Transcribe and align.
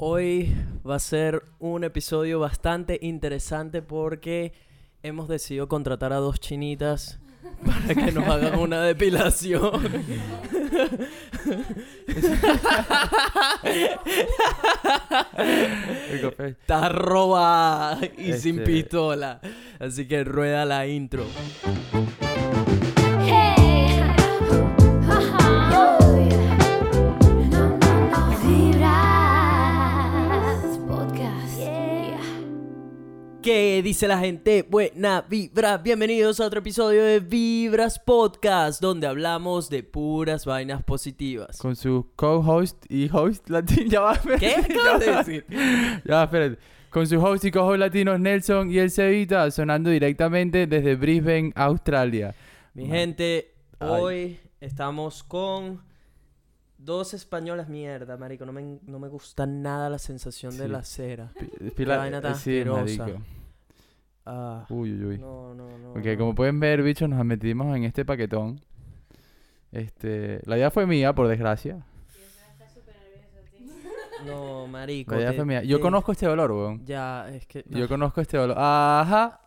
Hoy 0.00 0.54
va 0.88 0.94
a 0.94 1.00
ser 1.00 1.42
un 1.58 1.82
episodio 1.82 2.38
bastante 2.38 3.00
interesante 3.02 3.82
porque 3.82 4.52
hemos 5.02 5.26
decidido 5.28 5.66
contratar 5.66 6.12
a 6.12 6.16
dos 6.18 6.38
chinitas 6.38 7.18
para 7.66 7.94
que 8.06 8.12
nos 8.12 8.24
hagan 8.28 8.60
una 8.60 8.80
depilación. 8.84 9.72
Está 16.38 16.88
robada 16.88 17.98
y 18.16 18.32
sin 18.34 18.58
Este- 18.60 18.64
pistola. 18.72 19.40
Así 19.78 20.06
que 20.06 20.24
rueda 20.24 20.64
la 20.64 20.86
intro. 20.86 21.24
¿Qué 33.48 33.80
dice 33.82 34.06
la 34.06 34.18
gente? 34.18 34.60
Buena 34.60 35.22
vibra. 35.22 35.78
Bienvenidos 35.78 36.38
a 36.38 36.44
otro 36.44 36.58
episodio 36.58 37.02
de 37.02 37.18
Vibras 37.20 37.98
Podcast, 37.98 38.78
donde 38.82 39.06
hablamos 39.06 39.70
de 39.70 39.82
puras 39.82 40.44
vainas 40.44 40.82
positivas. 40.82 41.56
Con 41.56 41.74
su 41.74 42.10
co-host 42.14 42.84
y 42.90 43.08
host 43.10 43.48
latino. 43.48 43.86
Ya 43.90 44.00
va, 44.02 44.12
espérate. 44.12 44.38
¿Qué 44.46 44.54
acabas 44.74 45.00
de 45.00 45.16
decir? 45.16 45.46
Ya 46.04 46.14
va, 46.16 46.24
espérate. 46.24 46.58
Con 46.90 47.06
su 47.06 47.18
host 47.18 47.42
y 47.46 47.50
co-host 47.50 47.78
latinos 47.78 48.20
Nelson 48.20 48.70
y 48.70 48.80
el 48.80 48.90
Cevita 48.90 49.50
sonando 49.50 49.88
directamente 49.88 50.66
desde 50.66 50.94
Brisbane, 50.96 51.50
Australia. 51.54 52.34
Mi 52.74 52.82
Man. 52.84 52.92
gente, 52.98 53.54
Ay. 53.78 53.88
hoy 53.88 54.40
estamos 54.60 55.22
con 55.24 55.80
dos 56.76 57.14
españolas. 57.14 57.70
Mierda, 57.70 58.18
marico, 58.18 58.44
no 58.44 58.52
me, 58.52 58.78
no 58.86 58.98
me 58.98 59.08
gusta 59.08 59.46
nada 59.46 59.88
la 59.88 59.98
sensación 59.98 60.58
de 60.58 60.68
la 60.68 60.82
cera. 60.84 61.32
Pi- 61.38 61.70
Pilar, 61.70 62.00
vaina 62.00 62.20
tan 62.20 62.32
eh, 62.32 62.34
sí, 62.34 62.58
asquerosa. 62.58 63.06
Ah, 64.30 64.66
Uy, 64.68 64.92
uy, 64.92 65.04
uy. 65.06 65.18
no, 65.18 65.54
no, 65.54 65.78
no. 65.78 65.90
Ok, 65.92 66.04
no. 66.04 66.18
como 66.18 66.34
pueden 66.34 66.60
ver, 66.60 66.82
bichos, 66.82 67.08
nos 67.08 67.24
metimos 67.24 67.74
en 67.76 67.84
este 67.84 68.04
paquetón. 68.04 68.60
Este, 69.72 70.40
la 70.44 70.56
idea 70.58 70.70
fue 70.70 70.86
mía, 70.86 71.14
por 71.14 71.28
desgracia. 71.28 71.84
No, 74.26 74.66
marico. 74.66 75.12
La 75.14 75.18
idea 75.20 75.30
te- 75.30 75.36
fue 75.36 75.44
mía. 75.44 75.62
Yo 75.62 75.76
te- 75.76 75.82
conozco 75.82 76.12
este 76.12 76.26
dolor, 76.26 76.50
weón. 76.52 76.84
Ya, 76.84 77.28
es 77.30 77.46
que... 77.46 77.64
Yo 77.68 77.88
conozco 77.88 78.20
este 78.20 78.36
dolor. 78.36 78.56
Ajá. 78.58 79.40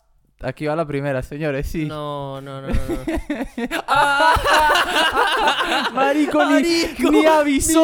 Aquí 0.44 0.66
va 0.66 0.76
la 0.76 0.88
primera, 0.88 1.22
señores, 1.22 1.68
sí. 1.68 1.86
No, 1.86 2.42
no, 2.42 2.62
no, 2.62 2.68
no. 2.68 2.74
no. 2.74 2.78
Marico, 5.94 6.44
ni, 6.46 6.52
Marico, 6.54 7.12
ni 7.12 7.26
avisó. 7.26 7.84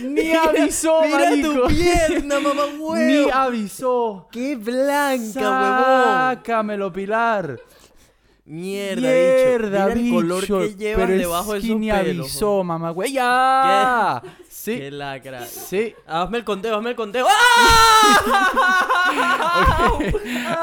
mira- 0.00 0.02
ni 0.08 0.32
avisó, 0.32 1.02
Mira 1.02 1.18
marico. 1.18 1.52
tu 1.52 1.66
pierna, 1.68 2.40
mamá 2.40 2.62
Ni 2.72 2.78
huevo. 2.78 3.34
avisó. 3.34 4.28
¡Qué 4.30 4.56
blanca, 4.56 5.40
huevón! 5.40 6.34
Sácamelo, 6.36 6.92
Pilar. 6.92 7.58
Mierda, 8.44 9.00
Mierda, 9.02 9.86
bicho. 9.88 10.00
Mira 10.00 10.08
el 10.08 10.14
color 10.14 10.46
que 10.46 10.74
llevas 10.76 11.00
pero 11.06 11.12
es 11.12 11.18
debajo 11.20 11.54
de 11.54 11.60
que 11.60 11.74
ni 11.74 11.90
pelos. 11.90 12.26
avisó, 12.26 12.64
mamá, 12.64 12.90
güey. 12.90 13.12
¡Ya! 13.12 14.22
Qué 14.64 14.88
Sí. 14.88 14.90
lacra. 14.90 15.46
Sí. 15.46 15.94
Hazme 16.06 16.38
el 16.38 16.44
conteo, 16.44 16.76
hazme 16.76 16.90
el 16.90 16.96
conteo. 16.96 17.26
¡Ah! 17.28 18.38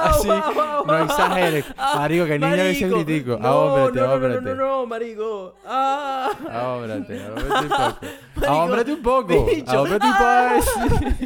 Así, 0.03 0.27
no 0.27 0.99
exageres. 1.03 1.65
Marico, 1.77 2.25
que 2.25 2.39
niño 2.39 2.53
ese 2.55 2.85
Marico, 2.87 3.03
gritico. 3.05 3.37
No, 3.39 3.47
Ahómbrate, 3.47 3.99
no, 3.99 4.01
no, 4.01 4.07
no, 4.07 4.11
ahómbrate. 4.13 4.41
no, 4.41 4.55
no, 4.55 4.65
no, 4.81 4.85
marico. 4.87 5.55
¡Ah! 5.65 6.29
Ahómbrate, 6.51 7.23
ahómbrate 7.23 7.65
un 7.65 7.69
poco. 7.69 7.99
Ahómbrate 8.47 8.93
un 8.93 9.01
poco. 9.01 9.47
Ahómbrate 9.67 10.05
un 10.07 10.13
poco. 10.13 11.25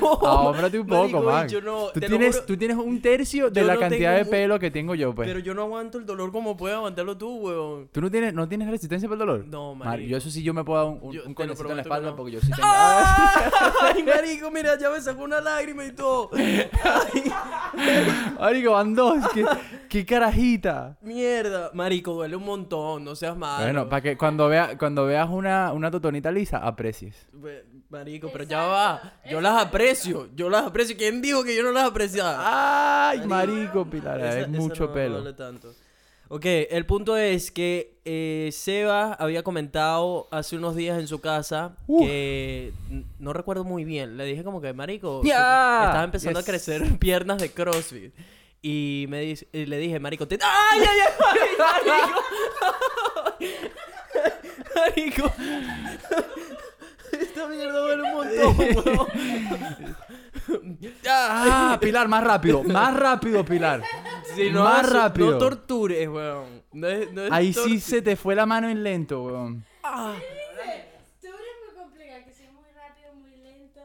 No, 0.00 0.26
Ahómbrate 0.26 0.78
un 0.78 0.86
poco, 0.86 1.22
man. 1.22 1.46
bicho, 1.46 1.60
no, 1.60 1.86
Tú 1.92 2.00
tienes, 2.00 2.34
juro. 2.36 2.46
tú 2.46 2.56
tienes 2.56 2.76
un 2.76 3.00
tercio 3.00 3.50
de 3.50 3.60
Yo 3.60 3.66
la 3.66 3.74
no 3.74 3.80
cantidad 3.80 4.16
tengo 4.16 4.24
de 4.24 4.30
pelo 4.30 4.58
que 4.58 4.70
tengo 4.70 4.94
yo, 4.94 5.14
pues. 5.14 5.26
Pero 5.28 5.38
yo 5.40 5.54
no 5.54 5.62
aguanto 5.62 5.98
el 5.98 6.06
dolor 6.06 6.32
como 6.32 6.56
puedes 6.56 6.76
aguantarlo 6.76 7.16
tú, 7.16 7.36
weón. 7.38 7.88
¿Tú 7.92 8.00
no 8.00 8.10
tienes, 8.10 8.34
no 8.34 8.48
tienes 8.48 8.68
resistencia 8.70 9.08
para 9.08 9.14
el 9.14 9.18
dolor? 9.26 9.44
No, 9.46 9.74
marico. 9.74 10.08
Yo 10.08 10.16
eso 10.16 10.30
sí, 10.30 10.42
yo 10.42 10.54
me 10.54 10.64
puedo 10.64 10.78
dar 10.78 10.88
un, 10.92 10.98
un, 11.02 11.12
Yo 11.12 11.22
un 11.24 11.70
en 11.70 11.76
la 11.76 11.82
espalda 11.82 12.10
no. 12.10 12.16
porque 12.16 12.32
yo 12.32 12.40
sí 12.40 12.50
tengo... 12.50 12.62
¡Ay, 13.82 14.02
marico, 14.02 14.50
mira, 14.50 14.78
ya 14.78 14.90
me 14.90 15.00
sacó 15.00 15.22
una 15.24 15.40
lágrima 15.40 15.84
y 15.84 15.92
todo! 15.92 16.30
¡Ay, 16.34 17.24
Marico, 18.40 18.72
van 18.72 18.94
dos. 18.94 19.18
¿Qué, 19.34 19.44
qué 19.88 20.04
carajita. 20.06 20.96
mierda! 21.02 21.70
Marico, 21.74 22.12
duele 22.14 22.36
un 22.36 22.44
montón, 22.44 23.04
no 23.04 23.14
seas 23.14 23.36
malo. 23.36 23.64
Bueno, 23.64 23.88
para 23.88 24.02
que 24.02 24.16
cuando, 24.16 24.48
vea, 24.48 24.76
cuando 24.78 25.06
veas 25.06 25.28
una, 25.28 25.72
una 25.72 25.90
totonita 25.90 26.30
lisa, 26.46 26.58
aprecies. 26.58 27.26
Marico, 27.90 28.30
pero 28.32 28.44
ya 28.44 28.62
va. 28.62 29.14
Yo 29.28 29.40
las 29.40 29.60
aprecio, 29.62 30.28
yo 30.34 30.48
las 30.48 30.64
aprecio. 30.66 30.96
¿Quién 30.96 31.20
dijo 31.20 31.42
que 31.44 31.56
yo 31.56 31.62
no 31.62 31.72
las 31.72 31.84
apreciaba? 31.88 33.08
Ay, 33.10 33.26
marico, 33.26 33.84
Pilar, 33.88 34.20
Esa- 34.20 34.40
es 34.40 34.48
mucho 34.48 34.86
no 34.86 34.92
pelo. 34.92 35.16
duele 35.20 35.32
tanto. 35.36 35.74
Ok, 36.28 36.44
el 36.44 36.84
punto 36.86 37.16
es 37.16 37.52
que 37.52 38.00
eh, 38.04 38.50
Seba 38.52 39.12
había 39.14 39.44
comentado 39.44 40.26
hace 40.32 40.56
unos 40.56 40.74
días 40.74 40.98
en 40.98 41.06
su 41.06 41.20
casa 41.20 41.76
Uf. 41.86 42.04
que 42.04 42.72
no 43.20 43.32
recuerdo 43.32 43.62
muy 43.62 43.84
bien. 43.84 44.16
Le 44.16 44.24
dije 44.24 44.42
como 44.42 44.60
que, 44.60 44.72
marico, 44.72 45.22
Ya. 45.24 45.84
estaba 45.86 46.02
empezando 46.04 46.40
Yes. 46.40 46.48
a 46.48 46.50
crecer 46.50 46.82
piernas 46.98 47.38
de 47.38 47.50
CrossFit. 47.52 48.12
Y 48.60 49.06
me 49.08 49.20
dice, 49.20 49.46
y 49.52 49.66
le 49.66 49.78
dije, 49.78 50.00
marico, 50.00 50.26
te... 50.26 50.36
¡Ay, 50.42 50.80
ay, 50.80 50.98
ay! 51.00 51.86
Marico. 51.86 52.20
marico. 54.76 55.32
Esta 57.12 57.46
mierda 57.48 57.78
duele 57.78 58.02
un 58.02 58.12
montón, 58.12 58.56
weón. 60.48 60.78
Ah, 61.08 61.78
Pilar, 61.80 62.08
más 62.08 62.22
rápido, 62.24 62.62
más 62.64 62.94
rápido, 62.96 63.44
Pilar. 63.44 63.82
No 64.52 64.64
más 64.64 64.90
rápido. 64.92 65.32
No 65.32 65.38
tortures, 65.38 66.08
weón. 66.08 66.62
No 66.72 66.88
es, 66.88 67.10
no 67.12 67.24
es 67.24 67.32
Ahí 67.32 67.52
sí 67.52 67.60
tortu- 67.76 67.80
se 67.80 68.02
te 68.02 68.16
fue 68.16 68.34
la 68.34 68.44
mano 68.46 68.68
en 68.68 68.82
lento, 68.82 69.22
weón. 69.24 69.64
Ah. 69.82 70.14
Tú 71.20 71.26
eres 71.28 71.38
muy 71.66 71.74
complicado, 71.82 72.20
que 72.24 72.32
soy 72.34 72.48
muy 72.48 72.64
rápido, 72.74 73.14
muy 73.14 73.36
lento. 73.36 73.80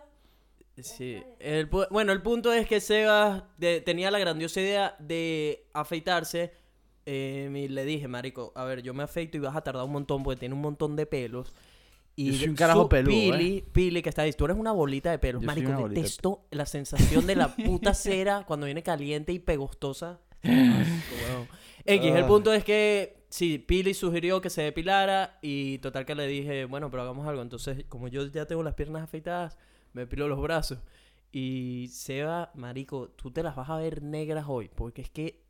Sí. 0.82 1.24
El 1.40 1.70
pu- 1.70 1.88
bueno, 1.90 2.12
el 2.12 2.22
punto 2.22 2.52
es 2.52 2.68
que 2.68 2.82
Seba 2.82 3.48
de- 3.58 3.82
tenía 3.82 4.12
la 4.12 4.20
grandiosa 4.20 4.60
idea 4.62 4.96
de 5.00 5.66
afeitarse. 5.74 6.54
Eh, 7.06 7.52
y 7.54 7.68
le 7.68 7.86
dije, 7.86 8.08
marico, 8.08 8.52
a 8.56 8.64
ver, 8.66 8.82
yo 8.82 8.94
me 8.94 9.04
afeito 9.04 9.38
y 9.38 9.40
vas 9.40 9.56
a 9.56 9.62
tardar 9.62 9.84
un 9.86 9.92
montón 9.92 10.24
porque 10.24 10.40
tiene 10.40 10.56
un 10.56 10.62
montón 10.62 10.96
de 10.96 11.06
pelos. 11.06 11.54
Y 12.16 12.32
Yo 12.32 12.38
soy 12.40 12.48
un 12.50 12.56
su- 12.56 12.60
carajo 12.60 12.90
peludo, 12.90 13.10
Pili, 13.12 13.64
Pili, 13.72 14.02
que 14.02 14.10
está 14.10 14.24
ahí, 14.24 14.34
tú 14.34 14.46
eres 14.46 14.58
una 14.58 14.72
bolita 14.74 15.10
de 15.12 15.18
pelos. 15.20 15.42
Yo 15.42 15.48
soy 15.50 15.56
marico, 15.64 15.80
una 15.80 15.88
de 15.90 15.96
detesto 15.96 16.42
la 16.52 16.66
sensación 16.66 17.26
de 17.26 17.36
la 17.36 17.56
puta 17.56 17.94
cera 17.94 18.44
cuando 18.48 18.66
viene 18.66 18.84
caliente 18.84 19.32
y 19.32 19.40
pegostosa. 19.40 20.20
Weón. 20.44 21.48
X, 21.86 22.12
el 22.16 22.24
Ah. 22.24 22.28
punto 22.28 22.54
es 22.54 22.64
que 22.64 23.24
sí, 23.30 23.58
Pili 23.58 23.94
sugirió 23.94 24.42
que 24.42 24.50
se 24.50 24.62
depilara 24.62 25.40
y 25.42 25.78
total 25.80 26.06
que 26.06 26.14
le 26.16 26.28
dije, 26.28 26.66
bueno, 26.66 26.92
pero 26.92 27.04
hagamos 27.04 27.28
algo. 27.28 27.42
Entonces, 27.42 27.86
como 27.90 28.08
yo 28.08 28.26
ya 28.28 28.46
tengo 28.46 28.62
las 28.62 28.76
piernas 28.76 29.04
afeitadas, 29.04 29.58
me 29.94 30.02
depilo 30.02 30.28
los 30.28 30.42
brazos. 30.42 30.80
Y 31.32 31.88
Seba, 31.92 32.52
marico, 32.56 33.08
tú 33.10 33.32
te 33.32 33.42
las 33.42 33.56
vas 33.56 33.70
a 33.70 33.78
ver 33.78 34.04
negras 34.04 34.46
hoy, 34.48 34.70
porque 34.76 35.02
es 35.02 35.10
que 35.10 35.41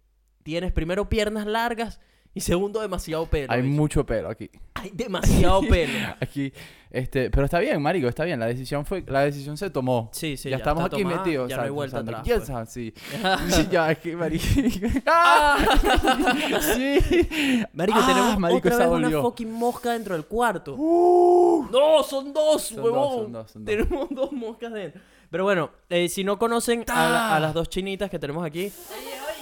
tienes 0.44 0.72
primero 0.72 1.08
piernas 1.10 1.46
largas 1.46 2.00
y 2.34 2.40
segundo 2.42 2.80
demasiado 2.82 3.26
pelo. 3.26 3.52
Hay 3.52 3.62
bicho. 3.62 3.74
mucho 3.76 4.06
pelo 4.06 4.30
aquí. 4.30 4.50
Hay 4.76 4.90
demasiado 4.94 5.62
pelo. 5.70 5.92
Aquí, 6.22 6.54
este, 6.90 7.30
pero 7.30 7.44
está 7.46 7.60
bien, 7.60 7.82
marico, 7.82 8.08
está 8.08 8.24
bien. 8.24 8.40
La 8.40 8.46
decisión 8.48 8.86
fue, 8.86 9.04
la 9.06 9.22
decisión 9.22 9.58
se 9.58 9.70
tomó. 9.70 10.10
Sí, 10.14 10.38
sí, 10.38 10.46
ya, 10.50 10.52
ya 10.52 10.58
estamos 10.58 10.86
está 10.86 10.96
aquí 10.96 11.04
tomada, 11.04 11.24
metidos. 11.26 11.50
ya 11.50 11.58
no 11.58 11.64
hay 11.64 11.70
vuelta 11.70 11.98
atrás, 12.00 12.24
"Yes, 12.24 12.44
pues". 12.50 12.70
sí. 12.70 12.94
Sí, 13.50 13.68
ya, 13.70 13.94
que, 13.96 14.16
marico. 14.16 14.46
¡Ah! 15.08 15.58
sí. 16.76 17.68
Marico, 17.74 18.00
Ah, 18.02 18.08
tenemos 18.08 18.40
marico, 18.40 18.58
otra 18.60 18.72
esa 18.76 18.88
vez 18.90 19.08
una 19.08 19.22
fucking 19.22 19.52
mosca 19.52 19.92
dentro 19.92 20.16
del 20.16 20.26
cuarto. 20.26 20.76
Uh. 20.78 21.68
No, 21.72 22.02
son 22.04 22.32
dos, 22.34 22.62
Son 22.64 22.80
huevón. 22.84 23.00
dos, 23.00 23.12
son 23.24 23.32
dos, 23.34 23.52
son 23.52 23.66
dos. 23.66 23.76
Tenemos 23.76 24.08
dos 24.10 24.32
moscas 24.32 24.72
dentro. 24.74 25.02
Pero 25.30 25.44
bueno, 25.44 25.72
eh, 25.90 26.08
si 26.10 26.24
no 26.24 26.38
conocen 26.40 26.84
a, 26.88 27.10
la- 27.10 27.36
a 27.36 27.40
las 27.40 27.54
dos 27.54 27.70
chinitas 27.70 28.10
que 28.10 28.20
tenemos 28.20 28.46
aquí, 28.46 28.72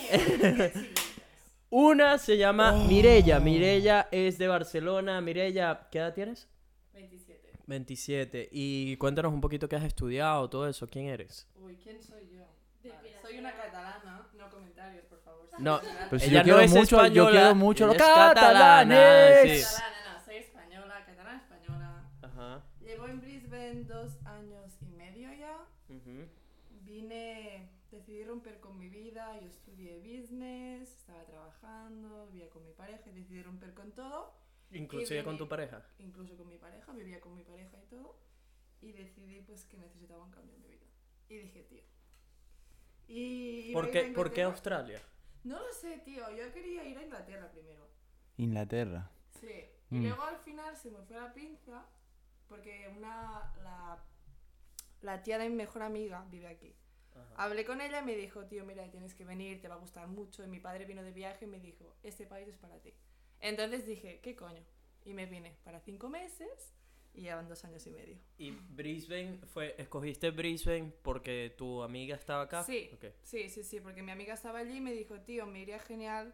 una 1.69 2.17
se 2.17 2.37
llama 2.37 2.73
Oh. 2.73 2.85
Mirella. 2.87 3.39
Mirella 3.39 4.07
es 4.11 4.37
de 4.37 4.47
Barcelona. 4.47 5.21
Mirella, 5.21 5.87
¿qué 5.91 5.99
edad 5.99 6.13
tienes? 6.13 6.47
27. 6.93 7.51
27. 7.67 8.49
Y 8.51 8.97
cuéntanos 8.97 9.31
un 9.33 9.41
poquito 9.41 9.67
qué 9.69 9.75
has 9.75 9.83
estudiado, 9.83 10.49
todo 10.49 10.67
eso. 10.67 10.87
¿Quién 10.87 11.05
eres? 11.07 11.47
Uy, 11.55 11.75
¿quién 11.83 12.01
soy 12.01 12.27
yo? 12.33 12.43
Vale, 12.89 13.13
soy 13.21 13.37
una 13.37 13.53
catalana, 13.55 14.27
no 14.37 14.49
comentarios, 14.49 15.05
por 15.05 15.19
favor. 15.21 15.47
No, 15.59 15.79
Pero 16.09 16.19
si 16.19 16.29
Ella 16.29 16.39
yo 16.39 16.43
quiero 16.43 16.57
no 16.59 16.63
es 16.63 16.71
mucho, 16.73 17.05
yo 17.07 17.29
quiero 17.29 17.53
mucho 17.55 17.87
los 17.87 17.97
catalanes. 17.97 19.59
sí. 19.59 19.75
Catalana, 19.75 20.13
no, 20.17 20.25
soy 20.25 20.35
española, 20.37 21.05
catalana 21.05 21.37
española. 21.37 22.11
Ajá. 22.21 22.63
Llevo 22.81 23.07
en 23.07 23.19
Brisbane 23.21 23.83
dos 23.83 24.13
años 24.25 24.71
y 24.81 24.95
medio 24.95 25.29
ya. 25.33 25.57
ujú. 25.89 26.25
Vine, 26.85 27.69
decidí 27.91 28.23
romper 28.23 28.59
con 28.61 28.79
mi 28.79 28.87
vida, 28.87 29.37
yo 29.41 29.47
estudié 29.47 29.58
business, 30.17 30.89
estaba 30.97 31.23
trabajando, 31.25 32.27
vivía 32.27 32.49
con 32.49 32.63
mi 32.65 32.71
pareja 32.73 33.09
y 33.09 33.13
decidí 33.13 33.41
romper 33.43 33.73
con 33.73 33.91
todo. 33.93 34.33
Inclusive 34.71 35.23
con 35.23 35.37
tu 35.37 35.47
pareja. 35.47 35.83
incluso 35.99 36.35
con 36.37 36.47
mi 36.47 36.57
pareja, 36.57 36.91
vivía 36.93 37.19
con 37.19 37.33
mi 37.35 37.43
pareja 37.43 37.77
y 37.81 37.85
todo. 37.87 38.17
y 38.81 38.91
decidí 38.93 39.41
pues 39.41 39.65
que 39.65 39.77
necesitaba 39.77 40.23
un 40.23 40.31
cambio 40.31 40.55
en 40.55 40.61
mi 40.61 40.67
vida. 40.69 40.85
Y 41.29 41.37
dije, 41.37 41.63
tío. 41.63 41.83
Y, 43.07 43.69
y 43.71 43.73
¿Por 43.73 43.89
qué, 43.91 44.11
¿Por 44.15 44.31
qué. 44.31 44.43
Australia? 44.43 45.01
No 45.43 45.59
lo 45.59 45.71
sé, 45.73 45.97
tío. 45.99 46.29
Yo 46.35 46.51
quería 46.53 46.83
ir 46.85 46.97
a 46.97 47.03
Inglaterra 47.03 47.49
primero. 47.51 47.87
Inglaterra. 48.37 49.09
Sí. 49.39 49.65
Y 49.91 49.95
Mm. 49.95 50.03
luego 50.03 50.23
al 50.23 50.37
final 50.37 50.75
se 50.77 50.91
me 50.91 51.01
fue 51.01 51.15
la 51.15 51.33
pinza 51.33 51.85
porque 52.47 52.87
una 52.95 53.53
la, 53.63 54.03
la 55.01 55.23
tía 55.23 55.37
de 55.39 55.49
mi 55.49 55.55
mejor 55.55 55.81
amiga 55.81 56.25
vive 56.29 56.47
aquí. 56.47 56.75
Hablé 57.35 57.65
con 57.65 57.81
ella 57.81 58.01
y 58.01 58.05
me 58.05 58.15
dijo, 58.15 58.45
tío, 58.45 58.65
mira, 58.65 58.89
tienes 58.89 59.13
que 59.13 59.25
venir, 59.25 59.61
te 59.61 59.67
va 59.67 59.75
a 59.75 59.79
gustar 59.79 60.07
mucho. 60.07 60.43
Y 60.43 60.47
mi 60.47 60.59
padre 60.59 60.85
vino 60.85 61.03
de 61.03 61.11
viaje 61.11 61.45
y 61.45 61.47
me 61.47 61.59
dijo, 61.59 61.95
este 62.03 62.25
país 62.25 62.47
es 62.47 62.57
para 62.57 62.79
ti. 62.79 62.93
Entonces 63.39 63.85
dije, 63.85 64.19
¿qué 64.21 64.35
coño? 64.35 64.63
Y 65.05 65.13
me 65.13 65.25
vine 65.25 65.57
para 65.63 65.79
cinco 65.79 66.09
meses 66.09 66.73
y 67.13 67.23
ya 67.23 67.35
van 67.35 67.47
dos 67.47 67.63
años 67.65 67.85
y 67.87 67.91
medio. 67.91 68.17
¿Y 68.37 68.51
Brisbane 68.51 69.39
fue, 69.47 69.75
escogiste 69.77 70.31
Brisbane 70.31 70.93
porque 71.01 71.53
tu 71.57 71.81
amiga 71.81 72.15
estaba 72.15 72.43
acá? 72.43 72.63
Sí. 72.63 72.89
Ok. 72.93 73.05
Sí, 73.23 73.49
sí, 73.49 73.63
sí, 73.63 73.79
porque 73.79 74.03
mi 74.03 74.11
amiga 74.11 74.33
estaba 74.33 74.59
allí 74.59 74.77
y 74.77 74.81
me 74.81 74.93
dijo, 74.93 75.19
tío, 75.21 75.45
me 75.45 75.61
iría 75.61 75.79
genial 75.79 76.33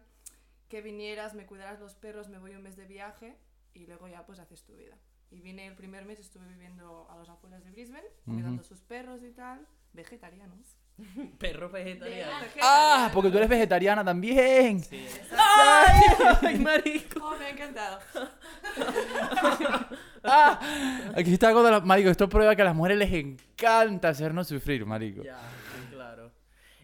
que 0.68 0.82
vinieras, 0.82 1.34
me 1.34 1.46
cuidaras 1.46 1.80
los 1.80 1.94
perros, 1.94 2.28
me 2.28 2.38
voy 2.38 2.54
un 2.54 2.62
mes 2.62 2.76
de 2.76 2.86
viaje 2.86 3.36
y 3.74 3.86
luego 3.86 4.08
ya 4.08 4.26
pues 4.26 4.38
haces 4.38 4.64
tu 4.64 4.76
vida. 4.76 4.98
Y 5.30 5.40
vine 5.40 5.66
el 5.66 5.74
primer 5.74 6.04
mes, 6.04 6.20
estuve 6.20 6.46
viviendo 6.46 7.08
a 7.10 7.16
las 7.16 7.28
afueras 7.28 7.64
de 7.64 7.70
Brisbane, 7.70 8.06
cuidando 8.24 8.62
sus 8.62 8.80
perros 8.80 9.22
y 9.22 9.32
tal, 9.32 9.66
vegetarianos. 9.96 10.76
Perro 11.38 11.68
vegetariano. 11.70 12.46
Ah, 12.62 13.10
porque 13.12 13.30
tú 13.30 13.36
eres 13.36 13.48
vegetariana 13.48 14.04
también. 14.04 14.80
Sí. 14.82 15.06
¡Ay! 15.36 16.00
¡Ay, 16.42 16.58
marico! 16.58 17.20
Oh, 17.22 17.36
me 17.36 17.46
ha 17.46 17.50
encantado. 17.50 17.98
¡Ah! 20.22 20.60
Aquí 21.16 21.32
está 21.32 21.48
algo 21.48 21.62
de 21.62 21.70
la... 21.70 21.80
Marico, 21.80 22.10
esto 22.10 22.28
prueba 22.28 22.54
que 22.56 22.62
a 22.62 22.66
las 22.66 22.74
mujeres 22.74 22.98
les 22.98 23.12
encanta 23.12 24.08
hacernos 24.08 24.48
sufrir, 24.48 24.84
marico. 24.86 25.22
Ya, 25.22 25.38
sí, 25.38 25.94
claro. 25.94 26.32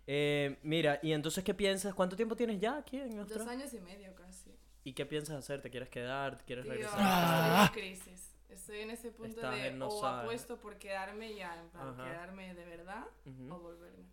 Eh, 0.06 0.58
mira, 0.62 0.98
y 1.02 1.12
entonces, 1.12 1.42
¿qué 1.42 1.54
piensas? 1.54 1.94
¿Cuánto 1.94 2.16
tiempo 2.16 2.36
tienes 2.36 2.60
ya 2.60 2.76
aquí 2.78 2.98
en 3.00 3.10
Dos 3.16 3.30
Australia? 3.32 3.52
años 3.52 3.74
y 3.74 3.80
medio 3.80 4.14
casi. 4.14 4.50
¿Y 4.84 4.92
qué 4.94 5.06
piensas 5.06 5.36
hacer? 5.36 5.62
¿Te 5.62 5.70
quieres 5.70 5.88
quedar? 5.88 6.38
¿Te 6.38 6.44
quieres 6.44 6.64
Tío, 6.64 6.72
regresar? 6.72 6.98
Ah. 7.00 7.64
estoy 7.66 7.82
en 7.82 7.94
crisis. 7.96 8.31
Estoy 8.52 8.80
en 8.80 8.90
ese 8.90 9.10
punto 9.10 9.36
Estás 9.36 9.54
de 9.56 9.70
no 9.72 9.88
o 9.88 10.00
saber. 10.00 10.20
apuesto 10.24 10.58
por 10.58 10.76
quedarme 10.78 11.34
ya, 11.34 11.58
en 11.60 11.68
plan, 11.70 11.88
Ajá. 11.88 12.04
quedarme 12.04 12.54
de 12.54 12.64
verdad 12.64 13.04
Ujú. 13.26 13.54
o 13.54 13.58
volverme. 13.60 14.04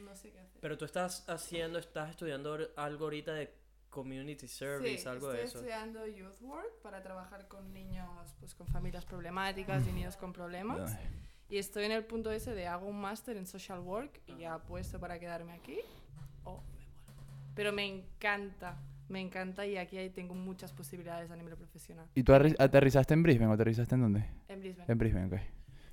No 0.00 0.14
sé 0.16 0.30
qué 0.32 0.40
hacer. 0.40 0.60
Pero 0.60 0.78
tú 0.78 0.84
estás 0.84 1.28
haciendo, 1.28 1.78
estás 1.78 2.10
estudiando 2.10 2.52
or- 2.52 2.72
algo 2.76 3.04
ahorita 3.04 3.34
de 3.34 3.54
community 3.90 4.48
service, 4.48 4.98
sí, 5.02 5.08
algo 5.08 5.26
estoy 5.28 5.36
de 5.38 5.44
eso. 5.44 5.58
estudiando 5.58 6.06
Youth 6.06 6.40
Work 6.40 6.80
para 6.80 7.02
trabajar 7.02 7.46
con 7.48 7.74
niños 7.74 8.08
pues, 8.40 8.54
con 8.54 8.66
familias 8.66 9.04
problemáticas 9.04 9.86
y 9.86 9.92
niños 9.92 10.16
con 10.16 10.32
problemas. 10.32 10.96
Y 11.50 11.58
estoy 11.58 11.84
en 11.84 11.92
el 11.92 12.04
punto 12.06 12.30
ese 12.32 12.54
de 12.54 12.66
hago 12.66 12.86
un 12.86 12.98
máster 12.98 13.36
en 13.36 13.46
Social 13.46 13.80
Work 13.80 14.22
y 14.26 14.38
ya 14.38 14.54
apuesto 14.54 14.98
para 14.98 15.18
quedarme 15.18 15.52
aquí 15.52 15.78
o 16.44 16.52
me 16.52 16.86
vuelvo. 16.86 17.52
Pero 17.54 17.72
me 17.72 17.84
encanta, 17.84 18.78
me 19.08 19.20
encanta 19.20 19.66
y 19.66 19.76
aquí 19.76 19.98
tengo 20.10 20.34
muchas 20.34 20.72
posibilidades 20.72 21.30
a 21.30 21.36
nivel 21.36 21.56
profesional. 21.56 22.06
¿Y 22.14 22.22
tú 22.22 22.32
aterrizaste 22.34 23.14
en 23.14 23.22
Brisbane 23.22 23.50
o 23.50 23.54
aterrizaste 23.54 23.94
en 23.94 24.00
dónde? 24.00 24.24
En 24.48 24.60
Brisbane. 24.60 24.92
En 24.92 24.98
Brisbane, 24.98 25.26
ok. 25.26 25.40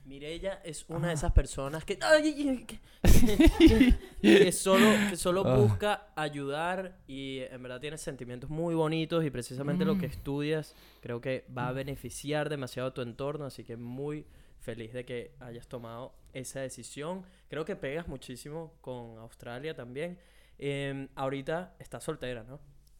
Mirella 0.05 0.59
es 0.63 0.85
una 0.89 1.05
Ah. 1.05 1.09
de 1.09 1.13
esas 1.13 1.31
personas 1.33 1.85
que, 1.85 1.99
ay, 2.01 2.65
que, 3.59 3.95
que 4.21 4.51
solo, 4.51 4.87
que 5.09 5.15
solo 5.15 5.43
Ah. 5.45 5.55
busca 5.57 6.07
ayudar 6.15 6.97
y 7.07 7.39
en 7.41 7.61
verdad 7.61 7.79
tiene 7.79 7.97
sentimientos 7.97 8.49
muy 8.49 8.73
bonitos 8.73 9.23
y 9.23 9.29
precisamente 9.29 9.85
lo 9.85 9.97
que 9.97 10.07
Mm. 10.07 10.11
estudias 10.11 10.75
creo 11.01 11.21
que 11.21 11.45
va 11.55 11.67
a 11.67 11.71
beneficiar 11.73 12.49
demasiado 12.49 12.89
a 12.89 12.93
tu 12.93 13.01
entorno, 13.01 13.45
así 13.45 13.63
que 13.63 13.77
muy 13.77 14.25
feliz 14.59 14.93
de 14.93 15.05
que 15.05 15.31
hayas 15.39 15.67
tomado 15.67 16.13
esa 16.33 16.59
decisión. 16.61 17.23
Creo 17.47 17.63
que 17.65 17.75
pegas 17.75 18.07
muchísimo 18.07 18.73
con 18.81 19.17
Australia 19.19 19.75
también. 19.75 20.17
Em, 20.57 21.07
ahorita 21.15 21.75
estás 21.79 22.03
soltera, 22.03 22.43
¿no? 22.43 22.59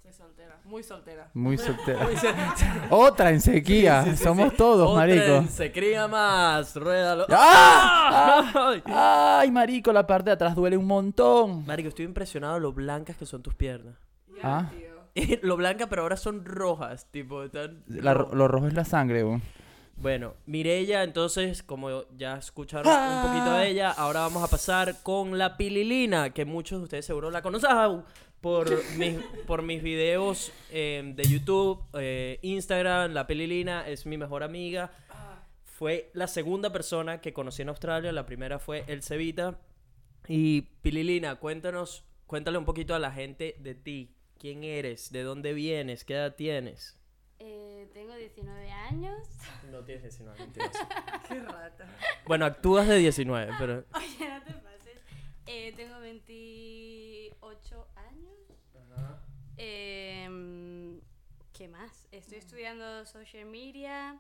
Soy 0.10 0.26
soltera, 0.26 0.60
muy 0.66 0.84
soltera. 0.84 1.30
Muy 1.34 1.58
soltera. 1.58 2.08
Otra 2.90 3.30
en 3.30 3.42
sequía. 3.42 4.04
Sí, 4.04 4.12
sí, 4.12 4.18
sí, 4.18 4.24
Somos 4.24 4.50
sí. 4.52 4.58
todos, 4.58 4.90
Otra 4.90 5.06
marico. 5.06 5.36
en 5.36 5.48
Se 5.50 5.72
cría 5.72 6.08
más, 6.08 6.76
ruédalo. 6.76 7.26
¡Ah! 7.30 8.52
¡Ay! 8.56 8.84
¡Ay, 8.86 9.52
marico! 9.52 9.92
La 9.94 10.06
parte 10.08 10.26
de 10.30 10.34
atrás 10.34 10.56
duele 10.56 10.78
un 10.78 10.86
montón. 10.88 11.66
Marico, 11.66 11.90
estoy 11.90 12.06
impresionado 12.06 12.56
de 12.56 12.60
lo 12.62 12.74
blancas 12.74 13.18
que 13.18 13.26
son 13.26 13.42
tus 13.44 13.54
piernas. 13.56 13.96
Ya, 14.36 14.42
Ah. 14.44 14.72
tío. 14.72 14.90
lo 15.44 15.58
blanca, 15.58 15.88
pero 15.88 16.04
ahora 16.04 16.18
son 16.18 16.46
rojas, 16.46 17.06
tipo, 17.12 17.44
están 17.44 17.84
La 17.88 18.14
lo 18.14 18.48
rojo 18.48 18.68
es 18.68 18.74
la 18.74 18.86
sangre, 18.86 19.24
weón. 19.24 19.42
Bueno, 19.98 20.36
Mirella, 20.46 21.04
entonces, 21.04 21.62
como 21.62 22.04
ya 22.16 22.38
escucharon 22.38 22.88
un 22.88 23.22
poquito 23.34 23.52
de 23.56 23.68
ella, 23.70 23.92
ahora 23.92 24.22
vamos 24.22 24.42
a 24.42 24.48
pasar 24.48 24.96
con 25.04 25.38
la 25.38 25.58
pililina, 25.58 26.30
que 26.30 26.46
muchos 26.46 26.80
de 26.80 26.84
ustedes 26.86 27.06
seguro 27.06 27.32
la 27.32 27.42
conocen 27.42 27.70
por 28.42 28.70
mis, 28.98 29.18
por 29.46 29.62
mis 29.62 29.82
videos 29.82 30.52
eh, 30.72 31.14
de 31.16 31.24
YouTube, 31.24 31.84
eh, 31.94 32.40
Instagram. 32.42 33.14
La 33.14 33.28
pililina 33.28 33.88
es 33.88 34.06
mi 34.06 34.18
mejor 34.18 34.44
amiga. 34.44 34.92
Fue 35.64 36.12
la 36.14 36.28
segunda 36.28 36.72
persona 36.72 37.22
que 37.22 37.32
conocí 37.32 37.62
en 37.62 37.70
Australia. 37.70 38.12
La 38.12 38.26
primera 38.26 38.60
fue 38.60 38.84
El 38.88 39.02
Cevita. 39.02 39.60
Y 40.28 40.62
Pililina, 40.82 41.38
cuéntanos, 41.38 42.04
cuéntale 42.28 42.58
un 42.58 42.66
poquito 42.66 42.94
a 42.94 43.00
la 43.00 43.12
gente 43.12 43.56
de 43.60 43.76
ti. 43.76 44.16
¿Quién 44.38 44.64
eres? 44.64 45.12
¿De 45.12 45.24
dónde 45.24 45.54
vienes? 45.54 46.06
¿Qué 46.06 46.14
edad 46.14 46.36
tienes? 46.36 47.00
Eh, 47.40 47.90
tengo 47.94 48.14
19 48.14 48.72
años. 48.72 49.28
No 49.72 49.84
tienes 49.84 50.04
19, 50.04 50.40
mentiroso. 50.44 50.80
Qué 51.28 51.40
rata. 51.40 51.86
Bueno, 52.26 52.46
actúas 52.46 52.88
de 52.88 52.98
19, 52.98 53.54
pero... 53.58 53.86
Oye, 53.96 54.30
no 54.30 54.44
te 54.44 54.54
pases. 54.54 55.02
Eh, 55.46 55.74
tengo 55.76 56.00
28 56.00 57.88
Em, 59.62 61.02
¿Qué 61.52 61.68
más? 61.68 62.08
Estoy 62.12 62.38
estudiando 62.38 63.06
social 63.06 63.46
media. 63.46 64.18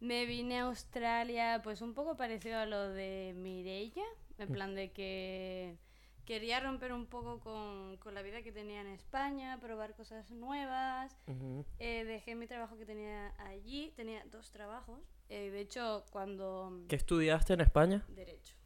Me 0.00 0.24
vine 0.24 0.60
a 0.60 0.62
Australia, 0.62 1.60
pues 1.62 1.82
un 1.82 1.92
poco 1.92 2.16
parecido 2.16 2.58
a 2.58 2.64
lo 2.64 2.88
de 2.88 3.34
Mireia, 3.36 4.04
en 4.38 4.48
plan 4.48 4.74
de 4.74 4.90
que 4.90 5.76
quería 6.24 6.60
romper 6.60 6.94
un 6.94 7.04
poco 7.04 7.40
con, 7.40 7.98
con 7.98 8.14
la 8.14 8.22
vida 8.22 8.40
que 8.40 8.52
tenía 8.52 8.80
en 8.80 8.86
España, 8.86 9.60
probar 9.60 9.94
cosas 9.94 10.30
nuevas. 10.30 11.14
Ujú. 11.26 11.66
Eh, 11.78 12.04
dejé 12.04 12.34
mi 12.34 12.46
trabajo 12.46 12.78
que 12.78 12.86
tenía 12.86 13.34
allí, 13.36 13.92
tenía 13.96 14.24
dos 14.30 14.50
trabajos. 14.50 15.00
Eh, 15.28 15.50
de 15.50 15.60
hecho, 15.60 16.06
cuando... 16.10 16.84
¿Qué 16.88 16.96
estudiaste 16.96 17.52
en 17.52 17.60
España? 17.60 18.06
Derecho. 18.08 18.56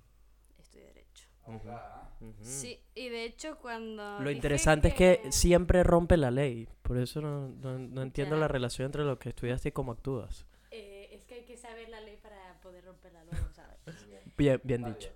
Estudié 0.59 0.87
Derecho. 0.87 1.24
Sí, 2.43 2.81
y 2.95 3.09
de 3.11 3.25
hecho 3.25 3.59
cuando... 3.59 4.19
Lo 4.21 4.31
interesante 4.31 4.89
es 4.89 4.95
que 4.95 5.21
siempre 5.31 5.83
rompe 5.83 6.17
la 6.17 6.31
ley. 6.31 6.69
Por 6.83 6.97
eso 6.99 7.21
no, 7.21 7.49
no, 7.49 7.79
no 7.79 8.03
entiendo 8.03 8.37
Ya. 8.37 8.41
la 8.41 8.49
relación 8.49 8.87
entre 8.87 9.05
lo 9.05 9.19
que 9.19 9.29
estudiaste 9.31 9.69
y 9.69 9.73
cómo 9.73 9.93
actúas. 9.93 10.47
eh, 10.71 11.09
es 11.13 11.25
que 11.27 11.35
hay 11.37 11.45
que 11.45 11.57
saber 11.57 11.89
la 11.91 12.01
ley 12.01 12.17
para 12.23 12.59
poder 12.63 12.85
romperla 12.85 13.23
luego, 13.25 13.47
¿sabes? 13.53 13.79
Bien, 14.37 14.61
bien 14.65 14.83
dicho. 14.85 15.11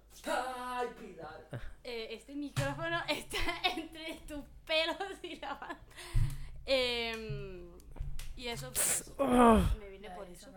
Eh, 1.82 2.08
este 2.14 2.34
micrófono 2.34 2.98
está 3.08 3.38
entre 3.76 4.20
tus 4.28 4.44
pelos 4.66 5.18
y 5.24 5.36
la 5.40 5.54
banda. 5.54 5.78
Em, 6.66 7.68
y 8.36 8.48
eso, 8.48 8.70
pues, 8.72 9.12
me 9.80 9.88
vine 9.88 10.10
por 10.10 10.28
eso. 10.28 10.50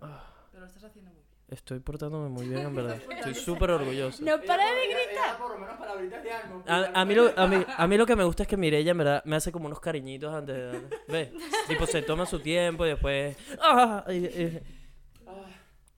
Pero 0.00 0.60
lo 0.60 0.66
estás 0.66 0.84
haciendo 0.84 1.10
muy 1.12 1.22
bien. 1.22 1.27
Estoy 1.48 1.80
portándome 1.80 2.28
muy 2.28 2.46
bien, 2.46 2.60
en 2.60 2.74
verdad. 2.74 3.00
Estoy 3.10 3.34
súper 3.34 3.70
orgulloso. 3.70 4.22
No 4.22 4.38
para 4.42 4.66
de 4.66 4.86
gritar. 4.86 5.38
por 5.38 5.52
lo 5.52 5.58
menos 5.58 5.76
palabritas 5.78 6.22
de 6.22 6.30
algo. 6.30 6.62
A, 6.66 7.00
a 7.00 7.04
mí 7.06 7.14
lo, 7.14 7.32
a, 7.38 7.46
mí, 7.46 7.64
a 7.66 7.86
mí 7.86 7.96
lo 7.96 8.04
que 8.04 8.16
me 8.16 8.24
gusta 8.24 8.42
es 8.42 8.48
que 8.48 8.58
Mireia 8.58 8.90
en 8.90 8.98
verdad 8.98 9.22
me 9.24 9.36
hace 9.36 9.50
como 9.50 9.64
unos 9.66 9.80
cariñitos 9.80 10.32
antes 10.34 10.54
de 10.54 10.62
darle. 10.66 10.88
¿Ves? 11.08 11.30
Tipo, 11.66 11.86
se 11.86 12.02
toma 12.02 12.26
su 12.26 12.40
tiempo 12.40 12.84
y 12.84 12.90
después. 12.90 13.34
¡Ah! 13.62 14.04
Y- 14.08 14.26
y- 14.26 14.60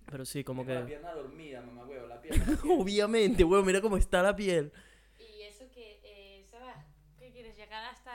Pero 0.06 0.24
sí, 0.24 0.44
como 0.44 0.64
que. 0.64 0.76
pierna 0.80 1.12
dormida, 1.14 1.60
mamá 1.62 1.84
huevo, 1.84 2.06
la 2.06 2.20
pierna. 2.20 2.46
Obviamente, 2.78 3.42
weón, 3.42 3.66
mira 3.66 3.80
cómo 3.80 3.96
está 3.96 4.22
la 4.22 4.36
piel. 4.36 4.72
Y 5.18 5.42
eso 5.42 5.64
que, 5.74 6.00
eh, 6.04 6.44
Seba, 6.48 6.84
¿qué 7.18 7.32
quieres 7.32 7.56
llegar 7.56 7.84
hasta 7.86 8.12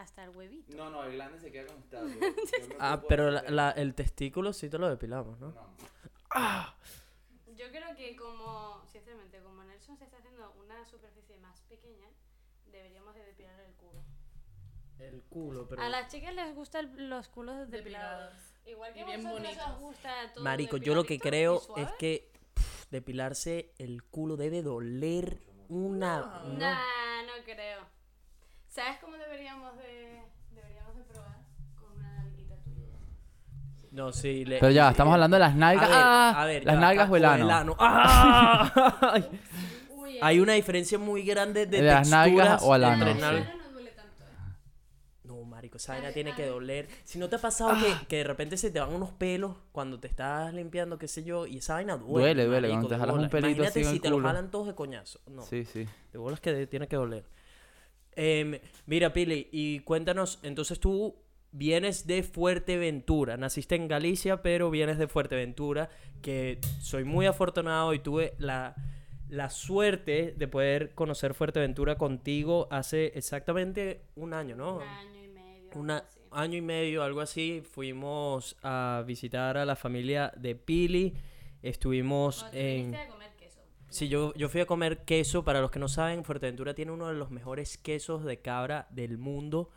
hasta 0.00 0.24
el 0.24 0.30
huevito? 0.30 0.76
No, 0.76 0.90
no, 0.90 1.04
el 1.04 1.12
glande 1.12 1.38
se 1.38 1.50
queda 1.52 1.66
como 1.66 1.78
está. 1.80 2.00
Ah, 2.80 3.02
pero 3.08 3.30
la- 3.30 3.42
la- 3.50 3.70
el 3.72 3.94
testículo 3.94 4.52
sí 4.52 4.68
te 4.68 4.78
lo 4.78 4.88
depilamos, 4.88 5.38
¿no? 5.40 5.54
Yo 7.56 7.68
creo 7.70 7.94
que 7.96 8.16
como, 8.16 8.82
sinceramente, 8.90 9.40
como 9.42 9.62
Nelson 9.64 9.96
se 9.98 10.04
está 10.04 10.16
haciendo 10.18 10.52
una 10.64 10.84
superficie 10.86 11.36
más 11.38 11.60
pequeña, 11.62 12.08
deberíamos 12.72 13.14
de 13.14 13.24
depilar 13.24 13.60
el 13.60 13.72
culo. 13.74 14.02
El 14.98 15.22
culo, 15.24 15.66
pero. 15.68 15.82
A 15.82 15.88
las 15.88 16.10
chicas 16.10 16.34
les 16.34 16.54
gustan 16.54 17.08
los 17.10 17.28
culos 17.28 17.70
depilados. 17.70 18.32
Depilados. 18.32 18.50
Igual 18.66 18.92
que 18.92 18.98
Y 19.00 19.02
a 19.02 19.06
bien 19.06 19.22
vosotros 19.22 19.42
bonitos. 19.42 19.66
os 19.74 19.80
gusta 19.80 20.32
todo 20.34 20.44
Marico, 20.44 20.76
yo 20.76 20.94
lo 20.94 21.04
que 21.04 21.18
creo 21.18 21.60
es 21.76 21.90
que 21.98 22.30
pff, 22.54 22.90
depilarse 22.90 23.72
el 23.78 24.04
culo 24.04 24.36
debe 24.36 24.62
doler 24.62 25.40
una. 25.68 26.20
No. 26.20 26.44
no. 26.44 26.58
Nah, 26.58 27.22
no 27.26 27.44
creo. 27.44 27.80
¿Sabes 28.80 28.98
cómo 29.02 29.16
deberíamos 29.18 29.76
de, 29.76 30.22
deberíamos 30.54 30.96
de 30.96 31.02
probar? 31.04 31.36
Con 31.78 31.92
una 31.98 32.14
nalguita 32.16 32.54
tuya. 32.64 32.96
No, 33.92 34.10
sí. 34.12 34.44
le- 34.46 34.58
Pero 34.58 34.72
ya, 34.72 34.90
estamos 34.90 35.12
hablando 35.12 35.36
de 35.36 35.40
las 35.40 35.52
A 35.52 35.56
nalgas. 35.56 35.88
ver, 35.88 35.98
¡Ah! 36.00 36.42
a 36.42 36.44
ver, 36.46 36.64
las 36.64 36.74
ya, 36.76 36.80
nalgas 36.80 37.10
o 37.10 37.16
el 37.16 37.24
ano. 37.26 37.76
¡Ah! 37.78 38.98
Ay. 39.12 39.28
Uy, 39.90 40.18
Hay 40.22 40.40
una 40.40 40.54
diferencia 40.54 40.98
muy 40.98 41.22
grande 41.24 41.66
de, 41.66 41.76
¿De 41.78 41.82
las 41.86 42.08
nalgas 42.08 42.48
texturas 42.60 42.62
o 42.62 42.72
ano? 42.72 43.06
el 43.06 43.22
ano 43.24 43.38
¿eh? 43.38 43.48
No, 45.24 45.44
marico, 45.44 45.76
esa 45.76 45.92
vaina 45.92 46.10
tiene 46.12 46.34
que 46.34 46.46
doler. 46.46 46.88
Si 47.04 47.18
no 47.18 47.28
te 47.28 47.36
ha 47.36 47.38
pasado 47.38 47.72
Ah. 47.74 47.78
que, 48.00 48.06
que 48.06 48.16
de 48.16 48.24
repente 48.24 48.56
se 48.56 48.70
te 48.70 48.80
van 48.80 48.94
unos 48.94 49.10
pelos 49.12 49.56
cuando 49.72 50.00
te 50.00 50.08
estás 50.08 50.52
limpiando, 50.54 50.98
qué 50.98 51.06
sé 51.06 51.22
yo, 51.22 51.46
y 51.46 51.58
esa 51.58 51.74
vaina 51.74 51.98
duele. 51.98 52.44
Duele, 52.44 52.44
duele, 52.46 52.68
marico, 52.68 52.72
cuando 52.72 52.88
te 52.88 52.96
jalas 52.98 53.14
un 53.16 53.28
pelito 53.28 53.48
Imagínate 53.48 53.80
así 53.80 53.88
si 53.90 53.96
el 53.96 54.00
te 54.00 54.08
lo 54.10 54.20
jalan 54.20 54.50
todos 54.50 54.66
de 54.68 54.74
coñazo. 54.74 55.20
No, 55.26 55.42
Sí, 55.42 55.64
sí. 55.66 55.86
de 56.12 56.18
bolas 56.18 56.40
que 56.40 56.66
tiene 56.66 56.88
que 56.88 56.96
doler. 56.96 57.24
Em, 58.22 58.58
mira, 58.84 59.14
Pili, 59.14 59.48
y 59.50 59.80
cuéntanos, 59.80 60.40
entonces 60.42 60.78
tú 60.78 61.16
vienes 61.52 62.06
de 62.06 62.22
Fuerteventura, 62.22 63.38
naciste 63.38 63.76
en 63.76 63.88
Galicia, 63.88 64.42
pero 64.42 64.70
vienes 64.70 64.98
de 64.98 65.08
Fuerteventura, 65.08 65.88
que 66.20 66.58
soy 66.82 67.04
muy 67.04 67.24
afortunado 67.24 67.94
y 67.94 67.98
tuve 67.98 68.34
la, 68.36 68.74
la 69.30 69.48
suerte 69.48 70.34
de 70.36 70.48
poder 70.48 70.94
conocer 70.94 71.32
Fuerteventura 71.32 71.96
contigo 71.96 72.68
hace 72.70 73.06
exactamente 73.14 74.02
un 74.16 74.34
año, 74.34 74.54
¿no? 74.54 74.76
Un 74.76 74.82
año 74.82 75.24
y 75.24 75.28
medio. 75.28 76.02
Así. 76.02 76.06
año 76.32 76.58
y 76.58 76.60
medio, 76.60 77.02
algo 77.02 77.22
así, 77.22 77.62
fuimos 77.62 78.54
a 78.62 79.02
visitar 79.06 79.56
a 79.56 79.64
la 79.64 79.76
familia 79.76 80.30
de 80.36 80.56
Pili, 80.56 81.14
estuvimos 81.62 82.44
en... 82.52 82.94
Sí, 83.90 84.08
yo, 84.08 84.32
yo 84.34 84.48
fui 84.48 84.60
a 84.60 84.66
comer 84.66 84.98
queso. 85.04 85.44
Para 85.44 85.60
los 85.60 85.70
que 85.70 85.78
no 85.78 85.88
saben, 85.88 86.24
Fuerteventura 86.24 86.74
tiene 86.74 86.92
uno 86.92 87.08
de 87.08 87.14
los 87.14 87.30
mejores 87.30 87.76
quesos 87.78 88.24
de 88.24 88.38
cabra 88.38 88.86
del 88.90 89.18
mundo. 89.18 89.70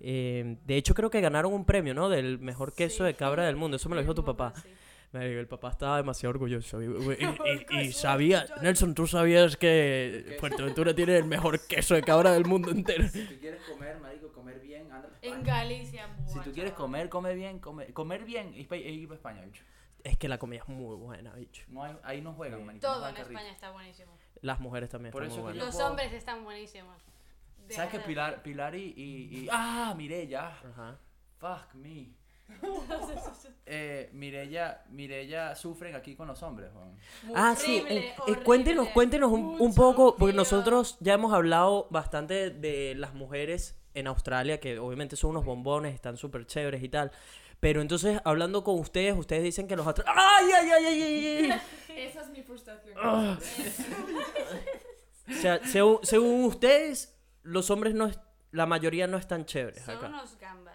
Eh, 0.00 0.56
de 0.64 0.76
hecho, 0.76 0.94
creo 0.94 1.10
que 1.10 1.20
ganaron 1.20 1.52
un 1.52 1.64
premio, 1.64 1.92
¿no? 1.94 2.08
Del 2.08 2.38
mejor 2.38 2.72
queso 2.74 3.04
de 3.04 3.14
cabra 3.14 3.44
del 3.46 3.56
mundo. 3.56 3.76
Eso 3.76 3.88
me 3.88 3.96
lo 3.96 4.00
dijo 4.02 4.14
tu 4.14 4.24
papá. 4.24 4.52
Sí. 4.62 4.68
El 5.12 5.46
papá 5.46 5.70
estaba 5.70 5.96
demasiado 5.96 6.30
orgulloso. 6.30 6.82
Y, 6.82 6.86
y- 6.86 6.88
y- 7.76 7.80
y 7.88 7.92
sabía, 7.92 8.44
Nelson, 8.60 8.94
tú 8.94 9.06
sabías 9.06 9.56
que 9.56 10.36
Fuerteventura 10.38 10.94
tiene 10.94 11.16
el 11.16 11.24
mejor 11.24 11.66
queso 11.66 11.94
de 11.94 12.02
cabra 12.02 12.32
del 12.32 12.44
mundo 12.44 12.70
entero. 12.70 13.08
Si 13.08 13.24
tú 13.24 13.34
quieres 13.40 13.62
comer, 13.62 13.98
marico, 14.00 14.28
comer 14.32 14.60
bien, 14.60 14.90
anda 14.92 15.08
En 15.22 15.42
Galicia, 15.42 16.08
Si 16.26 16.38
tú 16.40 16.52
quieres 16.52 16.72
comer, 16.72 17.08
come 17.08 17.34
bien, 17.34 17.58
come- 17.60 17.86
comer 17.94 18.24
bien 18.24 18.52
y 18.54 18.64
para 18.64 18.80
España, 19.14 19.42
bicho. 19.46 19.62
Es 20.06 20.16
que 20.16 20.28
la 20.28 20.38
comida 20.38 20.60
es 20.60 20.68
muy 20.68 20.94
buena, 20.96 21.32
bicho. 21.34 21.64
No 21.68 21.82
hay, 21.82 21.96
ahí 22.04 22.20
no 22.20 22.32
juegan, 22.32 22.64
marico. 22.64 22.86
Todo 22.86 23.08
en 23.08 23.16
España 23.16 23.50
está 23.50 23.70
buenísimo. 23.72 24.12
Las 24.40 24.60
mujeres 24.60 24.88
también 24.88 25.10
Por 25.12 25.24
están 25.24 25.32
eso 25.38 25.42
muy 25.42 25.50
es 25.50 25.54
que 25.54 25.58
buenas. 25.58 25.66
Los 25.66 25.74
puedo- 25.76 25.90
hombres 25.90 26.12
están 26.12 26.44
buenísimos. 26.44 27.02
¿Sabes 27.70 27.90
que 27.90 27.98
Pilar, 28.00 28.42
Pilar 28.42 28.74
y, 28.76 28.94
y, 28.96 29.38
y- 29.44 29.48
¡Ah! 29.52 29.92
Mirella. 29.96 30.48
Ajá. 30.48 30.96
Fuck 31.38 31.74
me. 31.74 32.10
eh, 33.66 34.08
Mirella, 34.12 34.84
Mirella 34.90 35.54
sufren 35.56 35.96
aquí 35.96 36.14
con 36.14 36.28
los 36.28 36.40
hombres, 36.44 36.70
Juan. 36.72 36.94
Ah, 37.34 37.54
sí. 37.56 37.80
Horrible, 37.80 37.96
eh, 37.98 38.08
eh, 38.10 38.14
horrible. 38.20 38.42
cuéntenos, 38.44 38.88
cuéntenos 38.90 39.32
un, 39.32 39.60
un 39.60 39.74
poco, 39.74 40.14
porque 40.16 40.32
tío. 40.32 40.40
nosotros 40.40 40.96
ya 41.00 41.14
hemos 41.14 41.32
hablado 41.32 41.88
bastante 41.90 42.50
de 42.50 42.94
las 42.94 43.14
mujeres 43.14 43.76
en 43.94 44.06
Australia, 44.06 44.60
que 44.60 44.78
obviamente 44.78 45.16
son 45.16 45.30
unos 45.30 45.44
bombones, 45.44 45.94
están 45.94 46.16
súper 46.16 46.46
chéveres 46.46 46.82
y 46.82 46.88
tal. 46.88 47.10
Pero 47.60 47.80
entonces, 47.80 48.20
hablando 48.24 48.62
con 48.64 48.78
ustedes, 48.78 49.16
ustedes 49.16 49.42
dicen 49.42 49.66
que 49.66 49.76
los 49.76 49.86
atra... 49.86 50.04
¡Ay, 50.08 50.46
ay, 50.54 50.70
ay, 50.70 50.84
ay, 50.86 51.02
ay, 51.02 51.50
ay! 51.52 51.60
Esa 51.96 52.20
es 52.22 52.28
mi 52.30 52.42
frustración. 52.42 52.94
Ah. 53.02 53.38
O 55.28 55.32
sea, 55.40 55.60
según, 55.66 55.98
según 56.02 56.44
ustedes, 56.44 57.16
los 57.42 57.70
hombres 57.70 57.94
no 57.94 58.06
es- 58.06 58.18
la 58.52 58.66
mayoría 58.66 59.06
no 59.06 59.16
están 59.18 59.44
chéveres 59.44 59.84
Son 59.84 59.96
acá. 59.96 60.06
unos 60.08 60.38
gambas. 60.38 60.65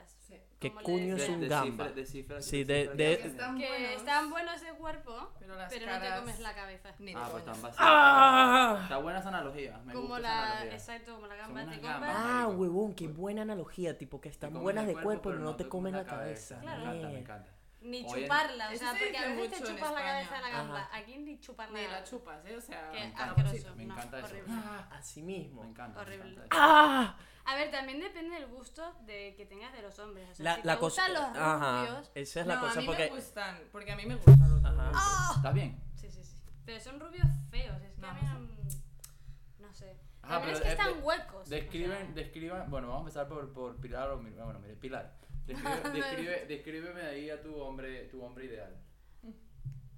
¿Qué 0.62 0.72
coño 0.72 1.16
es 1.16 1.28
un 1.28 1.48
gamba? 1.50 1.90
Descifra, 1.90 2.40
Sí, 2.42 2.64
de- 2.64 2.90
de- 2.90 3.14
Están 3.14 3.58
Que 3.58 3.68
buenos, 3.68 3.92
están 3.98 4.30
buenos 4.30 4.62
de 4.62 4.72
cuerpo, 4.74 5.32
pero 5.40 5.56
las 5.56 5.74
pero 5.74 5.86
no 5.88 5.92
caras... 5.94 6.14
te 6.14 6.20
comes 6.20 6.40
la 6.40 6.54
cabeza. 6.54 6.90
Ni 7.00 7.14
de 7.14 7.20
Ah, 7.20 7.28
pues 7.32 7.40
están 7.40 7.62
vacíos. 7.64 7.78
¡Ah! 7.80 8.80
Está 8.84 8.98
buena 8.98 9.20
esa 9.20 9.30
analogía. 9.30 9.78
Me 9.86 9.94
como 9.94 10.08
gusta 10.10 10.20
esa 10.20 10.30
la. 10.30 10.46
analogía. 10.52 10.74
Exacto, 10.74 11.16
como 11.16 11.28
la 11.28 11.36
gamba 11.36 11.62
te 11.66 11.82
comes. 11.82 12.10
Ah, 12.14 12.48
huevón, 12.48 12.94
qué 12.94 13.08
buena 13.08 13.42
analogía, 13.42 13.98
tipo 13.98 14.22
que 14.22 14.30
están 14.30 14.52
comes 14.52 14.62
buenas 14.64 14.86
de 14.86 14.94
cuerpo, 14.94 15.30
pero 15.32 15.40
no 15.40 15.56
te 15.56 15.68
comen 15.68 15.96
la 15.96 16.06
cabeza. 16.06 16.60
Claro. 16.60 16.80
Me 16.86 16.90
encanta, 16.92 17.08
me 17.10 17.20
encanta. 17.20 17.52
Ni 17.82 18.06
Oye, 18.06 18.22
chuparla, 18.26 18.70
o 18.72 18.76
sea, 18.78 18.94
se 18.94 19.00
porque 19.00 19.18
a 19.18 19.28
veces 19.34 19.52
te 19.64 19.64
chupas 19.74 19.92
la 19.92 20.02
cabeza 20.04 20.36
de 20.36 20.42
la 20.42 20.50
gamba. 20.52 20.80
Ajá. 20.82 20.98
Aquí 21.00 21.18
ni 21.18 21.40
chuparla. 21.40 21.80
Ni 21.82 21.88
la 21.88 22.04
chupas, 22.04 22.46
¿eh? 22.46 22.56
O 22.56 22.62
sea... 22.62 22.92
Qué 22.92 23.00
a 23.18 23.24
asqueroso. 23.32 23.76
Me 23.76 23.86
no, 23.86 23.94
encanta 23.96 24.20
eso. 24.20 24.28
horrible. 24.28 24.54
Así 24.92 25.22
mismo. 25.24 25.64
Me 25.64 25.70
encanta. 25.70 25.96
me 26.00 26.02
Horrible. 26.06 26.30
encanta 26.34 26.56
eso. 26.56 26.64
¡Ah! 26.64 27.16
A 27.46 27.56
ver, 27.56 27.72
también 27.72 28.00
depende 28.00 28.36
del 28.36 28.48
gusto 28.48 28.94
de 29.06 29.34
que 29.36 29.46
tengas 29.46 29.74
de 29.74 29.82
los 29.82 29.98
hombres. 30.00 30.30
O 30.30 30.34
sea, 30.36 30.44
La, 30.44 30.56
si 30.56 30.62
la 30.68 30.74
te 30.76 30.80
cosa. 30.80 31.08
gustan 31.08 31.14
los 31.34 31.38
Ajá. 31.42 31.86
rubios. 31.86 32.12
Esa 32.16 32.42
es 32.42 32.48
la 32.48 32.56
no, 32.56 32.62
cosa 32.62 32.74
a 32.74 32.82
mí 32.82 32.86
porque. 32.88 33.04
me 33.10 33.16
gustan, 33.16 33.60
porque 33.72 33.92
a 33.92 33.96
mí 33.96 34.06
me 34.06 34.16
gustan 34.16 34.50
los 34.50 34.66
Ajá. 34.66 34.90
rubios. 34.92 35.36
¿Estás 35.38 35.54
bien? 35.54 35.80
Sí, 35.96 36.12
sí, 36.12 36.24
sí. 36.24 36.36
Pero 36.66 36.80
son 36.80 37.00
rubios 37.00 37.28
feos. 37.50 37.82
Es 37.82 37.94
que 38.00 38.06
a 38.06 38.14
mí 38.14 38.22
no. 38.24 39.68
No 39.68 39.74
sé. 39.74 39.98
Ajá, 40.22 40.36
También 40.40 40.42
pero 40.44 40.58
es 40.58 40.62
que 40.62 40.68
es 40.68 40.72
están 40.74 40.94
de- 40.94 41.00
huecos. 41.06 41.48
o 41.48 41.50
Describen, 41.50 42.06
sea, 42.06 42.14
describan, 42.14 42.70
bueno, 42.70 42.88
vamos 42.88 43.00
a 43.00 43.22
empezar 43.22 43.28
por, 43.28 43.52
por 43.54 43.76
Pilar 43.82 44.10
o 44.12 44.18
bueno, 44.18 44.60
mire, 44.60 44.76
Pilar. 44.76 45.18
Describe, 45.48 45.90
describe, 45.94 46.46
descríbeme 46.46 47.02
ahí 47.02 47.30
a 47.32 47.42
tu 47.42 47.56
hombre, 47.60 48.04
tu 48.06 48.24
hombre 48.24 48.46
ideal. 48.46 48.78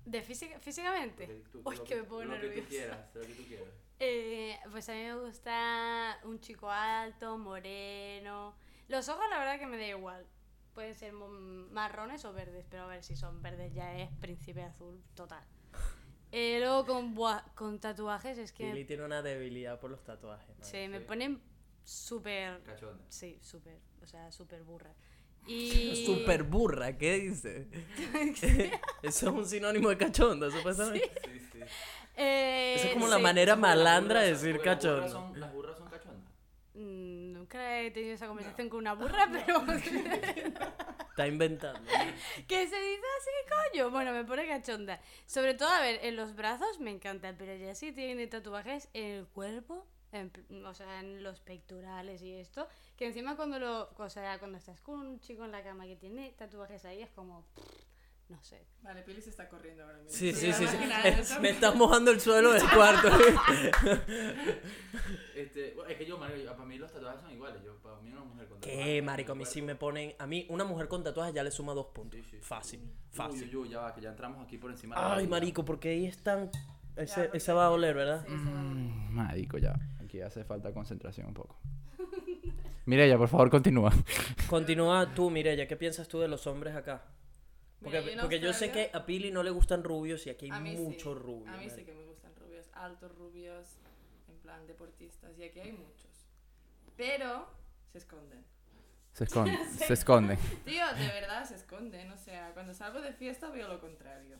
de 0.05 0.21
física, 0.21 0.59
físicamente. 0.59 1.43
Uy, 1.63 1.75
lo 1.75 1.83
que 1.83 1.95
me 1.97 2.03
pongo 2.03 2.23
Lo 2.23 2.33
que 2.33 2.39
tú 2.39 2.45
nerviosa. 2.47 2.69
quieras, 2.69 2.99
lo 3.15 3.21
que 3.21 3.33
tú 3.33 3.43
quieras. 3.43 3.67
Eh, 3.99 4.57
pues 4.71 4.89
a 4.89 4.93
mí 4.93 5.03
me 5.03 5.15
gusta 5.15 6.19
un 6.23 6.39
chico 6.39 6.69
alto, 6.69 7.37
moreno. 7.37 8.55
Los 8.87 9.09
ojos, 9.09 9.23
la 9.29 9.39
verdad 9.39 9.59
que 9.59 9.67
me 9.67 9.77
da 9.77 9.87
igual. 9.87 10.25
Pueden 10.73 10.95
ser 10.95 11.13
marrones 11.13 12.25
o 12.25 12.33
verdes, 12.33 12.65
pero 12.69 12.83
a 12.83 12.87
ver 12.87 13.03
si 13.03 13.15
son 13.15 13.41
verdes 13.41 13.73
ya 13.73 13.97
es 13.97 14.09
príncipe 14.19 14.63
azul 14.63 15.01
total. 15.13 15.43
Eh, 16.31 16.57
luego 16.59 16.85
con, 16.85 17.13
buah, 17.13 17.43
con 17.53 17.79
tatuajes 17.79 18.39
es 18.39 18.51
que 18.51 18.65
Lili 18.65 18.85
tiene 18.85 19.05
una 19.05 19.21
debilidad 19.21 19.79
por 19.79 19.91
los 19.91 20.03
tatuajes. 20.03 20.55
se 20.61 20.87
me 20.87 20.97
sí. 20.97 21.05
ponen 21.05 21.39
súper... 21.83 22.63
Cachonda. 22.63 23.05
Sí, 23.07 23.37
súper. 23.39 23.79
O 24.01 24.07
sea, 24.07 24.31
súper 24.31 24.63
burra. 24.63 24.95
Y... 25.45 26.03
Super 26.07 26.43
burra, 26.43 26.97
¿qué 26.97 27.19
dice? 27.19 27.67
Eso 29.03 29.29
es 29.29 29.33
un 29.35 29.45
sinónimo 29.45 29.89
de 29.89 29.97
cachonda, 29.97 30.49
supuestamente. 30.49 31.11
Sí, 31.23 31.39
sí. 31.51 31.59
Eh, 32.15 32.75
Eso 32.77 32.87
es 32.87 32.93
como 32.93 33.05
sí. 33.05 33.11
la 33.11 33.19
manera 33.19 33.55
malandra 33.55 34.21
de 34.21 34.29
decir 34.33 34.59
cachondo. 34.61 35.07
son- 35.09 35.39
Las 35.39 35.51
burras 35.53 35.77
son 35.77 35.87
cachondas. 35.89 36.31
Mm, 36.73 37.33
Nunca 37.33 37.81
he 37.81 37.91
tenido 37.91 38.13
esa 38.15 38.27
conversación 38.27 38.69
con 38.69 38.79
una 38.79 38.93
burra, 38.93 39.27
pero... 39.31 39.61
Está 41.09 41.27
inventando. 41.27 41.79
¿Qué 42.47 42.67
se 42.67 42.75
dice 42.79 43.03
así, 43.19 43.71
coño? 43.71 43.91
Bueno, 43.91 44.11
me 44.13 44.23
pone 44.23 44.47
cachonda. 44.47 44.99
Sobre 45.27 45.53
todo, 45.53 45.69
a 45.69 45.79
ver, 45.81 45.99
en 46.03 46.15
los 46.15 46.35
brazos 46.35 46.79
me 46.79 46.89
encantan, 46.91 47.35
pero 47.37 47.55
ya 47.55 47.75
sí 47.75 47.91
tiene 47.91 48.25
tatuajes 48.27 48.89
en 48.93 49.05
el 49.05 49.27
cuerpo, 49.27 49.85
en 50.11 50.31
o 50.65 50.73
sea, 50.73 50.99
en 51.01 51.21
los 51.21 51.39
pectorales 51.41 52.21
y 52.23 52.33
esto, 52.33 52.67
que 52.97 53.05
encima 53.05 53.35
cuando 53.35 53.59
lo, 53.59 53.89
o 53.95 54.09
sea, 54.09 54.39
cuando 54.39 54.57
estás 54.57 54.79
con 54.81 54.99
un 55.01 55.19
chico 55.19 55.45
en 55.45 55.51
la 55.51 55.61
cama 55.63 55.85
que 55.85 55.95
tiene 55.95 56.31
tatuajes 56.31 56.83
ahí 56.85 57.01
es 57.03 57.11
como, 57.11 57.45
no 58.29 58.41
sé. 58.43 58.65
Vale, 58.81 59.01
Pili 59.03 59.21
se 59.21 59.29
está 59.29 59.47
corriendo 59.47 59.83
ahora 59.83 59.97
mismo. 59.99 60.11
Sí, 60.17 60.33
sí, 60.33 60.47
Ya 60.47 60.53
sí. 60.53 60.65
sí. 60.67 61.33
Me 61.41 61.49
estás 61.51 61.75
mojando 61.75 62.11
el 62.11 62.19
suelo 62.19 62.51
del 62.53 62.63
cuarto. 62.75 63.09
Este, 65.35 65.75
es 65.89 65.97
que 65.97 66.05
yo, 66.05 66.17
marico, 66.17 66.51
para 66.53 66.65
mí 66.65 66.77
los 66.77 66.91
tatuajes 66.91 67.21
son 67.21 67.31
iguales. 67.31 67.61
Yo, 67.63 67.75
para 67.81 67.97
mí 68.01 68.11
una 68.11 68.23
mujer 68.23 68.47
con 68.47 68.59
tatuajes. 68.59 68.85
¿Qué, 68.85 69.01
marico? 69.01 69.31
A 69.31 69.35
mí 69.35 69.45
sí 69.45 69.61
me 69.61 69.75
ponen. 69.75 70.13
A 70.19 70.27
mí, 70.27 70.45
una 70.49 70.63
mujer 70.63 70.87
con 70.87 71.03
tatuajes 71.03 71.33
ya 71.33 71.43
le 71.43 71.51
suma 71.51 71.73
dos 71.73 71.87
puntos. 71.87 72.19
Sí, 72.19 72.23
sí, 72.29 72.37
sí. 72.37 72.43
Fácil, 72.43 72.79
Uy, 72.81 72.89
fácil. 73.11 73.49
uy, 73.49 73.55
uy, 73.63 73.69
ya 73.69 73.79
va, 73.79 73.93
que 73.93 74.01
ya 74.01 74.09
entramos 74.09 74.43
aquí 74.45 74.57
por 74.57 74.71
encima 74.71 74.95
de 74.95 75.01
la 75.01 75.15
Ay, 75.15 75.27
marico, 75.27 75.65
porque 75.65 75.89
ahí 75.89 76.05
están. 76.05 76.49
Ese, 76.95 77.23
porque- 77.23 77.37
esa 77.37 77.53
va 77.53 77.65
a 77.65 77.69
doler, 77.69 77.95
¿verdad? 77.95 78.27
Mm, 78.27 79.13
Marico, 79.13 79.57
ya. 79.57 79.73
Aquí 80.03 80.21
hace 80.21 80.43
falta 80.43 80.71
concentración 80.73 81.27
un 81.27 81.33
poco. 81.33 81.57
Mireya, 82.85 83.17
por 83.17 83.27
favor, 83.29 83.49
continúa. 83.49 83.91
Continúa 84.47 85.11
tú, 85.13 85.29
Mireya, 85.31 85.67
¿qué 85.67 85.75
piensas 85.75 86.07
tú 86.07 86.19
de 86.19 86.27
los 86.27 86.45
hombres 86.47 86.75
acá? 86.75 87.03
Porque, 87.83 88.01
Mira, 88.01 88.21
porque 88.21 88.39
yo 88.39 88.53
sé 88.53 88.71
que 88.71 88.89
a 88.93 89.05
Pili 89.05 89.31
no 89.31 89.43
le 89.43 89.51
gustan 89.51 89.83
rubios 89.83 90.25
y 90.25 90.29
aquí 90.29 90.49
hay 90.51 90.61
mí 90.61 90.75
muchos 90.77 91.17
sí. 91.17 91.23
rubios. 91.23 91.47
A 91.49 91.57
mí 91.57 91.65
sí 91.65 91.69
marico. 91.71 91.85
que 91.85 91.93
me 91.93 92.05
gustan 92.05 92.31
rubios, 92.37 92.65
altos 92.73 93.15
rubios, 93.17 93.67
en 94.29 94.37
plan 94.39 94.65
deportistas, 94.67 95.37
y 95.37 95.43
aquí 95.43 95.59
hay 95.59 95.73
muchos. 95.73 96.11
Pero 96.95 97.47
se 97.91 97.97
esconden. 97.97 98.43
Se 99.13 99.25
esconde. 99.25 99.57
se 99.77 99.93
esconde. 99.93 100.37
Tío, 100.65 100.85
de 100.95 101.07
verdad 101.07 101.45
se 101.45 101.55
esconden. 101.55 102.11
O 102.11 102.17
sea, 102.17 102.51
cuando 102.53 102.73
salgo 102.73 103.01
de 103.01 103.13
fiesta 103.13 103.49
veo 103.49 103.67
lo 103.67 103.79
contrario. 103.79 104.37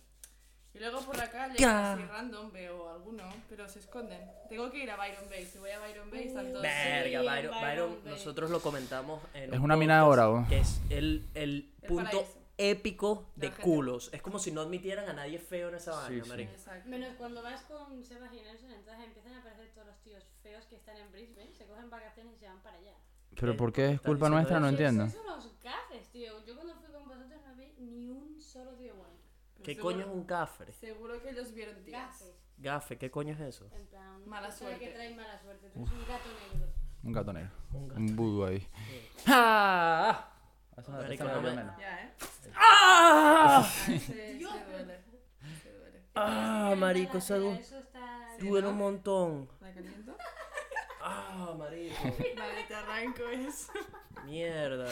Y 0.75 0.79
luego 0.79 1.01
por 1.01 1.15
la 1.15 1.29
calle, 1.29 1.55
Ca- 1.57 1.93
así 1.93 2.03
random, 2.03 2.51
veo 2.51 2.89
alguno, 2.89 3.23
pero 3.47 3.67
se 3.69 3.77
esconden. 3.77 4.19
Tengo 4.50 4.71
que 4.71 4.79
ir 4.83 4.89
a 4.89 4.97
Byron 4.97 5.29
Bay. 5.29 5.45
Si 5.45 5.59
voy 5.59 5.69
a 5.69 5.77
Byron 5.79 6.09
Bay, 6.09 6.27
están 6.27 6.47
todos. 6.50 6.63
Verga, 6.63 7.03
Sí, 7.21 7.27
Byron, 7.27 7.51
Byron 7.51 7.62
Byron, 7.62 8.03
Bay. 8.03 8.13
nosotros 8.13 8.50
lo 8.50 8.59
comentamos 8.59 9.21
en 9.35 9.53
Es 9.53 9.59
un 9.59 9.65
una 9.65 9.75
mina 9.75 9.97
de 9.97 10.01
oro, 10.01 10.33
¿o? 10.33 10.47
Que 10.47 10.57
es 10.59 10.81
el, 10.89 11.27
el 11.35 11.71
El 11.81 11.88
punto 11.88 12.05
paraíso. 12.09 12.39
Épico 12.57 13.31
de 13.36 13.51
culos. 13.51 14.10
Es 14.13 14.22
como 14.22 14.39
si 14.39 14.51
no 14.51 14.62
admitieran 14.62 15.10
a 15.10 15.13
nadie 15.13 15.39
feo 15.39 15.69
en 15.69 15.75
esa 15.75 15.93
Sí, 15.93 16.12
vaina, 16.12 16.24
sí. 16.24 16.29
marico. 16.29 16.51
Exacto. 16.51 16.89
Menos 16.89 17.10
cuando 17.17 17.41
vas 17.41 17.62
con 17.63 18.03
Sebas 18.03 18.31
y 18.33 18.41
Nelson, 18.41 18.72
entonces 18.72 19.03
empiezan 19.05 19.33
a 19.33 19.39
aparecer 19.39 19.72
todos 19.74 19.88
los 19.88 19.98
tíos 20.03 20.24
feos 20.41 20.65
que 20.65 20.75
están 20.75 20.98
en 20.98 21.12
Brisbane, 21.12 21.53
se 21.53 21.65
cogen 21.65 21.89
vacaciones 21.89 22.36
y 22.36 22.39
se 22.39 22.48
van 22.48 22.62
para 22.62 22.77
allá. 22.77 22.93
Pero 23.39 23.53
¿Qué? 23.53 23.57
¿por 23.57 23.74
qué 23.74 23.86
es 23.86 23.91
¿Estás 23.95 24.05
culpa 24.05 24.29
nuestra? 24.29 24.60
No 24.60 24.69
entiendo. 24.69 25.10
Sois 25.10 25.24
unos 25.24 25.60
gafes, 25.63 26.07
tío. 26.12 26.45
Yo 26.45 26.55
cuando 26.55 26.75
fui 26.75 26.91
con 26.93 27.07
vosotros 27.07 27.41
no 27.48 27.55
vi 27.55 27.74
ni 27.79 28.07
un 28.10 28.39
solo 28.39 28.72
tío 28.75 28.93
bueno. 28.95 29.13
¿Qué 29.63 29.74
Seguro- 29.75 29.95
coño 29.95 30.05
es 30.05 30.12
un 30.13 30.24
cafre? 30.25 30.72
Seguro 30.74 31.22
que 31.22 31.29
ellos 31.31 31.51
vieron 31.53 31.83
tías. 31.83 32.07
Gafes. 32.19 32.36
Gafe, 32.57 32.98
¿qué 33.00 33.10
coño 33.10 33.33
es 33.33 33.39
eso? 33.39 33.67
En 33.74 33.88
plan, 33.88 34.24
Mala 34.29 34.48
persona 34.50 34.72
que 34.72 34.77
suerte. 34.77 34.93
trae 34.95 35.15
mala 35.15 35.39
suerte. 35.41 35.69
Tú 35.72 35.79
eres 35.79 35.91
un 35.91 36.00
gato 36.07 36.29
negro. 36.53 36.67
Un 37.03 37.12
gato 37.12 37.33
negro. 37.33 37.51
Un 37.74 37.88
gato 37.88 38.00
Un 38.00 38.15
vudú 38.15 38.45
ahí. 38.45 38.67
¡Ah! 39.25 40.29
Marico, 40.88 41.24
no 41.25 41.42
me- 41.42 41.56
Ya, 41.80 42.03
¿eh? 42.03 42.13
¡Ah! 42.56 43.63
Ah, 43.65 43.68
ese- 43.88 43.96
ese 43.96 44.44
duele. 44.44 45.00
Duele. 45.80 46.01
¡Ah, 46.15 46.74
marico! 46.77 47.18
Eso 47.18 47.39
du- 47.39 47.51
Eso 47.53 47.77
está... 47.80 48.27
Sí, 48.39 48.48
duele 48.48 48.65
¿no? 48.68 48.72
un 48.72 48.77
montón. 48.77 49.50
¿La 49.62 49.72
caliento? 49.74 50.15
¡Ah, 51.01 51.53
marico! 51.58 51.96
Vale, 52.38 52.63
te 52.68 52.75
arranco 52.75 53.24
eso. 53.30 53.72
Mierda. 54.25 54.88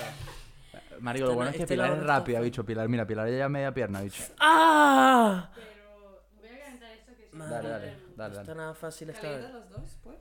Marico, 1.00 1.26
lo 1.26 1.32
Este 1.32 1.36
bueno 1.36 1.44
no- 1.44 1.50
es 1.50 1.56
que 1.58 1.64
este 1.64 1.74
Pilar 1.74 1.92
es 1.92 1.98
no 1.98 2.04
rápida, 2.04 2.40
bicho. 2.42 2.66
Pilar, 2.66 2.88
mira, 2.90 3.06
Pilar 3.06 3.30
ya 3.30 3.50
media 3.50 3.74
pierna, 3.74 4.02
bicho. 4.02 4.24
¡Ah! 4.40 5.50
Pero 5.56 6.20
voy 6.40 6.50
a 6.50 6.60
calentar 6.60 6.92
esto 6.92 7.12
que 7.16 7.28
sí. 7.28 7.38
Dale, 7.38 7.50
Dale, 7.52 7.70
dale, 7.70 7.92
No 7.92 8.14
dale, 8.16 8.40
está 8.42 8.56
nada 8.56 8.74
fácil 8.74 9.10
esta 9.10 9.22
¿Calientas 9.22 9.54
vez. 9.54 9.62
los 9.62 9.70
dos, 9.82 9.98
pues? 10.04 10.18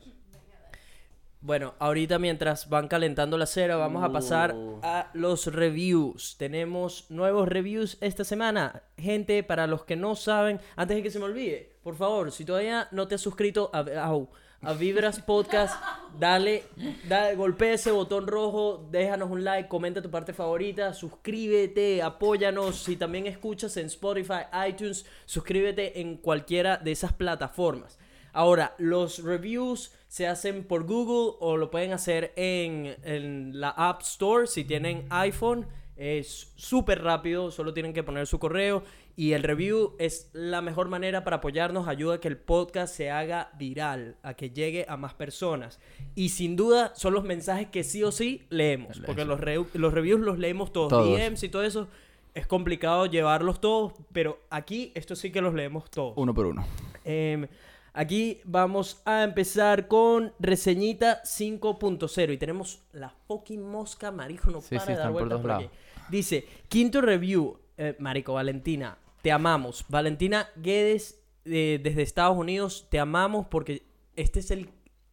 Bueno, 1.42 1.74
ahorita 1.78 2.18
mientras 2.18 2.68
van 2.68 2.86
calentando 2.86 3.38
la 3.38 3.46
cera, 3.46 3.76
vamos 3.76 4.04
a 4.04 4.12
pasar 4.12 4.54
Uh. 4.54 4.78
a 4.82 5.10
los 5.14 5.46
reviews. 5.46 6.36
Tenemos 6.36 7.06
nuevos 7.10 7.48
reviews 7.48 7.96
esta 8.02 8.24
semana. 8.24 8.82
Gente, 8.98 9.42
para 9.42 9.66
los 9.66 9.84
que 9.84 9.96
no 9.96 10.16
saben, 10.16 10.60
antes 10.76 10.96
de 10.98 11.02
que 11.02 11.10
se 11.10 11.18
me 11.18 11.24
olvide, 11.24 11.76
por 11.82 11.96
favor, 11.96 12.30
si 12.30 12.44
todavía 12.44 12.88
no 12.90 13.08
te 13.08 13.14
has 13.14 13.22
suscrito 13.22 13.70
a, 13.72 13.78
au, 14.04 14.28
a 14.60 14.74
Vibras 14.74 15.20
Podcast, 15.26 15.82
dale, 16.18 16.64
dale, 17.08 17.36
golpea 17.36 17.72
ese 17.72 17.90
botón 17.90 18.26
rojo, 18.26 18.86
déjanos 18.90 19.30
un 19.30 19.42
like, 19.42 19.66
comenta 19.66 20.02
tu 20.02 20.10
parte 20.10 20.34
favorita, 20.34 20.92
suscríbete, 20.92 22.02
apóyanos. 22.02 22.76
Si 22.82 22.96
también 22.96 23.26
escuchas 23.26 23.78
en 23.78 23.86
Spotify, 23.86 24.42
iTunes, 24.68 25.06
suscríbete 25.24 26.02
en 26.02 26.18
cualquiera 26.18 26.76
de 26.76 26.92
esas 26.92 27.14
plataformas. 27.14 27.98
Ahora, 28.32 28.74
los 28.78 29.22
reviews 29.22 29.92
se 30.08 30.26
hacen 30.26 30.64
por 30.64 30.84
Google 30.84 31.36
o 31.40 31.56
lo 31.56 31.70
pueden 31.70 31.92
hacer 31.92 32.32
en, 32.36 32.96
en 33.04 33.60
la 33.60 33.70
App 33.70 34.02
Store 34.02 34.46
si 34.46 34.64
tienen 34.64 35.06
iPhone. 35.10 35.66
Es 35.96 36.52
súper 36.56 37.02
rápido, 37.02 37.50
solo 37.50 37.74
tienen 37.74 37.92
que 37.92 38.02
poner 38.02 38.26
su 38.26 38.38
correo 38.38 38.82
y 39.16 39.32
el 39.32 39.42
review 39.42 39.96
es 39.98 40.30
la 40.32 40.62
mejor 40.62 40.88
manera 40.88 41.24
para 41.24 41.36
apoyarnos, 41.36 41.88
ayuda 41.88 42.14
a 42.14 42.20
que 42.20 42.28
el 42.28 42.38
podcast 42.38 42.94
se 42.94 43.10
haga 43.10 43.50
viral, 43.58 44.16
a 44.22 44.32
que 44.32 44.48
llegue 44.48 44.86
a 44.88 44.96
más 44.96 45.12
personas. 45.12 45.78
Y 46.14 46.30
sin 46.30 46.56
duda 46.56 46.94
son 46.96 47.12
los 47.12 47.24
mensajes 47.24 47.68
que 47.68 47.84
sí 47.84 48.02
o 48.02 48.12
sí 48.12 48.46
leemos, 48.48 48.98
porque 49.04 49.26
los, 49.26 49.38
re- 49.40 49.62
los 49.74 49.92
reviews 49.92 50.20
los 50.22 50.38
leemos 50.38 50.72
todos, 50.72 50.88
Todos. 50.88 51.18
DMs 51.18 51.42
y 51.42 51.48
todo 51.50 51.64
eso. 51.64 51.88
Es 52.32 52.46
complicado 52.46 53.04
llevarlos 53.04 53.60
todos, 53.60 53.92
pero 54.12 54.38
aquí 54.48 54.92
esto 54.94 55.14
sí 55.14 55.30
que 55.30 55.42
los 55.42 55.52
leemos 55.52 55.90
todos. 55.90 56.14
Uno 56.16 56.32
por 56.32 56.46
uno. 56.46 56.64
Em, 57.04 57.46
aquí 57.92 58.40
vamos 58.44 59.02
a 59.04 59.24
empezar 59.24 59.88
con 59.88 60.32
reseñita 60.38 61.22
5.0 61.24 62.32
y 62.32 62.36
tenemos 62.38 62.82
la 62.92 63.10
fucking 63.10 63.62
mosca, 63.62 64.10
marico, 64.10 64.50
no 64.50 64.60
Sí, 64.60 64.76
para 64.76 64.86
sí, 64.86 64.92
de 64.92 64.98
dar 64.98 65.12
por 65.12 65.20
vueltas 65.22 65.40
por 65.40 65.50
aquí. 65.52 65.68
Dice, 66.08 66.46
quinto 66.68 67.00
review, 67.00 67.58
eh, 67.76 67.96
marico, 67.98 68.34
Valentina, 68.34 68.98
te 69.22 69.32
amamos. 69.32 69.84
Valentina 69.88 70.48
Guedes 70.56 71.20
eh, 71.44 71.80
desde 71.82 72.02
Estados 72.02 72.36
Unidos, 72.36 72.86
te 72.90 72.98
amamos 72.98 73.46
porque 73.46 73.82
este 74.16 74.40
es 74.40 74.50
el 74.50 74.66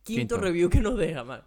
quinto, 0.03 0.35
Quinto. 0.35 0.37
review 0.37 0.69
que 0.69 0.79
nos 0.79 0.97
deja, 0.97 1.23
man. 1.23 1.41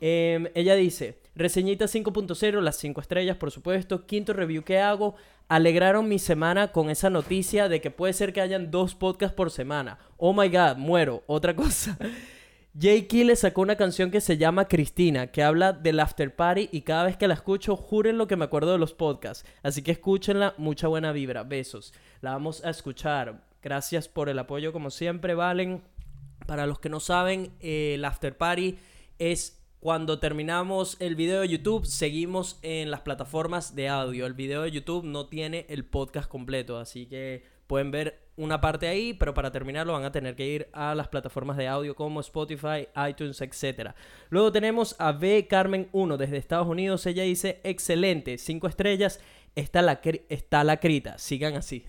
Em, 0.00 0.46
ella 0.54 0.74
dice, 0.76 1.18
reseñita 1.38 1.86
5.0, 1.86 2.60
las 2.60 2.76
5 2.76 3.00
estrellas, 3.00 3.36
por 3.36 3.50
supuesto. 3.50 4.06
Quinto 4.06 4.32
review 4.32 4.64
que 4.64 4.78
hago. 4.78 5.14
Alegraron 5.48 6.08
mi 6.08 6.18
semana 6.18 6.72
con 6.72 6.90
esa 6.90 7.08
noticia 7.08 7.68
de 7.68 7.80
que 7.80 7.90
puede 7.90 8.12
ser 8.12 8.32
que 8.32 8.40
hayan 8.40 8.70
dos 8.70 8.94
podcasts 8.94 9.34
por 9.34 9.50
semana. 9.50 9.98
Oh 10.16 10.34
my 10.34 10.48
god, 10.48 10.76
muero. 10.76 11.22
Otra 11.28 11.54
cosa. 11.54 11.96
Key 12.78 13.24
le 13.24 13.34
sacó 13.36 13.62
una 13.62 13.76
canción 13.76 14.10
que 14.10 14.20
se 14.20 14.36
llama 14.36 14.68
Cristina, 14.68 15.28
que 15.28 15.42
habla 15.42 15.72
del 15.72 16.00
after 16.00 16.34
party 16.34 16.68
y 16.70 16.82
cada 16.82 17.04
vez 17.04 17.16
que 17.16 17.26
la 17.26 17.34
escucho, 17.34 17.76
juren 17.76 18.18
lo 18.18 18.26
que 18.26 18.36
me 18.36 18.44
acuerdo 18.44 18.72
de 18.72 18.78
los 18.78 18.92
podcasts. 18.92 19.48
Así 19.62 19.82
que 19.82 19.92
escúchenla, 19.92 20.54
mucha 20.58 20.86
buena 20.88 21.12
vibra. 21.12 21.44
Besos. 21.44 21.94
La 22.20 22.32
vamos 22.32 22.64
a 22.64 22.70
escuchar. 22.70 23.42
Gracias 23.62 24.08
por 24.08 24.28
el 24.28 24.38
apoyo 24.38 24.72
como 24.72 24.90
siempre, 24.90 25.34
Valen. 25.34 25.82
Para 26.46 26.66
los 26.66 26.78
que 26.78 26.88
no 26.88 27.00
saben, 27.00 27.52
eh, 27.60 27.94
el 27.94 28.04
after 28.04 28.36
party 28.36 28.78
es 29.18 29.57
cuando 29.80 30.18
terminamos 30.18 30.96
el 30.98 31.14
video 31.14 31.40
de 31.42 31.48
YouTube, 31.48 31.86
seguimos 31.86 32.58
en 32.62 32.90
las 32.90 33.02
plataformas 33.02 33.76
de 33.76 33.88
audio. 33.88 34.26
El 34.26 34.34
video 34.34 34.62
de 34.62 34.72
YouTube 34.72 35.04
no 35.04 35.26
tiene 35.26 35.66
el 35.68 35.84
podcast 35.84 36.28
completo, 36.28 36.78
así 36.78 37.06
que 37.06 37.44
pueden 37.68 37.92
ver 37.92 38.18
una 38.36 38.60
parte 38.60 38.88
ahí, 38.88 39.14
pero 39.14 39.34
para 39.34 39.52
terminarlo 39.52 39.92
van 39.92 40.04
a 40.04 40.10
tener 40.10 40.34
que 40.34 40.48
ir 40.48 40.68
a 40.72 40.96
las 40.96 41.06
plataformas 41.06 41.56
de 41.56 41.68
audio 41.68 41.94
como 41.94 42.20
Spotify, 42.20 42.88
iTunes, 43.08 43.40
etc. 43.40 43.92
Luego 44.30 44.50
tenemos 44.50 44.96
a 44.98 45.12
B. 45.12 45.46
Carmen 45.48 45.88
1 45.92 46.16
desde 46.16 46.38
Estados 46.38 46.66
Unidos. 46.66 47.06
Ella 47.06 47.22
dice, 47.22 47.60
excelente, 47.62 48.38
5 48.38 48.66
estrellas, 48.66 49.20
está 49.54 49.82
la, 49.82 50.00
está 50.28 50.64
la 50.64 50.78
crita, 50.78 51.18
sigan 51.18 51.54
así. 51.54 51.84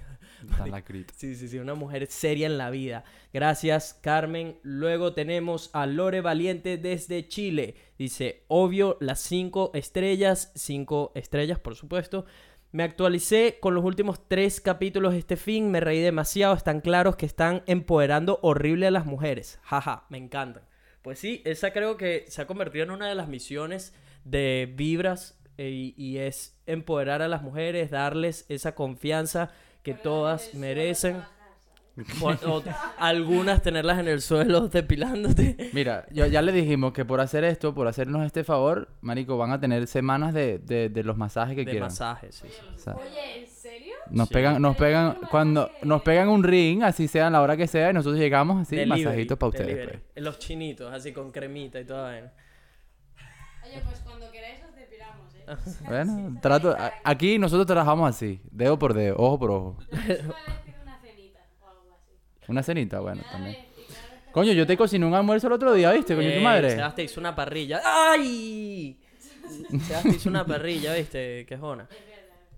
Sí, 1.16 1.36
sí, 1.36 1.48
sí, 1.48 1.58
una 1.60 1.76
mujer 1.76 2.08
seria 2.08 2.48
en 2.48 2.58
la 2.58 2.70
vida. 2.70 3.04
Gracias, 3.34 3.94
Carmen. 4.02 4.58
Luego 4.64 5.14
tenemos 5.14 5.70
a 5.74 5.86
Lore 5.86 6.22
Valiente 6.22 6.78
desde 6.78 7.28
Chile. 7.28 7.76
Dice, 7.98 8.44
obvio, 8.48 8.98
las 9.00 9.20
cinco 9.20 9.72
estrellas, 9.74 10.52
cinco 10.56 11.12
estrellas, 11.16 11.60
por 11.60 11.76
supuesto. 11.76 12.26
Me 12.72 12.84
actualicé 12.84 13.58
con 13.60 13.74
los 13.74 13.84
últimos 13.84 14.28
tres 14.28 14.62
capítulos 14.62 15.16
este 15.16 15.38
fin, 15.38 15.72
me 15.72 15.80
reí 15.80 16.02
demasiado, 16.02 16.54
están 16.54 16.82
claros 16.82 17.16
que 17.16 17.26
están 17.26 17.64
empoderando 17.66 18.40
horrible 18.44 18.86
a 18.86 18.92
las 18.92 19.08
mujeres. 19.08 19.60
Jaja, 19.64 20.06
me 20.10 20.20
encantan. 20.20 20.64
Pues 21.02 21.18
sí, 21.18 21.42
esa 21.46 21.74
creo 21.74 21.98
que 21.98 22.26
se 22.28 22.42
ha 22.44 22.48
convertido 22.48 22.84
en 22.84 22.92
una 22.92 23.08
de 23.08 23.16
las 23.16 23.28
misiones 23.28 23.96
de 24.24 24.72
Vibras 24.76 25.42
eh, 25.58 25.70
y, 25.70 25.96
y 25.98 26.20
es 26.20 26.62
empoderar 26.68 27.24
a 27.24 27.28
las 27.28 27.42
mujeres, 27.42 27.90
darles 27.90 28.46
esa 28.50 28.76
confianza 28.76 29.50
que 29.94 30.02
todas 30.04 30.54
merecen. 30.54 31.22
O- 32.22 32.30
o 32.30 32.64
algunas 32.98 33.62
tenerlas 33.62 34.00
en 34.00 34.08
el 34.08 34.22
suelo 34.22 34.68
depilándote. 34.70 35.70
Mira, 35.74 36.06
yo- 36.12 36.28
ya 36.28 36.42
le 36.42 36.54
dijimos 36.54 36.94
que 36.94 37.04
por 37.04 37.20
hacer 37.20 37.44
esto, 37.44 37.76
por 37.76 37.88
hacernos 37.90 38.26
este 38.26 38.46
favor, 38.46 38.88
marico, 39.02 39.38
van 39.38 39.52
a 39.52 39.60
tener 39.60 39.86
semanas 39.86 40.34
de, 40.34 40.60
de, 40.60 40.88
de 40.88 41.04
los 41.04 41.18
masajes 41.18 41.56
que 41.56 41.66
De 41.66 41.72
quieran. 41.72 41.90
masajes, 41.90 42.36
sí, 42.36 42.48
sí. 42.50 42.62
O 42.74 42.78
sea, 42.78 42.94
Oye, 42.96 43.40
¿en 43.42 43.48
serio? 43.50 43.96
nos 44.12 44.30
Sí. 44.30 44.34
pegan, 44.34 44.62
nos 44.62 44.78
pegan, 44.78 45.18
cuando 45.30 45.70
nos 45.84 46.02
pegan 46.02 46.30
un 46.30 46.42
ring, 46.42 46.84
así 46.84 47.10
sea 47.10 47.28
a 47.28 47.30
la 47.32 47.42
hora 47.42 47.58
que 47.58 47.68
sea, 47.68 47.90
y 47.90 47.94
nosotros 47.94 48.18
llegamos 48.18 48.62
así, 48.62 48.78
Delivery, 48.78 49.04
masajitos 49.04 49.38
para 49.38 49.50
ustedes. 49.50 49.68
delivery. 49.76 50.00
Los 50.16 50.40
chinitos, 50.40 50.94
así 50.94 51.12
con 51.12 51.34
cremita 51.34 51.82
y 51.82 51.86
toda 51.86 52.04
vaina. 52.04 52.32
Oye, 53.66 53.82
pues 53.84 54.00
cuando 54.00 54.32
queráis 54.32 54.62
os 54.64 54.74
depilamos, 54.74 55.36
¿eh? 55.36 55.39
pues. 55.39 55.39
Bueno, 55.88 56.38
trato, 56.42 56.76
aquí 57.04 57.38
nosotros 57.40 57.66
trabajamos 57.68 58.10
así, 58.10 58.40
dedo 58.52 58.78
por 58.80 58.94
dedo, 58.94 59.16
ojo 59.18 59.40
por 59.40 59.52
ojo. 59.52 59.78
Una 62.48 62.64
cenita 62.64 63.00
bueno, 63.00 63.22
también. 63.32 63.58
Coño, 64.32 64.54
yo 64.54 64.66
te 64.66 64.76
cociné 64.78 65.06
un 65.06 65.14
almuerzo 65.14 65.48
el 65.48 65.54
otro 65.54 65.74
día, 65.74 65.92
¿viste? 65.92 66.16
Coño, 66.16 66.30
tu 66.30 66.36
Ey, 66.36 66.44
madre. 66.44 66.72
Sebas 66.72 66.96
te 66.96 67.04
hizo 67.04 67.20
una 67.20 67.36
parrilla. 67.36 67.82
¡Ay! 67.84 69.00
Sebas 69.88 70.04
te 70.04 70.10
hizo 70.10 70.30
una 70.30 70.46
parrilla, 70.46 70.94
¿viste? 70.96 71.46
Quejona. 71.48 71.88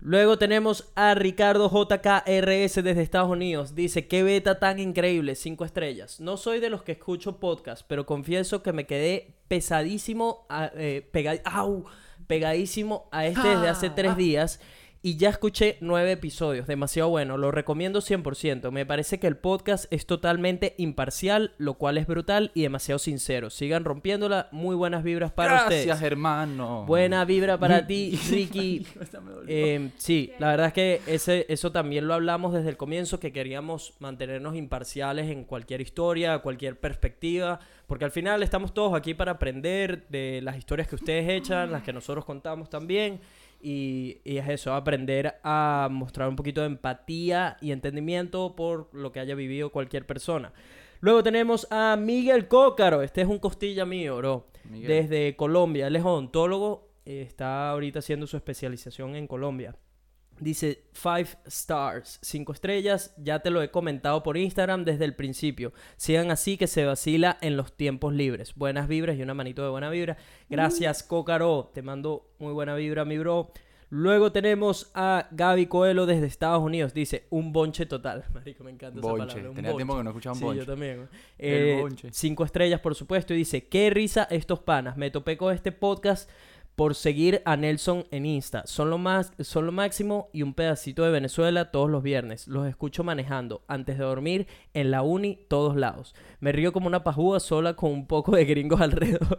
Luego 0.00 0.36
tenemos 0.36 0.90
a 0.96 1.14
Ricardo 1.14 1.70
JKRS 1.70 2.82
desde 2.82 3.02
Estados 3.02 3.30
Unidos. 3.30 3.74
Dice, 3.74 4.08
qué 4.08 4.22
beta 4.22 4.58
tan 4.58 4.80
increíble, 4.80 5.34
cinco 5.34 5.64
estrellas. 5.64 6.20
No 6.20 6.36
soy 6.36 6.58
de 6.60 6.70
los 6.70 6.82
que 6.82 6.92
escucho 6.92 7.38
podcast, 7.38 7.84
pero 7.86 8.04
confieso 8.04 8.62
que 8.62 8.72
me 8.72 8.84
quedé 8.86 9.34
pesadísimo, 9.48 10.44
a- 10.48 10.70
eh, 10.74 11.08
pega- 11.12 11.40
au, 11.44 11.84
pegadísimo 12.32 13.04
a 13.10 13.26
este 13.26 13.46
desde 13.46 13.68
hace 13.68 13.90
tres 13.90 14.16
días. 14.16 14.58
Y 15.04 15.16
ya 15.16 15.30
escuché 15.30 15.78
nueve 15.80 16.12
episodios, 16.12 16.68
demasiado 16.68 17.08
bueno, 17.08 17.36
lo 17.36 17.50
recomiendo 17.50 17.98
100%. 18.00 18.70
Me 18.70 18.86
parece 18.86 19.18
que 19.18 19.26
el 19.26 19.36
podcast 19.36 19.92
es 19.92 20.06
totalmente 20.06 20.76
imparcial, 20.78 21.54
lo 21.58 21.74
cual 21.74 21.98
es 21.98 22.06
brutal 22.06 22.52
y 22.54 22.62
demasiado 22.62 23.00
sincero. 23.00 23.50
Sigan 23.50 23.84
rompiéndola, 23.84 24.48
muy 24.52 24.76
buenas 24.76 25.02
vibras 25.02 25.32
para 25.32 25.64
Gracias, 25.64 25.86
ustedes. 25.96 26.02
hermano. 26.02 26.84
Buena 26.86 27.24
vibra 27.24 27.58
para 27.58 27.84
ti, 27.84 28.16
Ricky. 28.30 28.86
Eh, 29.48 29.90
sí, 29.96 30.30
la 30.38 30.50
verdad 30.50 30.68
es 30.68 30.72
que 30.72 31.00
ese, 31.08 31.46
eso 31.48 31.72
también 31.72 32.06
lo 32.06 32.14
hablamos 32.14 32.52
desde 32.54 32.68
el 32.68 32.76
comienzo, 32.76 33.18
que 33.18 33.32
queríamos 33.32 33.94
mantenernos 33.98 34.54
imparciales 34.54 35.28
en 35.32 35.42
cualquier 35.42 35.80
historia, 35.80 36.38
cualquier 36.38 36.78
perspectiva, 36.78 37.58
porque 37.88 38.04
al 38.04 38.12
final 38.12 38.44
estamos 38.44 38.72
todos 38.72 38.94
aquí 38.94 39.14
para 39.14 39.32
aprender 39.32 40.06
de 40.10 40.40
las 40.44 40.56
historias 40.56 40.86
que 40.86 40.94
ustedes 40.94 41.28
echan, 41.28 41.72
las 41.72 41.82
que 41.82 41.92
nosotros 41.92 42.24
contamos 42.24 42.70
también, 42.70 43.18
y, 43.62 44.20
y 44.24 44.38
es 44.38 44.48
eso, 44.48 44.74
aprender 44.74 45.36
a 45.44 45.88
mostrar 45.90 46.28
un 46.28 46.36
poquito 46.36 46.60
de 46.60 46.66
empatía 46.66 47.56
y 47.60 47.72
entendimiento 47.72 48.56
por 48.56 48.92
lo 48.92 49.12
que 49.12 49.20
haya 49.20 49.34
vivido 49.34 49.70
cualquier 49.70 50.06
persona. 50.06 50.52
Luego 51.00 51.22
tenemos 51.22 51.66
a 51.70 51.96
Miguel 51.96 52.48
Cócaro, 52.48 53.02
este 53.02 53.22
es 53.22 53.28
un 53.28 53.38
costilla 53.38 53.84
mío, 53.84 54.18
bro. 54.18 54.46
Miguel. 54.64 54.88
desde 54.88 55.36
Colombia. 55.36 55.86
Él 55.86 55.96
es 55.96 56.04
odontólogo, 56.04 56.88
eh, 57.04 57.22
está 57.22 57.70
ahorita 57.70 57.98
haciendo 57.98 58.26
su 58.26 58.36
especialización 58.36 59.16
en 59.16 59.26
Colombia. 59.26 59.76
Dice 60.42 60.82
five 60.92 61.28
stars, 61.46 62.18
cinco 62.20 62.52
estrellas. 62.52 63.14
Ya 63.16 63.38
te 63.40 63.50
lo 63.50 63.62
he 63.62 63.70
comentado 63.70 64.22
por 64.24 64.36
Instagram 64.36 64.84
desde 64.84 65.04
el 65.04 65.14
principio. 65.14 65.72
Sigan 65.96 66.30
así 66.32 66.56
que 66.56 66.66
se 66.66 66.84
vacila 66.84 67.38
en 67.40 67.56
los 67.56 67.76
tiempos 67.76 68.12
libres. 68.12 68.54
Buenas 68.56 68.88
vibras 68.88 69.16
y 69.16 69.22
una 69.22 69.34
manito 69.34 69.62
de 69.62 69.68
buena 69.70 69.88
vibra. 69.88 70.16
Gracias, 70.50 71.02
Cócaro. 71.04 71.70
Te 71.72 71.82
mando 71.82 72.26
muy 72.40 72.52
buena 72.52 72.74
vibra, 72.74 73.04
mi 73.04 73.18
bro. 73.18 73.52
Luego 73.94 74.32
tenemos 74.32 74.90
a 74.94 75.28
Gaby 75.32 75.66
Coelho 75.66 76.06
desde 76.06 76.26
Estados 76.26 76.62
Unidos. 76.62 76.94
Dice, 76.94 77.26
un 77.28 77.52
bonche 77.52 77.84
total. 77.84 78.24
Marico, 78.32 78.64
me 78.64 78.70
encanta 78.70 78.98
esa 79.00 79.06
Bonche. 79.08 79.26
palabra. 79.26 79.50
un 79.50 79.54
Tenía 79.54 79.76
tiempo 79.76 79.96
que 79.98 80.02
no 80.02 80.10
escuchaba 80.10 80.32
un 80.32 80.38
Sí, 80.38 80.44
bonche. 80.46 80.60
yo 80.60 80.66
también. 80.66 81.08
El 81.38 81.54
Eh, 81.54 81.78
bonche. 81.82 82.08
cinco 82.10 82.44
estrellas, 82.44 82.80
por 82.80 82.94
supuesto. 82.94 83.34
Y 83.34 83.36
dice, 83.36 83.68
qué 83.68 83.90
risa 83.90 84.24
estos 84.30 84.60
panas. 84.60 84.96
Me 84.96 85.10
topé 85.10 85.36
con 85.36 85.54
este 85.54 85.72
podcast 85.72 86.30
por 86.76 86.94
seguir 86.94 87.42
a 87.44 87.56
Nelson 87.56 88.06
en 88.10 88.24
Insta. 88.24 88.62
Son 88.66 88.88
lo, 88.88 88.96
más, 88.96 89.32
son 89.40 89.66
lo 89.66 89.72
máximo 89.72 90.30
y 90.32 90.42
un 90.42 90.54
pedacito 90.54 91.04
de 91.04 91.10
Venezuela 91.10 91.70
todos 91.70 91.90
los 91.90 92.02
viernes. 92.02 92.48
Los 92.48 92.66
escucho 92.66 93.04
manejando, 93.04 93.62
antes 93.68 93.98
de 93.98 94.04
dormir, 94.04 94.46
en 94.72 94.90
la 94.90 95.02
uni, 95.02 95.38
todos 95.48 95.76
lados. 95.76 96.14
Me 96.40 96.50
río 96.50 96.72
como 96.72 96.86
una 96.86 97.04
pajúa 97.04 97.40
sola 97.40 97.74
con 97.74 97.90
un 97.90 98.06
poco 98.06 98.34
de 98.34 98.46
gringos 98.46 98.80
alrededor. 98.80 99.38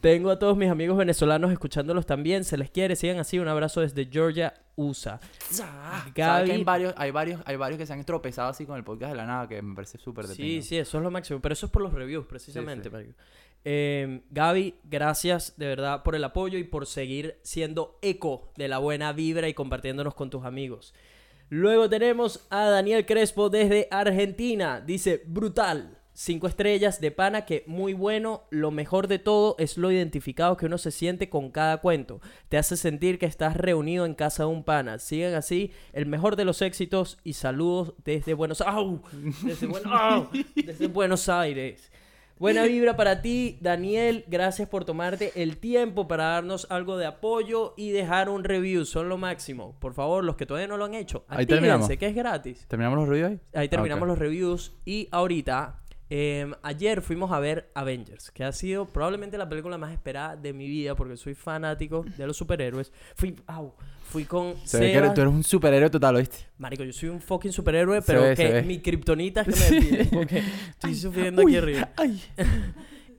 Tengo 0.00 0.30
a 0.30 0.38
todos 0.38 0.56
mis 0.56 0.68
amigos 0.70 0.96
venezolanos 0.98 1.50
escuchándolos 1.52 2.06
también. 2.06 2.44
Se 2.44 2.56
les 2.58 2.70
quiere, 2.70 2.96
sigan 2.96 3.18
así. 3.18 3.38
Un 3.38 3.48
abrazo 3.48 3.80
desde 3.80 4.06
Georgia, 4.06 4.52
USA. 4.76 5.20
¿Sabes 5.48 6.12
Gaby- 6.14 6.44
que 6.46 6.52
hay 6.52 6.64
varios, 6.64 6.94
hay 6.96 7.10
varios, 7.10 7.40
hay 7.46 7.56
varios 7.56 7.78
que 7.78 7.86
se 7.86 7.92
han 7.94 8.04
tropezado 8.04 8.50
así 8.50 8.66
con 8.66 8.76
el 8.76 8.84
podcast 8.84 9.12
de 9.12 9.16
la 9.16 9.26
nada, 9.26 9.48
que 9.48 9.60
me 9.62 9.74
parece 9.74 9.98
súper 9.98 10.26
Sí, 10.26 10.60
sí, 10.62 10.76
eso 10.76 10.98
es 10.98 11.02
lo 11.04 11.10
máximo. 11.10 11.40
Pero 11.40 11.54
eso 11.54 11.66
es 11.66 11.72
por 11.72 11.82
los 11.82 11.92
reviews, 11.92 12.26
precisamente, 12.26 12.90
sí. 12.90 13.14
Eh, 13.64 14.22
Gaby, 14.30 14.74
gracias 14.84 15.54
de 15.56 15.66
verdad 15.66 16.02
por 16.02 16.14
el 16.16 16.24
apoyo 16.24 16.58
y 16.58 16.64
por 16.64 16.86
seguir 16.86 17.38
siendo 17.42 17.98
eco 18.02 18.52
de 18.56 18.68
la 18.68 18.78
buena 18.78 19.12
vibra 19.12 19.48
y 19.48 19.54
compartiéndonos 19.54 20.14
con 20.14 20.30
tus 20.30 20.44
amigos. 20.44 20.94
Luego 21.48 21.88
tenemos 21.88 22.46
a 22.50 22.64
Daniel 22.66 23.04
Crespo 23.06 23.50
desde 23.50 23.86
Argentina. 23.90 24.80
Dice, 24.80 25.22
brutal. 25.26 25.98
Cinco 26.14 26.46
estrellas 26.46 27.00
de 27.00 27.10
pana 27.10 27.46
que 27.46 27.64
muy 27.66 27.94
bueno. 27.94 28.42
Lo 28.50 28.70
mejor 28.70 29.06
de 29.08 29.18
todo 29.18 29.54
es 29.58 29.78
lo 29.78 29.90
identificado 29.90 30.58
que 30.58 30.66
uno 30.66 30.76
se 30.76 30.90
siente 30.90 31.30
con 31.30 31.50
cada 31.50 31.78
cuento. 31.78 32.20
Te 32.50 32.58
hace 32.58 32.76
sentir 32.76 33.18
que 33.18 33.24
estás 33.26 33.56
reunido 33.56 34.04
en 34.04 34.14
casa 34.14 34.42
de 34.42 34.50
un 34.50 34.62
pana. 34.62 34.98
Sigan 34.98 35.34
así. 35.34 35.72
El 35.94 36.04
mejor 36.06 36.36
de 36.36 36.44
los 36.44 36.60
éxitos 36.60 37.18
y 37.24 37.32
saludos 37.34 37.94
desde 38.04 38.34
Buenos 38.34 38.60
¡Au! 38.60 39.00
Desde, 39.42 39.66
Buen- 39.66 39.86
¡Au! 39.86 40.28
desde 40.54 40.86
Buenos 40.88 41.28
Aires. 41.30 41.90
Buena 42.42 42.64
vibra 42.66 42.96
para 42.96 43.22
ti, 43.22 43.56
Daniel. 43.60 44.24
Gracias 44.26 44.68
por 44.68 44.84
tomarte 44.84 45.30
el 45.40 45.58
tiempo 45.58 46.08
para 46.08 46.24
darnos 46.24 46.66
algo 46.70 46.96
de 46.96 47.06
apoyo 47.06 47.72
y 47.76 47.92
dejar 47.92 48.28
un 48.28 48.42
review. 48.42 48.84
Son 48.84 49.08
lo 49.08 49.16
máximo. 49.16 49.76
Por 49.78 49.94
favor, 49.94 50.24
los 50.24 50.34
que 50.34 50.44
todavía 50.44 50.66
no 50.66 50.76
lo 50.76 50.84
han 50.86 50.94
hecho, 50.94 51.24
Ahí 51.28 51.46
terminamos. 51.46 51.88
que 51.88 52.04
es 52.06 52.14
gratis. 52.16 52.66
¿Terminamos 52.66 52.98
los 52.98 53.08
reviews 53.08 53.30
ahí? 53.30 53.40
Ahí 53.54 53.68
terminamos 53.68 54.02
Ok. 54.02 54.08
los 54.08 54.18
reviews. 54.18 54.76
Y 54.84 55.06
ahorita, 55.12 55.81
eh, 56.14 56.50
ayer 56.62 57.00
fuimos 57.00 57.32
a 57.32 57.40
ver 57.40 57.70
Avengers, 57.74 58.30
que 58.30 58.44
ha 58.44 58.52
sido 58.52 58.84
probablemente 58.84 59.38
la 59.38 59.48
película 59.48 59.78
más 59.78 59.92
esperada 59.92 60.36
de 60.36 60.52
mi 60.52 60.66
vida 60.68 60.94
porque 60.94 61.16
soy 61.16 61.34
fanático 61.34 62.04
de 62.18 62.26
los 62.26 62.36
superhéroes. 62.36 62.92
Fui, 63.14 63.34
au, 63.46 63.72
fui 64.04 64.26
con 64.26 64.54
Se 64.66 64.78
ve 64.78 64.86
que 64.86 64.90
eres- 64.90 65.02
Sebas. 65.04 65.14
tú 65.14 65.20
eres 65.22 65.32
un 65.32 65.42
superhéroe 65.42 65.88
total, 65.88 66.16
¿oíste? 66.16 66.36
Marico, 66.58 66.84
yo 66.84 66.92
soy 66.92 67.08
un 67.08 67.20
fucking 67.22 67.50
superhéroe, 67.52 68.02
pero 68.02 68.20
ve, 68.22 68.34
que 68.36 68.60
mi 68.62 68.80
kriptonita 68.80 69.40
es 69.40 69.46
que 69.70 69.70
me 69.74 69.80
pide, 69.88 70.04
porque 70.04 70.42
estoy 70.68 70.94
sufriendo 70.94 71.40
aquí 71.42 71.56
arriba. 71.56 71.88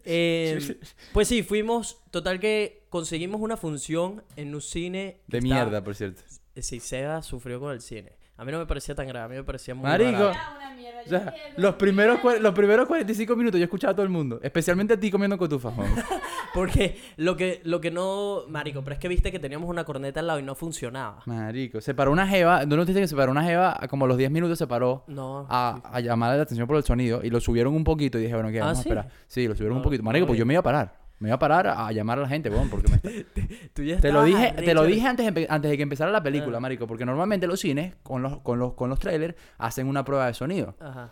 Eh, 0.06 0.77
pues 1.13 1.29
sí, 1.29 1.43
fuimos. 1.43 2.01
Total 2.12 2.38
que 2.39 2.84
conseguimos 2.89 3.39
una 3.39 3.56
función 3.56 4.21
en 4.36 4.53
un 4.53 4.62
cine. 4.62 5.21
De 5.27 5.38
estaba- 5.38 5.63
mierda, 5.63 5.82
por 5.84 5.95
cierto. 5.95 6.21
Sí, 6.58 6.82
Seba 6.82 7.21
sufrió 7.23 7.60
con 7.62 7.71
el 7.71 7.79
cine. 7.82 8.12
A 8.35 8.43
mí 8.45 8.51
no 8.51 8.57
me 8.59 8.65
parecía 8.65 8.95
tan 8.95 9.07
grave, 9.07 9.25
a 9.25 9.29
mí 9.29 9.35
me 9.35 9.43
parecía 9.43 9.75
muy 9.75 9.83
Marico. 9.83 10.11
barato. 10.11 10.31
Era 10.31 10.57
una 10.57 10.75
mierda. 10.75 10.99
O 10.99 11.03
Yo 11.03 11.09
sea, 11.09 11.19
dije, 11.31 11.37
los 11.57 11.71
"No, 11.73 11.77
primeros, 11.77 12.17
mira". 12.23 12.35
cua- 12.35 12.39
los 12.39 12.53
primeros 12.55 12.87
45 12.87 13.35
minutos 13.35 13.59
yo 13.59 13.63
escuchaba 13.65 13.91
a 13.91 13.95
todo 13.95 14.03
el 14.03 14.09
mundo. 14.11 14.39
Especialmente 14.41 14.93
a 14.95 14.99
ti 14.99 15.11
comiendo 15.11 15.37
cotufas, 15.37 15.73
Juan. 15.75 15.87
Porque 16.53 16.97
lo 17.17 17.35
que, 17.37 17.61
lo 17.63 17.79
que 17.81 17.91
no. 17.91 18.43
Marico, 18.49 18.83
pero 18.83 18.93
es 18.95 18.99
que 18.99 19.07
viste 19.07 19.31
que 19.31 19.39
teníamos 19.39 19.69
una 19.69 19.83
corneta 19.83 20.19
al 20.19 20.27
lado 20.27 20.39
y 20.39 20.43
no 20.43 20.55
funcionaba. 20.55 21.21
Marico. 21.25 21.79
Se 21.81 21.93
paró 21.93 22.11
una 22.11 22.27
jeva. 22.27 22.65
¿No 22.65 22.75
notaste 22.75 23.01
que 23.01 23.07
se 23.07 23.15
paró 23.15 23.31
una 23.31 23.43
jeva? 23.43 23.77
a 23.79 23.87
Como 23.87 24.05
a 24.05 24.07
los 24.07 24.17
10 24.17 24.31
minutos 24.31 24.57
se 24.57 24.65
paró 24.67 25.03
No. 25.07 25.45
a, 25.49 25.81
a 25.91 25.99
llamar 25.99 26.35
la 26.35 26.41
atención 26.43 26.67
por 26.67 26.77
el 26.77 26.83
sonido. 26.83 27.21
Y 27.23 27.29
lo 27.29 27.39
subieron 27.39 27.73
un 27.75 27.83
poquito. 27.83 28.17
Y 28.17 28.21
dije, 28.23 28.33
bueno, 28.33 28.49
¿qué? 28.49 28.59
¿Ah, 28.61 28.65
Vamos 28.65 28.79
sí? 28.79 28.89
a 28.89 28.93
esperar. 28.93 29.11
Sí, 29.27 29.47
lo 29.47 29.55
subieron 29.55 29.77
un 29.77 29.83
poquito. 29.83 30.03
Marico, 30.03 30.23
no 30.23 30.27
pues 30.27 30.39
yo 30.39 30.45
me 30.45 30.53
iba 30.53 30.59
a 30.61 30.63
parar. 30.63 31.02
Me 31.19 31.30
iba 31.30 31.36
a 31.36 31.39
parar 31.39 31.67
a, 31.67 31.91
llamar 31.91 32.17
a 32.19 32.23
la 32.23 32.28
gente, 32.28 32.49
weón, 32.49 32.69
porque 32.69 32.89
me 32.89 32.95
está- 32.97 33.10
Tú 33.73 33.84
ya 33.84 33.97
Te 33.99 34.12
lo 34.12 34.23
dije, 34.23 34.52
te 34.54 34.73
lo 34.73 34.84
dije 34.84 35.08
antes, 35.08 35.26
de 35.26 35.32
empe- 35.34 35.47
antes 35.49 35.71
de 35.71 35.78
que 35.78 35.84
empezara 35.84 36.12
la 36.12 36.21
película, 36.21 36.58
Ah. 36.58 36.60
marico, 36.62 36.86
porque 36.88 37.06
normalmente 37.06 37.47
los 37.47 37.60
cines 37.60 37.95
con 38.04 38.21
los 38.21 38.39
con 38.39 38.60
los 38.60 38.73
con 38.73 38.89
los 38.89 38.99
trailers 38.99 39.36
hacen 39.58 39.88
una 39.88 40.04
prueba 40.04 40.28
de 40.28 40.34
sonido. 40.34 40.76
Ajá. 40.80 41.12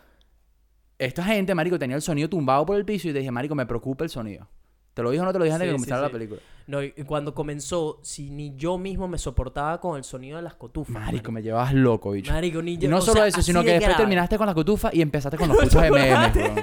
Esta 0.98 1.24
gente, 1.24 1.54
marico, 1.54 1.78
tenía 1.78 1.96
el 1.96 2.02
sonido 2.02 2.28
tumbado 2.28 2.64
por 2.66 2.76
el 2.76 2.84
piso 2.84 3.08
y 3.08 3.12
te 3.12 3.18
dije, 3.20 3.30
marico, 3.30 3.54
me 3.54 3.66
preocupa 3.66 4.04
el 4.04 4.10
sonido. 4.10 4.48
¿Te 4.94 5.02
lo 5.02 5.10
dije 5.10 5.22
o 5.22 5.24
no 5.24 5.32
te 5.32 5.38
lo 5.38 5.44
dije 5.44 5.54
antes 5.54 5.66
de 5.68 5.72
que 5.72 5.78
sí, 5.78 5.84
comenzara 5.86 6.02
la 6.06 6.12
película? 6.12 6.40
No, 6.66 6.82
y 6.82 6.90
cuando 7.06 7.34
comenzó, 7.34 7.98
si 8.02 8.28
ni 8.30 8.54
yo 8.56 8.76
mismo 8.76 9.08
me 9.08 9.16
soportaba 9.16 9.80
con 9.80 9.96
el 9.96 10.04
sonido 10.04 10.36
de 10.36 10.42
las 10.42 10.54
cotufas. 10.54 10.92
Marico, 11.02 11.32
me 11.32 11.42
llevas 11.42 11.72
loco, 11.72 12.10
bicho. 12.10 12.30
Marico, 12.30 12.60
ni 12.60 12.72
Y 12.74 12.76
yo. 12.78 12.90
no 12.90 12.98
o 12.98 13.00
solo 13.00 13.20
sea, 13.20 13.26
eso, 13.28 13.40
sino 13.40 13.60
que 13.62 13.68
de 13.68 13.72
después 13.74 13.88
grave. 13.88 14.02
terminaste 14.02 14.36
con 14.36 14.44
las 14.46 14.54
cotufas 14.54 14.92
y 14.94 15.00
empezaste 15.00 15.38
con 15.38 15.48
los 15.48 15.56
putos 15.56 15.74
MM. 15.82 16.62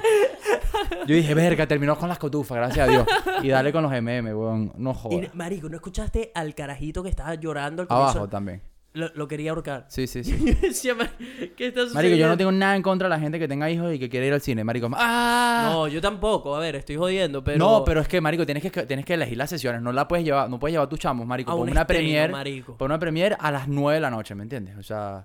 Yo 1.06 1.14
dije, 1.14 1.34
verga, 1.34 1.66
terminó 1.66 1.96
con 1.96 2.08
las 2.08 2.18
cotufas, 2.18 2.56
gracias 2.58 2.88
a 2.88 2.90
Dios. 2.90 3.06
Y 3.42 3.48
dale 3.48 3.72
con 3.72 3.82
los 3.82 3.92
MM, 3.92 4.34
weón. 4.34 4.72
No 4.76 4.90
Y, 4.90 4.94
jodas. 4.94 5.34
marico, 5.34 5.68
¿no 5.68 5.76
escuchaste 5.76 6.30
al 6.34 6.54
carajito 6.54 7.02
que 7.02 7.08
estaba 7.08 7.34
llorando 7.34 7.82
al 7.82 7.88
comienzo? 7.88 8.10
Abajo 8.10 8.28
también. 8.28 8.62
Lo, 8.92 9.08
lo 9.14 9.28
quería 9.28 9.50
ahorcar. 9.52 9.86
Sí, 9.88 10.08
sí, 10.08 10.24
sí. 10.24 10.36
Yo 10.44 10.68
decía, 10.68 10.94
"Mar- 10.96 11.12
¿qué 11.56 11.68
está 11.68 11.82
sucediendo? 11.82 11.94
Marico, 11.94 12.16
yo 12.16 12.26
no 12.26 12.36
tengo 12.36 12.50
nada 12.50 12.74
en 12.74 12.82
contra 12.82 13.06
de 13.08 13.10
la 13.10 13.20
gente 13.20 13.38
que 13.38 13.46
tenga 13.46 13.70
hijos 13.70 13.94
y 13.94 14.00
que 14.00 14.08
quiere 14.08 14.26
ir 14.26 14.32
al 14.32 14.40
cine, 14.40 14.64
marico. 14.64 14.90
¡Ah! 14.94 15.68
No, 15.72 15.86
yo 15.86 16.00
tampoco. 16.00 16.56
A 16.56 16.58
ver, 16.58 16.74
estoy 16.74 16.96
jodiendo, 16.96 17.44
pero... 17.44 17.56
No, 17.58 17.84
pero 17.84 18.00
es 18.00 18.08
que, 18.08 18.20
marico, 18.20 18.44
tienes 18.44 18.64
que, 18.64 18.70
tienes 18.86 19.04
que 19.06 19.14
elegir 19.14 19.38
las 19.38 19.48
sesiones. 19.48 19.80
No 19.80 19.92
la 19.92 20.08
puedes 20.08 20.24
llevar, 20.24 20.50
no 20.50 20.58
puedes 20.58 20.72
llevar 20.72 20.86
a 20.86 20.88
tus 20.88 20.98
chamos, 20.98 21.24
marico. 21.24 21.52
A 21.52 21.54
Por 21.54 21.62
un 21.66 21.70
una 21.70 21.82
estreno, 21.82 22.00
premier, 22.00 22.32
marico. 22.32 22.76
por 22.76 22.86
una 22.90 22.98
premier 22.98 23.36
a 23.38 23.52
las 23.52 23.68
9 23.68 23.94
de 23.94 24.00
la 24.00 24.10
noche, 24.10 24.34
¿me 24.34 24.42
entiendes? 24.42 24.76
O 24.76 24.82
sea, 24.82 25.24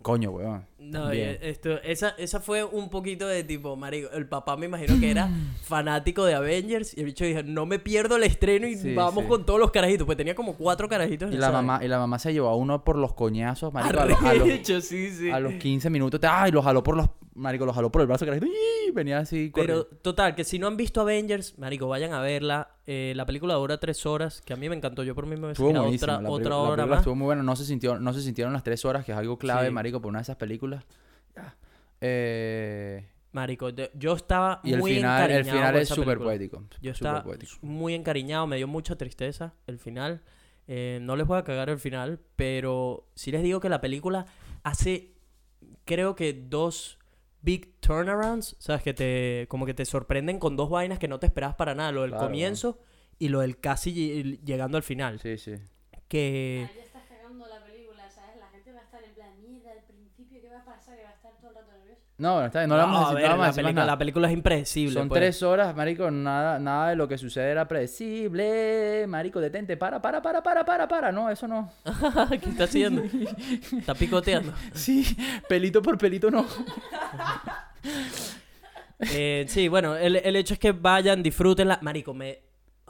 coño, 0.00 0.30
weón. 0.30 0.64
No, 0.90 1.12
y 1.14 1.20
esto, 1.20 1.80
esa, 1.82 2.10
esa 2.18 2.40
fue 2.40 2.62
un 2.64 2.88
poquito 2.90 3.26
de 3.26 3.42
tipo, 3.44 3.76
marico, 3.76 4.10
el 4.12 4.26
papá 4.28 4.56
me 4.56 4.66
imagino 4.66 4.98
que 5.00 5.10
era 5.10 5.28
fanático 5.64 6.24
de 6.24 6.34
Avengers 6.34 6.96
y 6.96 7.00
el 7.00 7.06
bicho 7.06 7.24
dijo, 7.24 7.40
no 7.44 7.66
me 7.66 7.78
pierdo 7.78 8.16
el 8.16 8.24
estreno 8.24 8.66
y 8.66 8.76
Sí, 8.76 8.94
vamos 8.94 9.24
sí. 9.24 9.28
con 9.28 9.46
todos 9.46 9.58
los 9.60 9.70
carajitos. 9.70 10.04
Pues 10.06 10.16
tenía 10.18 10.34
como 10.34 10.54
cuatro 10.54 10.88
carajitos. 10.88 11.28
en 11.28 11.34
Y 11.34 11.38
la 11.38 11.50
mamá, 11.50 11.80
y 11.82 11.88
la 11.88 11.98
mamá 11.98 12.18
se 12.18 12.32
llevó 12.32 12.48
a 12.48 12.56
uno 12.56 12.84
por 12.84 12.96
los 12.96 13.14
coñazos, 13.14 13.72
marico, 13.72 14.00
a 14.00 14.04
los, 14.06 14.22
a 14.22 14.34
los- 14.34 14.84
sí, 14.84 15.30
a 15.30 15.40
los 15.40 15.54
15 15.54 15.90
minutos. 15.90 16.20
¡Ay! 16.24 16.52
Lo 16.52 16.62
jaló 16.62 16.82
por 16.82 16.96
los, 16.96 17.06
marico, 17.34 17.64
lo 17.66 17.72
jaló 17.72 17.90
por 17.90 18.00
el 18.02 18.06
brazo, 18.06 18.24
carajito. 18.24 18.46
¡Y! 18.46 18.90
Venía 18.92 19.18
así 19.18 19.50
Pero 19.52 19.84
total, 19.86 20.34
que 20.36 20.44
si 20.44 20.58
no 20.58 20.66
han 20.68 20.76
visto 20.76 21.00
Avengers, 21.00 21.58
marico, 21.58 21.88
vayan 21.88 22.12
a 22.12 22.20
verla. 22.20 22.68
Eh, 22.86 23.12
la 23.16 23.24
película 23.24 23.54
dura 23.54 23.78
tres 23.80 24.04
horas, 24.06 24.42
que 24.42 24.52
a 24.52 24.56
mí 24.56 24.68
me 24.68 24.76
encantó. 24.76 25.02
Yo 25.04 25.14
por 25.14 25.26
mí 25.26 25.36
me 25.36 25.52
quedado 25.54 25.82
buenísimo. 25.82 26.12
otra, 26.12 26.20
la, 26.22 26.28
otra 26.30 26.56
hora 26.56 26.86
más. 26.86 26.98
estuvo 26.98 27.14
muy 27.14 27.24
buena. 27.24 27.42
No 27.42 27.56
se, 27.56 27.64
sintió, 27.64 27.98
no 27.98 28.12
se 28.12 28.20
sintieron 28.20 28.52
las 28.52 28.62
tres 28.62 28.84
horas, 28.84 29.04
que 29.04 29.12
es 29.12 29.18
algo 29.18 29.38
clave, 29.38 29.70
marico, 29.70 30.00
por 30.00 30.10
una 30.10 30.18
de 30.18 30.24
esas 30.24 30.36
películas. 30.36 30.73
Eh, 32.00 33.06
Marico, 33.32 33.70
yo 33.70 34.12
estaba 34.14 34.60
y 34.62 34.72
el 34.74 34.78
muy 34.78 34.94
final, 34.94 35.30
el 35.30 35.38
encariñado 35.38 35.58
final 35.58 35.72
con 35.74 35.82
es 35.82 35.88
súper 35.88 36.18
poético. 36.18 36.58
Yo 36.80 36.94
súper 36.94 37.08
estaba 37.08 37.22
poético. 37.24 37.52
muy 37.62 37.94
encariñado, 37.94 38.46
me 38.46 38.56
dio 38.56 38.68
mucha 38.68 38.96
tristeza 38.96 39.54
el 39.66 39.78
final. 39.78 40.22
Eh, 40.66 40.98
no 41.02 41.16
les 41.16 41.26
voy 41.26 41.38
a 41.38 41.44
cagar 41.44 41.68
el 41.68 41.78
final, 41.78 42.20
pero 42.36 43.08
sí 43.14 43.32
les 43.32 43.42
digo 43.42 43.60
que 43.60 43.68
la 43.68 43.80
película 43.80 44.26
hace, 44.62 45.14
creo 45.84 46.14
que 46.14 46.32
dos 46.32 46.98
big 47.42 47.78
turnarounds, 47.80 48.56
sabes 48.58 48.82
que 48.82 48.94
te, 48.94 49.46
como 49.48 49.66
que 49.66 49.74
te 49.74 49.84
sorprenden 49.84 50.38
con 50.38 50.56
dos 50.56 50.70
vainas 50.70 50.98
que 50.98 51.08
no 51.08 51.18
te 51.18 51.26
esperabas 51.26 51.56
para 51.56 51.74
nada, 51.74 51.92
lo 51.92 52.02
del 52.02 52.12
Claro, 52.12 52.26
comienzo 52.26 52.78
y 53.18 53.28
lo 53.28 53.40
del 53.40 53.58
casi 53.60 53.92
lle- 53.94 54.40
llegando 54.44 54.76
al 54.78 54.82
final. 54.82 55.18
Sí, 55.20 55.36
sí. 55.38 55.54
Que 56.08 56.66
Ya 56.74 56.82
estás 56.84 57.02
cagando 57.08 57.46
la 57.48 57.62
película, 57.64 58.08
¿sabes? 58.10 58.36
La 58.38 58.46
gente 58.48 58.72
va 58.72 58.80
a 58.80 58.84
estar 58.84 59.02
en 59.02 59.12
plan, 59.14 59.40
mierda, 59.42 59.72
al 59.72 59.82
principio, 59.84 60.40
¿qué 60.40 60.48
va 60.48 60.60
a 60.60 60.64
pasar? 60.64 60.96
Que 60.96 61.02
va 61.02 61.10
a 61.10 61.14
estar 61.14 61.36
todo 61.38 61.50
el 61.50 61.56
rato 61.56 61.72
nervioso. 61.72 62.00
No, 62.16 62.44
está 62.44 62.60
bien, 62.60 62.68
no, 62.70 62.76
le 62.76 62.82
vamos 62.82 62.98
a 62.98 63.00
No, 63.00 63.08
decir, 63.08 63.22
ver, 63.22 63.30
no 63.30 63.36
la, 63.36 63.46
más 63.46 63.56
película, 63.56 63.84
la 63.84 63.98
película 63.98 64.28
es 64.28 64.34
impredecible. 64.34 64.94
Son 64.94 65.08
pues. 65.08 65.18
tres 65.20 65.42
horas, 65.42 65.74
marico, 65.74 66.10
nada, 66.12 66.60
nada 66.60 66.90
de 66.90 66.96
lo 66.96 67.08
que 67.08 67.18
sucede 67.18 67.50
era 67.50 67.66
predecible. 67.66 69.04
Marico, 69.08 69.40
detente, 69.40 69.76
para, 69.76 70.00
para, 70.00 70.22
para, 70.22 70.40
para, 70.40 70.64
para, 70.64 70.86
para. 70.86 71.10
No, 71.10 71.28
eso 71.28 71.48
no. 71.48 71.72
¿Qué 72.30 72.50
está 72.50 72.64
haciendo? 72.64 73.02
está 73.76 73.94
picoteando. 73.94 74.52
Sí, 74.74 75.04
pelito 75.48 75.82
por 75.82 75.98
pelito 75.98 76.30
no. 76.30 76.46
Eh, 79.00 79.44
sí, 79.48 79.68
bueno, 79.68 79.96
el, 79.96 80.16
el 80.16 80.36
hecho 80.36 80.54
es 80.54 80.60
que 80.60 80.72
vayan, 80.72 81.22
disfrútenla. 81.22 81.78
Marico, 81.82 82.14
me... 82.14 82.38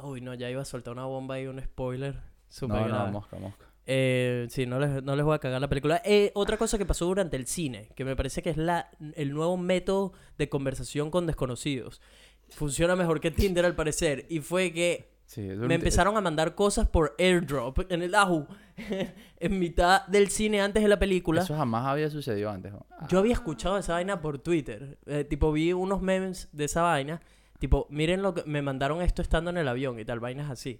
Uy, 0.02 0.20
no, 0.20 0.34
ya 0.34 0.50
iba 0.50 0.60
a 0.62 0.64
soltar 0.64 0.92
una 0.92 1.06
bomba 1.06 1.40
y 1.40 1.46
un 1.46 1.60
spoiler. 1.60 2.14
Súper 2.48 2.76
No, 2.76 2.82
no, 2.82 2.88
grave. 2.94 3.10
mosca, 3.10 3.36
mosca. 3.38 3.63
Eh, 3.86 4.46
sí, 4.50 4.66
no 4.66 4.78
les, 4.78 5.02
no 5.02 5.14
les 5.14 5.24
voy 5.24 5.34
a 5.34 5.38
cagar 5.38 5.60
la 5.60 5.68
película. 5.68 6.00
Eh, 6.04 6.30
otra 6.34 6.56
cosa 6.56 6.78
que 6.78 6.86
pasó 6.86 7.04
durante 7.06 7.36
el 7.36 7.46
cine, 7.46 7.90
que 7.94 8.04
me 8.04 8.16
parece 8.16 8.42
que 8.42 8.50
es 8.50 8.56
la, 8.56 8.90
el 9.14 9.32
nuevo 9.32 9.56
método 9.56 10.12
de 10.38 10.48
conversación 10.48 11.10
con 11.10 11.26
desconocidos. 11.26 12.00
Funciona 12.50 12.96
mejor 12.96 13.20
que 13.20 13.30
Tinder 13.30 13.64
al 13.64 13.74
parecer. 13.74 14.26
Y 14.28 14.40
fue 14.40 14.72
que 14.72 15.14
Sí, 15.26 15.40
me 15.40 15.74
empezaron 15.74 16.16
a 16.16 16.20
mandar 16.20 16.54
cosas 16.54 16.86
por 16.86 17.14
airdrop 17.18 17.90
en 17.90 18.02
el 18.02 18.14
Ahu. 18.14 18.46
en 19.40 19.58
mitad 19.58 20.06
del 20.06 20.28
cine 20.28 20.60
antes 20.60 20.82
de 20.82 20.88
la 20.88 20.98
película. 20.98 21.42
Eso 21.42 21.56
jamás 21.56 21.86
había 21.86 22.10
sucedido 22.10 22.50
antes. 22.50 22.72
¿no? 22.72 22.86
Ah, 22.90 23.06
Yo 23.08 23.18
había 23.18 23.32
escuchado 23.32 23.78
esa 23.78 23.94
vaina 23.94 24.20
por 24.20 24.38
Twitter. 24.38 24.98
Eh, 25.06 25.24
tipo, 25.24 25.50
vi 25.50 25.72
unos 25.72 26.02
memes 26.02 26.48
de 26.52 26.64
esa 26.64 26.82
vaina. 26.82 27.20
Tipo, 27.58 27.86
miren 27.90 28.22
lo 28.22 28.34
que 28.34 28.44
me 28.44 28.60
mandaron 28.62 29.00
esto 29.00 29.22
estando 29.22 29.50
en 29.50 29.56
el 29.56 29.68
avión 29.68 29.98
y 29.98 30.04
tal, 30.04 30.20
vainas 30.20 30.50
así. 30.50 30.78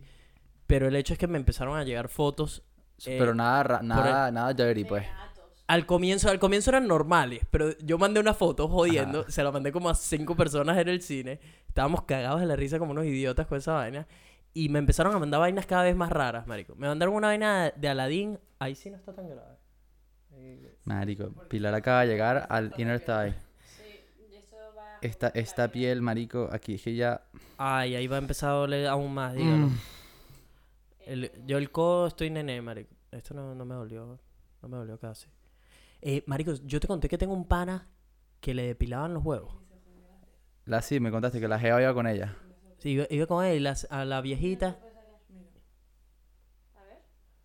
Pero 0.67 0.89
el 0.89 0.97
hecho 0.97 1.15
es 1.15 1.19
que 1.19 1.27
me 1.27 1.39
empezaron 1.39 1.79
a 1.79 1.85
llegar 1.85 2.09
fotos. 2.09 2.63
Eh, 3.07 3.17
pero 3.19 3.35
nada, 3.35 3.63
ra- 3.63 3.83
nada, 3.83 4.31
nada 4.31 4.53
dirty, 4.55 4.85
pues. 4.85 5.07
Al 5.67 5.87
comienzo, 5.87 6.29
al 6.29 6.39
comienzo 6.39 6.71
eran 6.71 6.87
normales, 6.87 7.41
pero 7.51 7.77
yo 7.79 7.97
mandé 7.97 8.21
una 8.21 8.35
foto 8.35 8.69
jodiendo, 8.69 9.25
se 9.31 9.43
la 9.43 9.51
mandé 9.51 9.73
como 9.73 9.89
a 9.89 9.95
cinco 9.95 10.37
personas 10.37 10.77
en 10.79 10.89
el 10.89 11.01
cine. 11.01 11.41
Estábamos 11.67 12.03
cagados 12.03 12.41
de 12.41 12.47
la 12.47 12.55
risa 12.55 12.79
como 12.79 12.91
unos 12.93 13.07
idiotas 13.07 13.47
con 13.47 13.59
esa 13.59 13.73
vaina. 13.73 14.07
Y 14.53 14.69
me 14.69 14.79
empezaron 14.79 15.15
a 15.15 15.19
mandar 15.19 15.41
vainas 15.41 15.67
cada 15.67 15.83
vez 15.83 15.97
más 15.97 16.11
raras, 16.13 16.47
marico. 16.47 16.77
Me 16.77 16.87
mandaron 16.87 17.15
una 17.15 17.29
vaina 17.29 17.73
de 17.75 17.89
Aladdin. 17.89 18.39
Ahí 18.59 18.75
sí 18.75 18.91
no 18.91 18.97
está 18.97 19.13
tan 19.15 19.29
grave. 19.29 19.57
Marico, 20.85 21.31
Pilar 21.49 21.75
acaba 21.75 22.03
de 22.03 22.09
llegar 22.09 22.47
al 22.51 22.73
inner 22.77 23.01
thigh. 23.01 23.35
Esta, 25.01 25.29
esta 25.29 25.69
piel, 25.69 26.01
marico, 26.01 26.49
aquí 26.53 26.75
es 26.75 26.83
que 26.83 26.95
ya... 26.95 27.23
Ay, 27.59 27.95
ahí 27.95 28.07
va 28.07 28.17
a 28.17 28.19
empezar 28.21 28.51
a 28.51 28.53
doler 28.55 28.87
aún 28.87 29.13
más, 29.13 29.35
dígalo. 29.35 29.67
Mm. 29.69 29.79
El- 31.07 31.31
yo 31.47 31.59
el 31.59 31.71
codo 31.71 32.07
estoy 32.09 32.31
nené, 32.31 32.61
marico. 32.63 32.95
Esto 33.11 33.35
no, 33.35 33.55
no 33.55 33.65
me 33.65 33.75
dolió. 33.75 34.19
No 34.63 34.69
me 34.69 34.77
dolió 34.77 34.99
casi. 34.99 35.27
Eh, 36.01 36.23
marico, 36.27 36.53
yo 36.65 36.81
te 36.81 36.87
conté 36.87 37.09
que 37.09 37.19
tengo 37.19 37.33
un 37.35 37.47
pana 37.47 37.89
que 38.41 38.55
le 38.55 38.67
depilaban 38.67 39.15
los 39.15 39.25
huevos. 39.25 39.55
La 40.67 40.81
sí, 40.83 41.01
me 41.01 41.11
contaste 41.11 41.41
que 41.41 41.49
la 41.49 41.59
jeva 41.59 41.81
iba 41.83 41.93
con 41.95 42.07
ella. 42.07 42.37
Sí, 42.79 42.91
iba, 42.91 43.07
iba 43.11 43.27
con 43.27 43.45
él 43.45 43.57
y 43.57 43.61
las- 43.61 43.87
a 43.91 44.05
la 44.05 44.21
viejita. 44.21 44.79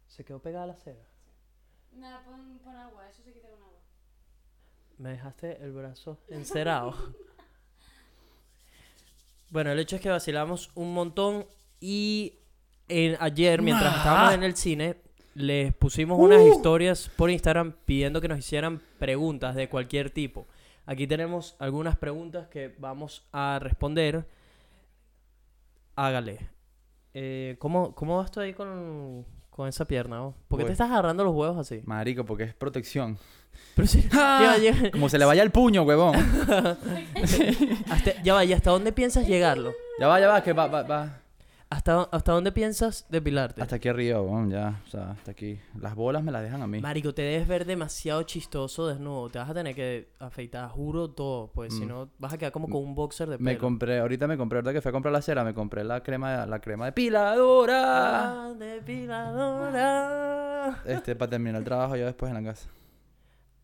Se 0.08 0.26
quedó 0.26 0.42
pegada 0.42 0.66
a 0.66 0.68
la 0.68 0.76
cera. 0.76 1.02
Nada, 1.94 2.24
pon, 2.26 2.60
pon 2.64 2.76
agua, 2.76 3.10
eso 3.10 3.24
se 3.24 3.32
quita 3.34 3.50
con 3.50 3.62
agua. 3.62 3.80
Me 4.98 5.10
dejaste 5.12 5.64
el 5.64 5.72
brazo 5.72 6.20
encerado. 6.30 6.94
bueno, 9.50 9.72
el 9.72 9.80
hecho 9.80 9.96
es 9.96 10.02
que 10.02 10.10
vacilamos 10.10 10.72
un 10.76 10.94
montón 10.94 11.46
y 11.80 12.40
en- 12.90 13.18
ayer, 13.20 13.62
mientras 13.62 13.96
estábamos 13.98 14.34
en 14.34 14.44
el 14.44 14.56
cine, 14.56 14.98
les 15.36 15.74
pusimos 15.74 16.20
unas 16.20 16.42
historias 16.42 17.10
por 17.16 17.30
Instagram 17.30 17.74
pidiendo 17.86 18.20
que 18.20 18.28
nos 18.28 18.40
hicieran 18.40 18.82
preguntas 19.00 19.56
de 19.56 19.70
cualquier 19.70 20.10
tipo. 20.10 20.48
Aquí 20.86 21.06
tenemos 21.08 21.56
algunas 21.60 21.96
preguntas 21.98 22.48
que 22.48 22.76
vamos 22.80 23.26
a 23.32 23.60
responder. 23.62 24.26
Hágale. 25.96 26.40
Eh, 27.14 27.56
¿cómo, 27.60 27.94
¿Cómo 27.96 28.18
vas 28.18 28.32
tú 28.32 28.40
ahí 28.40 28.54
con, 28.54 29.26
con 29.50 29.68
esa 29.68 29.86
pierna? 29.86 30.22
vos? 30.22 30.36
¿Por 30.48 30.58
qué 30.60 30.64
te 30.64 30.70
Voy. 30.70 30.74
estás 30.74 30.90
agarrando 30.90 31.24
los 31.24 31.34
huevos 31.36 31.58
así? 31.58 31.82
Marico, 31.86 32.26
porque 32.26 32.44
es 32.44 32.54
protección. 32.54 33.18
Pero 33.76 33.88
si- 33.88 34.02
ya, 34.14 34.58
ya- 34.58 34.92
Como 34.92 35.10
se 35.10 35.18
le 35.18 35.26
vaya 35.26 35.44
el 35.44 35.52
puño, 35.52 35.84
huevón. 35.84 36.16
hasta, 37.90 38.22
ya 38.24 38.34
va, 38.34 38.46
¿y 38.46 38.54
hasta 38.54 38.72
dónde 38.72 38.92
piensas 38.92 39.28
llegarlo? 39.28 39.74
Ya 40.00 40.08
va, 40.08 40.20
ya 40.20 40.28
va, 40.28 40.44
que 40.44 40.54
va, 40.54 40.68
va, 40.68 40.84
va. 40.84 41.22
¿Hasta, 41.72 42.02
¿Hasta 42.12 42.32
dónde 42.32 42.52
piensas 42.52 43.06
depilarte? 43.10 43.62
Hasta 43.62 43.76
aquí 43.76 43.90
arriba, 43.90 44.20
huevón, 44.20 44.50
ya. 44.50 44.82
O 44.88 44.90
sea, 44.90 45.12
hasta 45.12 45.30
aquí. 45.30 45.60
Las 45.80 45.94
bolas 45.94 46.24
me 46.24 46.32
las 46.32 46.42
dejan 46.42 46.64
a 46.64 46.68
mí. 46.68 46.80
Marico, 46.80 47.14
te 47.14 47.22
debes 47.22 47.48
ver 47.48 47.64
demasiado 47.66 48.24
chistoso 48.24 48.88
desnudo. 48.88 49.30
Te 49.30 49.38
vas 49.38 49.52
a 49.52 49.54
tener 49.54 49.76
que 49.76 50.10
afeitar, 50.18 50.68
juro 50.70 51.12
todo. 51.12 51.52
Pues 51.54 51.72
si 51.76 51.86
Mm. 51.86 51.90
no, 51.90 52.10
vas 52.18 52.34
a 52.34 52.40
quedar 52.40 52.52
como 52.52 52.68
con 52.70 52.82
un 52.84 52.96
boxer 52.96 53.30
de 53.30 53.38
Me 53.38 53.52
pelo. 53.52 53.60
compré, 53.60 54.00
ahorita 54.00 54.26
me 54.28 54.36
compré, 54.36 54.58
ahorita 54.58 54.74
que 54.74 54.82
fui 54.82 54.90
a 54.90 54.94
comprar 54.94 55.12
la 55.12 55.22
cera, 55.22 55.44
me 55.44 55.54
compré 55.54 55.84
la 55.84 56.02
crema, 56.02 56.44
la 56.48 56.60
crema 56.60 56.86
depiladora. 56.86 58.46
Ah, 58.48 58.54
depiladora. 58.58 60.82
Este, 60.86 61.16
para 61.16 61.30
terminar 61.30 61.60
el 61.60 61.66
trabajo 61.66 61.96
yo 61.96 62.08
después 62.08 62.32
en 62.34 62.44
la 62.44 62.50
casa. 62.52 62.68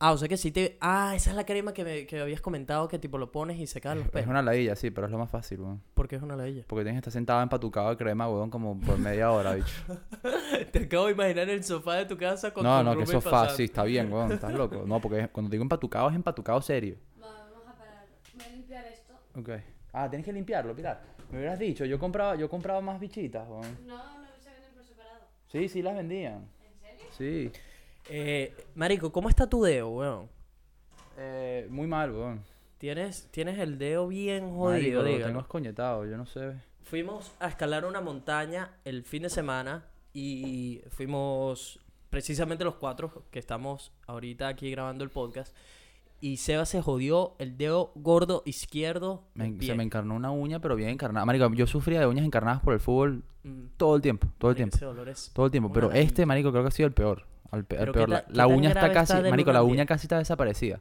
Ah, 0.08 0.12
o 0.12 0.18
sea 0.18 0.28
que 0.28 0.38
sí 0.38 0.52
te... 0.52 0.78
Ah, 0.82 1.14
esa 1.16 1.32
es 1.32 1.36
la 1.36 1.46
crema 1.46 1.74
que, 1.74 1.84
me, 1.84 2.06
que 2.06 2.20
habías 2.22 2.40
comentado 2.42 2.88
que 2.88 3.00
tipo 3.00 3.18
lo 3.18 3.32
pones 3.32 3.58
y 3.58 3.66
se 3.66 3.82
caen 3.82 3.98
los 3.98 4.06
Es 4.06 4.12
pelos. 4.12 4.28
una 4.30 4.42
ladilla, 4.44 4.76
sí, 4.76 4.92
pero 4.92 5.08
es 5.08 5.12
lo 5.12 5.18
más 5.18 5.32
fácil, 5.32 5.62
weón. 5.62 5.82
Porque 5.96 6.16
es 6.16 6.22
una 6.22 6.36
ladilla. 6.36 6.64
Porque 6.68 6.84
tienes 6.84 6.98
que 6.98 7.10
estar 7.10 7.14
sentado 7.14 7.42
empatucado 7.42 7.90
de 7.90 7.98
crema, 7.98 8.30
weón, 8.30 8.50
como 8.52 8.80
por 8.80 9.00
media 9.00 9.32
hora, 9.32 9.56
bicho. 9.56 9.74
Te 10.72 10.84
acabo 10.84 11.08
de 11.08 11.14
imaginar 11.14 11.50
el 11.50 11.64
sofá 11.64 11.96
de 11.96 12.06
tu 12.06 12.18
casa 12.18 12.54
con 12.54 12.64
No, 12.64 12.78
tu 12.80 12.84
no, 12.84 12.90
que 12.92 12.96
roommate 12.98 13.12
sofá, 13.14 13.30
pasando. 13.32 13.58
sí, 13.58 13.64
está 13.64 13.84
bien, 13.84 14.14
weón, 14.14 14.32
estás 14.34 14.54
loco. 14.54 14.84
No, 14.86 15.02
porque 15.02 15.22
es- 15.22 15.30
cuando 15.30 15.50
digo 15.50 15.64
empatucado 15.64 16.10
es 16.10 16.16
empatucado 16.16 16.62
serio. 16.62 16.98
Va, 17.20 17.28
vamos 17.52 17.68
a 17.68 17.76
parar. 17.76 18.06
Voy 18.36 18.44
a 18.46 18.50
limpiar 18.52 18.86
esto. 18.86 19.14
Ok. 19.40 19.50
Ah, 19.92 20.08
tienes 20.10 20.24
que 20.26 20.34
limpiarlo, 20.34 20.76
Pilar. 20.76 21.02
Me 21.32 21.40
hubieras 21.40 21.58
dicho, 21.58 21.84
yo 21.86 21.98
compraba, 21.98 22.36
yo 22.36 22.48
compraba 22.48 22.80
más 22.82 23.00
bichitas, 23.00 23.48
weón. 23.50 23.62
No, 23.88 23.96
no 23.98 24.28
se 24.40 24.52
venden 24.52 24.72
por 24.76 24.84
separado. 24.84 25.22
Sí, 25.48 25.68
sí, 25.68 25.82
las 25.82 25.96
vendían. 25.96 26.48
¿En 26.62 26.80
serio? 26.80 27.06
Sí. 27.18 27.52
Eh, 28.10 28.56
marico, 28.76 29.12
¿cómo 29.12 29.30
está 29.30 29.50
tu 29.50 29.64
dedo, 29.64 29.90
weón? 29.90 30.30
Eh, 31.18 31.68
muy 31.70 31.88
mal, 31.88 32.12
weón. 32.12 32.42
Tienes, 32.78 33.28
tienes 33.32 33.58
el 33.60 33.78
dedo 33.78 34.08
bien 34.08 34.44
Marico, 34.44 34.58
jodido, 34.60 35.02
lo 35.02 35.08
dígalo. 35.08 35.26
tengo 35.28 35.40
escoñetado, 35.42 36.06
yo 36.06 36.18
no 36.18 36.26
sé. 36.26 36.54
Fuimos 36.84 37.32
a 37.40 37.48
escalar 37.48 37.86
una 37.86 38.02
montaña 38.02 38.72
el 38.84 39.04
fin 39.04 39.24
de 39.24 39.30
semana 39.30 39.86
y 40.14 40.82
fuimos 40.90 41.80
precisamente 42.10 42.64
los 42.64 42.76
cuatro 42.76 43.24
que 43.32 43.40
estamos 43.40 43.92
ahorita 44.08 44.48
aquí 44.48 44.70
grabando 44.70 45.04
el 45.04 45.10
podcast. 45.10 45.56
Y 46.22 46.38
Seba 46.38 46.66
se 46.66 46.82
jodió 46.82 47.36
el 47.40 47.58
dedo 47.58 47.92
gordo 47.96 48.44
izquierdo. 48.46 49.24
Me- 49.34 49.52
del 49.52 49.62
se 49.68 49.76
me 49.76 49.84
encarnó 49.84 50.16
una 50.16 50.32
uña, 50.32 50.60
pero 50.60 50.76
bien 50.76 50.90
encarnada. 50.90 51.26
Marico, 51.26 51.52
yo 51.54 51.68
sufría 51.68 52.00
de 52.00 52.08
uñas 52.08 52.26
encarnadas 52.26 52.62
por 52.62 52.74
el 52.74 52.80
fútbol 52.80 53.24
Mm, 53.44 53.68
todo 53.78 53.96
el 53.96 54.02
tiempo, 54.02 54.28
todo 54.40 54.50
el 54.52 54.56
marico, 54.58 54.58
tiempo. 54.58 54.76
Ese 54.78 54.86
dolor 54.86 55.10
es... 55.10 55.30
Todo 55.34 55.46
el 55.46 55.52
tiempo. 55.52 55.68
una 55.70 55.74
Pero 55.76 55.92
este, 55.92 56.26
marico, 56.26 56.52
creo 56.52 56.64
que 56.64 56.68
ha 56.70 56.72
sido 56.72 56.88
el 56.88 56.94
peor. 56.94 57.26
Al 57.56 57.66
pe- 57.66 57.76
el 57.76 57.80
Pero 57.80 57.94
peor. 57.94 58.24
¿qué 58.28 58.34
La, 58.34 58.48
uña 58.48 58.70
está 58.70 58.92
casi, 58.92 59.14
está 59.14 59.30
marico, 59.30 59.52
la 59.52 59.64
uña 59.64 59.86
casi 59.86 60.06
está 60.06 60.18
desaparecida. 60.18 60.80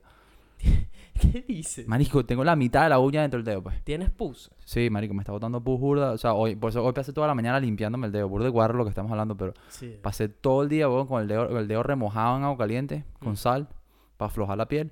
¿Qué 1.20 1.44
dices? 1.46 1.86
Marico, 1.86 2.24
tengo 2.26 2.42
la 2.42 2.56
mitad 2.56 2.82
de 2.82 2.88
la 2.88 2.98
uña 2.98 3.22
dentro 3.22 3.38
del 3.38 3.44
dedo, 3.44 3.62
pues. 3.62 3.82
¿Tienes 3.84 4.10
pus? 4.10 4.50
Sí, 4.64 4.90
marico, 4.90 5.14
me 5.14 5.20
está 5.22 5.30
botando 5.32 5.62
pus 5.62 5.78
burda. 5.78 6.10
O 6.10 6.18
sea, 6.18 6.34
hoy, 6.34 6.56
por 6.56 6.70
eso 6.70 6.84
hoy 6.84 6.92
pasé 6.92 7.12
toda 7.12 7.28
la 7.28 7.34
mañana 7.34 7.60
limpiándome 7.60 8.06
el 8.08 8.12
dedo. 8.12 8.28
Burda 8.28 8.44
de 8.46 8.50
guarro 8.50 8.76
lo 8.76 8.84
que 8.84 8.88
estamos 8.90 9.12
hablando, 9.12 9.36
pero 9.36 9.54
Sí. 9.68 9.96
pasé 10.02 10.28
todo 10.28 10.62
el 10.64 10.68
día, 10.68 10.88
weón, 10.88 11.06
con 11.06 11.22
el 11.22 11.28
dedo, 11.28 11.56
el 11.58 11.68
dedo 11.68 11.82
remojado 11.84 12.36
en 12.36 12.42
agua 12.44 12.58
caliente, 12.58 13.04
con 13.20 13.32
Mm. 13.34 13.36
sal, 13.36 13.68
para 14.16 14.26
aflojar 14.28 14.58
la 14.58 14.66
piel. 14.66 14.90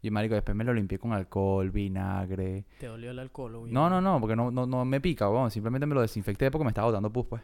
Y 0.00 0.10
marico, 0.10 0.34
después 0.34 0.56
me 0.56 0.64
lo 0.64 0.72
limpié 0.72 0.98
con 0.98 1.12
alcohol, 1.12 1.70
vinagre. 1.70 2.64
Te 2.80 2.86
dolió 2.86 3.10
el 3.10 3.18
alcohol, 3.18 3.54
obvio. 3.54 3.72
No, 3.72 3.88
no, 3.90 4.00
no, 4.00 4.18
porque 4.20 4.34
no, 4.34 4.50
no, 4.50 4.66
no 4.66 4.84
me 4.86 5.00
pica, 5.00 5.28
weón. 5.28 5.50
Simplemente 5.50 5.86
me 5.86 5.94
lo 5.94 6.00
desinfecté 6.00 6.50
porque 6.50 6.64
me 6.64 6.70
estaba 6.70 6.88
botando 6.88 7.12
pus, 7.12 7.26
pues. 7.26 7.42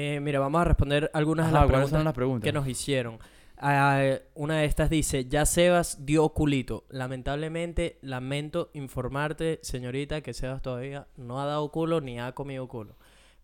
Eh, 0.00 0.20
mira, 0.20 0.38
vamos 0.38 0.60
a 0.60 0.64
responder 0.64 1.10
algunas 1.12 1.46
de 1.46 1.50
Ajá, 1.50 1.62
las 1.62 1.70
¿cuáles 1.70 1.88
preguntas 1.88 2.04
las 2.04 2.14
preguntas? 2.14 2.44
que 2.46 2.52
nos 2.52 2.68
hicieron. 2.68 3.18
Ah, 3.56 4.00
una 4.36 4.58
de 4.58 4.64
estas 4.66 4.90
dice, 4.90 5.24
ya 5.24 5.44
Sebas 5.44 6.06
dio 6.06 6.28
culito. 6.28 6.84
Lamentablemente, 6.88 7.98
lamento 8.02 8.70
informarte, 8.74 9.58
señorita, 9.62 10.20
que 10.20 10.34
Sebas 10.34 10.62
todavía 10.62 11.08
no 11.16 11.40
ha 11.40 11.46
dado 11.46 11.68
culo 11.72 12.00
ni 12.00 12.20
ha 12.20 12.30
comido 12.30 12.68
culo. 12.68 12.94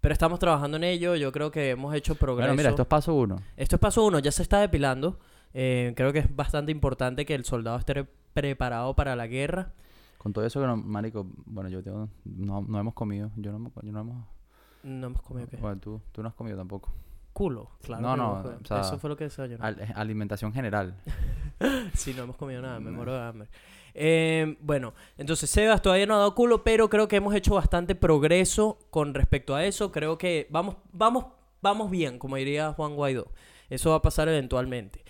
Pero 0.01 0.13
estamos 0.13 0.39
trabajando 0.39 0.77
en 0.77 0.85
ello, 0.85 1.17
yo 1.17 1.33
creo 1.33 1.51
que 1.51 1.71
hemos 1.71 1.93
hecho 1.93 2.15
progreso. 2.15 2.47
Bueno, 2.47 2.57
mira, 2.57 2.71
esto 2.71 2.83
es 2.83 2.89
paso 2.89 3.17
uno. 3.17 3.41
Esto 3.57 3.75
es 3.75 3.81
paso 3.81 4.05
uno, 4.07 4.21
ya 4.21 4.31
se 4.31 4.43
está 4.43 4.61
depilando. 4.61 5.19
Eh, 5.55 5.93
creo 5.97 6.13
que 6.13 6.21
es 6.21 6.37
bastante 6.37 6.71
importante 6.71 7.27
que 7.27 7.35
el 7.35 7.45
soldado 7.45 7.79
esté 7.79 8.05
preparado 8.33 8.95
para 8.95 9.17
la 9.17 9.27
guerra. 9.27 9.73
Con 10.19 10.33
todo 10.33 10.47
eso 10.47 10.61
que 10.61 10.69
no, 10.69 10.77
marico, 10.77 11.27
bueno, 11.47 11.69
yo 11.69 11.83
tengo, 11.83 12.09
no, 12.25 12.63
no 12.63 12.79
hemos 12.79 12.95
comido. 12.95 13.33
Yo 13.35 13.59
no, 13.59 13.73
yo 13.83 13.91
no 13.91 14.01
hemos... 14.03 14.44
No 14.85 15.09
hemos 15.09 15.23
comido 15.23 15.49
qué. 15.49 15.57
Bueno, 15.57 15.81
tú, 15.81 16.01
tú 16.13 16.23
no 16.23 16.29
has 16.29 16.35
comido 16.35 16.57
tampoco. 16.57 16.93
Culo, 17.33 17.71
claro. 17.83 18.03
No, 18.03 18.17
no, 18.17 18.25
hemos 18.31 18.43
comido. 18.43 18.61
o 18.63 18.67
sea, 18.67 18.81
Eso 18.83 18.99
fue 18.99 19.11
lo 19.11 19.17
que 19.17 19.25
desayunamos. 19.25 19.67
Al- 19.67 19.93
alimentación 19.97 20.53
general. 20.53 20.95
Sí, 21.95 22.13
no 22.15 22.25
hemos 22.25 22.37
comido 22.37 22.61
nada, 22.61 22.79
me 22.81 22.91
No. 22.91 22.97
muero 22.97 23.15
de 23.15 23.21
hambre. 23.23 23.49
Eh, 23.95 24.57
bueno, 24.61 24.93
entonces 25.17 25.49
Sebas 25.49 25.81
todavía 25.81 26.05
no 26.05 26.15
ha 26.15 26.19
dado 26.19 26.35
culo, 26.35 26.65
pero 26.65 26.91
creo 26.91 27.07
que 27.07 27.17
hemos 27.17 27.33
hecho 27.35 27.55
bastante 27.55 27.95
progreso 27.95 28.79
con 28.91 29.15
respecto 29.15 29.55
a 29.55 29.65
eso. 29.65 29.93
Creo 29.93 30.19
que 30.19 30.49
vamos, 30.51 30.77
vamos, 30.93 31.27
vamos 31.63 31.91
bien, 31.93 32.19
como 32.19 32.37
diría 32.37 32.73
Juan 32.73 32.97
Guaidó. 32.97 33.29
Eso 33.71 33.91
va 33.91 33.97
a 33.97 34.03
pasar 34.03 34.29
eventualmente. 34.29 35.05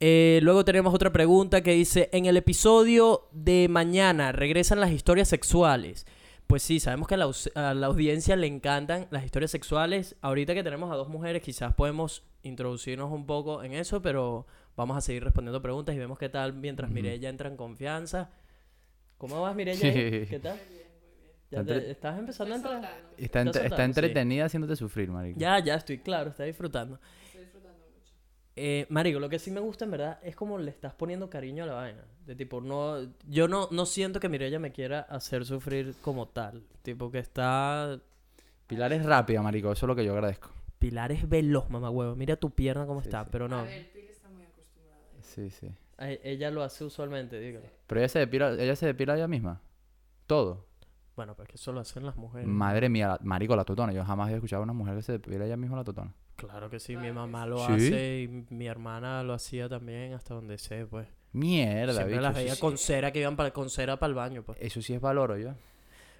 Eh, 0.00 0.40
luego 0.42 0.64
tenemos 0.64 0.94
otra 0.94 1.10
pregunta 1.12 1.62
que 1.62 1.72
dice, 1.72 2.08
en 2.12 2.26
el 2.26 2.36
episodio 2.36 3.28
de 3.32 3.66
mañana 3.70 4.32
regresan 4.32 4.80
las 4.80 4.90
historias 4.92 5.28
sexuales. 5.28 6.06
Pues 6.50 6.62
sí, 6.64 6.80
sabemos 6.80 7.06
que 7.08 7.14
a 7.14 7.16
la, 7.16 7.24
aus- 7.26 7.50
a 7.54 7.72
la 7.74 7.86
audiencia 7.86 8.34
le 8.36 8.46
encantan 8.48 9.06
las 9.10 9.24
historias 9.24 9.50
sexuales. 9.52 10.16
Ahorita 10.20 10.52
que 10.52 10.62
tenemos 10.64 10.92
a 10.92 10.96
dos 10.96 11.08
mujeres, 11.08 11.42
quizás 11.42 11.72
podemos 11.74 12.24
introducirnos 12.42 13.10
un 13.12 13.24
poco 13.24 13.62
en 13.62 13.72
eso, 13.72 14.02
pero 14.02 14.46
vamos 14.76 14.96
a 14.96 15.00
seguir 15.00 15.22
respondiendo 15.22 15.62
preguntas 15.62 15.94
y 15.94 15.98
vemos 15.98 16.18
qué 16.18 16.28
tal 16.28 16.52
mientras 16.52 16.88
Ujú. 16.90 16.94
Mireya 16.96 17.28
entra 17.28 17.48
en 17.48 17.56
confianza. 17.56 18.30
¿Cómo 19.16 19.40
vas, 19.40 19.54
Mireya? 19.54 19.86
ahí? 19.88 20.26
¿Qué 20.28 20.40
tal? 20.42 20.58
¿Ya 21.52 21.60
Está 21.60 21.64
te- 21.64 21.72
entre- 21.78 21.90
¿Estás 21.92 22.18
empezando 22.18 22.52
a 22.52 22.56
entrar? 22.56 23.00
Está, 23.16 23.52
sí. 23.52 23.84
entretenida 23.84 24.44
haciéndote 24.46 24.74
sufrir, 24.76 25.08
marico. 25.10 25.38
Ya, 25.38 25.58
ya 25.60 25.76
estoy 25.76 25.98
claro, 25.98 26.30
está 26.30 26.44
disfrutando. 26.44 26.98
Eh, 28.56 28.86
marico, 28.90 29.20
lo 29.20 29.28
que 29.28 29.38
sí 29.38 29.50
me 29.50 29.60
gusta 29.60 29.84
en 29.84 29.92
verdad 29.92 30.18
es 30.22 30.34
como 30.36 30.58
le 30.58 30.70
estás 30.70 30.92
poniendo 30.94 31.30
cariño 31.30 31.64
a 31.64 31.66
la 31.66 31.74
vaina. 31.74 32.04
De 32.26 32.34
tipo, 32.34 32.60
no... 32.60 32.96
Yo 33.28 33.48
no, 33.48 33.68
no 33.70 33.86
siento 33.86 34.20
que 34.20 34.28
Mireya 34.28 34.58
me 34.58 34.72
quiera 34.72 35.00
hacer 35.00 35.44
sufrir 35.44 35.94
como 36.02 36.28
tal. 36.28 36.62
Tipo, 36.82 37.10
que 37.10 37.18
está... 37.18 37.98
Pilar 38.66 38.92
es 38.92 39.04
rápida, 39.04 39.40
marico. 39.42 39.72
Eso 39.72 39.86
es 39.86 39.88
lo 39.88 39.96
que 39.96 40.04
yo 40.04 40.12
agradezco. 40.12 40.50
Pilar 40.78 41.10
es 41.12 41.28
veloz, 41.28 41.68
mamá 41.70 41.90
huevo. 41.90 42.14
Mira 42.16 42.36
tu 42.36 42.50
pierna 42.50 42.86
cómo 42.86 43.00
Sí, 43.02 43.08
está. 43.08 43.24
sí. 43.24 43.28
Pero 43.32 43.48
no. 43.48 43.60
A 43.60 43.62
ver, 43.62 43.90
Pili 43.92 44.08
está 44.08 44.28
muy 44.28 44.42
acostumbrada. 44.44 45.00
a 45.16 45.18
eso. 45.20 45.30
Sí, 45.34 45.50
sí. 45.50 45.68
a- 45.98 46.10
Ella 46.10 46.50
lo 46.50 46.62
hace 46.62 46.84
usualmente, 46.84 47.38
dígalo. 47.40 47.66
Pero 47.86 48.00
ella 48.00 48.08
se 48.08 48.18
depila, 48.20 48.52
ella 48.52 48.76
se 48.76 48.86
depila 48.86 49.14
ella 49.16 49.28
misma. 49.28 49.60
Todo. 50.26 50.66
Bueno, 51.16 51.34
porque 51.34 51.56
eso 51.56 51.72
lo 51.72 51.80
hacen 51.80 52.06
las 52.06 52.16
mujeres. 52.16 52.46
Madre 52.46 52.88
mía, 52.88 53.08
la- 53.08 53.18
marico, 53.22 53.56
la 53.56 53.64
totona. 53.64 53.92
Yo 53.92 54.04
jamás 54.04 54.26
había 54.26 54.36
escuchado 54.36 54.62
a 54.62 54.64
una 54.64 54.72
mujer 54.72 54.94
que 54.96 55.02
se 55.02 55.12
depila 55.12 55.44
ella 55.44 55.56
misma 55.56 55.76
la 55.78 55.84
totona. 55.84 56.14
Claro 56.48 56.70
que 56.70 56.80
sí, 56.80 56.96
mi 56.96 57.12
mamá 57.12 57.46
lo 57.46 57.58
¿Sí? 57.66 57.72
hace 57.72 58.20
y 58.22 58.46
mi 58.54 58.66
hermana 58.66 59.22
lo 59.22 59.34
hacía 59.34 59.68
también 59.68 60.14
hasta 60.14 60.34
donde 60.34 60.58
sé, 60.58 60.86
pues. 60.86 61.06
Mierda, 61.32 61.92
Siempre 61.92 62.12
bicho. 62.14 62.20
las 62.22 62.30
eso 62.32 62.40
veía 62.40 62.54
sí- 62.54 62.60
con 62.60 62.78
cera 62.78 63.12
que 63.12 63.20
iban 63.20 63.36
para, 63.36 63.52
con 63.52 63.70
cera 63.70 63.98
para 63.98 64.08
el 64.08 64.14
baño, 64.14 64.42
pues. 64.42 64.58
Eso 64.60 64.82
sí 64.82 64.94
es 64.94 65.00
valoro 65.00 65.36
yo. 65.38 65.50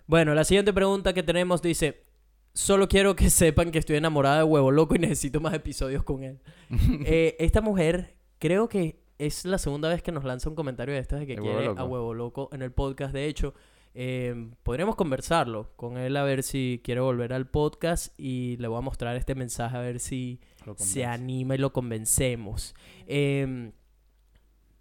Bueno, 0.06 0.35
la 0.35 0.44
siguiente 0.44 0.72
pregunta 0.72 1.12
que 1.12 1.22
tenemos 1.22 1.62
dice: 1.62 2.04
Solo 2.52 2.88
quiero 2.88 3.14
que 3.16 3.30
sepan 3.30 3.70
que 3.70 3.78
estoy 3.78 3.96
enamorada 3.96 4.38
de 4.38 4.44
Huevo 4.44 4.70
Loco 4.70 4.94
y 4.94 4.98
necesito 4.98 5.40
más 5.40 5.54
episodios 5.54 6.02
con 6.04 6.22
él. 6.24 6.38
Eh, 7.06 7.37
esta 7.40 7.61
mujer, 7.61 8.14
creo 8.38 8.68
que 8.68 9.00
es 9.18 9.44
la 9.44 9.59
segunda 9.59 9.88
vez 9.88 10.02
que 10.02 10.12
nos 10.12 10.24
lanza 10.24 10.48
un 10.48 10.54
comentario 10.54 10.94
de 10.94 11.00
estas 11.00 11.20
de 11.20 11.26
que 11.26 11.35
Huevo 11.40 11.59
quiere 11.59 11.74
a. 11.80 11.85
Huevo 11.85 12.14
Loco 12.14 12.48
en 12.52 12.62
el 12.62 12.72
podcast. 12.72 13.12
De 13.12 13.26
hecho, 13.26 13.54
eh, 13.94 14.50
podríamos 14.62 14.94
conversarlo 14.96 15.72
con 15.76 15.98
él 15.98 16.16
a 16.16 16.22
ver 16.22 16.42
si 16.42 16.81
quiere 16.85 17.00
volver 17.00 17.33
al 17.33 17.48
podcast 17.48 18.12
y 18.18 18.57
le 18.59 18.68
voy 18.68 18.79
a 18.79 18.83
mostrar 18.83 19.16
este 19.16 19.35
mensaje 19.35 19.76
a 19.76 19.81
ver 19.81 19.98
si 20.00 20.40
se 20.76 21.05
anima 21.05 21.55
y 21.55 21.59
lo 21.59 21.72
convencemos. 21.72 22.74
Em, 23.07 23.72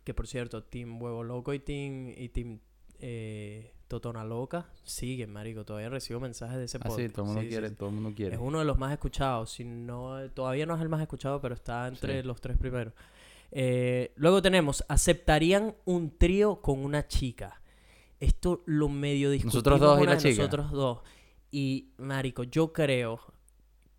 que 0.03 0.13
por 0.13 0.27
cierto, 0.27 0.63
Team 0.63 1.01
Huevo 1.01 1.23
Loco 1.23 1.53
y 1.53 1.59
Team, 1.59 2.09
y 2.15 2.29
team 2.29 2.59
eh, 2.99 3.73
Totona 3.87 4.23
Loca 4.23 4.69
siguen, 4.83 5.31
marico. 5.31 5.65
Todavía 5.65 5.89
recibo 5.89 6.19
mensajes 6.19 6.57
de 6.57 6.65
ese 6.65 6.77
Ah, 6.77 6.81
podcast. 6.87 6.99
sí, 7.07 7.09
todo 7.13 7.21
el 7.23 7.27
mundo 7.27 7.41
Sí, 7.41 7.47
quiere, 7.47 7.69
sí. 7.69 7.75
todo 7.75 7.89
el 7.89 7.95
mundo 7.95 8.13
quiere. 8.15 8.35
Es 8.35 8.41
uno 8.41 8.59
de 8.59 8.65
los 8.65 8.77
más 8.77 8.91
escuchados. 8.91 9.51
Si 9.51 9.63
no, 9.63 10.29
todavía 10.31 10.65
no 10.65 10.75
es 10.75 10.81
el 10.81 10.89
más 10.89 11.01
escuchado, 11.01 11.41
pero 11.41 11.55
está 11.55 11.87
entre 11.87 12.21
Sí. 12.21 12.27
los 12.27 12.39
tres 12.41 12.57
primeros. 12.57 12.93
Eh, 13.51 14.11
luego 14.15 14.41
tenemos, 14.43 14.83
¿aceptarían 14.87 15.73
un 15.85 16.15
trío 16.17 16.61
con 16.61 16.79
una 16.85 17.07
chica? 17.07 17.58
Esto 18.19 18.63
lo 18.65 18.89
medio 18.89 19.29
discutimos 19.29 19.53
Nosotros 19.55 19.79
dos 19.79 20.01
y 20.01 20.05
la 20.05 20.17
chica. 20.17 20.37
Nosotros 20.37 20.71
dos. 20.71 20.99
Y, 21.51 21.93
marico, 21.97 22.43
yo 22.43 22.73
creo... 22.73 23.19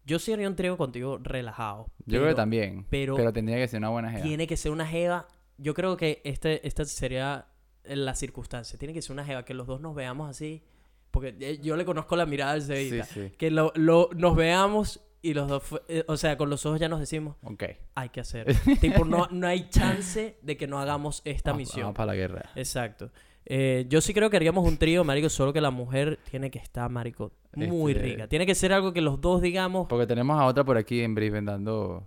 Yo 0.05 0.19
sí 0.19 0.33
haría 0.33 0.49
un 0.49 0.57
trío 0.57 0.77
contigo 0.77 1.19
relajado. 1.23 1.87
Yo 2.07 2.19
creo 2.21 2.31
que 2.31 2.35
también. 2.35 2.87
pero 2.91 3.15
Pero, 3.17 3.33
tendría 3.33 3.59
que 3.59 3.69
ser 3.69 3.79
una 3.79 3.91
buena 3.91 4.11
jeva. 4.11 4.23
Tiene 4.25 4.47
que 4.47 4.57
ser 4.57 4.73
una 4.73 4.87
jeva. 4.87 5.29
Yo 5.59 5.73
creo 5.75 5.97
que 5.97 6.21
este, 6.25 6.67
esta 6.67 6.85
sería 6.85 7.47
la 7.85 8.15
circunstancia. 8.15 8.79
Tiene 8.79 8.93
que 8.95 9.03
ser 9.03 9.13
una 9.13 9.25
jeva 9.25 9.45
que 9.45 9.55
los 9.55 9.67
dos 9.67 9.81
nos 9.81 9.95
veamos 9.95 10.29
así. 10.29 10.65
Porque 11.11 11.37
eh, 11.41 11.59
yo 11.63 11.77
le 11.77 11.85
conozco 11.85 12.17
la 12.17 12.27
mirada 12.27 12.53
al 12.53 12.63
Sí, 12.63 12.69
Cevita. 12.69 13.05
sí. 13.05 13.31
Que 13.39 13.51
lo, 13.51 13.73
lo- 13.77 14.11
nos 14.17 14.35
veamos 14.35 15.01
y 15.23 15.35
los 15.35 15.49
dos, 15.49 15.63
eh, 15.89 16.03
o 16.09 16.17
sea, 16.17 16.37
con 16.39 16.49
los 16.51 16.65
ojos 16.67 16.81
ya 16.81 16.89
nos 16.89 16.99
decimos, 16.99 17.37
Ok. 17.43 17.65
hay 17.95 18.09
que 18.09 18.21
hacer. 18.21 18.47
tipo, 18.81 19.05
no, 19.05 19.29
no 19.31 19.47
hay 19.47 19.69
chance 19.69 20.39
de 20.41 20.57
que 20.57 20.67
no 20.67 20.81
hagamos 20.81 21.21
esta 21.25 21.51
Vamos- 21.51 21.59
misión. 21.69 21.83
Vamos 21.83 21.97
para 21.97 22.07
la 22.07 22.15
guerra. 22.15 22.51
Exacto. 22.57 23.11
Eh, 23.47 23.87
yo 23.89 24.01
sí 24.01 24.15
creo 24.15 24.31
que 24.31 24.37
haríamos 24.37 24.67
un 24.67 24.77
trío, 24.77 25.03
marico, 25.03 25.29
solo 25.29 25.53
que 25.53 25.61
la 25.61 25.71
mujer 25.71 26.19
tiene 26.31 26.51
que 26.51 26.59
estar, 26.59 26.89
marico, 26.91 27.33
muy 27.55 27.93
Este- 27.93 28.05
rica. 28.05 28.29
Tiene 28.29 28.47
que 28.47 28.55
ser 28.55 28.73
algo 28.73 28.93
que 28.93 29.01
los 29.01 29.21
dos 29.21 29.43
digamos... 29.43 29.89
Porque 29.89 30.07
tenemos 30.07 30.39
a 30.39 30.45
otra 30.47 30.63
por 30.65 30.77
aquí 30.77 31.01
en 31.03 31.15
Brisbane 31.15 31.51
dando, 31.51 32.07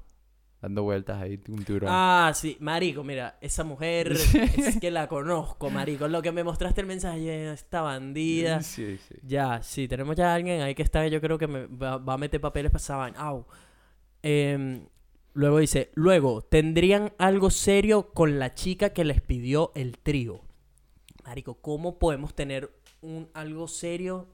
dando 0.61 0.83
vueltas 0.83 1.21
ahí, 1.21 1.39
un 1.49 1.65
tiburón. 1.65 1.89
Ah, 1.91 2.31
sí, 2.33 2.55
marico, 2.61 3.03
mira, 3.03 3.37
esa 3.41 3.63
mujer 3.65 4.13
es 4.57 4.79
que 4.79 4.89
la 4.91 5.07
conozco, 5.07 5.69
marico. 5.69 6.07
Lo 6.07 6.21
que 6.21 6.31
me 6.31 6.43
mostraste 6.45 6.79
el 6.81 6.87
mensaje, 6.87 7.51
esta 7.51 7.81
bandida. 7.81 8.61
Sí, 8.61 8.97
sí. 9.05 9.15
Ya, 9.23 9.61
sí, 9.63 9.87
tenemos 9.89 10.15
ya 10.15 10.31
a 10.31 10.35
alguien 10.35 10.61
ahí 10.61 10.75
que 10.75 10.83
está, 10.83 11.05
yo 11.07 11.19
creo 11.19 11.37
que 11.37 11.47
me 11.47 11.65
va, 11.65 11.97
va 11.97 12.13
a 12.13 12.17
meter 12.17 12.39
papeles 12.39 12.71
para 12.71 12.81
esa 12.81 12.95
vaina. 12.95 13.19
Au. 13.19 13.45
Em, 14.21 14.85
luego 15.33 15.57
dice, 15.57 15.91
luego, 15.95 16.41
¿tendrían 16.41 17.11
algo 17.17 17.49
serio 17.49 18.11
con 18.13 18.39
la 18.39 18.53
chica 18.53 18.91
que 18.91 19.03
les 19.03 19.19
pidió 19.21 19.73
el 19.75 19.97
trío? 19.97 20.39
Marico, 21.25 21.55
¿cómo 21.55 21.97
podemos 21.99 22.33
tener 22.33 22.71
un 23.01 23.29
algo 23.33 23.67
serio 23.67 24.27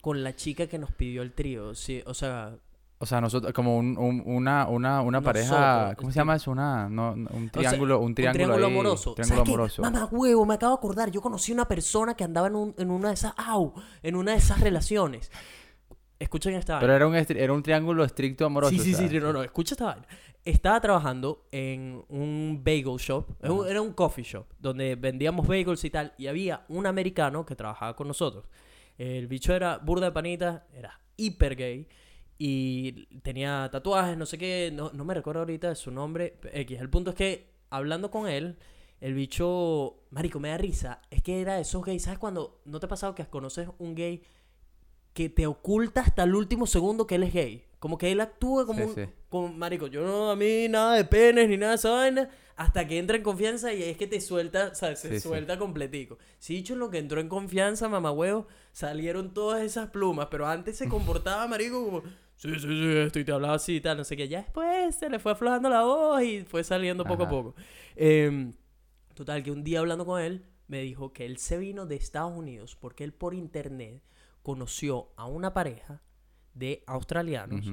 con 0.00 0.22
la 0.22 0.34
chica 0.36 0.66
que 0.66 0.78
nos 0.78 0.92
pidió 0.92 1.22
el 1.22 1.32
trío? 1.32 1.74
Sí, 1.74 2.02
o 2.06 2.14
sea, 2.14 2.56
O 2.98 3.06
sea, 3.06 3.20
nosotros, 3.22 3.52
como 3.54 3.78
un, 3.78 3.96
un- 3.96 4.22
una, 4.26 4.66
una, 4.68 5.00
una 5.00 5.20
pareja, 5.22 5.48
Nosotros, 5.84 5.96
¿cómo 5.96 6.12
se 6.12 6.16
llama 6.18 6.36
eso? 6.36 6.50
Una, 6.50 6.88
no, 6.90 7.12
un 7.12 7.26
sea, 7.28 7.50
triángulo, 7.50 8.00
un 8.00 8.14
triángulo, 8.14 8.54
ahí, 8.54 8.64
amoroso. 8.64 9.14
triángulo 9.14 9.40
amoroso. 9.42 9.82
Mamá 9.82 10.04
huevo, 10.10 10.44
me 10.44 10.54
acabo 10.54 10.72
de 10.74 10.78
acordar. 10.78 11.10
Yo 11.10 11.22
conocí 11.22 11.50
una 11.52 11.66
persona 11.66 12.14
que 12.14 12.24
andaba 12.24 12.48
en, 12.48 12.56
un- 12.56 12.74
en 12.76 12.90
una 12.90 13.08
de 13.08 13.14
esas, 13.14 13.32
au, 13.38 13.72
en 14.02 14.16
una 14.16 14.32
de 14.32 14.38
esas 14.38 14.60
relaciones. 14.60 15.30
Escuchen 16.18 16.52
esta 16.54 16.74
vaina. 16.74 16.82
Pero 16.82 16.94
era 16.96 17.06
un, 17.06 17.14
era 17.14 17.52
un 17.54 17.62
triángulo 17.62 18.04
estricto 18.04 18.44
amoroso. 18.44 18.70
Sí, 18.72 18.78
sí, 18.80 18.94
o 19.06 19.08
sí, 19.08 19.18
no, 19.18 19.32
no, 19.32 19.42
escucha 19.42 19.72
esta 19.72 19.86
vaina. 19.86 20.06
Estaba 20.44 20.80
trabajando 20.80 21.46
en 21.52 22.02
un 22.08 22.62
bagel 22.64 22.96
shop, 22.96 23.26
era 23.42 23.52
un- 23.52 23.60
Ajá. 23.60 23.70
era 23.70 23.82
un 23.82 23.92
coffee 23.92 24.24
shop, 24.24 24.46
donde 24.58 24.96
vendíamos 24.96 25.46
bagels 25.46 25.84
y 25.84 25.90
tal, 25.90 26.14
y 26.16 26.28
había 26.28 26.64
un 26.68 26.86
americano 26.86 27.44
que 27.44 27.54
trabajaba 27.54 27.94
con 27.94 28.08
nosotros. 28.08 28.46
El 28.96 29.26
bicho 29.28 29.54
era 29.54 29.76
burda 29.78 30.06
de 30.06 30.12
panita, 30.12 30.66
era 30.74 30.98
hiper 31.16 31.56
gay, 31.56 31.86
y 32.38 33.04
tenía 33.20 33.68
tatuajes, 33.70 34.16
no 34.16 34.24
sé 34.24 34.38
qué, 34.38 34.70
no, 34.72 34.90
no 34.94 35.04
me 35.04 35.12
recuerdo 35.12 35.40
ahorita 35.40 35.74
su 35.74 35.90
nombre, 35.90 36.38
X. 36.54 36.80
El 36.80 36.88
punto 36.88 37.10
es 37.10 37.16
que, 37.16 37.50
hablando 37.68 38.10
con 38.10 38.26
él, 38.26 38.56
el 39.02 39.12
bicho, 39.12 40.04
marico, 40.10 40.40
me 40.40 40.48
da 40.48 40.56
risa, 40.56 41.02
es 41.10 41.22
que 41.22 41.42
era 41.42 41.56
de 41.56 41.62
esos 41.62 41.84
gays, 41.84 42.02
¿sabes 42.04 42.18
cuando 42.18 42.62
no 42.64 42.80
te 42.80 42.86
ha 42.86 42.88
pasado 42.88 43.14
que 43.14 43.26
conoces 43.26 43.68
un 43.78 43.94
gay 43.94 44.22
que 45.12 45.28
te 45.28 45.46
oculta 45.46 46.00
hasta 46.00 46.22
el 46.22 46.34
último 46.34 46.66
segundo 46.66 47.06
que 47.06 47.16
él 47.16 47.24
es 47.24 47.32
gay? 47.34 47.64
Como 47.80 47.98
que 47.98 48.12
él 48.12 48.20
actúa 48.20 48.64
como 48.66 48.78
Sí, 48.78 48.84
un... 48.84 48.94
sí. 48.94 49.12
Como, 49.28 49.48
marico, 49.48 49.88
yo 49.88 50.02
no, 50.02 50.30
a 50.30 50.36
mí 50.36 50.68
nada 50.68 50.94
de 50.94 51.04
penes 51.04 51.48
ni 51.48 51.56
nada 51.56 51.72
de 51.72 51.76
esa 51.76 51.90
vaina, 51.90 52.28
hasta 52.56 52.86
que 52.86 52.98
entra 52.98 53.16
en 53.16 53.22
confianza 53.22 53.72
y 53.72 53.82
es 53.82 53.96
que 53.96 54.06
te 54.06 54.20
suelta, 54.20 54.68
o 54.72 54.74
sea, 54.74 54.94
se 54.94 55.08
Sí, 55.08 55.20
suelta 55.20 55.58
completico. 55.58 56.18
Si 56.38 56.54
dicho 56.54 56.76
lo 56.76 56.90
que 56.90 56.98
entró 56.98 57.20
en 57.20 57.28
confianza, 57.28 57.88
mamagüevo, 57.88 58.46
salieron 58.72 59.32
todas 59.34 59.62
esas 59.62 59.90
plumas, 59.90 60.28
pero 60.30 60.46
antes 60.46 60.76
se 60.76 60.88
comportaba, 60.88 61.46
marico, 61.48 61.84
como, 61.84 62.02
sí, 62.36 62.52
sí, 62.54 62.60
sí, 62.60 62.96
esto 62.98 63.18
y 63.18 63.24
te 63.24 63.32
hablaba 63.32 63.54
así 63.54 63.76
y 63.76 63.80
tal, 63.80 63.96
no 63.96 64.04
sé 64.04 64.16
qué. 64.16 64.28
Ya 64.28 64.42
después 64.42 64.94
se 64.96 65.08
le 65.08 65.18
fue 65.18 65.32
aflojando 65.32 65.68
la 65.70 65.82
voz 65.84 66.22
y 66.22 66.44
fue 66.44 66.62
saliendo 66.64 67.04
poco 67.04 67.22
a 67.24 67.28
poco. 67.28 67.54
Em, 67.96 68.52
total, 69.14 69.42
que 69.42 69.50
un 69.52 69.64
día 69.64 69.78
hablando 69.80 70.04
con 70.04 70.20
él, 70.20 70.44
me 70.66 70.82
dijo 70.82 71.12
que 71.14 71.24
él 71.24 71.38
se 71.38 71.56
vino 71.56 71.86
de 71.86 71.94
Estados 71.96 72.36
Unidos 72.36 72.76
porque 72.78 73.04
él 73.04 73.12
por 73.14 73.32
internet 73.34 74.02
conoció 74.42 75.12
a 75.16 75.24
una 75.26 75.54
pareja 75.54 76.02
de 76.54 76.82
australianos 76.86 77.66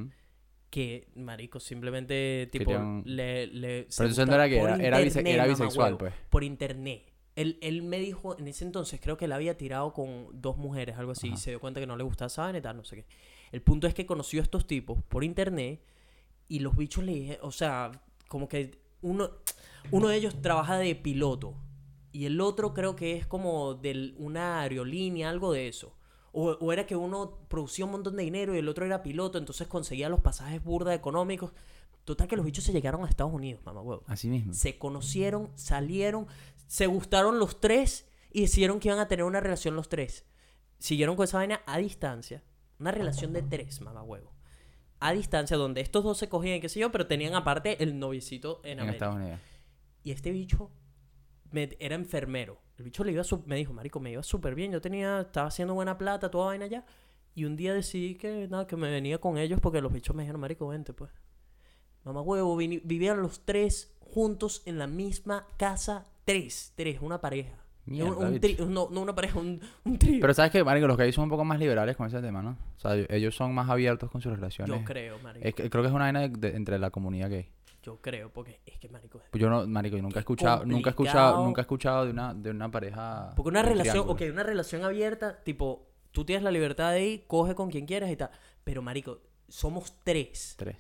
que, 0.70 1.08
marico, 1.16 1.60
simplemente, 1.60 2.50
tipo, 2.52 2.66
Querían- 2.72 3.04
le... 3.06 3.48
Pero 3.48 4.10
entonces 4.10 4.28
no 4.28 4.34
era 4.36 4.50
que 4.50 4.58
era, 4.60 4.76
era, 4.88 4.98
bise- 5.00 5.24
era 5.36 5.44
bisexual, 5.48 5.98
pues. 5.98 6.14
Por 6.30 6.44
internet. 6.44 7.04
Él, 7.36 7.58
él 7.62 7.84
me 7.84 8.00
dijo, 8.00 8.38
en 8.38 8.48
ese 8.48 8.66
entonces, 8.66 9.00
creo 9.00 9.16
que 9.16 9.26
él 9.26 9.32
había 9.32 9.56
tirado 9.58 9.94
con 9.94 10.28
dos 10.42 10.58
mujeres, 10.58 10.98
algo 10.98 11.12
así, 11.12 11.28
y 11.30 11.38
se 11.38 11.52
dio 11.52 11.60
cuenta 11.60 11.80
que 11.80 11.86
no 11.88 11.96
le 11.96 12.04
gustaba 12.04 12.30
tal, 12.62 12.78
no 12.78 12.84
sé 12.84 12.96
qué. 12.98 13.06
El 13.52 13.62
punto 13.62 13.88
es 13.88 13.94
que 13.94 14.06
conoció 14.06 14.42
a 14.42 14.44
estos 14.44 14.66
tipos 14.68 15.02
por 15.04 15.24
internet 15.24 15.82
y 16.48 16.60
los 16.60 16.76
bichos 16.76 17.04
le 17.04 17.14
dije, 17.14 17.40
o 17.42 17.52
sea, 17.52 17.92
como 18.28 18.48
que 18.50 18.80
uno, 19.02 19.30
uno 19.92 20.08
de 20.10 20.18
ellos 20.18 20.42
trabaja 20.42 20.78
de 20.78 20.96
piloto 20.96 21.56
y 22.12 22.26
el 22.26 22.42
otro 22.42 22.74
creo 22.74 22.96
que 22.96 23.16
es 23.16 23.28
como 23.28 23.76
de 23.76 24.14
una 24.18 24.62
aerolínea, 24.62 25.30
algo 25.30 25.54
de 25.54 25.68
eso. 25.68 25.94
O, 26.40 26.52
o 26.52 26.72
era 26.72 26.86
que 26.86 26.96
uno 26.96 27.40
producía 27.48 27.86
un 27.86 27.92
montón 27.92 28.16
de 28.16 28.22
dinero 28.22 28.54
y 28.54 28.60
el 28.60 28.70
otro 28.70 28.86
era 28.86 29.02
piloto, 29.02 29.40
entonces 29.40 29.68
conseguía 29.68 30.08
los 30.08 30.20
pasajes 30.20 30.64
burda 30.64 30.94
económicos. 30.94 31.52
Total 32.06 32.28
que 32.28 32.36
los 32.36 32.46
bichos 32.46 32.64
se 32.64 32.72
llegaron 32.72 33.04
a 33.04 33.10
Estados 33.10 33.34
Unidos, 33.34 33.66
mamá 33.66 33.82
huevo. 33.82 34.04
Así 34.06 34.30
mismo. 34.30 34.54
Se 34.54 34.78
conocieron, 34.78 35.50
salieron, 35.56 36.28
se 36.68 36.86
gustaron 36.86 37.40
los 37.40 37.60
tres 37.60 38.06
y 38.32 38.42
decidieron 38.42 38.80
que 38.80 38.90
iban 38.90 39.00
a 39.00 39.08
tener 39.08 39.26
una 39.26 39.40
relación 39.40 39.76
los 39.76 39.90
tres. 39.90 40.26
Siguieron 40.78 41.16
con 41.16 41.24
esa 41.24 41.38
vaina 41.38 41.62
a 41.66 41.80
distancia. 41.80 42.44
Una 42.80 42.92
relación 42.92 43.34
de 43.34 43.42
tres, 43.42 43.82
mamá 43.82 44.04
huevo. 44.04 44.32
A 45.00 45.14
distancia, 45.14 45.58
donde 45.58 45.82
estos 45.82 46.04
dos 46.04 46.20
se 46.20 46.30
cogían, 46.30 46.62
qué 46.62 46.70
sé 46.70 46.80
yo, 46.80 46.92
pero 46.92 47.08
tenían 47.08 47.34
aparte 47.34 47.82
el 47.82 47.98
noviecito 47.98 48.62
en, 48.64 48.74
En 48.74 48.80
América. 48.82 49.06
Estados 49.06 49.16
Unidos. 49.16 49.40
Y 50.04 50.12
este 50.12 50.32
bicho 50.32 50.70
me- 51.52 51.76
era 51.80 51.96
enfermero. 51.96 52.60
El 52.78 52.86
bicho 52.86 53.04
le 53.04 53.12
iba 53.12 53.24
su- 53.24 53.44
me 53.46 53.56
dijo, 53.56 53.74
marico, 53.74 54.00
me 54.00 54.12
iba 54.12 54.24
súper 54.24 54.54
bien. 54.56 54.72
Yo 54.72 54.82
tenía, 54.82 55.22
estaba 55.22 55.48
haciendo 55.48 55.74
buena 55.74 55.98
plata, 55.98 56.30
toda 56.30 56.48
vaina 56.48 56.66
allá. 56.66 56.86
Y 57.36 57.46
un 57.46 57.56
día 57.56 57.74
decidí 57.74 58.16
que, 58.16 58.48
nada, 58.50 58.66
que 58.68 58.76
me 58.76 58.90
venía 58.90 59.20
con 59.20 59.38
ellos 59.38 59.60
porque 59.62 59.82
los 59.82 59.92
bichos 59.94 60.16
me 60.16 60.24
dijeron, 60.24 60.42
marico, 60.42 60.68
vente, 60.68 60.94
pues. 60.94 61.12
Mamá 62.04 62.22
huevo, 62.22 62.56
vivían 62.56 63.22
los 63.22 63.46
tres 63.46 63.96
juntos 64.00 64.64
en 64.66 64.78
la 64.78 64.88
misma 64.88 65.46
casa. 65.58 66.06
Tres, 66.26 66.74
tres, 66.76 67.00
una 67.02 67.20
pareja. 67.22 67.56
Mierda, 67.86 68.12
Un- 68.18 68.26
un 68.34 68.40
tri- 68.42 68.58
no, 68.68 68.90
no 68.92 69.02
una 69.02 69.16
pareja, 69.16 69.40
un, 69.40 69.62
un 69.86 69.98
trío. 69.98 70.20
Pero 70.20 70.34
sabes 70.34 70.52
que, 70.52 70.62
marico, 70.64 70.88
los 70.88 70.98
gays 70.98 71.16
son 71.16 71.24
un 71.26 71.30
poco 71.30 71.46
más 71.46 71.58
liberales 71.60 71.96
con 71.96 72.08
ese 72.08 72.22
tema, 72.22 72.42
¿no? 72.42 72.58
O 72.76 72.80
sea, 72.80 72.96
ellos 73.10 73.34
son 73.36 73.54
más 73.54 73.70
abiertos 73.70 74.12
con 74.12 74.22
sus 74.22 74.34
relaciones. 74.34 74.78
Yo 74.78 74.84
creo, 74.86 75.18
marico. 75.20 75.48
Es 75.48 75.56
que- 75.56 75.70
creo 75.70 75.84
que 75.84 75.88
es 75.88 75.94
una 75.94 76.04
vaina 76.06 76.20
de- 76.22 76.30
de- 76.30 76.56
entre 76.58 76.80
la 76.80 76.90
comunidad 76.92 77.30
gay. 77.30 77.50
Yo 77.88 78.02
creo, 78.02 78.34
porque 78.34 78.60
es 78.66 78.78
que, 78.80 78.90
marico, 78.90 79.22
Pues 79.32 79.42
yo 79.42 79.50
no, 79.50 79.66
marico, 79.66 79.96
yo 79.96 80.04
nunca 80.04 80.20
he 80.20 80.22
escuchado, 80.22 80.66
nunca 80.66 80.90
he 80.90 80.92
escuchado, 80.92 81.46
nunca 81.46 81.62
he 81.62 81.64
escuchado 81.64 82.04
de 82.04 82.12
una, 82.12 82.34
de 82.34 82.50
una 82.50 82.70
pareja. 82.70 83.32
Porque 83.34 83.48
una 83.48 83.62
relación, 83.62 84.10
ok, 84.10 84.24
una 84.30 84.44
relación 84.44 84.84
abierta, 84.84 85.42
tipo, 85.46 85.88
tú 86.12 86.26
tienes 86.26 86.44
la 86.44 86.52
libertad 86.52 86.92
de 86.92 87.06
ir, 87.08 87.28
coge 87.28 87.56
con 87.56 87.70
quien 87.72 87.86
quieras 87.86 88.12
y 88.12 88.18
tal. 88.18 88.30
Pero, 88.66 88.82
marico, 88.82 89.22
somos 89.48 89.94
tres. 90.04 90.56
Tres. 90.58 90.76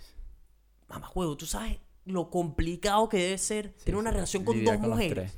Mamá, 0.89 1.07
juego, 1.07 1.37
tú 1.37 1.45
sabes 1.45 1.79
lo 2.03 2.29
complicado 2.29 3.07
que 3.07 3.17
debe 3.19 3.37
ser 3.37 3.73
Sí, 3.77 3.85
tener 3.85 3.99
una 3.99 4.09
sí, 4.09 4.15
relación 4.15 4.43
con 4.43 4.61
dos 4.65 4.75
con 4.77 4.89
mujeres. 4.89 5.37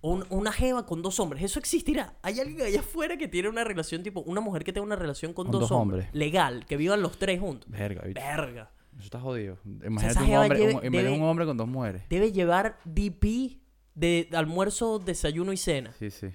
O 0.00 0.12
un- 0.14 0.26
una 0.30 0.50
jeva 0.50 0.86
con 0.86 1.02
dos 1.02 1.20
hombres. 1.20 1.42
Eso 1.42 1.58
existirá. 1.58 2.16
Hay 2.22 2.40
alguien 2.40 2.62
allá 2.66 2.80
afuera 2.80 3.18
que 3.18 3.28
tiene 3.28 3.50
una 3.50 3.64
relación, 3.64 4.02
tipo, 4.02 4.20
una 4.22 4.40
mujer 4.40 4.64
que 4.64 4.72
tenga 4.72 4.86
una 4.86 4.96
relación 4.96 5.34
con, 5.34 5.44
Con 5.46 5.52
dos, 5.52 5.60
dos 5.60 5.70
hombres. 5.72 6.06
hombres. 6.06 6.14
Legal, 6.18 6.64
que 6.66 6.76
vivan 6.78 7.02
los 7.02 7.18
tres 7.18 7.38
juntos. 7.38 7.70
Verga. 7.70 8.02
Verga. 8.14 8.70
Eso 9.02 9.06
está 9.08 9.20
jodido. 9.20 9.58
Imagínate 9.84 10.22
un 10.22 10.34
hombre, 10.36 10.58
lleve- 10.58 10.74
un, 10.76 10.92
debe- 10.92 11.10
un 11.16 11.22
hombre 11.22 11.44
con 11.44 11.56
dos 11.56 11.66
mujeres. 11.66 12.02
Debe 12.08 12.30
llevar 12.30 12.78
DP 12.84 13.58
de 13.96 14.28
almuerzo, 14.32 14.98
desayuno 15.00 15.52
y 15.52 15.56
cena. 15.56 15.92
Sí, 15.98 16.10
sí. 16.10 16.28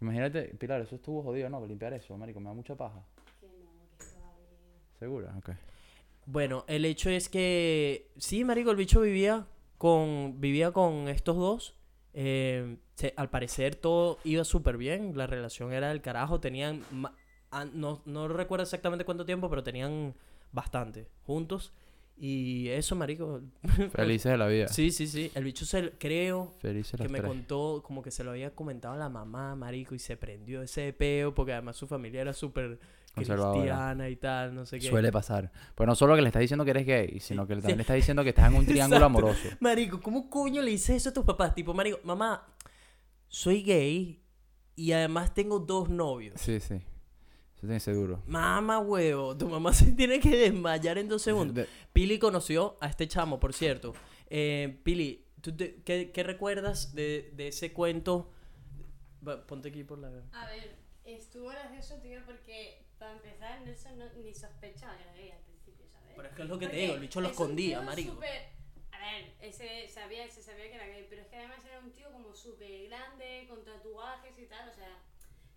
Imagínate, 0.00 0.44
Pilar, 0.58 0.80
eso 0.80 0.94
estuvo 0.94 1.22
jodido, 1.22 1.48
¿no? 1.50 1.64
Limpiar 1.66 1.92
eso, 1.92 2.16
marico, 2.16 2.38
me 2.38 2.46
da 2.46 2.54
mucha 2.54 2.76
paja. 2.76 3.02
Que 3.40 3.46
no, 3.48 3.70
que 3.98 4.04
todavía. 4.04 4.98
¿Segura? 4.98 5.34
Ok. 5.38 5.50
Bueno, 6.26 6.64
el 6.68 6.84
hecho 6.84 7.10
es 7.10 7.28
que 7.28 8.10
sí, 8.16 8.44
marico, 8.44 8.70
el 8.70 8.76
bicho 8.76 9.00
vivía 9.00 9.46
con 9.76 10.40
vivía 10.40 10.70
con 10.70 11.08
estos 11.08 11.36
dos. 11.36 11.74
Eh, 12.12 12.76
se- 12.94 13.12
al 13.16 13.28
parecer 13.28 13.74
todo 13.74 14.18
iba 14.22 14.44
súper 14.44 14.76
bien, 14.76 15.16
la 15.16 15.26
relación 15.26 15.72
era 15.72 15.88
del 15.88 16.00
carajo, 16.00 16.38
tenían 16.38 16.82
ma- 16.92 17.14
no, 17.72 18.00
no 18.06 18.28
recuerdo 18.28 18.62
exactamente 18.62 19.04
cuánto 19.04 19.24
tiempo, 19.26 19.50
pero 19.50 19.62
tenían 19.64 20.14
bastante 20.52 21.08
juntos 21.26 21.72
y 22.16 22.68
eso, 22.68 22.94
marico. 22.94 23.40
Felices 23.92 24.30
de 24.32 24.38
la 24.38 24.46
vida. 24.46 24.68
Sí, 24.68 24.90
sí, 24.90 25.06
sí. 25.06 25.30
El 25.34 25.44
bicho 25.44 25.64
se 25.66 25.92
creo 25.98 26.54
Felices 26.60 27.00
que 27.00 27.08
me 27.08 27.18
tres. 27.18 27.28
contó 27.28 27.82
como 27.84 28.02
que 28.02 28.10
se 28.10 28.22
lo 28.24 28.30
había 28.30 28.54
comentado 28.54 28.94
a 28.94 28.96
la 28.96 29.08
mamá, 29.08 29.54
marico, 29.56 29.94
y 29.94 29.98
se 29.98 30.16
prendió 30.16 30.62
ese 30.62 30.92
peo 30.92 31.34
porque 31.34 31.52
además 31.52 31.76
su 31.76 31.86
familia 31.86 32.20
era 32.20 32.32
súper 32.32 32.78
cristiana 33.14 34.08
y 34.08 34.16
tal, 34.16 34.54
no 34.54 34.66
sé 34.66 34.78
qué. 34.78 34.88
Suele 34.88 35.12
pasar. 35.12 35.50
Pues 35.74 35.86
no 35.86 35.94
solo 35.94 36.14
que 36.16 36.22
le 36.22 36.28
estás 36.28 36.40
diciendo 36.40 36.64
que 36.64 36.70
eres 36.72 36.86
gay, 36.86 37.20
sino 37.20 37.46
que 37.46 37.54
Sí. 37.54 37.60
también 37.60 37.78
le 37.78 37.82
estás 37.82 37.96
diciendo 37.96 38.22
que 38.22 38.30
estás 38.30 38.50
en 38.50 38.56
un 38.58 38.66
triángulo 38.66 39.04
amoroso. 39.04 39.48
Marico, 39.60 40.00
¿cómo 40.00 40.28
coño 40.30 40.62
le 40.62 40.70
dices 40.72 40.96
eso 40.96 41.10
a 41.10 41.12
tus 41.12 41.24
papás? 41.24 41.54
Tipo, 41.54 41.72
marico, 41.74 41.98
mamá, 42.04 42.46
soy 43.28 43.62
gay 43.62 44.20
y 44.76 44.92
además 44.92 45.32
tengo 45.34 45.58
dos 45.60 45.88
novios. 45.88 46.40
Sí, 46.40 46.58
sí. 46.60 46.80
Eso 47.64 47.68
tiene 47.68 47.76
que 47.76 47.80
ser 47.80 47.94
duro. 47.94 48.22
Mamá, 48.26 48.78
huevo, 48.80 49.36
tu 49.36 49.48
mamá 49.48 49.72
se 49.74 49.92
tiene 49.92 50.20
que 50.20 50.30
desmayar 50.36 50.98
en 50.98 51.08
dos 51.08 51.22
segundos. 51.22 51.54
De- 51.54 51.66
Pili 51.92 52.18
conoció 52.18 52.76
a 52.80 52.88
este 52.88 53.08
chamo, 53.08 53.40
por 53.40 53.52
cierto. 53.54 53.94
Eh, 54.28 54.80
Pili, 54.82 55.24
¿tú 55.40 55.56
te- 55.56 55.76
qué, 55.82 56.10
qué 56.12 56.22
recuerdas 56.22 56.94
de, 56.94 57.30
de 57.34 57.48
ese 57.48 57.72
cuento? 57.72 58.30
Va, 59.26 59.46
Ponte 59.46 59.68
aquí 59.70 59.82
por 59.84 59.98
la... 59.98 60.08
A 60.32 60.46
ver, 60.48 60.76
estuvo 61.04 61.48
gracioso, 61.48 61.94
tío, 62.02 62.20
porque 62.26 62.84
para 62.98 63.12
empezar, 63.12 63.60
Nelson 63.62 63.98
no, 63.98 64.04
ni 64.22 64.34
sospechaba 64.34 64.96
que 64.98 65.02
era 65.04 65.12
gay 65.14 65.30
al 65.30 65.40
principio, 65.40 65.86
¿sabes? 65.90 66.12
Pero 66.16 66.28
es 66.28 66.34
que 66.34 66.42
es 66.42 66.48
lo 66.48 66.58
que 66.58 66.66
te 66.66 66.70
Porque 66.72 66.80
digo, 66.82 66.94
el 66.94 67.00
bicho 67.00 67.20
lo 67.20 67.28
escondía, 67.28 67.80
marico. 67.80 68.12
súper- 68.14 68.48
A 68.92 68.98
ver, 68.98 69.32
ese 69.40 69.88
sabía, 69.88 70.28
se 70.30 70.42
sabía 70.42 70.68
que 70.68 70.74
era 70.74 70.86
gay, 70.86 71.06
pero 71.08 71.22
es 71.22 71.28
que 71.28 71.36
además 71.36 71.64
era 71.64 71.78
un 71.80 71.90
tío 71.92 72.10
como 72.12 72.34
súper 72.34 72.88
grande, 72.88 73.46
con 73.48 73.64
tatuajes 73.64 74.38
y 74.38 74.46
tal, 74.46 74.68
o 74.68 74.72
sea, 74.74 74.98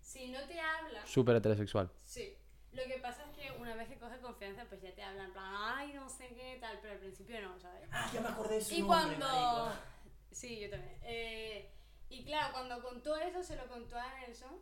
si 0.08 0.28
no 0.28 0.40
te 0.46 0.58
habla... 0.58 1.04
Súper 1.06 1.36
heterosexual. 1.36 1.90
Sí. 2.02 2.34
Lo 2.72 2.82
que 2.84 2.98
pasa 2.98 3.24
es 3.26 3.36
que 3.36 3.50
una 3.60 3.74
vez 3.74 3.88
que 3.88 3.98
coge 3.98 4.18
confianza, 4.20 4.64
pues 4.66 4.80
ya 4.80 4.94
te 4.94 5.02
habla 5.02 5.24
en 5.24 5.32
plan, 5.32 5.52
ay, 5.54 5.92
no 5.92 6.08
sé 6.08 6.28
qué 6.28 6.56
tal, 6.60 6.78
pero 6.80 6.94
al 6.94 6.98
principio 7.00 7.40
no, 7.42 7.58
¿sabes? 7.60 7.86
Ah, 7.92 8.10
ya 8.12 8.20
me 8.22 8.28
acordé 8.28 8.54
de 8.56 8.60
su 8.62 8.74
Y 8.74 8.80
nombre, 8.80 8.96
cuando... 8.96 9.26
marico. 9.26 9.80
Sí, 10.30 10.60
yo 10.60 10.70
también. 10.70 10.98
Eh, 11.02 11.70
y 12.08 12.24
claro, 12.24 12.52
cuando 12.54 12.82
contó 12.82 13.16
eso, 13.16 13.42
se 13.42 13.56
lo 13.56 13.66
contó 13.68 13.98
a 13.98 14.18
Nelson, 14.20 14.58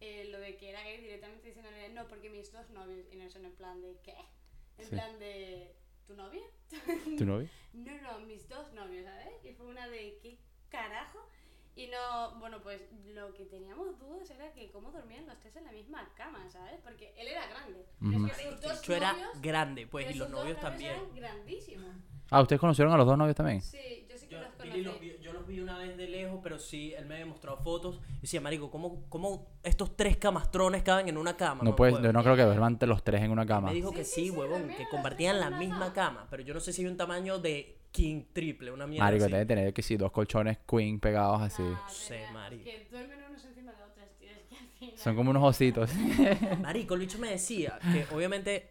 eh, 0.00 0.24
lo 0.32 0.38
de 0.40 0.56
que 0.56 0.70
era 0.70 0.82
gay, 0.82 1.00
directamente 1.00 1.46
diciéndole, 1.46 1.88
no, 1.90 2.08
porque 2.08 2.28
mis 2.30 2.50
dos 2.52 2.70
novios, 2.70 3.06
y 3.12 3.16
Nelson 3.16 3.44
en 3.44 3.54
plan 3.54 3.80
de, 3.80 4.00
¿qué? 4.02 4.16
En 4.78 4.84
Sí. 4.84 4.90
plan 4.90 5.18
de, 5.20 5.76
¿tu 6.06 6.14
novia? 6.16 6.42
¿Tu 7.18 7.24
novio? 7.24 7.48
No, 7.72 7.92
no, 8.02 8.18
mis 8.26 8.48
dos 8.48 8.72
novios, 8.72 9.04
¿sabes? 9.04 9.44
Y 9.44 9.52
fue 9.52 9.66
una 9.66 9.86
de, 9.88 10.18
¿qué 10.22 10.38
carajo? 10.70 11.20
Y 11.76 11.86
no, 11.86 12.38
bueno, 12.38 12.60
pues 12.62 12.82
lo 13.14 13.32
que 13.32 13.44
teníamos 13.46 13.98
dudas 13.98 14.28
era 14.30 14.52
que 14.52 14.70
cómo 14.70 14.90
dormían 14.90 15.26
los 15.26 15.38
tres 15.40 15.56
en 15.56 15.64
la 15.64 15.72
misma 15.72 16.08
cama, 16.16 16.46
¿sabes? 16.50 16.78
Porque 16.82 17.14
él 17.16 17.28
era 17.28 17.46
grande. 17.46 17.86
Pero 18.00 18.16
Ujú. 18.16 18.26
es 18.26 18.32
que 18.32 18.42
sus 18.42 18.52
El 18.54 18.60
dos 18.60 18.72
bicho 18.80 18.94
era 18.94 19.12
novios, 19.12 19.30
grande, 19.40 19.86
pues, 19.86 20.04
pero 20.06 20.14
y 20.16 20.18
los 20.18 20.26
sus 20.28 20.32
dos 20.36 20.40
novios 20.42 20.60
también. 20.60 20.92
eran 20.94 21.14
grandísimos. 21.14 21.86
Ah, 22.30 22.42
¿ustedes 22.42 22.60
conocieron 22.60 22.92
a 22.92 22.96
los 22.96 23.06
dos 23.06 23.16
novios 23.18 23.36
también? 23.36 23.60
Sí, 23.62 24.06
yo 24.08 24.16
sí 24.18 24.26
que 24.26 24.34
Yo, 24.34 24.40
los 24.42 24.58
Billy 24.62 24.82
los 24.82 24.94
conocí. 24.94 25.10
vi- 25.10 25.22
yo 25.22 25.32
los 25.32 25.46
vi 25.46 25.60
una 25.60 25.78
vez 25.78 25.96
de 25.96 26.06
lejos, 26.08 26.40
pero 26.42 26.58
sí, 26.58 26.92
él 26.94 27.06
me 27.06 27.14
había 27.14 27.26
mostrado 27.26 27.56
fotos. 27.58 28.00
Y 28.18 28.20
decía, 28.22 28.40
marico, 28.40 28.70
¿cómo, 28.70 29.08
cómo 29.08 29.48
estos 29.62 29.96
tres 29.96 30.16
camastrones 30.16 30.82
caben 30.82 31.08
en 31.08 31.16
una 31.16 31.36
cama? 31.36 31.58
No 31.64 31.70
mamá 31.70 31.76
puedes, 31.76 31.94
huevo?" 31.94 32.06
yo 32.06 32.12
no 32.12 32.22
creo 32.22 32.36
que 32.36 32.42
duerman 32.42 32.78
los 32.82 33.02
tres 33.02 33.22
en 33.22 33.30
una 33.32 33.42
Me 33.42 33.48
cama. 33.48 33.72
dijo 33.72 33.92
que 33.92 34.04
Sí, 34.04 34.10
sí, 34.12 34.20
sí, 34.22 34.24
sí, 34.26 34.30
huevón, 34.30 34.68
que 34.74 34.86
compartían 34.88 35.40
la 35.40 35.50
misma 35.50 35.92
cama. 35.92 36.18
cama. 36.20 36.26
Pero 36.30 36.42
yo 36.44 36.54
no 36.54 36.60
sé 36.60 36.72
si 36.72 36.82
hay 36.82 36.88
un 36.88 36.96
tamaño 36.96 37.38
de 37.38 37.79
king 37.92 38.24
triple, 38.32 38.70
una 38.70 38.86
mierda 38.86 39.04
Marico, 39.06 39.24
así. 39.24 39.32
debe 39.32 39.46
tener 39.46 39.72
que 39.74 39.82
sí, 39.82 39.96
dos 39.96 40.12
colchones 40.12 40.58
queen 40.68 41.00
pegados 41.00 41.42
así. 41.42 41.62
Ah, 41.64 41.86
Sí, 41.90 42.08
tenía- 42.10 42.30
marico. 42.32 42.64
Que 42.64 42.86
duermen 42.90 43.18
unos 43.28 43.44
encima 43.44 43.72
de 43.72 43.82
otros, 43.82 44.06
tío. 44.18 44.30
Es 44.30 44.44
que 44.48 44.56
al 44.56 44.68
final... 44.68 44.98
Son 44.98 45.16
como 45.16 45.30
unos 45.30 45.42
ositos. 45.42 45.90
Marico, 46.60 46.94
el 46.94 47.00
bicho 47.00 47.18
me 47.18 47.30
decía 47.30 47.78
que 47.92 48.06
obviamente 48.14 48.70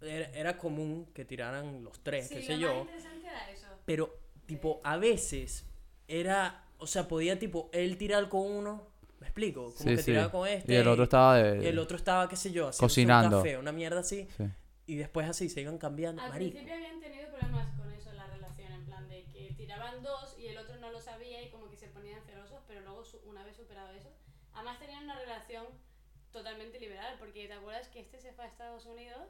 era, 0.00 0.26
era 0.30 0.58
común 0.58 1.06
que 1.14 1.24
tiraran 1.24 1.84
los 1.84 2.00
tres, 2.02 2.28
Sí, 2.28 2.34
qué 2.34 2.40
lo 2.40 2.46
sé 2.46 2.52
más 2.52 2.60
yo. 2.60 2.80
interesante 2.82 3.26
era 3.26 3.50
eso. 3.50 3.66
Pero, 3.84 4.18
tipo, 4.46 4.80
a 4.84 4.96
veces 4.96 5.64
era, 6.08 6.64
o 6.78 6.86
sea, 6.86 7.06
podía, 7.08 7.38
tipo, 7.38 7.70
él 7.72 7.96
tirar 7.98 8.28
con 8.28 8.42
uno, 8.50 8.86
¿me 9.20 9.26
explico? 9.28 9.64
Como 9.66 9.76
Sí, 9.78 9.84
que 9.96 9.98
sí. 9.98 10.04
tiraba 10.06 10.30
con 10.30 10.48
este. 10.48 10.72
Y 10.72 10.76
el 10.76 10.88
otro 10.88 11.04
estaba 11.04 11.38
y 11.38 11.42
de... 11.42 11.68
el 11.68 11.78
otro 11.78 11.96
estaba, 11.96 12.28
qué 12.28 12.36
sé 12.36 12.50
yo, 12.52 12.70
Cocinando. 12.76 13.38
un 13.38 13.42
café, 13.44 13.58
una 13.58 13.72
mierda 13.72 14.00
así. 14.00 14.26
Sí. 14.36 14.44
Y 14.88 14.96
después 14.96 15.28
así 15.28 15.48
se 15.48 15.60
iban 15.62 15.78
cambiando. 15.78 16.22
Al 16.22 16.30
Marico. 16.30 16.52
principio 16.52 16.74
habían 16.74 17.00
tenido 17.00 17.28
problemas 17.30 17.66
con 17.76 17.92
eso 17.92 18.10
en 18.10 18.16
la 18.16 18.26
relación, 18.28 18.72
en 18.72 18.84
plan 18.86 19.08
de 19.08 19.24
tiraban 20.00 20.20
dos 20.20 20.36
y 20.38 20.46
el 20.48 20.58
otro 20.58 20.76
no 20.76 20.90
lo 20.90 21.00
sabía 21.00 21.42
y 21.42 21.50
como 21.50 21.68
que 21.70 21.76
se 21.76 21.88
ponían 21.88 22.22
celosos, 22.24 22.60
pero 22.66 22.80
luego 22.80 23.02
una 23.24 23.44
vez 23.44 23.56
superado 23.56 23.92
eso, 23.92 24.10
además 24.52 24.78
tenían 24.78 25.04
una 25.04 25.18
relación 25.18 25.66
totalmente 26.32 26.78
liberal, 26.80 27.16
porque 27.18 27.46
te 27.46 27.52
acuerdas 27.54 27.88
que 27.88 28.00
este 28.00 28.18
se 28.20 28.32
fue 28.32 28.44
a 28.44 28.48
Estados 28.48 28.84
Unidos 28.86 29.28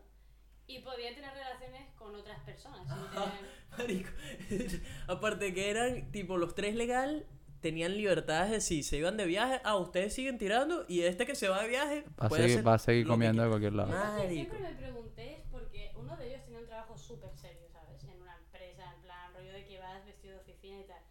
y 0.67 0.81
podía 0.81 1.15
tener 1.15 1.33
relaciones 1.33 1.89
con 1.95 2.15
otras 2.15 2.41
personas. 2.41 2.87
tener- 2.89 3.51
Marico. 3.79 4.11
Aparte 5.09 5.55
que 5.55 5.71
eran, 5.71 6.11
tipo, 6.11 6.37
los 6.37 6.55
tres 6.55 6.75
legal 6.75 7.27
tenían 7.61 7.97
libertades 7.97 8.51
de 8.51 8.61
si 8.61 8.83
se 8.83 8.97
iban 8.99 9.17
de 9.17 9.27
viaje, 9.27 9.61
ah, 9.65 9.77
ustedes 9.77 10.15
siguen 10.15 10.39
tirando 10.39 10.85
y 10.89 11.03
este 11.03 11.27
que 11.27 11.35
se 11.35 11.49
va 11.49 11.63
de 11.63 11.69
viaje 11.69 12.05
Va 12.21 12.27
a 12.27 12.29
puede 12.29 12.43
seguir, 12.43 12.57
hacer 12.59 12.67
va 12.69 12.75
a 12.75 12.79
seguir 12.79 13.07
comiendo 13.07 13.43
de 13.43 13.49
cualquier 13.49 13.73
lado. 13.75 13.91
Marico. 13.93 14.29
siempre 14.35 14.59
me 14.61 14.73
pregunté 14.75 15.35
es 15.35 15.41
porque 15.51 15.93
uno 15.97 16.17
de 16.17 16.29
ellos 16.29 16.45
tenía 16.45 16.61
un 16.61 16.67
trabajo 16.67 16.97
súper 16.99 17.35
serio, 17.37 17.67
¿sabes? 17.73 18.03
En 18.05 18.21
una 18.21 18.37
empresa, 18.37 18.93
en 18.95 19.03
plan, 19.03 19.33
rollo 19.35 19.53
de 19.53 19.65
que 19.65 19.79
vas 19.79 20.05
vestido 20.05 20.35
de 20.35 20.41
oficina 20.41 20.81
y 20.81 20.85
tal. 20.85 21.03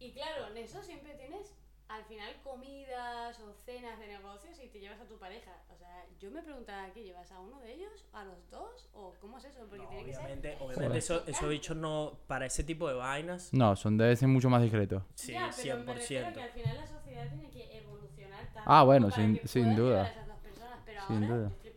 Y 0.00 0.12
claro, 0.12 0.48
en 0.48 0.56
eso 0.56 0.82
siempre 0.82 1.14
tienes 1.14 1.54
al 1.88 2.04
final 2.04 2.32
comidas 2.44 3.38
o 3.40 3.52
cenas 3.52 3.98
de 3.98 4.06
negocios 4.06 4.58
y 4.62 4.68
te 4.68 4.78
llevas 4.80 5.00
a 5.00 5.04
tu 5.06 5.18
pareja. 5.18 5.50
O 5.68 5.76
sea, 5.76 6.06
yo 6.20 6.30
me 6.30 6.40
preguntaba, 6.42 6.88
¿qué 6.92 7.02
llevas? 7.02 7.30
¿A 7.32 7.40
uno 7.40 7.60
de 7.60 7.74
ellos? 7.74 8.06
¿A 8.12 8.24
los 8.24 8.48
dos? 8.48 8.88
¿O 8.94 9.12
cómo 9.20 9.38
es 9.38 9.44
eso? 9.44 9.58
Porque 9.68 9.78
No, 9.84 9.88
tiene 9.88 10.04
que 10.04 10.12
ser... 10.12 10.20
obviamente, 10.22 10.56
obviamente 10.60 10.98
eso- 10.98 11.26
esos 11.26 11.48
bichos 11.48 11.76
no, 11.76 12.18
para 12.28 12.46
ese 12.46 12.62
tipo 12.64 12.88
de 12.88 12.94
vainas, 12.94 13.52
No, 13.52 13.74
son 13.76 13.98
debe 13.98 14.14
ser 14.16 14.28
mucho 14.28 14.48
más 14.48 14.62
discretos. 14.62 15.02
sí, 15.16 15.32
ya, 15.32 15.50
pero 15.54 15.78
me 15.84 15.94
refiero 15.94 16.26
100%. 16.28 16.34
que 16.34 16.42
al 16.42 16.50
final 16.52 16.76
la 16.76 16.86
sociedad 16.86 17.28
tiene 17.28 17.50
que 17.50 17.78
evolucionar 17.78 18.44
tanto 18.54 18.62
Ah, 18.66 18.82
bueno, 18.84 19.08
para 19.10 19.22
sin- 19.22 19.38
que 19.38 19.48
sin 19.48 19.74
duda. 19.74 20.04
a 20.04 20.08
esas 20.10 20.26
dos 20.28 20.38
personas. 20.38 20.78
Pero 20.86 21.00
Sin 21.08 21.22
ahora 21.24 21.36
duda. 21.36 21.50
yo. 21.50 21.70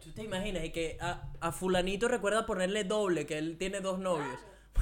¿Tú 0.00 0.12
te 0.12 0.22
imaginas? 0.22 0.64
Y 0.64 0.70
que 0.70 0.98
a, 1.00 1.32
a 1.40 1.50
fulanito 1.52 2.08
recuerda 2.08 2.44
ponerle 2.44 2.84
doble, 2.84 3.24
que 3.24 3.38
él 3.38 3.56
tiene 3.56 3.80
dos 3.80 3.98
novios. 3.98 4.38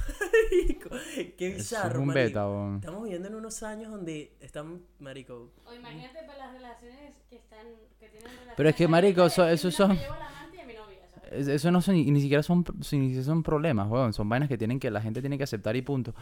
Marico, 0.08 0.90
qué 1.38 1.48
Es 1.48 1.56
bizarro, 1.56 2.00
un 2.00 2.06
marico. 2.08 2.24
beta, 2.26 2.48
weón. 2.48 2.76
Estamos 2.76 3.02
viviendo 3.04 3.28
en 3.28 3.34
unos 3.34 3.62
años 3.62 3.90
donde 3.90 4.32
están, 4.40 4.82
marico, 4.98 5.50
O 5.64 5.74
imagínate 5.74 6.22
para 6.26 6.38
las 6.38 6.52
relaciones 6.54 7.12
que 7.28 7.36
están 7.36 7.66
que 7.98 8.08
tienen 8.08 8.22
relaciones 8.28 8.54
Pero 8.56 8.68
es 8.68 8.74
que, 8.76 8.88
marico, 8.88 9.26
eso- 9.26 9.46
"No, 9.48 9.56
son- 9.70 9.88
me 9.90 9.96
llevo 9.96 10.14
a 10.14 10.18
la 10.18 10.28
amante 10.28 10.56
y 10.56 10.60
a 10.60 10.66
mi 10.66 10.74
novia", 10.74 10.98
¿sabes? 11.14 11.32
Es- 11.32 11.48
Eso 11.48 11.70
no 11.70 11.80
son, 11.80 11.94
ni 11.94 12.10
ni 12.10 12.20
siquiera 12.20 12.42
son, 12.42 12.64
ni 12.76 12.84
siquiera 12.84 13.22
son 13.22 13.42
problemas, 13.42 13.88
weón. 13.88 14.12
Son 14.12 14.28
vainas 14.28 14.48
que 14.48 14.58
tienen 14.58 14.78
que 14.80 14.90
la 14.90 15.00
gente 15.00 15.20
tiene 15.20 15.38
que 15.38 15.44
aceptar 15.44 15.76
y 15.76 15.82
punto. 15.82 16.14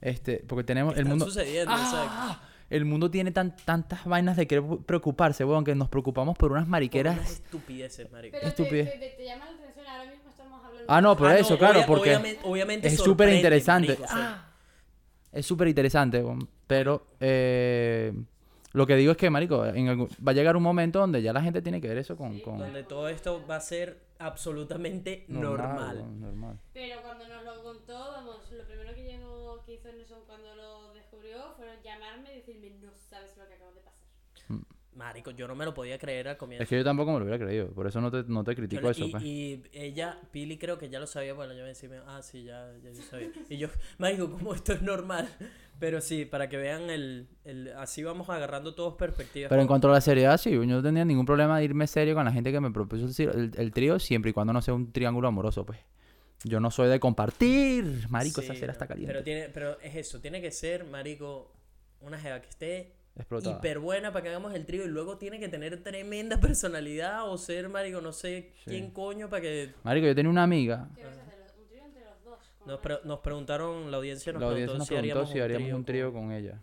Este, 0.00 0.44
porque 0.46 0.64
tenemos 0.64 0.96
el 0.96 1.04
mundo. 1.06 1.24
sucediendo, 1.26 1.72
exacto. 1.72 2.08
¡Ah! 2.10 2.42
El 2.70 2.84
mundo 2.84 3.10
tiene 3.10 3.30
tan, 3.30 3.56
tantas 3.56 4.04
vainas 4.04 4.36
de 4.36 4.46
querer 4.46 4.62
preocuparse, 4.84 5.42
weón, 5.44 5.64
que 5.64 5.74
nos 5.74 5.88
preocupamos 5.88 6.36
por 6.36 6.52
unas 6.52 6.64
Por 6.64 6.70
mariqueras. 6.70 7.16
unas 7.16 7.30
estupideces, 7.32 8.12
marico. 8.12 8.36
Pero 8.38 8.42
te, 8.52 8.62
estupidez. 8.62 8.92
te, 8.92 8.98
te- 8.98 9.16
te 9.16 9.24
llama 9.24 9.46
la 9.46 9.52
atención, 9.56 9.86
ahora 9.86 10.10
mismo 10.10 10.27
Ah, 10.88 11.00
no, 11.00 11.16
por 11.16 11.28
Ah, 11.30 11.38
eso, 11.38 11.52
no, 11.54 11.58
claro, 11.58 11.78
obvia- 11.80 11.86
porque 11.86 12.10
obviamente- 12.10 12.40
obviamente 12.44 12.88
es 12.88 12.96
súper 12.96 13.28
interesante. 13.34 13.98
Ah, 14.08 14.46
es 15.30 15.44
súper 15.46 15.68
interesante, 15.68 16.24
pero 16.66 17.06
eh, 17.20 18.12
lo 18.72 18.86
que 18.86 18.96
digo 18.96 19.12
es 19.12 19.18
que, 19.18 19.28
marico, 19.30 19.66
en 19.66 19.88
algún- 19.88 20.08
va 20.26 20.32
a 20.32 20.34
llegar 20.34 20.56
un 20.56 20.62
momento 20.62 20.98
donde 21.00 21.20
ya 21.22 21.32
la 21.32 21.42
gente 21.42 21.60
tiene 21.62 21.80
que 21.80 21.88
ver 21.88 21.98
eso 21.98 22.16
con... 22.16 22.32
Sí, 22.34 22.40
con- 22.40 22.56
claro. 22.56 22.72
Donde 22.72 22.88
todo 22.88 23.08
esto 23.08 23.44
va 23.46 23.56
a 23.56 23.60
ser 23.60 24.08
absolutamente 24.18 25.24
normal. 25.28 26.04
Pero 26.72 27.02
cuando 27.02 27.28
nos 27.28 27.44
lo 27.44 27.62
contó, 27.62 27.92
vamos, 28.12 28.50
lo 28.50 28.64
primero 28.66 28.94
que 28.94 29.02
llegó, 29.04 29.62
que 29.64 29.74
hizo 29.74 29.92
Nelson 29.92 30.20
cuando 30.26 30.54
lo 30.56 30.94
descubrió 30.94 31.52
fue 31.56 31.66
llamarme 31.84 32.32
y 32.32 32.36
decirme, 32.36 32.70
no 32.80 32.90
sabes 33.10 33.36
lo 33.36 33.46
que 33.46 33.54
acaba 33.54 33.72
de 33.72 33.80
pasar. 33.80 34.58
Marico, 34.98 35.30
yo 35.30 35.46
no 35.46 35.54
me 35.54 35.64
lo 35.64 35.72
podía 35.72 35.96
creer 35.96 36.26
al 36.26 36.36
comienzo. 36.36 36.64
Es 36.64 36.68
que 36.68 36.76
yo 36.76 36.82
tampoco 36.82 37.12
me 37.12 37.20
lo 37.20 37.24
hubiera 37.24 37.42
creído. 37.42 37.68
Por 37.68 37.86
eso 37.86 38.00
no 38.00 38.10
te, 38.10 38.24
no 38.26 38.42
te 38.42 38.56
critico 38.56 38.90
eso, 38.90 39.04
y, 39.04 39.10
pues. 39.12 39.22
y 39.22 39.62
ella, 39.72 40.18
Pili 40.32 40.58
creo 40.58 40.76
que 40.76 40.88
ya 40.88 40.98
lo 40.98 41.06
sabía, 41.06 41.34
bueno, 41.34 41.52
yo 41.54 41.62
me 41.62 41.68
decía, 41.68 41.88
ah, 42.08 42.20
sí, 42.20 42.42
ya, 42.42 42.68
ya 42.82 42.90
yo 42.90 43.02
sabía. 43.02 43.30
Y 43.48 43.58
yo, 43.58 43.68
marico, 43.98 44.28
como 44.30 44.52
esto 44.54 44.72
es 44.72 44.82
normal. 44.82 45.28
Pero 45.78 46.00
sí, 46.00 46.24
para 46.24 46.48
que 46.48 46.56
vean 46.56 46.90
el, 46.90 47.28
el 47.44 47.68
así 47.76 48.02
vamos 48.02 48.28
agarrando 48.28 48.74
todos 48.74 48.94
perspectivas. 48.94 49.48
Pero 49.48 49.62
en 49.62 49.68
cuanto 49.68 49.88
a 49.88 49.92
la 49.92 50.00
seriedad, 50.00 50.36
sí, 50.36 50.50
yo 50.50 50.66
no 50.66 50.82
tenía 50.82 51.04
ningún 51.04 51.24
problema 51.24 51.56
de 51.58 51.64
irme 51.66 51.86
serio 51.86 52.16
con 52.16 52.24
la 52.24 52.32
gente 52.32 52.50
que 52.50 52.58
me 52.60 52.72
propuso 52.72 53.06
el, 53.22 53.28
el- 53.38 53.52
el 53.56 53.72
trío, 53.72 54.00
siempre 54.00 54.32
y 54.32 54.34
cuando 54.34 54.52
no 54.52 54.60
sea 54.60 54.74
un 54.74 54.90
triángulo 54.92 55.28
amoroso, 55.28 55.64
pues. 55.64 55.78
Yo 56.42 56.58
no 56.58 56.72
soy 56.72 56.88
de 56.88 56.98
compartir. 56.98 58.06
Marico, 58.10 58.40
esa 58.40 58.54
cera 58.54 58.66
no, 58.68 58.72
está 58.72 58.86
caliente. 58.88 59.12
Pero, 59.12 59.24
tiene, 59.24 59.48
pero 59.50 59.80
es 59.80 59.94
eso, 59.94 60.20
tiene 60.20 60.40
que 60.42 60.50
ser, 60.50 60.84
marico, 60.84 61.52
una 62.00 62.18
jeva 62.18 62.40
que 62.40 62.48
esté 62.48 62.92
Explotada. 63.18 63.56
hiper 63.58 63.78
buena 63.80 64.12
para 64.12 64.22
que 64.22 64.28
hagamos 64.28 64.54
el 64.54 64.64
trío 64.64 64.84
y 64.84 64.88
luego 64.88 65.18
tiene 65.18 65.38
que 65.40 65.48
tener 65.48 65.82
tremenda 65.82 66.38
personalidad 66.40 67.28
o 67.28 67.36
ser, 67.38 67.68
marico, 67.68 68.00
no 68.00 68.12
sé 68.12 68.52
Sí. 68.64 68.70
quién 68.70 68.90
coño 68.90 69.28
para 69.28 69.42
que... 69.42 69.74
Marico, 69.82 70.06
yo 70.06 70.14
tenía 70.14 70.30
una 70.30 70.44
amiga. 70.44 70.88
¿Un 70.90 71.66
trío 71.68 71.84
entre 71.84 72.04
los 72.04 72.22
dos? 72.24 72.38
con 72.58 72.68
Nos, 72.68 72.80
pre- 72.80 73.00
nos 73.04 73.18
preguntaron, 73.20 73.90
la 73.90 73.96
audiencia 73.96 74.32
nos 74.32 74.40
La 74.40 74.48
audiencia 74.48 74.66
preguntó 74.66 74.78
nos 74.78 74.88
si 74.88 74.94
preguntó 74.94 75.12
haríamos 75.20 75.30
si 75.32 75.40
haríamos 75.40 75.72
un 75.78 75.84
trío 75.84 76.12
con, 76.12 76.22
con 76.22 76.32
ella. 76.32 76.60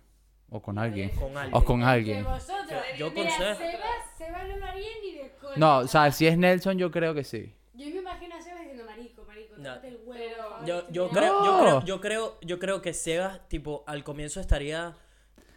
O 0.49 0.61
con 0.61 0.77
alguien. 0.77 1.09
con 1.09 1.35
alguien. 1.35 1.53
O 1.55 1.63
con 1.65 1.83
alguien. 1.83 2.23
vosotros. 2.23 2.79
Yo 2.97 3.09
Mira, 3.11 3.23
consejo. 3.29 3.55
Sebas, 3.57 4.17
Sebas 4.17 4.47
no 4.47 4.57
lo 4.57 4.65
haría 4.65 4.87
ni 5.03 5.11
de 5.15 5.31
coña. 5.41 5.53
No, 5.57 5.77
o 5.79 5.87
sea, 5.87 6.11
si 6.11 6.27
es 6.27 6.37
Nelson, 6.37 6.77
yo 6.77 6.91
creo 6.91 7.13
que 7.13 7.23
sí. 7.23 7.53
Yo 7.73 7.87
me 7.89 7.95
imagino 7.97 8.35
a 8.35 8.41
Sebas 8.41 8.59
diciendo, 8.61 8.85
marico, 8.85 9.25
marico, 9.25 9.55
No. 9.57 9.73
el 9.81 9.97
huevo. 10.05 10.43
Yo, 10.65 10.87
yo, 10.91 11.09
mirando". 11.09 11.09
creo, 11.19 11.43
yo, 11.43 11.51
No. 11.51 11.59
creo, 11.61 11.81
yo, 11.85 12.01
creo, 12.01 12.37
yo 12.41 12.59
creo 12.59 12.81
que 12.81 12.93
Sebas, 12.93 13.49
tipo, 13.49 13.83
al 13.87 14.03
comienzo 14.03 14.39
estaría... 14.39 14.95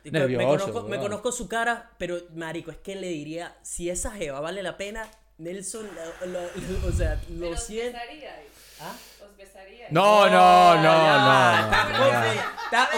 me, 0.05 0.11
Nervioso, 0.11 0.47
conozco, 0.73 0.89
me 0.89 0.99
conozco 0.99 1.33
su 1.33 1.49
cara, 1.49 1.91
pero, 1.99 2.19
marico, 2.35 2.71
es 2.71 2.79
que 2.79 2.95
le 2.95 3.09
diría, 3.09 3.57
si 3.63 3.91
esa 3.91 4.11
jeva 4.13 4.41
vale 4.41 4.63
la 4.63 4.77
pena, 4.77 5.07
Nelson, 5.39 5.89
la- 5.95 6.27
la- 6.27 6.49
o 6.89 6.93
sea, 6.93 7.21
lo 7.31 7.51
os 7.51 7.63
siento. 7.63 7.99
besaríais. 7.99 8.47
¿Ah? 8.81 8.93
Os 9.25 9.37
besaríais. 9.37 9.91
No, 9.93 10.29
no, 10.29 10.75
no, 10.77 10.83
no. 10.83 11.69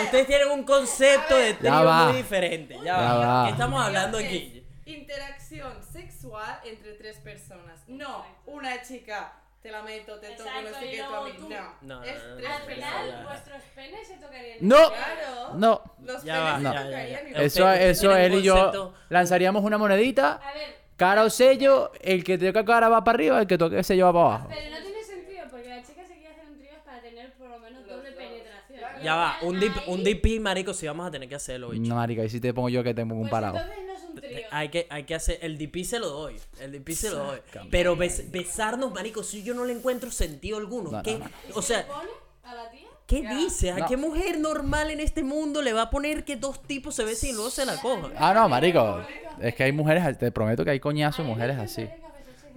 ustedes 0.05 0.27
tienen 0.27 0.49
un 0.51 0.65
concepto 0.65 1.37
de 1.37 1.55
trío 1.55 1.73
muy 1.85 2.17
diferente. 2.17 2.75
Ya, 2.77 2.85
Ya 2.85 3.15
va. 3.15 3.45
¿Qué 3.47 3.53
estamos 3.53 3.85
hablando 3.85 4.19
aquí? 4.19 4.57
Interacción 4.87 5.73
sexual 5.93 6.61
entre 6.65 6.93
tres 6.95 7.19
personas. 7.19 7.81
No, 7.87 8.25
una 8.47 8.83
chica, 8.83 9.33
te 9.63 9.71
la 9.71 9.83
meto, 9.83 10.19
te 10.19 10.29
toco, 10.31 10.49
no 10.63 10.79
sé 10.79 10.87
y 10.87 10.91
qué, 10.91 10.97
tú 10.99 11.05
a 11.05 11.09
luego 11.11 11.25
mí. 11.27 11.33
tú. 11.37 11.49
No, 11.49 11.57
No, 11.83 12.05
es 12.05 12.15
no, 12.23 12.29
no, 12.31 12.37
tres 12.37 12.49
no, 12.49 12.55
Al 12.55 12.63
final, 12.63 13.09
ya. 13.11 13.23
vuestros 13.25 13.63
penes 13.75 14.09
se 14.09 14.15
tocarían. 14.17 14.57
No. 14.61 14.77
Claro. 14.89 15.55
No. 15.55 15.83
Los 16.03 16.23
Pues 16.23 16.33
Ah, 16.35 16.57
penes 16.57 16.63
No. 16.63 16.73
se 16.73 16.77
Ya, 16.79 16.83
ya, 16.83 16.83
ya. 16.83 16.85
tocarían 16.85 17.21
y 17.27 17.31
Usted- 17.33 17.43
Eso, 17.45 17.65
ustedes 17.67 17.99
eso 17.99 18.17
él 18.17 18.33
un 18.33 18.39
y 18.39 18.43
yo 18.43 18.55
concepto- 18.55 18.95
lanzaríamos 19.11 19.65
una 19.65 19.79
monedita, 19.79 20.33
A 20.43 20.55
ver, 20.55 20.77
cara 20.97 21.25
o 21.25 21.31
sello, 21.31 21.93
el 22.01 22.25
que 22.25 22.39
toca 22.39 22.65
cara 22.65 22.89
va 22.89 23.05
para 23.05 23.17
arriba, 23.17 23.41
el 23.41 23.47
que 23.47 23.59
toque 23.59 23.83
sello 23.83 24.07
va 24.07 24.13
para 24.13 24.25
abajo. 24.27 24.49
pero 24.49 24.71
no 24.71 24.83
tiene 24.83 25.03
sentido 25.05 25.43
porque 25.51 25.69
la 25.69 25.83
chica 25.83 26.05
se 26.07 26.15
quiere 26.15 26.29
hacer 26.31 26.45
un 26.49 26.59
trío 26.59 26.71
para 26.85 27.01
tener 27.03 27.33
por 27.35 27.49
lo 27.51 27.59
menos 27.59 27.81
Los 27.87 27.97
doble 27.97 28.11
dos. 28.13 28.19
penetración. 28.19 29.03
Ya 29.03 29.15
va, 29.17 29.37
un, 29.43 29.61
dip, 29.61 29.73
un 29.89 30.03
DP, 30.05 30.41
marico, 30.41 30.73
si 30.75 30.87
vamos 30.87 31.07
a 31.07 31.11
tener 31.11 31.29
que 31.29 31.35
hacerlo, 31.35 31.69
bicho. 31.71 31.89
No, 31.89 31.97
marica, 31.97 32.25
y 32.25 32.29
si 32.31 32.41
te 32.41 32.53
pongo 32.55 32.69
yo 32.71 32.83
que 32.83 32.95
tengo 32.95 33.15
un 33.15 33.23
Pues 33.23 33.31
parado. 33.31 33.57
entonces 33.59 33.85
no 33.87 33.90
es 33.90 33.90
un 34.11 34.21
trío. 34.21 34.47
Hay 34.51 34.69
que, 34.69 34.87
hay 34.91 35.05
que 35.05 35.15
hacer, 35.15 35.39
el 35.43 35.59
DP 35.59 35.85
se 35.85 35.99
lo 35.99 36.09
doy, 36.09 36.37
el 36.61 36.73
DP 36.73 36.91
se 36.95 37.11
lo 37.11 37.17
doy. 37.19 37.41
Pero 37.71 37.97
bes- 37.97 38.31
besarnos, 38.31 38.93
marico, 38.93 39.23
si 39.23 39.43
yo 39.43 39.55
no 39.55 39.65
le 39.65 39.73
encuentro 39.73 40.11
sentido 40.11 40.59
alguno. 40.59 40.91
No, 40.91 41.03
¿Qué? 41.03 41.19
no, 41.19 41.25
no. 41.27 41.31
O 41.55 41.63
¿Se 41.63 41.75
sea, 41.75 41.87
pone 41.87 42.09
a 42.45 42.55
la 42.55 42.71
tía? 42.71 42.81
¿qué 43.07 43.23
Ya. 43.23 43.31
¿A 43.71 43.77
No. 43.79 43.87
qué 43.89 43.97
mujer 43.97 44.39
normal 44.39 44.91
en 44.91 45.01
este 45.01 45.23
mundo 45.25 45.63
le 45.63 45.73
va 45.73 45.83
a 45.83 45.91
poner 45.91 46.25
que 46.25 46.37
dos 46.37 46.63
tipos 46.63 46.95
se 46.95 47.05
besen 47.05 47.31
y 47.31 47.33
luego 47.33 47.51
se 47.51 47.65
la 47.67 47.77
cojan? 47.81 48.13
Ah, 48.17 48.33
no, 48.35 48.49
marico. 48.49 49.05
Es 49.41 49.55
que 49.55 49.65
hay 49.65 49.73
mujeres, 49.73 50.19
te 50.19 50.31
prometo 50.31 50.65
que 50.65 50.71
hay 50.71 50.81
mí 50.81 51.23
me 51.23 51.23
mujeres 51.23 51.59
así. 51.59 51.89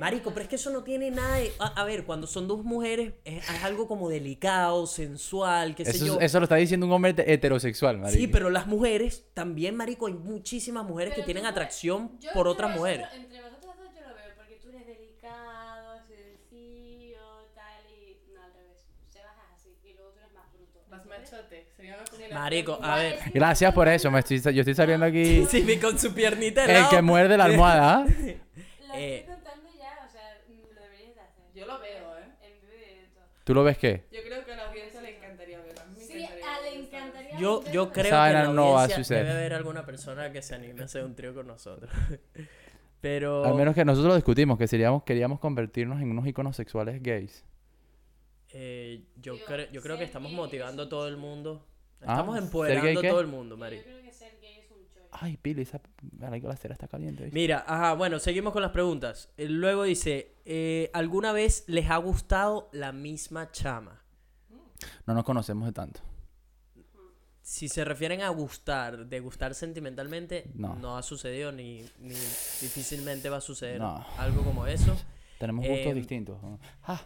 Marico, 0.04 0.32
pero 0.32 0.44
es 0.44 0.50
que 0.50 0.56
eso 0.58 0.70
no 0.70 0.84
tiene 0.84 1.12
nada 1.12 1.38
de... 1.38 1.54
A, 1.60 1.82
a 1.82 1.86
ver, 1.86 2.04
cuando 2.04 2.28
son 2.28 2.46
dos 2.48 2.64
mujeres 2.64 3.14
es, 3.24 3.50
es 3.50 3.64
algo 3.64 3.88
como 3.88 4.10
delicado, 4.10 4.86
sensual, 4.86 5.76
qué 5.76 5.86
sé 5.86 5.92
Eso, 5.92 6.06
yo. 6.06 6.20
eso 6.20 6.40
lo 6.40 6.44
está 6.44 6.56
diciendo 6.58 6.86
un 6.86 6.92
hombre 6.92 7.16
hete- 7.16 7.24
heterosexual, 7.26 7.98
marico. 8.00 8.20
Sí, 8.20 8.28
pero 8.28 8.50
las 8.50 8.68
mujeres, 8.68 9.26
también, 9.34 9.76
marico, 9.78 10.08
hay 10.08 10.14
muchísimas 10.14 10.84
mujeres 10.86 11.14
que 11.14 11.24
tienen 11.24 11.46
atracción 11.46 12.20
yo 12.20 12.32
por 12.34 12.48
otras 12.50 12.76
mujeres. 12.76 13.08
Entre 13.16 13.42
vosotros 13.42 13.76
dos 13.78 13.88
yo 13.96 14.02
lo 14.02 14.14
veo, 14.16 14.36
porque 14.36 14.56
tú 14.62 14.70
eres 14.70 14.86
delicado, 14.88 16.00
sencillo, 16.08 17.20
tal, 17.56 17.84
y... 17.90 18.18
No, 18.34 18.42
al 18.44 18.54
revés. 18.54 18.84
Sebas 19.10 19.32
es 19.38 19.62
así, 19.62 19.78
y 19.86 19.94
luego 19.94 20.12
tú 20.12 20.20
eres 20.20 20.34
más 20.34 20.52
bruto. 20.54 20.82
Más 20.90 21.06
machote. 21.06 21.68
Sería 21.78 21.96
una 21.96 22.04
combinación. 22.04 22.40
Marico, 22.42 22.80
a 22.82 22.96
ver. 22.98 23.20
Gracias 23.34 23.74
por 23.74 23.88
eso, 23.88 24.12
me 24.12 24.20
estoy, 24.20 24.40
yo 24.42 24.62
estoy 24.62 24.76
saliendo 24.76 25.06
aquí. 25.06 25.46
Sí, 25.50 25.62
vi 25.62 25.78
con 25.78 25.98
su 25.98 26.14
piernita 26.14 26.66
El 26.66 26.74
lado. 26.74 26.90
que 26.90 27.02
muerde 27.02 27.38
la 27.38 27.46
almohada. 27.46 28.00
¿ah? 28.00 28.06
Eh. 28.96 29.22
estoy 29.22 29.34
contando 29.34 29.70
ya, 29.76 30.06
o 30.08 30.12
sea, 30.12 30.38
mm, 30.48 30.76
lo 30.76 30.82
deberías 30.84 31.16
de 31.16 31.22
hacer. 31.22 31.44
Yo 31.56 31.66
lo 31.66 31.80
veo, 31.80 32.16
¿eh? 32.20 32.26
En 32.44 32.62
vivo 32.62 32.74
y 32.76 32.86
directo. 32.94 33.22
¿Tú 33.44 33.54
lo 33.54 33.64
ves 33.64 33.78
qué? 33.78 34.06
Yo 34.12 34.22
creo 34.24 34.46
que 34.46 34.52
a 34.54 34.56
la 34.56 34.70
audiencia 34.70 35.02
le 35.02 35.18
encantaría 35.18 35.60
verlo. 35.60 35.82
A 35.82 35.86
mí 35.86 35.96
me 35.98 36.06
Sí, 36.06 36.24
a 36.26 36.62
le 36.62 36.80
encantaría. 36.80 37.38
Yo, 37.38 37.64
yo 37.72 37.92
creo 37.92 38.06
Esa 38.06 38.28
que 38.28 38.34
la 38.34 38.48
no 38.48 38.72
va 38.72 38.82
a 38.82 38.84
audiencia 38.84 38.98
suceder. 39.04 39.26
debe 39.26 39.38
haber 39.40 39.54
alguna 39.54 39.86
persona 39.86 40.32
que 40.32 40.42
se 40.42 40.56
anime 40.56 40.82
a 40.82 40.86
hacer 40.86 41.04
un 41.04 41.16
trío 41.16 41.34
con 41.34 41.48
nosotros. 41.48 41.92
Pero... 43.02 43.44
Al 43.44 43.56
menos 43.56 43.76
que 43.76 43.84
nosotros 43.84 44.10
lo 44.12 44.16
discutimos, 44.16 44.58
que 44.58 44.68
seríamos, 44.68 45.04
queríamos 45.04 45.40
convertirnos 45.40 46.02
en 46.02 46.12
unos 46.12 46.26
iconos 46.26 46.56
sexuales 46.56 47.02
gays. 47.04 47.44
eh, 48.54 49.02
yo, 49.22 49.36
creo, 49.46 49.70
yo 49.72 49.82
creo 49.82 49.98
que 49.98 50.04
estamos 50.06 50.32
motivando 50.32 50.84
a 50.84 50.90
todo 50.90 51.08
el 51.08 51.18
mundo. 51.18 51.66
Ah, 52.02 52.12
Estamos 52.12 52.36
¿ser 52.36 52.44
empoderando 52.44 53.00
a 53.00 53.04
todo 53.04 53.20
el 53.22 53.28
mundo, 53.28 53.56
Yo 53.56 53.60
marico. 53.60 53.84
creo 53.84 54.02
que 54.02 54.12
ser 54.14 54.38
gay 54.42 54.60
es 54.60 54.72
un 54.72 54.86
choice. 54.88 55.03
Ay, 55.16 55.38
Pili, 55.38 55.62
esa 55.62 55.80
marico, 56.18 56.48
la 56.48 56.56
cera 56.56 56.74
está 56.74 56.88
caliente. 56.88 57.24
¿viste? 57.26 57.38
Mira, 57.40 57.64
ajá, 57.68 57.94
bueno, 57.94 58.18
seguimos 58.20 58.52
con 58.52 58.62
las 58.64 58.72
preguntas. 58.72 59.30
Eh, 59.38 59.48
Luego 59.48 59.84
dice, 59.84 60.36
eh, 60.46 60.90
¿alguna 60.94 61.32
vez 61.32 61.64
les 61.68 61.90
ha 61.92 61.98
gustado 61.98 62.70
la 62.74 62.92
misma 62.92 63.52
chama? 63.52 64.02
No 65.06 65.14
nos 65.14 65.24
conocemos 65.24 65.66
de 65.68 65.72
tanto. 65.72 66.00
Si 67.42 67.68
se 67.68 67.84
refieren 67.84 68.22
a 68.22 68.30
gustar, 68.30 69.06
de 69.06 69.20
gustar 69.20 69.54
sentimentalmente, 69.54 70.50
No. 70.56 70.98
ha 70.98 71.04
sucedido 71.04 71.52
ni, 71.52 71.84
ni 72.00 72.16
difícilmente 72.16 73.30
va 73.30 73.38
a 73.38 73.42
suceder 73.42 73.80
No. 73.82 74.04
algo 74.18 74.44
como 74.44 74.66
eso. 74.66 74.96
Tenemos 75.40 75.66
gustos 75.68 75.88
Em, 75.88 75.96
distintos. 75.96 76.42
¿no? 76.42 76.60
Ah, 76.84 77.02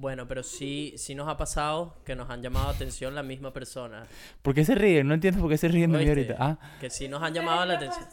Bueno, 0.00 0.28
pero 0.28 0.44
sí, 0.44 0.94
sí 0.96 1.16
nos 1.16 1.26
ha 1.28 1.36
pasado 1.36 1.96
que 2.04 2.14
nos 2.14 2.30
han 2.30 2.40
llamado 2.40 2.68
atención 2.68 3.16
la 3.16 3.24
misma 3.24 3.52
persona. 3.52 4.06
¿Por 4.42 4.54
qué 4.54 4.64
se 4.64 4.76
ríen? 4.76 5.08
No 5.08 5.14
entiendo 5.14 5.40
por 5.40 5.50
qué 5.50 5.58
se 5.58 5.66
ríen 5.66 5.90
de 5.90 5.98
mí 5.98 6.08
ahorita. 6.08 6.36
Ah, 6.38 6.56
Que 6.80 6.88
sí 6.88 7.08
nos 7.08 7.20
han 7.20 7.34
llamado 7.34 7.64
la 7.66 7.74
atención. 7.74 8.06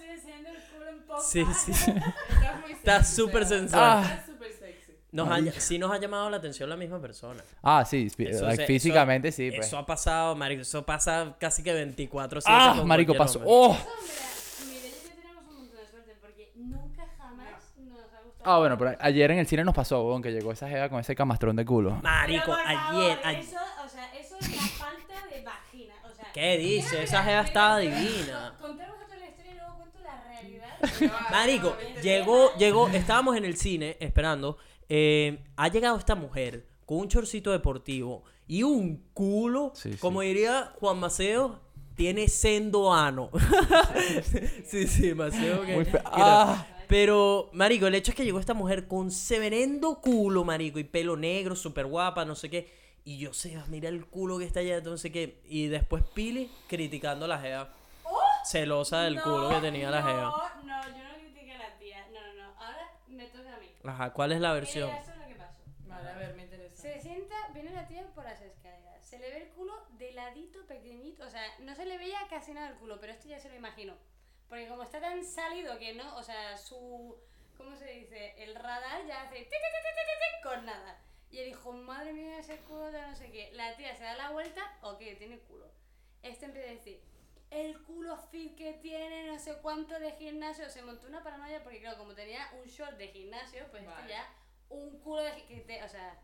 Sí, 1.23 1.45
sí. 1.53 1.71
Está 2.71 3.03
súper 3.03 3.45
sensual. 3.45 3.83
Ah. 3.83 4.01
Estás 4.03 4.25
súper 4.25 4.51
sexy. 4.51 4.93
Nos 5.11 5.29
han- 5.29 5.51
sí 5.53 5.77
nos 5.77 5.91
ha 5.91 5.99
llamado 5.99 6.27
la 6.31 6.37
atención 6.37 6.67
la 6.69 6.75
misma 6.75 6.99
persona. 6.99 7.43
ah 7.61 7.85
sí, 7.85 8.07
fí- 8.09 8.29
Eso 8.29 8.45
like, 8.45 8.57
se- 8.63 8.65
físicamente 8.65 9.27
eso- 9.27 9.37
sí. 9.37 9.51
Pues. 9.55 9.67
Eso 9.67 9.77
ha 9.77 9.85
pasado, 9.85 10.35
marico. 10.35 10.63
Eso 10.63 10.83
pasa 10.85 11.35
casi 11.39 11.61
que 11.63 11.71
24 11.71 12.39
ah, 12.45 12.81
marico, 12.83 13.13
pasó. 13.15 13.41
¡Oh! 13.45 13.73
Eso, 13.75 13.85
mira, 14.67 14.81
Mireia 14.81 14.89
y 14.89 15.03
yo 15.03 15.09
tenemos 15.21 15.43
un 15.47 15.55
montón 15.55 15.77
de 15.77 15.87
suerte 15.87 16.15
porque 16.19 16.51
nunca 16.55 17.07
jamás 17.17 17.73
nos 17.77 17.99
ha 18.13 18.21
gustado. 18.25 18.34
Ah, 18.45 18.57
bueno, 18.59 18.77
pero 18.77 18.95
ayer 18.99 19.31
en 19.31 19.39
el 19.39 19.47
cine 19.47 19.63
nos 19.63 19.73
pasó, 19.75 20.03
weón, 20.07 20.21
que 20.21 20.31
llegó 20.31 20.51
esa 20.51 20.69
jeva 20.69 20.87
con 20.89 20.99
ese 20.99 21.15
camastrón 21.15 21.55
de 21.55 21.65
culo. 21.65 21.99
Marico, 22.03 22.43
Pero, 22.45 22.57
por 22.57 22.67
ayer, 22.67 22.77
favor, 23.15 23.19
ayer. 23.25 23.39
Eso, 23.41 23.57
o 23.83 23.89
sea, 23.89 24.05
eso 24.15 24.35
es 24.39 24.55
la 24.55 24.61
falta 24.61 25.13
de 25.35 25.41
vagina. 25.43 25.93
O 26.09 26.13
sea, 26.15 26.25
¿Qué 26.33 26.57
dice? 26.57 27.03
Esa 27.03 27.23
jeva 27.23 27.41
estaba 27.41 27.79
divina. 27.79 28.53
Conté 28.61 28.83
vosotros 28.85 29.19
la 29.19 29.25
historia 29.27 29.51
y 29.51 29.55
luego 29.55 29.75
cuento 29.77 29.99
la 30.03 30.23
realidad. 30.23 31.21
Marico, 31.31 31.75
llegó, 32.01 32.53
llegó, 32.57 32.87
estábamos 32.89 33.35
en 33.37 33.45
el 33.45 33.57
cine 33.57 33.97
esperando. 33.99 34.57
eh, 34.89 35.43
ha 35.57 35.67
llegado 35.69 35.97
esta 35.97 36.13
mujer 36.15 36.67
con 36.85 36.99
un 36.99 37.07
chorcito 37.09 37.51
deportivo 37.51 38.23
y 38.47 38.61
un 38.61 39.03
culo, 39.13 39.71
Sí, 39.73 39.93
sí. 39.93 39.97
como 39.97 40.21
diría 40.21 40.71
Juan 40.79 40.99
Maceo, 40.99 41.59
tiene 41.95 42.27
sendo 42.27 42.93
ano. 42.93 43.31
sí, 44.65 44.85
sí, 44.87 45.13
Maceo 45.15 45.63
que. 45.63 45.73
Muy 45.75 45.85
fe- 45.85 45.91
Mira, 45.97 46.43
Ah. 46.51 46.67
Pero, 46.87 47.49
marico, 47.53 47.87
el 47.87 47.95
hecho 47.95 48.11
es 48.11 48.17
que 48.17 48.25
llegó 48.25 48.39
esta 48.39 48.53
mujer 48.53 48.87
con 48.87 49.11
severendo 49.11 50.01
culo, 50.01 50.43
marico, 50.43 50.79
y 50.79 50.83
pelo 50.83 51.17
negro, 51.17 51.55
súper 51.55 51.85
guapa, 51.85 52.25
no 52.25 52.35
sé 52.35 52.49
qué. 52.49 52.69
Y 53.03 53.19
yo 53.19 53.33
sé, 53.33 53.55
mira 53.67 53.89
el 53.89 54.05
culo 54.07 54.39
que 54.39 54.45
está 54.45 54.61
allá, 54.61 54.81
no 54.81 54.97
sé 54.97 55.11
qué. 55.11 55.39
Y 55.45 55.67
después 55.67 56.03
Pili 56.13 56.51
criticando 56.67 57.25
a 57.25 57.27
la 57.27 57.39
jeva. 57.39 57.69
Celosa 58.45 59.01
del 59.01 59.21
culo 59.21 59.49
que 59.49 59.61
tenía 59.61 59.91
la 59.91 60.01
jeva. 60.01 60.21
No, 60.21 60.63
no, 60.63 60.97
yo 60.97 61.03
no 61.03 61.15
critiqué 61.15 61.53
a 61.53 61.57
la 61.57 61.77
tía. 61.77 62.07
No, 62.11 62.21
no, 62.21 62.33
no. 62.33 62.59
Ahora 62.59 62.91
me 63.07 63.25
toca 63.27 63.55
a 63.55 63.59
mí. 63.59 63.69
Ajá, 63.83 64.13
¿cuál 64.13 64.31
es 64.31 64.41
la 64.41 64.53
versión? 64.53 64.89
Mira, 64.89 65.01
eso 65.01 65.11
es 65.11 65.17
lo 65.17 65.27
que 65.27 65.35
pasó. 65.35 65.61
Vale, 65.87 66.09
a 66.09 66.15
ver, 66.15 66.35
me 66.35 66.43
interesa. 66.43 66.81
Se 66.81 66.99
sienta, 66.99 67.35
viene 67.53 67.71
la 67.73 67.87
tía 67.87 68.07
por 68.13 68.23
las 68.23 68.41
escaleras. 68.41 69.05
Se 69.05 69.19
le 69.19 69.29
ve 69.29 69.43
el 69.43 69.49
culo 69.49 69.73
de 69.99 70.11
ladito, 70.11 70.65
pequeñito. 70.65 71.25
O 71.25 71.29
sea, 71.29 71.41
no 71.59 71.75
se 71.75 71.85
le 71.85 71.97
veía 71.97 72.19
casi 72.29 72.53
nada 72.53 72.69
el 72.69 72.75
culo, 72.75 72.99
pero 72.99 73.13
esto 73.13 73.27
ya 73.27 73.39
se 73.39 73.49
lo 73.49 73.55
imagino. 73.55 73.93
Porque 74.49 74.67
como 74.67 74.83
está 74.83 74.99
tan 75.01 75.23
salido 75.23 75.77
que 75.79 75.93
no, 75.93 76.15
o 76.17 76.23
sea, 76.23 76.57
su 76.57 77.17
¿cómo 77.57 77.75
se 77.75 77.85
dice? 77.85 78.35
El 78.43 78.55
radar 78.55 79.05
ya 79.07 79.23
hace 79.23 79.47
con 80.43 80.65
nada. 80.65 81.01
Y 81.31 81.39
él 81.39 81.45
dijo, 81.47 81.73
madre 81.73 82.13
mía, 82.13 82.37
ese 82.39 82.57
culo 82.59 82.91
de 82.91 83.01
no 83.01 83.15
sé 83.15 83.31
qué. 83.31 83.49
La 83.53 83.75
tía 83.75 83.95
se 83.95 84.03
da 84.03 84.15
la 84.15 84.29
vuelta, 84.29 84.61
ok, 84.81 84.99
tiene 85.17 85.39
culo. 85.39 85.65
Este 86.21 86.45
empieza 86.45 86.69
a 86.69 86.73
decir, 86.73 87.01
el 87.49 87.81
culo 87.83 88.15
fit 88.17 88.55
que 88.55 88.73
tiene, 88.73 89.27
no 89.27 89.39
sé 89.39 89.57
cuánto 89.61 89.99
de 89.99 90.11
gimnasio. 90.13 90.69
Se 90.69 90.81
montó 90.83 91.07
una 91.07 91.23
paranoia 91.23 91.63
porque, 91.63 91.79
claro, 91.81 91.97
como 91.97 92.13
tenía 92.13 92.47
un 92.61 92.67
short 92.67 92.97
de 92.97 93.07
gimnasio, 93.09 93.65
pues 93.71 93.85
Vale. 93.85 94.01
este 94.01 94.09
ya 94.13 94.29
un 94.69 94.99
culo 94.99 95.23
de 95.23 95.45
que 95.45 95.61
te- 95.61 95.83
O 95.83 95.89
sea, 95.89 96.17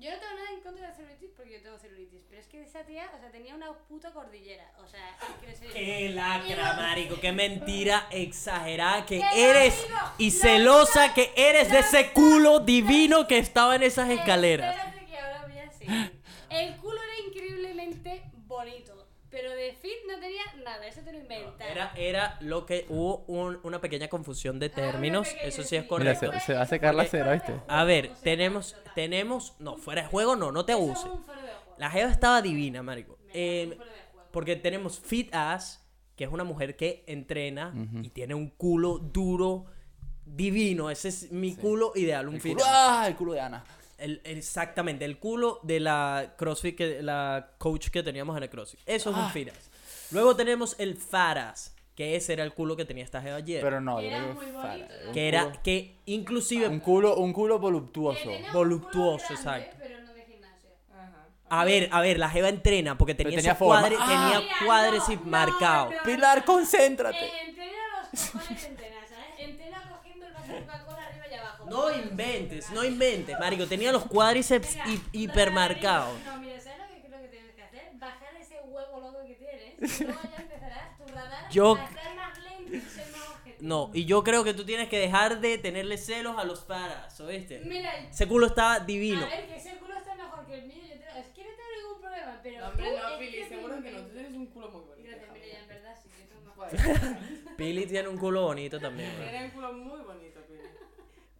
yo 0.00 0.10
no 0.10 0.18
tengo 0.18 0.34
nada 0.34 0.50
en 0.52 0.60
contra 0.60 0.82
de 0.82 0.88
la 0.88 0.94
celulitis 0.94 1.30
porque 1.36 1.52
yo 1.52 1.62
tengo 1.62 1.78
celulitis. 1.78 2.22
Pero 2.28 2.40
es 2.40 2.46
que 2.48 2.62
esa 2.62 2.84
tía, 2.84 3.10
o 3.14 3.18
sea, 3.18 3.30
tenía 3.30 3.54
una 3.54 3.72
puta 3.72 4.12
cordillera. 4.12 4.70
O 4.82 4.86
sea, 4.86 5.16
quiero 5.40 5.52
decir. 5.52 5.72
Qué 5.72 6.10
lacra, 6.10 6.72
marico, 6.76 7.20
qué 7.20 7.32
mentira 7.32 8.08
exagerada 8.10 9.06
que 9.06 9.22
eres 9.34 9.86
y 10.18 10.30
lo 10.30 10.36
celosa 10.40 11.14
que 11.14 11.32
eres 11.36 11.70
de 11.70 11.80
ese 11.80 12.12
culo 12.12 12.60
divino 12.60 13.26
que 13.26 13.38
estaba 13.38 13.76
en 13.76 13.82
esas 13.82 14.10
escaleras. 14.10 14.76
Espérate 14.76 15.06
que 15.06 15.18
ahora 15.18 15.46
voy 15.46 15.58
a 15.58 15.70
seguir. 15.70 16.22
El 16.50 16.76
culo 16.76 17.00
era 17.02 17.28
increíblemente 17.28 18.22
bonito, 18.46 19.05
pero 19.30 19.50
de 19.50 19.72
fit 19.74 19.92
no 20.08 20.18
tenía 20.20 20.42
nada, 20.64 20.86
eso 20.86 21.00
te 21.02 21.12
lo 21.12 21.18
inventaron. 21.18 21.72
Era, 21.72 21.92
era 21.96 22.38
lo 22.40 22.64
que 22.66 22.86
hubo 22.88 23.24
un- 23.26 23.58
una 23.64 23.80
pequeña 23.80 24.08
confusión 24.08 24.58
de 24.58 24.66
Ah, 24.66 24.74
términos, 24.74 25.28
eso 25.42 25.62
sí 25.62 25.76
es. 25.76 25.82
Mira, 25.82 25.88
correcto. 25.88 26.32
se, 26.32 26.40
se 26.40 26.54
va 26.54 26.62
a 26.62 26.66
secar 26.66 26.94
la 26.94 27.04
cera, 27.04 27.32
¿viste? 27.32 27.54
A 27.68 27.84
ver, 27.84 28.10
tenemos, 28.22 28.76
tenemos, 28.94 29.54
no, 29.58 29.76
fuera 29.76 30.02
de 30.02 30.08
juego 30.08 30.36
no, 30.36 30.52
no 30.52 30.64
te 30.64 30.72
abuses. 30.72 31.10
La 31.78 31.90
jeva 31.90 32.10
estaba 32.10 32.40
divina, 32.42 32.82
marico. 32.82 33.18
Eh, 33.34 33.78
porque 34.30 34.56
tenemos 34.56 34.98
Fit 35.00 35.34
Ass, 35.34 35.82
que 36.16 36.24
es 36.24 36.30
una 36.30 36.44
mujer 36.44 36.76
que 36.76 37.04
entrena 37.06 37.72
y 38.02 38.08
tiene 38.10 38.34
un 38.34 38.48
culo 38.50 38.98
duro, 38.98 39.66
divino. 40.24 40.90
Ese 40.90 41.08
es 41.08 41.30
mi 41.32 41.54
culo 41.54 41.92
ideal, 41.94 42.28
un 42.28 42.36
El 42.36 42.40
Fit 42.40 42.52
culo, 42.54 42.64
Ass. 42.64 42.72
¡Ah! 42.74 43.04
El 43.08 43.16
culo 43.16 43.32
de 43.34 43.40
Ana. 43.40 43.64
El- 43.98 44.20
exactamente, 44.24 45.04
el 45.04 45.18
culo 45.18 45.60
de 45.62 45.80
la 45.80 46.34
CrossFit, 46.36 46.76
que, 46.76 47.02
la 47.02 47.50
coach 47.58 47.88
que 47.88 48.02
teníamos 48.02 48.36
en 48.36 48.42
el 48.42 48.50
CrossFit. 48.50 48.80
Eso 48.86 49.10
es 49.10 49.16
un 49.16 49.22
Ah. 49.22 49.30
Fit 49.32 49.48
Ass. 49.50 49.70
Luego 50.12 50.36
tenemos 50.36 50.76
el 50.78 50.96
Faras, 50.96 51.74
que 51.94 52.14
ese 52.14 52.34
era 52.34 52.44
el 52.44 52.52
culo 52.52 52.76
que 52.76 52.84
tenía 52.84 53.04
esta 53.04 53.22
jeva 53.22 53.36
ayer. 53.36 53.62
Pero 53.62 53.80
no, 53.80 54.00
yo 54.00 54.08
Era 54.08 54.18
creo 54.18 54.34
muy 54.34 54.44
que 54.46 54.52
bonito, 54.52 54.62
fara, 54.68 54.88
¿no? 55.02 55.08
un 55.08 55.12
que 55.14 55.28
era, 55.28 55.44
culo- 55.46 55.62
que 55.62 55.96
inclusive... 56.06 56.68
Un 56.68 56.80
culo, 56.80 57.16
un 57.16 57.32
culo 57.32 57.58
voluptuoso. 57.58 58.30
un 58.30 58.36
culo 58.42 58.52
voluptuoso, 58.52 59.24
grande, 59.28 59.34
exacto. 59.64 59.76
Pero 59.80 60.02
no 60.02 60.12
de 60.12 60.24
gimnasio. 60.26 60.70
Ajá. 60.92 61.26
A 61.48 61.64
ver, 61.64 61.88
a 61.90 62.00
ver, 62.02 62.18
la 62.18 62.28
jeva 62.28 62.50
entrena 62.50 62.98
porque 62.98 63.14
tenía, 63.14 63.36
tenía 63.38 63.56
cuadre, 63.56 63.96
Ah. 63.98 64.06
tenía 64.06 64.40
Mira, 64.40 64.66
cuádriceps 64.66 65.24
no, 65.24 65.30
marcado. 65.30 65.90
no, 65.90 65.96
no. 65.96 66.02
Pilar, 66.04 66.44
concéntrate. 66.44 67.24
Eh, 67.26 67.30
entrena 67.48 67.72
los 68.12 68.20
cojones 68.30 68.64
entrena, 68.64 68.96
¿sabes? 69.08 69.24
Entrena 69.38 69.82
cogiendo 69.90 70.26
el 70.26 70.32
vaso 70.34 70.52
de 70.52 70.60
Coca-Cola 70.60 71.06
arriba 71.06 71.24
y 71.30 71.34
abajo. 71.34 71.65
No 71.76 71.94
inventes, 71.94 72.70
no 72.70 72.84
inventes, 72.84 73.38
marico. 73.38 73.66
Tenía 73.66 73.92
los 73.92 74.04
cuádriceps 74.06 74.76
hi- 74.86 75.02
hipermarcados. 75.12 76.18
No, 76.24 76.38
mira, 76.40 76.58
¿sabes 76.60 76.78
lo 76.80 76.94
que 76.94 77.08
creo 77.08 77.20
que 77.22 77.28
tienes 77.28 77.54
que 77.54 77.62
hacer? 77.62 77.82
Bajar 77.94 78.34
ese 78.40 78.60
huevo 78.64 79.00
loco 79.00 79.18
que 79.26 79.34
tienes. 79.34 80.00
Y 80.00 80.04
luego 80.04 80.20
ya 80.22 80.36
empezarás 80.42 80.96
tu 80.98 81.06
radar 81.12 81.50
Yo- 81.50 81.76
a 81.76 81.84
estar 81.84 82.14
más 82.16 82.38
lento 82.38 82.76
y 82.76 82.80
ser 82.80 83.10
más 83.12 83.28
objetivo. 83.28 83.56
No, 83.68 83.90
y 83.94 84.04
yo 84.04 84.22
creo 84.24 84.44
que 84.44 84.54
tú 84.54 84.64
tienes 84.64 84.88
que 84.88 84.98
dejar 84.98 85.40
de 85.40 85.58
tenerle 85.58 85.98
celos 85.98 86.36
a 86.38 86.44
los 86.44 86.60
paras, 86.60 87.18
¿oíste? 87.20 87.60
Mira, 87.64 87.94
Ese 88.08 88.26
culo 88.26 88.46
está 88.46 88.80
divino. 88.80 89.24
a 89.24 89.28
ver, 89.28 89.46
que 89.46 89.56
ese 89.56 89.76
culo 89.76 89.96
está 89.96 90.14
mejor 90.14 90.46
que 90.46 90.54
el 90.58 90.66
mío. 90.66 90.82
Yo 90.82 90.94
te- 90.98 91.20
es 91.20 91.26
que 91.34 91.42
no 91.42 91.50
tengo 91.50 91.70
ningún 91.82 92.00
problema, 92.00 92.40
pero. 92.42 92.60
No, 92.60 92.68
hombre, 92.68 92.92
no, 92.92 93.18
Pili, 93.18 93.44
seguro 93.48 93.82
que 93.82 93.90
no. 93.92 94.00
Tú 94.02 94.08
tienes 94.10 94.32
un 94.32 94.46
culo 94.46 94.68
muy 94.70 94.80
bonito. 94.82 95.08
Gracias, 95.08 95.32
mía. 95.32 95.58
en 95.62 95.68
verdad 95.68 95.96
sí 96.02 96.08
que 96.10 96.24
tengo 96.24 96.54
más. 96.56 96.70
Pili 97.56 97.86
tiene 97.86 98.08
un 98.08 98.18
culo 98.18 98.42
bonito 98.42 98.78
también. 98.80 99.10
Tiene 99.16 99.44
un 99.46 99.50
culo 99.50 99.72
muy 99.72 100.00
bonito, 100.00 100.40
Pili. 100.46 100.60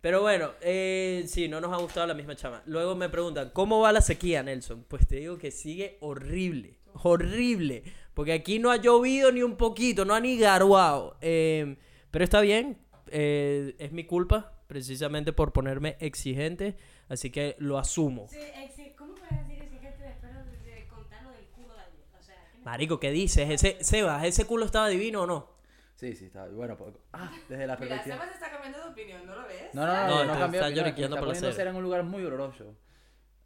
Pero 0.07 0.23
bueno, 0.23 0.53
eh, 0.61 1.25
sí, 1.27 1.49
no 1.49 1.61
nos 1.61 1.73
ha 1.73 1.79
gustado 1.79 2.07
la 2.07 2.15
misma 2.15 2.37
chama. 2.37 2.63
Luego 2.67 2.95
me 2.95 3.09
preguntan, 3.09 3.51
¿cómo 3.53 3.81
va 3.81 3.91
la 3.91 4.01
sequía, 4.01 4.41
Nelson? 4.41 4.85
Pues 4.87 5.05
te 5.09 5.17
digo 5.17 5.37
que 5.37 5.51
sigue 5.51 5.97
horrible, 5.99 6.79
horrible. 7.03 7.83
Porque 8.15 8.33
aquí 8.33 8.61
no 8.61 8.71
ha 8.71 8.77
llovido 8.77 9.33
ni 9.33 9.43
un 9.43 9.57
poquito, 9.57 10.05
no 10.05 10.15
ha 10.15 10.21
ni 10.21 10.39
garuado. 10.39 11.17
Eh, 11.23 11.75
pero 12.13 12.23
está 12.23 12.41
bien, 12.41 12.79
eh, 13.09 13.75
es 13.81 13.91
mi 13.91 14.05
culpa, 14.05 14.53
precisamente 14.69 15.33
por 15.33 15.53
ponerme 15.53 15.97
exigente, 15.99 16.77
así 17.09 17.31
que 17.31 17.57
lo 17.59 17.77
asumo. 17.77 18.29
Sí, 18.31 18.39
¿Cómo 18.97 19.13
puedes 19.17 19.45
decir 19.49 19.61
exigente 19.61 20.05
después 20.05 20.33
de 20.33 20.71
de 20.71 20.87
contar 20.87 21.25
lo 21.25 21.31
del 21.33 21.47
culo 21.47 21.75
de 21.75 21.81
ayer? 21.81 22.05
O 22.17 22.23
sea, 22.23 22.49
¿qué 22.53 22.59
me- 22.59 22.65
Marico, 22.65 23.01
¿qué 23.01 23.11
dices? 23.11 23.51
Ese, 23.51 23.83
Sebas, 23.83 24.25
¿ese 24.25 24.45
culo 24.47 24.67
estaba 24.67 24.87
divino 24.89 25.23
o 25.23 25.27
no? 25.27 25.56
Sí, 25.97 26.15
sí, 26.15 26.27
está 26.27 26.47
bueno. 26.49 26.77
pues- 26.77 26.95
Ah, 27.13 27.31
desde 27.49 27.67
la 27.67 27.75
Mira, 27.77 27.89
perspectiva. 27.89 28.17
Sebas 28.17 28.35
está 28.35 28.51
cambiando 28.51 28.79
de 28.79 28.85
opinión, 28.91 29.27
¿no 29.27 29.35
lo 29.35 29.49
ves? 29.49 29.75
No, 29.75 29.87
no, 29.87 29.93
no, 29.95 30.01
No, 30.09 30.15
no, 30.17 30.21
está- 30.25 30.39
cambió 30.39 30.61
está 30.61 30.69
de 30.71 30.77
lloriqueando 30.77 31.17
por 31.19 31.29
la 31.29 31.35
cera. 31.35 31.71
en 31.71 31.77
un 31.77 31.83
lugar 31.83 32.03
muy 32.05 32.25
oloroso. 32.25 32.77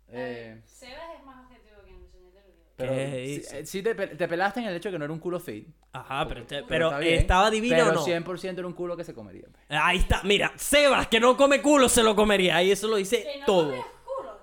Eh, 0.08 0.60
Sebas 0.64 1.16
es 1.18 1.24
más 1.24 1.44
objetivo 1.46 1.76
que 1.84 1.92
te 2.10 2.18
lo 2.20 2.30
digo. 2.32 2.64
pero 2.76 2.92
¿Qué 2.92 3.06
sí, 3.06 3.36
dice? 3.38 3.58
eh, 3.60 3.66
sí 3.66 3.82
te, 3.84 3.94
pe- 3.94 4.08
te 4.08 4.26
pelaste 4.26 4.58
en 4.60 4.66
el 4.66 4.74
hecho 4.74 4.90
que 4.90 4.98
no 4.98 5.04
era 5.04 5.14
un 5.14 5.20
culo 5.20 5.38
fit. 5.38 5.68
Ajá, 5.92 6.26
pero, 6.26 6.42
te- 6.44 6.56
Pero 6.56 6.66
pero, 6.66 6.86
está 6.88 6.98
bien, 6.98 7.14
¿estaba 7.20 7.50
divino 7.50 7.76
pero 7.76 7.90
o 7.90 7.94
no? 7.94 8.04
100% 8.04 8.58
era 8.58 8.66
un 8.66 8.72
culo 8.74 8.96
que 8.96 9.04
se 9.04 9.14
comería. 9.14 9.46
pues. 9.48 9.64
Ahí 9.80 9.98
está, 9.98 10.22
mira, 10.24 10.52
Sebas, 10.56 11.06
que 11.06 11.20
no 11.20 11.36
come 11.36 11.62
culo, 11.62 11.88
se 11.88 12.02
lo 12.02 12.16
comería. 12.16 12.56
Ahí 12.56 12.72
eso 12.72 12.88
lo 12.88 12.96
dice 12.96 13.22
Que 13.22 13.38
no 13.40 13.46
todo. 13.46 13.70
comes 13.70 13.84
culo. 14.04 14.38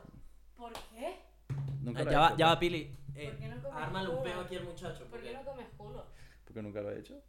¿Por 0.55 0.73
qué? 0.95 1.19
Nunca 1.81 2.01
Ah, 2.01 2.03
lo 2.05 2.11
ya 2.11 2.17
he 2.17 2.19
va, 2.21 2.27
hecho, 2.29 2.37
ya 2.37 2.45
va, 2.47 2.51
pues, 2.53 2.59
Pili. 2.59 2.97
Eh, 3.15 3.29
¿Por 3.31 3.39
qué 3.39 3.47
no 3.49 3.61
comes 3.63 3.77
ármale 3.83 4.07
un 4.09 4.15
culo? 4.17 4.23
peo 4.31 4.39
aquí 4.41 4.55
al 4.55 4.63
muchacho. 4.63 4.99
¿Por 4.99 5.07
porque- 5.09 5.27
qué 5.27 5.33
no 5.33 5.43
comes 5.43 5.67
culo? 5.75 6.05
Porque 6.45 6.61
nunca 6.61 6.81
lo 6.81 6.91
he 6.91 6.99
hecho. 6.99 7.21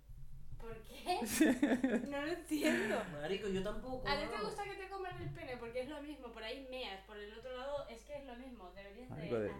¿Por 0.68 0.76
qué? 0.84 2.06
no 2.08 2.20
lo 2.20 2.32
entiendo. 2.32 3.02
Marico, 3.20 3.48
yo 3.48 3.62
tampoco. 3.62 4.06
A 4.06 4.16
ti 4.20 4.26
te 4.26 4.44
gusta 4.44 4.64
que 4.64 4.74
te 4.74 4.88
coman 4.88 5.22
el 5.22 5.30
pene 5.30 5.56
porque 5.56 5.80
es 5.80 5.88
lo 5.88 6.02
mismo, 6.02 6.30
por 6.32 6.42
ahí 6.42 6.66
meas, 6.70 7.02
por 7.06 7.16
el 7.16 7.32
otro 7.32 7.56
lado 7.56 7.88
es 7.88 8.02
que 8.04 8.16
es 8.18 8.26
lo 8.26 8.36
mismo, 8.36 8.70
deberías 8.74 9.08
Marico, 9.10 9.36
de 9.36 9.48
de- 9.48 9.54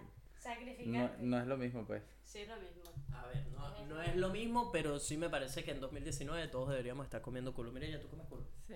No, 1.19 1.39
es 1.39 1.47
lo 1.47 1.57
mismo, 1.57 1.85
pues. 1.85 2.01
Sí, 2.23 2.39
es 2.39 2.47
lo 2.47 2.55
mismo. 2.57 2.83
A 3.13 3.25
ver, 3.27 3.45
no, 3.47 3.85
no 3.87 4.01
es 4.01 4.15
lo 4.15 4.29
mismo, 4.29 4.71
pero 4.71 4.99
sí 4.99 5.17
me 5.17 5.29
parece 5.29 5.63
que 5.63 5.71
en 5.71 5.79
2019 5.79 6.47
todos 6.47 6.69
deberíamos 6.69 7.05
estar 7.05 7.21
comiendo 7.21 7.53
culo. 7.53 7.71
Mira, 7.71 7.87
ya 7.87 7.99
tú 7.99 8.07
comes 8.07 8.27
culo. 8.27 8.43
Sí. 8.67 8.75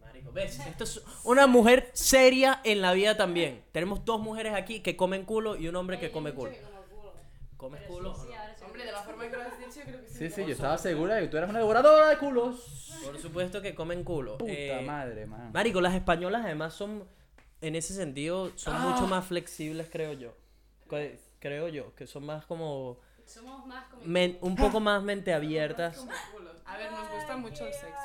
Marico, 0.00 0.32
¿ves? 0.32 0.58
Esto 0.60 0.84
es 0.84 1.02
una 1.24 1.46
mujer 1.46 1.90
seria 1.94 2.60
en 2.64 2.80
la 2.80 2.92
vida 2.92 3.16
también. 3.16 3.64
Tenemos 3.72 4.04
dos 4.04 4.20
mujeres 4.20 4.54
aquí 4.54 4.80
que 4.80 4.96
comen 4.96 5.24
culo 5.24 5.56
y 5.56 5.66
un 5.68 5.76
hombre 5.76 5.98
que 5.98 6.10
come 6.12 6.32
culo. 6.32 6.52
que 6.52 6.60
como 6.60 6.82
culo. 6.82 7.12
¿Comes 7.56 7.80
Pero 7.82 7.94
culo? 7.94 8.14
sí, 8.14 8.20
sí. 8.28 8.32
Hombre, 8.74 8.86
de 8.86 8.92
la 8.92 9.02
forma 9.04 9.28
que 9.30 9.36
lo 9.36 9.42
has 9.42 9.56
dicho, 9.58 9.70
yo 9.76 9.82
creo 9.84 10.00
que 10.02 10.08
sí. 10.08 10.18
Sí, 10.18 10.30
sí, 10.30 10.40
yo 10.46 10.52
estaba 10.52 10.76
segura 10.78 11.14
de 11.14 11.22
que 11.22 11.28
tú 11.28 11.36
eras 11.36 11.48
una 11.48 11.60
devoradora 11.60 12.08
de 12.08 12.18
culos. 12.18 12.90
Por 13.04 13.16
supuesto 13.20 13.62
que 13.62 13.72
comen 13.72 14.02
culo. 14.02 14.36
Puta 14.38 14.52
Eh, 14.52 14.82
madre, 14.84 15.26
man. 15.26 15.52
Marico, 15.52 15.80
las 15.80 15.94
españolas 15.94 16.44
además 16.44 16.74
son, 16.74 17.04
en 17.60 17.76
ese 17.76 17.94
sentido, 17.94 18.50
son 18.56 18.74
Ah. 18.74 18.78
mucho 18.80 19.06
más 19.06 19.24
flexibles, 19.26 19.88
creo 19.92 20.12
yo. 20.14 20.34
Creo 21.38 21.68
yo, 21.68 21.94
que 21.94 22.06
son 22.08 22.26
más 22.26 22.46
como, 22.46 22.98
Somos 23.24 23.64
más 23.66 23.84
como 23.86 24.02
men- 24.04 24.38
un 24.40 24.56
poco 24.56 24.80
más 24.80 25.02
mente 25.04 25.32
abiertas. 25.32 25.98
Como 25.98 26.10
culo. 26.32 26.50
A 26.64 26.76
ver, 26.76 26.90
nos 26.90 27.08
gusta 27.10 27.36
mucho 27.36 27.66
el 27.68 27.72
sexo. 27.72 27.98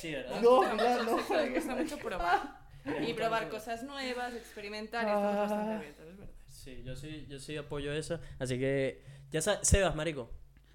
Sí, 0.00 0.12
¿verdad? 0.14 0.40
No, 0.40 0.62
Nos 0.62 0.72
gusta 0.72 1.02
no 1.04 1.16
sexo, 1.18 1.34
Nos 1.34 1.50
gusta 1.54 1.74
mucho 1.76 1.98
probar. 1.98 2.58
Y 3.08 3.12
probar 3.12 3.48
cosas 3.50 3.82
nuevas, 3.82 4.34
experimentar, 4.34 5.04
y 5.04 5.08
estamos 5.08 5.36
bastante 5.36 5.74
abiertos, 5.74 6.06
es 6.08 6.16
verdad. 6.18 6.34
Sí, 6.48 6.82
yo 6.84 6.96
sí, 6.96 7.26
yo 7.28 7.38
sí 7.38 7.56
apoyo 7.56 7.92
eso. 7.92 8.18
Así 8.38 8.58
que, 8.58 9.02
ya 9.30 9.42
sabes, 9.42 9.66
Sebas, 9.68 9.94
marico. 9.94 10.30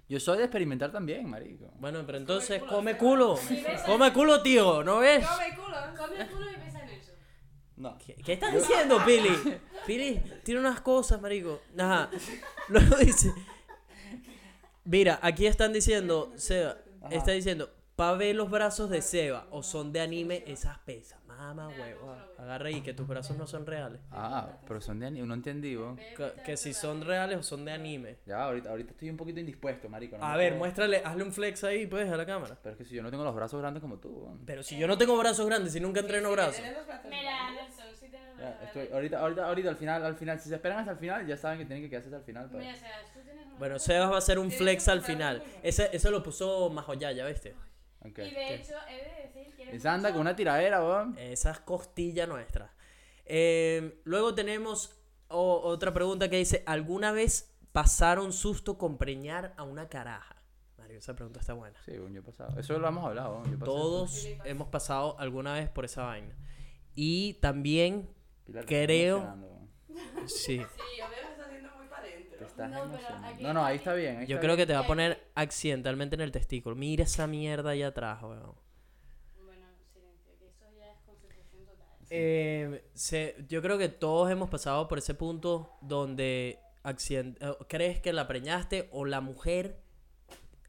Yo 0.08 0.20
soy 0.20 0.38
de 0.38 0.44
experimentar 0.44 0.92
también, 0.92 1.28
marico. 1.28 1.70
Bueno, 1.78 2.02
pero 2.04 2.18
entonces 2.18 2.60
culo, 2.60 2.72
come 2.72 2.96
culo. 2.96 3.38
Come 3.86 4.12
culo, 4.12 4.42
tío, 4.42 4.84
¿no 4.84 4.98
ves? 4.98 5.26
¡Come 5.26 5.56
culo! 5.56 5.76
Come 5.96 6.26
culo 6.28 6.50
y 6.50 6.56
pesa 6.56 6.82
en 6.82 6.88
eso. 6.90 7.12
No. 7.76 7.98
¿Qué, 7.98 8.14
qué 8.16 8.34
estás 8.34 8.52
diciendo, 8.52 9.02
Pili? 9.04 9.30
Pili 9.86 10.22
tiene 10.44 10.60
unas 10.60 10.80
cosas, 10.82 11.20
marico. 11.20 11.62
Ajá. 11.78 12.10
Luego 12.68 12.96
dice. 12.96 13.32
Mira, 14.84 15.18
aquí 15.22 15.46
están 15.46 15.72
diciendo, 15.72 16.32
Seba, 16.36 16.76
Ajá. 17.02 17.14
está 17.14 17.32
diciendo, 17.32 17.70
pa' 17.96 18.12
ver 18.12 18.36
los 18.36 18.50
brazos 18.50 18.90
de 18.90 19.00
Seba 19.00 19.46
o 19.50 19.62
son 19.62 19.92
de 19.92 20.00
anime, 20.00 20.44
esas 20.46 20.78
pesas. 20.80 21.18
Mamá, 21.36 21.68
huevo. 21.68 22.16
Agarra 22.38 22.68
ahí, 22.68 22.80
que 22.80 22.94
tus 22.94 23.06
brazos 23.06 23.36
no 23.36 23.46
son 23.46 23.66
reales. 23.66 24.00
Ah, 24.10 24.48
pero 24.66 24.80
son 24.80 24.98
de 25.00 25.06
anime, 25.06 25.26
no 25.26 25.34
entendí, 25.34 25.76
vos. 25.76 25.98
Que, 26.16 26.32
que 26.44 26.56
si 26.56 26.72
son 26.72 27.02
reales 27.04 27.38
o 27.38 27.42
son 27.42 27.64
de 27.64 27.72
anime. 27.72 28.16
Ya, 28.26 28.44
ahorita, 28.44 28.70
ahorita 28.70 28.92
estoy 28.92 29.10
un 29.10 29.16
poquito 29.16 29.40
indispuesto, 29.40 29.88
marico. 29.88 30.16
no 30.18 30.24
A 30.24 30.36
ver, 30.36 30.50
puedo- 30.52 30.58
muéstrale, 30.60 31.02
hazle 31.04 31.22
un 31.24 31.32
flex 31.32 31.64
ahí, 31.64 31.86
pues, 31.86 32.10
a 32.10 32.16
la 32.16 32.24
cámara. 32.26 32.56
Pero 32.62 32.72
es 32.72 32.78
que 32.78 32.84
si 32.84 32.94
yo 32.94 33.02
no 33.02 33.10
tengo 33.10 33.24
los 33.24 33.34
brazos 33.34 33.60
grandes 33.60 33.80
como 33.80 33.98
tú, 33.98 34.10
vos. 34.10 34.38
Pero 34.46 34.62
si 34.62 34.78
yo 34.78 34.86
no 34.86 34.96
tengo 34.98 35.16
brazos 35.18 35.46
grandes, 35.46 35.72
si 35.72 35.80
nunca 35.80 36.00
entreno 36.00 36.28
los 36.28 36.36
brazos 36.36 36.60
Mira, 36.60 36.72
grandes. 36.84 37.62
Nelson, 37.62 37.86
sí 38.00 38.06
Ya, 38.38 38.60
estoy, 38.64 38.88
ahorita, 38.92 39.18
ahorita, 39.20 39.46
ahorita, 39.46 39.68
al 39.70 39.76
final, 39.76 40.04
al 40.04 40.16
final, 40.16 40.38
si 40.40 40.48
se 40.48 40.54
esperan 40.56 40.78
hasta 40.80 40.92
el 40.92 40.98
final, 40.98 41.26
ya 41.26 41.36
saben 41.36 41.58
que 41.58 41.64
tienen 41.66 41.82
que 41.84 41.90
quedarse 41.90 42.08
hasta 42.08 42.18
el 42.18 42.24
final. 42.24 42.46
para- 42.48 42.58
Mira, 42.58 42.74
o 42.74 42.76
sea, 42.78 42.90
tú 43.12 43.20
tienes 43.24 43.46
una 43.46 43.58
Bueno, 43.58 43.78
Sebas 43.78 44.10
va 44.10 44.14
a 44.16 44.18
hacer 44.18 44.38
un 44.38 44.50
flex 44.50 44.88
al 44.88 45.02
final. 45.02 45.42
Ese, 45.62 45.88
eso 45.92 46.10
lo 46.10 46.22
puso 46.22 46.68
Majoyaya, 46.70 47.24
¿viste? 47.26 47.54
Ok. 48.04 48.18
Y 48.18 48.30
de 48.34 48.54
hecho, 48.56 48.74
he 48.88 48.96
de 48.96 49.22
decir 49.28 49.56
que 49.56 49.74
Esa 49.76 49.94
anda 49.94 50.12
con 50.12 50.20
una 50.20 50.36
tiradera, 50.36 50.80
vos. 50.80 51.08
Esa 51.16 51.50
es 51.52 51.60
costilla 51.60 52.26
nuestra. 52.26 52.72
Eh, 53.24 54.00
luego 54.04 54.34
tenemos 54.34 54.96
o- 55.28 55.60
otra 55.62 55.92
pregunta 55.94 56.28
que 56.28 56.36
dice: 56.36 56.62
¿Alguna 56.66 57.12
vez 57.12 57.56
pasaron 57.72 58.32
susto 58.32 58.76
con 58.78 58.98
preñar 58.98 59.54
a 59.56 59.62
una 59.62 59.88
caraja? 59.88 60.42
Marico, 60.76 60.98
esa 60.98 61.14
pregunta 61.16 61.40
está 61.40 61.54
buena. 61.54 61.78
Sí, 61.84 61.92
un 61.92 62.12
yo 62.12 62.20
he 62.20 62.22
pasado. 62.22 62.58
Eso 62.60 62.78
lo 62.78 62.86
hemos 62.86 63.04
hablado. 63.04 63.42
yo 63.44 63.52
pasé 63.52 63.64
Todos 63.64 64.28
hemos 64.44 64.68
pasado 64.68 65.18
alguna 65.18 65.54
vez 65.54 65.70
por 65.70 65.84
esa 65.86 66.02
vaina. 66.04 66.36
Y 66.94 67.34
también. 67.34 68.10
Pilar, 68.44 68.66
creo- 68.66 69.18
weón. 69.20 69.70
sí, 70.26 70.58
Sí, 70.58 70.58
yo 70.98 71.08
veo 71.08 71.20
que 71.26 71.32
está 71.32 71.46
haciendo 71.46 71.70
muy 71.76 71.88
para 71.88 72.02
adentro. 72.02 72.36
Te 72.38 72.43
estás 72.62 72.70
No, 73.20 73.26
aquí- 73.26 73.42
No, 73.42 73.52
no, 73.52 73.64
ahí 73.64 73.76
está 73.76 73.94
bien. 73.94 74.18
ahí 74.18 74.26
yo 74.26 74.36
está 74.36 74.40
creo 74.46 74.56
que 74.56 74.66
te 74.66 74.72
va 74.74 74.80
a 74.80 74.86
poner 74.86 75.30
accidentalmente 75.34 76.14
en 76.14 76.20
el 76.22 76.32
testículo. 76.32 76.76
Mira 76.76 77.04
esa 77.04 77.26
mierda 77.26 77.70
allá 77.70 77.88
atrás, 77.88 78.22
weón. 78.22 78.54
Bueno, 79.44 79.66
silencio, 79.92 80.32
que 80.38 80.46
eso 80.48 80.64
ya 80.78 80.92
es 80.92 80.98
concentración 81.04 81.64
total. 81.66 81.86
Eh, 82.10 82.84
se- 82.94 83.36
yo 83.48 83.60
creo 83.62 83.78
que 83.78 83.88
todos 83.88 84.30
hemos 84.30 84.48
pasado 84.50 84.88
por 84.88 84.98
ese 84.98 85.14
punto 85.14 85.70
donde 85.80 86.58
accident- 86.82 87.36
eh, 87.40 87.56
crees 87.68 88.00
que 88.00 88.12
la 88.12 88.26
preñaste 88.28 88.88
o 88.92 89.04
la 89.04 89.20
mujer... 89.20 89.80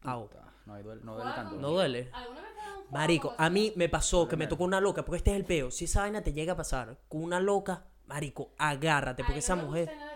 Au. 0.03 0.29
No, 0.65 0.81
duele, 0.81 1.01
no 1.03 1.15
duele 1.15 1.31
tanto. 1.35 1.55
¿No 1.57 1.69
duele? 1.69 2.09
¿Alguna 2.13 2.41
vez 2.41 2.53
te 2.55 2.59
ha 2.59 2.63
dado 2.65 2.77
un 2.77 2.81
juego 2.85 2.91
Marico, 2.97 3.35
a 3.37 3.49
mí 3.51 3.71
me 3.75 3.87
pasó 3.89 4.27
que 4.27 4.35
me 4.35 4.47
tocó 4.47 4.63
una 4.63 4.81
loca, 4.81 5.03
porque 5.05 5.17
este 5.17 5.31
es 5.31 5.37
el 5.37 5.45
peo. 5.45 5.69
Si 5.71 5.85
esa 5.85 6.01
vaina 6.01 6.23
te 6.23 6.33
llega 6.33 6.53
a 6.53 6.55
pasar 6.55 6.97
con 7.07 7.21
una 7.23 7.39
loca, 7.39 7.85
marico, 8.07 8.51
agárrate, 8.57 9.23
porque 9.23 9.35
Ay, 9.35 9.39
esa 9.39 9.55
no 9.55 9.63
mujer... 9.67 9.91
nada. 9.95 10.14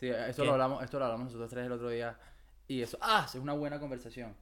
Sí, 0.00 0.08
esto 0.08 0.42
¿Qué? 0.42 0.46
lo 0.46 0.52
hablamos, 0.54 0.82
esto 0.82 0.98
lo 0.98 1.04
hablamos 1.04 1.26
nosotros 1.26 1.50
tres 1.50 1.66
el 1.66 1.72
otro 1.72 1.88
día. 1.90 2.18
Y 2.66 2.80
eso, 2.82 2.98
ah, 3.02 3.24
es 3.28 3.34
una 3.36 3.52
buena 3.52 3.78
conversación. 3.78 4.34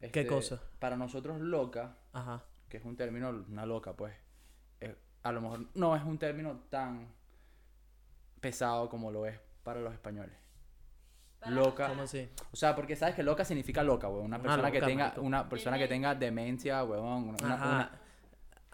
¿Qué 0.00 0.06
Este, 0.06 0.26
cosa? 0.26 0.60
Para 0.80 0.96
nosotros 0.96 1.40
loca, 1.40 1.96
Ajá. 2.12 2.42
que 2.68 2.76
es 2.78 2.84
un 2.84 2.96
término, 2.96 3.30
una 3.48 3.64
loca, 3.64 3.94
pues, 3.94 4.14
eh, 4.80 4.96
a 5.22 5.32
lo 5.32 5.40
mejor 5.40 5.66
no 5.74 5.94
es 5.96 6.02
un 6.02 6.18
término 6.18 6.62
tan 6.68 7.08
pesado 8.40 8.88
como 8.88 9.10
lo 9.10 9.26
es 9.26 9.38
para 9.62 9.80
los 9.80 9.92
españoles. 9.92 10.36
Para 11.40 11.52
Loca. 11.56 11.88
¿Cómo 11.88 12.02
así? 12.02 12.28
O 12.52 12.56
sea, 12.56 12.74
porque 12.74 12.96
sabes 12.96 13.14
que 13.14 13.22
loca 13.22 13.44
significa 13.44 13.82
loca, 13.82 14.08
weón. 14.08 14.24
Una 14.26 14.36
Una 14.36 14.42
persona 14.42 14.70
que 14.70 14.78
loca, 14.78 14.86
tenga, 14.86 15.04
marico. 15.06 15.22
una 15.22 15.48
persona 15.48 15.78
que 15.78 15.88
tenga 15.88 16.14
demencia, 16.14 16.82
weón. 16.84 17.28
una- 17.28 17.44
una- 17.44 17.54
Ajá. 17.54 17.68
una- 17.68 17.90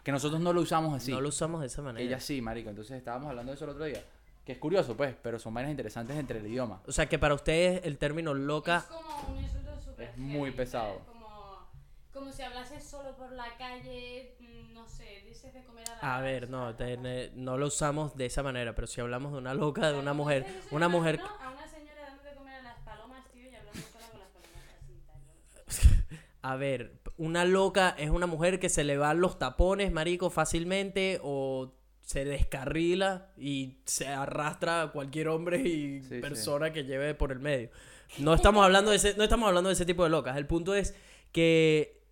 que 0.03 0.11
nosotros 0.11 0.41
no 0.41 0.51
lo 0.53 0.61
usamos 0.61 0.95
así. 0.95 1.11
No 1.11 1.21
lo 1.21 1.29
usamos 1.29 1.61
de 1.61 1.67
esa 1.67 1.81
manera. 1.81 2.03
Ella 2.03 2.19
sí, 2.19 2.41
marico. 2.41 2.69
Entonces 2.69 2.97
estábamos 2.97 3.29
hablando 3.29 3.51
de 3.51 3.55
eso 3.55 3.65
el 3.65 3.71
otro 3.71 3.83
día. 3.85 4.01
Que 4.45 4.53
es 4.53 4.57
curioso, 4.57 4.97
pues, 4.97 5.15
pero 5.21 5.37
son 5.39 5.53
vainas 5.53 5.71
interesantes 5.71 6.17
entre 6.17 6.39
el 6.39 6.47
idioma. 6.47 6.81
O 6.87 6.91
sea, 6.91 7.07
que 7.07 7.19
para 7.19 7.35
ustedes 7.35 7.81
el 7.85 7.97
término 7.97 8.31
Es 8.31 8.37
muy 8.37 8.43
como 8.89 9.33
un 9.37 9.43
insulto 9.43 9.71
súper 9.79 10.09
Es 10.09 10.17
muy 10.17 10.49
heavy, 10.49 10.57
pesado. 10.57 10.93
¿sabes? 10.93 11.05
Como, 11.07 11.69
como 12.11 12.31
si 12.31 12.41
hablases 12.41 12.83
solo 12.83 13.15
por 13.15 13.31
la 13.33 13.55
calle, 13.57 14.35
mm, 14.39 14.73
no 14.73 14.87
sé, 14.87 15.23
dices 15.27 15.53
de 15.53 15.63
comer 15.63 15.85
a 15.89 15.95
la 16.05 16.17
A 16.17 16.21
ver, 16.21 16.49
no, 16.49 16.75
te- 16.75 16.97
ne- 16.97 17.29
no 17.35 17.57
lo 17.57 17.67
usamos 17.67 18.15
de 18.17 18.25
esa 18.25 18.41
manera, 18.41 18.73
pero 18.73 18.87
si 18.87 18.99
hablamos 18.99 19.31
de 19.31 19.37
una 19.37 19.53
loca, 19.53 19.91
de 19.91 19.99
una 19.99 20.13
mujer, 20.13 20.45
una 20.71 20.87
mujer... 20.89 21.21
A 21.39 21.51
una 21.51 21.67
señora 21.67 22.01
dando 22.07 22.23
de 22.23 22.35
comer 22.35 22.55
a 22.55 22.61
las 22.63 22.79
palomas, 22.79 23.23
tío, 23.31 23.43
y 23.43 23.53
hablando 23.55 23.79
sola 23.79 24.07
con 24.09 24.19
las 24.19 24.29
palomas 24.29 24.65
así 24.81 26.01
tal. 26.01 26.07
A 26.41 26.55
ver, 26.55 26.99
una 27.17 27.45
loca 27.45 27.93
es 27.99 28.09
una 28.09 28.25
mujer 28.25 28.59
que 28.59 28.69
se 28.69 28.83
le 28.83 28.97
van 28.97 29.21
los 29.21 29.37
tapones, 29.37 29.91
marico, 29.91 30.31
fácilmente 30.31 31.19
o 31.23 31.75
se 32.11 32.25
descarrila 32.25 33.29
y 33.37 33.77
se 33.85 34.07
arrastra 34.07 34.81
a 34.81 34.91
cualquier 34.91 35.29
hombre 35.29 35.59
y 35.59 36.01
Sí, 36.01 36.09
sí. 36.09 36.19
persona 36.19 36.73
que 36.73 36.83
lleve 36.83 37.13
por 37.15 37.31
el 37.31 37.39
medio. 37.39 37.69
No 38.17 38.33
estamos 38.33 38.65
hablando 38.65 38.91
de 38.91 38.97
ese, 38.97 39.15
no 39.15 39.23
estamos 39.23 39.47
hablando 39.47 39.69
de 39.69 39.73
ese 39.75 39.85
tipo 39.85 40.03
de 40.03 40.09
locas. 40.09 40.35
El 40.35 40.45
punto 40.45 40.75
es 40.75 40.93
que 41.31 42.03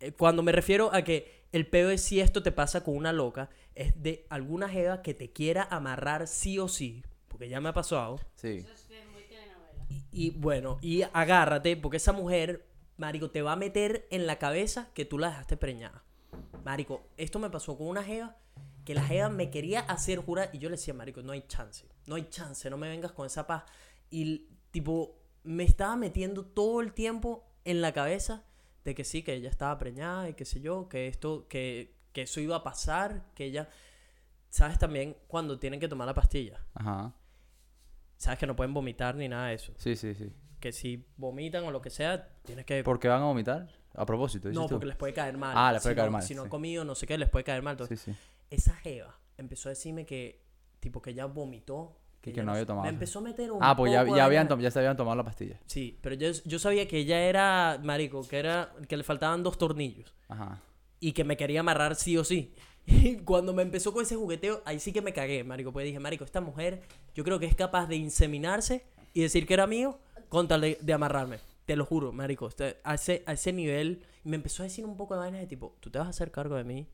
eh, 0.00 0.12
cuando 0.12 0.42
me 0.42 0.52
refiero 0.52 0.90
a 0.92 1.02
que 1.02 1.46
el 1.52 1.66
peor 1.66 1.92
es 1.92 2.02
si 2.02 2.20
esto 2.20 2.42
te 2.42 2.52
pasa 2.52 2.84
con 2.84 2.94
una 2.94 3.14
loca, 3.14 3.48
es 3.74 3.94
de 4.02 4.26
alguna 4.28 4.68
jeva 4.68 5.00
que 5.00 5.14
te 5.14 5.32
quiera 5.32 5.66
amarrar 5.70 6.26
sí 6.26 6.58
o 6.58 6.68
sí, 6.68 7.02
porque 7.28 7.48
ya 7.48 7.60
me 7.62 7.70
ha 7.70 7.72
pasado. 7.72 8.20
Sí. 8.36 8.58
Eso 8.58 8.72
es 8.74 8.88
de 8.88 9.02
muy 9.06 9.22
telenovela. 9.22 9.86
Y, 9.88 10.26
y 10.26 10.30
bueno, 10.30 10.78
y 10.82 11.02
agárrate, 11.14 11.78
porque 11.78 11.96
esa 11.96 12.12
mujer, 12.12 12.66
Marico, 12.98 13.30
te 13.30 13.40
va 13.40 13.52
a 13.52 13.56
meter 13.56 14.06
en 14.10 14.26
la 14.26 14.38
cabeza 14.38 14.90
que 14.92 15.06
tú 15.06 15.18
la 15.18 15.28
dejaste 15.30 15.56
preñada. 15.56 16.04
Marico, 16.62 17.08
esto 17.16 17.38
me 17.38 17.48
pasó 17.48 17.78
con 17.78 17.86
una 17.88 18.04
jeva 18.04 18.36
que 18.90 18.94
la 18.96 19.04
jeva 19.04 19.28
me 19.28 19.50
quería 19.50 19.78
hacer 19.82 20.18
jurar 20.18 20.50
y 20.52 20.58
yo 20.58 20.68
le 20.68 20.74
decía, 20.74 20.92
Marico, 20.94 21.22
no 21.22 21.30
hay 21.30 21.42
chance, 21.46 21.86
no 22.08 22.16
hay 22.16 22.28
chance, 22.28 22.68
no 22.68 22.76
me 22.76 22.88
vengas 22.88 23.12
con 23.12 23.24
esa 23.24 23.46
paz. 23.46 23.62
Y 24.10 24.48
tipo, 24.72 25.16
me 25.44 25.62
estaba 25.62 25.94
metiendo 25.94 26.44
todo 26.44 26.80
el 26.80 26.92
tiempo 26.92 27.44
en 27.64 27.82
la 27.82 27.92
cabeza 27.92 28.42
de 28.82 28.96
que 28.96 29.04
sí, 29.04 29.22
que 29.22 29.34
ella 29.34 29.48
estaba 29.48 29.78
preñada 29.78 30.28
y 30.28 30.34
qué 30.34 30.44
sé 30.44 30.60
yo, 30.60 30.88
que 30.88 31.06
esto, 31.06 31.46
que, 31.46 31.94
que 32.12 32.22
eso 32.22 32.40
iba 32.40 32.56
a 32.56 32.64
pasar, 32.64 33.26
que 33.36 33.44
ella... 33.44 33.68
¿Sabes 34.48 34.76
también 34.76 35.16
cuando 35.28 35.60
tienen 35.60 35.78
que 35.78 35.86
tomar 35.86 36.08
la 36.08 36.14
pastilla? 36.14 36.60
Ajá. 36.74 37.14
Sabes 38.16 38.40
que 38.40 38.46
no 38.48 38.56
pueden 38.56 38.74
vomitar 38.74 39.14
ni 39.14 39.28
nada 39.28 39.46
de 39.50 39.54
eso 39.54 39.72
Sí, 39.76 39.94
sí, 39.94 40.14
sí. 40.16 40.32
que 40.58 40.72
si 40.72 41.06
vomitan 41.16 41.62
o 41.62 41.70
lo 41.70 41.80
que 41.80 41.90
sea, 41.90 42.28
tienes 42.42 42.66
que... 42.66 42.82
¿Por 42.82 42.98
qué 42.98 43.06
van 43.06 43.22
a 43.22 43.26
vomitar? 43.26 43.68
A 43.94 44.04
propósito, 44.04 44.48
dices 44.48 44.60
No, 44.60 44.66
tú. 44.66 44.74
porque 44.74 44.86
les 44.86 44.96
puede 44.96 45.12
caer 45.12 45.36
mal. 45.36 45.52
Ah, 45.56 45.72
les 45.72 45.80
puede 45.82 45.94
Si 45.94 45.96
caer 45.96 46.08
no- 46.08 46.12
mal, 46.12 46.22
Si 46.22 46.34
no 46.34 46.42
sí. 46.42 46.46
han 46.46 46.50
comido, 46.50 46.84
no 46.84 46.94
sé 46.96 47.06
qué, 47.06 47.16
les 47.18 47.28
puede 47.28 47.44
caer 47.44 47.62
mal. 47.62 47.76
Sí, 47.88 47.96
sí. 47.96 48.14
Esa 48.50 48.74
jeva 48.76 49.18
empezó 49.38 49.68
a 49.68 49.70
decirme 49.70 50.04
que, 50.06 50.42
tipo, 50.80 51.00
que 51.00 51.10
ella 51.10 51.26
vomitó. 51.26 51.96
Y 52.22 52.30
ella 52.30 52.34
que 52.34 52.42
no 52.44 52.52
había 52.52 52.66
tomado. 52.66 52.82
Me 52.84 52.90
empezó 52.90 53.20
a 53.20 53.22
meter 53.22 53.50
un 53.50 53.58
Ah, 53.62 53.74
pues 53.76 53.92
ya, 53.92 54.02
poco 54.02 54.16
ya, 54.16 54.22
de 54.22 54.26
habían 54.26 54.48
tom- 54.48 54.60
ya 54.60 54.70
se 54.70 54.78
habían 54.78 54.96
tomado 54.96 55.16
la 55.16 55.24
pastilla. 55.24 55.58
Sí, 55.66 55.98
pero 56.02 56.14
yo, 56.16 56.30
yo 56.44 56.58
sabía 56.58 56.86
que 56.86 56.98
ella 56.98 57.20
era, 57.22 57.80
marico, 57.82 58.26
que 58.28 58.38
era, 58.38 58.72
que 58.88 58.96
le 58.96 59.04
faltaban 59.04 59.42
dos 59.42 59.56
tornillos. 59.56 60.14
Ajá. 60.28 60.60
Y 61.00 61.12
que 61.12 61.24
me 61.24 61.36
quería 61.38 61.60
amarrar 61.60 61.94
sí 61.96 62.16
o 62.18 62.24
sí. 62.24 62.52
Y 62.86 63.16
cuando 63.18 63.52
me 63.54 63.62
empezó 63.62 63.92
con 63.92 64.02
ese 64.02 64.16
jugueteo, 64.16 64.62
ahí 64.64 64.80
sí 64.80 64.92
que 64.92 65.00
me 65.02 65.12
cagué, 65.12 65.44
marico. 65.44 65.72
Pues 65.72 65.84
dije, 65.86 66.00
marico, 66.00 66.24
esta 66.24 66.40
mujer, 66.40 66.82
yo 67.14 67.24
creo 67.24 67.38
que 67.38 67.46
es 67.46 67.54
capaz 67.54 67.86
de 67.86 67.96
inseminarse 67.96 68.84
y 69.14 69.22
decir 69.22 69.46
que 69.46 69.54
era 69.54 69.66
mío 69.66 69.98
con 70.28 70.48
tal 70.48 70.60
de, 70.62 70.78
de 70.80 70.92
amarrarme. 70.92 71.38
Te 71.66 71.76
lo 71.76 71.86
juro, 71.86 72.12
marico. 72.12 72.48
Este- 72.48 72.78
a, 72.84 72.94
ese, 72.94 73.22
a 73.26 73.32
ese 73.32 73.52
nivel. 73.52 74.02
Me 74.24 74.36
empezó 74.36 74.62
a 74.62 74.64
decir 74.64 74.84
un 74.84 74.96
poco 74.96 75.14
de 75.14 75.20
vainas 75.20 75.40
de 75.40 75.46
tipo, 75.46 75.76
tú 75.80 75.90
te 75.90 75.98
vas 75.98 76.06
a 76.06 76.10
hacer 76.10 76.30
cargo 76.30 76.56
de 76.56 76.64
mí. 76.64 76.86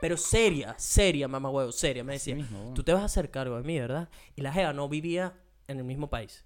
Pero 0.00 0.16
seria, 0.16 0.74
seria, 0.78 1.28
mamá 1.28 1.50
huevo, 1.50 1.72
seria. 1.72 2.02
Me 2.04 2.14
decía, 2.14 2.34
mismo, 2.34 2.58
bueno. 2.58 2.74
tú 2.74 2.82
te 2.82 2.92
vas 2.92 3.02
a 3.02 3.06
hacer 3.06 3.30
cargo 3.30 3.56
de 3.56 3.62
mí, 3.62 3.78
¿verdad? 3.78 4.08
Y 4.36 4.42
la 4.42 4.52
jeva 4.52 4.72
no 4.72 4.88
vivía 4.88 5.34
en 5.68 5.78
el 5.78 5.84
mismo 5.84 6.08
país. 6.10 6.44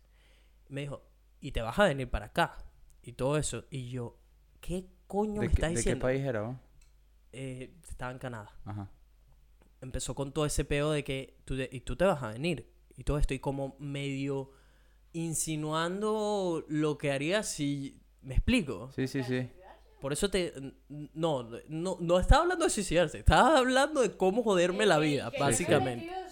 Me 0.69 0.83
dijo, 0.83 1.03
y 1.41 1.53
te 1.53 1.63
vas 1.63 1.79
a 1.79 1.85
venir 1.85 2.09
para 2.11 2.27
acá. 2.27 2.57
Y 3.03 3.13
todo 3.13 3.37
eso. 3.39 3.65
Y 3.71 3.91
yo, 3.91 4.17
¿qué 4.61 4.87
coño 5.07 5.35
¿De, 5.41 5.47
me 5.47 5.53
estás 5.53 5.69
de 5.71 5.75
qué 5.75 5.79
diciendo? 5.79 6.03
país 6.07 6.23
era? 6.25 6.61
Eh, 7.33 7.75
estaba 7.89 8.13
en 8.13 8.19
Canadá 8.19 8.49
Ajá. 8.65 8.89
empezó 9.81 10.15
con 10.15 10.33
todo 10.33 10.47
ese 10.47 10.65
peo 10.65 10.93
de 10.93 11.03
que 11.03 11.37
tú 11.45 11.57
te- 11.57 11.69
y 11.73 11.81
tú 11.81 11.97
te 11.97 12.05
vas 12.05 12.23
a 12.23 12.29
venir 12.29 12.71
y 12.97 13.03
todo 13.03 13.19
esto 13.19 13.35
y 13.35 13.41
como 13.41 13.75
medio 13.81 14.53
insinuando 15.13 16.65
lo 16.69 16.97
que 16.97 17.11
haría 17.13 17.43
si 17.43 18.01
me 18.23 18.35
explico 18.37 18.91
Sí, 18.95 19.07
sí, 19.09 19.23
sí. 19.25 19.49
Por 20.05 20.13
eso 20.13 20.29
te 20.29 20.53
no 21.15 21.49
no 21.69 21.97
no 21.99 22.19
estaba 22.21 22.43
hablando 22.43 22.67
de 22.67 22.71
suicidarse 22.71 23.21
estaba 23.21 23.57
hablando 23.57 24.03
de 24.03 24.15
cómo 24.19 24.43
joderme 24.43 24.85
la 24.85 24.99
vida 24.99 25.31
Que- 25.31 25.41
básicamente 25.41 26.05
me 26.07 26.25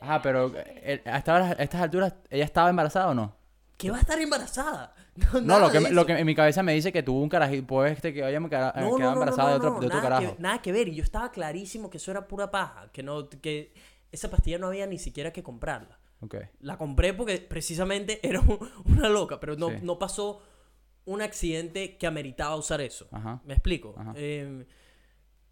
Ajá, 0.00 0.22
pero 0.22 0.52
eh, 0.54 1.02
a, 1.06 1.18
esta 1.18 1.34
hora- 1.34 1.56
a 1.58 1.62
estas 1.62 1.80
alturas, 1.80 2.14
¿ella 2.30 2.44
estaba 2.44 2.70
embarazada 2.70 3.08
o 3.08 3.14
no? 3.14 3.34
que 3.76 3.90
va 3.90 3.96
a 3.96 4.00
estar 4.00 4.20
embarazada 4.20 4.94
no, 5.42 5.58
lo 5.58 5.70
que, 5.72 5.80
me- 5.80 5.90
lo 5.90 6.06
que 6.06 6.12
en 6.12 6.24
mi 6.26 6.36
cabeza 6.36 6.62
me 6.62 6.72
dice 6.72 6.92
que 6.92 7.02
tuvo 7.02 7.20
un 7.20 7.28
carajito, 7.28 7.66
pues 7.66 7.92
este 7.96 8.14
que 8.14 8.22
vaya 8.22 8.38
no, 8.38 8.48
no, 8.48 8.98
no, 8.98 9.12
embarazada 9.12 9.48
no, 9.48 9.50
de 9.50 9.56
otro, 9.56 9.70
no, 9.70 9.80
de 9.80 9.86
otro 9.86 9.98
nada, 9.98 10.02
carajo. 10.16 10.36
que, 10.36 10.42
nada 10.42 10.62
que 10.62 10.70
ver 10.72 10.86
y 10.88 10.94
yo 10.94 11.02
estaba 11.02 11.32
clarísimo 11.32 11.90
que 11.90 11.96
eso 11.96 12.12
era 12.12 12.28
pura 12.28 12.50
paja 12.52 12.90
que 12.92 13.02
no 13.02 13.28
que 13.28 13.72
esa 14.12 14.30
pastilla 14.30 14.58
no 14.58 14.68
había 14.68 14.86
ni 14.86 14.98
siquiera 14.98 15.32
que 15.32 15.42
comprarla 15.42 15.98
Ok. 16.20 16.36
La 16.60 16.78
compré 16.78 17.12
porque 17.12 17.38
precisamente 17.38 18.20
era 18.26 18.40
un- 18.40 18.58
una 18.86 19.08
loca, 19.08 19.40
pero 19.40 19.56
no, 19.56 19.70
Sí. 19.70 19.76
no 19.82 19.98
pasó 19.98 20.40
un 21.06 21.22
accidente 21.22 21.96
que 21.96 22.06
ameritaba 22.06 22.56
usar 22.56 22.80
eso. 22.80 23.08
Ajá. 23.12 23.40
¿Me 23.44 23.54
explico? 23.54 23.94
Ajá. 23.98 24.12
Eh, 24.16 24.66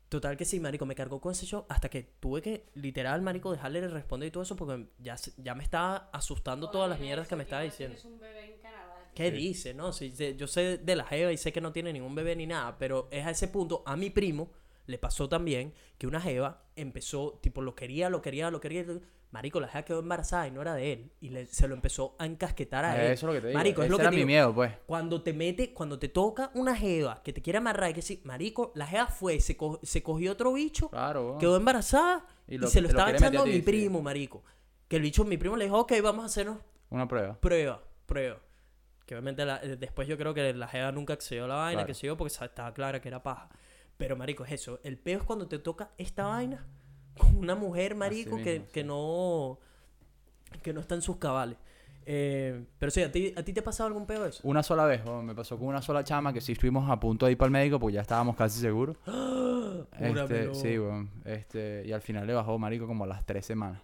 total 0.09 0.37
que 0.37 0.45
sí, 0.45 0.61
marico, 0.61 0.85
me 0.87 0.95
cargó 0.95 1.21
con 1.21 1.33
ese 1.33 1.47
show 1.47 1.65
hasta 1.69 1.89
que 1.89 2.03
tuve 2.21 2.43
que, 2.43 2.67
literal, 2.75 3.23
marico, 3.23 3.51
dejarle 3.51 3.81
de 3.81 3.89
responder 3.89 4.29
y 4.29 4.31
todo 4.31 4.43
eso 4.43 4.57
porque 4.57 4.87
ya, 4.99 5.17
ya 5.39 5.55
me 5.55 5.63
estaba 5.65 6.11
asustando 6.13 6.71
todas 6.71 6.89
las 6.91 7.01
mierdas 7.01 7.29
que 7.29 7.37
me 7.37 7.43
estaba 7.45 7.63
diciendo. 7.63 7.97
tienes 7.97 8.13
un 8.15 8.21
bebé 8.21 8.55
en 8.55 8.61
Canadá. 8.61 9.11
¿Qué 9.15 9.31
dice? 9.31 9.75
No, 9.75 9.93
sí, 9.93 10.11
sé- 10.11 10.37
yo 10.37 10.47
sé 10.47 10.79
de 10.79 10.97
la 10.97 11.05
jeva 11.05 11.33
y 11.33 11.37
sé 11.37 11.53
que 11.53 11.61
no 11.61 11.73
tiene 11.73 11.93
ningún 11.93 12.15
bebé 12.15 12.35
ni 12.37 12.47
nada, 12.47 12.77
pero 12.79 13.09
es 13.11 13.27
a 13.27 13.31
ese 13.31 13.49
punto, 13.49 13.83
a 13.87 13.97
mi 13.97 14.11
primo 14.11 14.51
le 14.87 14.99
pasó 14.99 15.29
también 15.29 15.73
que 15.99 16.07
una 16.07 16.21
jeva 16.21 16.65
empezó, 16.77 17.39
tipo, 17.43 17.63
lo 17.63 17.75
quería, 17.75 18.11
lo 18.11 18.21
quería, 18.21 18.51
lo 18.51 18.61
quería. 18.61 18.85
Marico, 19.33 19.59
la 19.61 19.67
jeva 19.69 19.83
quedó 19.85 19.99
embarazada 20.01 20.47
y 20.47 20.51
no 20.51 20.61
era 20.63 20.75
de 20.75 20.93
él. 20.93 21.13
Y 21.21 21.31
le- 21.31 21.47
se 21.47 21.67
lo 21.67 21.75
empezó 21.75 22.15
a 22.19 22.27
encasquetar 22.27 22.85
a 22.85 22.97
Eh, 23.03 23.07
él. 23.07 23.13
Eso 23.13 23.27
es 23.27 23.29
lo 23.29 23.33
que 23.33 23.41
te 23.41 23.47
digo. 23.49 23.59
Marico, 23.59 23.81
es 23.81 23.87
Ese 23.87 23.91
lo 23.91 23.97
que 23.97 24.03
era 24.03 24.11
te 24.11 24.15
mi 24.17 24.21
digo. 24.21 24.27
miedo, 24.27 24.55
pues. 24.55 24.73
Cuando 24.87 25.23
te 25.23 25.33
mete, 25.33 25.73
cuando 25.73 25.99
te 25.99 26.09
toca 26.09 26.51
una 26.55 26.77
jeva 26.77 27.23
que 27.23 27.33
te 27.33 27.41
quiere 27.43 27.57
amarrar 27.59 27.91
y 27.91 27.95
que 27.95 28.03
sí, 28.03 28.21
marico, 28.25 28.73
la 28.75 28.87
jeva 28.87 29.07
fue, 29.07 29.41
se, 29.41 29.57
co- 29.57 29.81
se 29.83 30.03
cogió 30.03 30.33
otro 30.33 30.53
bicho, 30.53 30.91
Claro. 30.91 31.39
quedó 31.41 31.57
embarazada 31.57 32.27
Y 32.47 32.55
y, 32.57 32.59
lo- 32.59 32.67
se 32.69 32.83
lo 32.83 32.89
te 32.89 32.93
lo 32.93 32.99
estaba 32.99 33.05
quiere 33.11 33.19
echando 33.27 33.41
a 33.41 33.43
a 33.43 33.47
mi 33.47 33.53
sí. 33.55 33.63
primo, 33.63 34.03
marico. 34.03 34.45
Que 34.87 34.97
el 34.97 35.03
bicho, 35.03 35.25
mi 35.25 35.39
primo 35.39 35.57
le 35.57 35.65
dijo, 35.65 35.79
ok, 35.79 35.93
vamos 36.03 36.25
a 36.25 36.27
hacernos 36.27 36.59
Una 36.91 37.09
prueba. 37.09 37.35
prueba, 37.41 37.83
prueba. 38.05 38.39
Que 39.07 39.15
obviamente 39.15 39.47
la- 39.47 39.63
eh, 39.63 39.77
después 39.77 40.07
yo 40.07 40.19
creo 40.19 40.35
que 40.35 40.53
la 40.53 40.69
jeva 40.69 40.93
nunca 40.93 41.15
accedió 41.15 41.47
a 41.47 41.49
la 41.49 41.55
vaina, 41.55 41.73
Claro. 41.81 41.87
que 41.87 41.95
sé 41.95 42.07
yo, 42.07 42.19
porque 42.19 42.31
sa- 42.35 42.45
estaba 42.45 42.75
clara 42.75 43.01
que 43.01 43.09
era 43.09 43.23
paja. 43.23 43.49
Pero, 43.97 44.15
marico, 44.15 44.45
es 44.45 44.53
eso. 44.53 44.79
El 44.83 44.99
peo 44.99 45.19
es 45.21 45.25
cuando 45.25 45.49
te 45.49 45.59
toca 45.59 45.91
esta 45.97 46.27
vaina 46.27 46.67
una 47.37 47.55
mujer, 47.55 47.95
marico, 47.95 48.37
que, 48.39 48.61
mismo, 48.61 48.73
que 48.73 48.85
no 48.85 49.59
que 50.63 50.73
no 50.73 50.81
está 50.81 50.95
en 50.95 51.03
sus 51.03 51.17
cabales. 51.17 51.57
Eh, 52.05 52.65
pero 52.79 52.91
sí, 52.91 53.01
¿a 53.03 53.13
ti, 53.13 53.33
¿a 53.37 53.43
ti 53.43 53.53
te 53.53 53.61
ha 53.61 53.65
pasado 53.65 53.87
algún 53.87 54.07
peor 54.07 54.29
eso? 54.29 54.41
Una 54.43 54.63
sola 54.63 54.85
vez, 54.87 55.05
weón, 55.05 55.25
me 55.25 55.35
pasó 55.35 55.57
con 55.57 55.69
una 55.69 55.81
sola 55.81 56.03
chama 56.03 56.33
que 56.33 56.41
sí 56.41 56.53
estuvimos 56.53 56.91
a 56.91 56.99
punto 56.99 57.27
de 57.27 57.33
ir 57.33 57.39
para 57.39 57.47
el 57.47 57.53
médico 57.53 57.79
porque 57.79 57.95
ya 57.95 58.01
estábamos 58.01 58.37
casi 58.37 58.61
seguros. 58.61 58.97
Este, 59.99 60.55
sí, 60.55 60.79
weón. 60.79 61.11
Este, 61.25 61.83
y 61.85 61.93
al 61.93 62.01
final 62.01 62.27
le 62.27 62.35
bajó, 62.35 62.59
marico, 62.59 62.87
como 62.87 63.05
a 63.05 63.07
las 63.07 63.25
tres 63.25 63.45
semanas. 63.45 63.81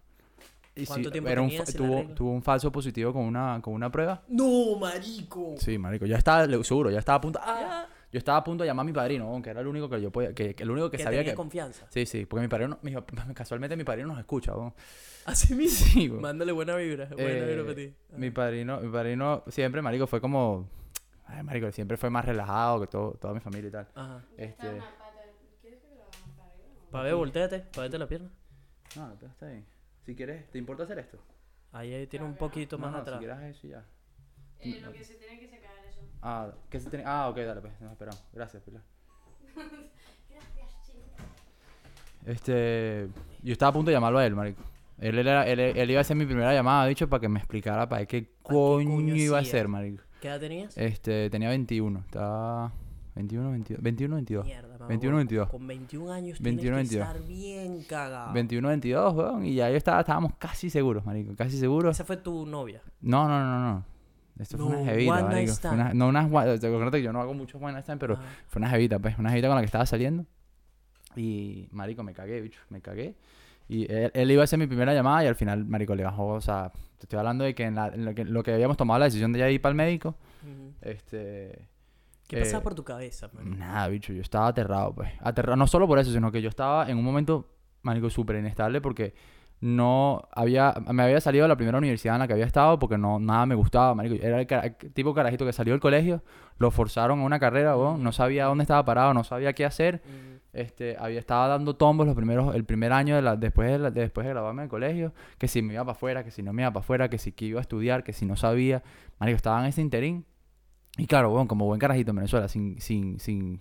Y 0.74 0.87
¿Cuánto 0.87 1.09
sí, 1.09 1.12
tiempo 1.12 1.29
era 1.29 1.43
un 1.43 1.51
sin 1.51 1.64
tuvo, 1.76 2.05
tuvo 2.14 2.31
un 2.31 2.43
falso 2.43 2.70
positivo 2.70 3.12
con 3.12 3.24
una, 3.24 3.61
con 3.61 3.74
una 3.74 3.91
prueba. 3.91 4.22
No, 4.29 4.76
marico. 4.79 5.55
Sí, 5.59 5.76
marico, 5.76 6.07
ya 6.07 6.16
estaba, 6.16 6.47
seguro, 6.62 6.91
ya 6.91 7.01
estaba 7.01 7.16
a 7.16 7.20
punto. 7.20 7.41
¡Ah! 7.43 7.59
Ya, 7.61 7.89
Yo 8.11 8.19
estaba 8.19 8.39
a 8.39 8.45
punto 8.45 8.65
de 8.65 8.69
llamar 8.69 8.85
a 8.85 8.87
mi 8.87 8.93
padrino, 8.93 9.29
weón, 9.29 9.43
que 9.43 9.51
era 9.51 9.61
el 9.61 9.67
único 9.67 9.89
que 9.91 10.01
yo 10.01 10.11
podía, 10.11 10.33
que, 10.35 10.55
que 10.55 10.63
el 10.63 10.71
único 10.71 10.91
que, 10.91 10.97
que 10.97 11.03
sabía 11.03 11.19
tenía 11.21 11.33
que... 11.33 11.37
confianza. 11.37 11.87
Sí, 11.91 12.07
sí, 12.07 12.25
porque 12.25 12.41
mi 12.43 12.49
padrino, 12.49 12.79
mi- 12.83 12.95
casualmente 13.35 13.77
mi 13.77 13.85
padrino 13.85 14.09
nos 14.09 14.19
escucha, 14.19 14.55
weón. 14.57 14.73
Así 15.27 15.55
mismo. 15.57 15.87
Sí. 15.87 16.09
Mándale 16.09 16.53
buena 16.53 16.75
vibra. 16.77 17.07
Buena 17.07 17.23
Eh, 17.31 17.47
vibra 17.47 17.63
para 17.65 17.75
ti. 17.75 17.95
Mi 18.17 18.31
padrino, 18.31 18.81
mi 18.81 18.91
padrino 18.91 19.43
siempre, 19.49 19.83
marico, 19.83 20.07
fue 20.07 20.21
como... 20.21 20.69
Ay, 21.27 21.43
marico, 21.43 21.71
siempre 21.71 21.99
fue 21.99 22.09
más 22.09 22.25
relajado 22.25 22.81
que 22.81 22.87
todo, 22.87 23.11
toda 23.21 23.35
mi 23.35 23.41
familia 23.41 23.69
y 23.69 23.73
tal. 23.73 23.89
Ajá. 23.95 24.25
Este... 24.39 24.81
Pa' 26.91 27.03
ver, 27.03 27.15
volteate. 27.15 27.61
Pa' 27.75 27.83
verte 27.83 27.99
la 27.99 28.07
pierna. 28.09 28.31
No, 28.97 29.15
pero 29.21 29.31
está 29.33 29.47
bien. 29.49 29.67
Si 30.07 30.15
quieres, 30.15 30.51
¿te 30.51 30.57
importa 30.59 30.85
hacer 30.85 30.99
esto? 30.99 31.19
Ahí, 31.73 31.93
ahí 31.93 32.07
tiene 32.07 32.25
un 32.25 32.35
poquito 32.37 32.79
más 32.79 32.91
no, 32.91 32.97
no, 32.97 33.03
atrás. 33.03 33.19
si 33.21 33.27
quieres 33.27 33.57
eso 33.57 33.69
ya. 33.69 33.85
Eh, 34.61 34.81
lo 34.83 34.91
que 34.93 35.05
se 35.05 35.17
tiene 35.17 35.39
que 35.39 35.49
secar 35.49 35.65
eso. 35.65 35.68
Ah, 36.23 36.51
¿qué 36.69 36.81
se 36.81 36.91
tiene? 36.91 37.05
Ah, 37.07 37.29
ok, 37.29 37.37
dale, 37.39 37.61
pues, 37.61 37.81
nos 37.81 37.93
esperamos. 37.93 38.23
Gracias, 38.33 38.62
Pilar. 38.62 38.83
Este, 42.27 43.09
yo 43.43 43.53
estaba 43.53 43.71
a 43.71 43.73
punto 43.73 43.91
de 43.91 43.97
llamarlo 43.97 44.19
a 44.19 44.27
él, 44.27 44.35
marico. 44.35 44.62
Él, 44.99 45.19
era, 45.19 45.47
él, 45.47 45.61
él 45.61 45.91
iba 45.91 46.01
a 46.01 46.05
ser 46.05 46.16
mi 46.16 46.27
primera 46.27 46.53
llamada, 46.53 46.87
dicho, 46.87 47.09
para 47.09 47.21
que 47.21 47.29
me 47.29 47.39
explicara 47.39 47.89
para 47.89 48.05
qué 48.07 48.33
coño, 48.43 48.91
coño 48.91 49.14
iba 49.14 49.39
a 49.39 49.41
hacía? 49.41 49.53
ser, 49.53 49.69
marico. 49.69 50.03
¿Qué 50.21 50.29
edad 50.29 50.41
tenías? 50.41 50.77
Este, 50.77 51.31
tenía 51.31 51.49
21, 51.51 52.01
estaba 52.01 52.73
21, 53.14 53.51
22, 53.53 53.81
21, 53.83 54.14
22. 54.16 54.45
Mierda, 54.45 54.69
mamá, 54.73 54.87
21, 54.89 55.11
huevo. 55.11 55.19
22. 55.19 55.49
Con 55.49 55.66
21 55.69 56.12
años 56.12 56.41
21, 56.41 56.77
tienes 56.77 56.91
que 56.91 56.97
22. 56.99 57.09
estar 57.09 57.29
bien 57.29 57.85
cagado. 57.85 58.33
21, 58.33 58.69
22, 58.69 59.14
weón, 59.14 59.47
y 59.47 59.55
ya 59.55 59.71
yo 59.71 59.77
estaba, 59.77 60.01
estábamos 60.01 60.33
casi 60.39 60.69
seguros, 60.69 61.05
marico, 61.07 61.35
casi 61.37 61.57
seguros. 61.59 61.97
Esa 61.97 62.05
fue 62.05 62.16
tu 62.16 62.45
novia. 62.45 62.83
No, 63.01 63.29
no, 63.29 63.39
no, 63.41 63.61
no. 63.61 63.85
Esto 64.39 64.57
fue 64.59 64.66
No, 64.70 64.80
una 64.80 64.91
jevita, 64.91 65.12
one 65.12 65.22
night 65.22 65.32
marico. 65.32 65.53
Fue 65.55 65.70
una- 65.70 65.82
stand. 65.84 65.95
no 65.99 66.09
unas 66.09 66.32
one- 66.32 66.59
te 66.59 66.66
acuerdas 66.66 66.91
que 66.93 67.03
yo 67.03 67.12
no 67.12 67.20
hago 67.20 67.34
muchos 67.34 67.61
one 67.61 67.72
night 67.72 67.82
stand, 67.84 68.01
pero 68.01 68.14
Ah. 68.18 68.22
fue 68.47 68.61
una 68.61 68.70
jevita, 68.70 68.99
pues, 68.99 69.18
una 69.18 69.30
jevita 69.30 69.49
con 69.49 69.57
la 69.57 69.62
que 69.62 69.66
estaba 69.66 69.86
saliendo. 69.86 70.24
Y, 71.16 71.68
marico, 71.72 72.03
me 72.03 72.12
cagué, 72.14 72.41
bicho, 72.41 72.61
me 72.68 72.80
cagué. 72.80 73.16
Y 73.68 73.91
él, 73.93 74.11
él 74.14 74.30
iba 74.30 74.45
a 74.45 74.47
ser 74.47 74.59
mi 74.59 74.66
primera 74.66 74.95
llamada 74.95 75.24
y 75.24 75.26
al 75.26 75.34
final, 75.34 75.64
marico, 75.64 75.95
le 75.95 76.05
bajó, 76.05 76.26
o 76.28 76.41
sea, 76.41 76.72
te 76.99 77.05
estoy 77.05 77.18
hablando 77.18 77.45
de 77.45 77.55
que 77.55 77.64
en, 77.64 77.74
la- 77.74 77.89
en 77.89 78.05
lo, 78.05 78.14
que, 78.14 78.24
lo 78.24 78.43
que 78.43 78.53
habíamos 78.55 78.76
tomado 78.76 78.99
la 78.99 79.07
decisión 79.07 79.32
de 79.32 79.41
ya 79.41 79.51
ir 79.51 79.61
para 79.61 79.70
el 79.72 79.76
médico, 79.76 80.16
Ujú. 80.43 80.72
este... 80.82 81.68
¿Qué 82.26 82.36
eh, 82.36 82.41
pasaba 82.43 82.62
por 82.62 82.74
tu 82.74 82.84
cabeza, 82.84 83.30
man? 83.32 83.59
Nada, 83.59 83.89
bicho, 83.89 84.12
yo 84.12 84.20
estaba 84.20 84.49
aterrado, 84.49 84.95
pues. 84.95 85.11
Aterrado, 85.20 85.57
no 85.57 85.66
solo 85.66 85.86
por 85.86 85.99
eso, 85.99 86.12
sino 86.12 86.30
que 86.30 86.43
yo 86.43 86.51
estaba 86.51 86.89
en 86.91 86.99
un 86.99 87.05
momento, 87.05 87.49
marico, 87.82 88.11
súper 88.11 88.36
inestable 88.36 88.80
porque 88.82 89.14
no 89.61 90.23
había, 90.33 90.75
me 90.93 91.03
había 91.03 91.21
salido 91.21 91.45
de 91.45 91.49
la 91.49 91.57
primera 91.57 91.79
universidad 91.79 92.15
en 92.15 92.21
la 92.21 92.27
que 92.27 92.33
había 92.35 92.47
estado 92.47 92.79
porque 92.79 92.97
no, 92.99 93.19
nada 93.19 93.45
me 93.47 93.55
gustaba, 93.55 93.95
marico. 93.95 94.15
Era 94.25 94.41
el, 94.41 94.47
cara- 94.47 94.71
tipo 94.77 95.15
carajito 95.15 95.45
que 95.45 95.53
salió 95.53 95.73
del 95.75 95.81
colegio, 95.81 96.23
lo 96.59 96.71
forzaron 96.71 97.21
a 97.21 97.25
una 97.25 97.39
carrera, 97.41 97.77
weón, 97.77 98.03
no 98.03 98.13
sabía 98.13 98.45
dónde 98.47 98.63
estaba 98.63 98.85
parado, 98.85 99.15
no 99.15 99.25
sabía 99.25 99.53
qué 99.53 99.65
hacer. 99.65 100.03
Este, 100.53 100.97
había 100.99 101.19
estaba 101.21 101.47
dando 101.49 101.77
tombos 101.77 102.07
los 102.07 102.17
primeros, 102.17 102.55
el 102.55 102.65
primer 102.65 102.93
año 102.93 103.15
de 103.17 103.23
la, 103.23 103.37
después 103.37 103.71
de 103.71 103.79
la- 103.79 103.91
después 103.91 104.27
de 104.27 104.33
graduarme 104.33 104.63
del 104.63 104.71
colegio, 104.71 105.13
que 105.39 105.47
si 105.49 105.61
me 105.63 105.75
iba 105.75 105.85
para 105.85 105.93
afuera, 105.93 106.25
que 106.25 106.31
si 106.31 106.43
no 106.43 106.53
me 106.53 106.63
iba 106.63 106.71
para 106.73 106.83
afuera, 106.83 107.09
que 107.11 107.19
si 107.19 107.33
que 107.33 107.45
iba 107.45 107.61
a 107.61 107.63
estudiar, 107.63 108.03
que 108.05 108.13
si 108.13 108.27
no 108.27 108.37
sabía. 108.37 108.83
Marico, 109.19 109.37
estaba 109.37 109.61
en 109.61 109.67
ese 109.67 109.81
interín. 109.83 110.25
Y 110.97 111.07
claro, 111.07 111.33
weón, 111.33 111.47
como 111.47 111.67
buen 111.67 111.79
carajito 111.79 112.11
en 112.11 112.17
Venezuela, 112.17 112.49
sin, 112.49 112.81
sin, 112.81 113.21
sin, 113.21 113.61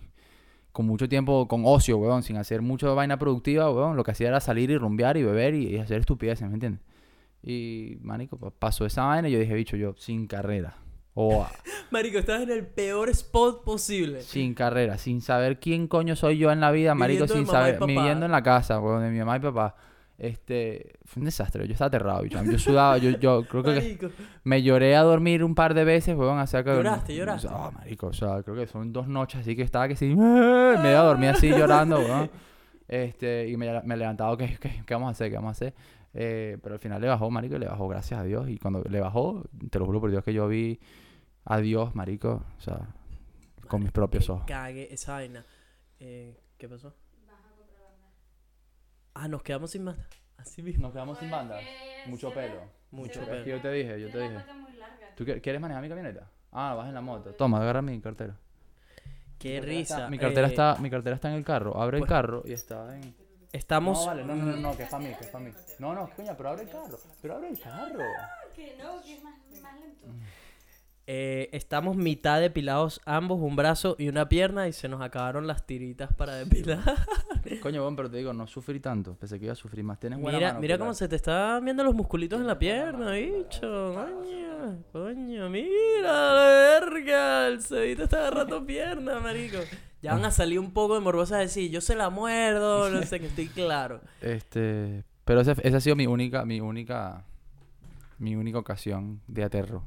con 0.78 0.86
mucho 0.86 1.10
tiempo, 1.10 1.48
con 1.48 1.64
ocio, 1.66 1.98
weón, 1.98 2.22
sin 2.22 2.38
hacer 2.38 2.62
mucha 2.62 2.88
vaina 2.90 3.18
productiva, 3.18 3.72
weón, 3.72 3.96
lo 3.96 4.04
que 4.04 4.12
hacía 4.12 4.28
era 4.28 4.40
salir 4.40 4.70
y 4.70 4.78
rumbear 4.78 5.18
y 5.18 5.24
beber 5.24 5.56
y, 5.56 5.70
y 5.70 5.78
hacer 5.80 6.00
estupideces, 6.02 6.48
¿me 6.48 6.54
entiendes? 6.54 6.82
Y, 7.42 7.98
manico, 8.02 8.38
pa- 8.38 8.52
pasó 8.52 8.86
esa 8.86 9.04
vaina 9.06 9.28
y 9.28 9.32
yo 9.32 9.40
dije, 9.40 9.56
bicho, 9.56 9.76
yo 9.76 9.96
sin 9.98 10.28
carrera. 10.28 10.78
O 11.16 11.42
a- 11.42 11.52
Marico, 11.90 12.20
estabas 12.20 12.44
en 12.44 12.52
el 12.52 12.68
peor 12.68 13.10
spot 13.10 13.64
posible. 13.64 14.22
sin 14.22 14.54
carrera, 14.54 15.00
sin 15.00 15.22
saber 15.22 15.60
quién 15.60 15.88
coño 15.88 16.16
soy 16.16 16.38
yo 16.38 16.52
en 16.52 16.60
la 16.60 16.70
vida, 16.70 16.94
marico, 16.94 17.24
Viviendo 17.24 17.34
sin 17.34 17.46
saber, 17.48 17.80
viviendo 17.88 18.26
en 18.28 18.32
la 18.32 18.44
casa, 18.44 18.80
weón, 18.80 19.02
de 19.02 19.10
mi 19.10 19.18
mamá 19.18 19.38
y 19.38 19.40
papá. 19.40 19.76
Este, 20.18 20.94
fue 21.06 21.22
un 21.22 21.26
desastre, 21.26 21.68
yo 21.68 21.74
estaba 21.74 21.90
aterrado, 21.90 22.24
bicho. 22.24 22.44
Yo 22.44 22.58
sudaba, 22.58 22.98
yo, 22.98 23.12
yo 23.20 23.44
creo 23.50 23.62
que 23.62 23.70
Marico. 23.76 24.08
me 24.44 24.64
lloré 24.64 24.96
a 24.96 25.04
dormir 25.04 25.44
un 25.44 25.54
par 25.54 25.76
de 25.76 25.84
veces, 25.84 26.16
weón, 26.16 26.44
que... 26.46 26.64
¿Lloraste, 26.64 27.16
lloraste? 27.16 27.48
Ah, 27.52 27.72
marico, 27.72 28.08
o 28.08 28.14
sea, 28.14 28.42
creo 28.42 28.56
que 28.56 28.66
son 28.66 28.92
dos 28.92 29.08
noches 29.08 29.42
así 29.42 29.56
que 29.56 29.62
estaba 29.62 29.88
que 29.88 29.96
sí, 29.96 30.08
me 30.16 30.90
iba 30.90 31.00
a 31.00 31.04
dormir 31.04 31.30
así 31.30 31.50
llorando, 31.50 32.00
weón. 32.00 32.32
Este, 32.88 33.48
y 33.48 33.58
me, 33.58 33.82
me 33.84 33.94
he 33.94 33.98
levantado, 33.98 34.36
¿qué, 34.38 34.58
qué, 34.60 34.94
vamos 34.94 35.10
a 35.10 35.12
hacer? 35.12 35.30
¿Qué 35.30 35.36
vamos 35.36 35.50
a 35.50 35.52
hacer? 35.52 35.74
Eh, 36.14 36.58
pero 36.64 36.76
al 36.76 36.80
final 36.80 37.00
le 37.00 37.08
bajó, 37.08 37.30
marico, 37.30 37.56
y 37.56 37.60
le 37.60 37.68
bajó, 37.68 37.88
gracias 37.88 38.20
a 38.20 38.24
Dios. 38.24 38.50
Y 38.50 38.58
cuando 38.58 38.82
le 38.90 39.00
bajó, 39.00 39.44
te 39.70 39.78
lo 39.78 39.86
juro 39.86 40.02
por 40.02 40.10
Dios 40.10 40.24
que 40.24 40.34
yo 40.34 40.48
vi 40.48 40.80
a 41.46 41.60
Dios, 41.60 41.94
marico, 41.96 42.44
o 42.58 42.62
sea, 42.62 42.88
con 43.68 43.84
mis 43.84 43.92
propios 43.92 44.30
ojos. 44.30 44.46
Cague 44.48 44.92
esa 44.92 45.14
vaina. 45.14 45.46
Eh, 46.00 46.40
¿Qué 46.58 46.68
pasó? 46.68 46.96
Ah, 49.20 49.28
nos 49.28 49.42
quedamos 49.44 49.72
sin 49.72 49.86
banda. 49.86 50.04
Así 50.38 50.62
mismo. 50.62 50.84
Nos 50.84 50.94
quedamos 50.94 51.18
sin 51.20 51.30
banda. 51.32 51.60
Mucho 52.08 52.32
pelo. 52.34 52.62
Mucho 52.92 53.22
Es 53.22 53.28
pelo. 53.28 53.44
que 53.44 53.50
yo 53.50 53.62
te 53.62 53.72
dije, 53.72 54.00
yo 54.02 54.10
te 54.12 54.20
dije. 54.20 54.38
¿Tú 55.16 55.26
quie- 55.26 55.42
quieres 55.42 55.60
manejar 55.60 55.82
mi 55.82 55.90
camioneta? 55.90 56.30
Ah, 56.52 56.74
vas 56.76 56.88
en 56.88 56.94
la 56.94 57.02
moto. 57.02 57.32
Toma, 57.34 57.60
agarra 57.62 57.82
mi 57.82 58.00
cartera. 58.00 58.36
Qué 59.40 59.50
Mi 59.50 59.56
cartera 59.60 59.78
risa. 59.78 59.96
está- 59.98 60.10
mi 60.10 60.18
cartera 60.20 60.48
Eh, 60.48 60.50
está, 60.52 60.76
mi 60.80 60.90
cartera 60.90 61.16
está 61.16 61.30
en 61.30 61.36
el 61.36 61.44
carro. 61.44 61.82
Abre 61.82 61.98
el 61.98 62.02
pues- 62.02 62.10
carro 62.10 62.44
y 62.46 62.54
está 62.54 62.96
en. 62.96 63.16
Estamos. 63.52 64.00
No, 64.00 64.06
vale, 64.08 64.24
no, 64.26 64.36
no, 64.36 64.46
no, 64.46 64.58
no, 64.58 64.78
que 64.78 64.84
es 64.84 64.90
para 64.90 65.04
mí, 65.04 65.14
que 65.16 65.24
es 65.26 65.30
para 65.32 65.44
mí. 65.46 65.52
No, 65.80 65.94
no, 65.94 66.10
coña, 66.16 66.36
pero 66.36 66.50
abre 66.50 66.64
el 66.64 66.70
carro. 66.70 66.98
Pero 67.22 67.36
abre 67.36 67.50
el 67.50 67.60
carro. 67.60 68.00
Que 68.56 68.76
no, 68.78 69.02
que 69.02 69.16
es 69.16 69.24
más, 69.24 69.34
más 69.62 69.80
lento. 69.80 70.06
Eh, 71.10 71.48
estamos 71.54 71.96
mitad 71.96 72.42
depilados 72.42 73.00
ambos, 73.06 73.40
un 73.40 73.56
brazo 73.56 73.96
y 73.98 74.10
una 74.10 74.28
pierna, 74.28 74.68
y 74.68 74.74
se 74.74 74.90
nos 74.90 75.02
acabaron 75.02 75.48
las 75.48 75.66
tiritas 75.66 76.14
para 76.14 76.36
depilar. 76.36 76.84
Coño, 77.62 77.82
bueno, 77.82 77.96
pero 77.96 78.12
te 78.12 78.18
digo, 78.18 78.34
no 78.34 78.46
sufrí 78.46 78.82
tanto. 78.82 79.16
Pensé 79.16 79.40
que 79.40 79.46
iba 79.46 79.54
a 79.54 79.56
sufrir 79.56 79.86
más. 79.86 80.02
Tienes 80.02 80.20
buena 80.20 80.38
Mira, 80.38 80.48
mano, 80.50 80.60
mira 80.60 80.78
cómo 80.78 80.94
se 80.94 81.08
te 81.08 81.16
están 81.16 81.64
viendo 81.64 81.82
los 81.86 81.96
musculitos 81.96 82.42
en 82.42 82.46
la 82.46 82.60
pierna, 82.60 83.12
bicho. 83.12 83.94
Coño, 83.94 84.84
coño, 84.92 85.50
mira, 85.50 86.34
la 86.34 86.80
verga. 86.82 87.48
El 87.48 87.62
cebito 87.62 88.04
está 88.04 88.18
agarrando 88.18 88.66
pierna, 88.66 89.22
marico. 89.22 89.60
Ya 90.02 90.14
van 90.14 90.26
a 90.26 90.32
salir 90.32 90.60
un 90.60 90.74
poco 90.74 90.96
de 90.96 91.00
morbosas 91.00 91.38
a 91.38 91.40
decir, 91.40 91.72
yo 91.72 91.80
se 91.80 91.96
la 91.96 92.10
muerdo, 92.10 92.90
no 92.90 93.02
sé, 93.04 93.22
que 93.22 93.28
estoy 93.28 93.48
claro. 93.48 94.02
Este, 94.20 95.06
pero 95.24 95.40
esa, 95.40 95.54
esa 95.54 95.78
ha 95.78 95.82
sido 95.82 95.96
mi 95.96 96.06
única, 96.06 96.44
mi 96.44 96.60
única, 96.60 97.24
mi 98.20 98.36
única 98.36 98.60
ocasión 98.60 99.22
de 99.28 99.46
aterro. 99.46 99.86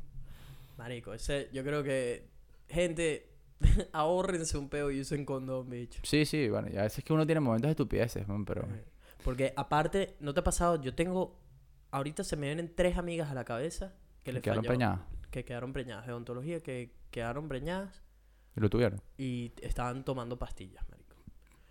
Marico, 0.81 1.13
ese, 1.13 1.51
yo 1.53 1.63
creo 1.63 1.83
que, 1.83 2.27
gente, 2.67 3.29
ahórrense 3.93 4.57
un 4.57 4.71
peo 4.71 4.91
y 4.91 4.99
usen 5.03 5.27
condón, 5.27 5.69
bicho. 5.69 6.01
Sí, 6.05 6.25
sí, 6.25 6.49
bueno, 6.49 6.69
y 6.73 6.79
a 6.79 6.85
veces 6.85 7.05
que 7.05 7.13
uno 7.13 7.27
tiene 7.27 7.41
momentos 7.41 7.69
de 7.69 7.73
estupideces, 7.73 8.27
man, 8.27 8.47
pero... 8.47 8.67
Porque 9.23 9.53
aparte, 9.55 10.17
¿no 10.21 10.33
te 10.33 10.41
ha 10.41 10.45
pasado? 10.45 10.81
Yo 10.81 10.95
tengo, 10.95 11.39
ahorita 11.91 12.25
se 12.25 12.37
me 12.37 12.47
vienen 12.47 12.75
tres 12.75 12.97
amigas 12.97 13.31
a 13.31 13.35
la 13.35 13.45
cabeza 13.45 13.93
que 14.25 14.33
les 14.33 14.43
quedaron 14.43 14.65
falló, 14.65 14.71
preñadas. 14.71 15.01
que 15.31 15.45
quedaron 15.45 15.75
preñadas, 15.75 16.07
de 16.07 16.13
odontología, 16.15 16.61
que 16.61 16.95
quedaron 17.11 17.47
preñadas 17.47 18.03
Y 18.57 18.61
lo 18.61 18.71
tuvieron. 18.71 19.03
y 19.19 19.53
estaban 19.61 20.03
tomando 20.07 20.39
pastillas, 20.39 20.89
marico. 20.89 21.00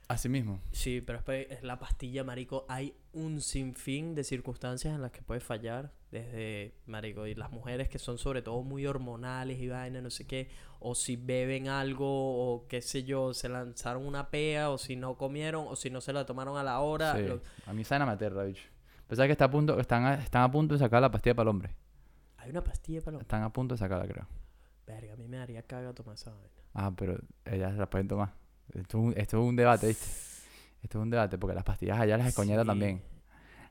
Así 0.10 0.28
mismo. 0.28 0.60
Sí, 0.72 1.02
pero 1.02 1.22
es, 1.28 1.62
la 1.62 1.78
pastilla, 1.78 2.24
marico. 2.24 2.66
Hay 2.68 2.96
un 3.14 3.42
sinfín 3.42 4.16
de 4.16 4.24
circunstancias 4.24 4.96
en 4.96 5.04
las 5.04 5.12
que 5.12 5.22
puede 5.22 5.40
fallar. 5.40 5.92
Desde, 6.10 6.74
marico, 6.88 7.28
y 7.28 7.36
las 7.36 7.52
mujeres 7.52 7.90
que 7.90 8.00
son 8.00 8.18
sobre 8.18 8.42
todo 8.42 8.64
muy 8.64 8.88
hormonales 8.88 9.60
y 9.60 9.68
vaina, 9.68 10.02
no 10.02 10.10
sé 10.10 10.26
qué. 10.26 10.50
O 10.80 10.96
si 10.96 11.16
beben 11.16 11.68
algo, 11.68 12.08
o 12.08 12.68
qué 12.68 12.82
sé 12.82 13.04
yo, 13.04 13.36
se 13.36 13.50
lanzaron 13.50 14.04
una 14.04 14.32
pea, 14.32 14.72
o 14.72 14.80
si 14.80 14.96
no 14.96 15.16
comieron, 15.16 15.68
o 15.68 15.76
si 15.76 15.92
no 15.92 16.02
se 16.02 16.12
la 16.12 16.26
tomaron 16.26 16.58
a 16.58 16.64
la 16.64 16.80
hora. 16.80 17.16
Sí. 17.16 17.28
lo- 17.28 17.42
A 17.68 17.74
mí 17.74 17.84
me 17.88 17.96
aterra, 18.12 18.46
bicho. 18.46 18.64
Pensaba 19.08 19.28
que 19.28 19.34
está 19.34 19.46
a 19.46 19.52
punto, 19.52 19.80
están, 19.80 20.06
a, 20.06 20.16
están 20.16 20.42
a 20.42 20.52
punto 20.52 20.74
de 20.74 20.80
sacar 20.80 21.04
la 21.04 21.12
pastilla 21.12 21.36
para 21.36 21.44
el 21.44 21.50
hombre. 21.50 21.76
Hay 22.38 22.50
una 22.50 22.64
pastilla 22.64 23.02
para 23.02 23.12
los... 23.12 23.22
Están 23.22 23.44
a 23.44 23.54
punto 23.54 23.76
de 23.76 23.78
sacarla, 23.78 24.08
creo. 24.12 24.28
Verga, 24.88 25.14
a 25.14 25.18
mí 25.18 25.28
me 25.28 25.38
daría 25.38 25.62
caga 25.62 25.94
tomar 25.94 26.16
esa 26.16 26.32
vaina. 26.32 26.50
Ah, 26.74 26.92
pero 26.98 27.20
ellas 27.46 27.76
la 27.78 27.88
pueden 27.88 28.08
tomar. 28.08 28.34
Esto 28.74 28.98
es 29.00 29.04
un, 29.04 29.14
esto 29.18 29.38
es 29.42 29.48
un 29.50 29.56
debate, 29.56 29.88
¿viste? 29.88 30.06
Esto 30.84 31.00
es 31.00 31.04
un 31.04 31.10
debate, 31.10 31.38
porque 31.38 31.56
las 31.56 31.64
pastillas 31.64 32.00
allá 32.00 32.18
las 32.18 32.28
escoñetas 32.28 32.64
Sí. 32.64 32.68
también. 32.68 33.02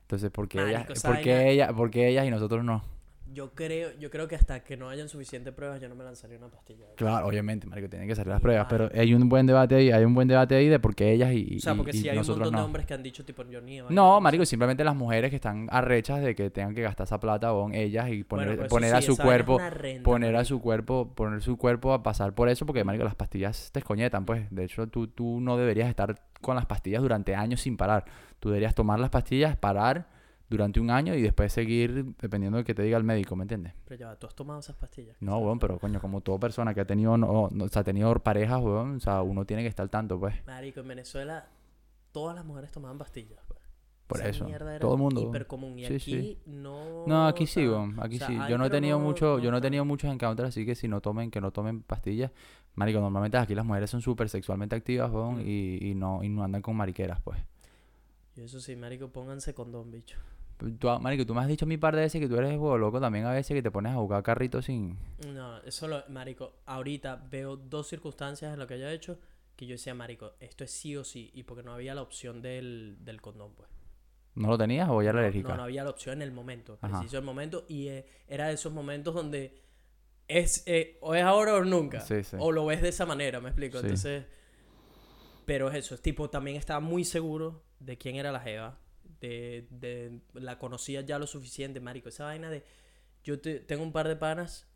Entonces, 0.01 0.31
¿por 0.31 0.47
qué, 0.47 0.57
Marico, 0.59 0.77
ellas, 0.79 0.89
esa 0.97 1.07
¿por, 1.07 1.21
qué 1.21 1.33
vaina- 1.35 1.49
ella, 1.49 1.73
¿por 1.73 1.89
qué 1.91 2.07
ellas 2.09 2.25
y 2.25 2.29
nosotros 2.31 2.63
no? 2.63 2.83
Yo 3.31 3.53
creo, 3.53 3.91
yo 3.99 4.09
creo 4.09 4.27
que 4.27 4.35
hasta 4.35 4.63
que 4.63 4.75
no 4.75 4.89
hayan 4.89 5.07
suficientes 5.07 5.53
pruebas 5.53 5.79
yo 5.79 5.87
no 5.87 5.95
me 5.95 6.03
lanzaría 6.03 6.37
una 6.37 6.47
pastilla. 6.47 6.85
Claro, 6.95 7.27
obviamente, 7.27 7.67
marico, 7.67 7.87
tienen 7.87 8.07
que 8.07 8.15
salir 8.15 8.31
las 8.31 8.41
pruebas, 8.41 8.67
pero 8.69 8.89
hay 8.93 9.13
un 9.13 9.29
buen 9.29 9.45
debate 9.45 9.75
ahí, 9.75 9.91
hay 9.91 10.03
un 10.03 10.15
buen 10.15 10.27
debate 10.27 10.55
ahí 10.55 10.67
de 10.67 10.79
por 10.79 10.95
qué 10.95 11.11
ellas 11.11 11.31
y, 11.33 11.57
O 11.57 11.59
sea, 11.59 11.75
porque 11.75 11.93
si 11.93 12.09
hay 12.09 12.17
un 12.17 12.25
montón 12.25 12.51
no. 12.51 12.59
de 12.59 12.65
hombres 12.65 12.85
que 12.85 12.93
han 12.93 13.03
dicho 13.03 13.23
tipo 13.23 13.43
yo 13.43 13.61
ni 13.61 13.81
vaina, 13.81 13.93
No, 13.93 14.19
marico, 14.19 14.45
simplemente 14.45 14.83
las 14.83 14.95
mujeres 14.95 15.29
que 15.29 15.35
están 15.35 15.67
arrechas 15.71 16.21
de 16.21 16.33
que 16.33 16.49
tengan 16.49 16.73
que 16.73 16.81
gastar 16.81 17.05
esa 17.05 17.19
plata 17.19 17.53
o 17.53 17.69
ellas 17.71 18.09
y 18.09 18.23
poner, 18.23 18.47
Bueno, 18.47 18.61
pues 18.61 18.69
poner 18.69 18.95
a 18.95 19.01
su 19.01 19.15
cuerpo, 19.15 19.59
renta, 19.59 20.03
poner 20.03 20.35
a 20.35 20.43
su 20.43 20.59
cuerpo, 20.59 21.13
poner 21.13 21.41
su 21.41 21.57
cuerpo 21.57 21.93
a 21.93 22.01
pasar 22.01 22.33
por 22.33 22.49
eso 22.49 22.65
porque 22.65 22.83
marico 22.83 23.03
las 23.03 23.15
pastillas 23.15 23.71
te 23.71 23.79
escoñetan, 23.79 24.25
pues. 24.25 24.47
De 24.49 24.63
hecho, 24.63 24.87
tú, 24.87 25.07
tú 25.07 25.39
no 25.39 25.57
deberías 25.57 25.87
estar 25.87 26.15
con 26.41 26.55
las 26.55 26.65
pastillas 26.65 27.01
durante 27.01 27.35
años 27.35 27.61
sin 27.61 27.77
parar. 27.77 28.05
Tú 28.39 28.49
deberías 28.49 28.73
tomar 28.73 28.99
las 28.99 29.09
pastillas, 29.09 29.55
parar 29.55 30.18
durante 30.49 30.79
un 30.79 30.89
año 30.89 31.13
y 31.15 31.21
después 31.21 31.53
seguir 31.53 32.15
dependiendo 32.19 32.57
de 32.57 32.63
que 32.63 32.73
te 32.73 32.81
diga 32.83 32.97
el 32.97 33.03
médico, 33.03 33.35
¿me 33.35 33.43
entiendes? 33.43 33.73
Pero 33.85 33.99
ya, 33.99 34.15
¿tú 34.15 34.25
has 34.27 34.33
tomado 34.35 34.59
esas 34.59 34.75
pastillas? 34.75 35.15
No, 35.21 35.37
weón, 35.37 35.59
pero 35.59 35.77
coño, 35.79 35.99
como 36.01 36.21
toda 36.21 36.39
persona 36.39 36.73
que 36.73 36.81
ha 36.81 36.85
tenido, 36.85 37.17
no, 37.17 37.49
no- 37.51 37.65
o 37.65 37.69
sea, 37.69 37.81
ha 37.81 37.85
tenido 37.85 38.13
parejas, 38.19 38.59
weón, 38.61 38.95
o 38.95 38.99
sea, 38.99 39.21
uno 39.21 39.45
tiene 39.45 39.61
que 39.63 39.69
estar 39.69 39.83
al 39.83 39.89
tanto, 39.89 40.19
pues. 40.19 40.35
Marico, 40.47 40.79
en 40.79 40.87
Venezuela 40.87 41.47
todas 42.11 42.35
las 42.35 42.43
mujeres 42.45 42.71
tomaban 42.71 42.97
pastillas. 42.97 43.39
pues. 43.47 43.59
Por 44.07 44.21
Esa 44.21 44.29
eso. 44.29 44.47
era 44.47 44.79
Todo 44.79 44.93
el 44.95 44.99
mundo. 44.99 45.21
hiper 45.21 45.45
común. 45.45 45.77
Y 45.77 45.85
Sí, 45.85 45.93
aquí 45.93 45.99
sí. 45.99 46.37
no... 46.47 47.05
No, 47.05 47.27
aquí 47.27 47.43
o 47.43 47.47
sí, 47.47 47.67
weón, 47.67 47.95
aquí 48.01 48.15
o 48.15 48.17
sea, 48.17 48.27
sí. 48.27 48.37
Yo 48.49 48.57
no 48.57 48.65
he 48.65 48.69
tenido 48.71 48.97
mucho, 48.97 49.37
yo 49.37 49.51
no 49.51 49.57
he 49.57 49.61
tenido 49.61 49.85
muchos 49.85 50.11
encounters, 50.11 50.49
así 50.49 50.65
que 50.65 50.73
si 50.73 50.87
no 50.87 50.99
tomen, 50.99 51.29
que 51.29 51.39
no 51.39 51.51
tomen 51.51 51.83
pastillas. 51.83 52.31
Marico, 52.73 52.99
normalmente 53.01 53.37
aquí 53.37 53.53
las 53.53 53.65
mujeres 53.65 53.91
son 53.91 54.01
súper 54.01 54.27
sexualmente 54.29 54.75
activas, 54.75 55.11
weón, 55.11 55.35
Mm. 55.37 55.41
y, 55.47 55.89
y 55.91 55.93
no, 55.93 56.23
y 56.23 56.29
no 56.29 56.43
andan 56.43 56.63
con 56.63 56.75
mariqueras, 56.75 57.21
pues. 57.21 57.37
Y 58.35 58.41
eso 58.41 58.59
sí, 58.59 58.75
marico, 58.75 59.09
pónganse 59.09 59.53
condón, 59.53 59.91
bicho. 59.91 60.17
Tú, 60.79 60.89
marico, 60.99 61.25
tú 61.25 61.33
me 61.33 61.41
has 61.41 61.47
dicho 61.47 61.63
a 61.63 61.67
mí 61.67 61.77
par 61.77 61.95
de 61.95 62.01
veces 62.01 62.19
que 62.19 62.27
tú 62.27 62.35
eres 62.35 62.51
huevo 62.51 62.77
loco 62.77 62.99
también 62.99 63.25
a 63.25 63.31
veces 63.31 63.55
que 63.55 63.61
te 63.61 63.71
pones 63.71 63.93
a 63.93 63.95
jugar 63.95 64.21
carrito 64.23 64.61
sin... 64.61 64.97
No, 65.33 65.57
eso 65.59 65.87
lo... 65.87 66.03
Marico, 66.09 66.57
ahorita 66.65 67.27
veo 67.31 67.55
dos 67.55 67.87
circunstancias 67.87 68.51
en 68.51 68.59
lo 68.59 68.67
que 68.67 68.73
haya 68.73 68.91
hecho 68.91 69.17
que 69.59 69.65
yo 69.65 69.73
decía, 69.73 69.93
marico, 69.93 70.35
esto 70.39 70.63
es 70.63 70.71
sí 70.71 70.95
o 70.95 71.03
sí. 71.03 71.31
Y 71.33 71.43
porque 71.43 71.63
no 71.63 71.73
había 71.73 71.93
la 71.93 72.01
opción 72.01 72.41
del, 72.41 72.95
del 73.01 73.21
condón, 73.21 73.53
pues. 73.55 73.69
¿No 74.35 74.47
lo 74.47 74.57
tenías 74.57 74.87
o 74.89 75.01
ya 75.01 75.09
era 75.09 75.19
alérgica? 75.19 75.49
No, 75.49 75.57
no 75.57 75.63
había 75.63 75.83
la 75.83 75.89
opción 75.89 76.19
en 76.19 76.21
el 76.21 76.31
momento, 76.31 76.77
Ajá. 76.81 76.99
preciso 76.99 77.17
el 77.17 77.25
momento. 77.25 77.65
Y 77.67 77.89
eh, 77.89 78.05
era 78.25 78.47
de 78.47 78.53
esos 78.53 78.71
momentos 78.71 79.13
donde 79.13 79.61
es 80.29 80.63
eh, 80.65 80.97
o 81.01 81.13
es 81.13 81.23
ahora 81.23 81.55
o 81.55 81.63
nunca. 81.65 81.99
Sí, 81.99 82.23
sí. 82.23 82.37
O 82.39 82.53
lo 82.53 82.65
ves 82.67 82.81
de 82.81 82.87
esa 82.87 83.05
manera, 83.05 83.41
me 83.41 83.49
explico. 83.49 83.79
Sí. 83.79 83.87
Entonces, 83.87 84.25
pero 85.45 85.69
es 85.69 85.75
eso, 85.75 85.93
es 85.93 86.01
tipo, 86.01 86.29
también 86.29 86.55
estaba 86.55 86.79
muy 86.79 87.03
seguro 87.03 87.61
de 87.81 87.97
quién 87.97 88.15
era 88.15 88.31
la 88.31 88.39
Jeva. 88.39 88.77
De, 89.21 89.67
de, 89.69 90.19
la 90.33 90.57
conocía 90.59 91.01
ya 91.01 91.19
lo 91.19 91.27
suficiente, 91.27 91.79
marico. 91.79 92.09
Esa 92.09 92.25
vaina 92.25 92.49
de, 92.49 92.63
yo 93.23 93.39
te- 93.41 93.59
tengo 93.59 93.83
un 93.83 93.91
par 93.91 94.07
de 94.07 94.15
panas 94.15 94.67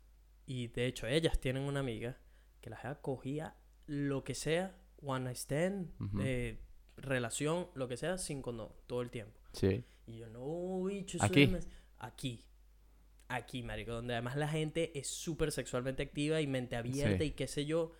y 0.46 0.68
de 0.68 0.86
hecho 0.86 1.06
ellas 1.06 1.38
tienen 1.40 1.62
una 1.62 1.80
amiga 1.80 2.18
que 2.60 2.68
la 2.70 2.76
Jeva 2.76 3.00
cogía 3.00 3.56
lo 3.86 4.22
que 4.24 4.34
sea, 4.34 4.76
one 5.02 5.24
night 5.24 5.36
stand, 5.36 5.90
eh, 6.22 6.58
relación, 6.96 7.68
lo 7.74 7.88
que 7.88 7.96
sea, 7.96 8.18
sin 8.18 8.42
condón, 8.42 8.68
todo 8.86 9.00
el 9.02 9.10
tiempo. 9.10 9.38
Sí. 9.52 9.84
Y 10.06 10.18
yo, 10.18 10.28
no, 10.28 10.84
bicho, 10.84 11.16
eso 11.16 11.26
Aquí. 11.26 11.42
es 11.44 11.68
Aquí. 11.98 12.44
Aquí, 13.28 13.62
marico, 13.62 13.92
donde 13.92 14.12
además 14.12 14.36
la 14.36 14.48
gente 14.48 14.96
es 14.98 15.08
súper 15.08 15.50
sexualmente 15.50 16.02
activa 16.02 16.40
y 16.42 16.46
mente 16.46 16.76
abierta 16.76 17.18
Sí. 17.18 17.24
y 17.24 17.30
qué 17.30 17.46
sé 17.48 17.64
yo, 17.64 17.92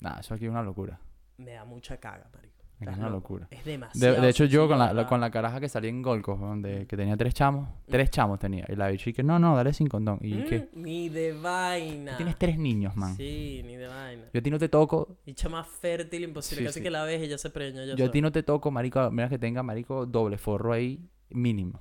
Nah, 0.00 0.18
eso 0.20 0.34
aquí 0.34 0.46
es 0.46 0.50
una 0.50 0.62
locura. 0.62 0.98
me 1.36 1.52
da 1.52 1.64
mucha 1.66 1.98
caga, 2.00 2.30
marico. 2.34 2.61
Es 2.82 2.88
Estás 2.88 2.98
una 2.98 3.10
locura. 3.10 3.48
Es 3.50 3.64
De, 3.64 3.72
demasiado. 3.72 4.20
de 4.22 4.28
hecho, 4.28 4.44
yo 4.44 4.68
con 4.68 4.78
la, 4.78 5.06
con 5.06 5.20
la 5.20 5.30
caraja 5.30 5.60
que 5.60 5.68
salí 5.68 5.88
en 5.88 6.02
Golco, 6.02 6.36
donde 6.36 6.86
que 6.86 6.96
tenía 6.96 7.16
tres 7.16 7.34
chamos, 7.34 7.68
tres 7.86 8.10
chamos 8.10 8.38
tenía. 8.38 8.64
Y 8.68 8.76
la 8.76 8.88
bicha 8.88 9.10
y 9.10 9.12
que 9.12 9.22
no, 9.22 9.38
no, 9.38 9.54
dale 9.56 9.72
sin 9.72 9.86
condón. 9.88 10.18
Y 10.20 10.34
Mm, 10.34 10.44
que 10.44 10.68
Ni 10.74 11.08
de 11.08 11.32
vaina. 11.32 12.12
tú 12.12 12.16
tienes 12.18 12.36
tres 12.38 12.58
niños, 12.58 12.96
man. 12.96 13.14
Sí, 13.16 13.62
ni 13.64 13.76
de 13.76 13.86
vaina. 13.86 14.24
Yo 14.32 14.40
a 14.40 14.42
ti 14.42 14.50
no 14.50 14.58
te 14.58 14.68
toco, 14.68 15.16
Dicha 15.24 15.48
más 15.48 15.66
fértil 15.66 16.24
imposible. 16.24 16.62
Sí, 16.62 16.66
Casi 16.66 16.78
sí. 16.80 16.82
que 16.84 16.90
la 16.90 17.04
ves 17.04 17.22
y 17.22 17.28
ya 17.28 17.38
se 17.38 17.50
preñó. 17.50 17.84
Yo 17.94 18.06
a 18.06 18.10
ti 18.10 18.20
no 18.20 18.32
te 18.32 18.42
toco, 18.42 18.70
marico, 18.70 19.10
mira 19.10 19.28
que 19.28 19.38
tenga, 19.38 19.62
marico, 19.62 20.06
doble 20.06 20.38
forro 20.38 20.72
ahí, 20.72 21.08
mínimo. 21.30 21.80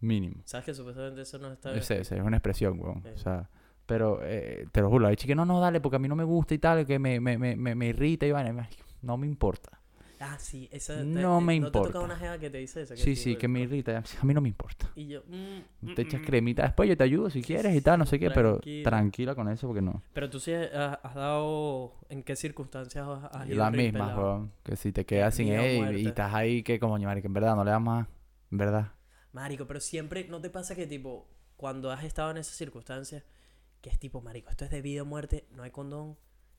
Mínimo. 0.00 0.36
¿Sabes 0.44 0.64
que 0.66 0.74
supuestamente 0.74 1.22
eso 1.22 1.38
no 1.38 1.52
está 1.52 1.70
bien? 1.72 1.82
Es 1.88 2.10
una 2.12 2.36
expresión, 2.36 2.78
weón. 2.80 3.02
Sí. 3.02 3.08
O 3.14 3.18
sea, 3.18 3.50
pero 3.84 4.20
eh, 4.22 4.66
te 4.70 4.80
lo 4.80 4.90
juro, 4.90 5.02
la 5.04 5.10
bicha 5.10 5.26
que 5.26 5.34
no, 5.34 5.44
no, 5.44 5.60
dale, 5.60 5.80
porque 5.80 5.96
a 5.96 5.98
mí 5.98 6.06
no 6.08 6.14
me 6.14 6.22
gusta 6.24 6.54
y 6.54 6.58
tal, 6.58 6.86
que 6.86 6.98
me, 6.98 7.18
me, 7.20 7.36
me, 7.38 7.56
me, 7.56 7.74
me 7.74 7.86
irrita 7.88 8.26
y 8.26 8.32
vaina. 8.32 8.68
No 9.02 9.16
me 9.16 9.26
importa. 9.26 9.77
Ah, 10.20 10.36
sí. 10.38 10.68
Esa, 10.72 10.96
te- 10.96 11.04
No 11.04 11.38
te- 11.38 11.44
me 11.44 11.60
¿No 11.60 11.70
te 11.70 11.78
importa. 11.78 11.92
toca 11.92 12.04
una 12.04 12.16
jeva 12.16 12.38
que 12.38 12.50
te 12.50 12.58
dice 12.58 12.82
eso? 12.82 12.96
Sí, 12.96 13.14
sí, 13.14 13.36
que 13.36 13.46
me 13.46 13.60
irrita. 13.60 13.98
A 14.20 14.24
mí 14.24 14.34
no 14.34 14.40
me 14.40 14.48
importa. 14.48 14.90
Y 14.96 15.06
yo... 15.06 15.22
mm, 15.26 15.94
Te 15.94 16.04
mm, 16.04 16.06
echas 16.06 16.20
mm. 16.20 16.24
cremita 16.24 16.62
después, 16.64 16.88
yo 16.88 16.96
te 16.96 17.04
ayudo 17.04 17.30
si 17.30 17.42
quieres 17.42 17.76
y 17.76 17.80
tal, 17.80 17.98
no 17.98 18.06
sé 18.06 18.18
qué, 18.18 18.30
pero 18.30 18.60
tranquila. 18.82 19.34
con 19.34 19.48
eso 19.48 19.66
porque 19.66 19.82
no. 19.82 20.02
Pero 20.12 20.28
tú 20.28 20.40
sí 20.40 20.52
has, 20.52 20.98
has 21.02 21.14
dado... 21.14 21.94
¿En 22.08 22.22
qué 22.22 22.36
circunstancias 22.36 23.06
has, 23.32 23.48
ido 23.48 23.58
las 23.58 23.72
mismas, 23.72 24.16
weón. 24.16 24.52
Que 24.62 24.76
si 24.76 24.92
te 24.92 25.04
quedas 25.06 25.34
sin 25.34 25.48
él 25.48 25.98
y 25.98 26.06
estás 26.06 26.34
ahí, 26.34 26.62
que 26.62 26.78
como, 26.80 26.98
marico, 26.98 27.26
en 27.28 27.34
verdad 27.34 27.54
no 27.54 27.64
le 27.64 27.70
das 27.70 27.80
más. 27.80 28.08
En 28.50 28.58
verdad. 28.58 28.92
Marico, 29.32 29.66
pero 29.66 29.80
siempre... 29.80 30.26
¿No 30.28 30.40
te 30.40 30.50
pasa 30.50 30.74
que 30.74 30.86
tipo... 30.86 31.28
Cuando 31.56 31.90
has 31.90 32.04
estado 32.04 32.30
en 32.30 32.38
esas 32.38 32.56
circunstancias... 32.56 33.24
Que 33.80 33.90
es 33.90 33.98
tipo, 34.00 34.20
marico, 34.20 34.50
esto 34.50 34.64
es 34.64 34.72
de 34.72 34.82
vida 34.82 35.02
o 35.02 35.04
muerte. 35.04 35.46
No 35.52 35.62
hay 35.62 35.70
condón. 35.70 36.16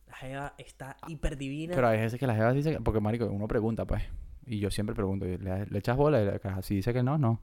La 0.10 0.16
jeva 0.16 0.54
está 0.58 0.98
hiper 1.08 1.38
divina. 1.38 1.74
Pero 1.76 1.88
hay 1.88 2.00
veces 2.00 2.20
que 2.20 2.28
las 2.28 2.36
jevas 2.36 2.54
dicen, 2.56 2.74
que- 2.78 2.82
porque 2.82 3.00
marico, 3.00 3.26
uno 3.28 3.48
pregunta, 3.48 3.86
pues. 3.86 4.04
Y 4.46 4.60
yo 4.60 4.72
siempre 4.72 4.96
pregunto, 4.96 5.26
¿le, 5.26 5.66
le 5.66 5.80
echas 5.80 5.96
bola? 5.96 6.22
Y 6.22 6.26
la 6.26 6.62
si 6.64 6.76
dice 6.76 6.92
que 6.94 7.04
no, 7.04 7.18
no. 7.18 7.42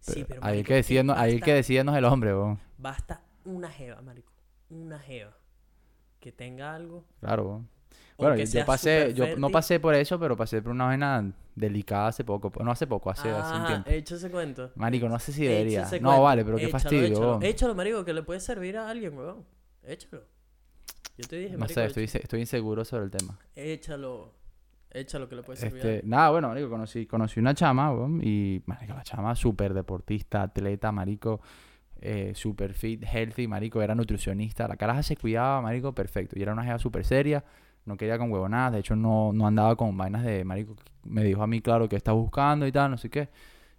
sí, 0.00 0.24
pero 0.26 0.42
ahí 0.44 0.58
el 0.60 0.64
que 0.66 0.74
decide, 0.74 1.04
no- 1.04 1.12
ahí 1.14 1.34
el 1.34 1.42
que 1.42 1.52
decide 1.54 1.84
no 1.84 1.92
es 1.92 1.98
el 1.98 2.04
hombre, 2.06 2.34
weón. 2.34 2.58
Basta 2.78 3.22
una 3.44 3.70
jeva, 3.70 4.00
marico. 4.02 4.32
Una 4.70 4.98
jeva. 4.98 5.36
Que 6.20 6.32
tenga 6.32 6.74
algo. 6.74 7.04
Claro, 7.20 7.44
weón. 7.44 7.68
o 8.16 8.22
Bueno, 8.22 8.36
yo, 8.42 8.64
pasé, 8.64 9.12
yo 9.12 9.36
no 9.36 9.50
pasé 9.50 9.78
por 9.78 9.94
eso, 9.94 10.18
pero 10.18 10.36
pasé 10.36 10.62
por 10.62 10.72
una 10.72 10.86
vaina 10.86 11.32
delicada 11.54 12.08
hace 12.08 12.24
poco. 12.24 12.50
No 12.64 12.70
hace 12.70 12.86
poco, 12.86 13.10
hace, 13.10 13.28
hace 13.28 13.54
un 13.56 13.62
Ah, 13.62 13.66
tiempo. 13.66 13.90
hecho 13.90 14.16
ese 14.16 14.30
cuento. 14.30 14.70
Marico, 14.76 15.08
no 15.08 15.18
sé 15.18 15.32
si 15.32 15.44
debería. 15.44 15.82
No, 15.82 15.88
cuento. 15.90 16.22
vale, 16.22 16.44
pero 16.46 16.56
qué 16.56 16.68
fastidio, 16.68 17.04
Échalo, 17.06 17.28
weón. 17.32 17.42
échalo, 17.42 17.74
marico, 17.74 18.04
que 18.06 18.14
le 18.14 18.22
puede 18.22 18.40
servir 18.40 18.78
a 18.78 18.88
alguien, 18.88 19.16
weón. 19.18 19.44
Échalo. 19.82 20.22
Yo 21.16 21.28
te 21.28 21.36
dije, 21.36 21.52
No 21.52 21.60
marico, 21.60 21.80
sé, 21.80 21.86
estoy, 21.86 22.04
estoy 22.04 22.40
inseguro 22.40 22.84
sobre 22.84 23.04
el 23.04 23.10
tema. 23.10 23.38
échalo. 23.54 24.32
Échalo 24.90 25.28
que 25.28 25.34
le 25.34 25.42
puede 25.42 25.58
servir 25.58 25.84
Este, 25.84 26.06
nada, 26.06 26.30
bueno, 26.30 26.48
marico, 26.48 26.70
conocí, 26.70 27.04
conocí 27.06 27.40
una 27.40 27.52
chama, 27.52 27.92
weón, 27.92 28.20
y, 28.22 28.62
marico, 28.66 28.94
la 28.94 29.02
chama 29.02 29.34
súper 29.34 29.74
deportista, 29.74 30.42
atleta, 30.42 30.92
marico, 30.92 31.40
eh, 32.00 32.30
super 32.36 32.74
fit, 32.74 33.02
healthy, 33.02 33.48
marico, 33.48 33.82
era 33.82 33.96
nutricionista, 33.96 34.68
la 34.68 34.76
caraja 34.76 35.02
se 35.02 35.16
cuidaba, 35.16 35.60
marico, 35.60 35.92
perfecto, 35.92 36.38
y 36.38 36.42
era 36.42 36.52
una 36.52 36.62
jeva 36.62 36.78
súper 36.78 37.04
seria, 37.04 37.44
no 37.86 37.96
quería 37.96 38.18
con 38.18 38.30
huevonadas, 38.30 38.74
de 38.74 38.78
hecho 38.78 38.94
no, 38.94 39.32
no 39.32 39.48
andaba 39.48 39.74
con 39.74 39.96
vainas 39.96 40.22
de, 40.22 40.44
marico, 40.44 40.76
me 41.02 41.24
dijo 41.24 41.42
a 41.42 41.48
mí, 41.48 41.60
claro, 41.60 41.88
que 41.88 41.96
está 41.96 42.12
buscando 42.12 42.64
y 42.64 42.70
tal, 42.70 42.92
no 42.92 42.96
sé 42.96 43.10
qué. 43.10 43.28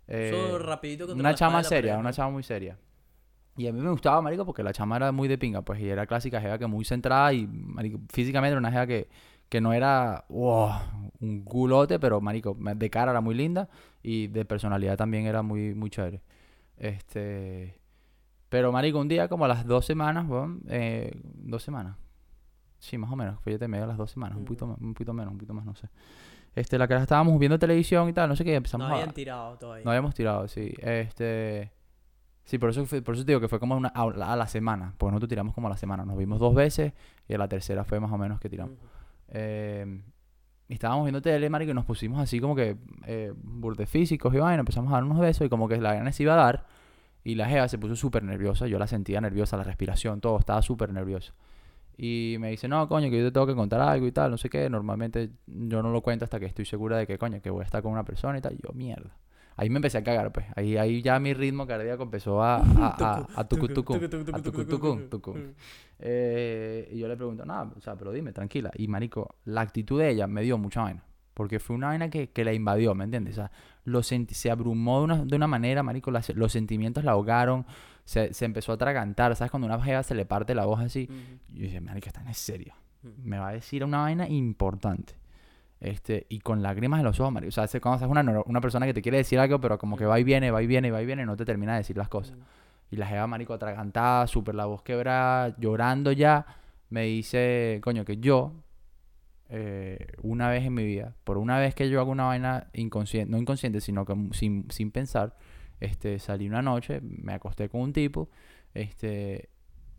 Eh, 0.10 0.32
Eso 0.34 0.60
rapidito 0.60 1.08
contra 1.08 1.20
una 1.30 1.34
chama 1.34 1.64
seria, 1.64 1.98
una 1.98 2.12
chama 2.12 2.32
muy 2.32 2.44
seria. 2.44 2.78
Y 3.58 3.68
a 3.68 3.74
mí 3.74 3.80
me 3.80 3.90
gustaba, 3.90 4.22
marico, 4.22 4.46
porque 4.46 4.64
la 4.64 4.74
chama 4.74 4.98
era 4.98 5.12
muy 5.12 5.28
de 5.28 5.38
pinga, 5.38 5.62
pues, 5.62 5.80
y 5.80 5.90
era 5.90 6.06
clásica 6.06 6.42
jeva 6.42 6.58
que 6.58 6.68
muy 6.68 6.84
centrada 6.84 7.32
y, 7.32 7.48
marico, 7.48 8.00
físicamente 8.10 8.52
era 8.52 8.60
una 8.60 8.72
jeva 8.72 8.86
que, 8.86 9.08
que 9.48 9.62
no 9.62 9.72
era, 9.72 10.26
wow, 10.28 10.72
un 11.22 11.44
culote, 11.46 11.98
pero, 12.00 12.20
marico, 12.20 12.58
de 12.60 12.90
cara 12.90 13.12
era 13.12 13.22
muy 13.22 13.34
linda 13.34 13.70
y 14.04 14.28
de 14.28 14.44
personalidad 14.44 14.98
también 14.98 15.26
era 15.26 15.42
muy, 15.42 15.74
muy 15.74 15.90
chévere. 15.90 16.22
Este... 16.78 17.80
Pero, 18.50 18.72
marico, 18.72 19.00
un 19.00 19.08
día 19.08 19.28
como 19.28 19.46
a 19.46 19.48
las 19.48 19.66
dos 19.66 19.86
semanas, 19.86 20.26
eh, 20.68 21.12
dos 21.24 21.64
semanas. 21.64 21.98
Sí, 22.80 22.98
más 22.98 23.12
o 23.12 23.16
menos, 23.16 23.40
fue 23.42 23.58
ya 23.58 23.68
medio 23.68 23.86
a 23.86 23.88
las 23.88 23.98
dos 23.98 24.12
semanas, 24.12 24.38
un 24.38 24.44
Ujú. 24.44 24.54
poquito, 24.54 24.78
un 24.80 24.94
poquito 24.94 25.14
menos, 25.14 25.32
un 25.32 25.38
poquito 25.38 25.54
más, 25.54 25.66
no 25.66 25.76
sé. 25.76 25.90
Este, 26.54 26.78
la 26.78 26.88
cara 26.88 27.02
estábamos 27.02 27.38
viendo 27.40 27.58
televisión 27.58 28.08
y 28.08 28.14
tal, 28.14 28.30
no 28.30 28.36
sé 28.36 28.44
qué, 28.46 28.52
No 28.52 28.58
empezamos 28.58 28.90
a... 28.90 28.94
habían 28.94 29.14
tirado 29.14 29.58
todavía. 29.58 29.84
No 29.84 29.92
habíamos 29.92 30.14
tirado, 30.14 30.48
sí. 30.48 30.74
Este. 30.78 31.72
Sí, 32.46 32.58
por 32.60 32.70
eso, 32.70 32.86
fue- 32.86 33.02
por 33.02 33.16
eso 33.16 33.26
te 33.26 33.32
digo 33.32 33.42
que 33.42 33.48
fue 33.50 33.60
como 33.60 33.76
una, 33.76 33.90
a, 33.90 34.06
la, 34.12 34.32
a 34.34 34.36
la 34.36 34.48
semana. 34.48 34.94
Porque 34.98 35.12
nosotros 35.12 35.30
tiramos 35.30 35.54
como 35.54 35.68
a 35.68 35.72
la 35.72 35.78
semana. 35.78 36.06
Nos 36.06 36.18
vimos 36.18 36.40
dos 36.40 36.54
veces 36.56 36.94
y 37.28 37.34
a 37.34 37.38
la 37.38 37.48
tercera 37.48 37.84
fue 37.84 38.00
más 38.00 38.12
o 38.12 38.18
menos 38.18 38.40
que 38.40 38.50
tiramos. 38.50 38.76
Eh, 39.30 40.02
y 40.68 40.74
estábamos 40.74 41.06
viendo 41.06 41.22
tele, 41.22 41.50
marico, 41.50 41.72
y 41.72 41.74
nos 41.76 41.86
pusimos 41.86 42.20
así 42.20 42.40
como 42.40 42.56
que 42.56 42.78
eh, 43.06 43.34
burde 43.36 43.86
físicos 43.86 44.34
y 44.34 44.38
vaina. 44.38 44.60
Empezamos 44.62 44.92
a 44.92 44.96
dar 44.96 45.04
unos 45.04 45.20
besos 45.20 45.46
y 45.46 45.50
como 45.50 45.68
que 45.68 45.78
la 45.78 45.94
gana 45.96 46.12
se 46.12 46.24
iba 46.24 46.34
a 46.34 46.38
dar. 46.38 46.66
Y 47.24 47.34
la 47.36 47.48
jeva 47.48 47.68
se 47.68 47.80
puso 47.80 47.96
súper 47.96 48.24
nerviosa. 48.24 48.68
Yo 48.68 48.78
la 48.78 48.86
sentía 48.88 49.20
nerviosa, 49.22 49.58
la 49.58 49.64
respiración, 49.64 50.22
todo. 50.22 50.38
Estaba 50.40 50.62
súper 50.62 50.94
nerviosa. 50.94 51.34
Y 51.98 52.36
me 52.40 52.52
dice, 52.52 52.68
no, 52.68 52.88
coño, 52.88 53.10
que 53.10 53.18
yo 53.20 53.26
te 53.26 53.32
tengo 53.32 53.48
que 53.48 53.56
contar 53.56 53.82
algo 53.82 54.06
y 54.06 54.12
tal, 54.12 54.30
no 54.30 54.38
sé 54.38 54.50
qué. 54.50 54.70
Normalmente 54.70 55.32
yo 55.48 55.82
no 55.82 55.92
lo 55.92 56.02
cuento 56.02 56.26
hasta 56.26 56.40
que 56.40 56.46
estoy 56.46 56.66
segura 56.66 56.98
de 56.98 57.08
que, 57.08 57.18
coño, 57.18 57.42
que 57.42 57.50
voy 57.50 57.62
a 57.62 57.66
estar 57.66 57.82
con 57.82 57.92
una 57.94 58.04
persona 58.06 58.38
y 58.38 58.42
tal. 58.42 58.54
Y 58.54 58.60
yo, 58.62 58.72
mierda. 58.74 59.18
Ahí 59.58 59.70
me 59.70 59.78
empecé 59.78 59.98
a 59.98 60.04
cagar, 60.04 60.32
pues. 60.32 60.46
Ahí, 60.56 60.76
ahí 60.78 61.02
ya 61.02 61.20
mi 61.20 61.34
ritmo 61.34 61.66
cardíaco 61.66 62.04
empezó 62.04 62.44
a, 62.44 62.58
a, 62.58 62.62
a, 63.36 63.42
a 63.42 63.48
tucu, 63.48 63.68
tucu, 63.70 63.94
a 63.96 64.42
tucu, 64.42 64.66
tucu, 64.66 65.08
tucu. 65.10 65.34
Eh, 66.00 66.90
y 66.92 67.00
yo 67.00 67.08
le 67.08 67.16
pregunto, 67.16 67.46
nada, 67.46 67.72
o 67.76 67.80
sea, 67.82 67.96
pero 67.96 68.12
dime, 68.12 68.34
tranquila. 68.34 68.72
Y 68.76 68.88
marico, 68.88 69.36
la 69.46 69.62
actitud 69.62 70.00
de 70.00 70.10
ella 70.10 70.28
me 70.28 70.42
dio 70.42 70.58
mucha 70.58 70.82
vaina. 70.82 71.04
Porque 71.34 71.60
fue 71.60 71.76
una 71.76 71.88
vaina 71.88 72.10
que, 72.10 72.30
que 72.32 72.46
la 72.46 72.54
invadió, 72.54 72.96
¿me 72.96 73.04
entiendes? 73.04 73.34
O 73.34 73.36
sea, 73.36 73.52
lo 73.84 74.02
se 74.04 74.50
abrumó 74.52 75.00
de 75.00 75.04
una, 75.04 75.26
de 75.26 75.36
una 75.36 75.48
manera, 75.48 75.84
marico, 75.84 76.10
las- 76.12 76.34
los 76.36 76.52
sentimientos 76.52 77.04
la 77.04 77.12
ahogaron, 77.12 77.66
se, 78.06 78.34
se 78.34 78.46
empezó 78.46 78.72
a 78.72 78.76
atragantar, 78.76 79.36
¿sabes? 79.36 79.52
Cuando 79.52 79.68
una 79.68 79.82
jeva 79.82 80.02
se 80.04 80.16
le 80.16 80.26
parte 80.26 80.56
la 80.56 80.66
voz 80.66 80.80
así, 80.80 81.08
Ujú. 81.10 81.56
yo 81.58 81.64
dije, 81.64 81.82
marico, 81.82 82.08
esta 82.08 82.22
en 82.22 82.34
serio. 82.34 82.74
Ujú. 83.04 83.14
Me 83.24 83.38
va 83.38 83.50
a 83.50 83.52
decir 83.54 83.84
una 83.84 84.00
vaina 84.00 84.28
importante. 84.30 85.16
Este, 85.80 86.26
y 86.30 86.40
con 86.40 86.64
lágrimas 86.64 87.00
en 87.00 87.06
los 87.06 87.20
ojos, 87.20 87.34
marico. 87.34 87.50
O 87.50 87.52
sea, 87.52 87.68
se- 87.68 87.82
cuando 87.82 88.00
seas 88.00 88.10
una, 88.12 88.22
una 88.46 88.62
persona 88.62 88.86
que 88.86 88.94
te 88.94 89.02
quiere 89.02 89.18
decir 89.18 89.40
algo, 89.40 89.60
pero 89.60 89.78
como 89.78 89.98
que 89.98 90.06
va 90.06 90.20
y 90.20 90.24
viene, 90.24 90.50
va 90.52 90.64
y 90.64 90.68
viene, 90.68 90.90
va 90.92 91.02
y 91.02 91.06
viene, 91.06 91.24
y 91.24 91.26
no 91.26 91.36
te 91.38 91.46
termina 91.46 91.74
de 91.74 91.80
decir 91.80 91.98
las 91.98 92.10
cosas. 92.10 92.38
Y 92.92 92.96
la 92.98 93.08
jeva, 93.08 93.28
marico, 93.28 93.54
atragantada, 93.54 94.26
súper 94.28 94.56
la 94.56 94.66
voz 94.66 94.82
quebrada, 94.84 95.56
llorando 95.60 96.12
ya, 96.12 96.46
me 96.90 97.04
dice, 97.04 97.80
coño, 97.84 98.06
que 98.06 98.18
yo, 98.18 98.54
eh, 99.50 100.08
una 100.24 100.50
vez 100.50 100.66
en 100.66 100.74
mi 100.74 100.86
vida, 100.86 101.16
por 101.24 101.38
una 101.38 101.60
vez 101.60 101.76
que 101.76 101.90
yo 101.90 102.00
hago 102.00 102.12
una 102.12 102.26
vaina 102.26 102.68
inconsciente, 102.74 103.32
no 103.32 103.38
inconsciente, 103.38 103.82
sino 103.82 104.06
que 104.06 104.16
sin, 104.32 104.66
sin 104.72 104.92
pensar, 104.92 105.36
este, 105.80 106.20
salí 106.20 106.48
una 106.48 106.62
noche, 106.62 107.02
me 107.02 107.34
acosté 107.34 107.70
con 107.70 107.82
un 107.82 107.94
tipo, 107.94 108.30
este, 108.74 109.50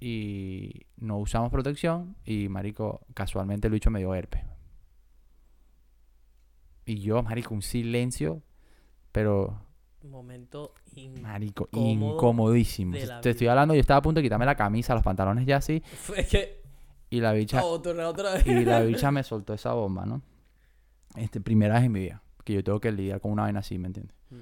y 0.01 0.87
no 0.97 1.18
usamos 1.18 1.51
protección, 1.51 2.16
y, 2.24 2.49
marico, 2.49 3.03
casualmente 3.14 3.68
el 3.68 3.72
bicho 3.74 3.91
me 3.91 4.01
dio 4.01 4.14
herpes. 4.14 4.43
Y 6.87 7.01
yo, 7.01 7.22
marico, 7.22 7.53
un 7.53 7.62
silencio, 7.62 8.43
pero 9.12 9.61
Momento 10.05 10.72
in- 10.95 11.20
Marico, 11.20 11.68
incomodísimo. 11.72 12.97
Te 13.22 13.30
estoy 13.30 13.49
hablando, 13.49 13.74
yo 13.74 13.80
estaba 13.80 13.99
a 13.99 14.03
punto 14.03 14.20
de 14.20 14.22
quitarme 14.22 14.47
la 14.47 14.55
camisa, 14.55 14.95
los 14.95 15.03
pantalones 15.03 15.45
ya 15.47 15.57
así, 15.57 15.82
que... 16.30 16.62
y 17.11 17.20
la 17.20 17.32
bicha, 17.32 17.64
Otra, 17.64 18.09
otra 18.09 18.34
vez. 18.34 18.47
y 18.47 18.64
la 18.64 18.80
bicha 18.82 19.11
me 19.11 19.22
soltó 19.24 19.53
esa 19.53 19.72
bomba, 19.72 20.07
¿no? 20.07 20.22
Este, 21.16 21.41
primera 21.41 21.74
vez 21.74 21.84
en 21.84 21.93
mi 21.93 22.01
vida 22.01 22.22
que 22.45 22.53
yo 22.55 22.62
tengo 22.62 22.78
que 22.78 22.93
lidiar 22.93 23.20
con 23.20 23.32
una 23.32 23.43
vaina 23.43 23.59
así, 23.59 23.76
¿me 23.78 23.89
entiendes? 23.89 24.14
Mm. 24.30 24.37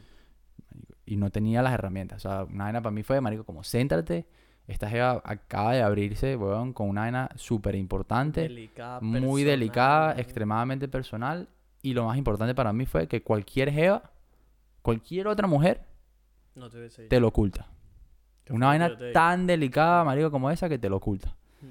Y 1.06 1.16
no 1.16 1.30
tenía 1.30 1.62
las 1.62 1.72
herramientas. 1.72 2.18
O 2.24 2.28
sea, 2.28 2.44
una 2.44 2.64
vaina 2.64 2.82
para 2.82 2.90
mí 2.92 3.02
fue, 3.02 3.18
marico, 3.22 3.44
como 3.44 3.64
céntrate. 3.64 4.26
Esta 4.66 4.90
jeva 4.90 5.22
acaba 5.24 5.72
de 5.72 5.80
abrirse, 5.82 6.36
weón, 6.36 6.74
con 6.74 6.88
una 6.90 7.02
vaina 7.02 7.30
súper 7.36 7.74
importante, 7.74 8.42
Delicada, 8.42 9.00
muy 9.00 9.42
personal, 9.42 9.44
delicada, 9.46 10.14
¿no? 10.14 10.20
extremadamente 10.20 10.88
personal. 10.88 11.48
Y 11.84 11.92
lo 11.92 12.06
más 12.06 12.16
importante 12.16 12.54
para 12.54 12.72
mí 12.72 12.86
fue 12.86 13.06
que 13.06 13.22
cualquier 13.22 13.70
jeva, 13.70 14.10
cualquier 14.80 15.28
otra 15.28 15.46
mujer, 15.46 15.82
No 16.54 16.70
te 16.70 17.20
lo 17.20 17.28
oculta. 17.28 17.66
¿Qué 18.42 18.54
Una 18.54 18.68
vaina 18.68 18.96
tan 19.12 19.46
delicada, 19.46 20.02
marico, 20.02 20.30
como 20.30 20.50
esa 20.50 20.66
que 20.66 20.78
te 20.78 20.88
lo 20.88 20.96
oculta. 20.96 21.36
Mm. 21.60 21.66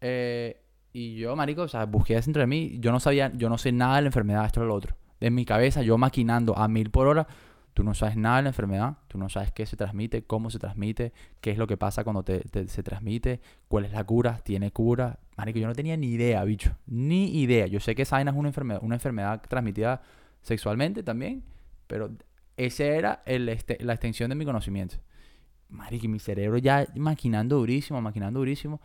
Eh, 0.00 0.60
y 0.92 1.14
yo, 1.18 1.36
marico, 1.36 1.62
o 1.62 1.68
sea, 1.68 1.84
busqué 1.84 2.20
dentro 2.20 2.40
de 2.40 2.48
mí. 2.48 2.78
Yo 2.80 2.90
no 2.90 2.98
sabía, 2.98 3.30
yo 3.36 3.48
no 3.48 3.58
sé 3.58 3.70
nada 3.70 3.94
de 3.94 4.02
la 4.02 4.08
enfermedad, 4.08 4.44
esto 4.44 4.62
o 4.62 4.64
lo 4.64 4.74
otro. 4.74 4.96
En 5.20 5.36
mi 5.36 5.44
cabeza, 5.44 5.82
yo 5.82 5.96
maquinando 5.98 6.58
a 6.58 6.66
mil 6.66 6.90
por 6.90 7.06
hora. 7.06 7.28
Tú 7.76 7.84
no 7.84 7.92
sabes 7.92 8.16
nada 8.16 8.38
de 8.38 8.42
la 8.44 8.48
enfermedad. 8.48 8.96
Tú 9.06 9.18
no 9.18 9.28
sabes 9.28 9.52
qué 9.52 9.66
se 9.66 9.76
transmite, 9.76 10.22
cómo 10.24 10.48
se 10.48 10.58
transmite, 10.58 11.12
qué 11.42 11.50
es 11.50 11.58
lo 11.58 11.66
que 11.66 11.76
pasa 11.76 12.04
cuando 12.04 12.22
te, 12.22 12.38
te- 12.40 12.68
se 12.68 12.82
transmite, 12.82 13.42
cuál 13.68 13.84
es 13.84 13.92
la 13.92 14.02
cura, 14.02 14.40
tiene 14.42 14.70
cura. 14.70 15.18
Marico, 15.36 15.58
yo 15.58 15.66
no 15.66 15.74
tenía 15.74 15.94
ni 15.98 16.06
idea, 16.08 16.42
bicho. 16.44 16.74
Ni 16.86 17.38
idea. 17.38 17.66
Yo 17.66 17.78
sé 17.80 17.94
que 17.94 18.00
esa 18.02 18.18
es 18.18 18.26
una 18.34 18.48
enfermedad, 18.48 18.80
una 18.82 18.94
enfermedad 18.94 19.42
transmitida 19.46 20.00
sexualmente 20.40 21.02
también. 21.02 21.42
Pero 21.86 22.12
ese 22.56 22.96
era 22.96 23.22
el, 23.26 23.46
este, 23.50 23.76
la 23.84 23.92
extensión 23.92 24.30
de 24.30 24.36
mi 24.36 24.46
conocimiento. 24.46 24.96
Marico, 25.68 26.08
mi 26.08 26.18
cerebro 26.18 26.56
ya 26.56 26.86
maquinando 26.96 27.56
durísimo, 27.58 28.00
maquinando 28.00 28.38
durísimo. 28.40 28.80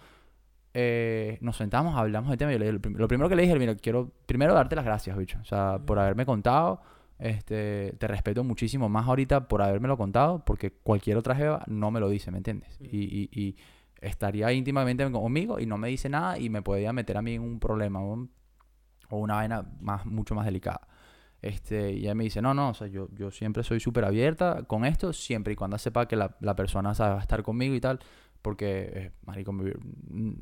Eh, 0.73 1.37
nos 1.41 1.55
sentamos, 1.57 1.95
hablamos 1.97 2.29
del 2.29 2.37
tema. 2.39 2.51
y 2.51 2.55
yo 2.55 2.59
le- 2.59 2.73
lo, 2.73 2.81
prim- 2.81 2.97
lo 2.97 3.07
primero 3.07 3.29
que 3.29 3.35
le 3.37 3.43
dije, 3.43 3.57
mira, 3.57 3.75
quiero 3.75 4.11
primero 4.25 4.53
darte 4.53 4.75
las 4.75 4.83
gracias, 4.83 5.17
bicho. 5.17 5.37
O 5.41 5.45
sea, 5.45 5.79
por 5.85 5.97
haberme 5.97 6.25
contado. 6.25 6.81
Este, 7.21 7.93
te 7.99 8.07
respeto 8.07 8.43
muchísimo 8.43 8.89
más 8.89 9.07
ahorita 9.07 9.47
por 9.47 9.61
habérmelo 9.61 9.95
contado, 9.95 10.43
porque 10.43 10.71
cualquier 10.71 11.17
otra 11.17 11.35
jeva 11.35 11.63
no 11.67 11.91
me 11.91 11.99
lo 11.99 12.09
dice, 12.09 12.31
¿me 12.31 12.37
entiendes? 12.37 12.79
Ujú. 12.81 12.89
Y, 12.91 13.29
y, 13.31 13.39
y 13.39 13.57
estaría 14.01 14.51
íntimamente 14.51 15.09
conmigo 15.11 15.59
y 15.59 15.67
no 15.67 15.77
me 15.77 15.87
dice 15.87 16.09
nada 16.09 16.39
y 16.39 16.49
me 16.49 16.63
podía 16.63 16.91
meter 16.91 17.17
a 17.17 17.21
mí 17.21 17.35
en 17.35 17.43
un 17.43 17.59
problema 17.59 18.01
o, 18.01 18.27
una 19.11 19.35
vaina 19.35 19.63
más, 19.79 20.05
mucho 20.05 20.33
más 20.33 20.45
delicada. 20.45 20.87
Este, 21.43 21.91
y 21.93 21.99
ella 21.99 22.15
me 22.15 22.23
dice, 22.23 22.41
no, 22.41 22.53
no, 22.53 22.69
o 22.69 22.73
sea, 22.73 22.87
yo, 22.87 23.07
yo 23.13 23.29
siempre 23.29 23.63
soy 23.63 23.79
súper 23.79 24.05
abierta 24.05 24.63
con 24.63 24.85
esto, 24.85 25.13
siempre 25.13 25.53
y 25.53 25.55
cuando 25.55 25.77
sepa 25.77 26.07
que 26.07 26.15
la, 26.15 26.37
la 26.39 26.55
persona 26.55 26.95
sabe, 26.95 27.13
va 27.13 27.19
a 27.19 27.21
estar 27.21 27.43
conmigo 27.43 27.75
y 27.75 27.81
tal, 27.81 27.99
porque, 28.41 28.91
eh, 28.93 29.11
marico, 29.25 29.53
mm, 29.53 30.33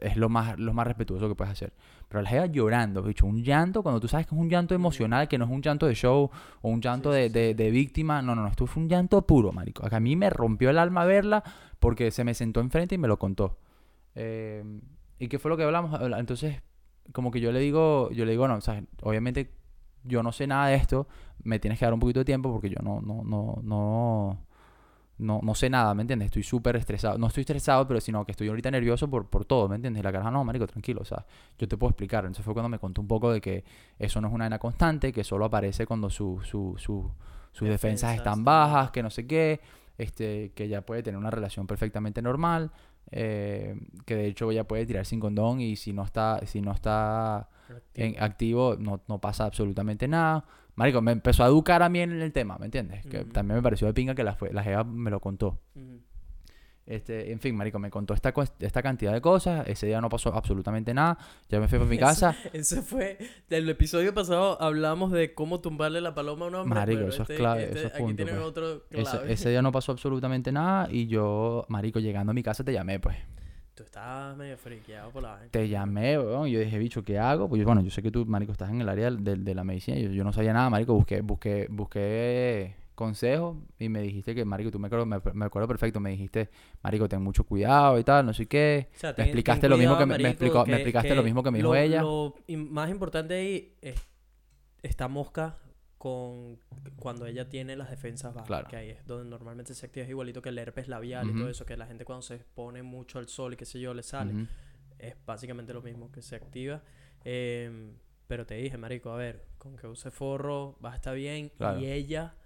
es 0.00 0.16
lo 0.16 0.28
más, 0.28 0.58
lo 0.58 0.72
más 0.74 0.86
respetuoso 0.86 1.28
que 1.28 1.34
puedes 1.34 1.52
hacer. 1.52 1.72
Pero 2.08 2.22
la 2.22 2.28
jeva 2.28 2.46
llorando, 2.46 3.02
bicho, 3.02 3.26
un 3.26 3.42
llanto, 3.42 3.82
cuando 3.82 4.00
tú 4.00 4.08
sabes 4.08 4.26
que 4.26 4.34
es 4.34 4.40
un 4.40 4.48
llanto 4.48 4.74
emocional, 4.74 5.26
que 5.28 5.38
no 5.38 5.44
es 5.44 5.50
un 5.50 5.60
llanto 5.62 5.86
de 5.86 5.94
show 5.94 6.30
o 6.62 6.68
un 6.68 6.80
llanto 6.80 7.12
Sí, 7.12 7.18
de, 7.18 7.26
sí, 7.28 7.32
de- 7.32 7.54
de 7.54 7.70
víctima, 7.70 8.22
no, 8.22 8.34
no, 8.34 8.42
no, 8.42 8.48
esto 8.48 8.66
fue 8.66 8.82
un 8.82 8.88
llanto 8.88 9.26
puro, 9.26 9.52
marico. 9.52 9.86
A 9.90 10.00
mí 10.00 10.14
me 10.16 10.30
rompió 10.30 10.70
el 10.70 10.78
alma 10.78 11.04
verla 11.04 11.42
porque 11.80 12.10
se 12.10 12.24
me 12.24 12.34
sentó 12.34 12.60
enfrente 12.60 12.94
y 12.94 12.98
me 12.98 13.08
lo 13.08 13.18
contó. 13.18 13.58
Eh, 14.14 14.64
¿Y 15.18 15.28
qué 15.28 15.38
fue 15.38 15.50
lo 15.50 15.56
que 15.56 15.64
hablamos? 15.64 15.92
Habla- 15.94 16.18
Entonces, 16.20 16.62
como 17.12 17.30
que 17.30 17.40
yo 17.40 17.52
le 17.52 17.60
digo, 17.60 18.10
yo 18.12 18.24
le 18.24 18.32
digo, 18.32 18.46
no, 18.48 18.54
o 18.56 18.60
sea, 18.60 18.82
obviamente 19.02 19.52
yo 20.04 20.22
no 20.22 20.30
sé 20.32 20.46
nada 20.46 20.68
de 20.68 20.76
esto, 20.76 21.08
me 21.42 21.58
tienes 21.58 21.78
que 21.78 21.84
dar 21.84 21.94
un 21.94 22.00
poquito 22.00 22.20
de 22.20 22.24
tiempo 22.24 22.52
porque 22.52 22.68
yo 22.70 22.78
no, 22.82 23.00
no, 23.00 23.22
no, 23.24 23.58
no, 23.62 24.38
no, 25.18 25.40
no 25.42 25.54
sé 25.54 25.70
nada, 25.70 25.94
¿me 25.94 26.02
entiendes? 26.02 26.26
Estoy 26.26 26.42
súper 26.42 26.76
estresado. 26.76 27.16
No 27.18 27.28
estoy 27.28 27.40
estresado, 27.42 27.86
pero 27.88 28.00
sino 28.00 28.24
que 28.24 28.32
estoy 28.32 28.48
ahorita 28.48 28.70
nervioso 28.70 29.08
por, 29.08 29.28
por 29.28 29.44
todo, 29.44 29.68
¿me 29.68 29.76
entiendes? 29.76 30.00
Y 30.00 30.04
la 30.04 30.12
cara, 30.12 30.30
no, 30.30 30.44
marico, 30.44 30.66
tranquilo, 30.66 31.00
o 31.02 31.04
sea, 31.04 31.24
yo 31.58 31.66
te 31.66 31.76
puedo 31.76 31.90
explicar. 31.90 32.24
Entonces 32.24 32.44
fue 32.44 32.52
cuando 32.54 32.68
me 32.68 32.78
contó 32.78 33.00
un 33.00 33.08
poco 33.08 33.32
de 33.32 33.40
que 33.40 33.64
eso 33.98 34.20
no 34.20 34.28
es 34.28 34.34
una 34.34 34.44
vaina 34.44 34.58
constante, 34.58 35.12
que 35.12 35.24
solo 35.24 35.44
aparece 35.46 35.86
cuando 35.86 36.10
su, 36.10 36.40
su, 36.44 36.74
su- 36.78 37.10
sus 37.52 37.68
defensas 37.68 38.10
Defensas 38.10 38.16
están 38.16 38.44
bajas. 38.44 38.90
que 38.90 39.02
no 39.02 39.08
sé 39.10 39.26
qué, 39.26 39.60
este, 39.96 40.52
que 40.54 40.68
ya 40.68 40.82
puede 40.82 41.02
tener 41.02 41.16
una 41.18 41.30
relación 41.30 41.66
perfectamente 41.66 42.20
normal, 42.20 42.70
eh, 43.10 43.74
que 44.04 44.16
de 44.16 44.26
hecho 44.26 44.50
ella 44.50 44.64
puede 44.64 44.84
tirar 44.84 45.06
sin 45.06 45.20
condón 45.20 45.60
y 45.60 45.76
si 45.76 45.92
no 45.94 46.02
está, 46.04 46.40
si 46.44 46.60
no 46.60 46.72
está 46.72 47.48
en 47.94 48.22
activo 48.22 48.76
no, 48.78 49.02
no 49.08 49.20
pasa 49.20 49.44
absolutamente 49.44 50.08
nada. 50.08 50.44
Marico, 50.74 51.00
me 51.00 51.12
empezó 51.12 51.42
a 51.42 51.46
educar 51.46 51.82
a 51.82 51.88
mí 51.88 52.00
en 52.00 52.20
el 52.20 52.32
tema, 52.32 52.58
¿me 52.58 52.66
entiendes? 52.66 53.04
Que 53.06 53.24
también 53.24 53.56
me 53.56 53.62
pareció 53.62 53.86
de 53.86 53.94
pinga 53.94 54.14
que 54.14 54.22
la, 54.24 54.34
fue, 54.34 54.52
la 54.52 54.62
jeva 54.62 54.84
me 54.84 55.10
lo 55.10 55.20
contó. 55.20 55.58
Este, 56.84 57.32
en 57.32 57.40
fin, 57.40 57.56
marico, 57.56 57.80
me 57.80 57.90
contó 57.90 58.14
esta, 58.14 58.32
esta 58.60 58.80
cantidad 58.80 59.12
de 59.12 59.20
cosas. 59.20 59.66
Ese 59.66 59.86
día 59.88 60.00
no 60.00 60.08
pasó 60.08 60.32
absolutamente 60.32 60.94
nada. 60.94 61.18
Ya 61.48 61.58
me 61.58 61.66
fui 61.66 61.78
para 61.78 61.90
mi 61.90 61.98
casa. 61.98 62.36
Ese 62.52 62.80
fue. 62.82 63.18
Del 63.48 63.68
episodio 63.68 64.14
pasado 64.14 64.60
hablamos 64.62 65.10
de 65.10 65.34
cómo 65.34 65.60
tumbarle 65.60 66.00
la 66.00 66.14
paloma 66.14 66.44
a 66.44 66.48
un 66.48 66.54
hombre. 66.54 66.78
Marico, 66.78 67.00
eso 67.08 67.22
es 67.24 67.30
este- 67.30 67.36
clave, 67.36 67.64
este- 67.64 67.78
eso 67.78 67.86
es 67.88 67.94
Aquí 67.94 68.02
punto, 68.04 68.22
pues. 68.22 68.38
otro 68.38 68.84
Ese, 68.90 69.02
clave. 69.10 69.32
ese 69.32 69.48
día 69.50 69.62
no 69.62 69.72
pasó 69.72 69.90
absolutamente 69.92 70.52
nada. 70.52 70.88
Y 70.88 71.08
yo, 71.08 71.64
marico, 71.68 71.98
llegando 71.98 72.30
a 72.30 72.34
mi 72.34 72.44
casa 72.44 72.62
te 72.62 72.72
llamé, 72.72 73.00
pues. 73.00 73.16
Tú 73.76 73.82
estabas 73.82 74.34
medio 74.38 74.56
friqueado 74.56 75.10
por 75.10 75.22
la 75.22 75.32
vaina. 75.32 75.48
Te 75.50 75.68
llamé, 75.68 76.18
weón. 76.18 76.48
y 76.48 76.52
Yo 76.52 76.60
dije, 76.60 76.78
bicho, 76.78 77.04
¿qué 77.04 77.18
hago? 77.18 77.46
Pues 77.46 77.62
bueno, 77.62 77.82
yo 77.82 77.90
sé 77.90 78.02
que 78.02 78.10
tú, 78.10 78.24
marico, 78.24 78.50
estás 78.50 78.70
en 78.70 78.80
el 78.80 78.88
área 78.88 79.10
del- 79.10 79.44
de, 79.44 79.54
la 79.54 79.64
medicina. 79.64 79.98
Yo, 79.98 80.08
yo 80.08 80.24
no 80.24 80.32
sabía 80.32 80.54
nada, 80.54 80.70
marico. 80.70 80.94
Busqué, 80.94 81.20
busqué, 81.20 81.66
busqué 81.70 82.74
consejos 82.94 83.58
y 83.78 83.90
me 83.90 84.00
dijiste 84.00 84.34
que, 84.34 84.46
marico, 84.46 84.70
tú 84.70 84.78
me 84.78 84.86
acuerdo, 84.86 85.04
me, 85.04 85.18
me 85.34 85.44
acuerdo 85.44 85.68
perfecto. 85.68 86.00
Me 86.00 86.08
dijiste, 86.08 86.48
marico, 86.82 87.06
ten 87.06 87.20
mucho 87.20 87.44
cuidado 87.44 87.98
y 87.98 88.04
tal, 88.04 88.24
no 88.24 88.32
sé 88.32 88.46
qué. 88.46 88.88
O 88.96 88.98
sea, 88.98 89.10
Me 89.10 89.14
ten- 89.16 89.24
explicaste 89.26 89.60
ten 89.60 89.70
lo 89.70 89.76
mismo 89.76 89.98
que 89.98 90.06
me- 90.06 90.16
me 90.16 90.22
marico, 90.24 90.30
explicó- 90.30 90.64
me 90.66 90.72
explicaste 90.76 91.14
lo 91.14 91.22
mismo 91.22 91.42
que 91.42 91.50
me 91.50 91.58
dijo 91.58 91.68
lo- 91.68 91.74
ella. 91.74 92.00
Lo 92.00 92.34
más 92.56 92.88
importante 92.88 93.34
ahí 93.34 93.74
es 93.82 94.00
esta 94.82 95.06
mosca 95.06 95.56
con 96.06 96.60
cuando 97.00 97.26
ella 97.26 97.48
tiene 97.48 97.74
las 97.74 97.90
defensas 97.90 98.32
bajas. 98.32 98.46
Claro. 98.46 98.68
Que 98.68 98.76
ahí 98.76 98.90
es 98.90 99.04
donde 99.08 99.28
normalmente 99.28 99.74
se 99.74 99.86
activa. 99.86 100.04
Es 100.04 100.10
igualito 100.10 100.40
que 100.40 100.50
el 100.50 100.58
herpes 100.58 100.86
labial 100.86 101.28
y 101.30 101.34
todo 101.36 101.48
eso. 101.48 101.66
Que 101.66 101.76
la 101.76 101.84
gente 101.86 102.04
cuando 102.04 102.22
se 102.22 102.36
expone 102.36 102.84
mucho 102.84 103.18
al 103.18 103.26
sol 103.26 103.54
y 103.54 103.56
qué 103.56 103.64
sé 103.64 103.80
yo, 103.80 103.92
le 103.92 104.04
sale. 104.04 104.46
Es 105.00 105.16
básicamente 105.26 105.72
lo 105.74 105.82
mismo 105.82 106.12
que 106.12 106.22
se 106.22 106.36
activa. 106.36 106.80
Em, 107.24 107.94
pero 108.28 108.46
te 108.46 108.54
dije, 108.54 108.76
marico, 108.78 109.10
a 109.10 109.16
ver, 109.16 109.46
con 109.58 109.76
que 109.76 109.88
use 109.88 110.12
forro 110.12 110.78
va 110.84 110.92
a 110.92 110.94
estar 110.94 111.16
bien. 111.16 111.48
Claro. 111.58 111.80
Y 111.80 111.86
ella 111.86 112.36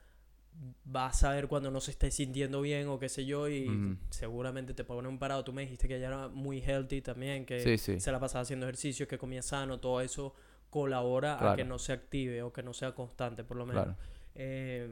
va 0.95 1.09
a 1.09 1.13
saber 1.13 1.47
cuando 1.47 1.71
no 1.71 1.81
se 1.81 1.91
esté 1.91 2.11
sintiendo 2.11 2.63
bien 2.63 2.89
o 2.89 2.99
qué 2.99 3.11
sé 3.11 3.27
yo. 3.27 3.47
Y 3.47 3.99
seguramente 4.09 4.73
te 4.73 4.85
pone 4.85 5.07
un 5.07 5.19
parado. 5.19 5.45
Tú 5.45 5.53
me 5.53 5.63
dijiste 5.63 5.87
que 5.87 5.97
ella 5.99 6.07
era 6.09 6.29
muy 6.29 6.63
healthy 6.63 7.03
también. 7.03 7.45
Que 7.45 7.61
Sí, 7.61 7.77
sí. 7.77 8.01
se 8.01 8.11
la 8.11 8.19
pasaba 8.19 8.41
haciendo 8.41 8.65
ejercicio, 8.65 9.07
que 9.07 9.19
comía 9.19 9.43
sano. 9.43 9.79
Todo 9.81 10.01
eso 10.01 10.35
colabora 10.71 11.35
a 11.53 11.57
que 11.57 11.65
no 11.65 11.79
se 11.79 11.93
active 11.93 12.43
o 12.43 12.53
que 12.53 12.63
no 12.63 12.73
sea 12.73 12.95
constante, 12.95 13.45
por 13.45 13.57
lo 13.57 13.67
menos. 13.67 13.85
Claro. 13.85 13.99
Eh, 14.35 14.89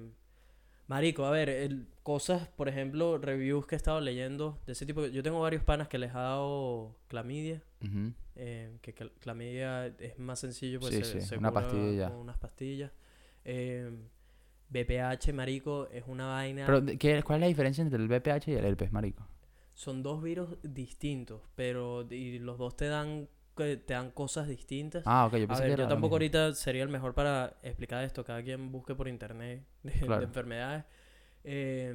marico, 0.89 1.25
a 1.25 1.31
ver, 1.31 1.49
el- 1.49 1.87
cosas, 2.03 2.49
por 2.49 2.69
ejemplo, 2.69 3.19
reviews 3.19 3.67
que 3.67 3.75
he 3.75 3.79
estado 3.79 4.01
leyendo 4.01 4.59
de 4.67 4.73
ese 4.73 4.87
tipo. 4.87 5.07
Yo 5.07 5.23
tengo 5.23 5.41
varios 5.41 5.63
panas 5.63 5.89
que 5.89 5.99
les 5.99 6.15
ha 6.15 6.21
dado 6.21 6.97
clamidia. 7.09 7.63
Eh, 8.41 8.79
que 8.83 8.95
cl- 8.95 9.13
clamidia 9.21 9.87
es 9.87 10.19
más 10.19 10.39
sencillo, 10.39 10.79
pues 10.81 10.95
Sí, 10.95 11.03
se, 11.05 11.21
sí, 11.21 11.27
se 11.27 11.37
una 11.39 11.51
cura 11.51 11.63
pastilla 11.63 12.09
con 12.11 12.19
unas 12.19 12.39
pastillas. 12.39 12.93
Eh, 13.45 13.91
BPH, 14.71 15.33
marico, 15.33 15.89
es 15.91 16.05
una 16.07 16.27
vaina. 16.29 16.67
Pero, 16.67 16.81
¿de- 16.81 16.99
¿qué, 16.99 17.23
¿cuál 17.23 17.39
es 17.39 17.41
la 17.43 17.47
diferencia 17.49 17.83
entre 17.83 17.99
el 18.01 18.09
BPH 18.09 18.49
y 18.51 18.55
el 18.55 18.65
herpes, 18.65 18.93
marico? 18.93 19.27
Son 19.75 20.03
dos 20.03 20.23
virus 20.23 20.57
distintos, 20.63 21.41
pero 21.55 22.07
y 22.11 22.39
los 22.39 22.59
dos 22.59 22.77
te 22.77 22.87
dan 22.87 23.29
que 23.59 23.77
te 23.77 23.93
dan 23.95 24.11
cosas 24.13 24.49
distintas. 24.49 25.03
Ah, 25.07 25.27
ok, 25.27 25.37
yo 25.37 25.45
A 25.45 25.49
pensé 25.49 25.63
ver, 25.63 25.69
que 25.71 25.75
era 25.75 25.83
yo 25.85 25.89
tampoco 25.89 26.15
ahorita 26.15 26.55
sería 26.55 26.83
el 26.83 26.89
mejor 26.89 27.13
para 27.15 27.59
explicar 27.63 28.03
esto. 28.05 28.25
Cada 28.25 28.43
quien 28.43 28.73
busque 28.73 28.95
por 28.95 29.07
internet 29.09 29.63
de, 29.83 29.93
enfermedades. 30.25 30.85
Eh, 31.45 31.95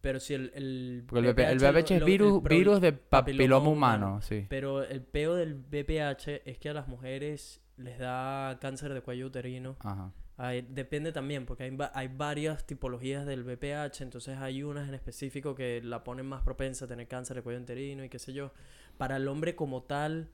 pero 0.00 0.18
si 0.18 0.34
el, 0.34 0.50
el 0.54 1.04
Porque 1.06 1.20
el, 1.20 1.58
lo- 1.58 1.70
VPH 1.72 1.90
es 1.94 2.00
lo- 2.00 2.06
virus, 2.06 2.34
el 2.36 2.42
pro- 2.42 2.56
virus 2.56 2.80
de 2.80 2.92
papiloma 2.92 3.68
humano. 3.68 4.06
humano, 4.06 4.22
sí. 4.22 4.46
Pero 4.48 4.82
el 4.82 5.02
peo 5.02 5.34
del 5.34 5.54
VPH 5.54 6.42
es 6.44 6.58
que 6.58 6.68
a 6.68 6.74
las 6.74 6.88
mujeres 6.88 7.60
les 7.76 7.98
da 7.98 8.58
cáncer 8.60 8.92
de 8.94 9.00
cuello 9.00 9.26
uterino. 9.26 9.76
Ajá. 9.80 10.12
Hay- 10.38 10.62
depende 10.62 11.12
también, 11.12 11.46
porque 11.46 11.62
hay, 11.64 11.78
hay 11.94 12.08
varias 12.08 12.66
tipologías 12.66 13.26
del 13.26 13.44
VPH, 13.44 14.00
entonces 14.02 14.38
hay 14.38 14.62
unas 14.64 14.88
en 14.88 14.94
específico 14.94 15.54
que 15.54 15.80
la 15.84 16.02
ponen 16.02 16.26
más 16.26 16.42
propensa 16.42 16.86
a 16.86 16.88
tener 16.88 17.06
cáncer 17.06 17.36
de 17.36 17.42
cuello 17.42 17.60
uterino 17.60 18.02
y 18.02 18.08
qué 18.08 18.18
sé 18.18 18.32
yo. 18.32 18.50
Para 18.98 19.16
el 19.18 19.28
hombre 19.28 19.54
como 19.54 19.82
tal, 19.84 20.30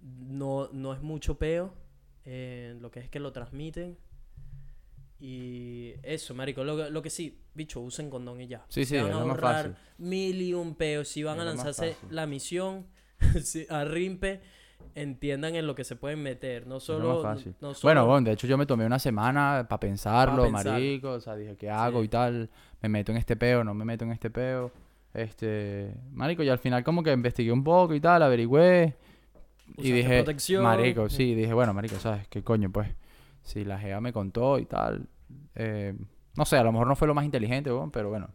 no, 0.00 0.68
no 0.72 0.92
es 0.92 1.00
mucho 1.02 1.38
peo, 1.38 1.74
eh, 2.24 2.76
lo 2.80 2.90
que 2.90 3.00
es 3.00 3.08
que 3.08 3.20
lo 3.20 3.32
transmiten. 3.32 3.96
Y 5.20 5.94
eso, 6.04 6.32
marico, 6.34 6.62
lo, 6.62 6.76
que- 6.76 6.90
lo 6.90 7.02
que 7.02 7.10
sí, 7.10 7.40
bicho, 7.54 7.80
usen 7.80 8.08
condón 8.08 8.40
y 8.40 8.46
ya. 8.46 8.64
Sí, 8.68 8.84
Se 8.84 8.96
sí, 8.96 9.02
van 9.02 9.10
es 9.10 9.16
a 9.16 9.18
más 9.20 9.28
ahorrar 9.30 9.54
fácil. 9.70 9.76
mil 9.98 10.40
y 10.42 10.54
un 10.54 10.74
peos. 10.76 11.08
Si 11.08 11.22
van 11.24 11.36
Es 11.38 11.42
a 11.42 11.44
lanzarse 11.44 11.96
la 12.10 12.26
misión 12.26 12.86
a 13.70 13.84
Rimpe, 13.84 14.40
entiendan 14.94 15.56
en 15.56 15.66
lo 15.66 15.74
que 15.74 15.82
se 15.82 15.96
pueden 15.96 16.22
meter. 16.22 16.68
No 16.68 16.78
solo... 16.78 17.14
más 17.22 17.34
fácil. 17.36 17.52
no 17.60 17.68
Bueno, 17.68 17.74
solo- 18.02 18.06
bueno, 18.06 18.26
de 18.26 18.32
hecho 18.34 18.46
yo 18.46 18.56
me 18.56 18.64
tomé 18.66 18.86
una 18.86 19.00
semana 19.00 19.66
para 19.68 19.80
pensarlo, 19.80 20.36
Pa' 20.44 20.50
pensar. 20.50 20.72
marico, 20.74 21.10
o 21.12 21.20
sea, 21.20 21.34
dije, 21.34 21.56
¿qué 21.56 21.68
hago 21.68 21.98
Sí. 22.00 22.04
y 22.06 22.08
tal? 22.08 22.50
¿Me 22.80 22.88
meto 22.88 23.10
en 23.10 23.18
este 23.18 23.34
peo? 23.34 23.64
¿No 23.64 23.74
me 23.74 23.84
meto 23.84 24.04
en 24.04 24.12
este 24.12 24.30
peo? 24.30 24.70
Este, 25.14 25.94
marico, 26.12 26.44
y 26.44 26.48
al 26.48 26.58
final 26.60 26.84
como 26.84 27.02
que 27.02 27.10
investigué 27.12 27.50
un 27.50 27.64
poco 27.64 27.92
y 27.92 28.00
tal, 28.00 28.22
averigüé 28.22 28.94
y 29.78 29.92
dije, 29.92 30.22
protección. 30.22 30.62
marico, 30.62 31.08
sí, 31.08 31.34
dije, 31.34 31.52
bueno, 31.52 31.72
marico, 31.74 31.96
¿sabes 31.96 32.26
qué 32.28 32.42
coño? 32.42 32.70
Pues, 32.70 32.88
si 33.42 33.64
la 33.64 33.78
GEA 33.78 34.00
me 34.00 34.12
contó 34.12 34.58
y 34.58 34.66
tal, 34.66 35.08
eh, 35.54 35.94
no 36.36 36.44
sé, 36.44 36.56
a 36.56 36.62
lo 36.64 36.72
mejor 36.72 36.86
no 36.86 36.96
fue 36.96 37.08
lo 37.08 37.14
más 37.14 37.24
inteligente, 37.24 37.70
weón, 37.72 37.90
pero 37.90 38.08
bueno, 38.10 38.28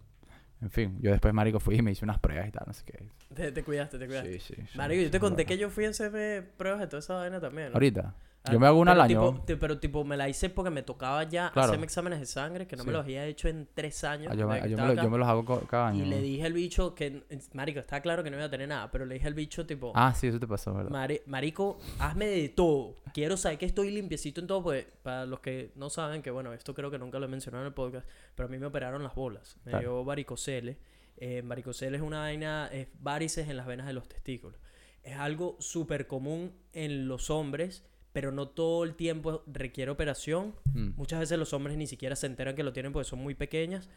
en 0.61 0.69
fin, 0.69 0.97
yo 1.01 1.11
después, 1.11 1.33
marico, 1.33 1.59
fui 1.59 1.75
y 1.75 1.81
me 1.81 1.91
hice 1.91 2.05
unas 2.05 2.19
pruebas 2.19 2.47
y 2.47 2.51
tal, 2.51 2.63
no 2.67 2.73
sé 2.73 2.83
qué. 2.85 3.09
Te, 3.33 3.51
te 3.51 3.63
cuidaste, 3.63 3.97
te 3.99 4.05
cuidaste. 4.07 4.39
Sí, 4.39 4.55
sí. 4.55 4.61
sí, 4.71 4.77
Marico, 4.77 5.03
yo 5.03 5.11
te 5.11 5.19
conté 5.19 5.43
bueno. 5.43 5.47
que 5.47 5.57
yo 5.57 5.69
fui 5.69 5.85
a 5.85 5.89
hacerme 5.89 6.41
pruebas 6.57 6.79
de 6.79 6.87
toda 6.87 6.99
esa 6.99 7.15
vaina 7.15 7.39
también. 7.39 7.69
¿no? 7.69 7.73
Ahorita, 7.75 8.13
Ah, 8.15 8.23
yo 8.51 8.59
me 8.59 8.67
hago 8.67 8.79
una 8.79 8.91
al 8.91 9.07
pero 9.07 9.21
año. 9.21 9.31
tipo- 9.33 9.45
ti- 9.45 9.55
pero 9.55 9.79
tipo, 9.79 10.03
me 10.03 10.17
la 10.17 10.27
hice 10.27 10.49
porque 10.49 10.69
me 10.69 10.83
tocaba 10.83 11.23
ya 11.23 11.49
Claro. 11.51 11.67
hacerme 11.69 11.85
exámenes 11.85 12.19
de 12.19 12.25
sangre, 12.25 12.67
que 12.67 12.75
no 12.75 12.83
me 12.83 12.89
Sí. 12.89 12.93
los 12.93 13.03
había 13.03 13.25
hecho 13.25 13.47
en 13.47 13.67
tres 13.73 14.03
años. 14.03 14.27
Ah, 14.31 14.35
yo, 14.35 14.47
me, 14.47 14.55
desde 14.55 14.65
que 14.67 14.71
yo 14.71 14.77
me 14.77 14.81
estaba 14.83 14.87
lo- 14.87 14.93
acá. 14.93 15.03
yo 15.03 15.09
me 15.09 15.17
los 15.17 15.27
hago 15.27 15.45
co- 15.45 15.61
cada 15.67 15.87
año. 15.87 16.03
Y 16.03 16.07
le 16.09 16.21
dije 16.21 16.43
al 16.45 16.53
bicho 16.53 16.93
que, 16.93 17.23
marico, 17.53 17.79
está 17.79 18.01
claro 18.01 18.23
que 18.23 18.29
no 18.31 18.35
iba 18.37 18.45
a 18.45 18.49
tener 18.49 18.67
nada, 18.67 18.91
pero 18.91 19.05
le 19.05 19.13
dije 19.15 19.27
al 19.27 19.33
bicho, 19.33 19.65
tipo, 19.65 19.91
Ah, 19.95 20.13
sí, 20.13 20.27
eso 20.27 20.39
te 20.39 20.47
pasó, 20.47 20.73
¿verdad? 20.73 20.91
"Mari- 20.91 21.21
marico, 21.25 21.79
hazme 21.99 22.25
de 22.27 22.49
todo. 22.49 22.97
Quiero 23.13 23.37
saber 23.37 23.57
que 23.59 23.65
estoy 23.65 23.91
limpiecito 23.91 24.41
en 24.41 24.47
todo, 24.47 24.61
porque 24.63 24.87
para 25.03 25.25
los 25.25 25.39
que 25.39 25.71
no 25.75 25.89
saben, 25.89 26.21
que 26.21 26.31
bueno, 26.31 26.51
esto 26.53 26.73
creo 26.73 26.91
que 26.91 26.97
nunca 26.99 27.19
lo 27.19 27.25
he 27.25 27.29
mencionado 27.29 27.63
en 27.63 27.67
el 27.67 27.73
podcast, 27.73 28.07
pero 28.35 28.47
a 28.47 28.51
mí 28.51 28.57
me 28.57 28.65
operaron 28.65 29.03
las 29.03 29.15
bolas. 29.15 29.57
Me 29.63 29.71
Claro. 29.71 29.79
dio 29.79 30.03
varicocele. 30.05 30.77
Eh, 31.17 31.41
varicocele 31.45 31.95
es 31.95 32.03
una 32.03 32.19
vaina, 32.21 32.67
es 32.73 32.87
varices 32.99 33.47
en 33.47 33.55
las 33.55 33.67
venas 33.67 33.85
de 33.87 33.93
los 33.93 34.09
testículos. 34.09 34.59
Es 35.03 35.15
algo 35.17 35.55
súper 35.59 36.07
común 36.07 36.53
en 36.73 37.07
los 37.07 37.29
hombres, 37.29 37.85
pero 38.13 38.31
no 38.31 38.47
todo 38.47 38.83
el 38.85 38.95
tiempo 38.95 39.43
requiere 39.47 39.91
operación. 39.91 40.55
Mm. 40.73 40.91
Muchas 40.95 41.19
veces 41.19 41.37
los 41.37 41.51
hombres 41.53 41.75
ni 41.77 41.87
siquiera 41.87 42.15
se 42.15 42.27
enteran 42.27 42.55
que 42.55 42.63
lo 42.63 42.71
tienen 42.71 42.93
porque 42.93 43.09
son 43.09 43.19
muy 43.19 43.35
pequeñas. 43.35 43.89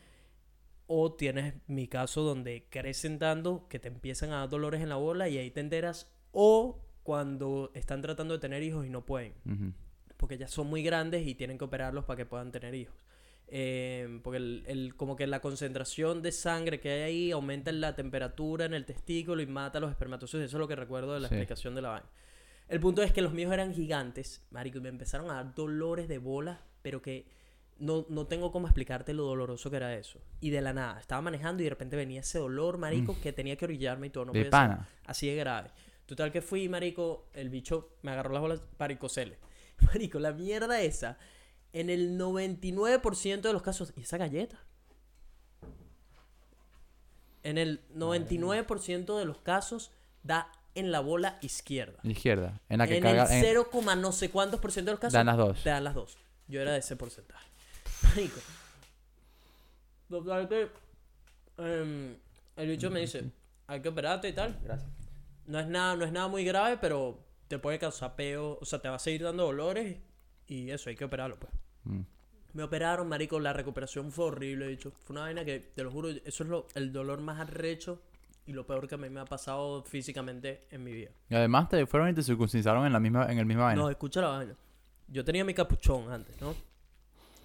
O 0.88 1.12
tienes 1.14 1.54
mi 1.66 1.88
caso 1.88 2.22
donde 2.22 2.66
crecen 2.70 3.18
tanto 3.18 3.66
que 3.68 3.78
te 3.80 3.88
empiezan 3.88 4.32
a 4.32 4.38
dar 4.38 4.48
dolores 4.48 4.80
en 4.82 4.88
la 4.88 4.96
bola 4.96 5.28
y 5.28 5.36
ahí 5.38 5.50
te 5.50 5.60
enteras. 5.60 6.10
O 6.32 6.80
cuando 7.02 7.70
están 7.74 8.02
tratando 8.02 8.34
de 8.34 8.40
tener 8.40 8.62
hijos 8.62 8.86
y 8.86 8.90
no 8.90 9.04
pueden. 9.04 9.34
Porque 10.16 10.38
ya 10.38 10.48
son 10.48 10.68
muy 10.68 10.82
grandes 10.82 11.26
y 11.26 11.34
tienen 11.34 11.58
que 11.58 11.64
operarlos 11.64 12.04
para 12.04 12.16
que 12.16 12.26
puedan 12.26 12.52
tener 12.52 12.74
hijos. 12.74 12.94
Eh, 13.48 14.20
porque 14.24 14.38
el, 14.38 14.64
el- 14.66 14.94
como 14.96 15.14
que 15.14 15.26
la 15.26 15.40
concentración 15.40 16.22
de 16.22 16.32
sangre 16.32 16.80
que 16.80 16.90
hay 16.90 17.02
ahí 17.02 17.30
aumenta 17.32 17.70
la 17.72 17.94
temperatura 17.94 18.64
en 18.64 18.74
el 18.74 18.84
testículo 18.84 19.40
y 19.42 19.46
mata 19.46 19.78
a 19.78 19.80
los 19.80 19.90
espermatozoides. 19.90 20.48
Eso 20.48 20.56
es 20.56 20.60
lo 20.60 20.66
que 20.68 20.74
recuerdo 20.76 21.14
de 21.14 21.20
la 21.20 21.28
Sí. 21.28 21.34
explicación 21.34 21.74
de 21.74 21.82
la 21.82 21.88
vaina. 21.90 22.06
El 22.68 22.80
punto 22.80 23.02
es 23.02 23.12
que 23.12 23.22
los 23.22 23.32
míos 23.32 23.52
eran 23.52 23.74
gigantes, 23.74 24.42
marico, 24.50 24.78
y 24.78 24.80
me 24.80 24.88
empezaron 24.88 25.30
a 25.30 25.34
dar 25.34 25.54
dolores 25.54 26.08
de 26.08 26.18
bola, 26.18 26.62
pero 26.82 27.00
que 27.00 27.26
no, 27.78 28.06
no 28.08 28.26
tengo 28.26 28.50
cómo 28.50 28.66
explicarte 28.66 29.12
lo 29.12 29.24
doloroso 29.24 29.70
que 29.70 29.76
era 29.76 29.94
eso. 29.94 30.20
Y 30.40 30.50
de 30.50 30.60
la 30.60 30.72
nada, 30.72 30.98
estaba 30.98 31.22
manejando 31.22 31.62
y 31.62 31.64
de 31.64 31.70
repente 31.70 31.96
venía 31.96 32.20
ese 32.20 32.38
dolor, 32.38 32.78
marico, 32.78 33.16
que 33.20 33.32
tenía 33.32 33.56
que 33.56 33.66
orillarme 33.66 34.08
y 34.08 34.10
todo. 34.10 34.26
No 34.26 34.32
Mm. 34.32 34.34
De 34.34 34.40
podía 34.40 34.44
ser 34.44 34.50
pana. 34.50 34.88
así 35.04 35.28
de 35.28 35.36
grave. 35.36 35.70
Total 36.06 36.32
que 36.32 36.40
fui, 36.40 36.68
marico, 36.68 37.28
el 37.34 37.50
bicho 37.50 37.96
me 38.02 38.12
agarró 38.12 38.32
las 38.32 38.40
bolas 38.40 38.62
varicocele. 38.78 39.38
Marico, 39.80 40.18
la 40.18 40.32
mierda 40.32 40.80
esa, 40.80 41.18
en 41.72 41.90
el 41.90 42.18
99% 42.18 43.42
de 43.42 43.52
los 43.52 43.62
casos, 43.62 43.92
¿y 43.96 44.02
esa 44.02 44.16
galleta? 44.16 44.58
En 47.42 47.58
el 47.58 47.86
99% 47.94 49.18
de 49.18 49.24
los 49.24 49.38
casos 49.38 49.92
da 50.22 50.50
en 50.76 50.92
la 50.92 51.00
bola 51.00 51.38
izquierda. 51.42 51.98
Izquierda. 52.04 52.60
En 52.68 52.78
la 52.78 52.86
que 52.86 52.98
en 52.98 53.02
carga. 53.02 53.24
el 53.24 53.32
en- 53.32 53.40
0, 53.42 53.70
no 53.96 54.12
sé 54.12 54.30
cuántos 54.30 54.60
por 54.60 54.70
ciento 54.72 54.90
de 54.90 54.94
los 54.94 55.00
casos 55.00 55.14
Dan 55.14 55.26
las 55.26 55.36
dos. 55.36 55.62
te 55.62 55.70
dan 55.70 55.84
las 55.84 55.94
dos. 55.94 56.16
Yo 56.48 56.60
era 56.60 56.72
de 56.72 56.78
ese 56.78 56.94
porcentaje. 56.96 57.48
Marico. 58.02 58.40
Total 60.08 60.48
que 60.48 60.68
em, 61.58 62.16
el 62.56 62.68
bicho 62.68 62.90
me 62.90 63.00
dice, 63.00 63.24
hay 63.66 63.80
que 63.80 63.88
operarte 63.88 64.28
y 64.28 64.32
tal. 64.32 64.58
Gracias. 64.62 64.88
No 65.46 65.58
es 65.58 65.66
nada, 65.66 65.96
no 65.96 66.04
es 66.04 66.12
nada 66.12 66.28
muy 66.28 66.44
grave, 66.44 66.76
pero 66.80 67.18
te 67.48 67.58
puede 67.58 67.78
causar 67.78 68.16
peo, 68.16 68.58
o 68.60 68.64
sea, 68.64 68.80
te 68.80 68.88
va 68.88 68.96
a 68.96 69.00
seguir 69.00 69.22
dando 69.22 69.44
dolores 69.44 69.96
y 70.48 70.70
eso, 70.70 70.90
hay 70.90 70.96
que 70.96 71.04
operarlo, 71.04 71.36
pues. 71.38 71.52
Mm. 71.84 72.00
Me 72.52 72.62
operaron, 72.62 73.08
marico, 73.08 73.38
la 73.38 73.52
recuperación 73.52 74.10
fue 74.12 74.26
horrible, 74.26 74.66
dicho. 74.68 74.90
Fue 75.04 75.14
una 75.14 75.22
vaina 75.22 75.44
que, 75.44 75.60
te 75.60 75.82
lo 75.82 75.90
juro, 75.90 76.08
eso 76.08 76.42
es 76.42 76.48
lo, 76.48 76.66
el 76.74 76.92
dolor 76.92 77.20
más 77.20 77.40
arrecho 77.40 78.00
y 78.46 78.52
lo 78.52 78.66
peor 78.66 78.86
que 78.88 78.94
a 78.94 78.98
mí 78.98 79.10
me 79.10 79.20
ha 79.20 79.24
pasado 79.24 79.82
físicamente 79.82 80.66
en 80.70 80.84
mi 80.84 80.92
vida. 80.92 81.10
Y 81.28 81.34
además 81.34 81.68
te 81.68 81.84
fueron 81.86 82.08
y 82.08 82.14
te 82.14 82.22
circuncisaron 82.22 82.86
en 82.86 82.92
la 82.92 83.00
misma, 83.00 83.30
en 83.30 83.38
el 83.38 83.46
mismo 83.46 83.64
vaina. 83.64 83.82
No, 83.82 83.90
escucha 83.90 84.20
la 84.20 84.28
vaina. 84.28 84.56
Yo 85.08 85.24
tenía 85.24 85.44
mi 85.44 85.54
capuchón 85.54 86.10
antes, 86.10 86.40
¿no? 86.40 86.54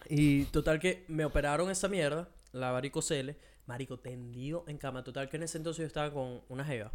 Y 0.08 0.46
total 0.46 0.80
que 0.80 1.06
me 1.08 1.26
operaron 1.26 1.70
esa 1.72 1.88
mierda, 1.88 2.30
la 2.52 2.72
varicocele, 2.72 3.38
marico, 3.66 3.98
tendido 3.98 4.64
en 4.68 4.78
cama. 4.78 5.04
Total 5.04 5.30
que 5.30 5.38
en 5.38 5.44
ese 5.44 5.58
entonces 5.58 5.80
yo 5.80 5.88
estaba 5.88 6.12
con 6.12 6.42
una 6.50 6.66
jeva. 6.66 6.92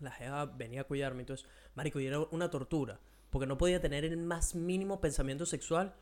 La 0.00 0.10
jeva 0.10 0.46
venía 0.46 0.82
a 0.82 0.84
cuidarme 0.84 1.22
y 1.22 1.26
todo 1.26 1.34
eso. 1.34 1.46
Marico, 1.74 2.00
y 2.00 2.06
era 2.06 2.20
una 2.30 2.50
tortura. 2.50 2.98
Porque 3.32 3.46
no 3.46 3.56
podía 3.56 3.80
tener 3.80 4.04
el 4.04 4.18
más 4.18 4.54
mínimo 4.54 5.00
pensamiento 5.00 5.46
sexual. 5.46 5.94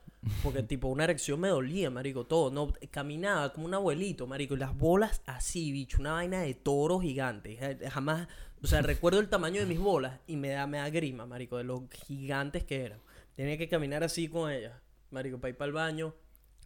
Porque, 0.42 0.62
tipo, 0.64 0.88
una 0.88 1.04
erección 1.04 1.38
me 1.38 1.48
dolía, 1.48 1.88
marico, 1.88 2.26
todo. 2.26 2.50
No, 2.50 2.72
caminaba 2.90 3.52
como 3.52 3.66
un 3.66 3.74
abuelito, 3.74 4.26
marico. 4.26 4.54
Y 4.54 4.58
las 4.58 4.76
bolas 4.76 5.22
así, 5.26 5.70
bicho. 5.70 6.00
Una 6.00 6.14
vaina 6.14 6.42
de 6.42 6.54
toro 6.54 6.98
gigante. 6.98 7.56
Eh, 7.60 7.88
Jamás... 7.88 8.26
O 8.62 8.66
sea, 8.66 8.82
recuerdo 8.82 9.20
el 9.20 9.28
tamaño 9.28 9.60
de 9.60 9.66
mis 9.66 9.78
bolas 9.78 10.18
y 10.26 10.36
me 10.36 10.48
da, 10.48 10.66
me 10.66 10.78
da 10.78 10.90
grima, 10.90 11.24
marico, 11.24 11.56
de 11.56 11.64
lo 11.64 11.88
gigantes 12.06 12.64
que 12.64 12.84
eran. 12.84 13.00
Tenía 13.34 13.56
que 13.56 13.68
caminar 13.68 14.04
así 14.04 14.28
con 14.28 14.50
ellas, 14.50 14.74
marico, 15.10 15.40
para 15.40 15.50
ir 15.50 15.56
para 15.56 15.68
el 15.68 15.72
baño, 15.72 16.14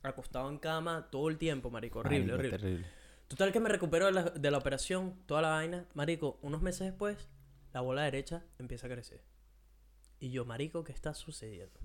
acostado 0.02 0.50
en 0.50 0.58
cama, 0.58 1.08
todo 1.12 1.28
el 1.28 1.38
tiempo, 1.38 1.70
marico. 1.70 2.00
Horrible, 2.00 2.32
horrible. 2.32 2.58
terrible. 2.58 2.86
Total 3.28 3.52
que 3.52 3.60
me 3.60 3.68
recupero 3.68 4.06
de 4.06 4.12
la, 4.12 4.22
de 4.24 4.50
la 4.50 4.58
operación, 4.58 5.14
toda 5.26 5.42
la 5.42 5.50
vaina. 5.50 5.86
Marico, 5.94 6.38
unos 6.42 6.62
meses 6.62 6.88
después, 6.88 7.28
la 7.72 7.80
bola 7.80 8.02
derecha 8.02 8.42
empieza 8.58 8.88
a 8.88 8.90
crecer. 8.90 9.20
Y 10.20 10.30
yo, 10.30 10.44
marico, 10.44 10.84
¿qué 10.84 10.92
está 10.92 11.14
sucediendo? 11.14 11.78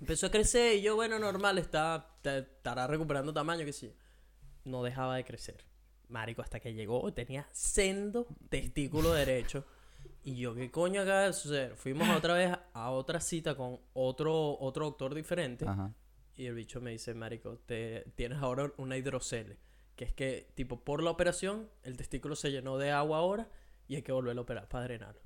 Empezó 0.00 0.26
a 0.26 0.30
crecer 0.30 0.76
y 0.76 0.82
yo, 0.82 0.96
bueno, 0.96 1.18
normal, 1.18 1.58
está, 1.58 2.16
estará 2.22 2.86
recuperando 2.86 3.32
tamaño, 3.32 3.64
que 3.64 3.72
sí. 3.72 3.94
No 4.64 4.82
dejaba 4.82 5.16
de 5.16 5.24
crecer. 5.24 5.64
Marico, 6.08 6.42
hasta 6.42 6.60
que 6.60 6.74
llegó, 6.74 7.12
tenía 7.12 7.48
sendo 7.52 8.26
testículo 8.48 9.12
derecho. 9.12 9.64
Y 10.22 10.36
yo, 10.36 10.54
¿qué 10.54 10.70
coño 10.70 11.02
acaba 11.02 11.22
de 11.22 11.32
suceder? 11.32 11.76
Fuimos 11.76 12.08
otra 12.10 12.34
vez 12.34 12.52
a 12.72 12.90
otra 12.90 13.20
cita 13.20 13.54
con 13.54 13.80
otro, 13.94 14.58
otro 14.58 14.86
doctor 14.86 15.14
diferente. 15.14 15.66
Ajá. 15.66 15.92
Y 16.36 16.46
el 16.46 16.54
bicho 16.54 16.80
me 16.80 16.90
dice, 16.90 17.14
marico, 17.14 17.58
te, 17.64 18.04
tienes 18.14 18.38
ahora 18.38 18.70
una 18.76 18.96
hidrocele. 18.96 19.56
Que 19.94 20.04
es 20.04 20.12
que, 20.12 20.50
tipo, 20.54 20.80
por 20.80 21.02
la 21.02 21.10
operación, 21.10 21.70
el 21.82 21.96
testículo 21.96 22.36
se 22.36 22.50
llenó 22.50 22.76
de 22.76 22.90
agua 22.90 23.18
ahora 23.18 23.48
y 23.88 23.96
hay 23.96 24.02
que 24.02 24.12
volverlo 24.12 24.42
a 24.42 24.44
operar 24.44 24.68
para 24.68 24.84
drenarlo. 24.84 25.22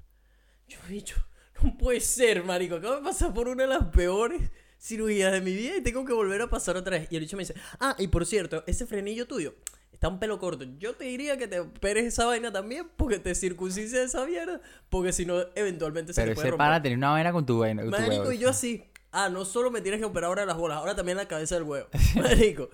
Yo, 0.69 0.79
bicho, 0.89 1.17
no 1.65 1.77
puede 1.79 2.01
ser, 2.01 2.45
marico. 2.45 2.77
Acabo 2.77 2.97
de 2.97 3.03
pasar 3.03 3.33
por 3.35 3.49
una 3.49 3.65
de 3.65 3.69
las 3.69 3.85
peores 3.89 4.51
cirugías 4.79 5.33
de 5.33 5.41
mi 5.41 5.55
vida 5.55 5.77
y 5.77 5.83
tengo 5.83 6.05
que 6.05 6.13
volver 6.13 6.43
a 6.43 6.49
pasar 6.49 6.77
otra 6.77 6.99
vez. 6.99 7.09
Y 7.11 7.17
el 7.17 7.23
bicho 7.23 7.37
me 7.37 7.43
dice, 7.43 7.55
ah, 7.81 7.95
y 7.99 8.09
por 8.09 8.27
cierto, 8.27 8.65
ese 8.67 8.87
frenillo 8.87 9.27
tuyo 9.27 9.55
está 10.01 10.09
un 10.09 10.19
pelo 10.19 10.39
corto. 10.39 10.65
Yo 10.79 10.95
te 10.95 11.05
diría 11.05 11.37
que 11.37 11.47
te 11.47 11.61
operes 11.61 12.07
esa 12.07 12.25
vaina 12.25 12.51
también 12.51 12.89
porque 12.97 13.19
te 13.19 13.35
circuncises 13.35 13.93
esa 13.93 14.25
mierda. 14.25 14.61
Porque 14.89 15.13
si 15.13 15.27
no, 15.27 15.41
eventualmente 15.55 16.15
se 16.15 16.23
Pero 16.23 16.31
te 16.31 16.35
puede 16.37 16.47
ese 16.47 16.51
romper. 16.53 16.67
pana 16.67 16.83
tenía 16.83 16.97
una 16.97 17.11
vaina 17.11 17.33
con 17.33 17.45
tu 17.45 17.59
vaina. 17.59 17.85
Marico, 17.85 18.33
y 18.33 18.39
yo 18.39 18.49
así. 18.49 18.85
Ah, 19.13 19.29
no 19.29 19.45
solo 19.45 19.71
me 19.71 19.83
tienes 19.83 20.01
que 20.01 20.07
operar 20.07 20.29
ahora 20.29 20.47
las 20.47 20.57
bolas, 20.57 20.79
ahora 20.79 20.95
también 20.95 21.19
la 21.19 21.27
cabeza 21.29 21.57
del 21.57 21.65
huevo. 21.65 21.89
Marico. 22.15 22.71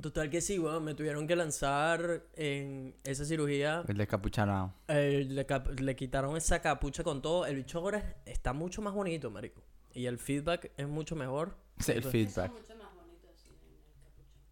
Total 0.00 0.30
que 0.30 0.40
sí, 0.40 0.58
weón. 0.58 0.84
Me 0.84 0.94
tuvieron 0.94 1.26
que 1.26 1.34
lanzar 1.34 2.22
en 2.34 2.94
esa 3.04 3.24
cirugía. 3.24 3.82
El 3.88 3.96
descapuchado. 3.96 4.72
eh, 4.88 5.24
le, 5.28 5.46
le 5.82 5.96
quitaron 5.96 6.36
esa 6.36 6.60
capucha 6.62 7.02
con 7.02 7.20
todo. 7.22 7.46
El 7.46 7.56
bicho 7.56 7.78
ahora 7.78 7.98
es- 7.98 8.32
está 8.34 8.52
mucho 8.52 8.80
más 8.82 8.94
bonito, 8.94 9.30
marico. 9.30 9.62
Y 9.94 10.06
el 10.06 10.18
feedback 10.18 10.70
es 10.76 10.86
mucho 10.88 11.16
mejor. 11.16 11.56
Sí, 11.78 11.92
el 11.92 11.98
Entonces- 11.98 12.34
feedback. 12.34 12.52
mucho 12.52 12.74
más 12.76 12.94
bonito 12.94 13.28
el. 13.28 13.56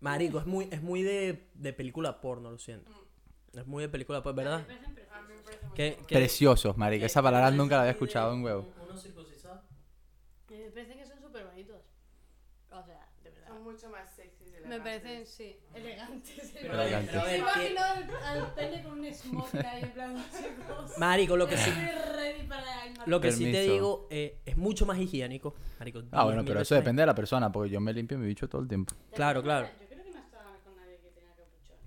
Marico, 0.01 0.39
es 0.39 0.47
muy, 0.47 0.69
es 0.71 0.83
muy 0.83 1.03
de, 1.03 1.49
de 1.55 1.73
película 1.73 2.21
porno, 2.21 2.51
lo 2.51 2.59
siento. 2.59 2.91
Es 3.53 3.67
muy 3.67 3.83
de 3.83 3.89
película 3.89 4.23
porno, 4.23 4.37
¿verdad? 4.37 4.61
Me 4.67 4.75
parecen 4.75 4.95
preciosos. 6.07 6.77
Parece 6.77 7.01
que- 7.01 7.07
Esa 7.07 7.23
palabra 7.23 7.47
parece 7.47 7.57
nunca 7.59 7.75
la 7.77 7.81
había 7.83 7.93
escuchado 7.93 8.33
en 8.35 8.43
huevo. 8.45 8.63
un- 8.81 8.89
unos 8.91 9.03
circuncisados. 9.03 9.63
Me 10.51 10.71
parecen 10.71 10.99
que 10.99 11.07
son 11.07 11.21
súper 11.21 11.45
bonitos. 11.47 11.83
O 12.71 12.83
sea, 12.83 13.09
de 13.25 13.31
verdad. 13.31 13.49
Son 13.49 13.63
mucho 13.65 13.89
más 13.91 14.11
sexys. 14.15 14.49
y 14.49 14.55
Me 14.69 14.79
parecen, 14.79 15.27
sí, 15.27 15.57
elegantes. 15.75 16.51
Pero, 16.61 16.73
pero 16.73 16.77
Me 16.77 16.91
ver, 16.91 17.09
¿qué- 17.11 17.37
imagino 17.39 17.81
al, 17.83 18.11
al 18.25 18.55
pene 18.55 18.83
con 18.83 18.99
un 19.01 19.15
smoke 19.15 19.55
ahí 19.65 19.83
en 19.83 19.91
plan, 19.93 20.15
chicos. 20.37 20.99
Marico, 20.99 21.37
lo 21.37 21.47
que 21.49 21.57
sí, 21.57 21.71
el 21.71 22.47
lo 23.07 23.21
que 23.21 23.31
sí 23.33 23.45
te 23.53 23.63
digo 23.63 24.09
eh, 24.11 24.39
es 24.45 24.57
mucho 24.57 24.85
más 24.87 24.99
higiénico. 24.99 25.55
Marico, 25.79 26.03
Ah, 26.11 26.25
bueno, 26.25 26.43
10.000 26.43 26.47
pero 26.49 26.61
eso 26.61 26.75
depende 26.75 27.03
de 27.03 27.07
la 27.07 27.15
persona, 27.15 27.53
porque 27.53 27.71
yo 27.71 27.81
me 27.81 27.93
limpio 27.93 28.19
mi 28.19 28.27
bicho 28.27 28.49
todo 28.49 28.63
el 28.63 28.69
tiempo. 28.69 28.95
Claro, 29.15 29.43
claro. 29.43 29.69
Yo 29.81 29.87
creo 29.89 30.03
que 30.05 30.11
no 30.11 30.19
estaba 30.19 30.57
con 30.65 30.75
nadie 30.77 30.99
que 30.99 31.11
tenga 31.11 31.31
capuchones. 31.37 31.83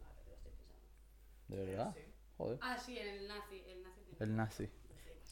Ahora 0.00 0.22
que 0.24 0.30
lo 0.30 0.36
estoy 0.36 0.52
pensando. 0.52 1.48
¿De 1.48 1.56
verdad? 1.66 1.94
Joder. 2.38 2.58
Ah, 2.62 2.78
sí, 2.78 2.96
el 2.98 3.28
nazi. 3.28 3.62
El 3.68 3.82
nazi 3.82 4.00
tiene. 4.08 4.24
El 4.32 4.36
nazi. 4.36 4.68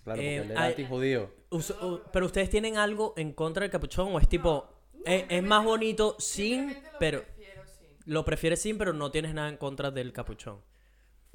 Claro, 0.04 0.20
Eh, 0.22 0.44
porque 0.46 0.58
antijudío. 0.62 1.30
Us- 1.50 1.70
u- 1.70 2.00
pero 2.12 2.26
ustedes 2.26 2.50
tienen 2.50 2.76
algo 2.76 3.14
en 3.16 3.32
contra 3.32 3.62
del 3.62 3.70
capuchón 3.70 4.14
o 4.14 4.18
es 4.20 4.28
tipo, 4.28 4.75
eh, 5.06 5.26
es 5.28 5.42
más 5.42 5.64
bonito 5.64 6.16
sin, 6.18 6.76
pero 6.98 7.22
prefiero 7.22 7.62
sin. 7.66 7.88
lo 8.12 8.24
prefieres 8.24 8.60
sin, 8.62 8.78
pero 8.78 8.92
no 8.92 9.10
tienes 9.10 9.34
nada 9.34 9.48
en 9.48 9.56
contra 9.56 9.90
del 9.90 10.12
capuchón. 10.12 10.60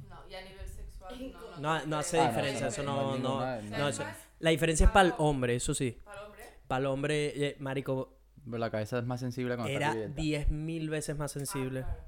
No, 0.07 0.15
y 0.29 0.35
a 0.35 0.41
nivel 0.43 0.67
sexual 0.67 1.31
no. 1.31 1.57
No, 1.79 1.85
no 1.85 1.97
hace 1.97 2.19
Ah, 2.19 2.23
no, 2.23 2.29
diferencia, 2.29 2.67
eso 2.67 2.81
eso 2.81 2.83
no- 2.83 2.95
no, 2.95 3.17
no 3.17 3.39
no, 3.39 3.61
no, 3.69 3.77
no. 3.77 3.87
eso- 3.87 4.03
La 4.39 4.49
diferencia 4.49 4.85
es 4.87 4.91
para 4.91 5.09
el 5.09 5.13
hombre, 5.17 5.55
eso 5.55 5.73
sí. 5.73 5.97
Para 6.03 6.19
el 6.21 6.25
hombre, 6.27 6.43
Para 6.67 6.79
el 6.79 6.85
hombre, 6.87 7.47
eh, 7.47 7.55
marico, 7.59 8.17
Pero 8.45 8.57
la 8.57 8.71
cabeza 8.71 8.97
es 8.99 9.05
más 9.05 9.19
sensible 9.19 9.55
cuando 9.55 9.71
era 9.71 9.87
está 9.89 9.93
cubierta. 10.13 10.21
10.000 10.21 10.89
veces 10.89 11.15
más 11.17 11.31
sensible 11.31 11.81
Ah, 11.81 11.85
claro. 11.93 12.03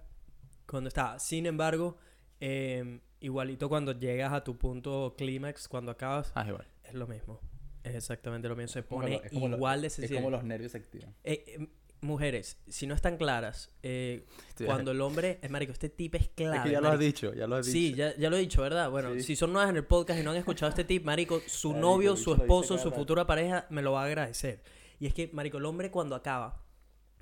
cuando 0.68 0.88
está. 0.88 1.20
Sin 1.20 1.46
embargo, 1.46 1.98
eh, 2.40 3.00
igualito 3.20 3.70
cuando 3.70 3.92
llegas 3.92 4.34
a 4.34 4.44
tu 4.44 4.58
punto 4.58 5.14
clímax, 5.18 5.68
cuando 5.68 5.92
acabas, 5.92 6.32
Ah, 6.36 6.42
es 6.42 6.48
igual. 6.50 6.68
es 6.86 6.94
lo 6.96 7.06
mismo. 7.08 7.40
Es 7.84 7.96
exactamente 7.96 8.48
lo 8.48 8.56
mismo. 8.56 8.70
Se 8.70 8.84
pone 8.84 9.12
lo- 9.18 9.24
es 9.24 9.32
como 9.32 9.48
lo- 9.50 9.58
igual 9.58 9.82
de 9.82 9.88
Es 9.88 9.94
sensible. 9.94 10.18
como 10.18 10.30
los 10.32 10.44
nervios 10.44 10.72
se 10.72 10.78
activan. 10.78 11.14
Eh, 11.24 11.44
eh, 11.48 11.68
mujeres, 12.02 12.58
si 12.68 12.86
no 12.88 12.96
están 12.96 13.18
claras, 13.18 13.70
eh, 13.82 14.26
cuando 14.88 14.92
el 14.92 15.02
hombre, 15.02 15.40
es 15.42 15.50
marico, 15.50 15.72
este 15.72 15.90
tip 15.90 16.16
es 16.16 16.30
clave. 16.30 16.58
es 16.58 16.64
que 16.64 16.72
ya 16.72 16.82
lo 16.82 16.90
has 16.90 17.00
dicho, 17.00 17.34
ya 17.34 17.48
lo 17.48 17.56
has 17.58 17.66
dicho. 17.66 17.74
Sí, 17.78 17.94
ya, 17.94 18.16
ya 18.16 18.30
lo 18.30 18.36
he 18.38 18.40
dicho, 18.40 18.62
¿verdad? 18.62 18.90
Bueno, 18.90 19.14
Sí. 19.16 19.22
si 19.22 19.36
son 19.36 19.54
nuevas 19.54 19.70
en 19.70 19.78
el 19.78 19.86
podcast 19.86 20.20
y 20.20 20.24
no 20.24 20.32
han 20.32 20.38
escuchado 20.38 20.70
este 20.70 20.84
tip, 20.84 21.04
marico, 21.06 21.42
su 21.48 21.70
Marico, 21.72 21.88
novio, 21.88 22.16
su 22.16 22.34
esposo, 22.34 22.78
su 22.78 22.92
futura 22.92 23.26
pareja 23.26 23.68
me 23.70 23.82
lo 23.82 23.94
va 23.94 24.04
a 24.04 24.06
agradecer. 24.06 24.62
Y 25.00 25.08
es 25.08 25.14
que, 25.14 25.30
marico, 25.34 25.58
el 25.58 25.66
hombre 25.66 25.92
cuando 25.92 26.16
acaba, 26.16 26.62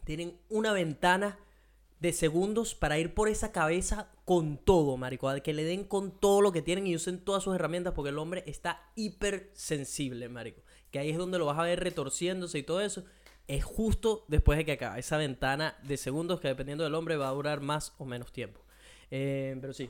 tienen 0.04 0.38
una 0.50 0.74
ventana 0.74 1.38
de 2.00 2.12
segundos 2.14 2.74
para 2.74 2.98
ir 2.98 3.14
por 3.14 3.30
esa 3.30 3.52
cabeza 3.52 4.10
con 4.32 4.56
todo, 4.56 4.96
marico. 4.96 5.28
a 5.28 5.42
Que 5.42 5.54
le 5.54 5.66
den 5.66 5.84
con 5.84 6.18
todo 6.18 6.40
lo 6.40 6.54
que 6.54 6.62
tienen 6.62 6.88
y 6.88 6.96
usen 6.96 7.20
todas 7.20 7.44
sus 7.44 7.54
herramientas 7.54 7.94
porque 7.94 8.12
el 8.12 8.18
hombre 8.18 8.46
está 8.48 8.82
hipersensible, 8.96 10.30
marico. 10.30 10.62
Que 10.90 11.00
ahí 11.00 11.10
es 11.10 11.18
donde 11.18 11.38
lo 11.38 11.46
vas 11.48 11.60
a 11.60 11.64
ver 11.64 11.82
retorciéndose 11.82 12.58
y 12.58 12.64
todo 12.64 12.80
eso. 12.80 13.04
Es 13.50 13.66
justo 13.66 14.24
después 14.30 14.58
de 14.58 14.64
que 14.64 14.72
acaba. 14.72 14.98
Esa 14.98 15.18
ventana 15.18 15.76
de 15.84 15.98
segundos 15.98 16.40
que 16.40 16.48
dependiendo 16.48 16.86
del 16.86 16.96
hombre 16.96 17.18
va 17.18 17.28
a 17.28 17.32
durar 17.34 17.60
más 17.60 17.94
o 17.98 18.06
menos 18.06 18.32
tiempo. 18.32 18.62
Eh, 19.10 19.58
pero 19.60 19.74
sí. 19.74 19.90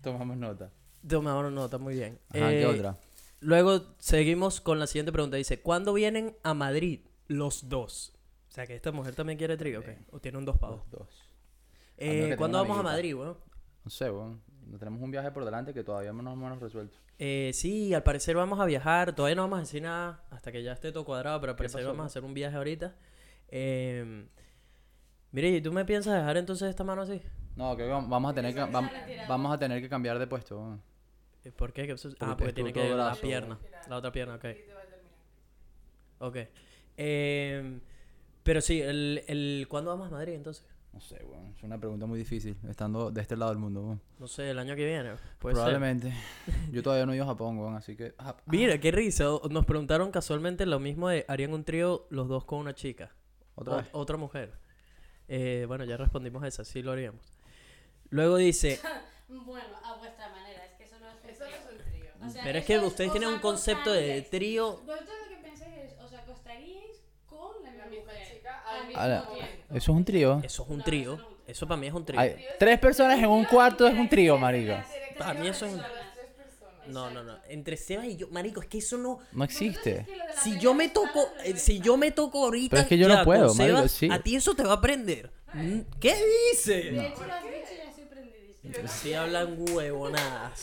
Tomamos 0.00 0.36
nota. 0.36 0.70
Toma 1.04 1.50
nota, 1.50 1.76
muy 1.76 1.94
bien. 1.94 2.20
Ajá, 2.28 2.50
¿qué 2.50 2.62
Eh, 2.62 2.66
otra? 2.66 2.98
Luego 3.40 3.96
seguimos 3.98 4.60
con 4.60 4.78
la 4.78 4.86
siguiente 4.86 5.10
pregunta. 5.10 5.36
Dice, 5.36 5.60
¿cuándo 5.60 5.92
vienen 5.92 6.36
a 6.44 6.54
Madrid 6.54 7.00
los 7.26 7.68
dos? 7.68 8.12
O 8.48 8.52
sea, 8.52 8.64
que 8.64 8.76
esta 8.76 8.92
mujer 8.92 9.16
también 9.16 9.38
quiere 9.38 9.56
trío, 9.56 9.80
¿ok? 9.80 9.88
¿O 10.12 10.20
tiene 10.20 10.38
un 10.38 10.44
dos 10.44 10.56
pavos? 10.56 10.82
Los 10.92 11.00
dos. 11.00 11.27
Eh, 11.98 12.34
¿Cuándo 12.36 12.58
vamos 12.58 12.78
a 12.78 12.82
Madrid, 12.82 13.14
weón? 13.14 13.36
No 13.84 13.90
sé, 13.90 14.10
weón. 14.10 14.40
No 14.66 14.78
Tenemos 14.78 15.00
un 15.02 15.10
viaje 15.10 15.30
por 15.30 15.44
delante 15.44 15.72
que 15.72 15.82
todavía 15.82 16.12
no 16.12 16.22
nos 16.22 16.34
hemos 16.34 16.60
resuelto. 16.60 16.96
Eh, 17.18 17.50
sí, 17.54 17.94
al 17.94 18.02
parecer 18.02 18.36
vamos 18.36 18.60
a 18.60 18.64
viajar. 18.66 19.14
Todavía 19.14 19.34
no 19.36 19.42
vamos 19.42 19.58
a 19.58 19.62
decir 19.62 19.82
nada 19.82 20.22
hasta 20.30 20.52
que 20.52 20.62
ya 20.62 20.72
esté 20.72 20.92
todo 20.92 21.04
cuadrado, 21.04 21.40
pero 21.40 21.52
al 21.52 21.56
parecer 21.56 21.80
pasó, 21.80 21.88
vamos 21.88 22.02
a 22.04 22.06
hacer 22.06 22.22
un 22.24 22.34
viaje 22.34 22.56
ahorita. 22.56 22.94
Eh, 23.48 24.26
mire, 25.32 25.48
¿y 25.48 25.60
tú 25.62 25.72
me 25.72 25.84
piensas 25.86 26.14
dejar 26.14 26.36
entonces 26.36 26.68
esta 26.68 26.84
mano 26.84 27.02
así? 27.02 27.22
No, 27.56 27.74
creo 27.74 27.88
que 27.88 27.94
vam- 27.94 28.08
vamos 28.08 28.30
a 28.30 28.34
tener 28.34 28.54
que, 28.54 28.60
vamos 29.26 29.52
a 29.52 29.58
tener 29.58 29.80
que 29.80 29.88
cambiar 29.88 30.18
de 30.18 30.26
puesto. 30.26 30.56
weón. 30.58 30.82
Eh, 31.44 31.50
¿Por 31.52 31.72
qué? 31.72 31.86
¿Qué 31.86 31.94
pasó? 31.94 32.10
Porque 32.10 32.24
Ah, 32.24 32.36
porque 32.36 32.52
tiene 32.52 32.72
que 32.72 32.90
el 32.90 32.96
la 32.96 33.14
pierna. 33.14 33.58
La 33.88 33.96
otra 33.96 34.12
pierna, 34.12 34.34
ok. 34.34 34.44
Ok. 36.20 36.36
Eh, 36.96 37.80
pero 38.42 38.60
sí, 38.60 38.80
el, 38.82 39.22
el, 39.28 39.66
¿cuándo 39.68 39.90
vamos 39.90 40.08
a 40.08 40.10
Madrid 40.10 40.34
entonces? 40.34 40.64
No 40.98 41.04
sé, 41.04 41.24
weón. 41.24 41.54
Es 41.56 41.62
una 41.62 41.78
pregunta 41.78 42.06
muy 42.06 42.18
difícil, 42.18 42.56
estando 42.68 43.12
de 43.12 43.20
este 43.20 43.36
lado 43.36 43.52
del 43.52 43.60
mundo, 43.60 43.82
weón. 43.82 44.00
No 44.18 44.26
sé, 44.26 44.50
el 44.50 44.58
año 44.58 44.74
que 44.74 44.84
viene. 44.84 45.10
Puede 45.38 45.54
ser. 45.54 45.62
Probablemente. 45.64 46.12
Yo 46.72 46.82
todavía 46.82 47.06
no 47.06 47.12
he 47.12 47.16
ido 47.16 47.24
a 47.24 47.28
Japón, 47.28 47.56
weón, 47.56 47.76
así 47.76 47.94
que... 47.94 48.14
ah, 48.18 48.36
Mira, 48.46 48.78
qué 48.80 48.90
risa. 48.90 49.26
Nos 49.48 49.64
preguntaron 49.64 50.10
casualmente 50.10 50.66
lo 50.66 50.80
mismo 50.80 51.08
de 51.08 51.24
harían 51.28 51.52
un 51.54 51.62
trío 51.62 52.06
los 52.10 52.26
dos 52.26 52.44
con 52.44 52.58
una 52.58 52.74
chica. 52.74 53.12
Otra 53.54 53.74
O- 53.74 53.76
vez. 53.76 53.86
Otra 53.92 54.16
mujer. 54.16 54.52
Eh, 55.28 55.66
bueno, 55.68 55.84
ya 55.84 55.96
respondimos 55.96 56.42
esa, 56.44 56.64
sí 56.64 56.82
lo 56.82 56.90
haríamos. 56.90 57.22
Luego 58.10 58.36
dice, 58.36 58.80
Bueno, 59.28 59.76
a 59.84 59.94
vuestra 59.98 60.30
manera, 60.30 60.64
es 60.64 60.72
que 60.72 60.82
eso 60.84 60.96
no 60.98 61.06
es 61.10 61.14
un 61.22 61.30
Eso 61.30 61.44
no 61.44 61.50
trío. 61.50 61.58
es 61.58 61.78
un 61.78 61.92
trío. 61.92 62.26
O 62.26 62.30
sea, 62.30 62.42
pero 62.42 62.58
es 62.58 62.64
que 62.64 62.78
ustedes 62.80 63.12
tienen 63.12 63.28
un 63.28 63.38
concepto 63.38 63.92
de 63.92 64.22
trío. 64.22 64.78
Vosotros 64.78 65.08
lo 65.22 65.36
que 65.36 65.42
pensáis 65.42 65.74
es, 65.76 66.00
os 66.00 66.12
acostaríais 66.12 67.02
con 67.26 67.62
la 67.62 67.70
misma 67.86 67.86
mujer. 68.12 68.26
chica 68.36 68.62
al 68.66 68.80
al 68.80 68.86
mismo 68.88 69.00
Ala. 69.00 69.20
mismo 69.20 69.34
tiempo. 69.34 69.57
Eso 69.70 69.76
es 69.92 69.96
un 69.98 70.04
trío. 70.04 70.40
Eso 70.42 70.62
es 70.64 70.68
un 70.70 70.78
No, 70.78 70.84
trío. 70.84 71.18
eso 71.46 71.64
no 71.66 71.68
para 71.68 71.80
mí 71.80 71.86
es 71.86 71.92
un 71.92 72.04
trío. 72.04 72.18
Hay 72.20 72.36
tres 72.58 72.78
personas 72.78 73.18
en 73.18 73.26
un 73.28 73.44
cuarto 73.44 73.86
es 73.86 73.94
un 73.94 74.08
trío, 74.08 74.38
marica. 74.38 74.86
Para 75.18 75.34
mí 75.34 75.46
eso 75.48 75.66
es 75.66 75.74
un-. 75.74 75.82
No, 76.92 77.10
no, 77.10 77.22
no. 77.22 77.36
Entre 77.48 77.76
Sebas 77.76 78.06
y 78.06 78.16
yo, 78.16 78.28
marico, 78.28 78.62
es 78.62 78.66
que 78.68 78.78
eso 78.78 78.96
no. 78.96 79.18
No 79.32 79.44
existe. 79.44 80.06
Si 80.42 80.58
yo 80.58 80.72
me 80.72 80.88
toco, 80.88 81.28
eh, 81.44 81.54
si 81.56 81.80
yo 81.80 81.96
me 81.98 82.10
toco 82.12 82.44
ahorita, 82.44 82.70
Pero 82.70 82.82
es 82.82 82.88
que 82.88 82.96
yo 82.96 83.08
ya 83.08 83.18
no 83.18 83.24
puedo, 83.24 83.48
con 83.48 83.58
marico, 83.58 83.88
sí. 83.88 84.08
a 84.10 84.20
ti 84.22 84.36
eso 84.36 84.54
te 84.54 84.62
va 84.62 84.74
a 84.74 84.80
prender. 84.80 85.30
Mm, 85.52 85.80
¿Qué 86.00 86.14
De 86.14 86.22
dices? 86.52 86.86
hecho, 86.86 87.26
lo 87.26 87.32
has 87.34 87.42
dicho 87.42 87.72
y 87.72 87.76
ya 87.76 87.90
estoy 87.90 88.04
prendidísima. 88.06 88.88
Sí 88.88 89.12
hablan 89.14 89.56
huevonadas. 89.70 90.60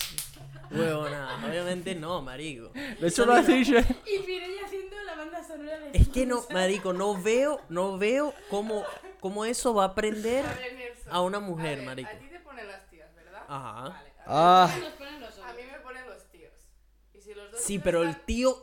Huevonadas. 0.71 1.43
Obviamente 1.43 1.95
no, 1.95 2.21
marico. 2.21 2.69
De 2.99 3.07
hecho, 3.07 3.25
lo 3.25 3.33
has 3.33 3.47
dicho. 3.47 3.73
Y 3.77 4.19
Mireia 4.25 4.65
haciendo 4.65 4.95
la 5.03 5.15
banda 5.15 5.43
sonora 5.43 5.79
de 5.79 5.91
Es 5.97 6.07
que 6.09 6.25
no, 6.25 6.43
marico, 6.51 6.93
no 6.93 7.21
veo, 7.21 7.61
no 7.69 7.97
veo 7.97 8.33
cómo, 8.49 8.83
cómo 9.19 9.45
eso 9.45 9.73
va 9.73 9.85
a 9.85 9.95
prender 9.95 10.45
A 10.45 10.53
ver, 10.53 10.73
Nelson, 10.75 11.13
a 11.13 11.21
una 11.21 11.39
mujer, 11.39 11.77
ver, 11.77 11.85
marico. 11.85 12.09
A 12.09 12.19
ti 12.19 12.27
te 12.29 12.39
ponen 12.39 12.67
las 12.67 12.89
tías, 12.89 13.13
¿verdad? 13.15 13.43
Ajá. 13.47 13.81
Vale, 13.83 13.95
a 13.97 13.97
mí- 13.97 14.03
Ah, 14.27 14.69
ponen 14.97 15.21
los 15.21 15.37
A 15.39 15.53
mí 15.53 15.61
me 15.71 15.79
ponen 15.79 16.05
los 16.07 16.23
tíos. 16.31 16.53
Y 17.13 17.21
si 17.21 17.33
los 17.33 17.51
dos 17.51 17.61
Sí, 17.61 17.79
pero 17.79 18.01
el 18.03 18.09
están- 18.09 18.25
tío 18.25 18.57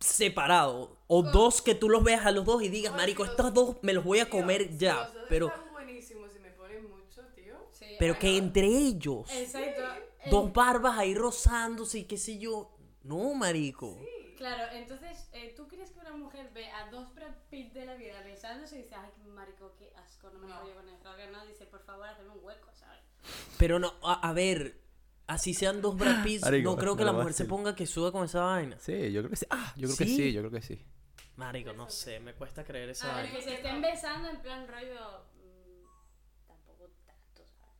separado. 0.00 0.96
O 1.06 1.22
dos 1.22 1.62
que 1.62 1.74
tú 1.74 1.88
los 1.88 2.02
veas 2.04 2.26
a 2.26 2.30
los 2.30 2.44
dos 2.44 2.62
y 2.62 2.68
digas, 2.68 2.92
marico, 2.94 3.22
si 3.24 3.28
los- 3.28 3.38
estos 3.38 3.54
dos 3.54 3.76
me 3.82 3.92
los 3.92 4.04
voy 4.04 4.18
a 4.20 4.24
tío, 4.24 4.32
comer 4.40 4.68
si 4.68 4.78
ya. 4.78 4.94
los 4.96 5.14
dos 5.14 5.22
Pero, 5.28 5.46
están 5.48 5.72
buenísimos 5.72 6.30
y 6.36 6.38
me 6.40 6.50
ponen 6.50 6.90
mucho, 6.90 7.22
tío. 7.34 7.54
Sí, 7.72 7.86
pero 7.98 8.18
que 8.18 8.36
entre 8.36 8.66
ellos, 8.66 9.30
Exacto. 9.32 9.82
Dos 10.30 10.52
barbas 10.52 10.98
ahí 10.98 11.14
rozándose 11.14 11.98
y 12.00 12.04
qué 12.04 12.16
sé 12.16 12.38
yo. 12.38 12.70
No, 13.02 13.34
marico. 13.34 13.98
Claro, 14.36 14.64
entonces, 14.72 15.28
eh, 15.32 15.52
¿tú 15.56 15.68
crees 15.68 15.90
que 15.92 16.00
una 16.00 16.12
mujer 16.12 16.50
ve 16.52 16.66
a 16.70 16.90
dos 16.90 17.14
Brad 17.14 17.34
Pitt 17.50 17.72
de 17.72 17.86
la 17.86 17.94
vida 17.94 18.20
besándose 18.24 18.76
y 18.78 18.82
dice, 18.82 18.94
ay, 18.96 19.10
marico, 19.28 19.74
qué 19.78 19.92
asco, 19.96 20.28
no 20.30 20.40
me 20.40 20.48
No. 20.48 20.60
rollo 20.60 20.74
con 20.74 20.88
esto? 20.88 21.14
Que 21.16 21.26
no, 21.28 21.46
dice, 21.46 21.66
por 21.66 21.82
favor, 21.84 22.08
hazme 22.08 22.28
un 22.30 22.42
hueco, 22.42 22.68
¿sabes? 22.74 23.00
Pero 23.58 23.78
no, 23.78 23.94
a, 24.02 24.28
a 24.28 24.32
ver, 24.32 24.80
así 25.28 25.54
sean 25.54 25.80
dos 25.80 25.96
Brad 25.96 26.22
Pitts, 26.24 26.42
Marico, 26.42 26.70
no 26.70 26.76
creo 26.76 26.96
que 26.96 27.04
la 27.04 27.12
mujer 27.12 27.32
se 27.32 27.44
ponga 27.44 27.76
que 27.76 27.86
suba 27.86 28.10
con 28.10 28.24
esa 28.24 28.40
vaina. 28.42 28.76
sí, 28.80 29.12
yo 29.12 29.20
creo 29.20 29.30
que 29.30 29.36
sí. 29.36 29.46
Ah, 29.50 29.72
yo 29.76 29.86
creo 29.88 29.96
que 29.98 30.04
¿Sí? 30.06 30.16
sí, 30.16 30.32
yo 30.32 30.40
creo 30.40 30.50
que 30.50 30.62
sí. 30.62 30.84
Marico, 31.36 31.72
no 31.72 31.88
sé, 31.88 32.18
me 32.20 32.34
cuesta 32.34 32.64
creer 32.64 32.88
esa 32.90 33.12
A 33.12 33.16
ver, 33.16 33.24
vaina. 33.26 33.38
que 33.38 33.44
se 33.44 33.54
estén 33.54 33.80
besando 33.80 34.28
en 34.30 34.40
plan 34.40 34.66
rollo... 34.66 35.24
mm, 35.36 36.46
tampoco 36.48 36.90
tanto, 37.06 37.44
¿sabes? 37.60 37.74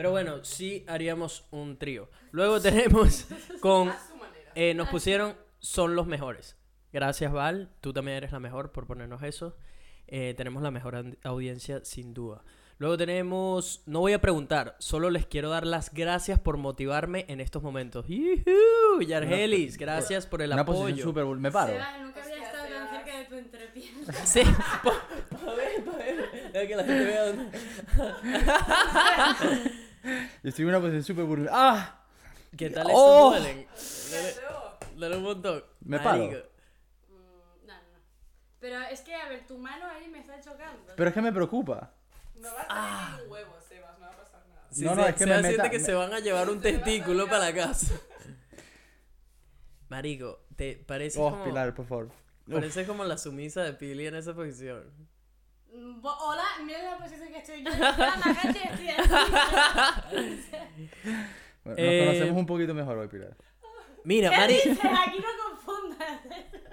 Pero 0.00 0.12
bueno, 0.12 0.42
sí 0.46 0.82
haríamos 0.88 1.44
un 1.50 1.76
trío. 1.76 2.08
Luego 2.30 2.58
tenemos 2.58 3.26
con... 3.60 3.90
A 3.90 3.98
su 4.08 4.16
manera. 4.16 4.50
eh, 4.54 4.72
nos 4.72 4.88
pusieron, 4.88 5.36
son 5.58 5.94
los 5.94 6.06
mejores. 6.06 6.56
Gracias, 6.90 7.30
Val. 7.30 7.68
Tú 7.82 7.92
también 7.92 8.16
eres 8.16 8.32
la 8.32 8.40
mejor 8.40 8.72
por 8.72 8.86
ponernos 8.86 9.22
eso. 9.22 9.58
Eh, 10.06 10.32
tenemos 10.38 10.62
la 10.62 10.70
mejor 10.70 11.18
audiencia, 11.22 11.84
sin 11.84 12.14
duda. 12.14 12.42
Luego 12.78 12.96
tenemos, 12.96 13.82
no 13.84 14.00
voy 14.00 14.14
a 14.14 14.22
preguntar, 14.22 14.74
solo 14.78 15.10
les 15.10 15.26
quiero 15.26 15.50
dar 15.50 15.66
las 15.66 15.92
gracias 15.92 16.38
por 16.40 16.56
motivarme 16.56 17.26
en 17.28 17.42
estos 17.42 17.62
momentos. 17.62 18.06
¡Yujú! 18.08 19.02
Yargelis, 19.06 19.76
gracias 19.76 20.26
por 20.26 20.40
el 20.40 20.50
Una 20.52 20.62
apoyo. 20.62 21.02
súper... 21.04 21.24
bul- 21.26 21.40
Me 21.40 21.50
paro. 21.52 21.74
Seba, 21.74 21.98
nunca 21.98 22.22
había 22.22 22.42
estado 22.42 22.68
tan 22.68 22.88
cerca 22.88 23.18
de 23.18 23.24
tu 23.26 23.34
entrepiernas. 23.34 24.16
Sí, 24.24 24.40
pa' 24.82 25.54
ver, 25.54 25.84
pa' 25.84 25.96
ver. 25.98 26.30
Que 26.68 26.74
la 26.74 26.84
gente 26.84 27.04
vea 27.04 27.26
dónde. 27.26 27.58
Yo 30.02 30.48
estoy 30.48 30.62
en 30.64 30.68
una 30.70 30.80
posición 30.80 31.04
súper 31.04 31.24
burbuja. 31.24 31.50
¡Ah! 31.52 32.04
¿Qué 32.56 32.70
tal 32.70 32.86
Oh. 32.90 33.34
estos 33.34 33.44
duelen? 33.44 33.66
Dale, 34.10 34.34
dale 35.00 35.16
un 35.18 35.22
montón. 35.22 35.64
Me 35.82 35.98
paro. 35.98 36.24
Marico. 36.24 36.36
Mm, 37.08 37.66
no, 37.66 37.74
no, 37.74 37.80
no. 37.80 37.98
Pero 38.60 38.80
es 38.82 39.00
que, 39.02 39.14
a 39.14 39.28
ver, 39.28 39.46
tu 39.46 39.58
mano 39.58 39.86
ahí 39.86 40.08
me 40.08 40.18
está 40.20 40.40
chocando. 40.40 40.92
Pero 40.96 41.08
es 41.08 41.14
que 41.14 41.20
me 41.22 41.32
preocupa. 41.32 41.92
No 42.36 42.48
va 42.54 42.62
a 42.62 42.66
salir 42.66 43.16
ningún 43.18 43.32
huevo, 43.32 43.56
Sebas, 43.68 43.98
no 43.98 44.06
va 44.06 44.12
a 44.12 44.16
pasar 44.16 44.46
nada. 44.48 44.66
Sí, 44.70 44.84
No, 44.84 44.94
no, 44.94 45.02
se- 45.04 45.08
es 45.10 45.14
que 45.14 45.18
se 45.24 45.26
me 45.26 45.32
siente 45.34 45.50
meta- 45.58 45.70
que 45.70 45.78
me- 45.78 45.84
se 45.84 45.94
van 45.94 46.12
a 46.14 46.20
llevar 46.20 46.48
un 46.50 46.60
testículo 46.60 47.26
para 47.26 47.38
la 47.50 47.54
casa. 47.54 47.94
Marico, 49.88 50.40
¿te 50.56 50.76
parece 50.76 51.18
Oh, 51.20 51.30
como, 51.30 51.44
Pilar, 51.44 51.74
por 51.74 51.86
favor. 51.86 52.06
Uf. 52.46 52.54
parece 52.54 52.86
como 52.86 53.04
la 53.04 53.18
sumisa 53.18 53.62
de 53.62 53.72
Pili 53.74 54.06
en 54.06 54.14
esa 54.16 54.34
posición? 54.34 54.84
Mm, 55.72 56.00
Hola, 56.04 56.42
mira 56.64 56.82
la 56.82 56.98
posición 56.98 57.28
que 57.28 57.38
estoy 57.38 57.62
yo. 57.64 57.70
Estoy 57.70 58.62
así. 58.70 58.88
Bueno, 61.62 61.76
Eh, 61.78 61.98
Nos 62.00 62.06
conocemos 62.14 62.38
un 62.38 62.46
poquito 62.46 62.72
mejor 62.74 62.96
hoy, 62.98 63.08
Pilar. 63.08 63.36
Mira, 64.02 64.30
¿Qué 64.30 64.36
Mari- 64.36 64.54
dices? 64.54 64.78
Aquí 64.82 65.18
no 65.18 65.28
confundas. 65.50 66.20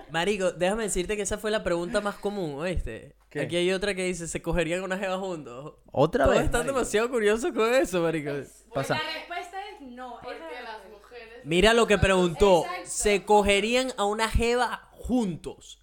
Marico, 0.10 0.52
déjame 0.53 0.84
decirte 0.84 1.18
que 1.18 1.24
esa 1.24 1.38
fue 1.38 1.52
la 1.52 1.61
pregunta 1.61 1.99
más 1.99 2.15
común, 2.15 2.56
¿oíste? 2.57 3.18
¿Qué? 3.30 3.41
Aquí 3.41 3.57
hay 3.57 3.74
otra 3.74 3.94
que 3.94 4.06
dice, 4.06 4.28
¿se 4.30 4.41
cogerían 4.41 4.82
una 4.84 4.98
jeva 4.98 5.18
juntos? 5.18 5.74
¿Otra 5.91 6.24
Todos 6.24 6.38
vez? 6.38 6.45
están 6.45 6.61
marico? 6.61 6.76
demasiado 6.78 7.10
curiosos 7.10 7.52
con 7.52 7.74
eso, 7.74 8.02
marico. 8.02 8.32
Pasa. 8.74 8.94
La 8.95 9.02
respuesta 9.14 9.57
es 9.72 9.82
no. 9.82 10.19
Porque 10.24 10.38
es 10.38 10.64
la 10.64 10.72
las 10.78 10.90
mujeres. 10.90 11.41
Mira 11.44 11.74
lo 11.74 11.86
que 11.86 11.98
preguntó. 11.98 12.61
Exacto. 12.64 12.90
¿Se 12.90 13.26
cogerían 13.26 13.91
a 13.98 14.06
una 14.06 14.30
jeva 14.30 14.88
juntos? 14.94 15.76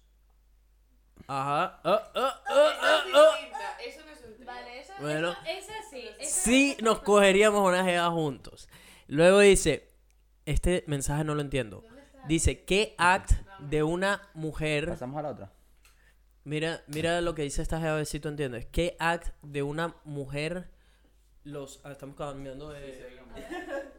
Ajá. 1.27 1.81
Distinta, 1.83 3.77
Eso 3.85 4.01
no 4.05 4.11
es 4.11 4.39
un. 4.39 4.45
Vale, 4.45 4.79
esa, 4.79 4.93
Bueno. 4.99 5.33
sí. 5.89 6.09
esa 6.19 6.41
Sí, 6.41 6.77
nos 6.81 6.99
cogeríamos 6.99 7.67
una 7.67 7.83
jeva 7.83 8.09
juntos. 8.11 8.69
Luego 9.07 9.39
dice, 9.39 9.91
este 10.45 10.83
mensaje 10.87 11.23
no 11.23 11.35
lo 11.35 11.41
entiendo. 11.41 11.83
Dice, 12.27 12.63
¿qué 12.63 12.95
act 12.97 13.31
de 13.59 13.83
una 13.83 14.29
mujer... 14.33 14.89
Pasamos 14.89 15.19
a 15.19 15.21
la 15.23 15.29
otra. 15.29 15.53
Mira, 16.43 16.83
mira 16.87 17.21
lo 17.21 17.33
que 17.33 17.43
dice 17.43 17.61
esta 17.61 17.79
jeva, 17.79 17.93
a 17.93 17.97
ver 17.97 18.05
si 18.05 18.19
tú 18.19 18.29
entiendes. 18.29 18.65
¿Qué 18.67 18.95
act 18.99 19.33
de 19.41 19.63
una 19.63 19.95
mujer 20.03 20.69
los... 21.43 21.81
Ah, 21.83 21.91
estamos 21.91 22.15
cambiando 22.15 22.69
de... 22.69 23.19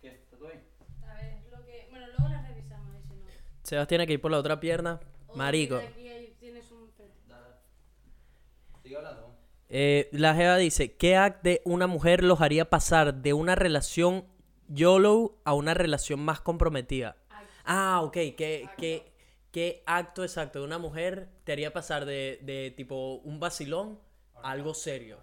¿Qué? 0.00 0.08
¿Está 0.08 0.36
todo 0.36 0.48
bien? 0.48 0.62
A 1.06 1.14
ver, 1.14 1.42
lo 1.50 1.64
que... 1.64 1.86
Bueno, 1.90 2.06
luego 2.06 2.28
la 2.28 2.42
revisamos, 2.42 2.96
y 2.96 3.02
si 3.08 3.14
no. 3.14 3.24
Sebas 3.62 3.88
tiene 3.88 4.06
que 4.06 4.14
ir 4.14 4.20
por 4.20 4.30
la 4.30 4.38
otra 4.38 4.58
pierna. 4.60 5.00
Marico. 5.34 5.80
Eh, 9.72 10.08
la 10.12 10.34
jeva 10.34 10.56
dice, 10.56 10.96
¿qué 10.96 11.16
act 11.16 11.44
de 11.44 11.62
una 11.64 11.86
mujer 11.86 12.24
los 12.24 12.40
haría 12.40 12.68
pasar 12.68 13.14
de 13.14 13.32
una 13.32 13.54
relación 13.54 14.26
YOLO 14.66 15.40
a 15.44 15.54
una 15.54 15.74
relación 15.74 16.20
más 16.20 16.40
comprometida? 16.40 17.16
Ah, 17.64 18.00
ok, 18.02 18.12
¿qué, 18.12 18.68
qué, 18.76 19.12
qué 19.52 19.84
acto 19.86 20.24
exacto 20.24 20.58
de 20.58 20.64
una 20.64 20.78
mujer 20.78 21.28
te 21.44 21.52
haría 21.52 21.72
pasar 21.72 22.04
de, 22.04 22.40
de 22.42 22.72
tipo 22.76 23.14
un 23.22 23.38
vacilón 23.38 24.00
a 24.42 24.50
algo 24.50 24.74
serio? 24.74 25.20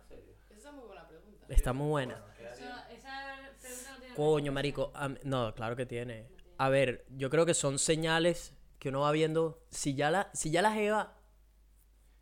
Esa 0.55 0.69
es 0.69 0.75
muy 0.75 0.85
buena 0.85 1.07
pregunta. 1.07 1.45
Está 1.49 1.73
muy 1.73 1.89
buena. 1.89 2.23
Eso, 2.39 2.63
esa 2.89 3.35
pregunta 3.59 3.91
no 3.91 3.99
tiene... 3.99 4.15
Coño, 4.15 4.51
marico. 4.53 4.93
no, 5.23 5.53
claro 5.55 5.75
que 5.75 5.85
tiene. 5.85 6.25
A 6.57 6.69
ver, 6.69 7.05
yo 7.09 7.29
creo 7.29 7.45
que 7.45 7.53
son 7.53 7.79
señales 7.79 8.56
que 8.79 8.89
uno 8.89 9.01
va 9.01 9.11
viendo. 9.11 9.63
Si 9.69 9.95
ya 9.95 10.11
la, 10.11 10.29
si 10.33 10.51
ya 10.51 10.61
la 10.61 10.71
jeva 10.73 11.13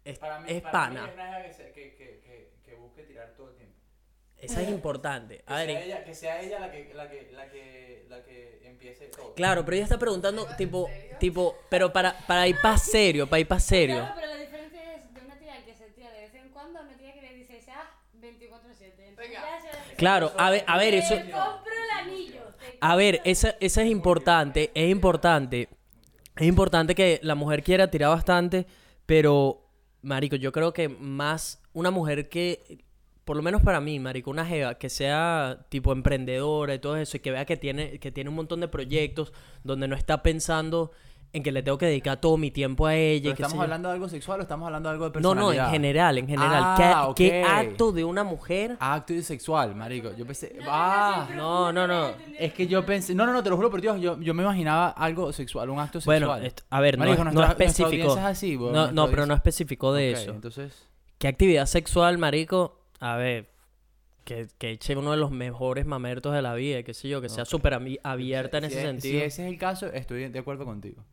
es, 0.04 0.20
es 0.48 0.62
pana, 0.62 1.12
una 1.14 1.42
que, 1.44 1.72
que, 1.74 1.96
que, 1.96 2.54
que, 2.64 2.74
busque 2.76 3.04
tirar 3.04 3.34
todo 3.36 3.50
el 3.50 3.56
tiempo. 3.56 3.76
esa 4.38 4.62
es 4.62 4.70
importante. 4.70 5.44
A 5.48 5.56
ver, 5.58 5.70
en- 5.72 5.78
ella, 5.78 6.04
que 6.04 6.14
sea 6.14 6.42
ella 6.42 6.60
la 6.60 6.72
que, 6.72 6.94
la 6.94 7.10
que, 7.10 7.32
la 7.32 7.50
que, 7.50 8.06
la 8.10 8.24
que 8.24 8.62
empiece 8.68 9.08
todo. 9.08 9.34
Claro, 9.34 9.66
pero 9.66 9.76
ella 9.76 9.84
está 9.86 9.98
preguntando, 9.98 10.46
tipo, 10.58 10.90
tipo, 11.20 11.58
pero 11.70 11.92
para, 11.92 12.16
para 12.28 12.48
ir 12.48 12.58
para 12.62 12.78
serio, 12.78 13.28
para 13.28 13.40
ir 13.40 13.48
para 13.48 13.60
serio. 13.60 13.98
Claro, 13.98 14.14
pero 14.16 14.28
la 14.28 14.38
diferencia 14.38 14.96
es 14.96 15.14
de 15.14 15.22
una 15.22 15.40
tía 15.40 15.66
que 15.66 15.74
se 15.74 15.86
tira 15.90 16.12
de 16.12 16.20
vez 16.22 16.36
en 16.36 16.50
cuando 16.50 16.80
a 16.80 16.82
una 16.84 16.96
tía 16.98 17.14
que 17.14 17.22
le 17.22 17.34
dice, 17.34 17.60
ah, 17.72 17.90
24-7. 18.22 19.08
Entonces 19.08 19.18
Venga. 19.18 19.42
ya 19.42 19.62
se- 19.90 19.96
Claro, 19.96 20.32
a 20.38 20.50
ver, 20.52 20.64
a 20.68 20.78
ver, 20.78 20.94
eso, 20.94 21.16
Te 21.16 21.32
compro 21.32 21.72
el 21.74 22.08
anillo. 22.10 22.42
a 22.82 22.96
ver, 22.96 23.22
esa, 23.26 23.56
esa 23.60 23.82
es 23.82 23.88
importante, 23.90 24.70
es 24.76 24.90
importante, 24.92 25.70
es 26.38 26.48
importante 26.48 26.96
que 26.96 27.20
la 27.24 27.36
mujer 27.36 27.64
quiera 27.64 27.90
tirar 27.90 28.10
bastante, 28.10 28.66
pero, 29.06 29.70
marico, 30.02 30.36
yo 30.36 30.52
creo 30.52 30.74
que 30.74 30.90
más 30.90 31.62
una 31.74 31.92
mujer 31.92 32.30
que, 32.30 32.84
por 33.24 33.38
lo 33.38 33.44
menos 33.44 33.62
para 33.62 33.80
mí, 33.80 34.00
marico, 34.00 34.32
una 34.32 34.46
jeva 34.46 34.76
que 34.76 34.90
sea 34.90 35.66
tipo 35.70 35.92
emprendedora 35.92 36.76
y 36.76 36.80
todo 36.80 36.98
eso, 36.98 37.18
y 37.18 37.20
que 37.22 37.32
vea 37.32 37.46
que 37.46 37.58
tiene, 37.58 38.00
que 38.00 38.12
tiene 38.12 38.30
un 38.30 38.36
montón 38.36 38.60
de 38.60 38.68
proyectos 38.68 39.34
donde 39.64 39.88
no 39.88 39.96
está 39.96 40.24
pensando 40.24 40.92
en 41.36 41.44
que 41.44 41.52
le 41.52 41.62
tengo 41.64 41.78
que 41.78 41.86
dedicar 41.88 42.18
todo 42.20 42.38
mi 42.38 42.50
tiempo 42.52 42.88
a 42.88 42.96
ella. 42.96 43.24
¿Pero 43.24 43.34
y 43.34 43.36
qué 43.36 43.42
¿Estamos 43.44 43.56
yo. 43.58 43.62
hablando 43.64 43.90
de 43.90 43.94
algo 43.96 44.08
sexual 44.10 44.40
o 44.40 44.44
estamos 44.44 44.66
hablando 44.68 44.90
de 44.90 44.94
algo 44.94 45.06
de 45.06 45.20
No, 45.20 45.30
personalidad? 45.32 45.64
no, 45.64 45.68
en 45.68 45.72
general, 45.74 46.18
en 46.18 46.28
general. 46.28 46.64
Ah, 46.64 47.14
¿Qué, 47.16 47.44
acto 47.44 47.92
de 47.92 48.04
una 48.04 48.24
mujer? 48.24 48.78
Acto 48.80 49.14
y 49.14 49.22
sexual, 49.22 49.76
marico. 49.76 50.16
Yo 50.16 50.26
pensé... 50.26 50.56
No, 50.60 50.66
ah, 50.68 51.28
No, 51.36 51.72
no, 51.74 51.88
no. 51.88 52.12
es 52.40 52.54
que 52.54 52.68
yo 52.68 52.86
pensé... 52.86 53.14
No, 53.16 53.26
no, 53.26 53.34
no, 53.34 53.44
te 53.44 53.50
lo 53.50 53.56
juro 53.58 53.70
por 53.70 53.82
Dios. 53.82 54.00
Yo, 54.00 54.20
yo 54.20 54.34
me 54.34 54.44
imaginaba 54.44 54.90
algo 54.90 55.32
sexual, 55.34 55.70
un 55.70 55.80
acto 55.80 56.00
sexual. 56.00 56.26
Bueno, 56.26 56.50
a 56.70 56.80
ver, 56.80 56.98
no, 56.98 57.06
Marico, 57.06 57.24
no 57.26 57.32
nuestra- 57.32 57.66
es 57.66 57.72
así, 57.72 57.84
no, 58.58 58.72
nuestra 58.72 58.92
no, 58.94 59.10
pero 59.10 59.26
no 59.26 59.34
especificó 59.34 59.94
de 59.94 60.12
eso. 60.14 60.32
entonces... 60.32 60.88
¿Qué 61.18 61.28
actividad 61.28 61.66
sexual, 61.66 62.18
marico? 62.18 62.80
A 63.00 63.16
ver, 63.16 63.50
que, 64.26 64.48
que 64.58 64.72
eche 64.72 64.96
uno 64.98 65.12
de 65.12 65.18
los 65.18 65.32
mejores 65.32 65.86
mamertos 65.86 66.34
de 66.34 66.42
la 66.42 66.54
vida, 66.56 66.84
qué 66.84 66.94
sé 66.94 67.08
yo, 67.08 67.22
que 67.22 67.30
sea 67.30 67.46
súper 67.46 67.74
abierta 68.04 68.58
en 68.58 68.64
si 68.66 68.70
ese 68.72 68.78
es- 68.80 68.86
sentido. 68.86 69.20
Si 69.20 69.26
ese 69.26 69.46
es 69.46 69.52
el 69.54 69.58
caso, 69.58 69.88
estoy 69.88 70.28
de 70.28 70.40
acuerdo 70.40 70.66
contigo. 70.66 71.04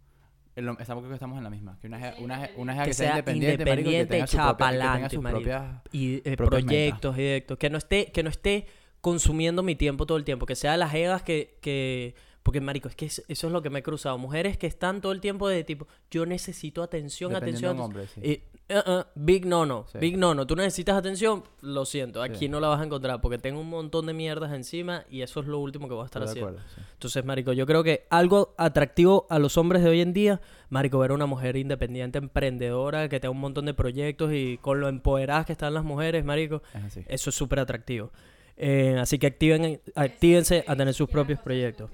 Lo- 0.57 0.79
estamos, 0.79 1.03
creo 1.03 1.11
que 1.11 1.15
estamos 1.15 1.39
en 1.39 1.45
la 1.45 1.51
misma. 1.51 1.79
Que 1.81 1.87
una, 1.87 2.15
una, 2.19 2.51
una 2.57 2.79
que 2.85 2.91
que 2.91 2.95
sea 2.95 3.07
sea 3.07 3.11
independiente, 3.19 3.65
marico, 3.65 3.89
que 3.91 3.97
independiente, 3.97 4.15
tenga, 4.15 4.27
propia, 4.27 5.09
que 5.09 5.16
tenga 5.16 5.31
propias... 5.31 5.83
y 5.93 6.15
eh, 6.29 6.37
proyectos, 6.37 7.16
directos, 7.16 7.59
que 7.59 7.70
no 7.70 7.79
esté, 7.79 8.07
que 8.12 8.23
no 8.23 8.29
esté 8.31 8.66
consumiendo 9.01 9.62
mi 9.62 9.74
tiempo 9.77 10.07
todo 10.07 10.19
el 10.19 10.24
tiempo, 10.24 10.47
que 10.47 10.55
sea 10.55 10.77
las 10.77 10.91
jevas 10.93 11.23
que, 11.23 11.59
que 11.61 12.15
porque 12.43 12.61
marico, 12.61 12.89
es 12.89 12.97
que 12.97 13.07
es- 13.07 13.24
eso 13.29 13.47
es 13.47 13.53
lo 13.53 13.62
que 13.62 13.70
me 13.70 13.79
he 13.81 13.83
cruzado, 13.83 14.19
mujeres 14.19 14.57
que 14.59 14.66
están 14.66 15.01
todo 15.01 15.12
el 15.12 15.20
tiempo 15.20 15.49
de 15.49 15.65
tipo, 15.65 15.87
yo 16.11 16.27
necesito 16.27 16.83
atención, 16.83 17.33
Dependiendo 17.33 17.69
atención, 17.70 17.85
hombre, 17.85 18.07
sí. 18.09 18.20
Y, 18.23 18.52
uh, 18.70 18.90
uh, 18.90 19.02
big 19.14 19.47
no 19.47 19.66
no, 19.66 19.86
Sí. 19.90 19.98
big 19.98 20.16
no 20.16 20.34
no, 20.34 20.47
tú 20.47 20.56
necesitas 20.56 20.97
atención, 20.97 21.43
lo 21.60 21.84
siento, 21.84 22.22
aquí 22.22 22.39
Sí. 22.40 22.48
no 22.48 22.60
la 22.60 22.68
vas 22.68 22.80
a 22.80 22.84
encontrar 22.84 23.20
porque 23.20 23.39
tengo 23.39 23.60
un 23.60 23.68
montón 23.68 24.06
de 24.06 24.14
mierdas 24.14 24.52
encima 24.52 25.05
y 25.10 25.22
eso 25.22 25.40
es 25.40 25.47
lo 25.47 25.59
último 25.59 25.89
que 25.89 25.94
voy 25.94 26.02
a 26.02 26.06
estar 26.06 26.22
Estoy 26.22 26.43
haciendo. 26.43 26.60
acuerdo, 26.60 26.74
sí. 26.74 26.80
Entonces, 26.93 27.24
marico, 27.24 27.52
yo 27.52 27.66
creo 27.66 27.82
que 27.84 28.06
algo 28.10 28.55
atractivo 28.59 29.26
a 29.30 29.39
los 29.39 29.56
hombres 29.59 29.82
de 29.82 29.90
hoy 29.90 30.01
en 30.01 30.12
día, 30.12 30.40
marico, 30.70 30.98
ver 30.98 31.10
a 31.10 31.14
una 31.14 31.26
mujer 31.26 31.56
independiente, 31.56 32.18
emprendedora, 32.18 33.09
que 33.09 33.20
tenga 33.20 33.32
un 33.32 33.40
montón 33.40 33.66
de 33.66 33.74
proyectos 33.74 34.32
y 34.32 34.59
con 34.59 34.80
lo 34.80 34.89
empoderadas 34.89 35.47
que 35.47 35.52
están 35.52 35.74
las 35.74 35.84
mujeres, 35.84 36.24
marico, 36.24 36.62
Es 36.86 36.97
eso 37.09 37.30
es 37.30 37.36
súper 37.36 37.60
atractivo. 37.60 38.10
Eh, 38.56 38.97
así 39.01 39.18
que 39.18 39.26
activen, 39.26 39.80
actívense 39.94 40.64
a 40.68 40.76
tener 40.76 40.94
sus 40.94 41.09
propios 41.09 41.40
proyectos. 41.40 41.90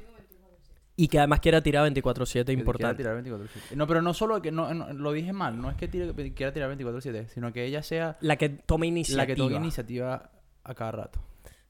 Y 1.01 1.07
que 1.09 1.19
además 1.19 1.39
quiera 1.39 1.62
tirar 1.62 1.85
24-7, 1.91 2.41
Que 2.41 2.45
quiera 2.45 2.61
importante. 2.61 2.97
tirar 2.97 3.15
24/7. 3.23 3.77
No, 3.77 3.87
pero 3.87 4.03
no 4.03 4.12
solo 4.12 4.43
que 4.43 4.51
no, 4.51 4.75
no, 4.75 4.93
lo 4.93 5.12
dije 5.12 5.33
mal, 5.33 5.57
no 5.61 5.70
es 5.70 5.77
que 5.77 5.89
tire- 5.89 6.35
quiera 6.35 6.53
tirar 6.53 6.69
24/7, 6.77 7.29
sino 7.29 7.53
que 7.53 7.65
ella 7.65 7.83
sea 7.85 8.16
La 8.20 8.35
que 8.37 8.49
tome 8.49 8.89
iniciativa. 8.89 9.23
la 9.23 9.27
que 9.29 9.37
tome 9.37 9.55
iniciativa 9.57 10.31
a 10.65 10.75
cada 10.75 10.91
rato. 10.93 11.20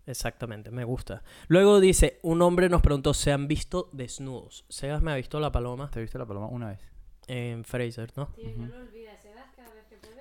Exactamente, 0.06 0.70
me 0.70 0.84
gusta. 0.84 1.22
Luego 1.48 1.78
dice, 1.80 2.18
un 2.22 2.40
hombre 2.40 2.70
nos 2.70 2.80
preguntó, 2.80 3.12
¿se 3.12 3.30
han 3.30 3.46
visto 3.46 3.90
desnudos? 3.92 4.64
Sebas 4.70 5.02
me 5.02 5.12
ha 5.12 5.16
visto 5.16 5.38
la 5.38 5.52
paloma 5.52 5.90
¿Te 5.90 6.00
viste 6.00 6.16
la 6.18 6.24
paloma 6.24 6.46
una 6.46 6.68
vez? 6.70 6.78
en 7.26 7.62
Fraser, 7.64 8.10
¿no? 8.16 8.28
Tío, 8.28 8.48
no 8.56 8.66
lo 8.66 8.76
olvides, 8.78 9.20
se 9.20 9.28
das 9.34 9.44
cada 9.54 9.74
vez 9.74 9.84
que 9.90 9.96
puede, 9.96 10.16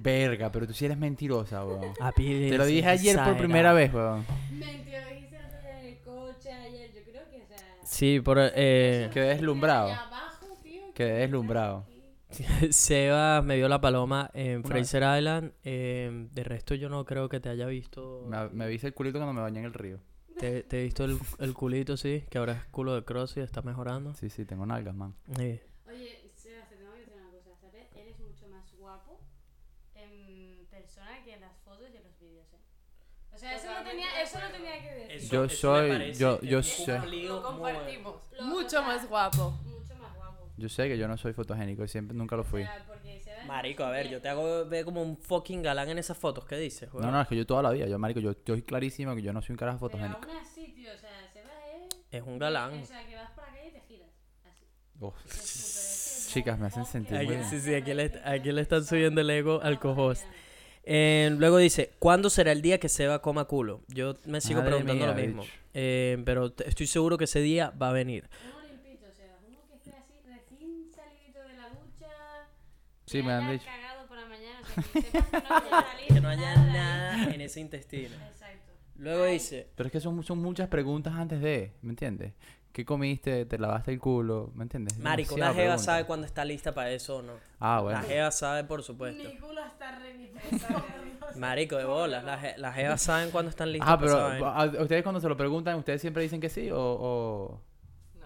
Verga, 0.00 0.52
pero 0.52 0.68
tú 0.68 0.72
sí 0.72 0.84
eres 0.84 0.96
mentirosa, 0.96 1.64
weón. 1.66 1.92
Te 2.14 2.56
lo 2.56 2.64
dije 2.64 2.86
ayer 2.88 3.18
por 3.24 3.36
primera 3.36 3.72
vez, 3.72 3.92
weón. 3.92 4.24
Mentira, 4.52 5.04
me 5.06 5.14
dijiste 5.16 5.36
antes 5.38 5.64
en 5.64 5.86
el 5.86 5.98
coche 5.98 6.52
ayer, 6.52 6.92
yo 6.94 7.02
creo 7.02 7.28
que, 7.28 7.42
o 7.42 7.46
sea... 7.48 7.58
Sí, 8.02 8.18
por... 8.18 8.36
Eh, 8.40 9.10
Quedé 9.12 9.28
deslumbrado. 9.28 9.92
Quedé 10.92 11.18
deslumbrado. 11.20 11.86
Sebas 12.70 13.44
me 13.44 13.54
vio 13.54 13.68
la 13.68 13.80
paloma 13.80 14.28
en 14.34 14.56
Una 14.58 14.68
Fraser 14.68 15.04
Island. 15.18 15.52
eh, 15.62 16.26
de 16.32 16.42
resto 16.42 16.74
yo 16.74 16.88
no 16.88 17.04
creo 17.04 17.28
que 17.28 17.38
te 17.38 17.48
haya 17.48 17.64
visto... 17.66 18.24
Me, 18.26 18.48
me 18.48 18.66
viste 18.66 18.88
el 18.88 18.94
culito 18.94 19.20
cuando 19.20 19.32
me 19.32 19.40
bañé 19.40 19.60
en 19.60 19.66
el 19.66 19.72
río. 19.72 20.00
Te, 20.36 20.64
te 20.64 20.80
he 20.80 20.82
visto 20.82 21.04
el, 21.04 21.16
el 21.38 21.54
culito, 21.54 21.96
sí, 21.96 22.24
que 22.28 22.38
ahora 22.38 22.54
es 22.54 22.64
culo 22.72 22.96
de 22.96 23.04
cross 23.04 23.36
y 23.36 23.40
está 23.40 23.62
mejorando. 23.62 24.14
Sí, 24.14 24.30
sí, 24.30 24.44
tengo 24.46 24.66
nalgas, 24.66 24.96
man. 24.96 25.14
Sí. 25.36 25.60
Oye, 25.86 26.28
Sebas, 26.34 26.68
te 26.68 26.74
tengo 26.74 26.90
que 26.94 26.98
decir 26.98 27.14
una 27.14 27.30
cosa, 27.30 27.50
¿sabes? 27.60 27.86
Eres 27.94 28.18
mucho 28.18 28.48
más 28.48 28.64
guapo 28.80 29.20
en 29.94 30.66
persona 30.66 31.22
que 31.22 31.34
en 31.34 31.42
las 31.42 31.56
fotos 31.58 31.86
y 31.94 31.96
en 31.98 32.02
los 32.02 32.18
vídeos, 32.18 32.46
¿eh? 32.52 32.58
O 33.31 33.31
sea, 33.42 33.56
eso 33.56 33.66
no 33.78 33.82
tenía, 33.88 34.22
eso 34.22 34.38
no 34.40 34.48
tenía 34.50 34.80
que 34.80 34.94
decir. 34.94 35.10
Eso- 35.16 35.32
Yo 35.32 35.44
eso 35.44 35.56
soy- 35.56 35.90
parece 35.90 36.20
yo- 36.20 36.40
yo 36.42 36.62
sé. 36.62 36.98
Lo 37.26 37.42
compartimos. 37.42 38.14
Lo- 38.38 38.42
Mucho 38.44 38.82
más 38.82 39.08
guapo. 39.08 39.50
Mucho 39.64 39.94
más 39.96 40.14
guapo. 40.16 40.48
Yo 40.56 40.68
sé 40.68 40.88
que 40.88 40.96
yo 40.96 41.08
no 41.08 41.16
soy 41.16 41.32
fotogénico 41.32 41.84
y 41.84 41.88
siempre 41.88 42.16
nunca 42.16 42.36
lo 42.36 42.44
fui. 42.44 42.62
O 42.62 42.66
sea, 42.66 42.84
porque 42.86 43.20
se 43.20 43.30
ve 43.30 43.44
Marico, 43.46 43.82
a 43.84 43.90
ver, 43.90 44.08
yo 44.08 44.20
te 44.20 44.28
hago 44.28 44.64
ver 44.66 44.84
como 44.84 45.02
un 45.02 45.16
fucking 45.16 45.62
galán 45.62 45.88
en 45.90 45.98
esas 45.98 46.16
fotos. 46.16 46.44
¿Qué 46.46 46.56
dices? 46.56 46.88
No, 46.94 47.00
weón? 47.00 47.12
no, 47.12 47.20
es 47.20 47.28
que 47.28 47.36
yo 47.36 47.44
toda 47.46 47.62
la 47.62 47.70
vida, 47.70 47.86
yo 47.86 47.98
marico, 47.98 48.20
yo 48.20 48.30
estoy 48.30 48.62
clarísimo 48.62 49.14
que 49.16 49.22
yo 49.22 49.32
no 49.32 49.42
soy 49.42 49.54
un 49.54 49.58
carajo 49.58 49.78
Pero 49.88 49.98
fotogénico. 49.98 50.30
aún 50.30 50.36
así, 50.40 50.68
tío, 50.72 50.90
o 50.94 50.98
sea, 50.98 51.10
se 51.32 51.40
ve... 51.42 51.88
Es 52.10 52.22
un 52.22 52.38
galán. 52.38 52.74
O 52.80 52.86
sea, 52.86 53.04
que 53.06 53.16
vas 53.16 53.30
por 53.32 53.44
calle 53.46 53.68
y 53.68 53.72
te 53.72 53.80
giras. 53.80 54.08
Así. 54.44 54.66
Que 56.26 56.32
Chicas, 56.32 56.58
me 56.58 56.66
hacen 56.68 56.86
sentir 56.86 57.16
Aquí- 57.16 57.26
muy 57.26 57.36
bien. 57.36 57.48
sí, 57.50 57.60
sí, 57.60 57.74
aquí 57.74 57.92
le, 57.92 58.10
aquí 58.24 58.52
le 58.52 58.62
están 58.62 58.84
subiendo 58.84 59.20
el 59.20 59.28
ego 59.30 59.60
al 59.62 59.78
cohost. 59.78 60.24
Eh, 60.84 61.30
luego 61.38 61.58
dice, 61.58 61.92
¿cuándo 61.98 62.28
será 62.30 62.52
el 62.52 62.60
día 62.62 62.78
que 62.80 62.88
Seba 62.88 63.22
coma 63.22 63.44
culo? 63.44 63.82
Yo 63.88 64.16
me 64.26 64.40
sigo 64.40 64.60
Madre 64.60 64.70
preguntando 64.72 65.06
lo 65.06 65.14
mía, 65.14 65.26
mismo. 65.26 65.42
bicho. 65.42 65.54
Eh, 65.74 66.20
pero 66.24 66.52
estoy 66.66 66.86
seguro 66.86 67.16
que 67.18 67.24
ese 67.24 67.40
día 67.40 67.70
va 67.80 67.90
a 67.90 67.92
venir. 67.92 68.28
Uno 68.44 68.66
limpito, 68.68 69.06
o 69.10 69.14
sea, 69.14 69.38
uno 69.46 69.58
que 69.68 69.74
esté 69.76 69.90
así 69.90 70.14
recién 70.26 70.90
salidito 70.94 71.38
de 71.40 71.54
la 71.54 71.68
ducha. 71.68 72.08
Sí, 73.06 73.18
que 73.18 73.22
me 73.22 73.32
han 73.32 73.52
dicho. 73.52 73.64
cagado 73.64 74.06
por 74.08 74.16
la 74.18 74.26
mañana, 74.26 74.60
o 74.60 74.82
sea, 74.82 75.86
que 76.08 76.08
no 76.10 76.14
Que 76.14 76.20
no 76.20 76.28
haya 76.28 76.54
nada 76.72 77.32
en 77.32 77.40
ese 77.40 77.60
intestino. 77.60 78.14
Exacto. 78.30 78.72
Luego 78.96 79.24
Ay. 79.24 79.34
dice, 79.34 79.68
Pero 79.76 79.86
es 79.86 79.92
que 79.92 80.00
son, 80.00 80.22
son 80.24 80.38
muchas 80.38 80.68
preguntas 80.68 81.14
antes 81.14 81.40
de, 81.40 81.72
¿me 81.82 81.90
entiendes? 81.90 82.32
¿Qué 82.72 82.84
comiste? 82.86 83.44
¿Te 83.44 83.58
lavaste 83.58 83.92
el 83.92 83.98
culo? 84.00 84.50
¿Me 84.54 84.62
entiendes? 84.62 84.98
Marico, 84.98 85.36
la 85.36 85.52
jeva 85.52 85.76
sabe 85.78 86.04
cuando 86.06 86.26
está 86.26 86.44
lista 86.44 86.72
para 86.72 86.90
eso 86.90 87.18
o 87.18 87.22
no. 87.22 87.34
Ah, 87.60 87.80
bueno. 87.82 88.00
La 88.00 88.04
jeva 88.06 88.30
sabe, 88.30 88.64
por 88.64 88.82
supuesto. 88.82 89.28
Mi 89.28 89.36
culo 89.36 89.60
está 89.64 89.98
re 89.98 90.14
mi 90.14 90.30
Marico, 91.38 91.76
de 91.76 91.84
bolas. 91.84 92.24
Las 92.24 92.42
je- 92.42 92.56
las 92.56 92.74
jevas 92.74 93.02
saben 93.02 93.30
cuando 93.30 93.50
están 93.50 93.70
listas 93.72 93.88
Ah, 93.90 93.98
para 93.98 94.06
pero 94.06 94.18
esa 94.18 94.28
vaina. 94.46 94.78
a- 94.78 94.82
ustedes 94.82 95.02
cuando 95.02 95.20
se 95.20 95.28
lo 95.28 95.36
preguntan, 95.36 95.76
¿ustedes 95.78 96.00
siempre 96.00 96.22
dicen 96.22 96.40
que 96.40 96.48
sí 96.48 96.70
o...? 96.70 96.78
o- 96.78 97.60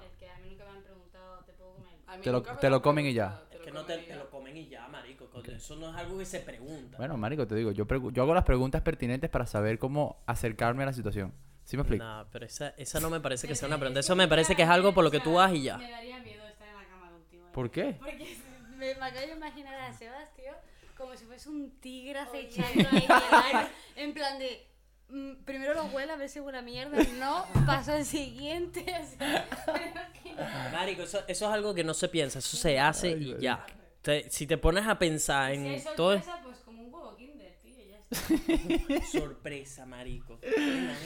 Es 0.04 0.16
que 0.16 0.28
a 0.28 0.36
mí 0.38 0.48
nunca 0.50 0.64
me 0.64 0.70
han 0.78 0.82
preguntado, 0.82 1.38
¿te 1.44 1.52
puedo 1.52 1.72
comer? 1.74 1.92
A 2.06 2.16
mí 2.16 2.22
Te 2.22 2.30
lo- 2.30 2.38
nunca 2.38 2.52
me 2.54 2.58
te 2.60 2.70
lo 2.70 2.76
han 2.76 2.82
comen 2.82 3.06
y 3.06 3.12
ya. 3.14 3.42
Es 3.52 3.60
que 3.60 3.70
no 3.72 3.84
te, 3.84 4.14
lo 4.16 4.30
comen 4.30 4.56
y 4.56 4.68
ya, 4.68 4.86
marico. 4.88 5.26
co- 5.26 5.40
Eso 5.42 5.74
no 5.76 5.90
es 5.90 5.96
algo 5.96 6.18
que 6.18 6.24
se 6.24 6.38
pregunta. 6.40 6.98
Bueno, 6.98 7.16
marico, 7.16 7.46
te 7.48 7.56
digo, 7.56 7.72
yo 7.72 7.84
hago 8.22 8.34
las 8.34 8.44
preguntas 8.44 8.82
pertinentes 8.82 9.28
para 9.28 9.46
saber 9.46 9.78
cómo 9.80 10.22
acercarme 10.26 10.84
a 10.84 10.86
la 10.86 10.92
situación. 10.92 11.32
¿Sí 11.66 11.76
me 11.76 11.82
explico? 11.82 12.02
Nah, 12.04 12.24
pero 12.32 12.46
esa, 12.46 12.68
esa 12.78 13.00
no 13.00 13.10
me 13.10 13.20
parece 13.20 13.46
que 13.46 13.54
sea 13.54 13.68
una 13.68 13.76
pregunta. 13.78 14.00
Eso 14.00 14.16
me 14.16 14.26
parece 14.28 14.54
que 14.56 14.62
es 14.62 14.68
algo 14.68 14.94
por 14.94 15.04
lo 15.04 15.10
que 15.10 15.20
tú 15.20 15.34
vas 15.34 15.52
y 15.52 15.64
ya. 15.64 15.76
Me 15.76 15.90
daría 15.90 16.18
miedo 16.20 16.46
estar 16.46 16.66
en 16.68 16.74
la 16.76 16.84
cama 16.86 17.10
contigo. 17.10 17.44
¿Por 17.52 17.70
qué? 17.70 17.96
Porque 17.98 18.36
me, 18.78 18.94
me 18.94 19.04
acabo 19.04 19.26
de 19.26 19.32
imaginar 19.32 19.74
a 19.80 19.92
Sebas, 19.92 20.32
tío, 20.34 20.52
como 20.96 21.14
si 21.16 21.24
fuese 21.26 21.48
un 21.50 21.78
tigre 21.80 22.18
acechando 22.20 22.88
ahí 22.90 23.06
En 23.96 24.14
plan 24.14 24.38
de. 24.38 24.66
mm, 25.08 25.44
primero 25.44 25.74
lo 25.74 25.84
huele 25.86 26.12
a 26.12 26.16
ver 26.16 26.28
si 26.28 26.38
huele 26.40 26.58
a 26.58 26.62
mierda. 26.62 27.02
No, 27.18 27.44
paso 27.66 27.92
al 27.92 28.04
siguiente. 28.04 28.94
así, 28.94 29.16
pero 29.18 30.00
que 30.22 30.32
no. 30.34 30.70
Marico, 30.72 31.02
eso, 31.02 31.18
eso 31.26 31.46
es 31.46 31.52
algo 31.52 31.74
que 31.74 31.82
no 31.84 31.94
se 31.94 32.08
piensa, 32.08 32.38
eso 32.38 32.56
se 32.56 32.78
hace 32.78 33.08
Ay, 33.08 33.34
y 33.38 33.42
ya. 33.42 33.66
Te- 34.02 34.30
si 34.30 34.46
te 34.46 34.56
pones 34.56 34.86
a 34.86 34.96
pensar 35.00 35.52
Si 35.52 35.58
en 35.66 35.82
todo... 35.96 36.12
sorpresa, 36.12 36.40
pues 36.44 36.58
como 36.58 36.80
un 36.82 36.94
huevo 36.94 37.16
kinder, 37.16 37.56
tío, 37.60 37.72
ya 37.76 37.82
está. 37.82 37.94
Sorpresa, 39.10 39.86
marico. 39.86 40.38
¿Te 40.38 40.48
imaginas? 40.48 40.98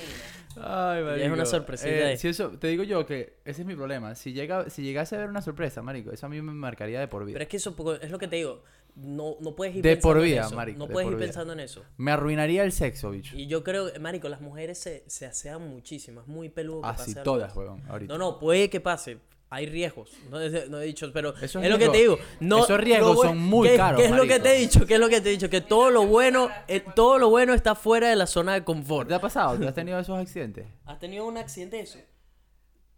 Ay, 0.56 1.02
Ya 1.18 1.26
es 1.26 1.32
una 1.32 1.46
sorpresita 1.46 1.90
Eh, 1.90 2.04
ahí. 2.06 2.16
si 2.16 2.28
eso, 2.28 2.50
te 2.58 2.68
digo 2.68 2.82
yo 2.82 3.06
que 3.06 3.38
ese 3.44 3.62
es 3.62 3.66
mi 3.66 3.74
problema. 3.74 4.14
Si 4.14 4.32
llega, 4.32 4.68
si 4.70 4.82
llegase 4.82 5.16
a 5.16 5.18
ver 5.18 5.28
una 5.28 5.42
sorpresa, 5.42 5.82
marico, 5.82 6.10
eso 6.12 6.26
a 6.26 6.28
mí 6.28 6.40
me 6.42 6.52
marcaría 6.52 7.00
de 7.00 7.08
por 7.08 7.24
vida. 7.24 7.34
Pero 7.34 7.42
es 7.44 7.48
que 7.48 7.56
eso 7.56 7.74
es 8.02 8.10
lo 8.10 8.18
que 8.18 8.28
te 8.28 8.36
digo. 8.36 8.62
No, 8.96 9.36
no 9.40 9.54
puedes 9.54 9.76
ir 9.76 9.82
De 9.82 9.90
pensando 9.90 10.08
por 10.14 10.16
en 10.18 10.30
vida, 10.30 10.40
eso. 10.46 10.56
marico, 10.56 10.78
No 10.80 10.86
de 10.88 10.92
puedes 10.92 11.08
ir 11.10 11.16
vida. 11.16 11.26
pensando 11.26 11.52
en 11.52 11.60
eso. 11.60 11.84
Me 11.96 12.10
arruinaría 12.10 12.64
el 12.64 12.72
sexo, 12.72 13.10
bicho. 13.12 13.36
Y 13.36 13.46
yo 13.46 13.62
creo, 13.62 13.88
marico, 14.00 14.28
las 14.28 14.40
mujeres 14.40 14.78
se, 14.78 15.04
se 15.06 15.26
asean 15.26 15.62
muchísimo. 15.68 16.20
Es 16.22 16.26
muy 16.26 16.48
peludo 16.48 16.82
que 16.82 16.88
Así 16.88 17.14
todas, 17.14 17.54
weón, 17.54 17.80
ahorita. 17.88 18.12
No, 18.12 18.18
no, 18.18 18.38
puede 18.40 18.68
que 18.68 18.80
pase. 18.80 19.18
Hay 19.52 19.66
riesgos. 19.66 20.12
No, 20.30 20.40
he- 20.40 20.68
no 20.68 20.80
he 20.80 20.84
dicho, 20.84 21.10
pero 21.12 21.34
Esos 21.36 21.62
es 21.64 21.68
lo 21.70 21.76
que 21.76 21.88
riesgos- 21.88 21.92
te 21.92 21.98
digo. 21.98 22.18
No, 22.38 22.64
esos 22.64 22.78
riesgos 22.80 23.16
lo 23.16 23.22
son 23.22 23.38
muy 23.38 23.68
¿qué- 23.68 23.76
caros, 23.76 24.00
¿Qué 24.00 24.06
es 24.06 24.12
lo 24.12 24.22
que 24.26 24.38
te 24.38 24.54
he 24.54 24.58
dicho? 24.60 24.86
¿Qué 24.86 24.94
es 24.94 25.00
lo 25.00 25.08
que 25.08 25.20
te 25.20 25.28
he 25.28 25.32
dicho? 25.32 25.50
Que 25.50 25.60
todo 25.60 25.90
lo 25.90 26.06
bueno, 26.06 26.48
eh, 26.68 26.84
todo 26.94 27.18
lo 27.18 27.28
bueno 27.30 27.52
está 27.52 27.74
fuera 27.74 28.08
de 28.08 28.14
la 28.16 28.26
zona 28.28 28.54
de 28.54 28.62
confort. 28.64 29.08
¿Te 29.08 29.14
ha 29.14 29.20
pasado? 29.20 29.58
¿Te 29.58 29.66
has 29.66 29.74
tenido 29.74 29.98
esos 29.98 30.16
accidentes? 30.18 30.66
¿Has 30.86 31.00
tenido 31.00 31.26
un 31.26 31.36
accidente 31.36 31.78
de 31.78 31.82
eso? 31.82 31.98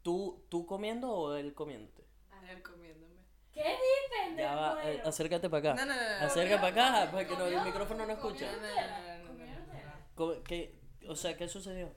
¿Tú, 0.03 0.45
¿Tú 0.51 0.67
comiendo 0.67 1.11
o 1.11 1.35
él 1.37 1.55
comiéndote? 1.55 2.05
A 2.31 2.51
él 2.53 2.63
comiéndome. 2.63 3.15
¿Qué 3.53 3.63
dicen 3.63 4.37
Ya 4.37 4.55
va, 4.55 4.79
eh, 4.91 5.01
acércate 5.05 5.49
para 5.49 5.71
acá. 5.73 5.85
No, 5.85 5.87
no, 5.87 5.95
no, 5.95 6.19
no. 6.21 6.27
Acércate 6.27 6.57
para 6.61 6.67
acá, 7.05 7.11
para 7.13 7.27
que 7.29 7.37
no, 7.37 7.47
el 7.47 7.63
micrófono 7.65 8.05
no 8.07 8.13
escucha. 8.13 8.47
No, 8.53 8.59
no, 8.61 8.69
no, 8.69 9.33
no, 9.33 9.39
no, 9.39 9.45
no, 9.47 9.73
no. 9.73 9.81
Co- 10.15 10.43
¿Qué- 10.43 10.79
o 11.09 11.15
sea, 11.17 11.35
¿qué 11.37 11.49
sucedió? 11.49 11.95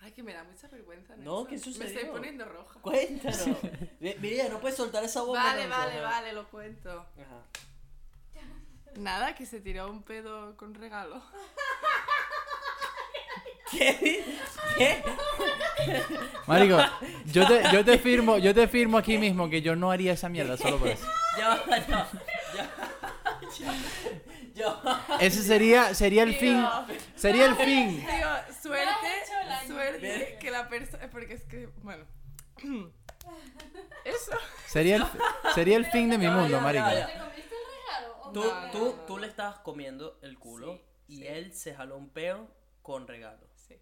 Ay, 0.00 0.12
que 0.12 0.22
me 0.22 0.32
da 0.32 0.44
mucha 0.44 0.68
vergüenza. 0.68 1.14
No, 1.16 1.44
Nelson. 1.44 1.46
¿qué 1.46 1.54
Me 1.56 1.60
sucedió? 1.60 1.86
estoy 2.00 2.04
poniendo 2.10 2.44
roja. 2.44 2.80
Cuéntanos. 2.80 3.48
Mi- 4.00 4.14
Mira, 4.20 4.48
no 4.48 4.60
puedes 4.60 4.76
soltar 4.76 5.02
esa 5.04 5.22
boca. 5.22 5.42
Vale, 5.42 5.62
Nelson, 5.66 5.78
vale, 5.80 6.00
vale, 6.00 6.32
lo 6.32 6.48
cuento. 6.48 6.90
Ajá. 6.90 7.42
Nada, 8.96 9.34
que 9.34 9.44
se 9.46 9.60
tiró 9.60 9.88
un 9.90 10.02
pedo 10.02 10.56
con 10.56 10.74
regalo. 10.74 11.22
¿Qué? 13.70 14.24
¿Qué? 14.78 15.02
Marico, 16.46 16.78
yo 17.26 17.46
te, 17.46 17.62
yo 17.70 17.84
te 17.84 17.98
firmo, 17.98 18.38
yo 18.38 18.54
te 18.54 18.66
firmo 18.66 18.96
aquí 18.96 19.18
mismo 19.18 19.50
que 19.50 19.60
yo 19.60 19.76
no 19.76 19.90
haría 19.90 20.14
esa 20.14 20.28
mierda 20.30 20.56
solo 20.56 20.78
por 20.78 20.88
eso. 20.88 21.06
Ya 21.36 21.48
va, 21.50 21.78
ya, 21.86 22.08
ya, 22.54 22.70
ya, 23.58 23.74
ya 24.54 24.68
va. 24.72 25.04
Ese 25.20 25.42
sería, 25.42 25.94
sería 25.94 26.22
el 26.22 26.34
fin. 26.34 26.66
Sería 27.14 27.44
el 27.44 27.56
fin. 27.56 28.00
Tío, 28.06 28.28
suerte, 28.62 29.06
suerte 29.82 30.38
que 30.40 30.50
la 30.50 30.68
persona... 30.68 31.08
Porque 31.10 31.34
es 31.34 31.44
que, 31.44 31.66
bueno... 31.82 32.04
Eso. 34.04 34.32
Sería 34.66 34.96
el, 34.96 35.04
sería 35.54 35.76
el 35.76 35.86
fin 35.86 36.08
de 36.10 36.18
mi 36.18 36.28
mundo. 36.28 36.60
¿O 38.22 38.32
Tú, 38.32 38.42
tú, 38.72 38.94
tú 39.06 39.18
le 39.18 39.26
estabas 39.26 39.58
comiendo 39.58 40.18
el 40.22 40.38
culo 40.38 40.74
Sí, 40.74 40.82
y 41.08 41.16
sí. 41.18 41.26
él 41.26 41.54
se 41.54 41.74
jaló 41.74 41.96
un 41.96 42.10
peo 42.10 42.48
con 42.82 43.06
regalo. 43.06 43.46
Sí. 43.54 43.76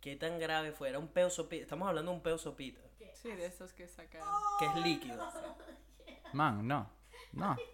¿Qué 0.00 0.16
tan 0.16 0.38
grave 0.38 0.72
fue? 0.72 0.88
Era 0.88 0.98
un 0.98 1.08
peo 1.08 1.28
sopita. 1.30 1.62
Estamos 1.62 1.88
hablando 1.88 2.10
de 2.12 2.16
un 2.16 2.22
peo 2.22 2.38
sopita, 2.38 2.80
Sí, 3.14 3.30
de 3.30 3.46
esos 3.46 3.72
que 3.72 3.88
sacan. 3.88 4.20
que 4.58 4.66
es 4.66 4.74
líquido. 4.76 5.28
Man, 6.32 6.66
no. 6.66 6.90
No. 7.32 7.56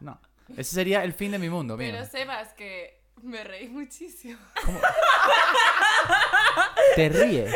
No. 0.00 0.20
Ese 0.48 0.74
sería 0.74 1.02
el 1.04 1.14
fin 1.14 1.30
de 1.32 1.38
mi 1.38 1.48
mundo, 1.48 1.78
Pero 1.78 1.92
mira. 1.92 2.04
Sebas, 2.04 2.52
que 2.52 3.00
me 3.22 3.42
reí 3.44 3.68
muchísimo. 3.68 4.38
Te 6.96 7.08
ríes. 7.08 7.54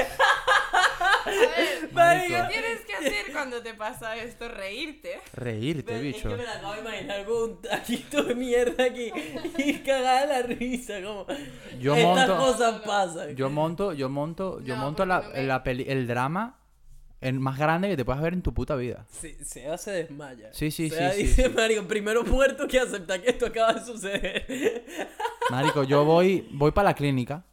A 1.94 2.12
ver. 2.14 2.26
¿qué 2.26 2.42
tienes 2.50 2.80
que 2.86 2.94
hacer 2.94 3.32
cuando 3.32 3.62
te 3.62 3.74
pasa 3.74 4.16
esto? 4.16 4.48
Reírte. 4.48 5.20
Reírte, 5.34 5.96
Es 5.96 6.02
bicho. 6.02 6.28
que 6.28 6.36
me 6.36 6.44
la 6.44 6.54
acabo 6.54 6.72
de 6.74 6.80
imaginar 6.80 7.24
con 7.26 7.42
un 7.50 7.62
taquito 7.62 8.22
de 8.24 8.34
mierda 8.34 8.84
aquí 8.84 9.12
y 9.58 9.74
cagada 9.80 10.26
la 10.26 10.42
risa, 10.42 11.02
como 11.02 11.26
Yo 11.78 11.94
estas 11.94 12.28
monto- 12.28 12.36
cosas 12.38 12.80
pasan. 12.82 13.36
Yo 13.36 13.50
monto, 13.50 13.92
yo 13.92 14.08
monto, 14.08 14.60
yo 14.62 14.76
No, 14.76 14.82
monto 14.82 15.04
la, 15.06 15.20
no 15.22 15.28
me- 15.30 15.42
la 15.44 15.62
peli- 15.62 15.86
el 15.88 16.06
drama 16.06 16.57
el 17.20 17.40
más 17.40 17.58
grande 17.58 17.88
que 17.88 17.96
te 17.96 18.04
puedas 18.04 18.22
ver 18.22 18.32
en 18.32 18.42
tu 18.42 18.54
puta 18.54 18.76
vida. 18.76 19.06
Sí, 19.10 19.36
Seba 19.42 19.76
se 19.78 19.90
desmaya. 19.90 20.52
Sí, 20.52 20.70
sí, 20.70 20.88
Seba 20.90 21.10
sí, 21.12 21.20
sí, 21.20 21.26
dice, 21.26 21.48
sí. 21.48 21.54
Mario, 21.54 21.86
primero 21.88 22.22
muerto 22.24 22.66
que 22.68 22.78
acepta 22.80 23.20
que 23.20 23.30
esto 23.30 23.46
acaba 23.46 23.74
de 23.74 23.84
suceder. 23.84 24.84
Marico, 25.50 25.82
yo 25.84 26.04
voy, 26.04 26.48
voy 26.52 26.70
para 26.72 26.90
la 26.90 26.94
clínica, 26.94 27.44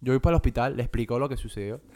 yo 0.00 0.12
voy 0.12 0.20
para 0.20 0.32
el 0.34 0.36
hospital, 0.36 0.76
le 0.76 0.82
explico 0.84 1.18
lo 1.18 1.28
que 1.28 1.36
sucedió. 1.36 1.80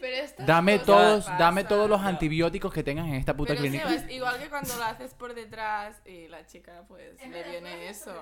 Pero 0.00 0.26
Dame 0.46 0.78
todos, 0.80 1.24
pasan. 1.24 1.38
dame 1.38 1.64
todos 1.64 1.88
los 1.88 2.00
antibióticos 2.02 2.70
que 2.74 2.82
tengas 2.82 3.06
en 3.06 3.14
esta 3.14 3.34
puta 3.34 3.54
Pero 3.54 3.62
clínica. 3.62 3.88
Sebas, 3.88 4.10
igual 4.10 4.38
que 4.38 4.50
cuando 4.50 4.76
lo 4.76 4.84
haces 4.84 5.14
por 5.14 5.34
detrás 5.34 5.96
y 6.04 6.28
la 6.28 6.44
chica 6.44 6.84
pues 6.88 7.18
¿Es 7.22 7.30
le 7.30 7.42
viene 7.50 7.88
eso. 7.88 8.12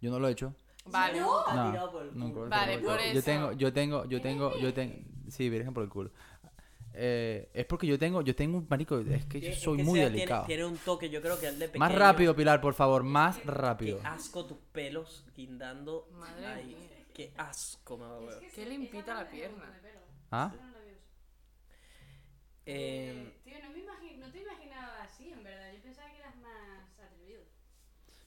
Yo 0.00 0.10
no 0.10 0.18
lo 0.18 0.28
he 0.28 0.32
hecho. 0.32 0.54
Vale. 0.86 1.20
No, 1.20 1.42
tirado 1.70 1.92
por 1.92 2.02
el 2.04 2.16
no, 2.18 2.32
culo. 2.32 2.48
Vale, 2.48 2.78
por- 2.78 2.92
por 2.92 2.98
yo 3.00 3.04
eso. 3.18 3.22
tengo, 3.22 3.52
yo 3.52 3.72
tengo, 3.74 4.04
yo 4.06 4.22
tengo, 4.22 4.56
yo 4.58 4.72
tengo, 4.72 4.94
sí, 5.28 5.50
virgen 5.50 5.74
por 5.74 5.82
el 5.82 5.90
culo. 5.90 6.10
Eh, 6.98 7.50
es 7.52 7.66
porque 7.66 7.86
yo 7.86 7.98
tengo, 7.98 8.22
yo 8.22 8.34
tengo 8.34 8.56
un 8.58 8.66
marico, 8.70 8.98
es 9.00 9.26
que 9.26 9.40
yo 9.40 9.50
Es 9.50 9.60
soy 9.60 9.76
que 9.78 9.84
muy 9.84 9.98
Seba 9.98 10.10
tiene- 10.10 10.16
delicado. 10.20 10.46
Tiene, 10.46 10.64
un 10.64 10.78
toque, 10.78 11.10
yo 11.10 11.20
creo 11.20 11.38
que 11.38 11.46
él 11.48 11.58
de 11.58 11.66
pequeño. 11.66 11.80
Más 11.84 11.94
rápido, 11.94 12.34
Pilar, 12.34 12.60
por 12.60 12.72
favor, 12.74 13.02
más 13.02 13.44
rápido. 13.44 14.00
Qué 14.00 14.06
asco 14.06 14.46
tus 14.46 14.58
pelos 14.72 15.24
guindando 15.34 16.08
Madre 16.12 16.46
ahí. 16.46 16.66
mía. 16.66 17.04
Qué 17.12 17.32
asco, 17.36 17.96
me 17.98 18.04
va 18.06 18.16
a 18.16 18.20
Es 18.44 18.52
que 18.52 18.62
Qué 18.62 18.66
limpita 18.66 19.14
la 19.14 19.28
pierna. 19.30 19.72
¿Ah? 20.30 20.52
Eh, 20.54 20.62
Eh, 22.66 23.32
tío, 23.44 23.54
no, 23.62 23.70
me 23.70 24.16
no 24.16 24.32
te 24.32 24.40
imaginaba 24.40 25.02
así, 25.02 25.30
en 25.30 25.42
verdad. 25.44 25.72
Yo 25.74 25.82
pensaba 25.82 26.10
que 26.10 26.18
eras 26.18 26.36
más 26.36 26.98
atrevido. 26.98 27.42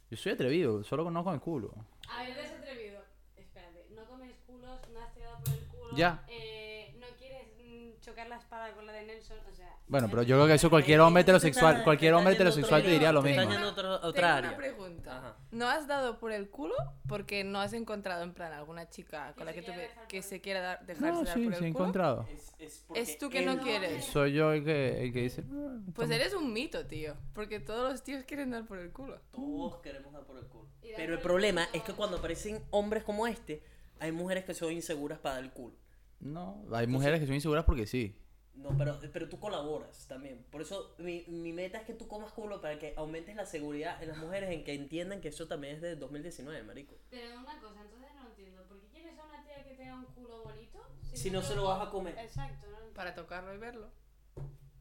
Yo 0.09 0.17
soy 0.17 0.31
atrevido, 0.31 0.83
solo 0.83 1.09
no 1.11 1.23
con 1.23 1.33
el 1.33 1.41
culo. 1.41 1.73
A 2.07 2.23
ver, 2.23 2.37
eres 2.37 2.51
atrevido. 2.51 3.03
Espérate, 3.35 3.85
no 3.95 4.05
comes 4.05 4.33
culos, 4.47 4.79
no 4.93 4.99
has 5.01 5.13
tirado 5.13 5.39
por 5.43 5.53
el 5.53 5.65
culo. 5.67 5.95
Ya. 5.97 6.23
Eh, 6.29 6.95
no 6.99 7.07
quieres 7.17 7.47
mm, 7.57 7.99
chocar 8.01 8.27
la 8.27 8.37
espada 8.49 8.73
con 8.73 8.85
la 8.87 8.93
de 8.93 9.05
Nelson, 9.05 9.37
o 9.47 9.53
sea... 9.53 9.75
Bueno, 9.87 10.07
pero 10.09 10.23
yo 10.23 10.35
creo 10.37 10.47
que 10.47 10.53
eso 10.55 10.69
cualquier 10.71 10.99
es- 10.99 11.05
hombre 11.05 11.23
Te 11.23 11.29
heterosexual, 11.31 11.83
cualquier 11.83 12.11
te 12.13 12.15
hombre 12.15 12.33
heterosexual 12.33 12.81
te 12.83 12.89
diría 12.89 13.11
lo 13.11 13.21
mismo. 13.21 13.43
otra 13.43 13.99
Tengo 14.11 14.27
área. 14.27 14.49
una 14.49 14.57
pregunta. 14.57 15.17
Ajá. 15.17 15.37
¿No 15.51 15.67
has 15.67 15.87
dado 15.87 16.17
por 16.19 16.31
el 16.31 16.49
culo 16.49 16.75
porque 17.07 17.43
no 17.43 17.59
has 17.59 17.73
encontrado 17.73 18.23
en 18.23 18.33
plan 18.33 18.51
alguna 18.53 18.89
chica 18.89 19.33
con 19.35 19.45
la 19.45 19.53
que, 19.53 19.61
se 19.61 19.65
tú 19.65 19.71
quiera 19.71 19.81
ve- 19.81 19.87
dejar 19.89 20.07
que 20.07 20.17
por 20.21 20.29
se 20.29 20.35
el- 20.35 20.41
quiera 20.41 20.61
dar, 20.61 20.85
dejarse 20.85 21.11
No, 21.11 21.23
dar 21.23 21.33
sí, 21.37 21.43
por 21.43 21.55
sí 21.55 21.63
he 21.63 21.67
el 21.67 21.73
culo? 21.73 21.85
encontrado. 21.85 22.27
Es 22.95 23.17
tú 23.19 23.29
que 23.29 23.45
no 23.45 23.59
quieres. 23.59 24.05
Soy 24.05 24.33
yo 24.33 24.51
el 24.53 24.63
que, 24.63 25.03
el 25.03 25.13
que 25.13 25.21
dice. 25.21 25.43
"Ah, 25.51 25.77
Pues 25.93 26.07
toma". 26.09 26.15
eres 26.15 26.33
un 26.33 26.51
mito, 26.53 26.85
tío. 26.87 27.15
Porque 27.33 27.59
todos 27.59 27.91
los 27.91 28.03
tíos 28.03 28.23
quieren 28.25 28.49
dar 28.51 28.65
por 28.65 28.79
el 28.79 28.91
culo. 28.91 29.19
Todos 29.31 29.77
queremos 29.77 30.11
dar 30.13 30.23
por 30.23 30.37
el 30.37 30.45
culo. 30.45 30.67
Pero 30.81 31.13
el 31.13 31.19
el 31.19 31.19
problema 31.19 31.67
es 31.73 31.83
que 31.83 31.93
cuando 31.93 32.17
aparecen 32.17 32.63
hombres 32.71 33.03
como 33.03 33.27
este, 33.27 33.61
hay 33.99 34.11
mujeres 34.11 34.43
que 34.45 34.53
son 34.55 34.71
inseguras 34.71 35.19
para 35.19 35.35
dar 35.35 35.43
el 35.43 35.51
culo. 35.51 35.75
No, 36.19 36.63
hay 36.73 36.85
mujeres 36.87 37.19
que 37.19 37.25
son 37.25 37.35
inseguras 37.35 37.63
porque 37.65 37.85
sí. 37.87 38.15
No, 38.55 38.75
pero, 38.77 38.99
pero 39.13 39.29
tú 39.29 39.39
colaboras 39.39 40.05
también. 40.07 40.43
Por 40.51 40.61
eso 40.61 40.93
mi, 40.97 41.23
mi 41.27 41.53
meta 41.53 41.77
es 41.77 41.85
que 41.85 41.93
tú 41.93 42.07
comas 42.07 42.33
culo 42.33 42.59
para 42.59 42.77
que 42.77 42.93
aumentes 42.97 43.35
la 43.35 43.45
seguridad 43.45 44.01
en 44.03 44.09
las 44.09 44.17
mujeres 44.17 44.49
en 44.51 44.63
que 44.65 44.73
entiendan 44.73 45.21
que 45.21 45.29
eso 45.29 45.47
también 45.47 45.75
es 45.75 45.81
de 45.81 45.95
2019, 45.95 46.63
marico. 46.63 46.95
Pero 47.09 47.39
una 47.39 47.59
cosa, 47.61 47.81
entonces 47.81 48.09
no 48.15 48.27
entiendo. 48.27 48.63
¿Por 48.67 48.79
qué 48.81 48.87
quieres 48.87 49.17
a 49.17 49.23
una 49.25 49.43
tía 49.45 49.63
que 49.63 49.75
tenga 49.75 49.95
un 49.95 50.05
culo 50.07 50.43
bonito? 50.43 50.79
Si 51.13 51.31
no 51.31 51.41
se 51.41 51.55
lo 51.55 51.65
vas 51.65 51.87
a 51.87 51.89
comer. 51.89 52.17
Exacto, 52.19 52.67
no. 52.69 52.93
Para 52.93 53.15
tocarlo 53.15 53.53
y 53.53 53.57
verlo. 53.57 53.91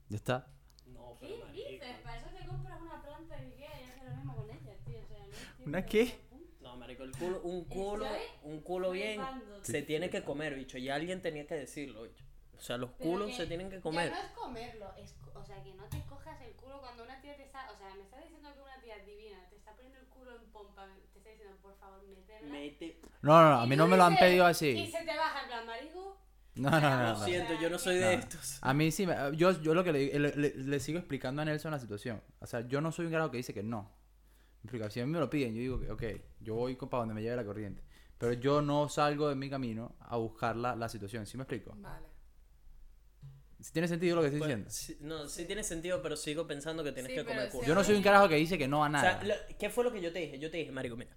Ya 0.08 0.16
está. 0.16 0.46
No, 0.86 1.16
¿Qué 1.20 1.26
pero 1.28 1.44
marico. 1.46 1.68
dices? 1.68 1.96
Para 2.02 2.16
eso 2.16 2.28
te 2.36 2.46
compras 2.48 2.80
una 2.80 3.02
planta 3.02 3.36
de 3.36 3.46
Ikea 3.46 3.80
y 3.80 3.84
haces 3.84 4.04
lo 4.04 4.16
mismo 4.16 4.34
con 4.36 4.50
ella, 4.50 4.76
tío. 4.84 4.98
O 5.00 5.06
sea, 5.06 5.26
no 5.58 5.66
¿Una 5.66 5.86
qué? 5.86 6.18
No, 6.60 6.76
marico, 6.76 7.04
el 7.04 7.12
culo, 7.12 7.40
un 7.42 7.64
culo, 7.64 8.06
un 8.42 8.60
culo 8.60 8.90
bien 8.90 9.20
se 9.62 9.82
tiene 9.82 10.10
que 10.10 10.24
comer, 10.24 10.54
bicho. 10.54 10.78
Y 10.78 10.88
alguien 10.88 11.22
tenía 11.22 11.46
que 11.46 11.54
decirlo, 11.54 12.02
bicho. 12.02 12.24
O 12.58 12.60
sea, 12.60 12.76
los 12.76 12.90
Pero 12.98 13.10
culos 13.10 13.28
que 13.30 13.36
se 13.36 13.46
tienen 13.46 13.70
que 13.70 13.76
Ya 13.76 13.82
comer. 13.82 14.10
no 14.10 14.18
es 14.18 14.30
comerlo, 14.32 14.86
es, 14.96 15.14
o 15.34 15.44
sea, 15.44 15.62
que 15.62 15.74
no 15.74 15.84
te 15.84 16.02
cojas 16.06 16.40
el 16.42 16.52
culo 16.54 16.80
cuando 16.80 17.04
una 17.04 17.20
tía 17.20 17.36
te 17.36 17.44
está, 17.44 17.70
o 17.70 17.76
sea, 17.76 17.94
me 17.94 18.02
está 18.02 18.18
diciendo 18.20 18.52
que 18.52 18.60
una 18.60 18.80
tía 18.80 18.98
divina 19.04 19.38
te 19.48 19.56
está 19.56 19.72
poniendo 19.74 20.00
el 20.00 20.06
culo 20.06 20.36
en 20.36 20.42
pompa, 20.50 20.86
te 21.12 21.18
está 21.18 21.30
diciendo, 21.30 21.56
por 21.62 21.76
favor, 21.78 22.02
métemela. 22.08 22.52
Mete. 22.52 23.00
No, 23.22 23.40
no, 23.40 23.50
no, 23.50 23.60
a 23.60 23.66
Y 23.66 23.68
mí 23.68 23.76
no 23.76 23.86
me 23.86 23.96
lo 23.96 24.04
han 24.04 24.16
pedido 24.16 24.46
Y 24.48 24.50
así. 24.50 24.86
se 24.90 25.04
te 25.04 25.16
baja 25.16 25.42
en 25.42 25.46
plan, 25.48 25.66
marico. 25.66 26.16
No, 26.56 26.70
no, 26.70 26.80
no. 26.80 27.02
Lo 27.12 27.18
no. 27.18 27.24
siento, 27.24 27.54
yo 27.60 27.70
no 27.70 27.78
soy 27.78 28.00
No. 28.00 28.06
de 28.08 28.14
estos. 28.14 28.58
A 28.60 28.74
mí 28.74 28.90
sí, 28.90 29.06
me- 29.06 29.14
yo, 29.36 29.52
yo 29.62 29.74
lo 29.74 29.84
que 29.84 29.92
le, 29.92 30.18
le, 30.18 30.34
le- 30.34 30.54
le 30.56 30.80
sigo 30.80 30.98
explicando 30.98 31.40
a 31.40 31.44
Nelson 31.44 31.70
la 31.70 31.78
situación. 31.78 32.20
O 32.40 32.46
sea, 32.46 32.62
yo 32.66 32.80
no 32.80 32.90
soy 32.90 33.06
un 33.06 33.12
grado 33.12 33.30
que 33.30 33.36
dice 33.36 33.54
que 33.54 33.62
no. 33.62 33.82
Me 34.62 34.68
explica, 34.68 34.90
Si 34.90 34.98
a 34.98 35.06
mí 35.06 35.12
me 35.12 35.20
lo 35.20 35.30
piden, 35.30 35.54
yo 35.54 35.60
digo 35.60 35.78
que, 35.78 35.90
ok, 35.92 36.20
yo 36.40 36.56
voy 36.56 36.74
para 36.74 37.02
donde 37.02 37.14
me 37.14 37.22
lleve 37.22 37.36
la 37.36 37.44
corriente. 37.44 37.84
Pero 38.18 38.32
yo 38.32 38.60
no 38.60 38.88
salgo 38.88 39.28
de 39.28 39.36
mi 39.36 39.48
camino 39.48 39.94
a 40.00 40.16
buscar 40.16 40.56
la, 40.56 40.74
la 40.74 40.88
situación. 40.88 41.24
¿Sí 41.26 41.36
me 41.36 41.44
explico? 41.44 41.74
Vale. 41.76 42.07
¿Sí 43.60 43.72
¿Tiene 43.72 43.88
sentido 43.88 44.16
lo 44.16 44.22
que 44.22 44.28
estoy 44.28 44.38
Pues, 44.38 44.50
diciendo? 44.50 44.70
sí- 44.70 44.96
no, 45.00 45.28
sí 45.28 45.44
tiene 45.44 45.64
sentido, 45.64 46.00
pero 46.00 46.16
sigo 46.16 46.46
pensando 46.46 46.84
que 46.84 46.92
tienes 46.92 47.10
Sí, 47.10 47.16
que 47.16 47.24
comer 47.24 47.46
si 47.46 47.52
culo. 47.52 47.66
Yo 47.66 47.74
no 47.74 47.82
soy 47.84 47.96
un 47.96 48.02
carajo 48.02 48.28
que 48.28 48.36
dice 48.36 48.56
que 48.56 48.68
no 48.68 48.84
a 48.84 48.88
O 48.88 48.92
nada. 48.92 49.20
sea, 49.20 49.22
lo- 49.24 49.56
¿qué 49.58 49.68
fue 49.70 49.84
lo 49.84 49.92
que 49.92 50.00
yo 50.00 50.12
te 50.12 50.20
dije? 50.20 50.38
Yo 50.38 50.50
te 50.50 50.58
dije, 50.58 50.70
marico, 50.70 50.96
mira, 50.96 51.10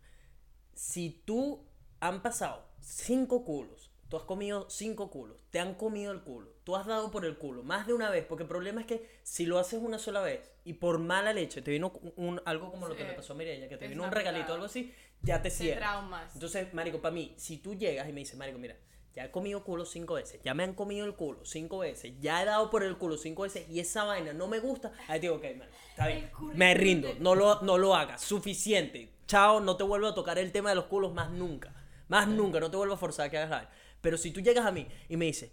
si 0.73 1.21
tú 1.25 1.65
han 1.99 2.21
pasado 2.21 2.65
cinco 2.81 3.45
culos, 3.45 3.91
tú 4.09 4.17
has 4.17 4.23
comido 4.23 4.69
cinco 4.69 5.09
culos, 5.11 5.37
te 5.51 5.59
han 5.59 5.75
comido 5.75 6.11
el 6.11 6.21
culo, 6.21 6.53
tú 6.63 6.75
has 6.75 6.85
dado 6.87 7.11
por 7.11 7.25
el 7.25 7.37
culo 7.37 7.63
más 7.63 7.87
de 7.87 7.93
una 7.93 8.09
vez, 8.09 8.25
porque 8.25 8.43
el 8.43 8.49
problema 8.49 8.81
es 8.81 8.87
que 8.87 9.07
si 9.23 9.45
lo 9.45 9.59
haces 9.59 9.79
una 9.81 9.99
sola 9.99 10.21
vez 10.21 10.51
y 10.65 10.73
por 10.73 10.99
mala 10.99 11.33
leche 11.33 11.61
te 11.61 11.71
vino 11.71 11.91
un, 12.01 12.13
un- 12.17 12.41
algo 12.45 12.71
como 12.71 12.87
lo 12.87 12.95
que 12.95 13.03
Sí. 13.03 13.09
le 13.09 13.13
pasó 13.15 13.33
a 13.33 13.35
Mireia, 13.35 13.69
que 13.69 13.77
te 13.77 13.85
Es 13.85 13.91
vino 13.91 14.03
un 14.03 14.11
regalito 14.11 14.51
o 14.51 14.55
algo 14.55 14.65
así, 14.65 14.93
ya 15.21 15.41
te 15.41 15.49
Te 15.49 15.55
cierra. 15.55 15.79
traumas. 15.81 16.33
Entonces, 16.33 16.73
marico, 16.73 17.01
para 17.01 17.13
mí, 17.13 17.33
si 17.37 17.57
tú 17.57 17.75
llegas 17.75 18.09
y 18.09 18.13
me 18.13 18.21
dices, 18.21 18.37
marico, 18.37 18.57
mira, 18.59 18.75
ya 19.15 19.25
he 19.25 19.31
comido 19.31 19.63
culo 19.63 19.85
cinco 19.85 20.15
veces, 20.15 20.39
ya 20.43 20.53
me 20.53 20.63
han 20.63 20.73
comido 20.73 21.05
el 21.05 21.15
culo 21.15 21.39
cinco 21.43 21.79
veces, 21.79 22.13
ya 22.19 22.41
he 22.41 22.45
dado 22.45 22.69
por 22.69 22.83
el 22.83 22.97
culo 22.97 23.17
cinco 23.17 23.43
veces 23.43 23.67
y 23.69 23.79
esa 23.79 24.03
vaina 24.03 24.33
no 24.33 24.47
me 24.47 24.59
gusta, 24.59 24.91
ahí 25.07 25.19
digo, 25.19 25.35
ok, 25.35 25.43
marico, 25.43 25.77
está 25.89 26.07
bien, 26.07 26.31
me 26.53 26.73
rindo, 26.73 27.09
no 27.19 27.35
lo, 27.35 27.61
no 27.61 27.77
lo 27.77 27.95
hagas, 27.95 28.21
suficiente, 28.21 29.09
chao, 29.27 29.59
no 29.59 29.75
te 29.75 29.83
vuelvo 29.83 30.07
a 30.07 30.15
tocar 30.15 30.37
el 30.39 30.51
tema 30.51 30.69
de 30.69 30.75
los 30.75 30.85
culos 30.85 31.13
más 31.13 31.29
nunca, 31.31 31.73
más 32.07 32.27
nunca, 32.27 32.59
no 32.59 32.71
te 32.71 32.77
vuelvo 32.77 32.93
a 32.93 32.97
forzar 32.97 33.27
a 33.27 33.29
que 33.29 33.37
hagas 33.37 33.49
la 33.49 33.57
vaina. 33.57 33.71
Pero 34.01 34.17
si 34.17 34.31
tú 34.31 34.41
llegas 34.41 34.65
a 34.65 34.71
mí 34.71 34.87
y 35.09 35.15
me 35.15 35.25
dices, 35.25 35.51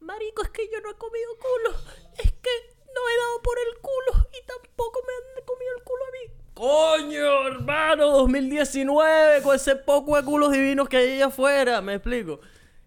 marico, 0.00 0.42
es 0.42 0.50
que 0.50 0.68
yo 0.70 0.80
no 0.80 0.90
he 0.90 0.94
comido 0.94 1.30
culo, 1.38 1.76
es 2.18 2.30
que 2.30 2.50
no 2.94 3.08
he 3.08 3.16
dado 3.18 3.42
por 3.42 3.58
el 3.58 3.80
culo 3.80 4.28
y 4.30 4.46
tampoco 4.46 5.00
me 5.06 5.40
han 5.40 5.46
comido 5.46 5.72
el 5.76 5.82
culo 5.82 6.04
a 6.04 6.10
mí. 6.10 6.40
Coño, 6.52 7.46
hermano, 7.46 8.08
2019, 8.18 9.42
con 9.42 9.56
ese 9.56 9.76
poco 9.76 10.16
de 10.16 10.24
culos 10.24 10.52
divinos 10.52 10.88
que 10.88 10.98
hay 10.98 11.12
allá 11.14 11.26
afuera, 11.26 11.80
me 11.80 11.94
explico. 11.94 12.40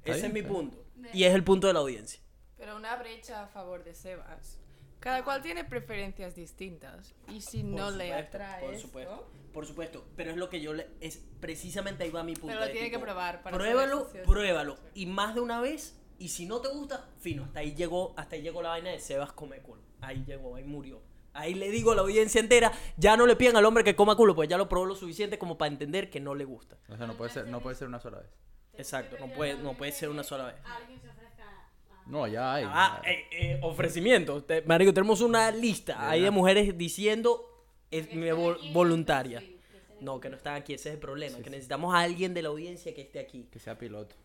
Ese 0.03 0.13
bien, 0.13 0.25
es 0.25 0.33
mi 0.33 0.41
bien. 0.41 0.53
punto. 0.53 0.85
Y 1.13 1.23
es 1.23 1.33
el 1.33 1.43
punto 1.43 1.67
de 1.67 1.73
la 1.73 1.79
audiencia. 1.79 2.21
Pero 2.57 2.75
una 2.75 2.95
brecha 2.95 3.43
a 3.43 3.47
favor 3.47 3.83
de 3.83 3.93
Sebas. 3.93 4.59
Cada 4.99 5.23
cual 5.25 5.41
tiene 5.41 5.65
preferencias 5.65 6.33
distintas. 6.33 7.13
Y 7.27 7.41
si 7.41 7.61
Por 7.61 7.71
no 7.71 7.91
le 7.91 8.05
supuesto, 8.07 8.37
atrae 8.37 8.63
Por 8.63 8.73
esto, 8.73 8.87
supuesto, 8.87 9.31
por 9.51 9.65
supuesto. 9.65 10.05
Pero 10.15 10.31
es 10.31 10.37
lo 10.37 10.49
que 10.49 10.61
yo 10.61 10.73
le. 10.73 10.87
Es 11.01 11.21
precisamente 11.41 12.05
ahí 12.05 12.09
va 12.09 12.23
mi 12.23 12.35
punto. 12.35 12.47
Pero 12.47 12.61
lo 12.61 12.65
de 12.67 12.71
tiene 12.71 12.89
que 12.89 12.95
tipo, 12.95 13.05
probar 13.05 13.43
para 13.43 13.57
Pruébalo, 13.57 14.07
pruébalo. 14.25 14.77
Y 14.93 15.05
más 15.05 15.35
de 15.35 15.41
una 15.41 15.59
vez. 15.59 15.99
Y 16.19 16.29
si 16.29 16.45
no 16.45 16.61
te 16.61 16.69
gusta, 16.69 17.09
fino. 17.19 17.43
Hasta 17.43 17.59
ahí 17.59 17.75
llegó, 17.75 18.13
hasta 18.15 18.37
ahí 18.37 18.43
llegó 18.43 18.61
la 18.61 18.69
vaina 18.69 18.91
de 18.91 18.99
Sebas 19.01 19.33
come 19.33 19.59
culo. 19.59 19.81
Ahí 19.99 20.23
llegó, 20.25 20.55
ahí 20.55 20.63
murió. 20.63 21.01
Ahí 21.33 21.55
le 21.55 21.69
digo 21.69 21.91
a 21.91 21.95
la 21.95 22.03
audiencia 22.03 22.39
entera, 22.39 22.71
ya 22.95 23.17
no 23.17 23.25
le 23.25 23.35
pidan 23.35 23.57
al 23.57 23.65
hombre 23.65 23.83
que 23.83 23.95
coma 23.95 24.15
culo, 24.15 24.35
pues 24.35 24.47
ya 24.47 24.57
lo 24.57 24.69
probó 24.69 24.85
lo 24.85 24.95
suficiente 24.95 25.39
como 25.39 25.57
para 25.57 25.71
entender 25.71 26.09
que 26.09 26.21
no 26.21 26.35
le 26.35 26.45
gusta. 26.45 26.77
O 26.87 26.95
sea, 26.95 27.07
no 27.07 27.17
puede 27.17 27.31
ser, 27.31 27.47
no 27.47 27.59
puede 27.59 27.75
ser 27.75 27.87
una 27.87 27.99
sola 27.99 28.19
vez. 28.19 28.29
Exacto, 28.77 29.17
no 29.19 29.27
puede, 29.33 29.55
no 29.55 29.73
puede 29.75 29.91
ser 29.91 30.09
una 30.09 30.23
sola 30.23 30.45
vez. 30.45 30.55
Alguien 30.65 30.99
se 30.99 31.07
ofrezca 31.09 31.43
a... 31.43 32.09
No, 32.09 32.27
ya 32.27 32.55
hay. 32.55 32.65
Ah, 32.67 33.01
eh, 33.05 33.25
eh, 33.31 33.59
ofrecimiento. 33.61 34.43
Te- 34.43 34.61
marico, 34.63 34.93
tenemos 34.93 35.21
una 35.21 35.51
lista 35.51 36.09
ahí 36.09 36.21
de 36.21 36.31
mujeres 36.31 36.77
diciendo 36.77 37.49
es 37.91 38.13
mi 38.13 38.27
vol- 38.27 38.73
voluntaria. 38.73 39.39
sí, 39.41 39.59
que. 39.71 40.03
No, 40.03 40.19
que 40.19 40.29
no 40.29 40.35
están 40.37 40.55
aquí, 40.55 40.73
ese 40.73 40.89
es 40.89 40.95
el 40.95 40.99
problema. 40.99 41.37
Sí, 41.37 41.43
que 41.43 41.49
sí. 41.49 41.51
necesitamos 41.51 41.93
a 41.93 41.99
alguien 41.99 42.33
de 42.33 42.41
la 42.41 42.49
audiencia 42.49 42.93
que 42.93 43.01
esté 43.01 43.19
aquí. 43.19 43.47
Que 43.51 43.59
sea 43.59 43.77
piloto. 43.77 44.15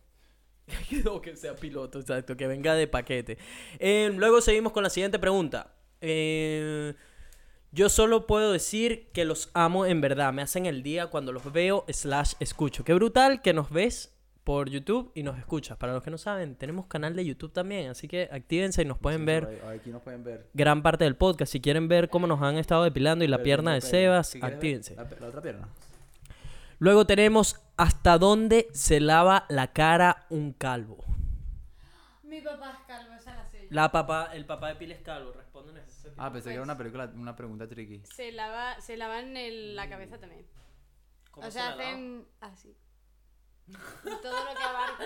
no, 1.05 1.21
que 1.21 1.35
sea 1.35 1.55
piloto, 1.55 1.99
exacto, 1.99 2.35
que 2.35 2.47
venga 2.47 2.73
de 2.75 2.87
paquete. 2.87 3.37
Eh, 3.79 4.11
luego 4.15 4.41
seguimos 4.41 4.71
con 4.73 4.83
la 4.83 4.89
siguiente 4.89 5.19
pregunta. 5.19 5.73
Eh, 6.01 6.93
yo 7.71 7.89
solo 7.89 8.25
puedo 8.27 8.51
decir 8.51 9.09
que 9.13 9.25
los 9.25 9.51
amo 9.53 9.85
en 9.85 10.01
verdad. 10.01 10.33
Me 10.33 10.41
hacen 10.41 10.65
el 10.65 10.81
día 10.83 11.07
cuando 11.07 11.31
los 11.31 11.51
veo 11.53 11.85
slash 11.87 12.33
escucho. 12.39 12.83
Qué 12.83 12.93
brutal 12.95 13.41
que 13.43 13.53
nos 13.53 13.69
ves 13.69 14.15
por 14.43 14.69
YouTube 14.69 15.11
y 15.15 15.23
nos 15.23 15.37
escuchas. 15.37 15.77
Para 15.77 15.93
los 15.93 16.01
que 16.03 16.09
no 16.11 16.17
saben, 16.17 16.55
tenemos 16.55 16.87
canal 16.87 17.15
de 17.15 17.25
YouTube 17.25 17.51
también. 17.53 17.89
Así 17.89 18.07
que 18.07 18.29
actívense 18.31 18.81
y 18.81 18.85
nos 18.85 18.97
pueden 18.97 19.19
Sí, 19.21 19.25
ver 19.25 19.61
Aquí 19.67 19.89
nos 19.91 20.01
pueden 20.01 20.23
ver. 20.23 20.49
gran 20.53 20.81
parte 20.81 21.03
del 21.03 21.15
podcast. 21.15 21.51
Si 21.51 21.61
quieren 21.61 21.87
ver 21.87 22.09
cómo 22.09 22.25
nos 22.27 22.41
han 22.41 22.57
estado 22.57 22.83
depilando 22.83 23.23
y 23.23 23.27
la 23.27 23.43
pierna 23.43 23.73
de. 23.73 23.81
Sebas, 23.81 24.35
actívense. 24.41 24.95
La, 24.95 25.03
la 25.19 25.27
otra 25.27 25.41
pierna. 25.41 25.67
Luego 26.79 27.05
tenemos 27.05 27.59
hasta 27.77 28.17
dónde 28.17 28.67
se 28.73 28.99
lava 28.99 29.45
la 29.49 29.73
cara 29.73 30.25
un 30.29 30.53
calvo. 30.53 30.97
Mi 32.23 32.41
papá 32.41 32.71
es 32.79 32.85
calvo, 32.87 33.13
esa 33.15 33.35
la 33.35 33.45
sé 33.49 33.63
yo. 33.63 33.67
La 33.71 33.91
papá, 33.91 34.29
el 34.33 34.45
papá 34.45 34.69
de 34.69 34.75
Pil 34.75 34.91
es 34.93 35.01
calvo, 35.01 35.31
responden 35.33 35.77
eso. 35.77 36.09
Ah, 36.17 36.31
pensé 36.31 36.49
que 36.49 36.53
era 36.55 36.63
una 36.63 36.77
película, 36.77 37.11
una 37.15 37.35
pregunta 37.35 37.67
tricky. 37.67 38.01
Se 38.05 38.31
lava, 38.31 38.79
se 38.81 38.95
lavan 38.97 39.35
el- 39.35 39.75
la 39.75 39.89
cabeza 39.89 40.19
también. 40.19 40.45
¿Cómo 41.31 41.45
O 41.47 41.51
se 41.51 41.57
sea, 41.59 41.75
la 41.75 41.83
hacen 41.89 42.25
así. 42.39 42.75
Todo 44.21 44.43
lo 44.45 44.55
que 44.57 44.63
abarca 44.63 44.97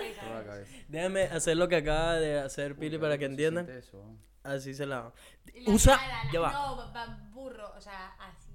cabeza. 0.44 0.76
Déjame 0.88 1.22
hacer 1.24 1.56
lo 1.56 1.68
que 1.68 1.76
acaba 1.76 2.14
de 2.14 2.38
hacer 2.40 2.76
Pili 2.76 2.96
Uy, 2.96 3.00
para 3.02 3.18
que 3.18 3.24
entiendan. 3.26 3.68
eso. 3.70 4.02
Así 4.42 4.74
se 4.74 4.84
la 4.86 5.12
Usa, 5.66 5.96
cara, 5.96 6.24
la- 6.24 6.32
ya 6.32 6.40
va. 6.40 6.52
No, 6.52 6.76
va- 6.92 7.06
burro, 7.32 7.72
o 7.76 7.80
sea, 7.80 8.08
así. 8.20 8.50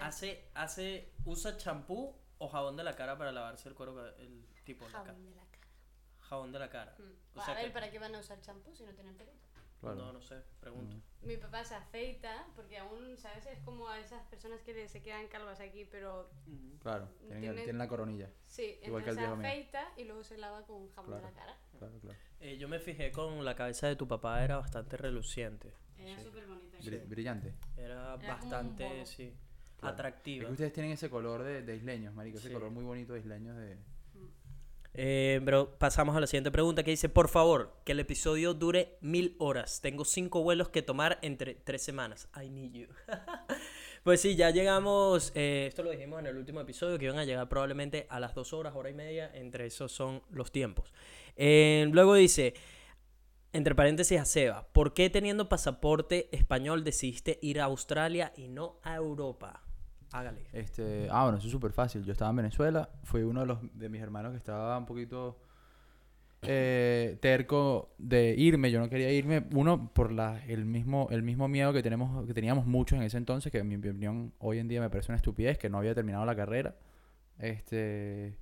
Hace, 0.00 0.48
hace, 0.54 1.12
usa 1.24 1.56
champú 1.56 2.16
o 2.38 2.48
jabón 2.48 2.76
de 2.76 2.84
la 2.84 2.94
cara 2.96 3.16
para 3.18 3.32
lavarse 3.32 3.68
el 3.68 3.74
cuero, 3.74 4.08
el 4.16 4.46
tipo 4.64 4.84
de 4.86 4.92
la 4.92 4.98
cara. 5.02 5.12
Jabón 5.12 5.24
de 5.24 5.30
la 5.36 5.44
cara. 5.46 5.66
Jabón 6.20 6.52
de 6.52 6.58
la 6.58 6.70
cara. 6.70 6.96
Mm. 6.98 7.38
O 7.38 7.42
a 7.42 7.54
ver, 7.54 7.64
que- 7.66 7.70
¿para 7.72 7.90
qué 7.90 7.98
van 7.98 8.14
a 8.14 8.18
usar 8.20 8.40
champú 8.40 8.74
si 8.74 8.84
no 8.84 8.92
tienen 8.94 9.16
pelito? 9.16 9.36
Claro. 9.82 9.96
No, 9.96 10.12
no 10.12 10.22
sé, 10.22 10.36
pregunto. 10.60 10.96
Mi 11.22 11.36
papá 11.36 11.64
se 11.64 11.74
afeita 11.74 12.46
porque 12.54 12.78
aún, 12.78 13.16
¿sabes? 13.18 13.44
Es 13.46 13.58
como 13.60 13.88
a 13.88 13.98
esas 13.98 14.22
personas 14.28 14.60
que 14.62 14.88
se 14.88 15.02
quedan 15.02 15.26
calvas 15.28 15.58
aquí, 15.60 15.84
pero 15.84 16.30
Claro, 16.80 17.08
tienen, 17.18 17.40
Tiene- 17.42 17.56
tienen 17.56 17.78
la 17.78 17.88
coronilla. 17.88 18.30
sí, 18.46 18.78
Igual 18.84 19.02
que 19.04 19.10
entonces 19.10 19.10
el 19.10 19.14
se 19.14 19.20
viejo 19.20 19.36
mío. 19.36 19.48
afeita 19.48 19.92
y 19.96 20.04
luego 20.04 20.22
se 20.24 20.38
lava 20.38 20.64
con 20.64 20.88
jabón 20.92 21.10
Claro. 21.10 21.26
de 21.26 21.32
la 21.32 21.36
cara. 21.36 21.56
Claro, 21.78 21.98
claro. 22.00 22.18
Eh, 22.40 22.56
yo 22.58 22.68
me 22.68 22.78
fijé 22.78 23.10
con 23.10 23.44
la 23.44 23.54
cabeza 23.56 23.88
de 23.88 23.96
tu 23.96 24.06
papá, 24.06 24.42
era 24.44 24.56
bastante 24.56 24.96
reluciente. 24.96 25.74
Era 25.98 26.18
súper 26.22 26.46
bonita. 26.46 26.78
Bri- 26.78 27.08
Brillante. 27.08 27.54
Era, 27.76 28.14
un 28.14 28.22
bastante, 28.26 29.04
sí, 29.06 29.34
Claro. 29.78 29.94
atractiva. 29.94 30.42
Es 30.42 30.46
que 30.46 30.52
ustedes 30.52 30.72
tienen 30.72 30.92
ese 30.92 31.10
color 31.10 31.42
de, 31.42 31.62
de 31.62 31.76
isleños, 31.76 32.14
marico. 32.14 32.38
Ese 32.38 32.48
Sí. 32.48 32.54
color 32.54 32.70
muy 32.70 32.84
bonito 32.84 33.14
de 33.14 33.18
isleños 33.20 33.56
de... 33.56 33.78
Eh, 34.94 35.40
pero 35.44 35.78
pasamos 35.78 36.16
a 36.16 36.20
la 36.20 36.26
siguiente 36.26 36.50
pregunta 36.50 36.82
que 36.82 36.90
dice, 36.90 37.08
por 37.08 37.28
favor, 37.28 37.74
que 37.84 37.92
el 37.92 38.00
episodio 38.00 38.54
dure 38.54 38.98
mil 39.00 39.36
horas. 39.38 39.80
Tengo 39.80 40.04
cinco 40.04 40.42
vuelos 40.42 40.68
que 40.68 40.82
tomar 40.82 41.18
entre 41.22 41.54
tres 41.54 41.82
semanas. 41.82 42.28
I 42.40 42.50
need 42.50 42.72
you. 42.72 42.88
pues 44.04 44.20
sí, 44.20 44.36
ya 44.36 44.50
llegamos, 44.50 45.32
eh, 45.34 45.66
esto 45.68 45.82
lo 45.82 45.90
dijimos 45.90 46.20
en 46.20 46.26
el 46.26 46.36
último 46.36 46.60
episodio, 46.60 46.98
que 46.98 47.06
iban 47.06 47.18
a 47.18 47.24
llegar 47.24 47.48
probablemente 47.48 48.06
a 48.10 48.20
las 48.20 48.34
dos 48.34 48.52
horas, 48.52 48.74
hora 48.76 48.90
y 48.90 48.94
media. 48.94 49.30
Entre 49.34 49.66
esos 49.66 49.92
son 49.92 50.22
los 50.30 50.52
tiempos. 50.52 50.92
Eh, 51.36 51.88
luego 51.90 52.14
dice, 52.14 52.54
Entre 53.54 53.74
paréntesis 53.74 54.18
a 54.18 54.24
Seba, 54.24 54.66
¿por 54.72 54.94
qué 54.94 55.10
teniendo 55.10 55.48
pasaporte 55.48 56.28
español 56.32 56.84
decidiste 56.84 57.38
ir 57.42 57.60
a 57.60 57.64
Australia 57.64 58.32
y 58.34 58.48
no 58.48 58.78
a 58.82 58.96
Europa? 58.96 59.62
Hágale. 60.12 60.42
Este, 60.52 61.08
ah, 61.10 61.24
bueno, 61.24 61.38
eso 61.38 61.46
es 61.46 61.52
súper 61.52 61.72
fácil. 61.72 62.04
Yo 62.04 62.12
estaba 62.12 62.30
en 62.30 62.36
Venezuela, 62.36 62.88
fui 63.04 63.22
uno 63.22 63.40
de 63.40 63.46
los 63.46 63.58
de 63.74 63.88
mis 63.88 64.02
hermanos 64.02 64.32
que 64.32 64.38
estaba 64.38 64.76
un 64.76 64.86
poquito 64.86 65.38
eh, 66.42 67.18
terco 67.20 67.94
de 67.98 68.34
irme. 68.36 68.70
Yo 68.70 68.80
no 68.80 68.88
quería 68.88 69.10
irme, 69.12 69.44
uno 69.54 69.90
por 69.92 70.12
la, 70.12 70.44
el 70.46 70.64
mismo 70.64 71.08
el 71.10 71.22
mismo 71.22 71.48
miedo 71.48 71.72
que 71.72 71.82
tenemos 71.82 72.26
que 72.26 72.34
teníamos 72.34 72.66
muchos 72.66 72.98
en 72.98 73.04
ese 73.04 73.16
entonces, 73.16 73.50
que 73.50 73.58
en 73.58 73.68
mi 73.68 73.76
opinión 73.76 74.32
hoy 74.38 74.58
en 74.58 74.68
día 74.68 74.80
me 74.80 74.90
parece 74.90 75.12
una 75.12 75.16
estupidez, 75.16 75.56
que 75.58 75.70
no 75.70 75.78
había 75.78 75.94
terminado 75.94 76.24
la 76.26 76.36
carrera. 76.36 76.76
Este, 77.38 78.36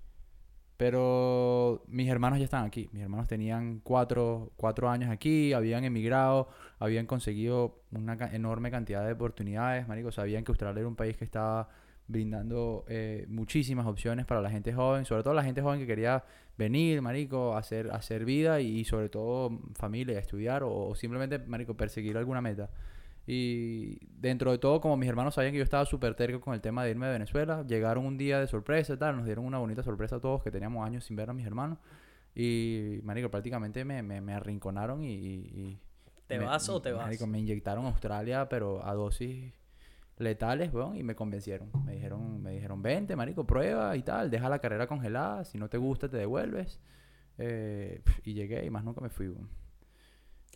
pero 0.80 1.84
mis 1.88 2.08
hermanos 2.08 2.38
ya 2.38 2.46
están 2.46 2.64
aquí. 2.64 2.88
Mis 2.92 3.02
hermanos 3.02 3.28
tenían 3.28 3.80
cuatro, 3.84 4.50
cuatro 4.56 4.88
años 4.88 5.10
aquí, 5.10 5.52
habían 5.52 5.84
emigrado, 5.84 6.48
habían 6.78 7.04
conseguido 7.04 7.82
una 7.92 8.16
ca- 8.16 8.34
enorme 8.34 8.70
cantidad 8.70 9.04
de 9.04 9.12
oportunidades, 9.12 9.86
marico. 9.86 10.10
Sabían 10.10 10.42
que 10.42 10.52
Australia 10.52 10.80
era 10.80 10.88
un 10.88 10.96
país 10.96 11.18
que 11.18 11.26
estaba 11.26 11.68
brindando 12.08 12.86
eh, 12.88 13.26
muchísimas 13.28 13.86
opciones 13.86 14.24
para 14.24 14.40
la 14.40 14.48
gente 14.48 14.72
joven, 14.72 15.04
sobre 15.04 15.22
todo 15.22 15.34
la 15.34 15.44
gente 15.44 15.60
joven 15.60 15.80
que 15.80 15.86
quería 15.86 16.24
venir, 16.56 17.02
marico, 17.02 17.58
hacer, 17.58 17.90
hacer 17.90 18.24
vida 18.24 18.62
y, 18.62 18.82
sobre 18.86 19.10
todo 19.10 19.50
mm, 19.50 19.74
familia, 19.74 20.18
estudiar 20.18 20.62
o, 20.62 20.88
o 20.88 20.94
simplemente, 20.94 21.38
marico, 21.40 21.74
perseguir 21.76 22.16
alguna 22.16 22.40
meta. 22.40 22.70
Y 23.26 23.98
dentro 24.20 24.50
de 24.50 24.58
todo, 24.58 24.80
como 24.80 24.96
mis 24.96 25.08
hermanos 25.08 25.34
sabían 25.34 25.52
que 25.52 25.58
yo 25.58 25.64
estaba 25.64 25.84
súper 25.86 26.14
terco 26.14 26.40
con 26.40 26.54
el 26.54 26.60
tema 26.60 26.84
de 26.84 26.90
irme 26.90 27.06
de 27.06 27.12
Venezuela, 27.12 27.64
llegaron 27.66 28.04
un 28.04 28.18
día 28.18 28.40
de 28.40 28.46
sorpresa 28.48 28.94
y 28.94 28.96
tal, 28.96 29.16
nos 29.16 29.24
dieron 29.26 29.44
una 29.44 29.58
bonita 29.58 29.82
sorpresa 29.82 30.16
a 30.16 30.20
todos 30.20 30.42
que 30.42 30.50
teníamos 30.50 30.84
años 30.86 31.04
sin 31.04 31.16
ver 31.16 31.30
a 31.30 31.32
mis 31.32 31.46
hermanos. 31.46 31.78
Y, 32.34 33.00
marico, 33.04 33.30
prácticamente 33.30 33.84
me, 33.84 34.02
me, 34.02 34.20
me 34.20 34.34
arrinconaron 34.34 35.02
y... 35.04 35.78
¿Te 36.26 36.38
me- 36.38 36.44
vas 36.44 36.68
o 36.68 36.80
te 36.80 36.92
vas? 36.92 37.20
me 37.26 37.38
inyectaron 37.40 37.86
Australia, 37.86 38.48
pero 38.48 38.84
a 38.86 38.94
dosis 38.94 39.52
letales, 40.16 40.72
weón, 40.72 40.96
y 40.96 41.02
me 41.02 41.14
convencieron. 41.16 41.70
Me 41.84 41.94
dijeron, 41.94 42.42
me 42.42 42.52
dijeron, 42.52 42.82
vente, 42.82 43.16
marico, 43.16 43.44
prueba 43.46 43.96
y 43.96 44.02
tal, 44.02 44.30
deja 44.30 44.48
la 44.48 44.60
carrera 44.60 44.86
congelada, 44.86 45.44
si 45.44 45.58
no 45.58 45.68
te 45.68 45.78
gusta 45.78 46.08
te 46.08 46.18
devuelves. 46.18 46.80
Eh, 47.38 48.02
y 48.24 48.34
llegué 48.34 48.64
y 48.64 48.70
más 48.70 48.84
nunca 48.84 49.00
me 49.00 49.08
fui, 49.08 49.28
weón. 49.28 49.48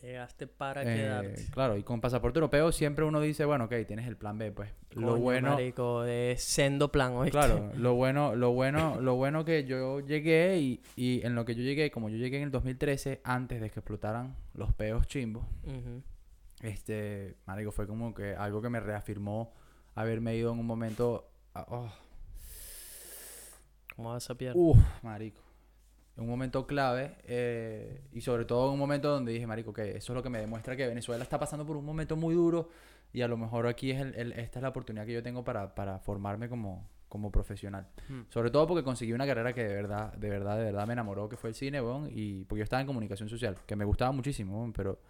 Llegaste 0.05 0.47
para 0.47 0.83
Eh, 0.83 0.85
quedarte. 0.95 1.47
claro, 1.51 1.79
y 1.79 1.83
con 1.83 1.99
pasaporte 2.03 2.39
europeo 2.39 2.71
siempre 2.73 3.07
uno 3.07 3.21
dice, 3.23 3.47
bueno, 3.47 3.65
ok, 3.65 3.73
tienes 3.87 4.07
el 4.07 4.19
plan 4.19 4.37
B, 4.37 4.53
pues. 4.53 4.71
lo 4.93 5.17
bueno, 5.17 5.53
marico, 5.53 6.03
de 6.03 6.35
sendo 6.39 6.93
plan, 6.93 7.13
¿oíste? 7.15 7.31
claro, 7.39 7.71
lo 7.77 7.95
bueno, 7.95 8.35
lo 8.37 8.53
bueno, 8.53 9.01
lo 9.01 9.15
bueno 9.15 9.47
que 9.47 9.65
yo 9.65 10.01
llegué 10.01 10.59
y, 10.59 10.81
y 10.95 11.25
en 11.25 11.35
lo 11.35 11.47
que 11.47 11.55
yo 11.55 11.63
llegué, 11.63 11.91
como 11.91 12.11
yo 12.11 12.19
llegué 12.19 12.37
en 12.37 12.43
el 12.43 12.51
2013, 12.51 13.23
antes 13.25 13.63
de 13.63 13.71
que 13.71 13.81
explotaran 13.81 14.37
los 14.53 14.75
peos 14.75 15.07
chimbos, 15.07 15.47
este, 16.61 17.37
marico, 17.47 17.73
fue 17.73 17.87
como 17.87 18.13
que 18.15 18.35
algo 18.35 18.61
que 18.61 18.69
me 18.69 18.81
reafirmó 18.81 19.55
haberme 19.95 20.37
ido 20.37 20.53
en 20.53 20.59
un 20.59 20.67
momento, 20.67 21.31
a- 21.55 21.65
oh, 21.71 21.91
¿Cómo 23.97 24.11
vas 24.11 24.29
a? 24.29 24.37
Uf, 24.55 24.77
marico. 25.03 25.41
Un 26.17 26.29
momento 26.29 26.67
clave 26.67 27.17
eh, 27.25 28.03
y 28.13 28.21
sobre 28.21 28.45
todo 28.45 28.69
en 28.69 28.75
un 28.75 28.79
momento 28.79 29.09
donde 29.11 29.33
dije, 29.33 29.47
marico, 29.47 29.73
que 29.73 29.97
eso 29.97 30.13
es 30.13 30.15
lo 30.15 30.23
que 30.23 30.31
me 30.31 30.39
demuestra 30.39 30.77
que 30.77 30.87
Venezuela 30.87 31.25
está 31.25 31.39
pasando 31.41 31.67
por 31.67 31.77
un 31.77 31.85
momento 31.85 32.15
muy 32.17 32.35
duro 32.35 32.69
y 33.13 33.23
a 33.23 33.29
lo 33.29 33.37
mejor 33.37 33.67
aquí 33.67 33.91
es 33.91 34.01
el- 34.01 34.15
el- 34.15 34.33
esta 34.33 34.59
es 34.61 34.63
la 34.63 34.69
oportunidad 34.69 35.07
que 35.07 35.13
yo 35.13 35.23
tengo 35.25 35.43
para, 35.45 35.75
para 35.75 35.99
formarme 35.99 36.49
como, 36.49 36.89
como 37.09 37.33
profesional. 37.33 37.89
Mm. 38.09 38.21
Sobre 38.29 38.51
todo 38.51 38.67
porque 38.69 38.85
conseguí 38.85 39.13
una 39.13 39.27
carrera 39.27 39.53
que 39.53 39.65
de 39.65 39.75
verdad, 39.75 40.13
de 40.15 40.29
verdad, 40.31 40.57
de 40.59 40.65
verdad 40.65 40.87
me 40.87 40.93
enamoró, 40.93 41.29
que 41.29 41.37
fue 41.37 41.51
el 41.51 41.57
cine, 41.57 41.81
weón, 41.81 42.09
y 42.13 42.45
porque 42.45 42.61
yo 42.61 42.65
estaba 42.65 42.81
en 42.81 42.87
comunicación 42.87 43.29
social, 43.29 43.57
que 43.67 43.75
me 43.75 43.85
gustaba 43.85 44.13
muchísimo, 44.13 44.57
weón, 44.59 44.73
pero 44.73 45.01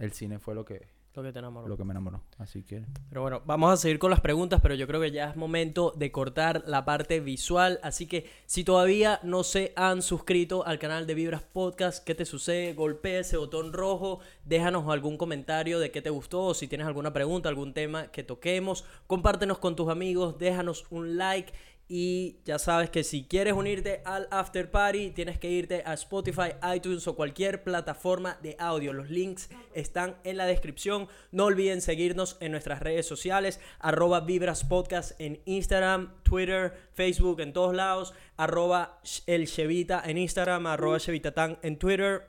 el 0.00 0.12
cine 0.12 0.38
fue 0.40 0.54
lo 0.56 0.64
que, 0.64 0.88
Lo 1.18 1.24
que 1.24 1.32
te 1.32 1.40
enamoró. 1.40 1.66
lo 1.66 1.76
que 1.76 1.82
me 1.82 1.90
enamoró. 1.90 2.22
Así 2.38 2.62
que... 2.62 2.84
Pero 3.08 3.22
bueno, 3.22 3.42
vamos 3.44 3.72
a 3.72 3.76
seguir 3.76 3.98
con 3.98 4.08
las 4.08 4.20
preguntas, 4.20 4.60
pero 4.62 4.76
yo 4.76 4.86
creo 4.86 5.00
que 5.00 5.10
ya 5.10 5.30
es 5.30 5.36
momento 5.36 5.92
de 5.96 6.12
cortar 6.12 6.62
la 6.68 6.84
parte 6.84 7.18
visual. 7.18 7.80
Así 7.82 8.06
que 8.06 8.30
si 8.46 8.62
todavía 8.62 9.18
no 9.24 9.42
se 9.42 9.72
han 9.74 10.02
suscrito 10.02 10.64
al 10.64 10.78
canal 10.78 11.08
de 11.08 11.14
Vibras 11.14 11.42
Podcast, 11.42 12.04
¿qué 12.04 12.14
te 12.14 12.24
sucede? 12.24 12.72
Golpea 12.72 13.18
ese 13.18 13.36
botón 13.36 13.72
rojo, 13.72 14.20
déjanos 14.44 14.88
algún 14.88 15.18
comentario 15.18 15.80
de 15.80 15.90
qué 15.90 16.02
te 16.02 16.10
gustó, 16.10 16.44
o 16.44 16.54
si 16.54 16.68
tienes 16.68 16.86
alguna 16.86 17.12
pregunta, 17.12 17.48
algún 17.48 17.74
tema 17.74 18.12
que 18.12 18.22
toquemos, 18.22 18.84
compártenos 19.08 19.58
con 19.58 19.74
tus 19.74 19.88
amigos, 19.88 20.38
déjanos 20.38 20.86
un 20.90 21.16
like. 21.16 21.52
Y 21.90 22.40
ya 22.44 22.58
sabes 22.58 22.90
que 22.90 23.02
si 23.02 23.24
quieres 23.24 23.54
unirte 23.54 24.02
al 24.04 24.28
After 24.30 24.70
Party, 24.70 25.10
tienes 25.10 25.38
que 25.38 25.50
irte 25.50 25.82
a 25.86 25.94
Spotify, 25.94 26.50
iTunes 26.74 27.08
o 27.08 27.16
cualquier 27.16 27.64
plataforma 27.64 28.38
de 28.42 28.56
audio. 28.58 28.92
Los 28.92 29.08
links 29.08 29.48
están 29.72 30.18
en 30.22 30.36
la 30.36 30.44
descripción. 30.44 31.08
No 31.32 31.46
olviden 31.46 31.80
seguirnos 31.80 32.36
en 32.40 32.52
nuestras 32.52 32.80
redes 32.80 33.06
sociales, 33.06 33.58
arroba 33.78 34.20
Vibras 34.20 34.64
Podcast 34.64 35.18
en 35.18 35.40
Instagram, 35.46 36.12
Twitter, 36.24 36.74
Facebook, 36.92 37.40
en 37.40 37.54
todos 37.54 37.74
lados, 37.74 38.12
arroba 38.36 39.00
el 39.26 39.46
Chevita 39.46 40.02
en 40.04 40.18
Instagram, 40.18 40.66
arroba 40.66 41.00
Chevitatán 41.00 41.58
en 41.62 41.78
Twitter, 41.78 42.28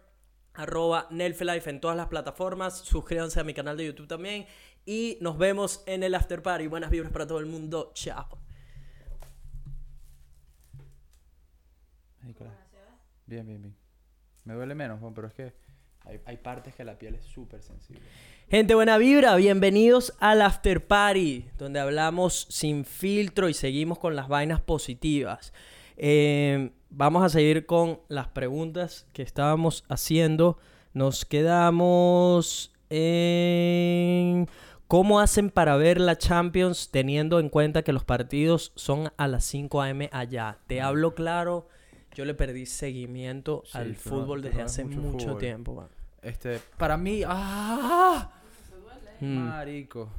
arroba 0.53 1.07
Nelfelife 1.10 1.69
en 1.69 1.81
todas 1.81 1.98
las 1.98 2.07
plataformas. 2.07 2.77
Suscríbanse 2.77 3.41
a 3.41 3.44
mi 3.44 3.53
canal 3.53 3.76
de 3.76 3.88
YouTube 3.88 4.07
también. 4.07 4.45
Y 4.86 5.18
nos 5.19 5.38
vemos 5.38 5.84
en 5.86 6.03
el 6.03 6.15
After 6.15 6.41
Party. 6.41 6.68
Buenas 6.68 6.91
vibras 6.91 7.11
para 7.11 7.27
todo 7.27 7.40
el 7.40 7.45
mundo. 7.45 7.91
Chao. 7.94 8.48
Nicolás. 12.30 12.53
Bien, 13.26 13.45
bien, 13.45 13.60
bien. 13.60 13.76
Me 14.43 14.53
duele 14.53 14.76
menos, 14.76 14.99
pero 15.15 15.27
es 15.27 15.34
que 15.34 15.51
hay, 16.01 16.22
hay 16.26 16.38
partes 16.38 16.76
que 16.76 16.84
la 16.84 16.97
piel 16.97 17.15
es 17.15 17.26
súper 17.26 17.64
sensible. 17.64 18.03
Gente 18.49 18.76
buena 18.76 18.99
vibra, 18.99 19.35
bienvenidos 19.35 20.14
al 20.19 20.43
After 20.43 20.85
Party, 20.85 21.49
donde 21.57 21.80
hablamos 21.80 22.45
sin 22.49 22.85
filtro 22.85 23.49
y 23.49 23.56
seguimos 23.56 23.97
con 23.97 24.15
las 24.15 24.27
vainas 24.27 24.61
positivas. 24.61 25.53
Eh, 25.97 26.72
vamos 26.91 27.23
a 27.23 27.30
seguir 27.30 27.65
con 27.65 27.99
las 28.10 28.27
preguntas 28.27 29.07
que 29.11 29.23
estábamos 29.23 29.84
haciendo. 29.89 30.60
Nos 30.93 31.26
quedamos 31.26 32.76
en 32.91 34.47
cómo 34.88 35.19
hacen 35.19 35.49
para 35.49 35.77
ver 35.77 35.99
la 35.99 36.19
Champions 36.19 36.91
teniendo 36.91 37.39
en 37.39 37.49
cuenta 37.49 37.81
que 37.81 37.93
los 37.93 38.03
partidos 38.03 38.72
son 38.76 39.11
a 39.18 39.27
las 39.27 39.45
5 39.45 39.81
a.m. 39.81 40.10
allá. 40.11 40.60
Te 40.68 40.80
hablo 40.80 41.15
claro, 41.15 41.68
yo 42.15 42.26
le 42.26 42.34
perdí 42.34 42.65
seguimiento 42.65 43.64
Sí, 43.65 43.77
al 43.77 43.95
fútbol 43.95 44.41
desde 44.41 44.61
hace 44.61 44.84
mucho 44.86 45.36
tiempo. 45.38 45.76
man. 45.76 45.88
Este, 46.22 46.60
para 46.77 46.98
mí, 46.98 47.22
¡ah! 47.26 48.30
Mm. 49.22 49.38
Marico. 49.38 50.10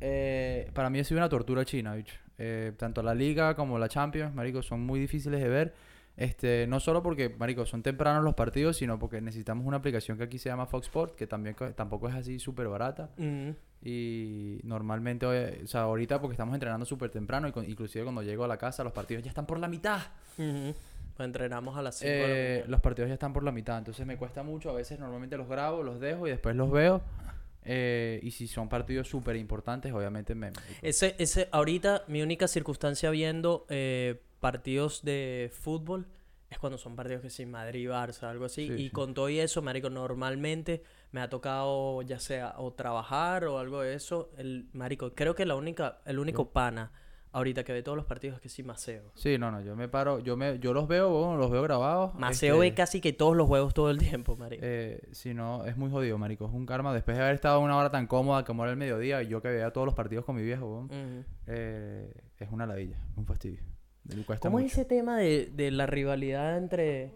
Eh, 0.00 0.70
para 0.74 0.90
mí 0.90 0.98
ha 1.00 1.04
sido 1.04 1.18
una 1.18 1.28
tortura 1.28 1.64
china, 1.64 1.94
bicho. 1.94 2.14
Eh, 2.38 2.72
tanto 2.76 3.02
la 3.02 3.14
liga 3.14 3.54
como 3.56 3.78
la 3.78 3.88
Champions, 3.88 4.34
marico, 4.34 4.62
son 4.62 4.80
muy 4.86 5.00
difíciles 5.00 5.40
de 5.40 5.48
ver. 5.48 5.74
Este, 6.16 6.66
no 6.66 6.80
solo 6.80 7.00
porque, 7.02 7.28
marico, 7.28 7.64
son 7.64 7.82
tempranos 7.82 8.24
los 8.24 8.34
partidos, 8.34 8.76
sino 8.76 8.98
porque 8.98 9.20
necesitamos 9.20 9.64
una 9.66 9.76
aplicación 9.76 10.18
que 10.18 10.24
aquí 10.24 10.38
se 10.38 10.48
llama 10.48 10.66
Fox 10.66 10.86
Sport, 10.86 11.14
que 11.14 11.26
también 11.28 11.54
co- 11.54 11.70
tampoco 11.72 12.08
es 12.08 12.14
así 12.14 12.38
súper 12.40 12.66
barata. 12.68 13.10
Mm. 13.16 13.50
Y 13.84 14.60
normalmente, 14.64 15.26
eh, 15.30 15.60
o 15.62 15.66
sea, 15.68 15.82
ahorita 15.82 16.20
porque 16.20 16.32
estamos 16.34 16.54
entrenando 16.54 16.84
súper 16.86 17.10
temprano, 17.10 17.46
y 17.48 17.52
con- 17.52 17.68
inclusive 17.68 18.04
cuando 18.04 18.22
llego 18.22 18.44
a 18.44 18.48
la 18.48 18.56
casa, 18.58 18.82
los 18.82 18.92
partidos 18.92 19.22
ya 19.22 19.28
están 19.30 19.46
por 19.46 19.60
la 19.60 19.68
mitad. 19.68 20.00
Pues 21.18 21.26
entrenamos 21.26 21.76
a 21.76 21.82
las 21.82 21.96
5 21.96 22.08
de 22.12 22.18
la 22.20 22.26
Eh, 22.28 22.48
mañana. 22.52 22.70
los 22.70 22.80
partidos 22.80 23.08
ya 23.08 23.14
están 23.14 23.32
por 23.32 23.42
la 23.42 23.50
mitad, 23.50 23.76
entonces 23.76 24.06
me 24.06 24.16
cuesta 24.16 24.44
mucho. 24.44 24.70
A 24.70 24.72
veces 24.74 25.00
normalmente 25.00 25.36
los 25.36 25.48
grabo, 25.48 25.82
los 25.82 25.98
dejo 25.98 26.28
y 26.28 26.30
después 26.30 26.54
los 26.54 26.70
veo. 26.70 27.02
Eh, 27.64 28.20
y 28.22 28.30
si 28.30 28.46
son 28.46 28.68
partidos 28.68 29.08
súper 29.08 29.34
importantes, 29.34 29.92
obviamente 29.92 30.36
me... 30.36 30.52
Ese, 30.80 31.16
ese, 31.18 31.48
ahorita 31.50 32.04
mi 32.06 32.22
única 32.22 32.46
circunstancia 32.46 33.10
viendo 33.10 33.66
eh, 33.68 34.22
partidos 34.38 35.02
de 35.02 35.50
fútbol 35.52 36.06
es 36.50 36.58
cuando 36.60 36.78
son 36.78 36.94
partidos 36.94 37.22
que 37.22 37.30
sí, 37.30 37.46
Madrid, 37.46 37.90
Barça, 37.90 38.22
algo 38.30 38.44
así. 38.44 38.68
Sí, 38.68 38.72
y 38.74 38.78
sí. 38.84 38.90
con 38.90 39.12
todo 39.12 39.28
y 39.28 39.40
eso, 39.40 39.60
marico, 39.60 39.90
normalmente 39.90 40.84
me 41.10 41.20
ha 41.20 41.28
tocado 41.28 42.00
ya 42.02 42.20
sea 42.20 42.54
o 42.58 42.72
trabajar 42.74 43.44
o 43.46 43.58
algo 43.58 43.80
de 43.82 43.94
eso. 43.94 44.30
El 44.38 44.68
marico, 44.72 45.16
creo 45.16 45.34
que 45.34 45.44
la 45.46 45.56
única, 45.56 45.98
el 46.04 46.20
único 46.20 46.50
pana 46.50 46.92
ahorita 47.32 47.64
que 47.64 47.72
ve 47.72 47.82
todos 47.82 47.96
los 47.96 48.06
partidos 48.06 48.36
es 48.36 48.42
que 48.42 48.48
sí, 48.48 48.62
Maceo. 48.62 49.12
Sí, 49.14 49.38
no, 49.38 49.50
no, 49.50 49.60
yo 49.60 49.76
me 49.76 49.88
paro, 49.88 50.18
yo 50.20 50.36
me, 50.36 50.58
yo 50.58 50.72
los 50.72 50.88
veo, 50.88 51.08
bueno, 51.10 51.36
los 51.36 51.50
veo 51.50 51.62
grabados. 51.62 52.14
Maceo 52.14 52.54
este, 52.56 52.60
ve 52.70 52.74
casi 52.74 53.00
que 53.00 53.12
todos 53.12 53.36
los 53.36 53.46
juegos 53.46 53.74
todo 53.74 53.90
el 53.90 53.98
tiempo, 53.98 54.36
marico. 54.36 54.62
eh, 54.64 55.00
si 55.12 55.34
no, 55.34 55.64
es 55.66 55.76
muy 55.76 55.90
jodido, 55.90 56.18
marico. 56.18 56.46
Es 56.46 56.52
un 56.52 56.66
karma. 56.66 56.92
Después 56.94 57.16
de 57.16 57.22
haber 57.22 57.34
estado 57.34 57.60
una 57.60 57.76
hora 57.76 57.90
tan 57.90 58.06
cómoda 58.06 58.44
como 58.44 58.62
era 58.64 58.72
el 58.72 58.78
mediodía, 58.78 59.22
y 59.22 59.28
yo 59.28 59.40
que 59.42 59.48
veía 59.48 59.72
todos 59.72 59.84
los 59.84 59.94
partidos 59.94 60.24
con 60.24 60.36
mi 60.36 60.42
viejo, 60.42 60.88
eh, 61.46 62.12
es 62.38 62.50
una 62.50 62.66
ladilla, 62.66 62.96
un 63.16 63.26
fastidio. 63.26 63.60
Me 64.04 64.24
cuesta 64.24 64.48
¿Cómo 64.48 64.58
es 64.60 64.72
ese 64.72 64.84
tema 64.84 65.18
de, 65.18 65.46
de 65.52 65.70
la 65.70 65.86
rivalidad 65.86 66.56
entre 66.56 67.12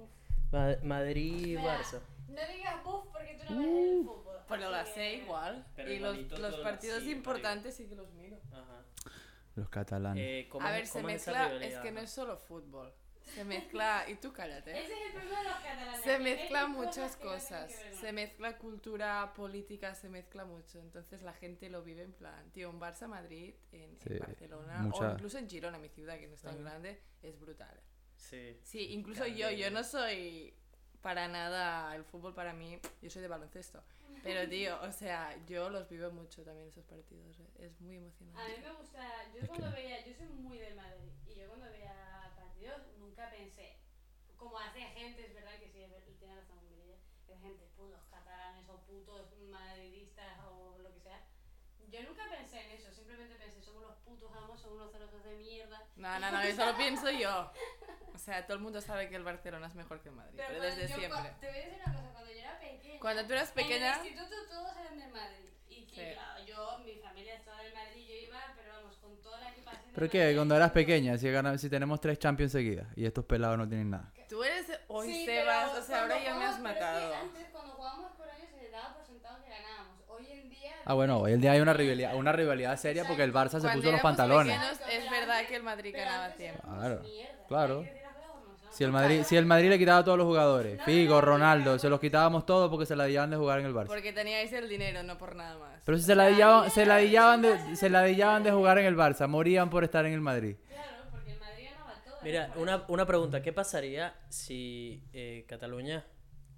Ma- 0.50 0.76
Madrid 0.82 1.46
y. 1.46 1.54
Barça? 1.56 2.00
No 2.28 2.40
digas 2.54 2.84
buff 2.84 3.06
porque 3.12 3.38
tú 3.46 3.54
no 3.54 3.60
ves 3.60 3.68
el 3.68 4.04
fútbol. 4.04 4.36
Pero 4.48 4.70
la 4.70 4.80
así 4.82 4.92
sé 4.94 5.14
igual. 5.16 5.64
Pero 5.74 5.90
y 5.92 5.98
los, 5.98 6.16
los 6.38 6.54
partidos 6.56 6.98
así, 6.98 7.10
importantes 7.12 7.74
sí 7.76 7.86
que 7.86 7.94
los 7.94 8.12
miro. 8.12 8.36
Ajá. 8.52 8.82
Los 9.56 9.68
catalanes. 9.68 10.24
Eh, 10.26 10.48
¿cómo 10.48 10.66
A 10.66 10.70
es- 10.70 10.76
ver, 10.76 10.86
se 10.86 11.02
mezcla. 11.02 11.52
Es 11.62 11.78
que 11.78 11.90
no 11.92 12.00
es 12.00 12.10
solo 12.10 12.36
fútbol. 12.38 12.92
Se 13.34 13.44
mezcla, 13.44 14.04
y 14.08 14.16
tú 14.16 14.32
cállate. 14.32 14.72
Ese 14.78 14.92
es 14.94 15.06
el 15.06 15.12
problema 15.12 15.38
de 15.38 15.44
los 15.48 15.58
catalanes. 15.58 16.00
Se 16.02 16.18
cosas 16.18 16.66
muchas 16.66 17.16
no 17.18 17.22
cosas. 17.30 17.72
Se 18.00 18.12
mezcla 18.12 18.58
cultura, 18.58 19.32
política, 19.34 19.94
se 19.94 20.08
mezcla 20.08 20.44
mucho. 20.44 20.80
Entonces 20.80 21.22
la 21.22 21.32
gente 21.32 21.70
lo 21.70 21.82
vive 21.84 22.02
en 22.02 22.12
plan, 22.12 22.50
tío, 22.50 22.68
en 22.70 22.80
Barça, 22.80 23.06
Madrid, 23.06 23.54
en, 23.70 23.96
Barcelona 24.18 24.78
mucha- 24.82 25.10
o 25.10 25.12
incluso 25.12 25.38
en 25.38 25.48
Girona, 25.48 25.78
mi 25.78 25.88
ciudad, 25.88 26.18
que 26.18 26.26
no 26.26 26.34
es 26.34 26.42
tan 26.42 26.58
grande, 26.62 27.00
es 27.22 27.38
brutal. 27.38 27.80
Sí. 28.16 28.58
Sí, 28.64 28.92
incluso 28.92 29.20
Grande. 29.22 29.38
yo, 29.38 29.50
yo 29.50 29.70
no 29.70 29.84
soy 29.84 30.54
para 31.02 31.28
nada 31.28 31.94
el 31.96 32.04
fútbol 32.04 32.34
para 32.34 32.52
mí, 32.52 32.78
yo 33.02 33.10
soy 33.10 33.22
de 33.22 33.28
baloncesto. 33.28 33.82
Pero 34.22 34.48
tío, 34.48 34.80
o 34.82 34.92
sea, 34.92 35.34
yo 35.46 35.68
los 35.68 35.88
vivo 35.88 36.10
mucho 36.12 36.44
también 36.44 36.68
esos 36.68 36.84
partidos, 36.84 37.38
eh, 37.40 37.48
es 37.66 37.80
muy 37.80 37.96
A 37.96 38.00
mí 38.00 38.06
emocionante. 38.06 38.60
me 38.62 38.72
gusta, 38.74 39.32
yo 39.34 39.40
Es 39.42 39.48
cuando 39.48 39.68
que- 39.74 39.74
veía, 39.82 40.04
yo 40.06 40.14
soy 40.14 40.28
muy 40.28 40.58
del 40.58 40.76
Madrid 40.76 41.10
y 41.26 41.34
yo 41.34 41.48
cuando 41.48 41.66
veía 41.66 42.32
partidos 42.36 42.82
nunca 42.98 43.28
pensé, 43.30 43.78
como 44.36 44.58
hace 44.58 44.80
gente, 44.80 45.26
es 45.26 45.34
verdad 45.34 45.58
que 45.58 45.66
sí, 45.66 46.16
tiene 46.18 46.36
razón 46.36 46.60
que 47.26 47.36
gente, 47.38 47.66
putos 47.76 48.04
catalanes 48.10 48.68
o 48.68 48.78
putos 48.82 49.32
madridistas 49.50 50.38
o 50.46 50.78
lo 50.78 50.92
que 50.94 51.00
sea. 51.00 51.20
Yo 51.88 52.02
nunca 52.04 52.22
pensé 52.30 52.60
en 52.60 52.70
eso, 52.72 52.92
simplemente 52.92 53.34
pensé, 53.36 53.60
somos 53.60 53.82
los 53.82 53.96
putos 53.98 54.32
amos, 54.34 54.60
son 54.60 54.74
unos 54.74 54.92
celosos 54.92 55.22
de 55.24 55.34
mierda. 55.36 55.82
No, 55.96 56.18
no, 56.20 56.30
no, 56.30 56.40
eso 56.42 56.64
lo 56.64 56.76
pienso 56.76 57.10
yo. 57.10 57.50
O 58.14 58.18
sea, 58.18 58.44
todo 58.46 58.56
el 58.56 58.62
mundo 58.62 58.80
sabe 58.80 59.08
que 59.08 59.16
el 59.16 59.24
Barcelona 59.24 59.66
es 59.66 59.74
mejor 59.74 60.00
que 60.00 60.08
el 60.10 60.14
Madrid, 60.14 60.34
pero, 60.36 60.48
cuando 60.58 60.66
desde 60.66 60.82
yo 60.88 60.96
siempre. 60.98 61.30
te 61.40 61.46
voy 61.48 61.56
a 61.56 61.60
decir 61.64 61.80
una 61.84 61.94
cosa, 61.94 62.08
cuando 62.12 62.30
yo 62.32 62.38
era 62.38 62.58
pequeña, 62.60 63.00
Cuando 63.00 63.26
tú 63.26 63.32
eras 63.32 63.50
pequeña, 63.52 63.94
en 63.94 64.00
el 64.00 64.06
instituto 64.06 64.36
todos 64.50 64.76
eran 64.76 64.98
del 64.98 65.10
Madrid. 65.12 65.48
Y, 65.68 65.74
Sí. 65.86 66.00
y 66.00 66.12
claro, 66.14 66.44
yo, 66.46 66.78
mi 66.84 66.94
familia 66.96 67.34
es 67.34 67.44
toda 67.44 67.62
del 67.62 67.72
Madrid, 67.74 68.06
yo 68.06 68.14
iba, 68.28 68.38
pero 68.56 68.72
vamos, 68.74 68.96
con 68.98 69.16
toda 69.22 69.40
la 69.40 69.50
equipación. 69.50 69.90
¿Pero 69.94 70.10
qué? 70.10 70.18
Madrid. 70.20 70.36
Cuando 70.36 70.56
eras 70.56 70.70
pequeña, 70.72 71.18
si, 71.18 71.30
gana- 71.30 71.58
si 71.58 71.70
tenemos 71.70 72.00
tres 72.00 72.18
Champions 72.18 72.52
seguidas 72.52 72.86
y 72.96 73.06
estos 73.06 73.24
pelados 73.24 73.56
no 73.58 73.66
tienen 73.68 73.90
nada. 73.90 74.12
tú 74.28 74.42
eres 74.44 74.66
hoy 74.88 75.12
Sí, 75.12 75.26
Sebas, 75.26 75.70
pero 75.70 75.82
o 75.82 75.84
sea, 75.86 76.02
ahora 76.02 76.22
ya 76.22 76.34
me 76.36 76.44
has 76.44 76.56
pero 76.56 76.68
es 76.68 76.74
que 76.74 76.80
matado. 76.80 77.14
antes, 77.16 77.46
cuando 77.50 77.72
jugábamos 77.74 78.12
por 78.12 78.28
años, 78.30 78.48
se 78.50 78.62
le 78.62 78.70
daba 78.70 78.94
por 78.94 79.04
sentado 79.04 79.42
que 79.44 79.50
ganábamos. 79.50 80.00
Hoy 80.08 80.26
en 80.30 80.48
día. 80.50 80.72
Ah, 80.86 80.94
bueno, 80.94 81.18
hoy 81.18 81.32
en 81.32 81.40
día 81.40 81.52
hay 81.52 81.60
una 81.60 81.72
rivalidad, 81.74 82.14
una 82.16 82.32
rivalidad 82.32 82.76
seria 82.78 83.04
porque 83.06 83.24
el 83.24 83.32
Barça 83.32 83.52
se 83.52 83.60
Cuando 83.60 83.80
puso 83.80 83.92
los 83.92 84.00
pantalones. 84.00 84.56
pequeños, 84.58 84.80
es 85.04 85.10
verdad 85.10 85.46
que 85.46 85.56
el 85.56 85.62
Madrid 85.62 85.92
pero 85.92 86.04
ganaba 86.04 86.34
éramos 86.34 86.62
Claro, 86.78 87.00
mierda, 87.02 87.46
claro. 87.46 87.82
Si 88.72 88.84
el 88.84 88.90
Madrid, 88.90 89.22
si 89.24 89.36
el 89.36 89.44
Madrid 89.46 89.68
le 89.68 89.78
quitaba 89.78 89.98
a 89.98 90.04
todos 90.04 90.16
los 90.18 90.26
jugadores, 90.26 90.78
No, 90.78 90.84
Figo, 90.84 91.20
Ronaldo, 91.20 91.78
se 91.78 91.88
los 91.90 92.00
quitábamos 92.00 92.46
todos 92.46 92.70
porque 92.70 92.86
se 92.86 92.96
la 92.96 93.04
dillaban 93.04 93.30
de 93.30 93.36
jugar 93.36 93.60
en 93.60 93.66
el 93.66 93.74
Barça. 93.74 93.86
Porque 93.86 94.12
teníais 94.12 94.52
el 94.52 94.68
dinero, 94.68 95.02
no 95.02 95.18
por 95.18 95.36
nada 95.36 95.58
más. 95.58 95.80
Pero 95.84 95.98
si 95.98 96.04
se 96.04 96.14
la 96.14 96.26
dillaban, 96.28 96.70
se 96.70 96.86
la 96.86 96.96
dillaban 96.96 97.42
de, 97.42 97.76
se 97.76 97.90
la 97.90 98.02
dillaban 98.04 98.42
de 98.42 98.50
jugar 98.50 98.78
en 98.78 98.86
el 98.86 98.96
Barça, 98.96 99.28
morían 99.28 99.68
por 99.68 99.84
estar 99.84 100.06
en 100.06 100.14
el 100.14 100.20
Madrid. 100.22 100.56
Claro, 100.68 101.04
porque 101.10 101.32
el 101.32 101.38
Madrid 101.40 101.64
ganaba 101.70 102.02
todo. 102.04 102.16
Mira, 102.22 102.50
una, 102.56 102.84
una 102.88 103.06
pregunta. 103.06 103.42
¿Qué 103.42 103.52
pasaría 103.52 104.14
si 104.30 105.02
eh, 105.12 105.44
Cataluña, 105.48 106.04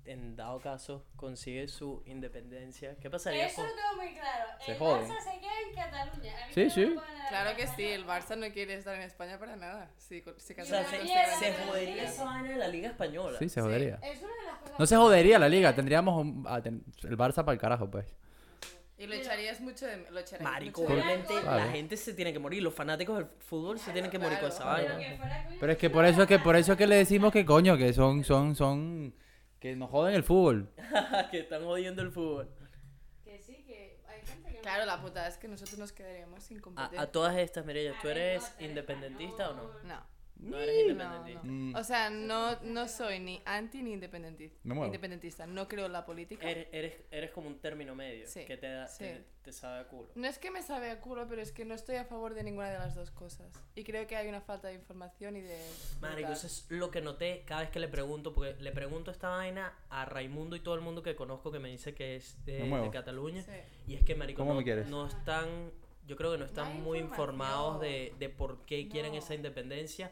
en 0.07 0.37
dado 0.37 0.61
caso, 0.61 1.05
consigue 1.17 1.67
su 1.69 2.03
independencia? 2.07 2.97
¿Qué 3.01 3.09
pasaría 3.11 3.47
Eso 3.47 3.57
con... 3.57 3.67
lo 3.67 3.71
tengo 3.75 3.97
muy 4.03 4.13
claro. 4.15 4.45
Se 4.65 4.73
el 4.73 4.79
joden. 4.79 5.09
Barça 5.11 5.21
se 5.33 5.41
queda 5.41 5.53
en 5.69 5.75
Cataluña. 5.75 6.33
A 6.43 6.47
mí 6.49 6.53
Sí, 6.55 6.71
sí. 6.71 6.95
Claro 7.29 7.57
que 7.57 7.67
sí, 7.69 7.83
el 7.85 8.07
Barça 8.07 8.37
no 8.37 8.53
quiere 8.53 8.75
estar 8.75 8.95
en 8.95 9.03
España 9.03 9.39
para 9.39 9.57
nada. 9.57 9.91
Sí, 9.97 10.21
con- 10.23 10.39
si 10.39 10.53
O 10.53 10.57
Cataluña 10.57 10.89
sea, 10.91 11.39
se, 11.39 11.53
jodería 11.65 12.05
esa 12.05 12.25
vaina 12.25 12.51
de 12.51 12.57
la 12.57 12.69
Liga 12.69 12.89
Española. 12.91 13.39
Sí, 13.39 13.49
se 13.49 13.55
Sí. 13.55 13.61
jodería. 13.61 13.99
Es 14.03 14.19
una 14.23 14.33
de 14.35 14.43
las 14.47 14.59
cosas 14.61 14.79
No 14.79 14.87
se 14.87 14.97
jodería 14.97 15.39
la 15.39 15.49
liga, 15.49 15.75
tendríamos 15.75 16.21
un- 16.21 16.45
a 16.49 16.61
ten- 16.63 16.85
el 17.05 17.17
Barça 17.17 17.37
para 17.45 17.53
el 17.53 17.59
carajo, 17.59 17.91
pues. 17.91 18.07
Y 18.97 19.07
lo 19.09 19.15
echarías 19.15 19.61
mucho 19.61 19.87
de 19.87 19.97
lo 20.09 20.21
echaríais 20.21 20.43
Marico, 20.43 20.83
mucho 20.83 20.95
de 20.95 21.01
obviamente 21.03 21.35
Claro. 21.41 21.57
la 21.65 21.73
gente 21.73 21.97
se 21.97 22.15
tiene 22.15 22.33
que 22.33 22.39
morir. 22.39 22.63
Los 22.63 22.75
fanáticos 22.75 23.17
del 23.19 23.27
fútbol 23.41 23.79
se 23.81 23.91
tienen 23.91 24.09
que 24.11 24.21
morir 24.21 24.39
con 24.39 24.49
esa 24.51 24.65
vaina. 24.65 24.97
Pero 25.59 25.73
es 25.73 25.79
que 25.79 25.91
por 25.91 26.05
eso 26.05 26.23
es 26.23 26.29
que 26.29 26.39
por 26.39 26.55
eso 26.55 26.73
es 26.73 26.79
que 26.79 26.87
le 26.87 26.95
decimos 26.97 27.33
que 27.33 27.45
coño, 27.45 27.77
que 27.77 27.93
son 27.93 28.23
son 28.23 28.55
son 28.55 29.13
que 29.65 29.75
nos 29.77 29.89
joden 29.91 30.15
el 30.15 30.23
fútbol. 30.25 30.69
que 31.31 31.39
están 31.39 31.65
jodiendo 31.65 32.03
el 32.03 32.11
fútbol. 32.13 32.51
Que 33.25 33.39
sí, 33.41 33.65
que 33.67 33.99
hay 34.07 34.21
gente 34.21 34.51
que 34.51 34.57
no- 34.59 34.61
Claro, 34.63 34.85
la 34.85 35.01
putada 35.01 35.27
es 35.27 35.39
que 35.39 35.49
nosotros 35.49 35.79
nos 35.79 35.91
quedaríamos 35.91 36.43
sin 36.43 36.59
A, 36.59 36.61
competencia. 36.61 37.01
a 37.01 37.07
todas 37.11 37.35
estas, 37.39 37.65
Mireya, 37.65 37.95
¿tú 38.03 38.09
eres 38.09 38.55
independentista 38.61 39.49
o 39.49 39.55
no? 39.55 39.63
No. 39.85 40.07
No 40.37 40.59
eres 40.59 40.81
independentista. 40.83 41.41
no. 41.45 41.53
Mm. 41.53 41.75
O 41.77 41.85
sea, 41.85 42.11
no, 42.11 42.61
no 42.63 42.89
soy 42.89 43.19
ni 43.21 43.41
anti 43.47 43.83
ni 43.83 43.93
independentista. 43.93 44.59
Me 44.65 44.75
muevo. 44.75 44.87
independentista. 44.87 45.47
No 45.47 45.69
creo 45.69 45.87
en 45.87 45.93
la 45.93 46.05
política. 46.05 46.49
Eres, 46.51 46.69
eres, 46.73 46.95
eres 47.11 47.31
como 47.31 47.47
un 47.49 47.59
término 47.61 47.95
medio 47.95 48.27
Sí, 48.27 48.45
que 48.45 48.57
te, 48.57 48.67
da, 48.69 48.87
sí. 48.87 49.05
te, 49.05 49.25
te 49.43 49.53
sabe 49.53 49.81
a 49.81 49.89
culo. 49.89 50.09
No 50.17 50.27
es 50.27 50.39
que 50.39 50.51
me 50.51 50.61
sabe 50.63 50.91
a 50.91 51.01
culo, 51.01 51.27
pero 51.29 51.41
es 51.41 51.51
que 51.53 51.65
no 51.65 51.75
estoy 51.75 51.97
a 51.97 52.05
favor 52.05 52.35
de 52.35 52.43
ninguna 52.43 52.71
de 52.71 52.79
las 52.79 52.95
dos 52.95 53.11
cosas. 53.11 53.47
Y 53.75 53.85
creo 53.85 54.07
que 54.07 54.17
hay 54.17 54.29
una 54.29 54.41
falta 54.43 54.69
de 54.69 54.75
información 54.75 55.37
y 55.37 55.41
de... 55.41 55.59
Marico, 56.01 56.33
eso 56.33 56.47
es 56.47 56.67
lo 56.69 56.91
que 56.91 57.01
noté 57.01 57.45
cada 57.47 57.63
vez 57.63 57.71
que 57.71 57.79
le 57.81 57.89
pregunto, 57.89 58.35
porque 58.35 58.55
le 58.61 58.73
pregunto 58.73 59.11
esta 59.13 59.31
vaina 59.31 59.73
a 59.89 60.05
Raimundo 60.05 60.57
y 60.57 60.61
todo 60.61 60.75
el 60.75 60.81
mundo 60.83 61.03
que 61.03 61.15
conozco 61.17 61.53
que 61.53 61.59
me 61.59 61.71
dice 61.71 61.95
que 61.95 62.17
es 62.17 62.45
de, 62.45 62.91
Cataluña. 62.93 63.43
Sí. 63.43 63.53
Y 63.87 63.95
es 63.95 64.03
que, 64.05 64.15
Marico, 64.15 64.39
¿Cómo 64.43 64.53
no, 64.53 64.59
me 64.59 64.65
quieres? 64.65 64.89
no 64.89 65.07
están, 65.07 65.71
yo 66.07 66.17
creo 66.17 66.33
que 66.33 66.39
no 66.39 66.45
están 66.45 66.83
muy 66.83 66.99
informados 66.99 67.81
de, 67.81 68.13
de 68.19 68.29
por 68.29 68.67
qué 68.67 68.89
quieren 68.89 69.13
No. 69.13 69.19
esa 69.19 69.35
independencia. 69.35 70.11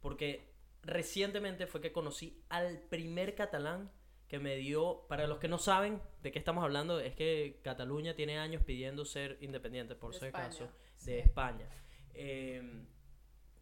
Porque 0.00 0.52
recientemente 0.82 1.66
fue 1.66 1.80
que 1.80 1.92
conocí 1.92 2.42
al 2.48 2.80
primer 2.80 3.34
catalán 3.34 3.90
que 4.28 4.38
me 4.38 4.56
dio, 4.56 5.06
para 5.08 5.26
los 5.26 5.38
que 5.38 5.48
no 5.48 5.58
saben 5.58 6.02
de 6.22 6.30
qué 6.32 6.38
estamos 6.38 6.62
hablando, 6.62 7.00
es 7.00 7.14
que 7.14 7.60
Cataluña 7.64 8.14
tiene 8.14 8.38
años 8.38 8.62
pidiendo 8.62 9.04
ser 9.06 9.38
independiente, 9.40 9.94
por 9.94 10.10
De 10.18 10.26
España, 10.26 10.44
acaso, 10.44 10.68
sí. 10.96 11.06
de 11.12 11.18
España. 11.20 11.66
Eh, 12.12 12.84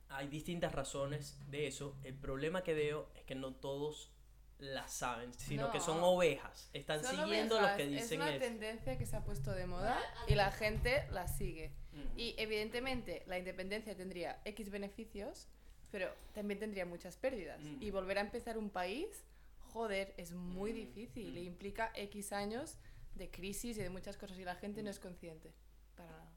hay 0.09 0.27
distintas 0.29 0.73
razones 0.73 1.39
de 1.51 1.67
eso. 1.69 1.97
El 2.03 2.15
problema 2.15 2.63
que 2.65 2.75
veo 2.75 3.11
es 3.15 3.23
que 3.25 3.35
no 3.37 3.55
todos 3.55 4.13
la 4.59 4.89
saben, 4.89 5.33
sino 5.35 5.71
que 5.71 5.81
son 5.81 6.01
No. 6.01 6.09
ovejas. 6.13 6.71
Están 6.73 7.03
Son 7.05 7.15
siguiendo 7.17 7.57
ovejas, 7.57 7.71
los 7.73 7.77
que 7.77 7.87
dicen 7.89 8.21
Es 8.23 8.27
una 8.27 8.31
eso. 8.37 8.45
tendencia 8.45 8.99
que 8.99 9.07
se 9.07 9.17
ha 9.17 9.23
puesto 9.25 9.53
de 9.53 9.67
moda 9.67 10.01
y 10.27 10.35
la 10.35 10.51
gente 10.51 11.07
la 11.11 11.29
sigue. 11.29 11.73
Ujú. 11.93 12.03
Y 12.19 12.35
evidentemente 12.39 13.23
la 13.27 13.39
independencia 13.39 13.95
tendría 13.97 14.41
X 14.47 14.71
beneficios, 14.71 15.49
pero 15.97 16.13
también 16.35 16.61
tendría 16.61 16.85
muchas 16.85 17.17
pérdidas. 17.17 17.59
Mm. 17.63 17.83
Y 17.83 17.91
volver 17.91 18.19
a 18.19 18.21
empezar 18.21 18.59
un 18.59 18.69
país, 18.69 19.25
joder, 19.73 20.13
es 20.19 20.33
muy 20.33 20.73
Mm, 20.73 20.75
difícil. 20.77 21.33
mm. 21.33 21.37
E 21.39 21.41
implica 21.45 21.91
X 21.95 22.33
años 22.35 22.77
de 23.15 23.31
crisis 23.31 23.79
y 23.79 23.83
de 23.83 23.89
muchas 23.89 24.19
cosas 24.19 24.39
y 24.39 24.45
la 24.45 24.57
gente 24.57 24.83
no 24.83 24.91
es 24.91 24.99
consciente. 25.01 25.55
Para 25.97 26.11
nada. 26.11 26.31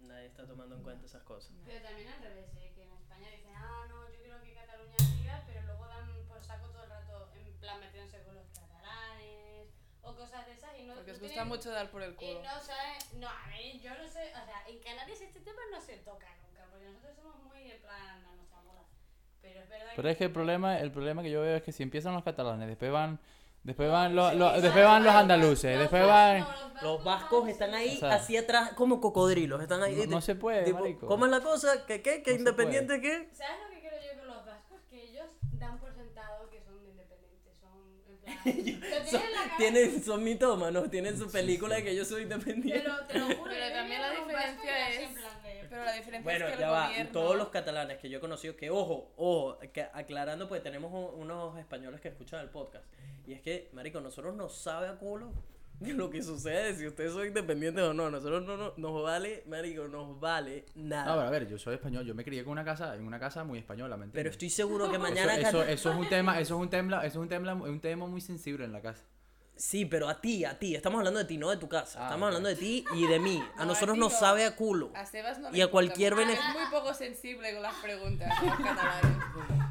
Nadie 0.00 0.26
está 0.26 0.46
tomando 0.46 0.76
en 0.76 0.82
cuenta 0.82 1.06
esas 1.06 1.22
cosas. 1.22 1.50
Pero 1.64 1.80
también 1.82 2.08
al 2.08 2.20
revés, 2.20 2.50
¿eh? 2.58 2.72
que 2.74 2.82
en 2.82 2.92
España 2.92 3.30
dicen, 3.30 3.54
ah, 3.56 3.86
no, 3.88 4.06
yo 4.12 4.20
quiero 4.20 4.38
que 4.42 4.52
Cataluña 4.52 4.96
siga, 4.98 5.42
pero 5.46 5.62
luego 5.62 5.86
dan 5.86 6.28
por 6.28 6.42
saco 6.44 6.68
todo 6.68 6.84
el 6.84 6.90
rato, 6.90 7.30
en 7.34 7.52
plan 7.54 7.80
metiéndose 7.80 8.22
con 8.22 8.34
los 8.34 8.46
catalanes 8.50 9.68
o 10.02 10.14
cosas 10.14 10.44
de 10.46 10.52
esas 10.52 10.78
y 10.78 10.82
no. 10.84 10.94
Porque 10.94 11.12
os 11.12 11.16
no 11.16 11.22
gusta 11.22 11.34
tienen- 11.40 11.48
mucho 11.48 11.70
dar 11.70 11.90
por 11.90 12.02
el 12.02 12.12
Y 12.12 12.16
culo. 12.16 12.42
no 12.42 12.60
saben, 12.60 12.98
no, 13.18 13.28
a 13.30 13.48
ver, 13.48 13.80
yo 13.80 13.96
no 13.96 14.06
sé, 14.06 14.28
o 14.36 14.44
sea, 14.44 14.62
en 14.68 14.78
Canarias 14.80 15.22
este 15.22 15.40
tema 15.40 15.62
no 15.72 15.80
se 15.80 15.96
toca 16.04 16.28
nunca, 16.44 16.66
porque 16.70 16.84
nosotros 16.90 17.16
somos 17.16 17.42
muy 17.44 17.70
en 17.70 17.80
plan 17.80 18.22
a 18.26 18.34
nuestra 18.36 18.60
moda. 18.62 18.84
Pero 19.46 19.60
es 19.60 19.68
verdad 19.68 19.92
Pero 19.96 20.08
es 20.10 20.16
que 20.16 20.24
el 20.24 20.32
problema, 20.32 20.78
el 20.80 20.90
problema 20.92 21.22
que 21.22 21.30
yo 21.30 21.40
veo 21.42 21.56
es 21.56 21.62
que 21.62 21.72
si 21.72 21.82
empiezan 21.82 22.14
los 22.14 22.22
catalanes, 22.24 22.68
después 22.68 22.90
van 22.92 23.18
después 23.62 23.90
van 23.90 24.14
los, 24.14 24.30
después 24.62 24.84
van 24.84 25.02
los 25.02 25.14
andaluces, 25.14 25.78
después 25.78 26.06
van 26.06 26.40
los 26.40 26.82
Los 26.82 27.02
vascos 27.04 27.48
están 27.48 27.74
ahí 27.74 27.96
O 27.96 28.00
sea, 28.00 28.14
así 28.14 28.36
atrás 28.36 28.70
como 28.74 29.00
cocodrilos. 29.00 29.60
Están 29.60 29.82
ahí. 29.82 29.96
no, 29.96 30.06
no 30.06 30.20
se 30.20 30.34
puede, 30.36 30.62
tipo, 30.64 30.78
marico. 30.80 31.06
¿Cómo 31.08 31.24
es 31.24 31.30
la 31.32 31.40
cosa? 31.40 31.84
¿Qué 31.86 32.00
qué? 32.02 32.22
¿Que 32.22 32.30
No 32.30 32.34
se 32.34 32.38
independiente 32.38 33.00
qué? 33.00 33.28
¿Sabes 33.32 33.56
lo 33.64 33.74
que 33.74 33.80
quiero 33.80 33.96
yo 33.96 34.18
con 34.20 34.28
los 34.28 34.46
vascos? 34.46 34.78
Que 34.88 35.02
ellos 35.02 35.26
dan 35.54 35.78
por 35.80 35.92
sentado 35.94 36.48
que 36.50 36.60
son 36.62 36.76
independientes, 36.86 37.54
son 37.60 37.72
en 38.08 38.18
plan... 38.18 38.36
lo 38.44 38.52
tienen 38.62 38.80
cabeza. 39.10 39.56
Tienen, 39.58 40.04
son 40.04 40.22
mitómanos, 40.22 40.90
tienen 40.90 41.18
su 41.18 41.28
película 41.30 41.74
de 41.76 41.82
que 41.84 41.96
yo 41.96 42.04
soy 42.04 42.18
Te 42.26 42.34
independiente. 42.34 42.86
lo, 42.88 43.04
te 43.06 43.18
lo 43.18 43.26
juro. 43.26 43.50
Pero 43.50 43.66
yo 43.68 43.72
también 43.74 44.00
la 44.02 44.10
diferencia 44.10 44.88
es- 44.90 45.00
en 45.08 45.14
plan 45.14 45.42
de- 45.42 45.45
Pero 45.70 45.84
la 45.84 45.92
diferencia 45.92 46.22
Bueno, 46.22 46.46
es 46.46 46.52
que 46.54 46.58
ya 46.60 46.66
el 46.68 46.72
va. 46.72 46.86
gobierno... 46.88 47.12
Todos 47.12 47.36
los 47.36 47.48
catalanes 47.48 47.98
que 47.98 48.08
yo 48.08 48.18
he 48.18 48.20
conocido, 48.20 48.56
que 48.56 48.70
ojo, 48.70 49.12
ojo, 49.16 49.58
que 49.72 49.82
aclarando, 49.92 50.48
pues 50.48 50.62
tenemos 50.62 50.92
un- 50.92 51.20
unos 51.22 51.58
españoles 51.58 52.00
que 52.00 52.08
escuchan 52.08 52.40
el 52.40 52.50
podcast. 52.50 52.84
Y 53.26 53.32
es 53.32 53.40
que, 53.40 53.68
marico, 53.72 54.00
nosotros 54.00 54.34
nos 54.34 54.56
sabe 54.56 54.88
a 54.88 54.94
culo 54.96 55.32
lo 55.80 56.08
que 56.08 56.22
sucede 56.22 56.74
si 56.74 56.86
ustedes 56.86 57.12
son 57.12 57.26
independientes 57.26 57.82
o 57.84 57.92
no. 57.92 58.10
Nosotros 58.10 58.44
no, 58.44 58.56
no- 58.56 58.72
nos 58.76 59.02
vale, 59.02 59.42
marico, 59.46 59.88
nos 59.88 60.18
vale 60.18 60.64
nada. 60.74 61.04
No, 61.06 61.14
pero 61.16 61.26
a 61.26 61.30
ver, 61.30 61.46
yo 61.48 61.58
soy 61.58 61.74
español, 61.74 62.04
yo 62.06 62.14
me 62.14 62.24
crié 62.24 62.44
con 62.44 62.52
una 62.52 62.64
casa, 62.64 62.94
en 62.94 63.04
una 63.06 63.18
casa 63.18 63.44
muy 63.44 63.58
española, 63.58 63.96
¿me 63.96 64.04
entiendes? 64.04 64.20
Pero 64.20 64.30
estoy 64.30 64.48
seguro 64.50 64.90
que 64.90 64.98
mañana... 64.98 65.36
eso, 65.36 65.62
eso 65.62 65.90
es 65.90 65.96
un 65.96 66.08
tema, 66.08 66.40
eso 66.40 66.54
es 66.54 66.60
un 66.62 66.70
tema, 66.70 66.98
eso 67.00 67.06
es 67.06 67.16
un 67.16 67.28
tema, 67.28 67.52
un 67.54 67.80
tema 67.80 68.06
muy 68.06 68.20
sensible 68.20 68.64
en 68.64 68.72
la 68.72 68.80
casa. 68.80 69.04
Sí, 69.56 69.86
pero 69.86 70.08
a 70.08 70.20
ti, 70.20 70.44
a 70.44 70.58
ti. 70.58 70.74
Estamos 70.76 70.98
hablando 70.98 71.18
de 71.18 71.24
ti, 71.24 71.38
no 71.38 71.48
de 71.48 71.56
tu 71.56 71.66
casa. 71.68 72.00
Ah, 72.00 72.04
Estamos 72.04 72.26
hablando 72.26 72.48
de 72.48 72.56
ti 72.56 72.84
y 72.94 73.06
de 73.06 73.18
mí. 73.18 73.42
A 73.54 73.56
No, 73.56 73.62
a 73.62 73.66
nosotros 73.66 73.96
nos 73.96 74.12
no. 74.12 74.18
sabe 74.18 74.44
a 74.44 74.54
culo. 74.54 74.90
A 74.94 75.06
Sebas 75.06 75.38
no 75.38 75.50
le 75.50 75.56
Y 75.56 75.62
a 75.62 75.68
cualquier 75.68 76.14
mucho. 76.14 76.28
benef- 76.28 76.38
Es 76.38 76.54
muy 76.54 76.66
poco 76.70 76.92
sensible 76.92 77.52
con 77.54 77.62
las 77.62 77.74
preguntas 77.76 78.28
de 78.40 78.46
los 78.46 78.56
catalanes. 78.58 79.16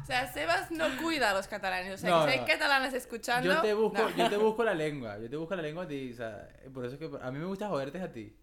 O 0.02 0.06
sea, 0.06 0.32
Sebas 0.32 0.70
no 0.72 0.86
cuida 1.00 1.30
a 1.30 1.34
los 1.34 1.46
catalanes. 1.46 1.94
O 1.94 1.98
sea, 1.98 2.10
No, 2.10 2.26
que 2.26 2.32
si 2.32 2.38
hay 2.40 2.44
catalanes 2.46 2.94
escuchando... 2.94 3.52
Yo 3.54 3.60
te 3.60 3.74
busco, 3.74 3.98
no. 4.02 4.10
yo 4.16 4.28
te 4.28 4.36
busco 4.36 4.64
la 4.64 4.74
lengua, 4.74 5.18
yo 5.18 5.30
te 5.30 5.36
busco 5.36 5.54
la 5.54 5.62
lengua 5.62 5.84
a 5.84 5.88
ti, 5.88 6.12
o 6.12 6.16
sea, 6.16 6.48
por 6.74 6.84
eso 6.84 6.94
es 6.94 6.98
que 7.00 7.10
a 7.22 7.30
mí 7.30 7.38
me 7.38 7.46
gusta 7.46 7.68
joderte 7.68 8.00
a 8.00 8.10
ti. 8.12 8.36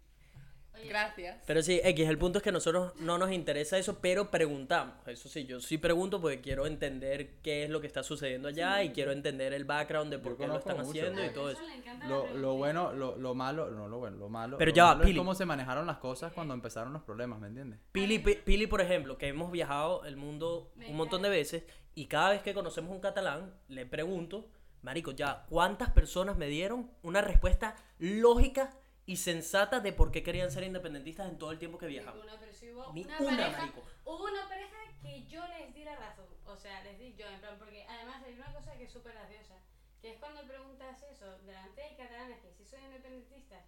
Gracias. 0.88 1.42
Pero 1.46 1.62
sí, 1.62 1.80
X, 1.82 2.08
el 2.08 2.18
punto 2.18 2.38
es 2.38 2.44
que 2.44 2.52
nosotros 2.52 2.92
no 3.00 3.16
nos 3.18 3.32
interesa 3.32 3.78
eso, 3.78 3.98
pero 4.00 4.30
preguntamos. 4.30 4.94
Eso 5.06 5.28
sí, 5.28 5.46
yo 5.46 5.60
sí 5.60 5.78
pregunto 5.78 6.20
porque 6.20 6.40
quiero 6.40 6.66
entender 6.66 7.36
qué 7.42 7.64
es 7.64 7.70
lo 7.70 7.80
que 7.80 7.86
está 7.86 8.02
sucediendo 8.02 8.48
allá 8.48 8.82
y 8.82 8.90
quiero 8.90 9.12
entender 9.12 9.52
el 9.54 9.64
background 9.64 10.10
de 10.10 10.18
por 10.18 10.36
qué 10.36 10.46
lo 10.46 10.58
están 10.58 10.76
mucho. 10.78 10.88
haciendo 10.90 11.24
y 11.24 11.30
todo 11.30 11.50
eso 11.50 11.60
Lo, 12.08 12.26
lo 12.34 12.54
bueno, 12.54 12.92
lo, 12.92 13.16
lo 13.16 13.34
malo, 13.34 13.70
no 13.70 13.88
lo 13.88 13.98
bueno, 13.98 14.16
lo 14.18 14.28
malo. 14.28 14.58
Pero 14.58 14.70
lo 14.70 14.74
ya 14.76 14.84
va, 14.84 14.90
malo 14.90 15.02
es 15.04 15.06
Pili. 15.08 15.18
cómo 15.18 15.34
se 15.34 15.46
manejaron 15.46 15.86
las 15.86 15.98
cosas 15.98 16.32
cuando 16.32 16.52
empezaron 16.54 16.92
los 16.92 17.02
problemas, 17.02 17.40
¿me 17.40 17.48
entiendes? 17.48 17.78
Pili, 17.92 18.18
Pi- 18.18 18.38
Pili, 18.44 18.66
por 18.66 18.80
ejemplo, 18.80 19.16
que 19.16 19.28
hemos 19.28 19.50
viajado 19.50 20.04
el 20.04 20.16
mundo 20.16 20.72
un 20.88 20.96
montón 20.96 21.22
de 21.22 21.28
veces 21.30 21.64
y 21.94 22.06
cada 22.06 22.30
vez 22.30 22.42
que 22.42 22.52
conocemos 22.52 22.90
un 22.90 23.00
catalán, 23.00 23.54
le 23.68 23.86
pregunto, 23.86 24.48
Marico, 24.82 25.12
ya, 25.12 25.46
¿cuántas 25.48 25.90
personas 25.90 26.36
me 26.36 26.46
dieron 26.48 26.90
una 27.02 27.22
respuesta 27.22 27.74
lógica 27.98 28.70
y 29.06 29.16
sensata 29.16 29.80
de 29.80 29.92
por 29.92 30.10
qué 30.10 30.22
querían 30.22 30.50
ser 30.50 30.64
independentistas 30.64 31.28
en 31.28 31.38
todo 31.38 31.52
el 31.52 31.58
tiempo 31.58 31.78
que 31.78 31.86
viajamos? 31.86 32.24
Ninguna, 32.24 32.40
pero 32.40 32.52
sí 32.52 32.70
hubo 32.72 32.92
Ni 32.92 33.04
una, 33.04 33.18
una, 33.20 33.36
pareja, 33.36 33.72
hubo 34.04 34.24
una 34.24 34.48
pareja 34.48 34.76
que 35.02 35.26
yo 35.26 35.46
les 35.48 35.74
di 35.74 35.84
la 35.84 35.96
razón. 35.96 36.26
O 36.46 36.56
sea, 36.56 36.82
les 36.84 36.98
di 36.98 37.14
yo, 37.14 37.26
en 37.28 37.40
plan, 37.40 37.58
porque 37.58 37.84
además 37.88 38.22
hay 38.24 38.34
una 38.34 38.52
cosa 38.52 38.72
que 38.76 38.84
es 38.84 38.90
súper 38.90 39.12
graciosa, 39.12 39.56
que 40.00 40.12
es 40.12 40.18
cuando 40.18 40.42
preguntas 40.46 41.02
eso 41.02 41.38
delante 41.44 41.82
de 41.82 41.96
catalanes 41.96 42.40
que 42.40 42.52
si 42.52 42.64
son 42.64 42.82
independentistas, 42.82 43.64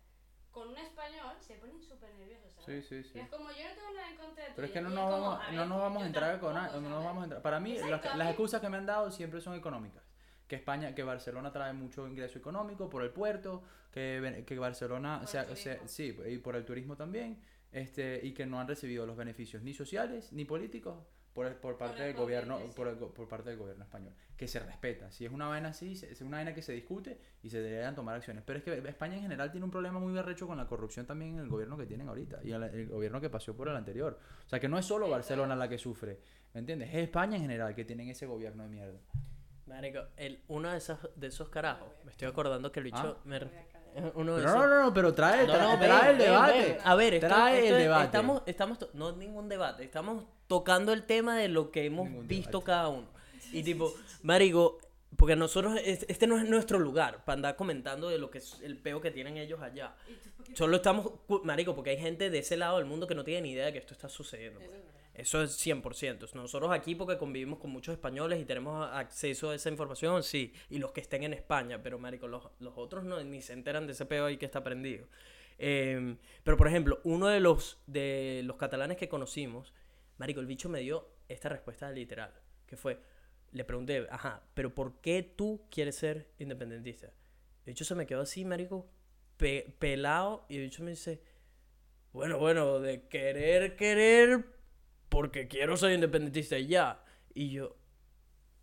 con 0.51 0.69
un 0.69 0.77
español 0.79 1.37
se 1.41 1.57
ponen 1.57 1.83
súper 1.83 2.15
nerviosos, 2.15 2.51
¿sabes? 2.55 2.87
Sí, 2.87 3.03
sí, 3.03 3.09
sí. 3.09 3.13
Que 3.13 3.21
es 3.21 3.29
como 3.29 3.51
yo 3.51 3.69
no 3.69 3.75
tengo 3.75 3.91
nada 3.93 4.11
en 4.11 4.17
contra 4.17 4.45
de 4.45 4.53
Pero 4.55 4.67
es 4.67 4.73
tuya", 4.73 4.81
que 4.81 4.89
no 4.89 4.95
nos 4.95 5.11
como, 5.11 5.23
vamos, 5.23 5.41
a 5.47 5.53
no 5.53 5.67
nos 5.67 5.79
vamos 5.79 6.03
a 6.03 6.07
entrar 6.07 6.41
con 6.41 6.55
no 6.55 6.81
nos 6.81 7.05
vamos 7.05 7.21
a 7.21 7.25
entrar. 7.25 7.43
Para 7.43 7.61
mí, 7.61 7.77
las, 7.77 8.17
las 8.17 8.29
excusas 8.29 8.61
que 8.63 8.69
me 8.71 8.79
han 8.79 8.87
dado 8.87 9.11
siempre 9.11 9.43
son 9.43 9.55
económicas. 9.55 10.03
Que 10.47 10.57
España, 10.57 10.95
que 10.95 11.03
Barcelona 11.03 11.51
trae 11.53 11.73
mucho 11.73 12.07
ingreso 12.07 12.39
económico 12.39 12.89
por 12.89 13.03
el 13.03 13.11
puerto, 13.11 13.63
que, 13.91 14.45
que 14.47 14.59
Barcelona, 14.59 15.21
o 15.23 15.27
sea, 15.27 15.55
sea, 15.57 15.81
sí, 15.87 16.17
y 16.29 16.39
por 16.39 16.55
el 16.55 16.65
turismo 16.65 16.97
también, 16.97 17.41
este, 17.73 18.21
y 18.23 18.33
que 18.33 18.47
no 18.47 18.61
han 18.61 18.69
recibido 18.69 19.07
los 19.07 19.17
beneficios 19.17 19.63
ni 19.63 19.75
sociales 19.75 20.33
ni 20.33 20.45
políticos 20.45 20.97
por, 21.37 21.55
por 21.57 21.77
parte 21.77 22.01
el 22.01 22.07
del 22.07 22.17
gobierno, 22.17 22.59
por, 22.75 22.89
el 22.89 22.97
por 22.97 23.29
parte 23.29 23.51
del 23.51 23.59
gobierno 23.59 23.85
español, 23.85 24.15
que 24.39 24.49
se 24.49 24.59
respeta. 24.59 25.13
Si 25.13 25.27
es 25.27 25.31
una 25.31 25.47
vaina 25.47 25.69
así, 25.69 25.93
es 25.93 26.21
una 26.23 26.39
vaina 26.39 26.55
que 26.55 26.63
se 26.63 26.73
discute 26.73 27.21
y 27.43 27.51
se 27.51 27.61
deberían 27.61 27.95
tomar 27.95 28.17
acciones. 28.17 28.43
Pero 28.47 28.59
es 28.59 28.65
que 28.65 28.89
España 28.89 29.17
en 29.17 29.23
general 29.23 29.51
tiene 29.51 29.67
un 29.67 29.71
problema 29.71 29.99
muy 29.99 30.15
berrecho 30.15 30.47
con 30.47 30.57
la 30.57 30.67
corrupción 30.67 31.05
también 31.05 31.35
en 31.35 31.41
el 31.41 31.49
gobierno 31.49 31.77
que 31.77 31.85
tienen 31.85 32.09
ahorita 32.09 32.41
y 32.43 32.53
el, 32.53 32.63
el 32.63 32.89
gobierno 32.89 33.21
que 33.21 33.29
pasó 33.29 33.55
por 33.55 33.69
el 33.69 33.77
anterior. 33.77 34.19
O 34.47 34.49
sea, 34.49 34.59
que 34.59 34.69
no 34.69 34.79
es 34.79 34.87
solo 34.87 35.11
Barcelona 35.11 35.55
la 35.55 35.69
que 35.69 35.77
sufre, 35.77 36.21
¿me 36.55 36.61
entiendes? 36.61 36.89
Es 36.89 36.97
España 36.97 37.37
en 37.37 37.43
general 37.43 37.75
que 37.75 37.85
tienen 37.85 38.09
ese 38.09 38.25
gobierno 38.25 38.63
de 38.63 38.71
mierda. 38.71 38.99
Marico, 39.67 40.01
el, 40.17 40.41
uno 40.49 40.71
de 40.71 40.79
esos, 40.79 40.99
de 41.17 41.27
esos 41.27 41.49
carajos, 41.49 41.89
me 42.05 42.11
estoy 42.13 42.29
acordando 42.29 42.71
que 42.73 42.81
el 42.81 42.85
bicho 42.85 43.17
Ah. 43.19 43.23
me 43.25 43.41
ref- 43.41 43.51
uno 44.15 44.37
de 44.37 44.43
Pero 44.43 44.49
esos- 44.55 44.61
no, 44.63 44.67
no, 44.69 44.83
no, 44.85 44.95
pero 44.95 45.13
trae, 45.15 45.45
trae, 45.47 45.59
no, 45.59 45.79
trae 45.79 46.01
ven, 46.03 46.11
el 46.11 46.19
debate. 46.19 46.53
ven. 46.61 46.79
A 46.85 46.95
ver, 46.95 47.15
esto- 47.15 47.27
trae 47.29 47.55
esto 47.59 47.69
el 47.69 47.75
es- 47.75 47.83
debate. 47.83 48.05
Estamos, 48.05 48.43
estamos, 48.47 48.79
to- 48.79 48.91
no 48.95 49.13
ningún 49.13 49.49
debate, 49.49 49.85
estamos 49.85 50.25
tocando 50.47 50.93
el 50.93 51.03
tema 51.05 51.37
de 51.39 51.49
lo 51.49 51.71
que 51.73 51.85
hemos 51.87 52.07
Ningún 52.09 52.29
visto 52.29 52.51
debate. 52.61 52.67
cada 52.67 52.89
uno. 52.89 53.09
Y 53.53 53.63
tipo, 53.63 53.93
Marico, 54.23 54.79
porque 55.17 55.35
nosotros, 55.35 55.79
es- 55.83 56.05
este 56.09 56.27
no 56.27 56.37
es 56.39 56.49
nuestro 56.49 56.79
lugar 56.79 57.25
para 57.25 57.35
andar 57.35 57.57
comentando 57.57 58.09
de 58.09 58.19
lo 58.19 58.31
que 58.31 58.39
es 58.39 58.61
el 58.63 58.77
peo 58.79 59.01
que 59.01 59.11
tienen 59.11 59.37
ellos 59.37 59.61
allá. 59.63 59.95
Solo 60.55 60.77
estamos, 60.77 61.11
cu- 61.27 61.41
Marico, 61.43 61.75
porque 61.75 61.91
hay 61.91 61.99
gente 61.99 62.31
de 62.31 62.39
ese 62.39 62.57
lado 62.57 62.77
del 62.77 62.87
mundo 62.87 63.07
que 63.07 63.15
no 63.15 63.25
tiene 63.25 63.43
ni 63.43 63.51
idea 63.53 63.67
de 63.67 63.73
que 63.73 63.79
esto 63.79 63.95
está 63.95 64.09
sucediendo. 64.09 64.61
pues. 64.61 64.71
Eso 65.17 65.43
es 65.43 65.57
100%. 65.57 66.27
Nosotros 66.35 66.71
aquí, 66.73 66.95
porque 66.95 67.17
convivimos 67.17 67.59
con 67.59 67.71
muchos 67.71 67.95
españoles 67.95 68.41
y 68.41 68.45
tenemos 68.45 68.87
acceso 68.93 69.51
a 69.51 69.55
esa 69.55 69.71
información, 69.71 70.23
sí. 70.23 70.53
Y 70.69 70.79
los 70.79 70.93
que 70.93 71.01
estén 71.01 71.23
en 71.23 71.33
España, 71.33 71.83
pero, 71.83 71.99
marico, 71.99 72.29
los, 72.29 72.49
los 72.61 72.75
otros 72.77 73.05
no, 73.05 73.23
ni 73.25 73.41
se 73.41 73.55
enteran 73.55 73.87
de 73.87 73.93
ese 73.95 74.05
peo 74.07 74.27
ahí 74.27 74.37
que 74.37 74.45
está 74.47 74.63
prendido. 74.63 75.09
Eh, 75.59 76.17
pero, 76.45 76.57
por 76.57 76.69
ejemplo, 76.69 77.01
uno 77.05 77.29
de 77.29 77.41
los, 77.41 77.79
de 77.87 78.43
los 78.45 78.57
catalanes 78.57 78.99
que 78.99 79.09
conocimos, 79.09 79.73
marico, 80.19 80.41
el 80.41 80.47
bicho 80.47 80.69
me 80.69 80.81
dio 80.81 81.09
esta 81.29 81.49
respuesta 81.49 81.91
literal, 81.91 82.33
que 82.67 82.77
fue, 82.77 83.01
le 83.53 83.65
pregunté, 83.65 84.07
ajá, 84.11 84.43
pero 84.55 84.75
¿por 84.75 85.01
qué 85.01 85.23
tú 85.23 85.67
quieres 85.71 85.97
ser 85.97 86.29
independentista? 86.39 87.07
El 87.65 87.73
bicho 87.73 87.85
se 87.87 87.95
me 87.95 88.07
quedó 88.07 88.21
así, 88.21 88.45
marico, 88.45 88.87
pe- 89.39 89.75
pelado, 89.79 90.45
y 90.51 90.57
el 90.57 90.63
bicho 90.65 90.83
me 90.83 90.91
dice, 90.91 91.23
bueno, 92.13 92.39
bueno, 92.39 92.81
de 92.81 93.07
querer, 93.09 93.77
querer, 93.77 94.45
porque 95.17 95.49
quiero 95.49 95.79
ser 95.79 95.93
independentista 95.93 96.59
y 96.59 96.67
ya. 96.67 97.03
Y 97.33 97.51
yo, 97.51 97.75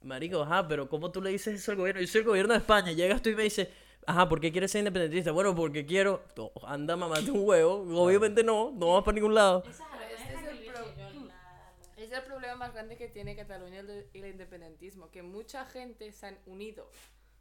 marico, 0.03 0.43
ajá, 0.43 0.67
pero 0.67 0.87
¿cómo 0.87 1.11
tú 1.11 1.19
le 1.19 1.31
dices 1.31 1.55
eso 1.59 1.71
al 1.71 1.77
gobierno? 1.77 1.99
Yo 1.99 2.05
soy 2.05 2.19
el 2.21 2.27
gobierno 2.27 2.53
de 2.53 2.59
España, 2.59 2.91
llegas 2.91 3.23
tú 3.23 3.29
y 3.31 3.35
me 3.35 3.41
dices, 3.41 3.69
ajá, 4.05 4.29
¿por 4.29 4.39
qué 4.39 4.51
quieres 4.51 4.69
ser 4.69 4.77
independentista? 4.79 5.31
Bueno, 5.31 5.55
porque 5.55 5.83
quiero, 5.83 6.23
No, 6.37 6.51
anda, 6.67 6.95
mamate 6.95 7.31
un 7.31 7.39
huevo, 7.49 7.77
obviamente 7.99 8.43
no, 8.43 8.69
no 8.71 8.93
vas 8.93 9.03
para 9.03 9.15
ningún 9.15 9.33
lado. 9.33 9.63
Es 11.97 12.11
el 12.11 12.21
problema 12.21 12.55
más 12.55 12.71
grande 12.73 12.97
que 12.97 13.07
tiene 13.07 13.35
Cataluña 13.35 13.81
y 14.13 14.19
el- 14.19 14.25
independentismo, 14.27 15.09
que 15.09 15.23
mucha 15.23 15.65
gente 15.65 16.11
se 16.11 16.27
han 16.27 16.37
unido 16.45 16.87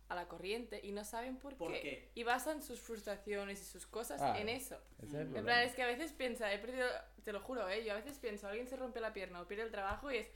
a 0.08 0.14
la 0.14 0.26
corriente 0.26 0.80
y 0.82 0.92
no 0.92 1.04
saben 1.04 1.36
por, 1.36 1.54
¿Por 1.56 1.72
qué. 1.72 1.80
qué? 1.82 2.08
Y 2.14 2.22
basan 2.24 2.62
sus 2.62 2.80
frustraciones 2.80 3.60
y 3.60 3.64
sus 3.66 3.86
cosas 3.86 4.22
Ah, 4.22 4.38
en 4.40 4.48
eso. 4.48 4.78
Es 5.02 5.12
el 5.12 5.36
En 5.36 5.44
plan, 5.44 5.62
es 5.64 5.74
que 5.74 5.82
a 5.82 5.86
veces 5.86 6.12
piensa, 6.12 6.50
he 6.52 6.58
perdido, 6.58 6.86
te 7.24 7.32
lo 7.32 7.40
juro, 7.40 7.68
¿eh? 7.68 7.84
yo 7.84 7.92
a 7.92 7.96
veces 7.96 8.18
pienso, 8.18 8.48
alguien 8.48 8.66
se 8.66 8.76
rompe 8.76 9.00
la 9.00 9.12
pierna 9.12 9.40
o 9.40 9.46
pierde 9.46 9.64
el 9.64 9.70
trabajo 9.70 10.10
y 10.10 10.16
es 10.18 10.26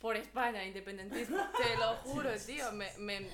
por 0.00 0.16
España, 0.16 0.64
independentismo. 0.64 1.36
te 1.56 1.76
lo 1.78 1.94
juro, 1.96 2.30
tío. 2.46 2.70
Me, 2.72 2.88
me- 2.98 3.28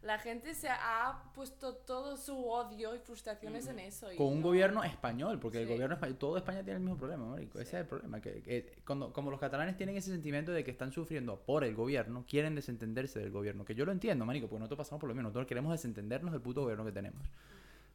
la 0.00 0.16
gente 0.20 0.54
se 0.54 0.68
ha 0.68 1.24
puesto 1.34 1.74
todo 1.74 2.16
su 2.16 2.48
odio 2.48 2.94
y 2.94 3.00
frustraciones 3.00 3.66
en 3.66 3.80
eso. 3.80 4.12
y 4.12 4.16
con 4.16 4.28
un 4.28 4.36
no- 4.40 4.46
gobierno 4.46 4.84
español, 4.84 5.40
porque 5.40 5.58
el 5.58 5.66
Sí. 5.66 5.72
gobierno 5.72 5.94
español, 5.96 6.16
todo 6.18 6.36
España 6.36 6.62
tiene 6.62 6.74
el 6.76 6.80
mismo 6.82 6.96
problema, 6.96 7.26
marico. 7.26 7.58
Ese 7.58 7.76
es 7.78 7.82
el 7.82 7.86
problema, 7.86 8.20
que, 8.20 8.40
que 8.42 8.76
cuando, 8.86 9.12
como 9.12 9.30
los 9.32 9.40
catalanes 9.40 9.76
tienen 9.76 9.96
ese 9.96 10.12
sentimiento 10.12 10.52
de 10.52 10.62
que 10.62 10.70
están 10.70 10.92
sufriendo 10.92 11.40
por 11.40 11.64
el 11.64 11.74
gobierno, 11.74 12.24
quieren 12.28 12.54
desentenderse 12.54 13.18
del 13.18 13.32
gobierno, 13.32 13.64
que 13.64 13.74
yo 13.74 13.84
lo 13.84 13.90
entiendo, 13.90 14.24
marico, 14.24 14.46
porque 14.46 14.60
nosotros 14.60 14.78
pasamos 14.78 15.00
por 15.00 15.08
lo 15.08 15.14
mismo, 15.16 15.28
nosotros 15.30 15.48
queremos 15.48 15.72
desentendernos 15.72 16.30
del 16.32 16.42
puto 16.42 16.60
gobierno 16.62 16.84
que 16.84 16.92
tenemos. 16.92 17.26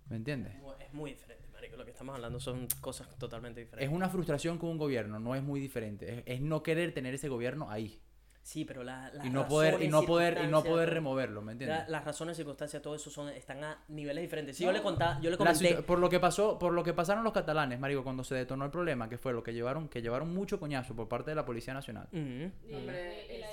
¿Me 0.10 0.18
entiendes? 0.18 0.54
Es 0.82 0.94
muy 0.94 1.12
diferente, 1.12 1.43
lo 1.78 1.86
que 1.86 1.92
estamos 1.92 2.16
hablando 2.16 2.40
son 2.40 2.68
cosas 2.82 3.08
totalmente 3.18 3.62
Es 3.62 3.68
diferentes. 3.68 3.96
una 3.96 4.10
frustración 4.10 4.58
con 4.58 4.70
un 4.70 4.78
gobierno, 4.78 5.20
no 5.20 5.36
es 5.36 5.44
muy 5.44 5.60
diferente, 5.60 6.20
es, 6.20 6.24
es 6.26 6.42
no 6.42 6.64
querer 6.64 6.94
tener 6.94 7.14
ese 7.14 7.30
gobierno 7.30 7.70
ahí 7.70 8.00
Sí, 8.46 8.66
pero 8.66 8.84
la, 8.84 9.10
las 9.14 9.26
y 9.26 9.30
no 9.30 9.48
poder 9.48 9.76
y 9.76 9.88
razones, 9.88 9.92
no 9.92 10.04
poder 10.06 10.34
y 10.34 10.36
no 10.36 10.42
circunstancias, 10.42 10.74
poder 10.74 10.90
removerlo, 10.90 11.42
¿me 11.42 11.54
entiendes? 11.54 11.80
la- 11.80 11.88
las 11.88 12.04
razones, 12.04 12.36
circunstancias, 12.36 12.82
todo 12.82 12.94
eso 12.94 13.10
son, 13.10 13.30
están 13.30 13.64
a 13.64 13.82
niveles 13.88 14.22
diferentes. 14.22 14.58
Si 14.58 14.66
No, 14.66 14.72
yo 14.72 14.78
le 14.78 14.84
contaba, 14.84 15.14
yo 15.22 15.30
le 15.30 15.32
La 15.32 15.38
comenté, 15.38 15.76
por 15.84 15.98
lo 16.00 16.10
que 16.10 16.20
pasó, 16.20 16.60
por 16.60 16.74
lo 16.74 16.84
que 16.84 16.94
pasaron 16.94 17.24
los 17.24 17.32
catalanes, 17.32 17.80
marico, 17.80 18.04
cuando 18.04 18.22
se 18.26 18.36
detonó 18.36 18.66
el 18.66 18.72
problema, 18.72 19.08
que 19.08 19.18
fue 19.18 19.32
lo 19.32 19.44
que 19.44 19.54
llevaron, 19.54 19.88
que 19.88 20.02
llevaron 20.02 20.34
mucho 20.34 20.60
coñazo 20.60 20.94
por 20.94 21.08
parte 21.08 21.32
de 21.32 21.36
la 21.36 21.46
Policía 21.46 21.74
Nacional. 21.74 22.10
Y- 22.12 22.52
Hombre, 22.76 23.28
y 23.34 23.40
la. 23.40 23.48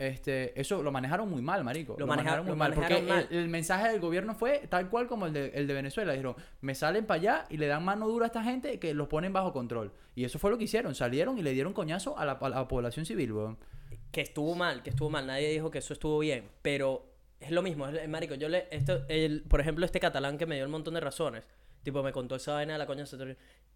Este, 0.00 0.58
eso 0.58 0.82
lo 0.82 0.90
manejaron 0.90 1.28
muy 1.28 1.42
mal, 1.42 1.62
marico. 1.62 1.94
Lo 1.98 2.06
maneja- 2.06 2.40
muy 2.40 2.50
lo 2.52 2.56
mal. 2.56 2.72
Porque 2.72 2.94
manejaron 2.94 3.08
mal. 3.08 3.28
El, 3.30 3.36
el 3.44 3.48
mensaje 3.48 3.88
del 3.88 4.00
gobierno 4.00 4.34
fue 4.34 4.66
tal 4.68 4.88
cual 4.88 5.06
como 5.06 5.26
el 5.26 5.32
de, 5.34 5.48
el 5.54 5.66
de 5.66 5.74
Venezuela. 5.74 6.12
Dijeron, 6.12 6.36
me 6.62 6.74
salen 6.74 7.04
para 7.04 7.20
allá 7.20 7.46
y 7.50 7.58
le 7.58 7.66
dan 7.66 7.84
mano 7.84 8.08
dura 8.08 8.24
a 8.24 8.28
esta 8.28 8.42
gente 8.42 8.78
que 8.78 8.94
los 8.94 9.08
ponen 9.08 9.32
bajo 9.32 9.52
control. 9.52 9.92
Y 10.14 10.24
eso 10.24 10.38
fue 10.38 10.50
lo 10.50 10.56
que 10.56 10.64
hicieron. 10.64 10.94
Salieron 10.94 11.36
y 11.38 11.42
le 11.42 11.52
dieron 11.52 11.74
coñazo 11.74 12.18
a 12.18 12.24
la, 12.24 12.32
a 12.32 12.48
la 12.48 12.66
población 12.66 13.04
civil, 13.04 13.32
weón. 13.32 13.58
que 14.10 14.22
estuvo 14.22 14.54
mal, 14.54 14.82
que 14.82 14.88
estuvo 14.90 15.10
mal, 15.10 15.26
nadie 15.26 15.50
dijo 15.50 15.70
que 15.70 15.78
eso 15.78 15.92
estuvo 15.92 16.18
bien, 16.18 16.48
pero 16.62 17.06
es 17.38 17.50
lo 17.50 17.62
mismo, 17.62 17.86
es, 17.88 18.08
marico, 18.08 18.34
yo 18.34 18.48
le, 18.48 18.66
esto, 18.70 19.04
el, 19.08 19.42
por 19.42 19.60
ejemplo, 19.60 19.84
este 19.86 20.00
catalán 20.00 20.36
que 20.36 20.46
me 20.46 20.56
dio 20.56 20.64
un 20.64 20.70
montón 20.72 20.94
de 20.94 21.00
razones, 21.00 21.44
tipo, 21.82 22.02
me 22.02 22.10
contó 22.12 22.34
esa 22.36 22.54
vaina 22.54 22.72
de 22.72 22.78
la 22.78 22.86
coña 22.86 23.04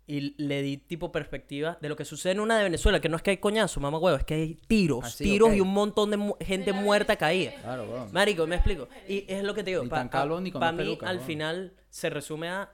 y 0.07 0.35
le 0.43 0.61
di 0.61 0.77
tipo 0.77 1.11
perspectiva 1.13 1.79
de 1.81 1.89
lo 1.89 1.97
que 1.97 2.05
sucede 2.05 2.33
en 2.33 2.41
una 2.41 2.59
de 2.59 2.65
Venezuela, 2.65 3.01
que 3.01 3.09
no 3.09 3.17
es 3.17 3.23
que 3.23 3.31
hay 3.31 3.37
coñazo, 3.39 3.81
mamá 3.81 3.99
huevo, 3.99 4.19
es 4.19 4.25
que 4.25 4.35
hay 4.35 4.55
tiros, 4.67 5.05
Así, 5.05 5.25
tiros 5.25 5.55
y 5.55 5.61
un 5.61 5.73
montón 5.73 6.11
de 6.11 6.19
mu- 6.19 6.37
gente 6.41 6.73
Pero 6.73 6.85
muerta 6.85 7.17
caída. 7.17 7.53
Claro, 7.63 7.85
weón. 7.85 8.13
Marico, 8.13 8.47
me 8.47 8.57
explico. 8.57 8.89
Y 9.09 9.25
es 9.27 9.43
lo 9.43 9.55
que 9.55 9.65
te 9.65 9.71
digo. 9.71 9.83
Ni 9.83 9.89
Para 9.89 10.03
tan 10.03 10.09
calvo 10.11 10.41
ni 10.41 10.51
con 10.51 10.61
dos 10.61 10.75
mí, 10.75 10.99
al 11.03 11.21
final, 11.21 11.73
se 11.89 12.11
resume 12.11 12.49
a 12.51 12.71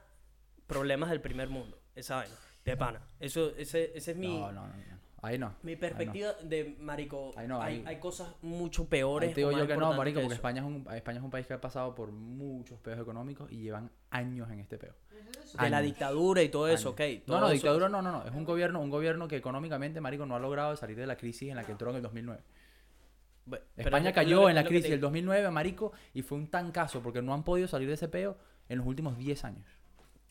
problemas 0.67 1.09
del 1.09 1.21
primer 1.21 1.47
mundo. 1.49 1.79
Esa 1.95 2.17
vaina. 2.17 2.35
De 2.65 2.77
pana. 2.77 3.01
Eso, 3.19 3.53
ese, 3.57 3.91
ese 3.95 4.11
es 4.11 4.17
mi, 4.17 4.27
no, 4.37 4.51
no, 4.51 4.67
no. 4.67 4.73
Ahí 5.23 5.37
no. 5.37 5.53
mi 5.61 5.73
no. 5.75 5.79
perspectiva 5.79 6.33
de 6.43 6.75
marico. 6.79 7.31
Ahí 7.35 7.47
no, 7.47 7.61
hay, 7.61 7.75
ahí- 7.77 7.83
hay 7.85 7.99
cosas 7.99 8.33
mucho 8.41 8.85
peores. 8.85 9.29
Ahí 9.29 9.33
te 9.35 9.41
digo 9.41 9.49
o 9.49 9.51
más 9.53 9.61
yo 9.61 9.67
que 9.67 9.77
no, 9.77 9.93
marico, 9.93 10.19
que 10.19 10.23
porque. 10.23 10.35
España 10.35 10.61
es, 10.61 10.65
un, 10.67 10.87
España 10.93 11.17
es 11.19 11.23
un 11.23 11.29
país 11.29 11.45
que 11.45 11.53
ha 11.53 11.61
pasado 11.61 11.93
por 11.93 12.11
muchos 12.11 12.79
peos 12.79 12.99
económicos 12.99 13.51
y 13.51 13.61
llevan 13.61 13.91
años 14.09 14.49
en 14.49 14.59
este 14.59 14.77
peo. 14.79 14.95
De 15.59 15.69
la 15.69 15.81
dictadura 15.81 16.41
y 16.41 16.49
todo 16.49 16.67
eso, 16.67 16.89
Años. 16.89 16.99
ok. 16.99 17.19
No, 17.27 17.33
todo 17.33 17.39
no, 17.39 17.45
eso- 17.47 17.53
dictadura 17.53 17.89
no, 17.89 18.01
no, 18.01 18.11
no. 18.11 18.23
Es 18.25 18.31
un 18.33 18.45
gobierno, 18.45 18.79
un 18.81 18.89
gobierno 18.89 19.27
que 19.27 19.35
económicamente, 19.35 20.01
marico, 20.01 20.25
no 20.25 20.35
ha 20.35 20.39
logrado 20.39 20.75
salir 20.75 20.97
de 20.97 21.05
la 21.05 21.17
crisis 21.17 21.49
en 21.49 21.55
la 21.55 21.63
que 21.65 21.73
entró 21.73 21.91
en 21.91 21.97
el 21.97 22.01
2009. 22.01 22.41
Bueno, 23.45 23.65
pero 23.75 23.87
España 23.89 24.09
es- 24.09 24.11
es 24.11 24.15
cayó 24.15 24.41
lo 24.41 24.49
en 24.49 24.55
la 24.55 24.63
crisis 24.63 24.83
del 24.89 24.99
digo. 24.99 25.07
2009, 25.07 25.51
marico, 25.51 25.91
y 26.13 26.21
fue 26.21 26.37
un 26.37 26.47
tancazo 26.47 27.01
porque 27.01 27.21
no 27.21 27.33
han 27.33 27.43
podido 27.43 27.67
salir 27.67 27.87
de 27.87 27.95
ese 27.95 28.07
peo 28.07 28.37
en 28.69 28.77
los 28.77 28.87
últimos 28.87 29.17
10 29.17 29.43
años. 29.43 29.65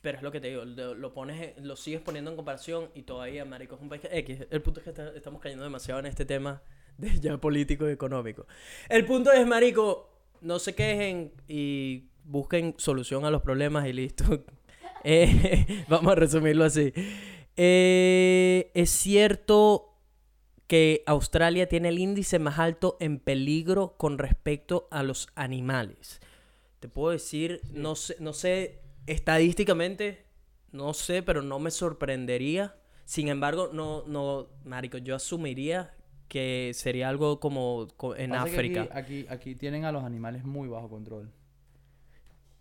Pero 0.01 0.16
es 0.16 0.22
lo 0.22 0.32
que 0.32 0.40
te 0.40 0.48
digo, 0.48 0.64
lo, 0.64 1.12
pones, 1.12 1.56
lo 1.59 1.77
sigues 1.77 2.01
poniendo 2.01 2.31
en 2.31 2.36
comparación 2.36 2.90
y 2.94 3.02
todavía, 3.02 3.44
marico, 3.44 3.74
es 3.74 3.82
un 3.82 3.90
país 3.90 4.02
que... 4.02 4.18
X. 4.18 4.47
El 4.51 4.62
punto 4.62 4.81
es 4.81 4.85
que 4.85 5.02
estamos 5.14 5.43
cayendo 5.43 5.64
demasiado 5.64 6.01
en 6.01 6.06
este 6.06 6.24
tema 6.24 6.62
de 6.97 7.10
ya 7.20 7.39
político 7.39 7.89
y 7.89 7.93
económico. 7.93 8.47
El 8.89 9.05
punto 9.05 9.31
es, 9.32 9.47
marico, 9.47 10.10
no 10.40 10.59
se 10.59 10.74
quejen 10.74 11.32
y 11.48 12.09
busquen 12.24 12.74
solución 12.78 13.24
a 13.24 13.31
los 13.31 13.43
problemas 13.43 13.86
y 13.86 13.93
listo. 13.93 14.44
Eh, 15.02 15.85
vamos 15.89 16.12
a 16.12 16.14
resumirlo 16.14 16.62
así. 16.62 16.93
Eh, 17.56 18.70
es 18.74 18.90
cierto 18.90 19.90
que 20.66 21.02
Australia 21.06 21.70
tiene 21.70 21.89
el 21.89 21.98
índice 21.98 22.39
más 22.39 22.59
alto 22.59 22.98
en 23.01 23.18
peligro 23.18 23.97
con 23.97 24.18
respecto 24.18 24.89
a 24.90 25.02
los 25.02 25.28
animales. 25.36 26.20
Te 26.81 26.89
puedo 26.89 27.12
decir, 27.12 27.62
no 27.72 27.94
sé, 27.97 28.16
no 28.20 28.35
sé, 28.35 28.82
estadísticamente, 29.12 30.24
no 30.73 30.95
sé, 30.95 31.23
pero 31.23 31.43
no 31.43 31.59
me 31.59 31.70
sorprendería. 31.70 32.77
Sin 33.05 33.28
embargo, 33.28 33.70
no, 33.73 34.05
no, 34.07 34.49
marico, 34.65 34.99
yo 34.99 35.16
asumiría 35.16 35.95
que 36.28 36.70
sería 36.74 37.09
algo 37.09 37.41
como 37.41 37.89
co- 37.97 38.15
en 38.15 38.31
Pasa 38.31 38.45
que 38.45 38.53
África. 38.53 38.82
Aquí, 38.82 39.24
aquí, 39.24 39.27
aquí 39.28 39.55
tienen 39.57 39.85
a 39.85 39.93
los 39.93 40.05
animales 40.05 40.45
muy 40.45 40.69
bajo 40.69 40.89
control. 40.89 41.31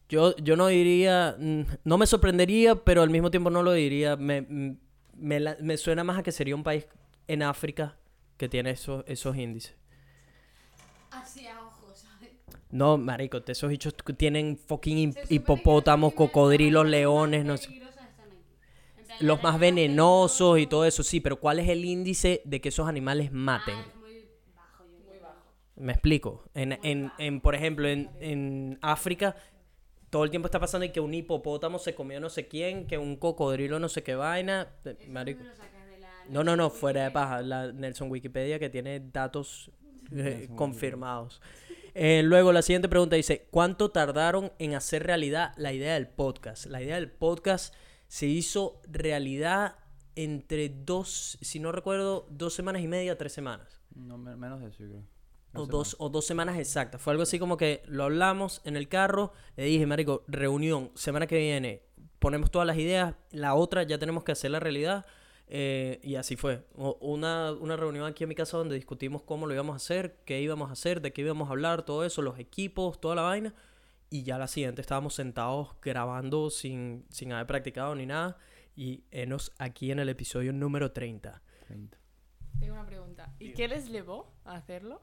Yo, 0.10 0.36
yo 0.38 0.56
no 0.56 0.66
diría, 0.68 1.36
mm, 1.38 1.62
no 1.84 1.98
me 2.00 2.08
sorprendería, 2.08 2.74
pero 2.76 3.04
al 3.04 3.12
mismo 3.12 3.30
tiempo 3.30 3.52
no 3.52 3.62
lo 3.62 3.74
diría. 3.74 4.16
Me, 4.16 4.42
mm, 4.42 4.78
me, 5.18 5.40
la- 5.40 5.58
me 5.62 5.78
suena 5.78 6.04
más 6.04 6.18
a 6.18 6.24
que 6.24 6.32
sería 6.32 6.56
un 6.56 6.64
país 6.64 6.88
en 7.28 7.44
África 7.44 7.96
que 8.38 8.50
tiene 8.50 8.72
esos, 8.72 9.04
esos 9.08 9.36
índices. 9.38 9.76
Así 11.12 11.46
a 11.48 11.60
ojos, 11.60 11.69
¿sabes? 11.69 11.69
No, 12.72 12.98
marico, 12.98 13.42
esos 13.48 13.70
bichos 13.70 13.96
tienen 14.18 14.58
fucking 14.58 15.16
hipopótamos, 15.30 16.14
cocodrilos, 16.14 16.86
leones, 16.88 17.44
no 17.46 17.58
sé. 17.58 17.70
Los 19.22 19.42
más 19.44 19.60
venenosos 19.60 20.60
y 20.60 20.68
todo 20.68 20.86
eso, 20.86 21.04
sí, 21.04 21.20
pero 21.20 21.40
¿cuál 21.40 21.60
es 21.60 21.68
el 21.68 21.84
índice 21.84 22.42
de 22.46 22.62
que 22.62 22.70
esos 22.70 22.88
animales 22.88 23.32
maten? 23.34 23.76
Ah, 23.76 23.86
es 23.90 23.96
muy 24.00 24.26
bajo, 24.56 24.86
yo 24.86 24.92
Muy 25.00 25.08
creo. 25.18 25.22
bajo. 25.22 25.44
Me 25.76 25.92
explico. 25.92 26.46
En, 26.54 26.80
en, 26.84 27.12
en, 27.18 27.42
por 27.42 27.54
ejemplo, 27.56 27.88
en, 27.90 28.10
en 28.22 28.78
África, 28.82 29.36
todo 30.10 30.24
el 30.24 30.30
tiempo 30.30 30.48
está 30.48 30.60
pasando 30.60 30.86
y 30.86 30.90
que 30.92 31.02
un 31.02 31.14
hipopótamo 31.14 31.80
se 31.80 31.96
comió 31.96 32.20
no 32.22 32.30
sé 32.30 32.48
quién, 32.48 32.88
que 32.88 32.98
un 32.98 33.16
cocodrilo 33.18 33.78
no 33.80 33.90
sé 33.90 34.04
qué 34.04 34.16
vaina. 34.16 34.70
eh, 34.86 34.96
Marico. 35.10 35.44
No, 36.30 36.44
no, 36.44 36.56
no, 36.56 36.70
fuera 36.70 37.04
de 37.04 37.12
paja. 37.12 37.42
La 37.42 37.72
Nelson 37.74 38.10
Wikipedia 38.10 38.58
que 38.60 38.70
tiene 38.70 39.00
datos 39.12 39.70
eh, 40.12 40.48
confirmados. 40.56 41.42
Eh, 41.94 42.22
luego 42.24 42.52
la 42.52 42.62
siguiente 42.62 42.90
pregunta 42.90 43.16
dice, 43.16 43.48
¿cuánto 43.52 43.90
tardaron 43.92 44.52
en 44.60 44.76
hacer 44.76 45.04
realidad 45.06 45.54
la 45.58 45.74
idea 45.74 45.94
del 45.96 46.08
podcast? 46.08 46.66
La 46.68 46.82
idea 46.82 46.96
del 46.96 47.12
podcast 47.12 47.74
se 48.08 48.28
hizo 48.28 48.82
realidad 48.88 49.76
entre 50.16 50.70
dos, 50.70 51.38
si 51.42 51.60
no 51.60 51.72
recuerdo, 51.72 52.28
dos 52.30 52.54
semanas 52.54 52.82
y 52.82 52.88
media, 52.88 53.18
tres 53.18 53.34
semanas. 53.34 53.82
No, 53.96 54.18
me- 54.18 54.36
menos 54.36 54.60
de 54.62 54.68
eso, 54.68 54.78
creo. 54.78 55.04
O 55.56 55.66
dos, 55.66 55.96
o 56.00 56.10
dos 56.10 56.26
semanas 56.28 56.60
exactas. 56.60 57.02
Fue 57.02 57.12
algo 57.12 57.24
así 57.24 57.40
como 57.40 57.58
que 57.58 57.82
lo 57.88 58.04
hablamos 58.04 58.62
en 58.66 58.76
el 58.76 58.88
carro. 58.88 59.34
Le 59.56 59.64
dije, 59.64 59.86
Marico, 59.88 60.24
reunión, 60.28 60.92
semana 60.94 61.26
que 61.26 61.38
viene, 61.40 61.82
ponemos 62.20 62.52
todas 62.52 62.68
las 62.68 62.78
ideas. 62.78 63.16
La 63.32 63.56
otra 63.56 63.82
ya 63.84 63.98
tenemos 63.98 64.24
que 64.24 64.32
hacer 64.32 64.52
la 64.52 64.60
realidad. 64.60 65.06
Eh, 65.50 66.00
y 66.04 66.16
así 66.16 66.36
fue. 66.36 66.64
O- 66.76 66.98
Una, 67.02 67.52
una 67.54 67.76
reunión 67.76 68.06
aquí 68.06 68.24
en 68.24 68.30
mi 68.30 68.36
casa 68.36 68.58
donde 68.58 68.76
discutimos 68.76 69.24
cómo 69.24 69.48
lo 69.48 69.54
íbamos 69.54 69.74
a 69.74 69.78
hacer, 69.78 70.20
qué 70.26 70.40
íbamos 70.42 70.70
a 70.70 70.74
hacer, 70.74 71.02
de 71.02 71.12
qué 71.12 71.22
íbamos 71.22 71.50
a 71.50 71.52
hablar, 71.52 71.84
todo 71.84 72.06
eso, 72.06 72.22
los 72.22 72.38
equipos, 72.40 73.02
toda 73.02 73.16
la 73.16 73.24
vaina. 73.24 73.54
Y 74.12 74.24
ya 74.24 74.38
la 74.38 74.48
siguiente 74.48 74.82
estábamos 74.82 75.14
sentados 75.16 75.76
grabando 75.82 76.50
sin, 76.50 77.06
sin 77.10 77.32
haber 77.34 77.48
practicado 77.48 77.94
ni 77.96 78.06
nada. 78.06 78.38
Y 78.76 79.04
enos 79.12 79.52
aquí 79.60 79.92
en 79.92 80.00
el 80.00 80.10
episodio 80.10 80.54
número 80.54 80.92
30. 80.92 81.42
30. 81.68 81.98
Tengo 82.60 82.74
una 82.74 82.86
pregunta. 82.86 83.34
¿Y 83.40 83.54
qué 83.54 83.68
les 83.68 83.90
llevó 83.90 84.34
a 84.46 84.56
hacerlo? 84.56 85.02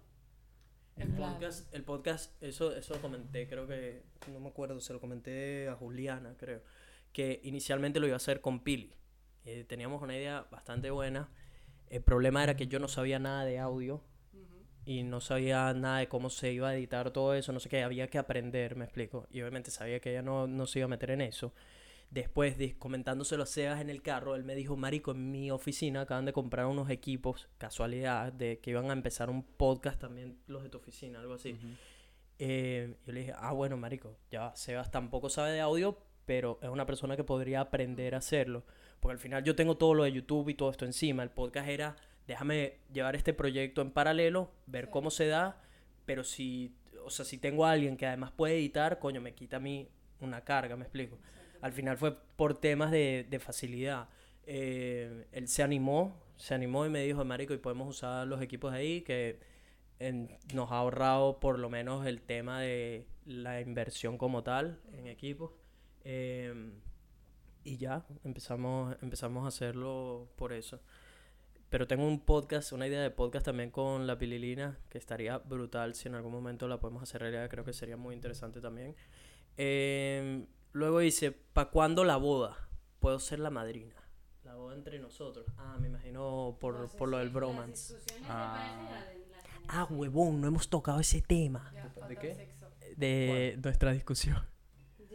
El 0.96 1.08
podcast, 1.12 1.74
el 1.74 1.84
podcast, 1.84 2.42
eso, 2.42 2.74
eso 2.74 2.94
lo 2.94 3.02
comenté, 3.02 3.46
creo 3.46 3.66
que, 3.66 4.02
no 4.32 4.40
me 4.40 4.48
acuerdo, 4.48 4.80
se 4.80 4.94
lo 4.94 5.00
comenté 5.00 5.68
a 5.68 5.74
Juliana, 5.74 6.34
creo, 6.38 6.62
que 7.12 7.38
inicialmente 7.44 8.00
lo 8.00 8.06
iba 8.06 8.14
a 8.14 8.16
hacer 8.16 8.40
con 8.40 8.60
Pili. 8.60 8.94
Eh, 9.46 9.64
teníamos 9.64 10.02
una 10.02 10.16
idea 10.16 10.46
bastante 10.50 10.90
buena. 10.90 11.30
El 11.88 12.02
problema 12.02 12.42
era 12.42 12.56
que 12.56 12.66
yo 12.66 12.80
no 12.80 12.88
sabía 12.88 13.20
nada 13.20 13.44
de 13.44 13.60
audio 13.60 14.02
y 14.84 15.04
no 15.04 15.20
sabía 15.20 15.72
nada 15.72 15.98
de 15.98 16.08
cómo 16.08 16.30
se 16.30 16.52
iba 16.52 16.68
a 16.68 16.76
editar 16.76 17.12
todo 17.12 17.34
eso, 17.34 17.52
no 17.52 17.60
sé 17.60 17.68
qué, 17.68 17.82
había 17.82 18.08
que 18.08 18.18
aprender, 18.18 18.76
me 18.76 18.84
explico. 18.84 19.26
Y 19.30 19.40
obviamente 19.40 19.70
sabía 19.70 20.00
que 20.00 20.10
ella 20.10 20.22
no, 20.22 20.48
no 20.48 20.66
se 20.66 20.80
iba 20.80 20.86
a 20.86 20.88
meter 20.88 21.12
en 21.12 21.20
eso. 21.20 21.52
Después, 22.10 22.58
de, 22.58 22.76
comentándoselo 22.76 23.44
a 23.44 23.46
Sebas 23.46 23.80
en 23.80 23.90
el 23.90 24.02
carro, 24.02 24.34
él 24.34 24.44
me 24.44 24.54
dijo, 24.54 24.76
Marico, 24.76 25.12
en 25.12 25.30
mi 25.30 25.50
oficina 25.50 26.02
acaban 26.02 26.24
de 26.24 26.32
comprar 26.32 26.66
unos 26.66 26.90
equipos, 26.90 27.48
casualidad, 27.58 28.32
de 28.32 28.58
que 28.60 28.70
iban 28.70 28.90
a 28.90 28.92
empezar 28.92 29.30
un 29.30 29.42
podcast 29.44 30.00
también 30.00 30.38
los 30.46 30.62
de 30.62 30.68
tu 30.68 30.78
oficina, 30.78 31.20
algo 31.20 31.34
así. 31.34 31.56
Eh, 32.38 32.96
yo 33.06 33.12
le 33.12 33.20
dije, 33.20 33.32
ah, 33.36 33.52
bueno, 33.52 33.76
Marico, 33.76 34.16
ya 34.30 34.54
Sebas 34.54 34.90
tampoco 34.90 35.28
sabe 35.28 35.52
de 35.52 35.60
audio, 35.60 35.98
pero 36.26 36.58
es 36.62 36.68
una 36.68 36.86
persona 36.86 37.16
que 37.16 37.24
podría 37.24 37.60
aprender 37.60 38.14
a 38.14 38.18
hacerlo. 38.18 38.64
Porque 39.00 39.12
al 39.12 39.18
final 39.18 39.44
yo 39.44 39.54
tengo 39.54 39.76
todo 39.76 39.94
lo 39.94 40.04
de 40.04 40.12
YouTube 40.12 40.48
y 40.48 40.54
todo 40.54 40.70
esto 40.70 40.84
encima. 40.84 41.22
El 41.22 41.30
podcast 41.30 41.68
era, 41.68 41.96
déjame 42.26 42.78
llevar 42.92 43.14
este 43.16 43.32
proyecto 43.32 43.82
en 43.82 43.90
paralelo, 43.90 44.50
ver 44.66 44.90
cómo 44.90 45.10
se 45.10 45.26
da, 45.28 45.60
pero 46.06 46.24
si, 46.24 46.74
o 47.04 47.10
sea, 47.10 47.24
si 47.24 47.38
tengo 47.38 47.66
a 47.66 47.72
alguien 47.72 47.96
que 47.96 48.06
además 48.06 48.32
puede 48.32 48.54
editar, 48.56 48.98
coño, 48.98 49.20
me 49.20 49.34
quita 49.34 49.56
a 49.58 49.60
mí 49.60 49.88
una 50.20 50.42
carga, 50.42 50.76
me 50.76 50.82
explico. 50.84 51.18
Al 51.60 51.72
final 51.72 51.96
fue 51.98 52.16
por 52.36 52.58
temas 52.58 52.90
de, 52.90 53.26
de 53.28 53.38
facilidad. 53.38 54.08
Eh, 54.46 55.26
él 55.32 55.48
se 55.48 55.62
animó, 55.62 56.20
se 56.36 56.54
animó 56.54 56.86
y 56.86 56.90
me 56.90 57.02
dijo, 57.02 57.24
Marico, 57.24 57.54
y 57.54 57.58
podemos 57.58 57.88
usar 57.88 58.26
los 58.26 58.40
equipos 58.42 58.72
ahí, 58.72 59.02
que 59.02 59.38
en- 59.98 60.36
nos 60.54 60.70
ha 60.72 60.76
ahorrado 60.78 61.40
por 61.40 61.58
lo 61.58 61.68
menos 61.70 62.06
el 62.06 62.20
tema 62.22 62.60
de 62.60 63.06
la 63.24 63.60
inversión 63.60 64.18
como 64.18 64.42
tal 64.42 64.80
en 64.92 65.06
equipos. 65.06 65.50
Em, 66.04 66.72
y 67.66 67.76
ya, 67.78 68.06
empezamos, 68.24 68.96
empezamos 69.02 69.44
a 69.44 69.48
hacerlo 69.48 70.28
por 70.36 70.52
eso. 70.52 70.80
Pero 71.68 71.86
tengo 71.88 72.06
un 72.06 72.20
podcast, 72.20 72.70
una 72.72 72.86
idea 72.86 73.02
de 73.02 73.10
podcast 73.10 73.44
también 73.44 73.70
con 73.70 74.06
la 74.06 74.16
pililina, 74.16 74.78
que 74.88 74.98
estaría 74.98 75.38
brutal 75.38 75.94
si 75.96 76.06
en 76.08 76.14
algún 76.14 76.30
momento 76.30 76.68
la 76.68 76.78
podemos 76.78 77.02
hacer 77.02 77.22
realidad, 77.22 77.50
creo 77.50 77.64
que 77.64 77.72
sería 77.72 77.96
muy 77.96 78.14
interesante 78.14 78.60
también. 78.60 78.94
Em, 79.56 80.46
luego 80.72 81.00
dice, 81.00 81.32
¿para 81.32 81.70
cuándo 81.70 82.04
la 82.04 82.16
boda? 82.16 82.56
Puedo 83.00 83.18
ser 83.18 83.40
la 83.40 83.50
madrina. 83.50 83.96
La 84.44 84.54
boda 84.54 84.76
entre 84.76 85.00
nosotros. 85.00 85.44
Ah, 85.58 85.76
me 85.80 85.88
imagino 85.88 86.56
por, 86.60 86.88
por 86.96 87.08
lo 87.08 87.18
del 87.18 87.30
bromance. 87.30 87.96
Ah. 88.28 89.02
Ah, 89.68 89.88
huevón, 89.90 90.40
no 90.40 90.46
hemos 90.46 90.68
tocado 90.68 91.00
ese 91.00 91.20
tema 91.20 91.72
Ya, 91.74 92.06
¿De 92.06 92.16
qué? 92.16 92.54
de 92.96 93.58
nuestra 93.60 93.90
discusión. 93.90 94.40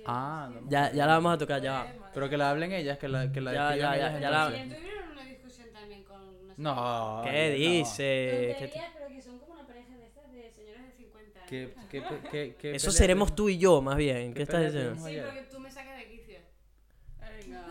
Ah, 0.06 0.50
no. 0.52 0.62
Ya, 0.70 0.92
ya 0.92 1.06
la 1.06 1.14
vamos 1.14 1.36
a 1.36 1.38
tocar, 1.38 1.62
ya. 1.62 1.72
va. 1.74 1.94
Pero 2.14 2.30
que 2.30 2.38
la 2.38 2.50
hablen 2.50 2.72
ellas, 2.74 2.98
que 2.98 3.08
la, 3.08 3.32
que 3.32 3.40
la 3.42 3.54
Ya, 3.54 3.70
escriban 3.70 3.92
ya, 3.94 3.98
ya, 3.98 4.08
ellas 4.10 4.22
ya 4.22 4.30
la- 4.32 4.48
tuvieron 4.76 5.12
una 5.12 5.26
discusión 5.26 5.70
también 5.72 6.04
con 6.04 6.48
no 6.48 6.54
sé 6.56 6.62
No. 6.62 7.22
¿Qué 7.24 7.50
no. 7.50 7.56
dice? 7.56 8.04
¿Qué 8.04 8.56
Tonterías, 8.68 8.92
pero 8.98 9.08
que 9.10 9.22
son 9.22 9.40
como 9.40 9.54
una 9.54 9.66
pareja 9.68 9.96
de 9.98 10.08
estas 10.08 10.32
de 10.32 10.52
señores 10.52 10.84
de 10.88 10.92
50 10.92 11.40
años. 11.40 11.50
¿Qué, 11.50 11.76
qué, 11.90 12.02
pe- 12.02 12.22
qué, 12.32 12.56
qué 12.60 12.76
Eso 12.76 12.88
pelea 12.88 12.98
seremos 12.98 13.36
tú 13.36 13.48
y 13.50 13.58
yo, 13.58 13.82
más 13.82 13.96
bien. 13.98 14.30
¿Qué, 14.30 14.38
¿Qué 14.38 14.44
estás 14.44 14.56
pelea 14.62 14.72
diciendo? 14.72 15.08
Sí, 15.08 15.20
porque 15.20 15.44
tú 15.52 15.60
me 15.60 15.72
sacas 15.72 15.98
de 15.98 16.06
quicio. 16.08 16.40
Venga. 17.20 17.66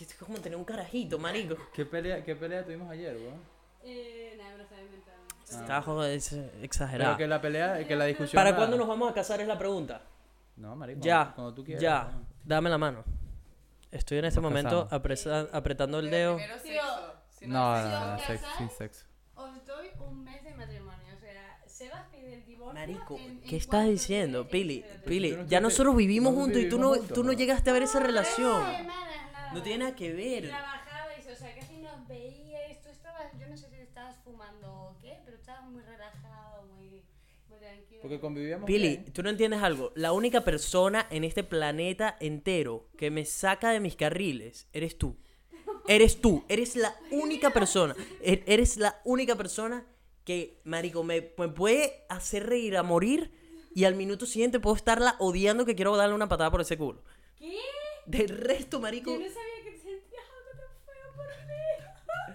Es 0.00 0.14
como 0.14 0.38
tener 0.38 0.56
un 0.58 0.64
carajito, 0.64 1.18
marico. 1.18 1.56
¿Qué 1.72 1.84
pelea, 1.84 2.24
¿Qué 2.24 2.34
pelea 2.34 2.64
tuvimos 2.64 2.90
ayer, 2.90 3.16
weón? 3.16 3.40
eh, 3.84 4.33
Está 5.60 5.82
joder, 5.82 6.12
es 6.16 6.28
Pero 6.30 6.62
exagerado. 6.62 7.16
que 7.16 7.26
la 7.26 7.40
pelea, 7.40 7.86
que 7.86 7.96
la 7.96 8.04
discusión. 8.06 8.34
¿Para 8.38 8.50
la- 8.50 8.56
cuándo 8.56 8.76
nos 8.76 8.86
vamos 8.88 9.10
a 9.10 9.14
casar? 9.14 9.40
Es 9.40 9.48
la 9.48 9.58
pregunta. 9.58 10.02
No, 10.56 10.74
marico. 10.76 11.00
Ya, 11.02 11.32
Cuando, 11.34 11.52
tú 11.54 11.64
quieras. 11.64 11.82
ya. 11.82 12.06
weón. 12.10 12.26
Dame 12.44 12.70
la 12.70 12.78
mano. 12.78 13.04
Estoy 13.90 14.18
en 14.18 14.24
este 14.26 14.40
Nos 14.40 14.50
momento 14.50 14.88
apresa- 14.90 15.48
apretando 15.52 15.98
el 16.00 16.10
Pero 16.10 16.16
dedo. 16.16 16.36
primero 16.36 16.58
sexo. 16.60 17.14
Si 17.30 17.46
No, 17.46 17.76
no, 17.82 17.88
no, 17.88 18.10
no, 18.12 18.16
¿Te 18.18 18.26
sexo, 18.26 18.46
sin 18.58 18.70
sexo. 18.70 19.06
Os 19.36 19.66
doy 19.66 19.88
un 20.00 20.24
mes 20.24 20.42
de 20.44 20.54
matrimonio. 20.54 21.14
O 21.14 21.18
sea, 21.20 21.60
Sebas 21.66 22.02
pide 22.10 22.34
el 22.34 22.44
divorcio. 22.44 22.74
Marico, 22.80 23.16
en- 23.16 23.22
en 23.30 23.40
¿qué 23.42 23.56
estás 23.56 23.86
diciendo? 23.86 24.48
Pili. 24.48 24.84
Pili, 25.06 25.32
no 25.32 25.44
ya 25.46 25.60
nosotros 25.60 25.96
vivimos 25.96 26.32
no 26.32 26.40
juntos 26.40 26.60
y 26.60 26.68
tú 26.68 26.78
no, 26.78 26.94
tú 26.98 27.22
no 27.24 27.32
¿no? 27.32 27.38
llegaste 27.38 27.70
a 27.70 27.72
ver 27.72 27.82
esa 27.84 28.00
relación. 28.00 28.62
No 29.52 29.62
tiene 29.62 29.84
nada 29.84 29.96
que 29.96 30.12
ver. 30.12 30.48
Trabajabais, 30.48 31.26
o 31.28 31.34
sea, 31.36 31.54
casi 31.54 31.76
nos 31.78 32.06
veíais. 32.08 32.80
Tú 32.82 32.88
estabas, 32.88 33.32
yo 33.38 33.46
no 33.48 33.56
sé 33.56 33.68
si 33.70 33.76
estabas 33.76 34.16
fumando 34.24 34.72
o 34.72 34.96
qué, 35.00 35.20
pero 35.24 35.36
estabas 35.36 35.64
muy 35.64 35.82
relajado, 35.82 36.64
muy, 36.74 37.04
muy 37.48 37.58
tranquilo. 37.60 37.93
Porque 38.04 38.20
convivíamos. 38.20 38.66
Pili, 38.66 38.88
bien. 38.88 39.04
tú 39.14 39.22
no 39.22 39.30
entiendes 39.30 39.62
algo. 39.62 39.90
La 39.94 40.12
única 40.12 40.42
persona 40.44 41.06
en 41.10 41.24
este 41.24 41.42
planeta 41.42 42.18
entero 42.20 42.86
que 42.98 43.10
me 43.10 43.24
saca 43.24 43.70
de 43.70 43.80
mis 43.80 43.96
carriles 43.96 44.68
eres 44.74 44.98
tú. 44.98 45.16
Eres 45.88 46.20
tú. 46.20 46.44
Eres 46.50 46.76
la 46.76 46.94
única 47.10 47.48
persona. 47.48 47.96
E- 48.20 48.42
Eres 48.46 48.76
la 48.76 49.00
única 49.04 49.36
persona 49.36 49.86
que, 50.22 50.60
marico, 50.64 51.02
me, 51.02 51.32
me 51.38 51.48
puede 51.48 52.04
hacer 52.10 52.46
reír 52.46 52.76
a 52.76 52.82
morir 52.82 53.30
y 53.74 53.84
al 53.84 53.94
minuto 53.94 54.26
siguiente 54.26 54.60
puedo 54.60 54.76
estarla 54.76 55.16
odiando 55.18 55.64
que 55.64 55.74
quiero 55.74 55.96
darle 55.96 56.14
una 56.14 56.28
patada 56.28 56.50
por 56.50 56.60
ese 56.60 56.76
culo. 56.76 57.02
¿Qué? 57.36 57.56
Del 58.04 58.28
resto, 58.28 58.80
marico. 58.80 59.12
Yo 59.12 59.18
no 59.18 59.24
sabía 59.28 59.64
que 59.64 59.78
sentías 59.78 60.24
algo 60.36 60.50
tan 60.60 60.76
feo 60.84 61.12
por 61.16 61.26
mí. 61.46 62.34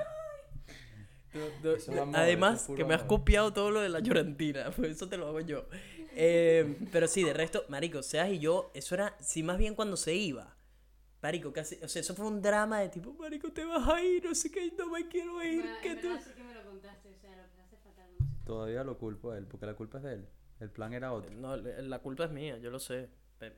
Eso 1.34 1.74
es 1.76 1.90
amor, 1.90 2.16
Además, 2.16 2.68
que 2.76 2.84
me 2.86 2.94
has 2.94 3.02
amor. 3.02 3.20
copiado 3.20 3.54
todo 3.54 3.72
lo 3.72 3.82
de 3.82 3.90
la 3.90 4.00
llorantina, 4.00 4.72
pues 4.76 4.92
eso 4.92 5.08
te 5.08 5.18
lo 5.18 5.28
hago 5.28 5.40
yo. 5.42 5.66
Eh, 6.16 6.78
pero 6.92 7.08
sí, 7.08 7.24
de 7.24 7.34
resto, 7.34 7.66
marico, 7.70 8.02
Seas 8.04 8.30
y 8.30 8.40
yo, 8.40 8.72
eso 8.74 8.96
era, 8.96 9.16
sí, 9.20 9.44
más 9.44 9.58
bien 9.58 9.76
cuando 9.76 9.96
se 9.98 10.16
iba. 10.16 10.56
Marico, 11.22 11.52
casi, 11.52 11.78
o 11.84 11.88
sea, 11.88 12.00
eso 12.02 12.16
fue 12.16 12.26
un 12.28 12.42
drama 12.42 12.80
de 12.80 12.90
tipo, 12.90 13.14
Marico, 13.14 13.52
te 13.52 13.66
vas 13.66 13.86
a 13.88 14.02
ir, 14.02 14.24
no 14.24 14.34
sé 14.34 14.50
qué, 14.50 14.72
no 14.78 14.88
me 14.90 15.08
quiero 15.10 15.44
ir, 15.44 15.62
Bueno, 15.62 15.78
que 15.84 15.96
tú... 15.98 16.08
sí 16.24 16.32
que 16.36 16.44
me 16.44 16.54
lo 16.54 16.64
contaste, 16.64 17.10
o 17.10 17.20
sea, 17.20 17.32
lo 17.36 17.52
que 17.54 17.62
hace 17.62 17.76
fatal 17.78 18.10
con 18.18 18.28
ese 18.28 18.46
Todavía 18.46 18.84
lo 18.86 18.98
culpo 18.98 19.32
a 19.32 19.38
él, 19.38 19.46
porque 19.46 19.66
la 19.66 19.74
culpa 19.74 19.98
es 19.98 20.04
de 20.06 20.14
él. 20.14 20.28
El 20.62 20.70
plan 20.72 20.94
era 20.94 21.12
otro. 21.14 21.36
No, 21.36 21.58
la 21.58 22.00
culpa 22.00 22.24
es 22.26 22.32
mía, 22.32 22.58
yo 22.58 22.70
lo 22.72 22.80
sé, 22.80 23.10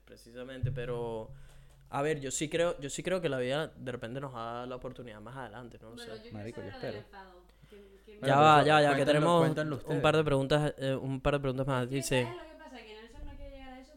precisamente, 0.06 0.72
pero... 0.72 1.32
A 1.94 2.02
ver, 2.02 2.20
yo 2.22 2.32
sí 2.32 2.48
creo, 2.50 2.80
yo 2.80 2.90
sí 2.90 3.04
creo 3.04 3.20
que 3.22 3.28
la 3.30 3.38
vida 3.38 3.68
de 3.76 3.92
repente 3.92 4.20
nos 4.22 4.34
da 4.34 4.66
la 4.66 4.76
oportunidad 4.78 5.20
más 5.22 5.36
adelante, 5.36 5.78
no 5.82 5.90
lo 5.90 5.96
Bueno, 5.98 6.16
sé. 6.16 6.24
yo 6.26 6.32
Marico, 6.32 6.62
yo 6.62 6.68
espero. 6.70 7.04
Ya 8.24 8.40
va, 8.40 8.64
ya, 8.64 8.82
ya, 8.82 8.96
que 8.96 9.06
tenemos 9.06 9.50
un 9.86 10.02
par 10.02 10.16
de 10.16 10.24
preguntas, 10.24 10.74
eh, 10.78 10.96
un 10.96 11.22
par 11.22 11.34
de 11.34 11.40
preguntas 11.40 11.66
más. 11.68 11.88
¿Qué 11.88 11.96
Dice. 11.96 12.28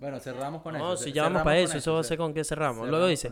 Bueno, 0.01 0.21
cerramos 0.21 0.63
con 0.63 0.77
eso. 0.77 0.85
no, 0.85 0.97
si 0.97 1.13
ya 1.13 1.23
vamos 1.25 1.43
para 1.43 1.59
eso, 1.59 1.79
eso 1.79 1.95
va 1.95 2.01
a 2.01 2.05
ser 2.05 2.19
con 2.19 2.35
qué 2.35 2.45
cerramos. 2.45 2.89
Luego 2.89 3.07
dice, 3.07 3.31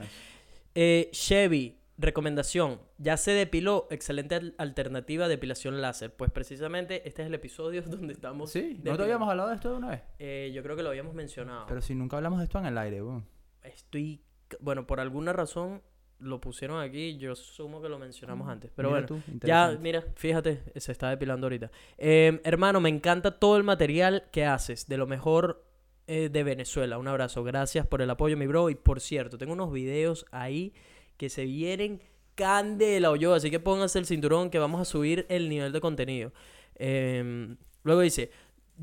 eh, 0.75 1.09
Chevy, 1.13 1.79
recomendación, 1.99 2.81
ya 2.99 3.17
se 3.17 3.33
depiló, 3.33 3.89
excelente 3.91 4.37
al- 4.37 4.55
alternativa 4.59 5.25
de 5.25 5.31
depilación 5.35 5.81
láser. 5.83 6.15
Pues 6.15 6.31
precisamente 6.31 7.07
este 7.07 7.23
es 7.23 7.29
el 7.29 7.35
episodio 7.35 7.83
donde 7.87 8.13
estamos... 8.15 8.51
Sí, 8.51 8.81
¿no 8.83 8.97
te 8.97 9.03
habíamos 9.03 9.29
hablado 9.29 9.51
de 9.51 9.57
esto 9.57 9.71
de 9.71 9.77
una 9.77 9.89
vez? 9.91 10.03
Eh, 10.19 10.51
yo 10.55 10.63
creo 10.63 10.77
que 10.77 10.83
lo 10.83 10.89
habíamos 10.91 11.15
mencionado. 11.15 11.67
Pero 11.67 11.83
si 11.83 11.95
nunca 11.95 12.17
hablamos 12.17 12.39
de 12.39 12.45
esto 12.45 12.59
en 12.59 12.67
el 12.67 12.79
aire, 12.79 13.03
weón. 13.03 13.27
Estoy... 13.63 14.23
Bueno, 14.61 14.87
por 14.87 15.01
alguna 15.01 15.33
razón 15.33 15.83
lo 16.23 16.41
pusieron 16.41 16.81
aquí, 16.81 17.17
yo 17.19 17.33
asumo 17.33 17.83
que 17.83 17.89
lo 17.89 17.99
mencionamos 17.99 18.49
antes. 18.49 18.71
Pero 18.75 18.91
Mira 18.91 19.07
bueno, 19.07 19.23
tú, 19.25 19.47
Ya, 19.47 19.77
mira, 19.81 20.05
fíjate, 20.15 20.63
se 20.77 20.93
está 20.93 21.11
depilando 21.11 21.47
ahorita. 21.47 21.71
Eh, 21.99 22.41
hermano, 22.45 22.81
me 22.81 22.89
encanta 22.89 23.39
todo 23.39 23.57
el 23.57 23.65
material 23.65 24.25
que 24.33 24.45
haces, 24.45 24.87
de 24.89 24.97
lo 24.97 25.07
mejor 25.07 25.65
eh, 26.07 26.29
de 26.31 26.43
Venezuela. 26.43 26.99
Un 26.99 27.09
abrazo, 27.09 27.45
gracias 27.45 27.87
por 27.87 28.03
el 28.03 28.11
apoyo, 28.11 28.37
mi 28.37 28.47
bro. 28.47 28.71
Y 28.71 28.75
por 28.75 29.01
cierto, 29.01 29.39
tengo 29.39 29.53
unos 29.53 29.73
videos 29.73 30.27
ahí 30.31 30.73
que 31.17 31.29
se 31.29 31.45
vienen 31.45 32.01
candela 32.35 33.11
o 33.11 33.17
yo, 33.17 33.35
así 33.35 33.51
que 33.51 33.61
pónganse 33.61 33.99
el 33.99 34.07
cinturón 34.07 34.51
que 34.51 34.59
vamos 34.59 34.81
a 34.81 34.85
subir 34.85 35.27
el 35.29 35.49
nivel 35.49 35.73
de 35.73 35.81
contenido. 35.81 36.33
Eh, 36.77 37.55
luego 37.83 38.01
dice, 38.01 38.31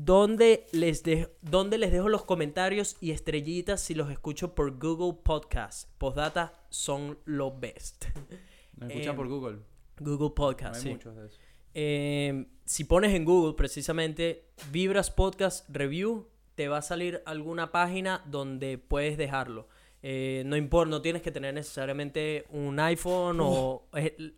¿dónde 0.04 0.66
les, 0.72 1.02
de- 1.02 1.28
¿dónde 1.42 1.76
les 1.76 1.92
dejo 1.92 2.08
los 2.08 2.24
comentarios 2.24 2.96
y 3.00 3.10
estrellitas 3.10 3.80
si 3.82 3.94
los 3.94 4.10
escucho 4.10 4.54
por 4.54 4.78
Google 4.78 5.18
Podcast? 5.22 5.90
Postdata 5.98 6.54
son 6.70 7.18
lo 7.26 7.56
best. 7.58 8.06
Nos 8.76 8.88
escuchan 8.90 9.14
eh, 9.14 9.16
por 9.16 9.28
Google. 9.28 9.58
Google 9.98 10.28
No 10.28 10.34
Podcast, 10.34 10.76
hay 10.76 10.82
sí. 10.82 10.88
muchos 10.90 11.16
de 11.16 11.26
esos. 11.26 11.40
Eh, 11.74 12.46
si 12.64 12.84
pones 12.84 13.14
en 13.14 13.24
Google 13.26 13.54
precisamente 13.54 14.46
Vibras 14.72 15.10
Podcast 15.10 15.68
Review, 15.68 16.28
te 16.54 16.68
va 16.68 16.78
a 16.78 16.82
salir 16.82 17.22
alguna 17.26 17.70
página 17.70 18.24
donde 18.26 18.78
puedes 18.78 19.18
dejarlo. 19.18 19.68
Eh, 20.02 20.44
no 20.46 20.56
importa, 20.56 20.90
no 20.90 21.02
tienes 21.02 21.20
que 21.20 21.30
tener 21.30 21.52
necesariamente 21.52 22.46
un 22.48 22.80
iPhone 22.80 23.38
o, 23.42 23.86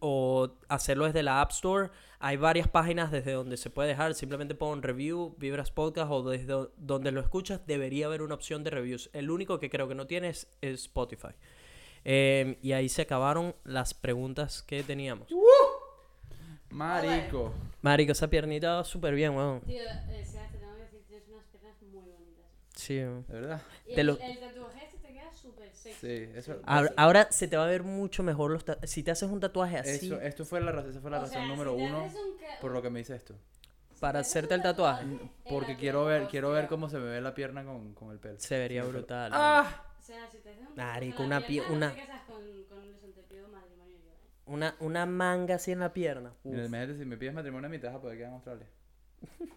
o 0.00 0.50
hacerlo 0.68 1.04
desde 1.04 1.22
la 1.22 1.40
App 1.40 1.52
Store. 1.52 1.90
Hay 2.24 2.36
varias 2.36 2.68
páginas 2.68 3.10
desde 3.10 3.32
donde 3.32 3.56
se 3.56 3.68
puede 3.68 3.88
dejar. 3.88 4.14
Simplemente 4.14 4.54
pon 4.54 4.80
review, 4.82 5.34
Vibras 5.38 5.72
Podcast 5.72 6.08
o 6.12 6.22
desde 6.22 6.46
do- 6.46 6.72
donde 6.76 7.10
lo 7.10 7.20
escuchas. 7.20 7.66
Debería 7.66 8.06
haber 8.06 8.22
una 8.22 8.36
opción 8.36 8.62
de 8.62 8.70
reviews. 8.70 9.10
El 9.12 9.28
único 9.30 9.58
que 9.58 9.68
creo 9.68 9.88
que 9.88 9.96
no 9.96 10.06
tienes 10.06 10.46
es 10.60 10.82
Spotify. 10.82 11.34
Eh, 12.04 12.58
y 12.62 12.72
ahí 12.72 12.88
se 12.88 13.02
acabaron 13.02 13.56
las 13.64 13.92
preguntas 13.94 14.62
que 14.62 14.82
teníamos. 14.84 15.28
Marico. 16.70 17.52
Marico, 17.82 18.12
esa 18.12 18.28
piernita 18.28 18.76
va 18.76 18.84
súper 18.84 19.14
bien, 19.14 19.36
weón. 19.36 19.60
Tío, 19.62 19.82
eh, 19.82 19.86
tengo 20.06 20.76
que 20.76 20.82
decir, 20.82 21.02
tienes 21.08 21.28
unas 21.28 21.44
piernas 21.46 21.82
muy 21.82 21.90
bonitas. 22.00 22.46
Sí, 22.76 22.98
weón. 22.98 23.26
¿De 23.26 23.34
verdad? 23.34 23.62
Y 23.86 23.94
Te 23.94 24.00
el, 24.00 24.06
lo- 24.06 24.18
el 24.20 24.38
tatuaje 24.40 24.84
este 24.86 24.98
te 24.98 25.12
queda 25.12 25.32
súper 25.32 25.66
sexy. 25.70 25.71
Sí, 25.90 26.30
eso. 26.34 26.60
Ahora, 26.64 26.92
ahora 26.96 27.28
se 27.30 27.48
te 27.48 27.56
va 27.56 27.64
a 27.64 27.68
ver 27.68 27.82
mucho 27.82 28.22
mejor 28.22 28.50
los 28.50 28.64
ta- 28.64 28.78
si 28.84 29.02
te 29.02 29.10
haces 29.10 29.28
un 29.30 29.40
tatuaje 29.40 29.78
así 29.78 30.06
Eso, 30.06 30.20
esto 30.20 30.44
fue 30.44 30.60
la, 30.60 30.72
raz- 30.72 30.86
esa 30.86 31.00
fue 31.00 31.10
la 31.10 31.18
O 31.18 31.20
razón 31.20 31.32
sea, 31.34 31.46
número 31.46 31.72
si 31.74 31.80
uno 31.82 32.04
un 32.06 32.12
por 32.60 32.70
lo 32.72 32.80
que 32.82 32.90
me 32.90 33.00
hice 33.00 33.14
esto. 33.16 33.34
si 33.92 34.00
para 34.00 34.20
hacerte 34.20 34.54
el 34.54 34.62
tatuaje. 34.62 35.04
Porque 35.48 35.76
quiero 35.76 36.04
ver, 36.04 36.26
quiero 36.28 36.50
ver 36.50 36.66
cómo 36.68 36.88
se 36.88 36.98
me 36.98 37.06
ve 37.06 37.20
la 37.20 37.34
pierna 37.34 37.64
con, 37.64 37.94
con 37.94 38.10
el 38.12 38.18
pelo. 38.18 38.38
se 38.38 38.58
vería 38.58 38.84
brutal. 38.84 39.30
¡Ah! 39.34 39.86
O 39.98 40.02
sea, 40.02 40.28
si 40.30 40.38
te 40.38 40.50
haces 40.50 40.66
un 40.68 40.74
Marico, 40.76 41.22
una 41.22 41.44
pierna, 41.46 41.72
una- 41.72 41.92
eh. 41.94 42.08
Una, 44.44 44.74
una 44.80 45.06
manga 45.06 45.54
así 45.54 45.70
en 45.72 45.78
la 45.78 45.92
pierna. 45.92 46.32
Imagínate 46.44 46.96
si 46.98 47.04
me 47.04 47.16
pides 47.16 47.32
matrimonio 47.32 47.68
a 47.68 47.70
mí 47.70 47.78
te 47.78 47.86
vas 47.86 47.96
a 47.96 48.00
poder 48.00 48.16
quedar 48.18 48.30
en 48.30 48.34
Australia. 48.34 48.66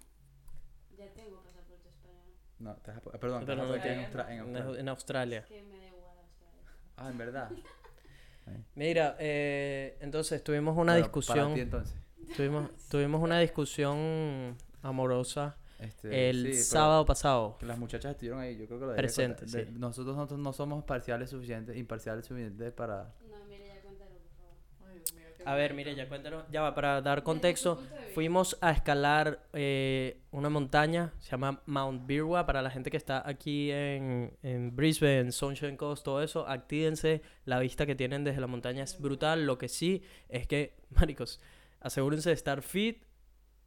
Ya 0.97 1.07
tengo 1.13 1.41
pasaporte 1.41 1.89
español. 1.89 2.23
No, 2.59 2.75
te 2.77 2.91
vas 2.91 2.97
a 2.99 3.01
po- 3.01 3.11
perdón, 3.11 3.45
te 3.45 3.55
vas 3.55 3.63
a 3.63 3.67
poder 3.67 3.81
quedar 3.81 3.95
En, 3.97 4.03
Australia. 4.05 4.79
en 4.79 4.89
Australia. 4.89 5.39
Es 5.39 5.45
que 5.47 5.61
me 5.63 5.77
da 5.79 5.87
igual 5.87 6.17
Australia. 6.19 6.61
Ah, 6.97 7.09
en 7.09 7.17
verdad. 7.17 7.49
Mira, 8.75 9.15
eh, 9.19 9.97
entonces 10.01 10.43
tuvimos 10.43 10.77
una 10.77 10.95
discusión. 10.95 11.37
Para 11.37 11.53
ti 11.55 11.61
entonces. 11.61 11.95
Tuvimos, 12.35 12.69
tuvimos 12.89 13.21
una 13.21 13.39
discusión 13.39 14.55
amorosa 14.81 15.55
Este, 15.79 16.29
el 16.29 16.53
sí, 16.53 16.63
sábado 16.63 17.05
pasado. 17.05 17.57
Las 17.61 17.77
muchachas 17.77 18.11
estuvieron 18.11 18.39
ahí, 18.39 18.57
yo 18.57 18.65
creo 18.67 18.79
que 18.79 18.85
lo 18.87 18.95
Presente. 18.95 19.45
De- 19.45 19.65
sí. 19.65 19.71
Nosotros 19.73 20.15
no, 20.15 20.37
no 20.37 20.53
somos 20.53 20.83
parciales 20.83 21.29
suficientes, 21.29 21.75
imparciales 21.77 22.25
suficientes 22.25 22.71
para... 22.73 23.13
No, 23.29 23.45
mire, 23.47 23.67
ya 23.67 23.81
cuéntalo, 23.81 24.11
por 24.11 24.29
favor. 24.37 24.53
Ay, 24.91 24.99
Dios 24.99 25.13
mío, 25.13 25.25
qué 25.34 25.34
A 25.45 25.55
ver, 25.55 25.73
mire, 25.73 25.95
ya 25.95 26.07
cuéntanos. 26.09 26.43
Ya 26.51 26.61
va, 26.61 26.73
para 26.73 27.01
dar 27.01 27.23
contexto. 27.23 27.81
Fuimos 28.13 28.57
a 28.61 28.71
escalar 28.71 29.47
eh, 29.53 30.21
una 30.31 30.49
montaña, 30.49 31.13
se 31.19 31.31
llama 31.31 31.61
Mount 31.65 32.07
Birwa, 32.07 32.45
para 32.45 32.61
la 32.61 32.69
gente 32.71 32.89
que 32.89 32.97
está 32.97 33.27
aquí 33.27 33.71
en, 33.71 34.35
en 34.41 34.75
Brisbane, 34.75 35.19
en 35.19 35.31
Sunshine 35.31 35.77
Coast, 35.77 36.03
todo 36.03 36.23
eso, 36.23 36.47
actívense, 36.47 37.21
la 37.45 37.59
vista 37.59 37.85
que 37.85 37.95
tienen 37.95 38.23
desde 38.23 38.41
la 38.41 38.47
montaña 38.47 38.83
es 38.83 38.99
brutal, 38.99 39.45
lo 39.45 39.57
que 39.57 39.67
sí 39.67 40.01
es 40.29 40.47
que, 40.47 40.75
maricos, 40.89 41.41
asegúrense 41.81 42.29
de 42.29 42.35
estar 42.35 42.61
fit 42.61 43.03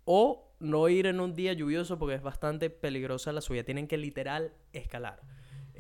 o 0.05 0.52
no 0.60 0.88
ir 0.88 1.06
en 1.06 1.20
un 1.20 1.34
día 1.34 1.52
lluvioso 1.52 1.98
porque 1.98 2.14
es 2.14 2.22
bastante 2.22 2.70
peligrosa 2.70 3.32
la 3.32 3.40
subida, 3.40 3.62
tienen 3.62 3.86
que 3.86 3.98
literal 3.98 4.52
escalar. 4.72 5.20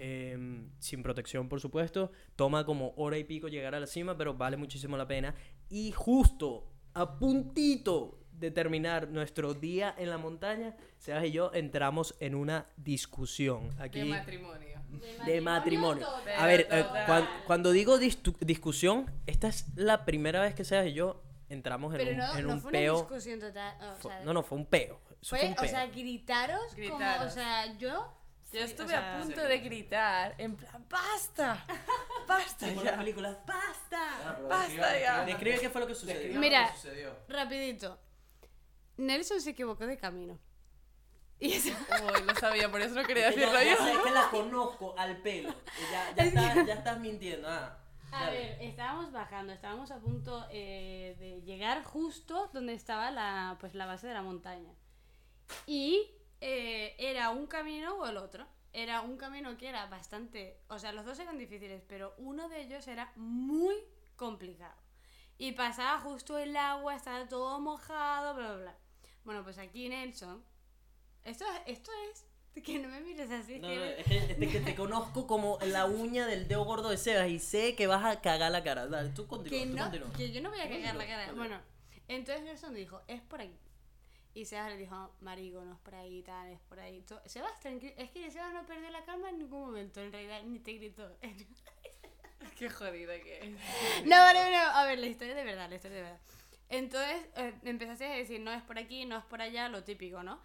Em, 0.00 0.70
sin 0.78 1.02
protección, 1.02 1.48
por 1.48 1.60
supuesto. 1.60 2.12
Toma 2.36 2.64
como 2.64 2.94
hora 2.96 3.18
y 3.18 3.24
pico 3.24 3.48
llegar 3.48 3.74
a 3.74 3.80
la 3.80 3.86
cima, 3.88 4.16
pero 4.16 4.32
vale 4.32 4.56
muchísimo 4.56 4.96
la 4.96 5.08
pena. 5.08 5.34
Y 5.70 5.92
justo 5.92 6.64
a 6.94 7.18
puntito 7.18 8.18
de 8.32 8.50
terminar 8.50 9.08
nuestro 9.08 9.52
día 9.54 9.94
en 9.98 10.10
la 10.10 10.18
montaña, 10.18 10.76
Sebas 10.98 11.24
y 11.24 11.32
yo 11.32 11.50
entramos 11.54 12.14
en 12.20 12.34
una 12.34 12.66
discusión 12.76 13.76
De 13.76 13.82
aquí 13.82 14.04
matrimonio. 14.04 14.80
de 15.26 15.40
matrimonio. 15.40 16.06
total. 16.06 16.34
A 16.38 16.46
ver, 16.46 16.60
eh, 16.70 16.82
Total. 16.82 17.06
cuan- 17.06 17.28
cuando 17.46 17.72
digo 17.72 17.98
distu- 17.98 18.36
discusión, 18.38 19.10
esta 19.26 19.48
es 19.48 19.66
la 19.76 20.04
primera 20.04 20.40
vez 20.40 20.54
que 20.54 20.64
Sebas 20.64 20.86
y 20.86 20.92
yo 20.92 21.22
entramos 21.48 21.92
en 21.94 21.98
Pero 21.98 22.10
un, 22.12 22.16
no, 22.18 22.36
en 22.38 22.46
no 22.46 22.52
un 22.54 22.60
fue 22.60 22.70
una 22.70 22.78
peo. 22.78 22.94
discusión 22.96 23.40
total. 23.40 23.74
o 23.98 24.02
sea, 24.08 24.20
no, 24.24 24.32
no, 24.32 24.42
fue 24.42 24.58
un 24.58 24.66
peo. 24.66 25.00
Fue, 25.22 25.38
fue, 25.40 25.48
un 25.48 25.52
o 25.54 25.56
peo. 25.56 25.68
sea, 25.70 25.86
gritaros, 25.88 26.60
como, 26.60 26.70
o 26.72 26.76
Gritaros. 26.98 27.32
sea, 27.34 27.76
yo... 27.78 28.12
Yo 28.52 28.60
o 28.60 28.64
estuve 28.64 28.88
sea, 28.88 29.16
a 29.18 29.20
punto 29.22 29.42
de 29.42 29.58
gritar, 29.58 30.34
en 30.38 30.56
plan, 30.56 30.84
¡basta! 30.88 31.66
¡Basta 32.26 32.66
las 32.66 32.82
ya! 32.82 32.96
películas, 32.96 33.36
¡basta! 33.46 34.38
¡Basta 34.48 34.98
ya! 34.98 35.24
Describe 35.24 35.58
qué 35.60 35.68
fue 35.70 35.80
lo 35.82 35.86
que 35.86 35.94
sucedió. 35.94 36.40
Mira, 36.40 36.74
rapidito. 37.28 37.98
Nelson 38.96 39.40
se 39.40 39.50
equivocó 39.50 39.86
de 39.86 39.98
camino. 39.98 40.38
Y 41.38 41.52
eso... 41.54 41.70
Uy, 41.70 42.22
lo 42.26 42.34
sabía, 42.36 42.70
por 42.70 42.80
eso 42.80 42.94
no 42.94 43.04
quería 43.04 43.30
que 43.30 43.36
decirlo 43.40 43.62
yo. 43.62 43.86
es 43.86 43.98
que 43.98 44.10
la 44.10 44.30
conozco 44.30 44.94
al 44.98 45.18
pelo. 45.18 45.54
Ya, 45.92 46.14
ya, 46.16 46.24
estás, 46.24 46.66
ya 46.66 46.74
estás 46.74 46.98
mintiendo. 47.00 47.48
Ah, 47.48 47.78
A 48.10 48.24
dale. 48.24 48.38
ver, 48.38 48.62
estábamos 48.62 49.12
bajando, 49.12 49.52
estábamos 49.52 49.90
a 49.90 49.98
punto 49.98 50.46
eh, 50.50 51.16
de 51.20 51.42
llegar 51.42 51.84
justo 51.84 52.48
donde 52.54 52.72
estaba 52.72 53.10
la, 53.10 53.56
pues, 53.60 53.74
la 53.74 53.84
base 53.86 54.06
de 54.08 54.14
la 54.14 54.22
montaña. 54.22 54.72
Y 55.66 56.10
eh, 56.40 56.94
era 56.98 57.30
un 57.30 57.46
camino 57.46 57.94
o 57.96 58.06
el 58.06 58.16
otro. 58.16 58.46
Era 58.72 59.00
un 59.00 59.16
camino 59.16 59.56
que 59.56 59.68
era 59.68 59.86
bastante... 59.86 60.60
O 60.68 60.78
sea, 60.78 60.92
los 60.92 61.04
dos 61.04 61.18
eran 61.18 61.38
difíciles, 61.38 61.82
pero 61.88 62.14
uno 62.18 62.48
de 62.48 62.60
ellos 62.62 62.86
era 62.86 63.12
muy 63.16 63.74
complicado. 64.16 64.74
Y 65.38 65.52
pasaba 65.52 65.98
justo 66.00 66.36
el 66.38 66.56
agua, 66.56 66.94
estaba 66.94 67.26
todo 67.28 67.60
mojado, 67.60 68.34
bla, 68.34 68.46
bla, 68.48 68.56
bla. 68.62 68.76
Bueno, 69.24 69.42
pues 69.42 69.58
aquí 69.58 69.88
Nelson... 69.88 70.44
Esto, 71.24 71.44
esto 71.66 71.90
es... 72.12 72.24
Que 72.64 72.78
no 72.80 72.88
me 72.88 73.00
mires 73.00 73.30
así. 73.30 73.60
No, 73.60 73.68
que 73.68 73.76
no, 73.76 73.82
eres- 73.84 73.98
es 74.00 74.06
que, 74.06 74.16
es 74.32 74.40
de 74.40 74.48
que 74.48 74.60
te 74.60 74.74
conozco 74.74 75.26
como 75.28 75.58
la 75.62 75.86
uña 75.86 76.26
del 76.26 76.48
dedo 76.48 76.64
gordo 76.64 76.88
de 76.90 76.96
Sebas 76.96 77.28
y 77.28 77.38
sé 77.38 77.76
que 77.76 77.86
vas 77.86 78.04
a 78.04 78.20
cagar 78.20 78.50
la 78.50 78.64
cara. 78.64 78.88
Dale, 78.88 79.10
tú 79.10 79.28
continúa, 79.28 79.90
que, 79.92 80.00
no, 80.00 80.12
que 80.12 80.32
yo 80.32 80.40
no 80.42 80.50
voy 80.50 80.60
a 80.60 80.68
cagar 80.68 80.96
la 80.96 81.06
cara. 81.06 81.32
Bueno, 81.32 81.60
entonces 82.08 82.42
Nelson 82.44 82.74
dijo, 82.74 83.00
es 83.06 83.20
por 83.22 83.40
aquí. 83.40 83.56
Y 84.38 84.44
Sebas 84.44 84.70
le 84.70 84.76
dijo, 84.76 85.10
marico, 85.20 85.64
no 85.64 85.72
es 85.72 85.78
por 85.80 85.96
ahí, 85.96 86.22
tal, 86.22 86.48
es 86.52 86.60
por 86.68 86.78
ahí. 86.78 87.00
To- 87.02 87.20
Sebas, 87.26 87.58
tranquilo. 87.58 87.92
Es 87.96 88.08
que 88.12 88.30
Sebas 88.30 88.52
no 88.54 88.64
perdió 88.66 88.88
la 88.90 89.04
calma 89.04 89.30
en 89.30 89.38
ningún 89.40 89.62
momento, 89.62 90.00
en 90.00 90.12
realidad, 90.12 90.44
ni 90.44 90.60
te 90.60 90.74
gritó. 90.74 91.10
Qué 92.56 92.70
jodida 92.70 93.18
que 93.20 93.38
es. 93.40 93.50
no, 94.06 94.16
vale, 94.16 94.50
no, 94.52 94.58
a 94.58 94.84
ver, 94.86 94.98
la 95.00 95.06
historia 95.06 95.34
de 95.34 95.42
verdad, 95.42 95.68
la 95.68 95.74
historia 95.74 95.96
de 95.96 96.02
verdad. 96.04 96.20
Entonces 96.68 97.26
eh, 97.36 97.52
empezaste 97.64 98.04
a 98.06 98.10
decir, 98.16 98.38
no 98.40 98.52
es 98.52 98.62
por 98.62 98.78
aquí, 98.78 99.06
no 99.06 99.18
es 99.18 99.24
por 99.24 99.42
allá, 99.42 99.68
lo 99.68 99.82
típico, 99.82 100.22
¿no? 100.22 100.40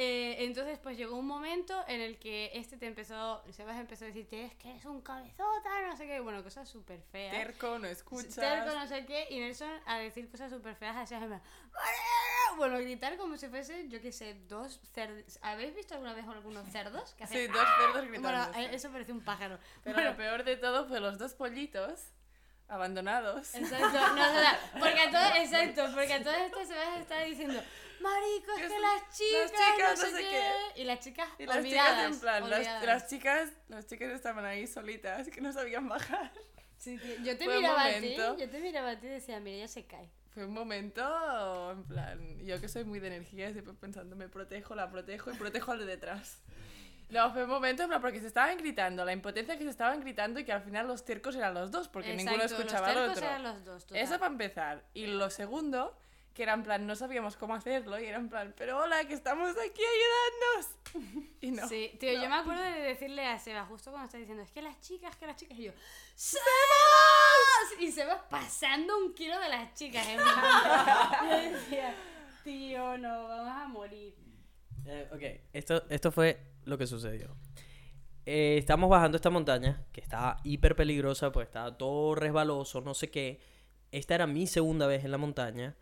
Eh, 0.00 0.44
entonces, 0.44 0.78
pues 0.78 0.96
llegó 0.96 1.16
un 1.16 1.26
momento 1.26 1.74
en 1.88 2.00
el 2.00 2.20
que 2.20 2.52
este 2.54 2.76
te 2.76 2.86
empezó, 2.86 3.42
Sebas 3.50 3.76
empezó 3.80 4.04
a 4.04 4.06
decirte, 4.06 4.44
es 4.44 4.54
que 4.54 4.76
es 4.76 4.84
un 4.84 5.00
cabezota, 5.00 5.82
no 5.88 5.96
sé 5.96 6.06
qué, 6.06 6.20
bueno, 6.20 6.40
cosas 6.44 6.68
súper 6.68 7.02
feas. 7.02 7.32
Terco, 7.32 7.80
no 7.80 7.88
escuchas. 7.88 8.36
Terco, 8.36 8.78
no 8.78 8.86
sé 8.86 9.04
qué, 9.06 9.26
y 9.28 9.40
Nelson 9.40 9.68
a 9.86 9.98
decir 9.98 10.30
cosas 10.30 10.52
súper 10.52 10.76
feas, 10.76 10.96
así, 10.96 11.14
en 11.14 11.26
plan, 11.26 11.42
bueno, 12.56 12.76
a 12.76 12.78
gritar 12.78 13.16
como 13.16 13.36
si 13.36 13.48
fuese, 13.48 13.88
yo 13.88 14.00
qué 14.00 14.12
sé, 14.12 14.34
dos 14.46 14.80
cerdos. 14.92 15.40
¿Habéis 15.42 15.74
visto 15.74 15.94
alguna 15.94 16.14
vez 16.14 16.28
algunos 16.28 16.68
cerdos? 16.68 17.14
Que 17.14 17.24
hacen, 17.24 17.46
Sí, 17.48 17.52
dos 17.52 17.66
cerdos 17.80 18.06
gritando. 18.08 18.28
Bueno, 18.52 18.56
eh, 18.56 18.70
eso 18.76 18.92
parece 18.92 19.10
un 19.10 19.24
pájaro. 19.24 19.58
Pero 19.82 19.96
Bueno, 19.96 20.10
lo 20.10 20.16
peor 20.16 20.44
de 20.44 20.56
todo 20.58 20.86
fue 20.86 21.00
los 21.00 21.18
dos 21.18 21.34
pollitos 21.34 22.12
abandonados. 22.68 23.54
Exacto, 23.54 23.88
no, 23.92 24.14
no, 24.16 24.32
no, 24.32 24.48
porque 24.78 25.00
a 25.00 25.10
todo, 25.10 25.34
exacto, 25.42 25.86
porque 25.94 26.12
a 26.14 26.22
todo 26.22 26.34
esto 26.34 26.64
se 26.66 26.74
va 26.74 26.94
a 26.94 26.98
estar 27.00 27.24
diciendo, 27.26 27.62
marico, 28.00 28.52
es 28.52 28.56
Que 28.56 28.62
que 28.62 28.68
son- 28.68 28.82
las 28.82 29.02
chicas, 29.18 29.52
chicas, 29.52 29.98
no 29.98 30.04
sé 30.04 30.10
sé 30.12 30.28
qué, 30.28 30.80
y 30.80 30.84
las 30.84 31.00
chicas 31.00 31.28
Y 31.38 31.46
las 31.46 31.64
chicas 31.64 32.04
en 32.04 32.20
plan, 32.20 32.50
las, 32.50 32.84
las 32.84 33.08
chicas, 33.08 33.50
las 33.68 33.86
chicas 33.86 34.10
estaban 34.12 34.44
ahí 34.44 34.66
solitas, 34.66 35.28
que 35.28 35.40
no 35.40 35.52
sabían 35.52 35.88
bajar. 35.88 36.32
Sí, 36.76 36.96
yo 37.24 37.36
te 37.36 37.44
Fue 37.44 37.56
miraba 37.56 37.84
a 37.86 38.00
ti, 38.00 38.14
yo 38.16 38.48
te 38.50 38.60
miraba 38.60 38.90
a 38.90 39.00
ti 39.00 39.06
y 39.06 39.10
decía, 39.10 39.40
mira, 39.40 39.56
ella 39.56 39.68
se 39.68 39.84
cae. 39.86 40.08
Fue 40.32 40.44
un 40.46 40.52
momento, 40.52 41.72
en 41.72 41.82
plan, 41.84 42.38
yo 42.46 42.60
que 42.60 42.68
soy 42.68 42.84
muy 42.84 43.00
de 43.00 43.08
energía, 43.08 43.50
siempre 43.50 43.74
pensando, 43.74 44.14
me 44.14 44.28
protejo, 44.28 44.76
la 44.76 44.88
protejo 44.88 45.32
y 45.32 45.34
protejo 45.34 45.72
al 45.72 45.80
de 45.80 45.86
detrás. 45.86 46.38
No, 47.10 47.32
fue 47.32 47.44
un 47.44 47.50
momento, 47.50 47.82
en 47.82 47.88
plan, 47.88 48.00
porque 48.02 48.20
se 48.20 48.26
estaban 48.26 48.56
gritando, 48.58 49.04
la 49.04 49.12
impotencia 49.12 49.56
que 49.56 49.64
se 49.64 49.70
estaban 49.70 50.00
gritando 50.00 50.40
y 50.40 50.44
que 50.44 50.52
al 50.52 50.62
final 50.62 50.86
los 50.86 51.04
tercos 51.04 51.34
eran 51.36 51.54
los 51.54 51.70
dos, 51.70 51.88
porque 51.88 52.14
ninguno 52.14 52.42
Exacto, 52.42 52.62
escuchaba 52.62 52.88
los 52.92 52.96
al 52.96 53.10
otro. 53.10 53.24
eran 53.24 53.42
los 53.42 53.64
dos, 53.64 53.86
total. 53.86 54.02
Eso 54.02 54.18
para 54.18 54.30
empezar. 54.32 54.84
Y 54.92 55.06
lo 55.06 55.30
segundo, 55.30 55.96
que 56.34 56.42
era 56.42 56.52
en 56.52 56.62
plan, 56.64 56.86
no 56.86 56.94
sabíamos 56.96 57.36
cómo 57.36 57.54
hacerlo, 57.54 57.98
y 57.98 58.04
era 58.04 58.18
en 58.18 58.28
plan, 58.28 58.54
pero 58.58 58.78
hola, 58.78 59.04
que 59.06 59.14
estamos 59.14 59.50
aquí 59.50 59.82
ayudándonos. 59.82 61.28
Y 61.40 61.50
no. 61.52 61.68
Sí, 61.68 61.96
tío, 62.00 62.12
yo 62.12 62.22
no. 62.22 62.30
me 62.30 62.36
acuerdo 62.36 62.62
de 62.62 62.80
decirle 62.80 63.24
a 63.24 63.38
Seba, 63.38 63.64
justo 63.64 63.90
cuando 63.90 64.06
está 64.06 64.18
diciendo, 64.18 64.42
es 64.42 64.50
que 64.50 64.60
las 64.60 64.80
chicas, 64.80 65.14
que 65.16 65.26
las 65.26 65.36
chicas, 65.36 65.58
y 65.58 65.64
yo, 65.64 65.72
¡Sebas! 66.16 67.80
Y 67.80 67.92
Sebas 67.92 68.22
pasando 68.28 68.98
un 68.98 69.14
kilo 69.14 69.38
de 69.38 69.48
las 69.48 69.72
chicas, 69.74 70.06
en 70.08 70.16
plan. 70.16 71.30
Yo 71.30 71.50
decía, 71.52 71.94
tío, 72.42 72.98
no, 72.98 73.28
vamos 73.28 73.52
a 73.52 73.68
morir. 73.68 74.14
Eh, 74.88 75.08
ok, 75.12 75.48
esto, 75.52 75.84
esto 75.90 76.10
fue 76.10 76.38
lo 76.64 76.78
que 76.78 76.86
sucedió. 76.86 77.36
Eh, 78.26 78.56
estamos 78.58 78.88
bajando 78.90 79.16
esta 79.16 79.30
montaña, 79.30 79.84
que 79.92 80.00
estaba 80.00 80.38
hiper 80.44 80.74
peligrosa, 80.76 81.30
pues 81.32 81.46
estaba 81.46 81.76
todo 81.76 82.14
resbaloso, 82.14 82.80
no 82.80 82.94
sé 82.94 83.10
qué. 83.10 83.40
Esta 83.90 84.14
era 84.14 84.26
mi 84.26 84.46
segunda 84.46 84.86
vez 84.86 85.04
en 85.04 85.10
la 85.10 85.18
montaña. 85.18 85.76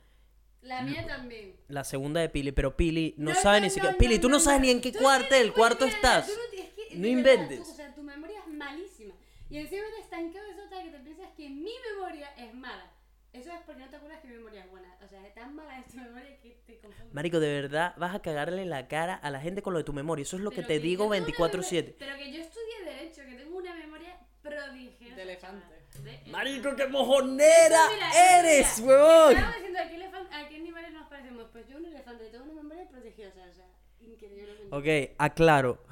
La 0.63 0.83
mía 0.83 1.07
también. 1.07 1.55
La 1.69 1.85
segunda 1.85 2.21
de 2.21 2.29
Pili, 2.29 2.51
pero 2.53 2.77
Pili 2.77 3.15
no, 3.19 3.31
No, 3.33 3.37
sabe 3.41 3.59
no, 3.61 3.65
ni 3.65 3.71
siquiera. 3.71 3.93
no, 3.93 3.99
Pili, 3.99 4.17
no, 4.17 4.21
tú 4.21 4.29
no, 4.29 4.35
no, 4.37 4.41
sabes 4.41 4.61
ni 4.61 4.71
en 4.71 4.81
qué 4.81 4.91
Tú 4.93 4.99
cuartel, 4.99 5.49
no 5.49 5.55
cuarto 5.55 5.79
tienes- 5.79 5.95
estás. 5.97 6.27
tú 6.27 6.33
no 6.33 6.51
tienes 6.51 6.71
que- 6.73 6.97
No 6.97 7.03
de 7.07 7.15
verdad, 7.15 7.33
inventes. 7.43 7.69
o 7.69 7.75
sea, 7.75 7.95
tu 7.95 8.03
memoria 8.03 8.41
es 8.41 8.49
malísima. 8.53 9.15
Y 9.49 9.59
encima 9.59 9.83
eres 9.97 10.11
tan 10.11 10.33
cabezota 10.33 10.83
que 10.83 10.91
te 10.91 10.99
piensas 11.01 11.29
que 11.37 11.49
mi 11.49 11.73
memoria 11.95 12.29
es 12.37 12.53
mala. 12.55 12.93
Eso 13.39 13.53
es 13.53 13.61
porque 13.67 13.81
no 13.83 13.89
te 13.89 13.97
acuerdas 13.97 14.21
que 14.21 14.29
mi 14.29 14.35
memoria 14.37 14.65
es 14.65 14.71
buena. 14.71 14.97
O 15.05 15.09
sea, 15.09 15.27
es 15.27 15.35
tan 15.35 15.55
mala 15.55 15.79
es 15.79 15.87
tu 15.87 15.97
memoria 15.99 16.39
que 16.41 16.57
te 16.67 16.79
confunde. 16.79 17.13
Marico, 17.13 17.39
de 17.41 17.61
verdad 17.63 17.95
vas 17.97 18.15
a 18.15 18.21
cagarle 18.21 18.65
la 18.67 18.89
cara 18.89 19.15
a 19.15 19.31
la 19.31 19.41
gente 19.41 19.63
con 19.63 19.73
lo 19.73 19.79
de 19.79 19.85
tu 19.85 19.93
memoria. 19.93 20.23
Eso 20.23 20.37
es 20.37 20.43
lo 20.43 20.51
que 20.51 20.57
Pero 20.57 20.69
te 20.69 20.79
digo 20.81 21.05
tengo 21.11 21.17
una 21.17 21.27
24-7. 21.27 21.93
memoria- 21.93 21.95
Pero 21.99 22.17
que 22.17 22.33
yo 22.33 22.41
estudié 22.43 22.85
Derecho, 22.85 23.23
que 23.27 23.35
tengo 23.35 23.57
una 23.59 23.75
memoria 23.75 24.17
prodigiosa. 24.43 25.17
De 25.17 25.23
elefante. 25.23 25.75
De 26.03 26.31
Marico, 26.31 26.69
elefante. 26.69 26.83
qué 26.85 26.89
mojonera 26.89 27.81
Mira, 27.93 28.39
eres, 28.41 28.81
mira, 28.81 28.89
huevón. 28.93 29.33
Estaba 29.37 29.53
diciendo 29.57 29.79
a 29.81 29.89
qué, 29.89 29.97
elefan- 29.97 30.29
a 30.33 30.49
qué 30.49 30.57
animales 30.57 30.93
nos 30.93 31.07
parecemos. 31.09 31.47
Pues 31.53 31.69
yo 31.69 31.77
un 31.79 31.87
elefante, 31.87 32.25
tengo 32.31 32.45
una 32.45 32.55
memoria 32.63 32.89
prodigiosa, 32.89 33.41
o 33.51 33.55
sea, 33.55 33.67
increíblemente. 34.01 34.69
Ok, 34.71 35.15
aclaro. 35.19 35.83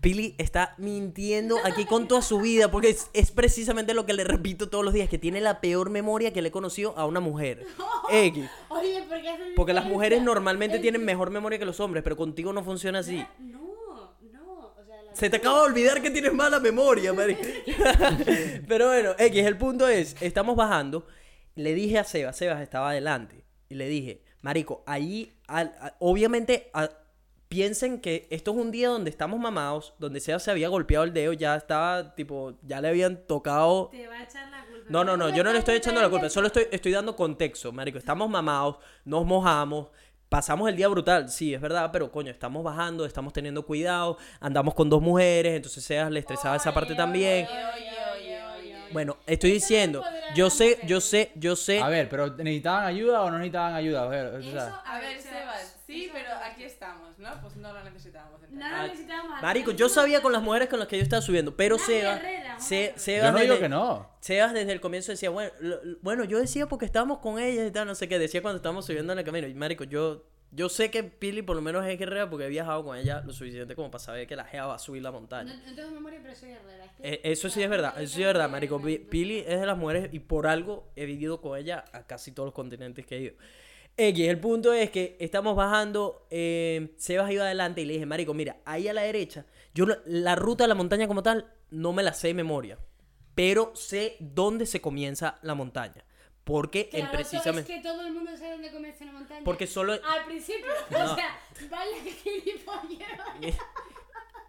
Pili 0.00 0.34
está 0.38 0.74
mintiendo 0.78 1.56
aquí 1.64 1.84
con 1.84 2.08
toda 2.08 2.20
su 2.20 2.40
vida 2.40 2.70
porque 2.70 2.88
es, 2.90 3.08
es 3.12 3.30
precisamente 3.30 3.94
lo 3.94 4.04
que 4.04 4.14
le 4.14 4.24
repito 4.24 4.68
todos 4.68 4.84
los 4.84 4.92
días, 4.92 5.08
que 5.08 5.16
tiene 5.18 5.40
la 5.40 5.60
peor 5.60 5.90
memoria 5.90 6.32
que 6.32 6.42
le 6.42 6.48
he 6.48 6.52
conocido 6.52 6.92
a 6.98 7.06
una 7.06 7.20
mujer. 7.20 7.64
X. 8.10 8.50
Oye, 8.68 9.02
¿por 9.08 9.20
qué 9.22 9.52
Porque 9.54 9.72
las 9.72 9.84
mujeres 9.84 10.22
normalmente 10.22 10.80
tienen 10.80 11.04
mejor 11.04 11.30
memoria 11.30 11.58
que 11.58 11.64
los 11.64 11.78
hombres, 11.78 12.02
pero 12.02 12.16
contigo 12.16 12.52
no 12.52 12.64
funciona 12.64 12.98
así. 12.98 13.24
No, 13.38 13.60
no, 14.32 14.72
o 14.76 14.84
sea, 14.84 15.02
la 15.02 15.14
Se 15.14 15.30
te 15.30 15.36
acaba 15.36 15.60
de 15.60 15.64
olvidar 15.66 16.02
que 16.02 16.10
tienes 16.10 16.32
mala 16.32 16.58
memoria, 16.58 17.12
marico. 17.12 17.42
Pero 18.68 18.88
bueno, 18.88 19.10
X, 19.18 19.44
el 19.46 19.56
punto 19.56 19.86
es, 19.88 20.16
estamos 20.20 20.56
bajando. 20.56 21.06
Le 21.54 21.74
dije 21.74 21.98
a 21.98 22.04
Sebas, 22.04 22.36
Sebas 22.36 22.60
estaba 22.60 22.90
adelante. 22.90 23.44
Y 23.68 23.76
le 23.76 23.88
dije, 23.88 24.22
marico, 24.42 24.82
allí, 24.86 25.32
al- 25.46 25.74
a- 25.80 25.94
obviamente, 26.00 26.70
a- 26.74 26.90
piensen 27.48 28.00
que 28.00 28.26
esto 28.30 28.50
es 28.52 28.56
un 28.56 28.70
día 28.70 28.88
donde 28.88 29.10
estamos 29.10 29.38
mamados, 29.38 29.94
donde 29.98 30.20
Sebas 30.20 30.42
se 30.42 30.50
había 30.50 30.68
golpeado 30.68 31.04
el 31.04 31.12
dedo, 31.12 31.32
ya 31.32 31.56
estaba, 31.56 32.14
tipo, 32.14 32.54
ya 32.62 32.80
le 32.80 32.88
habían 32.88 33.26
tocado... 33.26 33.88
Te 33.90 34.06
va 34.06 34.14
a 34.14 34.22
echar 34.24 34.50
la 34.50 34.64
culpa. 34.66 34.86
No, 34.88 35.04
no, 35.04 35.16
no, 35.16 35.28
yo 35.30 35.44
no 35.44 35.52
le 35.52 35.58
estoy 35.58 35.76
echando 35.76 36.00
la 36.00 36.08
culpa, 36.08 36.28
solo 36.28 36.48
estoy... 36.48 36.66
estoy, 36.70 36.92
dando 36.92 37.14
contexto, 37.16 37.72
marico. 37.72 37.98
Estamos 37.98 38.28
mamados, 38.28 38.76
nos 39.04 39.24
mojamos, 39.24 39.88
pasamos 40.28 40.68
el 40.68 40.76
día 40.76 40.88
brutal, 40.88 41.28
sí, 41.28 41.54
es 41.54 41.60
verdad, 41.60 41.90
pero 41.92 42.10
coño, 42.10 42.30
estamos 42.30 42.64
bajando, 42.64 43.04
estamos 43.04 43.32
teniendo 43.32 43.64
cuidado, 43.64 44.18
andamos 44.40 44.74
con 44.74 44.90
dos 44.90 45.00
mujeres, 45.00 45.54
entonces 45.54 45.84
Sebas 45.84 46.10
le 46.10 46.20
estresaba 46.20 46.56
esa 46.56 46.74
parte 46.74 46.94
también. 46.94 47.46
Oye. 47.46 47.95
Bueno, 48.96 49.18
estoy 49.26 49.52
diciendo, 49.52 50.02
yo 50.34 50.48
sé, 50.48 50.78
yo 50.86 51.02
sé, 51.02 51.30
yo 51.34 51.54
sé. 51.54 51.80
A 51.82 51.88
ver, 51.90 52.08
pero 52.08 52.28
¿necesitaban 52.34 52.86
ayuda 52.86 53.20
o 53.20 53.30
no 53.30 53.36
necesitaban 53.36 53.74
ayuda? 53.74 54.04
A 54.04 54.06
ver, 54.08 54.26
o 54.26 54.42
sea, 54.42 54.68
Eso, 54.68 54.80
A 54.86 54.98
ver, 55.00 55.20
Sebas, 55.20 55.76
sí, 55.86 56.08
pero 56.10 56.28
aquí 56.42 56.64
estamos, 56.64 57.18
¿no? 57.18 57.28
Pues 57.42 57.56
no 57.56 57.74
lo 57.74 57.84
necesitábamos. 57.84 58.40
No 58.50 58.68
lo 58.70 58.82
necesitábamos. 58.84 59.42
Marico, 59.42 59.70
yo 59.72 59.90
sabía 59.90 60.22
con 60.22 60.32
las 60.32 60.40
mujeres 60.40 60.70
con 60.70 60.78
las 60.78 60.88
que 60.88 60.96
yo 60.96 61.02
estaba 61.02 61.20
subiendo, 61.20 61.54
pero 61.54 61.78
Sebas, 61.78 62.20
Herrera, 62.20 62.58
Se-. 62.58 62.94
Sebas 62.96 63.26
yo 63.26 63.32
no 63.32 63.38
digo 63.40 63.52
desde- 63.52 63.64
que 63.64 63.68
no. 63.68 64.10
Sebas 64.20 64.54
desde 64.54 64.72
el 64.72 64.80
comienzo 64.80 65.12
decía, 65.12 65.28
bueno, 65.28 65.50
lo- 65.60 65.78
bueno, 66.00 66.24
yo 66.24 66.38
decía 66.40 66.66
porque 66.66 66.86
estábamos 66.86 67.18
con 67.18 67.38
ellas 67.38 67.68
y 67.68 67.70
tal, 67.70 67.86
no 67.86 67.94
sé 67.94 68.08
qué, 68.08 68.18
decía 68.18 68.40
cuando 68.40 68.56
estábamos 68.56 68.86
subiendo 68.86 69.12
en 69.12 69.18
el 69.18 69.26
camino. 69.26 69.46
Y 69.46 69.52
marico, 69.52 69.84
yo, 69.84 70.24
yo 70.52 70.68
sé 70.68 70.90
que 70.90 71.02
Pili 71.04 71.42
por 71.42 71.56
lo 71.56 71.62
menos 71.62 71.84
es 71.86 71.98
guerrera 71.98 72.28
porque 72.30 72.46
he 72.46 72.48
viajado 72.48 72.84
con 72.84 72.96
ella 72.96 73.20
lo 73.26 73.32
suficiente 73.32 73.74
como 73.74 73.90
para 73.90 74.02
saber 74.02 74.26
que 74.26 74.36
la 74.36 74.44
Gea 74.44 74.66
va 74.66 74.74
a 74.76 74.78
subir 74.78 75.02
la 75.02 75.10
montaña. 75.12 75.54
No, 75.54 75.70
no 75.70 75.74
tengo 75.74 75.90
memoria, 75.90 76.20
pero 76.22 76.34
soy 76.34 76.50
es 76.50 76.58
que- 76.98 77.12
Eh, 77.14 77.20
eso 77.24 77.48
sí 77.50 77.62
es 77.62 77.68
verdad, 77.68 78.00
eso 78.00 78.14
sí 78.14 78.22
es 78.22 78.26
verdad, 78.26 78.48
marico. 78.48 78.80
Pi- 78.80 78.98
Pili 78.98 79.40
es 79.40 79.60
de 79.60 79.66
las 79.66 79.76
mujeres 79.76 80.08
y 80.12 80.20
por 80.20 80.46
algo 80.46 80.88
he 80.96 81.04
vivido 81.04 81.40
con 81.40 81.58
ella 81.58 81.84
a 81.92 82.06
casi 82.06 82.32
todos 82.32 82.46
los 82.48 82.54
continentes 82.54 83.04
que 83.06 83.16
he 83.16 83.20
ido. 83.20 83.34
X, 83.98 84.28
el 84.28 84.38
punto 84.38 84.72
es 84.74 84.90
que 84.90 85.16
estamos 85.20 85.56
bajando, 85.56 86.26
eh, 86.30 86.92
Sebas 86.98 87.30
iba 87.32 87.44
adelante 87.44 87.80
y 87.80 87.86
le 87.86 87.94
dije, 87.94 88.04
marico, 88.06 88.34
mira, 88.34 88.58
ahí 88.66 88.88
a 88.88 88.92
la 88.92 89.02
derecha, 89.02 89.46
yo 89.74 89.86
la 90.04 90.34
ruta 90.36 90.64
de 90.64 90.68
la 90.68 90.74
montaña 90.74 91.08
como 91.08 91.22
tal 91.22 91.50
no 91.70 91.92
me 91.94 92.02
la 92.02 92.12
sé 92.12 92.28
de 92.28 92.34
memoria, 92.34 92.78
pero 93.34 93.72
sé 93.74 94.16
dónde 94.20 94.66
se 94.66 94.80
comienza 94.82 95.38
la 95.42 95.54
montaña. 95.54 96.04
Porque 96.46 96.90
en 96.92 97.00
Claro, 97.00 97.12
precisamente... 97.12 97.72
Es 97.72 97.78
que 97.80 97.82
todo 97.82 98.06
el 98.06 98.12
mundo 98.12 98.30
sabe 98.36 98.52
dónde 98.52 98.70
comienza 98.70 99.02
una 99.02 99.14
montaña. 99.14 99.40
Porque 99.44 99.66
solo... 99.66 99.94
Al 99.94 100.26
principio, 100.26 100.66
o 100.90 101.14
sea, 101.16 101.40
vaya 101.68 102.12
gilipollas. 102.22 103.10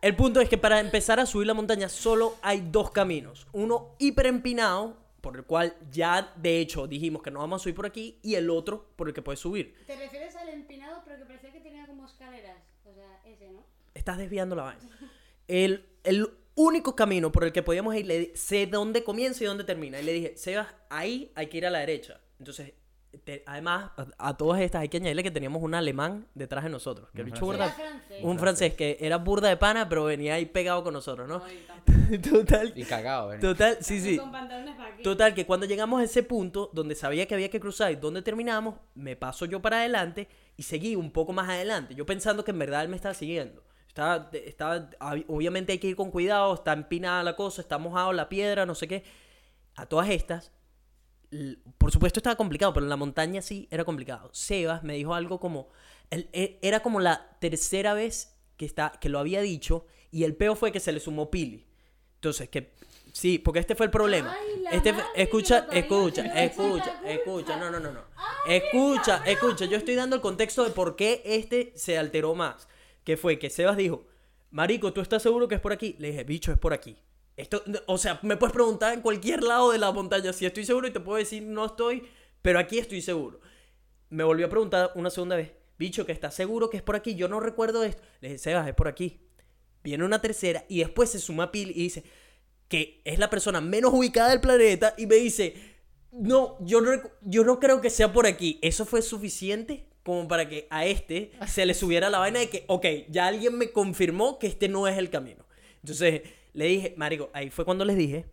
El 0.03 0.15
punto 0.15 0.39
es 0.39 0.47
que 0.47 0.59
para 0.59 0.79
empezar 0.79 1.19
a 1.19 1.25
subir 1.25 1.47
la 1.47 1.55
montaña 1.55 1.89
solo 1.89 2.37
hay 2.43 2.61
dos 2.61 2.91
caminos. 2.91 3.47
Uno 3.51 3.95
hiper 3.97 4.27
empinado, 4.27 4.95
por 5.21 5.37
el 5.37 5.43
cual 5.45 5.75
ya 5.89 6.31
de 6.35 6.59
hecho 6.59 6.85
dijimos 6.85 7.23
que 7.23 7.31
no 7.31 7.39
vamos 7.39 7.61
a 7.61 7.63
subir 7.63 7.73
por 7.73 7.87
aquí, 7.87 8.19
y 8.21 8.35
el 8.35 8.51
otro 8.51 8.91
por 8.95 9.07
el 9.07 9.15
que 9.15 9.23
puedes 9.23 9.39
subir. 9.39 9.75
Te 9.87 9.95
refieres 9.95 10.35
al 10.35 10.49
empinado, 10.49 11.01
pero 11.03 11.17
que 11.17 11.25
parecía 11.25 11.51
que 11.51 11.61
tenía 11.61 11.87
como 11.87 12.05
escaleras. 12.05 12.61
O 12.85 12.93
sea, 12.93 13.21
ese, 13.25 13.49
¿no? 13.49 13.65
Estás 13.95 14.19
desviando 14.19 14.55
la 14.55 14.63
vaina. 14.65 14.81
El, 15.47 15.83
el 16.03 16.29
único 16.57 16.93
camino 16.95 17.31
por 17.31 17.45
el 17.45 17.53
que 17.53 17.63
podíamos 17.63 17.95
ir, 17.95 18.05
le 18.05 18.19
di- 18.19 18.31
sé 18.35 18.67
dónde 18.67 19.03
comienza 19.05 19.43
y 19.43 19.47
dónde 19.47 19.63
termina. 19.63 19.99
Y 20.01 20.03
le 20.03 20.11
dije, 20.11 20.33
Sebas, 20.35 20.67
ahí 20.89 21.31
hay 21.35 21.47
que 21.47 21.57
ir 21.59 21.65
a 21.65 21.69
la 21.69 21.79
derecha. 21.79 22.19
Entonces, 22.39 22.73
te- 23.23 23.43
además, 23.45 23.91
a, 23.95 24.07
a 24.29 24.37
todas 24.37 24.59
estas 24.61 24.81
hay 24.81 24.89
que 24.89 24.97
añadirle 24.97 25.23
que 25.23 25.31
teníamos 25.31 25.63
un 25.63 25.73
alemán 25.75 26.27
detrás 26.35 26.63
de 26.65 26.69
nosotros. 26.69 27.09
Que 27.15 27.21
Un 27.23 27.29
francés. 27.29 27.47
burda- 27.47 27.69
francés. 27.71 28.19
un 28.21 28.39
francés 28.39 28.73
que 28.73 28.97
era 28.99 29.17
burda 29.17 29.47
de 29.49 29.55
pana, 29.57 29.87
pero 29.87 30.03
venía 30.03 30.33
ahí 30.35 30.45
pegado 30.45 30.83
con 30.83 30.93
nosotros, 30.93 31.27
¿no? 31.29 31.41
Ay. 31.45 31.65
Total, 32.21 32.73
Y 32.75 32.83
cagado, 32.85 33.33
¿eh? 33.33 33.39
total, 33.39 33.77
sí, 33.81 33.99
sí. 33.99 34.19
Total, 35.03 35.33
que 35.33 35.45
cuando 35.45 35.65
llegamos 35.65 35.99
a 36.01 36.03
ese 36.05 36.23
punto 36.23 36.69
donde 36.73 36.95
sabía 36.95 37.25
que 37.27 37.33
había 37.35 37.49
que 37.49 37.59
cruzar 37.59 37.91
y 37.91 37.95
donde 37.95 38.21
terminamos, 38.21 38.75
me 38.95 39.15
paso 39.15 39.45
yo 39.45 39.61
para 39.61 39.79
adelante 39.79 40.27
y 40.55 40.63
seguí 40.63 40.95
un 40.95 41.11
poco 41.11 41.33
más 41.33 41.49
adelante. 41.49 41.95
Yo 41.95 42.05
pensando 42.05 42.43
que 42.43 42.51
en 42.51 42.59
verdad 42.59 42.83
él 42.83 42.89
me 42.89 42.95
estaba 42.95 43.13
siguiendo. 43.13 43.61
Estaba, 44.33 44.89
ob- 44.99 45.25
obviamente 45.27 45.71
hay 45.73 45.79
que 45.79 45.87
ir 45.87 45.95
con 45.95 46.11
cuidado, 46.11 46.53
está 46.53 46.73
empinada 46.73 47.23
la 47.23 47.35
cosa, 47.35 47.61
está 47.61 47.77
mojado 47.77 48.13
la 48.13 48.29
piedra, 48.29 48.65
no 48.65 48.75
sé 48.75 48.87
qué. 48.87 49.03
A 49.75 49.85
todas 49.85 50.09
estas, 50.09 50.51
por 51.77 51.91
supuesto 51.91 52.19
estaba 52.19 52.35
complicado, 52.35 52.73
pero 52.73 52.85
en 52.85 52.89
la 52.89 52.95
montaña 52.95 53.41
sí 53.41 53.67
era 53.71 53.83
complicado. 53.85 54.29
Sebas 54.33 54.83
me 54.83 54.93
dijo 54.95 55.13
algo 55.13 55.39
como, 55.39 55.69
e- 56.11 56.59
era 56.61 56.79
como 56.81 56.99
la 56.99 57.37
tercera 57.39 57.93
vez 57.93 58.35
que, 58.55 58.65
está, 58.65 58.93
que 58.99 59.09
lo 59.09 59.19
había 59.19 59.41
dicho 59.41 59.85
y 60.11 60.23
el 60.23 60.35
peo 60.35 60.55
fue 60.55 60.71
que 60.71 60.79
se 60.79 60.91
le 60.91 60.99
sumó 60.99 61.29
Pili. 61.29 61.65
Entonces, 62.15 62.49
que 62.49 62.73
sí, 63.13 63.37
porque 63.37 63.59
este 63.59 63.75
fue 63.75 63.85
el 63.85 63.91
problema. 63.91 64.35
Ay, 64.39 64.63
Este, 64.71 64.91
madre 64.93 65.05
escucha, 65.15 65.67
escucha, 65.71 66.23
no 66.23 66.33
escucha, 66.33 67.01
escucha, 67.05 67.57
no, 67.57 67.69
no, 67.69 67.79
no, 67.79 67.91
no. 67.91 68.01
Escucha, 68.47 69.21
escucha, 69.25 69.65
yo 69.65 69.77
estoy 69.77 69.95
dando 69.95 70.15
el 70.15 70.21
contexto 70.21 70.63
de 70.63 70.71
por 70.71 70.95
qué 70.95 71.21
este 71.25 71.73
se 71.75 71.97
alteró 71.97 72.33
más. 72.33 72.67
Que 73.07 73.15
fue 73.15 73.39
que 73.39 73.49
Sebas 73.49 73.77
dijo, 73.77 74.05
Marico, 74.51 74.91
¿tú 74.91 74.99
estás 74.99 75.23
seguro 75.23 75.47
que 75.47 75.55
es 75.55 75.61
por 75.61 75.71
aquí? 75.71 75.95
Le 75.97 76.09
dije, 76.09 76.25
bicho, 76.25 76.51
es 76.51 76.57
por 76.57 76.73
aquí. 76.73 76.97
Esto, 77.37 77.63
o 77.85 77.97
sea, 77.97 78.19
me 78.21 78.35
puedes 78.35 78.51
preguntar 78.51 78.93
en 78.93 78.99
cualquier 78.99 79.43
lado 79.43 79.71
de 79.71 79.77
la 79.77 79.93
montaña 79.93 80.33
si 80.33 80.45
estoy 80.45 80.65
seguro 80.65 80.89
y 80.89 80.91
te 80.91 80.99
puedo 80.99 81.17
decir 81.17 81.41
no 81.41 81.67
estoy, 81.67 82.05
pero 82.41 82.59
aquí 82.59 82.79
estoy 82.79 83.01
seguro. 83.01 83.39
Me 84.09 84.25
volvió 84.25 84.47
a 84.47 84.49
preguntar 84.49 84.91
una 84.95 85.09
segunda 85.09 85.37
vez, 85.37 85.53
bicho, 85.79 86.05
que 86.05 86.11
estás 86.11 86.35
seguro 86.35 86.69
que 86.69 86.75
es 86.75 86.83
por 86.83 86.97
aquí, 86.97 87.15
yo 87.15 87.29
no 87.29 87.39
recuerdo 87.39 87.81
esto. 87.85 88.03
Le 88.19 88.27
dije, 88.27 88.39
Sebas, 88.39 88.67
es 88.67 88.75
por 88.75 88.89
aquí. 88.89 89.21
Viene 89.85 90.03
una 90.03 90.21
tercera 90.21 90.65
y 90.67 90.79
después 90.79 91.09
se 91.09 91.19
suma 91.19 91.49
Pili 91.49 91.71
y 91.77 91.83
dice 91.83 92.03
que 92.67 93.01
es 93.05 93.19
la 93.19 93.29
persona 93.29 93.61
menos 93.61 93.93
ubicada 93.93 94.31
del 94.31 94.41
planeta 94.41 94.95
y 94.97 95.05
me 95.05 95.15
dice, 95.15 95.53
no, 96.11 96.57
yo 96.59 96.81
no, 96.81 96.91
yo 97.21 97.45
no 97.45 97.61
creo 97.61 97.79
que 97.79 97.89
sea 97.89 98.11
por 98.11 98.27
aquí. 98.27 98.59
Eso 98.61 98.85
fue 98.85 99.01
suficiente 99.01 99.86
como 100.07 100.25
para 100.25 100.47
que 100.47 100.67
a 100.69 100.85
este 100.85 101.31
se 101.47 101.65
le 101.65 101.73
subiera 101.73 102.09
la 102.09 102.19
vaina 102.19 102.39
de 102.39 102.49
que, 102.49 102.63
ok, 102.67 102.85
ya 103.09 103.27
alguien 103.27 103.57
me 103.57 103.73
confirmó 103.73 104.39
que 104.39 104.47
este 104.47 104.69
no 104.69 104.87
es 104.87 104.97
el 104.97 105.09
camino. 105.09 105.45
Entonces 105.83 106.21
le 106.53 106.65
dije, 106.65 106.93
Marico, 106.95 107.29
ahí 107.33 107.49
fue 107.49 107.65
cuando 107.65 107.83
les 107.83 107.97
dije, 107.97 108.25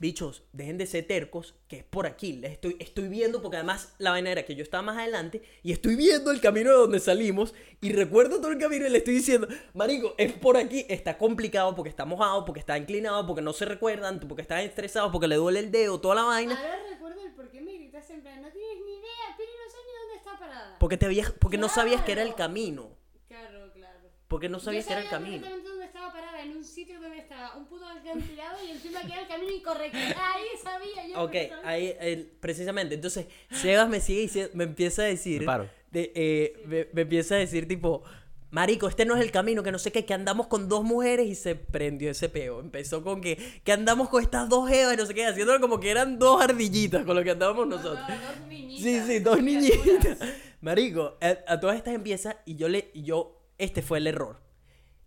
bichos, 0.00 0.42
dejen 0.52 0.76
de 0.76 0.86
ser 0.86 1.06
tercos, 1.06 1.54
que 1.68 1.78
es 1.78 1.84
por 1.84 2.06
aquí. 2.06 2.32
Les 2.32 2.50
estoy, 2.50 2.76
estoy 2.80 3.08
viendo, 3.08 3.40
porque 3.40 3.58
además 3.58 3.94
la 3.98 4.10
vaina 4.10 4.32
era 4.32 4.44
que 4.44 4.56
yo 4.56 4.64
estaba 4.64 4.82
más 4.82 4.98
adelante 4.98 5.40
y 5.62 5.70
estoy 5.70 5.94
viendo 5.94 6.32
el 6.32 6.40
camino 6.40 6.70
de 6.70 6.76
donde 6.76 6.98
salimos 6.98 7.54
y 7.80 7.92
recuerdo 7.92 8.40
todo 8.40 8.50
el 8.50 8.58
camino 8.58 8.86
y 8.86 8.90
le 8.90 8.98
estoy 8.98 9.14
diciendo, 9.14 9.46
Marico, 9.74 10.16
es 10.18 10.32
por 10.32 10.56
aquí, 10.56 10.84
está 10.88 11.16
complicado 11.16 11.76
porque 11.76 11.90
está 11.90 12.04
mojado, 12.04 12.44
porque 12.44 12.58
está 12.58 12.76
inclinado, 12.76 13.24
porque 13.24 13.40
no 13.40 13.52
se 13.52 13.66
recuerdan, 13.66 14.18
porque 14.18 14.42
están 14.42 14.60
estresados, 14.60 15.12
porque 15.12 15.28
le 15.28 15.36
duele 15.36 15.60
el 15.60 15.70
dedo, 15.70 16.00
toda 16.00 16.16
la 16.16 16.24
vaina. 16.24 16.58
Ahora 16.58 16.78
recuerdo 16.90 17.24
el 17.24 17.32
por 17.34 17.48
qué 17.50 17.60
me 17.60 17.72
gritas 17.72 18.10
en 18.10 18.20
plan, 18.20 18.42
no 18.42 18.50
tienes 18.50 18.84
ni 18.84 18.92
idea, 18.92 19.36
Pili 19.36 19.50
no 19.64 19.70
sé 19.70 19.78
ni 19.86 19.92
dónde 20.00 20.16
está 20.16 20.27
parada. 20.38 20.76
Porque, 20.78 20.96
te 20.96 21.06
habías, 21.06 21.30
porque 21.32 21.58
no 21.58 21.68
sabías 21.68 22.02
que 22.02 22.12
era 22.12 22.22
el 22.22 22.28
Claro. 22.34 22.36
camino. 22.38 22.90
Claro, 23.28 23.72
claro. 23.74 23.98
Porque 24.28 24.48
no 24.48 24.60
sabías 24.60 24.86
que 24.86 24.92
era 24.92 25.02
el 25.02 25.08
camino. 25.08 25.46
dónde 25.64 25.84
estaba 25.86 26.12
parada, 26.12 26.42
en 26.42 26.56
un 26.56 26.64
sitio 26.64 27.00
donde 27.00 27.18
estaba 27.18 27.56
un 27.56 27.66
puto 27.66 27.86
acantilado 27.86 28.58
y 28.66 28.70
encima 28.70 29.00
que 29.02 29.12
era 29.12 29.22
el 29.22 29.28
camino 29.28 29.52
incorrecto. 29.52 29.98
Ahí 29.98 30.44
sabía 30.62 31.06
yo. 31.08 31.22
Ok, 31.22 31.34
ahí, 31.64 31.96
el- 32.00 32.26
precisamente. 32.40 32.94
Entonces, 32.94 33.26
Sebas 33.50 33.88
me 33.88 34.00
sigue 34.00 34.20
diciendo, 34.22 34.50
me 34.54 34.64
empieza 34.64 35.02
a 35.02 35.06
decir. 35.06 35.40
Me 35.40 35.46
paro. 35.46 35.70
de, 35.90 36.12
eh, 36.14 36.62
me, 36.66 36.86
me 36.92 37.02
empieza 37.02 37.34
a 37.36 37.38
decir, 37.38 37.66
tipo, 37.66 38.02
Marico, 38.50 38.88
este 38.88 39.04
no 39.04 39.14
es 39.14 39.20
el 39.22 39.30
camino, 39.30 39.62
que 39.62 39.70
no 39.70 39.78
sé 39.78 39.92
qué, 39.92 40.06
que 40.06 40.14
andamos 40.14 40.46
con 40.46 40.68
dos 40.70 40.82
mujeres 40.82 41.26
y 41.26 41.34
se 41.34 41.54
prendió 41.54 42.10
ese 42.10 42.30
peo. 42.30 42.60
Empezó 42.60 43.02
con 43.04 43.20
que, 43.20 43.36
que 43.62 43.72
andamos 43.72 44.08
con 44.08 44.22
estas 44.22 44.48
dos 44.48 44.68
jevas 44.70 44.94
y 44.94 44.96
no 44.96 45.04
sé 45.04 45.12
qué, 45.12 45.26
haciéndolo 45.26 45.60
como 45.60 45.78
que 45.78 45.90
eran 45.90 46.18
dos 46.18 46.40
ardillitas 46.40 47.04
con 47.04 47.14
lo 47.14 47.22
que 47.22 47.32
andábamos 47.32 47.66
nosotros. 47.66 48.00
No, 48.08 48.14
dos 48.16 48.48
niñitas, 48.48 48.82
Sí, 48.82 49.00
sí, 49.06 49.18
dos 49.18 49.42
niñitas. 49.42 50.18
Marico, 50.62 51.18
a, 51.20 51.52
a 51.52 51.60
todas 51.60 51.76
estas 51.76 51.94
empieza 51.94 52.38
y 52.46 52.56
yo 52.56 52.68
le, 52.68 52.90
y 52.94 53.02
yo, 53.02 53.38
este 53.58 53.82
fue 53.82 53.98
el 53.98 54.06
error. 54.06 54.40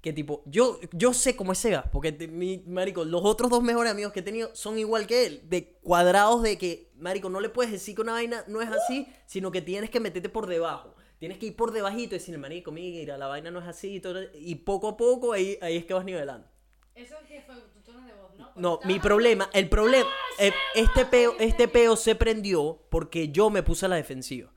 Que 0.01 0.13
tipo, 0.13 0.41
yo, 0.45 0.79
yo 0.93 1.13
sé 1.13 1.35
cómo 1.35 1.51
es 1.51 1.59
Sebas, 1.59 1.85
porque 1.91 2.11
te- 2.11 2.27
mi, 2.27 2.63
marico, 2.67 3.05
los 3.05 3.21
otros 3.23 3.51
dos 3.51 3.61
mejores 3.61 3.91
amigos 3.91 4.11
que 4.13 4.21
he 4.21 4.23
tenido 4.23 4.49
son 4.53 4.79
igual 4.79 5.05
que 5.07 5.25
él, 5.27 5.41
de 5.47 5.77
cuadrados 5.83 6.41
de 6.41 6.57
que, 6.57 6.91
marico, 6.97 7.29
no 7.29 7.39
le 7.39 7.49
puedes 7.49 7.71
decir 7.71 7.93
que 7.95 8.01
una 8.01 8.13
vaina 8.13 8.43
no 8.47 8.61
es 8.63 8.69
así, 8.69 9.07
sino 9.27 9.51
que 9.51 9.61
tienes 9.61 9.89
que 9.91 9.99
meterte 9.99 10.29
por 10.29 10.47
debajo. 10.47 10.95
Tienes 11.21 11.37
que 11.37 11.45
ir 11.45 11.55
por 11.55 11.71
debajito 11.71 12.15
y 12.15 12.17
decirle, 12.17 12.39
marico, 12.39 12.71
mira, 12.71 13.15
la 13.15 13.27
vaina 13.27 13.51
no 13.51 13.59
es 13.59 13.67
así 13.67 13.97
y, 13.97 13.99
todo, 13.99 14.23
y 14.33 14.55
poco 14.55 14.87
a 14.87 14.97
poco 14.97 15.33
ahí, 15.33 15.55
ahí 15.61 15.77
es 15.77 15.85
que 15.85 15.93
vas 15.93 16.03
nivelando. 16.03 16.47
Eso 16.95 17.15
que 17.27 17.39
fue 17.41 17.53
tu 17.71 17.79
tono 17.81 18.07
de 18.07 18.13
voz, 18.13 18.35
¿no? 18.39 18.51
No, 18.55 18.79
mi 18.85 18.97
problema, 18.99 19.47
el 19.53 19.69
problema, 19.69 20.09
eh, 20.39 20.51
este 20.73 21.05
peo, 21.05 21.35
este 21.37 21.67
peo 21.67 21.95
se 21.95 22.15
prendió 22.15 22.81
porque 22.89 23.29
yo 23.29 23.51
me 23.51 23.61
puse 23.61 23.85
a 23.85 23.89
la 23.89 23.97
defensiva. 23.97 24.51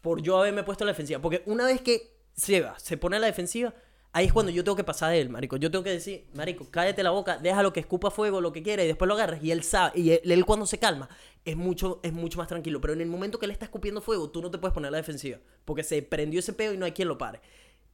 Por 0.00 0.22
yo 0.22 0.38
haberme 0.38 0.62
puesto 0.62 0.84
a 0.84 0.86
la 0.86 0.92
defensiva. 0.92 1.20
Porque 1.20 1.42
una 1.44 1.66
vez 1.66 1.82
que 1.82 2.16
Seba 2.32 2.78
se 2.78 2.96
pone 2.96 3.18
a 3.18 3.20
la 3.20 3.26
defensiva, 3.26 3.74
ahí 4.12 4.26
es 4.26 4.32
cuando 4.32 4.50
yo 4.50 4.64
tengo 4.64 4.76
que 4.76 4.84
pasar 4.84 5.12
de 5.12 5.20
él, 5.20 5.28
marico. 5.28 5.56
Yo 5.56 5.70
tengo 5.70 5.84
que 5.84 5.90
decir, 5.90 6.26
marico, 6.34 6.66
cállate 6.70 7.02
la 7.02 7.10
boca, 7.10 7.38
déjalo 7.38 7.72
que 7.72 7.80
escupa 7.80 8.10
fuego, 8.10 8.40
lo 8.40 8.52
que 8.52 8.62
quiera, 8.62 8.82
y 8.84 8.86
después 8.86 9.08
lo 9.08 9.14
agarras. 9.14 9.42
Y 9.42 9.50
él 9.50 9.62
sabe, 9.62 9.98
y 10.00 10.10
él, 10.10 10.44
cuando 10.44 10.66
se 10.66 10.78
calma, 10.78 11.08
es 11.44 11.56
mucho, 11.56 12.00
es 12.02 12.12
mucho 12.12 12.38
más 12.38 12.48
tranquilo. 12.48 12.80
Pero 12.80 12.94
en 12.94 13.00
el 13.00 13.08
momento 13.08 13.38
que 13.38 13.46
él 13.46 13.52
está 13.52 13.66
escupiendo 13.66 14.00
fuego, 14.00 14.30
tú 14.30 14.42
no 14.42 14.50
te 14.50 14.58
puedes 14.58 14.74
poner 14.74 14.88
a 14.88 14.92
la 14.92 14.98
defensiva. 14.98 15.38
Porque 15.64 15.84
se 15.84 16.02
prendió 16.02 16.40
ese 16.40 16.52
peo 16.52 16.72
y 16.72 16.78
no 16.78 16.84
hay 16.84 16.92
quien 16.92 17.08
lo 17.08 17.18
pare. 17.18 17.40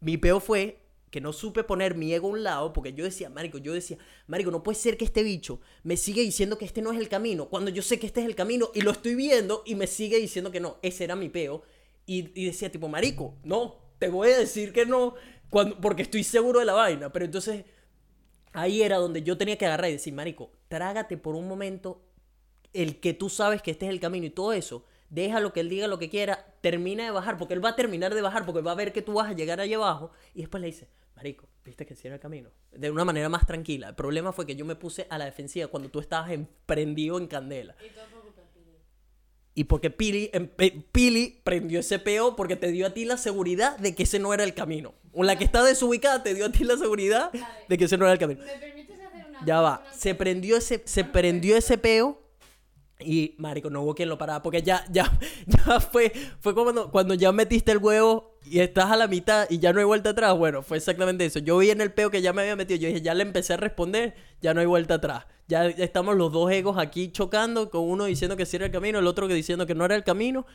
Mi 0.00 0.16
peo 0.16 0.40
fue 0.40 0.80
que 1.10 1.20
no 1.20 1.32
supe 1.32 1.62
poner 1.62 1.94
mi 1.94 2.12
ego 2.12 2.26
a 2.26 2.32
un 2.32 2.42
lado, 2.42 2.72
porque 2.72 2.92
yo 2.92 3.04
decía, 3.04 3.30
marico, 3.30 3.58
yo 3.58 3.72
decía, 3.72 3.98
marico, 4.26 4.50
no 4.50 4.64
puede 4.64 4.76
ser 4.76 4.96
que 4.96 5.04
este 5.04 5.22
bicho 5.22 5.60
me 5.84 5.96
siga 5.96 6.20
diciendo 6.20 6.58
que 6.58 6.64
este 6.64 6.82
no 6.82 6.90
es 6.90 6.98
el 6.98 7.08
camino, 7.08 7.48
cuando 7.48 7.70
yo 7.70 7.82
sé 7.82 8.00
que 8.00 8.06
este 8.06 8.20
es 8.20 8.26
el 8.26 8.34
camino 8.34 8.70
y 8.74 8.80
lo 8.80 8.90
estoy 8.90 9.14
viendo 9.14 9.62
y 9.64 9.76
me 9.76 9.86
sigue 9.86 10.18
diciendo 10.18 10.50
que 10.50 10.58
no, 10.58 10.78
ese 10.82 11.04
era 11.04 11.14
mi 11.14 11.28
peo. 11.28 11.62
Y 12.06 12.22
decía, 12.44 12.70
tipo, 12.70 12.88
marico, 12.88 13.36
no, 13.44 13.76
te 13.98 14.08
voy 14.08 14.30
a 14.30 14.38
decir 14.38 14.72
que 14.72 14.84
no, 14.86 15.14
porque 15.80 16.02
estoy 16.02 16.24
seguro 16.24 16.60
de 16.60 16.66
la 16.66 16.74
vaina. 16.74 17.10
Pero 17.10 17.24
entonces, 17.24 17.64
ahí 18.52 18.82
era 18.82 18.98
donde 18.98 19.22
yo 19.22 19.38
tenía 19.38 19.56
que 19.56 19.66
agarrar 19.66 19.90
y 19.90 19.94
decir, 19.94 20.12
marico, 20.12 20.52
trágate 20.68 21.16
por 21.16 21.34
un 21.34 21.48
momento 21.48 22.02
el 22.72 23.00
que 23.00 23.14
tú 23.14 23.30
sabes 23.30 23.62
que 23.62 23.70
este 23.70 23.86
es 23.86 23.92
el 23.92 24.00
camino 24.00 24.26
y 24.26 24.30
todo 24.30 24.52
eso. 24.52 24.84
Déjalo 25.10 25.52
que 25.52 25.60
él 25.60 25.68
diga 25.68 25.86
lo 25.86 25.98
que 25.98 26.10
quiera, 26.10 26.54
termina 26.60 27.04
de 27.04 27.10
bajar, 27.10 27.38
porque 27.38 27.54
él 27.54 27.64
va 27.64 27.70
a 27.70 27.76
terminar 27.76 28.14
de 28.14 28.20
bajar, 28.20 28.44
porque 28.44 28.62
va 28.62 28.72
a 28.72 28.74
ver 28.74 28.92
que 28.92 29.02
tú 29.02 29.14
vas 29.14 29.30
a 29.30 29.32
llegar 29.32 29.60
allá 29.60 29.76
abajo, 29.76 30.10
y 30.34 30.40
después 30.40 30.60
le 30.60 30.66
dice, 30.66 30.88
Marico, 31.14 31.48
viste 31.64 31.86
que 31.86 31.94
sí 31.94 32.08
el 32.08 32.18
camino. 32.18 32.50
De 32.72 32.90
una 32.90 33.04
manera 33.04 33.28
más 33.28 33.46
tranquila. 33.46 33.88
El 33.88 33.94
problema 33.94 34.32
fue 34.32 34.46
que 34.46 34.56
yo 34.56 34.64
me 34.64 34.74
puse 34.74 35.06
a 35.08 35.18
la 35.18 35.26
defensiva 35.26 35.68
cuando 35.68 35.88
tú 35.88 36.00
estabas 36.00 36.30
emprendido 36.30 37.18
en 37.18 37.28
candela. 37.28 37.76
Y 37.84 37.90
todo 37.90 38.06
por 38.06 38.22
culpa 38.22 38.42
de 38.42 38.48
Pili. 38.48 38.78
Y 39.54 39.64
porque 39.64 39.90
Pili, 39.90 40.30
em- 40.32 40.48
Pili 40.90 41.40
prendió 41.44 41.80
ese 41.80 41.98
peo 41.98 42.34
porque 42.34 42.56
te 42.56 42.68
dio 42.72 42.86
a 42.86 42.90
ti 42.90 43.04
la 43.04 43.16
seguridad 43.16 43.78
de 43.78 43.94
que 43.94 44.02
ese 44.02 44.18
no 44.18 44.34
era 44.34 44.42
el 44.44 44.54
camino. 44.54 44.94
O 45.12 45.22
la 45.22 45.36
que 45.38 45.44
está 45.44 45.62
desubicada 45.62 46.22
te 46.24 46.34
dio 46.34 46.46
a 46.46 46.50
ti 46.52 46.64
la 46.64 46.76
seguridad 46.76 47.30
de 47.68 47.78
que 47.78 47.84
ese 47.84 47.96
no 47.96 48.04
era 48.04 48.12
el 48.12 48.18
camino. 48.18 48.40
¿Me 48.44 48.58
permites 48.58 48.96
hacer 48.98 49.26
una 49.28 49.46
Ya 49.46 49.60
va, 49.60 49.84
se 49.96 50.14
prendió 50.16 50.56
ese, 50.56 50.82
se 50.84 51.04
prendió 51.04 51.56
ese 51.56 51.78
peo 51.78 52.20
y 52.98 53.34
marico, 53.38 53.70
no 53.70 53.82
hubo 53.82 53.94
quien 53.94 54.08
lo 54.08 54.18
parara 54.18 54.42
porque 54.42 54.62
ya, 54.62 54.84
ya, 54.90 55.18
ya 55.46 55.78
fue, 55.80 56.12
fue 56.40 56.54
como 56.54 56.64
cuando, 56.64 56.90
cuando 56.90 57.14
ya 57.14 57.30
metiste 57.32 57.70
el 57.72 57.78
huevo 57.78 58.33
y 58.44 58.60
estás 58.60 58.90
a 58.90 58.96
la 58.96 59.08
mitad 59.08 59.46
y 59.50 59.58
ya 59.58 59.72
no 59.72 59.78
hay 59.80 59.84
vuelta 59.86 60.10
atrás. 60.10 60.36
Bueno, 60.36 60.62
fue 60.62 60.76
exactamente 60.76 61.24
eso. 61.24 61.38
Yo 61.38 61.58
vi 61.58 61.70
en 61.70 61.80
el 61.80 61.92
peo 61.92 62.10
que 62.10 62.20
ya 62.22 62.32
me 62.32 62.42
había 62.42 62.56
metido, 62.56 62.78
yo 62.78 62.88
dije, 62.88 63.00
ya 63.00 63.14
le 63.14 63.22
empecé 63.22 63.54
a 63.54 63.56
responder, 63.56 64.14
ya 64.40 64.52
no 64.54 64.60
hay 64.60 64.66
vuelta 64.66 64.94
atrás. 64.94 65.26
Ya 65.46 65.66
estamos 65.66 66.16
los 66.16 66.32
dos 66.32 66.50
egos 66.52 66.78
aquí 66.78 67.10
chocando, 67.12 67.70
con 67.70 67.82
uno 67.82 68.04
diciendo 68.04 68.36
que 68.36 68.46
sí 68.46 68.56
era 68.56 68.66
el 68.66 68.72
camino, 68.72 68.98
el 68.98 69.06
otro 69.06 69.28
que 69.28 69.34
diciendo 69.34 69.66
que 69.66 69.74
no 69.74 69.84
era 69.84 69.94
el 69.94 70.04
camino. 70.04 70.46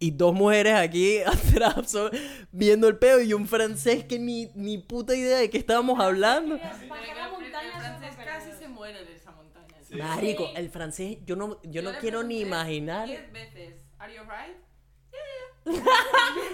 Y 0.00 0.12
dos 0.12 0.32
mujeres 0.32 0.74
aquí 0.74 1.18
atrás 1.26 1.96
viendo 2.52 2.86
el 2.86 2.98
peo 2.98 3.20
y 3.20 3.32
un 3.32 3.48
francés 3.48 4.04
que 4.04 4.18
ni, 4.20 4.46
ni 4.54 4.78
puta 4.78 5.14
idea 5.16 5.38
de 5.38 5.50
qué 5.50 5.58
estábamos 5.58 5.98
hablando. 5.98 6.56
Bajar 6.56 6.88
la 6.88 7.24
el, 7.26 7.32
montaña 7.32 7.62
el 7.62 7.72
solo 7.72 7.80
francés 7.80 8.14
para 8.16 8.32
casi 8.34 8.44
perder. 8.50 8.58
se 8.62 8.68
muere 8.68 9.04
de 9.04 9.16
esa 9.16 9.32
montaña. 9.32 9.74
Marico, 9.90 10.46
Sí. 10.46 10.52
el 10.56 10.70
francés, 10.70 11.18
yo 11.26 11.34
no, 11.34 11.60
yo 11.64 11.82
no 11.82 11.90
le 11.92 11.98
quiero 11.98 12.22
ni 12.22 12.40
imaginar. 12.40 13.06
Diez 13.08 13.32
veces, 13.32 13.74
¿Are 13.98 14.14
you 14.14 14.22
right? 14.22 14.56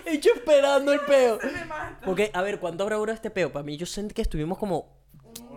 Hecho 0.06 0.30
esperando 0.34 0.92
el 0.92 1.00
peo. 1.00 1.38
Porque, 2.04 2.30
a 2.32 2.42
ver, 2.42 2.58
¿cuánto 2.60 2.82
habrá 2.84 2.96
durado 2.96 3.14
este 3.14 3.30
peo? 3.30 3.50
Para 3.52 3.62
mí, 3.62 3.76
yo 3.76 3.86
sentí 3.86 4.14
que 4.14 4.22
estuvimos 4.22 4.58
como 4.58 4.96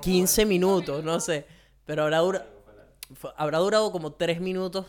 15 0.01 0.45
minutos, 0.45 1.03
no 1.03 1.19
sé. 1.19 1.45
Pero 1.85 2.03
habrá, 2.03 2.19
dura- 2.19 2.47
habrá 3.35 3.57
durado 3.59 3.91
como 3.91 4.13
3 4.13 4.39
minutos 4.41 4.85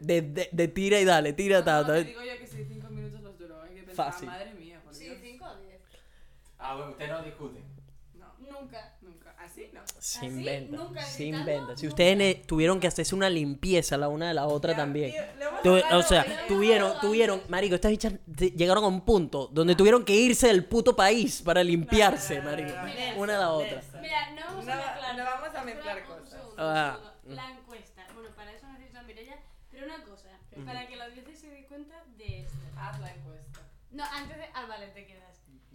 de, 0.00 0.22
de, 0.22 0.48
de 0.52 0.68
tira 0.68 1.00
y 1.00 1.04
dale, 1.04 1.32
tira, 1.32 1.64
ta, 1.64 1.80
No, 1.82 1.86
ta. 1.88 1.94
te 1.94 2.04
digo 2.04 2.20
yo 2.22 2.38
que 2.38 2.46
si 2.46 2.64
cinco 2.64 2.88
minutos 2.88 3.20
los 3.20 3.38
duró. 3.38 3.60
Hay 3.62 3.74
que 3.74 3.82
pensar, 3.82 4.12
Fácil. 4.12 4.28
madre 4.28 4.54
mía, 4.54 4.80
por 4.84 4.94
Sí, 4.94 5.04
Dios. 5.04 5.18
5 5.20 5.44
o 5.44 5.56
10. 5.56 5.80
Ah, 6.58 6.74
bueno, 6.76 6.90
ustedes 6.92 7.10
no 7.10 7.22
discuten. 7.22 7.64
No, 8.14 8.26
Nunca. 8.38 8.96
nunca. 9.00 9.34
Así 9.38 9.70
no. 9.72 9.77
Se 9.98 10.26
inventa, 10.26 10.76
¿Nunca 10.76 11.02
se 11.02 11.24
inventa. 11.24 11.76
Si 11.76 11.86
ustedes 11.88 12.16
ne- 12.16 12.34
tuvieron 12.46 12.78
que 12.80 12.86
hacerse 12.86 13.14
una 13.14 13.28
limpieza 13.28 13.96
la 13.96 14.08
una 14.08 14.28
de 14.28 14.34
la 14.34 14.46
otra 14.46 14.72
Ya, 14.72 14.76
también. 14.78 15.12
Tu- 15.62 15.74
o 15.92 16.02
sea, 16.02 16.24
tuvieron, 16.46 17.00
tuvieron, 17.00 17.42
marico, 17.48 17.74
estas 17.74 17.90
bichas 17.90 18.12
te- 18.36 18.50
llegaron 18.52 18.84
a 18.84 18.86
un 18.86 19.00
punto 19.02 19.48
donde 19.52 19.74
tuvieron 19.74 20.04
que 20.04 20.14
irse 20.14 20.46
del 20.46 20.64
puto 20.64 20.94
país 20.94 21.42
para 21.42 21.62
limpiarse, 21.64 22.36
no, 22.36 22.44
no, 22.44 22.50
marico. 22.50 22.70
no, 22.76 22.84
no. 22.84 23.20
Una 23.20 23.36
a 23.36 23.40
la 23.40 23.50
otra. 23.52 23.82
Mira, 24.00 24.30
no 24.32 24.40
vamos 24.46 24.64
No 24.66 24.72
a 24.72 24.76
mezclar. 24.76 25.16
no 25.16 25.24
vamos 25.24 25.42
a 25.42 25.46
Espera 25.46 25.64
mezclar 25.64 25.98
un 25.98 26.04
cosas. 26.06 26.28
segundo, 26.30 26.54
Ah, 26.58 26.96
un 26.98 27.02
segundo. 27.04 27.34
La 27.42 27.50
encuesta. 27.50 28.06
Bueno, 28.14 28.28
para 28.36 28.52
eso 28.52 28.66
necesito 28.68 28.98
a 28.98 29.02
Mireia. 29.02 29.36
Pero 29.70 29.86
una 29.86 30.04
cosa, 30.04 30.28
para 30.64 30.86
que 30.86 30.96
la 30.96 31.04
audiencia 31.06 31.34
se 31.36 31.50
dé 31.50 31.66
cuenta 31.66 32.02
de 32.16 32.40
esto. 32.42 32.54
Haz 32.78 33.00
la 33.00 33.12
encuesta. 33.12 33.60
No, 33.90 34.04
antes 34.04 34.36
de. 34.36 34.44
Ah, 34.54 34.66
vale, 34.68 34.86
te 34.88 35.06
quedas. 35.06 35.17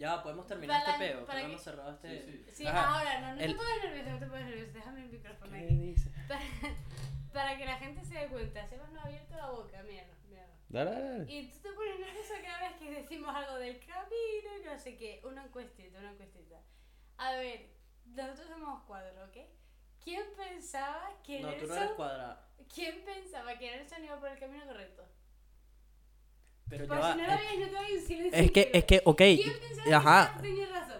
Ya, 0.04 0.22
podemos 0.22 0.46
terminar 0.46 0.84
Para- 0.84 0.92
este 0.96 1.08
peo. 1.14 1.26
para 1.26 1.38
que 1.40 1.44
no 1.46 1.50
hemos 1.52 1.62
cerrado 1.62 1.90
este. 1.92 2.52
Sí, 2.52 2.66
Ajá. 2.66 2.98
ahora 2.98 3.20
no, 3.22 3.34
no 3.36 3.40
El- 3.40 3.52
te 3.52 3.56
pongas 3.56 3.82
nervioso, 3.84 4.10
no 4.10 4.18
te 4.18 4.26
pongas 4.26 4.44
nervioso. 4.44 4.72
Déjame 4.74 5.00
el 5.02 5.08
micrófono 5.08 5.52
¿Qué 5.52 5.64
aquí. 5.64 5.76
dice? 5.76 6.10
Para, 6.28 6.40
para 7.32 7.56
que 7.58 7.64
la 7.64 7.76
gente 7.78 8.04
se 8.04 8.14
dé 8.14 8.28
cuenta. 8.28 8.66
Sebas 8.68 8.90
no 8.92 9.00
ha 9.00 9.04
abierto 9.04 9.34
la 9.36 9.50
boca, 9.50 9.82
míralo, 9.82 10.12
míralo. 10.28 10.52
Dale, 10.68 10.90
dale, 10.90 11.08
dale. 11.18 11.32
Y 11.32 11.50
tú 11.50 11.58
te 11.60 11.72
pones 11.72 11.98
nervioso 12.00 12.34
cada 12.42 12.68
vez 12.68 12.76
que 12.78 12.90
decimos 12.90 13.34
algo 13.34 13.54
del 13.56 13.78
camino 13.80 14.58
y 14.60 14.64
no 14.66 14.78
sé 14.78 14.96
qué. 14.96 15.20
Una 15.24 15.44
encuestita, 15.44 15.98
una 15.98 16.10
encuestita. 16.12 16.60
A 17.16 17.32
ver, 17.32 17.70
nosotros 18.04 18.46
somos 18.48 18.82
cuatro, 18.86 19.24
¿ok? 19.24 19.36
¿Quién 20.02 20.22
pensaba 20.36 21.08
que 21.24 21.40
No, 21.40 21.48
tú 21.48 21.54
no 21.54 21.60
Nelson... 21.60 21.78
eres 21.78 21.90
cuadrada. 21.92 22.48
¿Quién 22.74 23.04
pensaba 23.04 23.56
que 23.58 23.70
Nelson 23.70 24.04
iba 24.04 24.20
por 24.20 24.28
el 24.28 24.38
camino 24.38 24.66
correcto? 24.66 25.02
Pero 26.68 26.84
ya 26.84 26.88
Por 26.88 26.98
va, 27.00 27.12
si 27.12 27.18
no 27.20 27.26
lo 27.26 27.32
veis, 27.36 27.60
no 27.60 27.66
te 27.66 27.74
voy 27.74 27.98
a 27.98 28.06
silencio. 28.06 28.40
es 28.40 28.50
que, 28.50 28.70
es 28.72 28.84
que, 28.84 29.02
ok, 29.04 29.16
¿Quién 29.18 29.38
pensaba 29.60 29.84
que 29.84 29.94
ajá, 29.94 30.26
Sara 30.26 30.42
tenía 30.42 30.66
razón? 30.68 30.96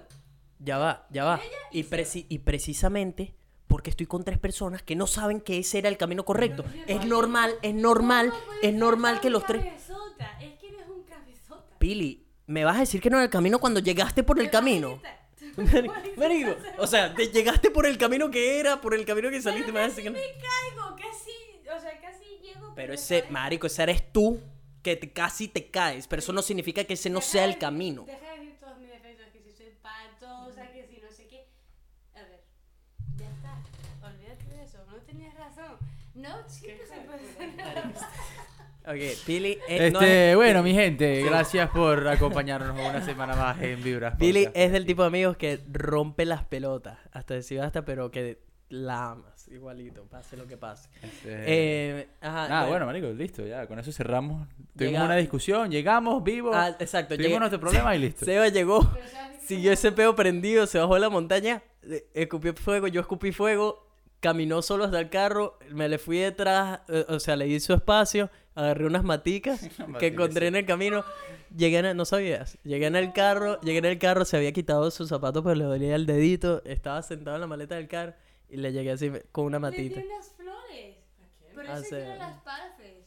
ya 0.59 0.79
va, 0.79 1.07
ya 1.11 1.25
va. 1.25 1.41
Y, 1.73 1.83
preci- 1.85 2.27
y 2.29 2.39
precisamente 2.41 3.35
porque 3.67 3.91
estoy 3.91 4.07
con 4.07 4.23
tres 4.25 4.39
personas 4.39 4.83
que 4.83 4.95
no 4.95 5.07
saben 5.07 5.41
que 5.41 5.59
ese 5.59 5.79
era 5.79 5.89
el 5.89 5.97
camino 5.97 6.25
correcto. 6.25 6.65
Es 6.87 7.05
normal, 7.07 7.55
es 7.63 7.75
normal, 7.75 8.31
¿Cómo 8.31 8.45
puedes 8.45 8.63
es 8.63 8.71
ser 8.71 8.75
normal 8.79 9.15
tan 9.15 9.23
que 9.23 9.31
los 9.31 9.47
tres... 9.47 9.65
cabezota? 9.65 10.39
Es 10.41 10.55
que 10.61 10.69
eres 10.69 10.87
un 10.89 11.03
cabezota. 11.05 11.79
Pili, 11.79 12.25
¿me 12.47 12.65
vas 12.65 12.77
a 12.77 12.81
decir 12.81 13.01
que 13.01 13.11
no 13.11 13.17
era 13.17 13.25
el 13.25 13.31
camino 13.31 13.59
cuando 13.59 13.81
llegaste 13.81 14.23
por 14.23 14.39
el 14.39 14.51
camino? 14.51 15.01
Marico, 16.17 16.57
o 16.79 16.87
sea, 16.87 17.15
te 17.15 17.29
llegaste 17.29 17.71
por 17.71 17.87
el 17.87 17.97
camino 17.99 18.31
que 18.31 18.59
era, 18.61 18.81
por 18.81 18.95
el 18.95 19.05
camino 19.05 19.31
que 19.31 19.41
saliste, 19.43 19.73
me 19.73 19.81
vas 19.81 19.87
a 19.87 19.89
decir 19.91 20.05
que 20.05 20.11
no. 20.11 20.17
me 20.19 20.23
caigo, 20.23 20.97
casi, 20.97 21.31
o 21.77 21.81
sea, 21.81 22.01
casi 22.01 22.25
llego. 22.43 22.73
Pero 22.75 22.93
ese, 22.95 23.25
marico, 23.31 23.67
ese 23.67 23.83
eres 23.85 24.13
tú 24.13 24.41
que 24.85 24.95
te- 24.95 25.11
casi 25.13 25.49
te 25.49 25.69
caes, 25.71 26.07
pero 26.07 26.21
eso 26.21 26.33
no 26.33 26.43
significa 26.43 26.85
que 26.85 26.95
ese 26.95 27.11
no 27.11 27.19
Deja 27.19 27.31
sea 27.33 27.43
de 27.43 27.53
el 27.55 27.59
camino. 27.59 28.05
Deja 28.07 28.31
de 28.33 28.39
decir 28.39 28.57
todos 28.61 28.79
mis 28.79 28.91
defectos, 28.91 29.27
que 29.33 29.41
si 29.41 29.51
soy 29.53 29.73
patosa, 29.83 30.71
que 30.71 30.87
si 30.87 30.99
no 31.01 31.11
sé 31.11 31.27
qué. 31.27 31.49
A 32.15 32.21
ver, 32.23 32.45
ya 33.17 33.29
está. 33.31 34.07
Olvídate 34.07 34.45
de 34.57 34.63
eso, 34.63 34.79
no 34.89 34.97
tenías 34.99 35.35
razón. 35.35 35.77
No, 36.15 36.49
siempre 36.49 36.87
se 36.87 36.95
puede 37.01 37.19
hacer. 37.19 38.05
Ok, 38.87 39.01
Pili, 39.25 39.59
eh, 39.67 39.91
no 39.91 39.99
Este, 39.99 40.31
es- 40.33 40.37
bueno, 40.37 40.63
mi 40.63 40.75
gente, 40.75 41.23
gracias 41.23 41.71
por 41.71 42.07
acompañarnos 42.07 42.79
una 42.79 43.03
semana 43.03 43.35
más 43.35 43.59
en 43.63 43.83
Vibras. 43.83 44.19
Billy 44.19 44.45
Podcast. 44.45 44.57
es 44.59 44.73
del 44.73 44.85
tipo 44.85 45.01
de 45.01 45.09
amigos 45.09 45.39
que 45.39 45.59
rompe 45.73 46.27
las 46.27 46.45
pelotas, 46.45 46.99
hasta 47.11 47.33
decir 47.33 47.63
hasta, 47.63 47.87
pero 47.87 48.11
que 48.11 48.43
la 48.69 49.17
igualito, 49.49 50.05
pase 50.05 50.37
lo 50.37 50.47
que 50.47 50.57
pase. 50.57 50.89
Este, 51.03 51.29
Eh, 51.47 52.09
ajá, 52.21 52.49
Nada, 52.49 52.69
bueno, 52.69 52.87
marico, 52.87 53.09
listo, 53.09 53.45
ya, 53.47 53.67
con 53.67 53.79
eso 53.79 53.93
cerramos. 53.93 54.47
Tuvimos 54.77 54.93
Llega- 54.95 55.05
una 55.05 55.17
discusión, 55.17 55.71
llegamos 55.71 56.23
vivos, 56.25 56.55
Ah, 56.57 56.77
exacto, 56.79 57.15
tuvimos 57.17 57.31
llegué- 57.33 57.39
nuestro 57.39 57.61
problema 57.61 57.95
y 57.95 57.99
listo. 58.01 58.25
Seba 58.25 58.49
llegó, 58.49 58.91
siguió 59.47 59.73
ese 59.73 59.93
peo 59.93 60.15
prendido, 60.15 60.67
se 60.67 60.79
bajó 60.79 60.95
de 60.95 61.01
la 61.01 61.11
montaña, 61.11 61.63
eh, 61.83 62.07
escupió 62.15 62.55
fuego, 62.55 62.87
yo 62.89 63.01
escupí 63.01 63.33
fuego, 63.33 63.87
caminó 64.21 64.63
solo 64.63 64.85
hasta 64.85 64.99
el 65.01 65.11
carro, 65.11 65.59
me 65.71 65.89
le 65.89 65.99
fui 65.99 66.19
detrás, 66.19 66.81
eh, 66.89 67.05
o 67.09 67.21
sea, 67.21 67.37
le 67.37 67.45
di 67.45 67.61
su 67.61 67.75
espacio, 67.75 68.31
agarré 68.55 68.87
unas 68.87 69.05
maticas 69.05 69.61
que 70.01 70.07
encontré 70.07 70.43
sí. 70.43 70.49
en 70.49 70.57
el 70.57 70.65
camino, 70.65 71.05
llegué 71.55 71.79
en 71.79 71.85
el, 71.85 71.97
no 71.97 72.05
sabías, 72.07 72.57
llegué 72.65 72.87
en 72.87 72.97
el 72.97 73.13
carro, 73.13 73.61
llegué 73.61 73.79
en 73.79 73.85
el 73.85 73.99
carro, 73.99 74.25
se 74.25 74.37
había 74.39 74.53
quitado 74.53 74.91
sus 74.91 75.09
zapatos 75.11 75.43
pero 75.43 75.55
le 75.57 75.65
dolía 75.65 75.95
el 75.95 76.07
dedito, 76.07 76.63
estaba 76.65 77.03
sentado 77.03 77.37
en 77.37 77.43
la 77.43 77.47
maleta 77.47 77.75
del 77.75 77.87
carro 77.87 78.15
y 78.55 78.57
le 78.57 78.73
llegué 78.73 78.93
así 78.93 79.11
con 79.33 79.45
una 79.47 79.59
Le 79.59 79.61
matita. 79.63 80.01
di 80.01 80.07
unas 80.07 80.29
flores. 80.31 80.97
Por 81.55 81.67
Ah, 81.69 81.73
eso 81.75 81.83
sí. 81.85 81.89
quiero 81.91 82.17
las 82.17 82.41
parfes. 82.43 83.05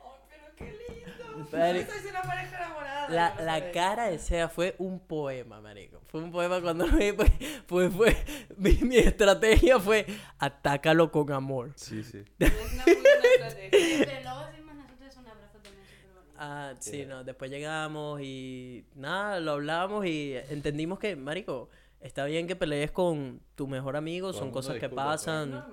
Oh, 0.00 0.16
pero 0.28 0.44
qué 0.56 0.64
lindo. 0.72 1.48
Mari- 1.52 1.84
Sois 1.86 2.04
una 2.10 2.22
pareja 2.22 2.56
enamorada. 2.56 3.08
La, 3.08 3.34
no 3.36 3.42
la 3.42 3.72
cara 3.72 4.10
de 4.10 4.18
Sea 4.18 4.48
fue 4.48 4.74
un 4.78 5.00
poema, 5.00 5.60
marico. 5.60 6.00
Fue 6.08 6.22
un 6.22 6.30
poema 6.32 6.60
cuando 6.60 6.86
lo 6.86 6.96
vi, 6.96 7.12
pues, 7.12 7.30
pues 7.66 7.92
fue, 7.94 8.16
mi, 8.56 8.72
mi 8.82 8.96
estrategia 8.98 9.78
fue 9.80 10.04
atácalo 10.38 11.10
con 11.10 11.30
amor. 11.32 11.72
Sí, 11.76 12.02
sí. 12.02 12.22
Es 12.38 12.52
una 12.74 12.84
muy 12.84 12.94
buena 12.94 13.48
estrategia. 13.48 14.04
Pero 14.06 14.20
luego 14.22 14.38
hacemos 14.40 14.74
nosotros 14.74 15.16
un 15.16 15.26
abrazo 15.28 15.58
también 15.62 15.84
súper 15.86 16.12
bonito. 16.14 16.34
Ah, 16.38 16.74
sí, 16.80 16.90
Sí. 16.90 17.06
no, 17.06 17.24
después 17.24 17.50
llegamos 17.50 18.20
y 18.22 18.84
nada, 18.94 19.40
lo 19.40 19.52
hablamos 19.52 20.06
y 20.06 20.34
entendimos 20.50 20.98
que, 20.98 21.16
marico, 21.16 21.68
está 22.00 22.24
bien 22.24 22.46
que 22.46 22.56
pelees 22.56 22.90
con 22.90 23.40
tu 23.54 23.66
mejor 23.66 23.96
amigo, 23.96 24.30
Todo 24.30 24.40
son 24.40 24.50
cosas 24.50 24.78
que 24.78 24.88
pues. 24.88 24.96
pasan. 24.96 25.64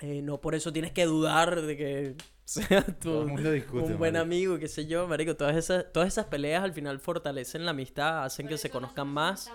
Eh, 0.00 0.22
no 0.22 0.40
por 0.40 0.54
eso 0.56 0.72
tienes 0.72 0.90
que 0.92 1.04
dudar 1.04 1.62
de 1.62 1.76
que 1.76 2.16
sea 2.44 2.82
tu, 2.98 3.26
discute, 3.36 3.92
un 3.92 3.98
buen 3.98 4.14
marico. 4.14 4.18
amigo, 4.22 4.58
qué 4.58 4.68
sé 4.68 4.86
yo, 4.86 5.06
marico. 5.06 5.36
Todas 5.36 5.56
esas, 5.56 5.92
todas 5.92 6.08
esas 6.08 6.26
peleas 6.26 6.64
al 6.64 6.72
final 6.72 6.98
fortalecen 7.00 7.64
la 7.64 7.70
amistad, 7.70 8.24
hacen 8.24 8.46
Por 8.46 8.54
que 8.54 8.58
se 8.58 8.70
conozcan 8.70 9.08
más. 9.08 9.50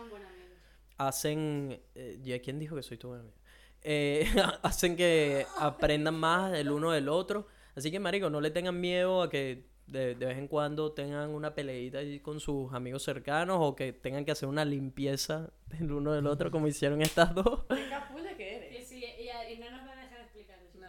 hacen. 0.97 1.81
Eh, 1.95 2.19
¿ya 2.23 2.39
quién 2.39 2.59
dijo 2.59 2.75
que 2.75 2.83
soy 2.83 2.97
tu 2.97 3.09
buen 3.09 3.21
amigo? 3.21 3.35
Eh, 3.81 4.25
hacen 4.63 4.95
que 4.95 5.45
aprendan 5.57 6.15
más 6.15 6.53
el 6.53 6.71
uno 6.71 6.91
del 6.91 7.09
otro. 7.09 7.47
Así 7.75 7.91
que, 7.91 7.99
marico, 7.99 8.29
no 8.29 8.41
le 8.41 8.51
tengan 8.51 8.79
miedo 8.79 9.21
a 9.21 9.29
que 9.29 9.68
de, 9.91 10.15
de 10.15 10.25
vez 10.25 10.37
en 10.37 10.47
cuando 10.47 10.91
tengan 10.91 11.29
una 11.31 11.53
peleita 11.55 11.99
ahí 11.99 12.19
con 12.19 12.39
sus 12.39 12.73
amigos 12.73 13.03
cercanos 13.03 13.57
o 13.61 13.75
que 13.75 13.93
tengan 13.93 14.25
que 14.25 14.31
hacer 14.31 14.47
una 14.47 14.65
limpieza 14.65 15.49
del 15.67 15.91
uno 15.91 16.13
del 16.13 16.27
otro 16.27 16.51
como 16.51 16.67
hicieron 16.67 17.01
estas 17.01 17.33
dos. 17.33 17.65
Qué 17.69 18.35
que 18.37 18.55
eres. 18.55 18.81
Y, 18.81 18.85
sí, 18.85 19.03
y, 19.03 19.53
y 19.53 19.57
no 19.57 19.69
nos 19.71 19.85
van 19.85 19.99
a 19.99 20.03
dejar 20.03 20.21
explicar 20.21 20.59
eso. 20.59 20.79
No. 20.79 20.87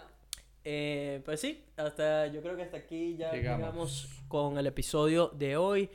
Eh, 0.64 1.22
pues 1.24 1.40
sí, 1.40 1.64
hasta 1.76 2.26
yo 2.28 2.42
creo 2.42 2.56
que 2.56 2.62
hasta 2.62 2.76
aquí 2.76 3.16
ya 3.16 3.32
Llegamos. 3.32 3.60
llegamos 3.60 4.08
con 4.28 4.58
el 4.58 4.66
episodio 4.66 5.28
de 5.28 5.56
hoy. 5.56 5.90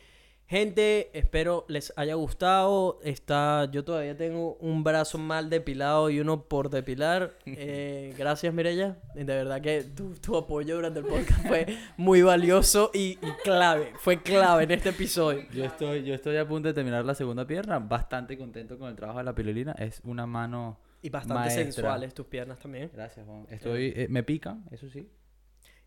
Gente, 0.48 1.10
espero 1.18 1.66
les 1.68 1.92
haya 1.96 2.14
gustado. 2.14 3.00
Está, 3.04 3.66
yo 3.72 3.84
todavía 3.84 4.16
tengo 4.16 4.58
un 4.60 4.84
brazo 4.84 5.18
mal 5.18 5.50
depilado 5.50 6.12
y 6.12 6.20
uno 6.20 6.44
por 6.44 6.70
depilar. 6.70 7.38
Eh, 7.58 8.14
gracias, 8.18 8.54
Mirella. 8.54 8.98
De 9.16 9.24
verdad 9.24 9.62
que 9.62 9.84
tu, 9.84 10.14
tu 10.16 10.36
apoyo 10.36 10.76
durante 10.76 11.00
el 11.00 11.06
podcast 11.06 11.48
fue 11.48 11.66
muy 11.98 12.22
valioso 12.22 12.92
y, 12.94 13.18
y 13.22 13.32
clave. 13.44 13.94
Fue 13.98 14.22
clave 14.22 14.66
en 14.66 14.72
este 14.72 14.90
episodio. 14.90 15.46
Yo 15.54 15.64
estoy, 15.64 16.04
yo 16.04 16.14
estoy 16.14 16.36
a 16.38 16.48
punto 16.48 16.68
de 16.68 16.74
terminar 16.74 17.06
la 17.06 17.16
segunda 17.16 17.48
pierna, 17.48 17.80
bastante 17.80 18.38
contento 18.38 18.78
con 18.78 18.90
el 18.90 18.96
trabajo 18.96 19.20
de 19.20 19.26
la 19.26 19.34
pilolina. 19.34 19.72
Es 19.80 20.02
una 20.04 20.26
mano. 20.28 20.78
Y 21.02 21.10
bastante 21.10 21.36
Maestra. 21.46 21.64
sensuales 21.64 22.14
tus 22.14 22.26
piernas 22.26 22.60
también. 22.60 22.92
Gracias, 22.94 23.26
Juan. 23.26 23.48
Estoy, 23.50 23.94
eh, 23.96 24.08
me 24.10 24.22
pican, 24.24 24.66
eso 24.72 24.90
sí. 24.90 25.08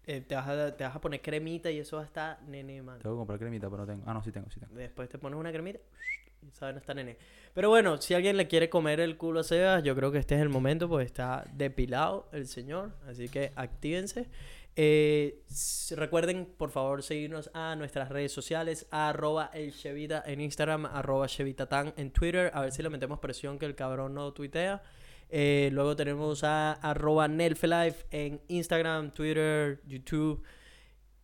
Eh, 0.09 0.23
te, 0.23 0.35
vas 0.35 0.49
a, 0.49 0.75
te 0.75 0.85
vas 0.85 0.97
a 0.97 1.01
poner 1.03 1.21
cremita 1.21 1.71
y 1.71 1.81
eso 1.81 1.97
va 1.97 2.03
a 2.03 2.07
estar 2.07 2.43
nene, 2.45 2.81
man. 2.81 2.99
Tengo 2.99 3.15
que 3.15 3.19
comprar 3.19 3.39
cremita, 3.39 3.69
pero 3.69 3.83
no 3.83 3.87
tengo. 3.87 4.05
Ah, 4.07 4.15
no, 4.15 4.23
sí 4.23 4.33
tengo, 4.33 4.49
sí 4.51 4.59
tengo. 4.59 4.75
Después 4.75 5.07
te 5.11 5.19
pones 5.19 5.39
una 5.39 5.53
cremita 5.53 5.81
y 6.41 6.51
saben, 6.51 6.77
no 6.77 6.81
está 6.81 6.95
nene. 6.95 7.19
Pero 7.53 7.69
bueno, 7.69 7.99
si 7.99 8.15
alguien 8.15 8.39
le 8.39 8.49
quiere 8.49 8.71
comer 8.71 9.01
el 9.01 9.19
culo 9.19 9.41
a 9.41 9.45
Sebas, 9.45 9.83
yo 9.83 9.95
creo 9.95 10.11
que 10.11 10.17
este 10.17 10.35
es 10.35 10.41
el 10.41 10.49
momento, 10.49 10.89
pues 10.89 11.05
está 11.05 11.45
depilado 11.53 12.27
el 12.33 12.47
señor. 12.47 12.93
Así 13.07 13.29
que 13.29 13.53
actívense. 13.55 14.31
Eh, 14.77 15.43
recuerden, 15.95 16.47
por 16.57 16.71
favor, 16.71 17.03
seguirnos 17.03 17.51
a 17.53 17.77
nuestras 17.77 18.09
redes 18.09 18.33
sociales, 18.33 18.87
arroba 18.91 19.51
el 19.53 19.75
Chevita 19.75 20.23
en 20.25 20.41
Instagram, 20.41 20.87
arroba 20.87 21.29
Chevitatán 21.29 21.93
en 21.99 22.13
Twitter. 22.13 22.51
A 22.55 22.63
ver 22.63 22.73
si 22.73 22.83
le 22.83 22.89
metemos 22.89 23.19
presión 23.19 23.59
que 23.59 23.67
el 23.67 23.75
cabrón 23.75 24.15
no 24.15 24.33
tuitea. 24.33 24.83
Eh, 25.31 25.71
luego 25.73 25.95
tenemos 25.95 26.43
a 26.45 26.73
arroba 26.73 27.29
Nelfelife 27.29 28.07
en 28.11 28.41
Instagram, 28.49 29.13
Twitter, 29.13 29.83
YouTube 29.87 30.43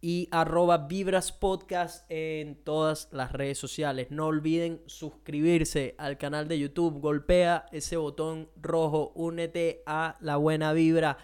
y 0.06 0.28
arroba 0.30 0.76
Vibras 0.86 1.32
Podcast 1.32 2.04
en 2.10 2.62
todas 2.62 3.08
las 3.12 3.32
redes 3.32 3.56
sociales. 3.56 4.08
No 4.10 4.26
olviden 4.26 4.82
suscribirse 4.84 5.94
al 5.96 6.18
canal 6.18 6.46
de 6.46 6.58
YouTube. 6.58 7.00
Golpea 7.00 7.64
ese 7.72 7.96
botón 7.96 8.50
rojo. 8.60 9.12
Únete 9.14 9.82
a 9.86 10.18
la 10.20 10.36
buena 10.36 10.74
vibra. 10.74 11.16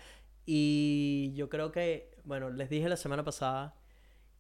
Y 0.47 1.33
yo 1.35 1.51
creo 1.51 1.73
que, 1.73 2.17
bueno, 2.25 2.49
les 2.49 2.71
dije 2.71 2.89
la 2.89 2.97
semana 2.97 3.23
pasada 3.23 3.77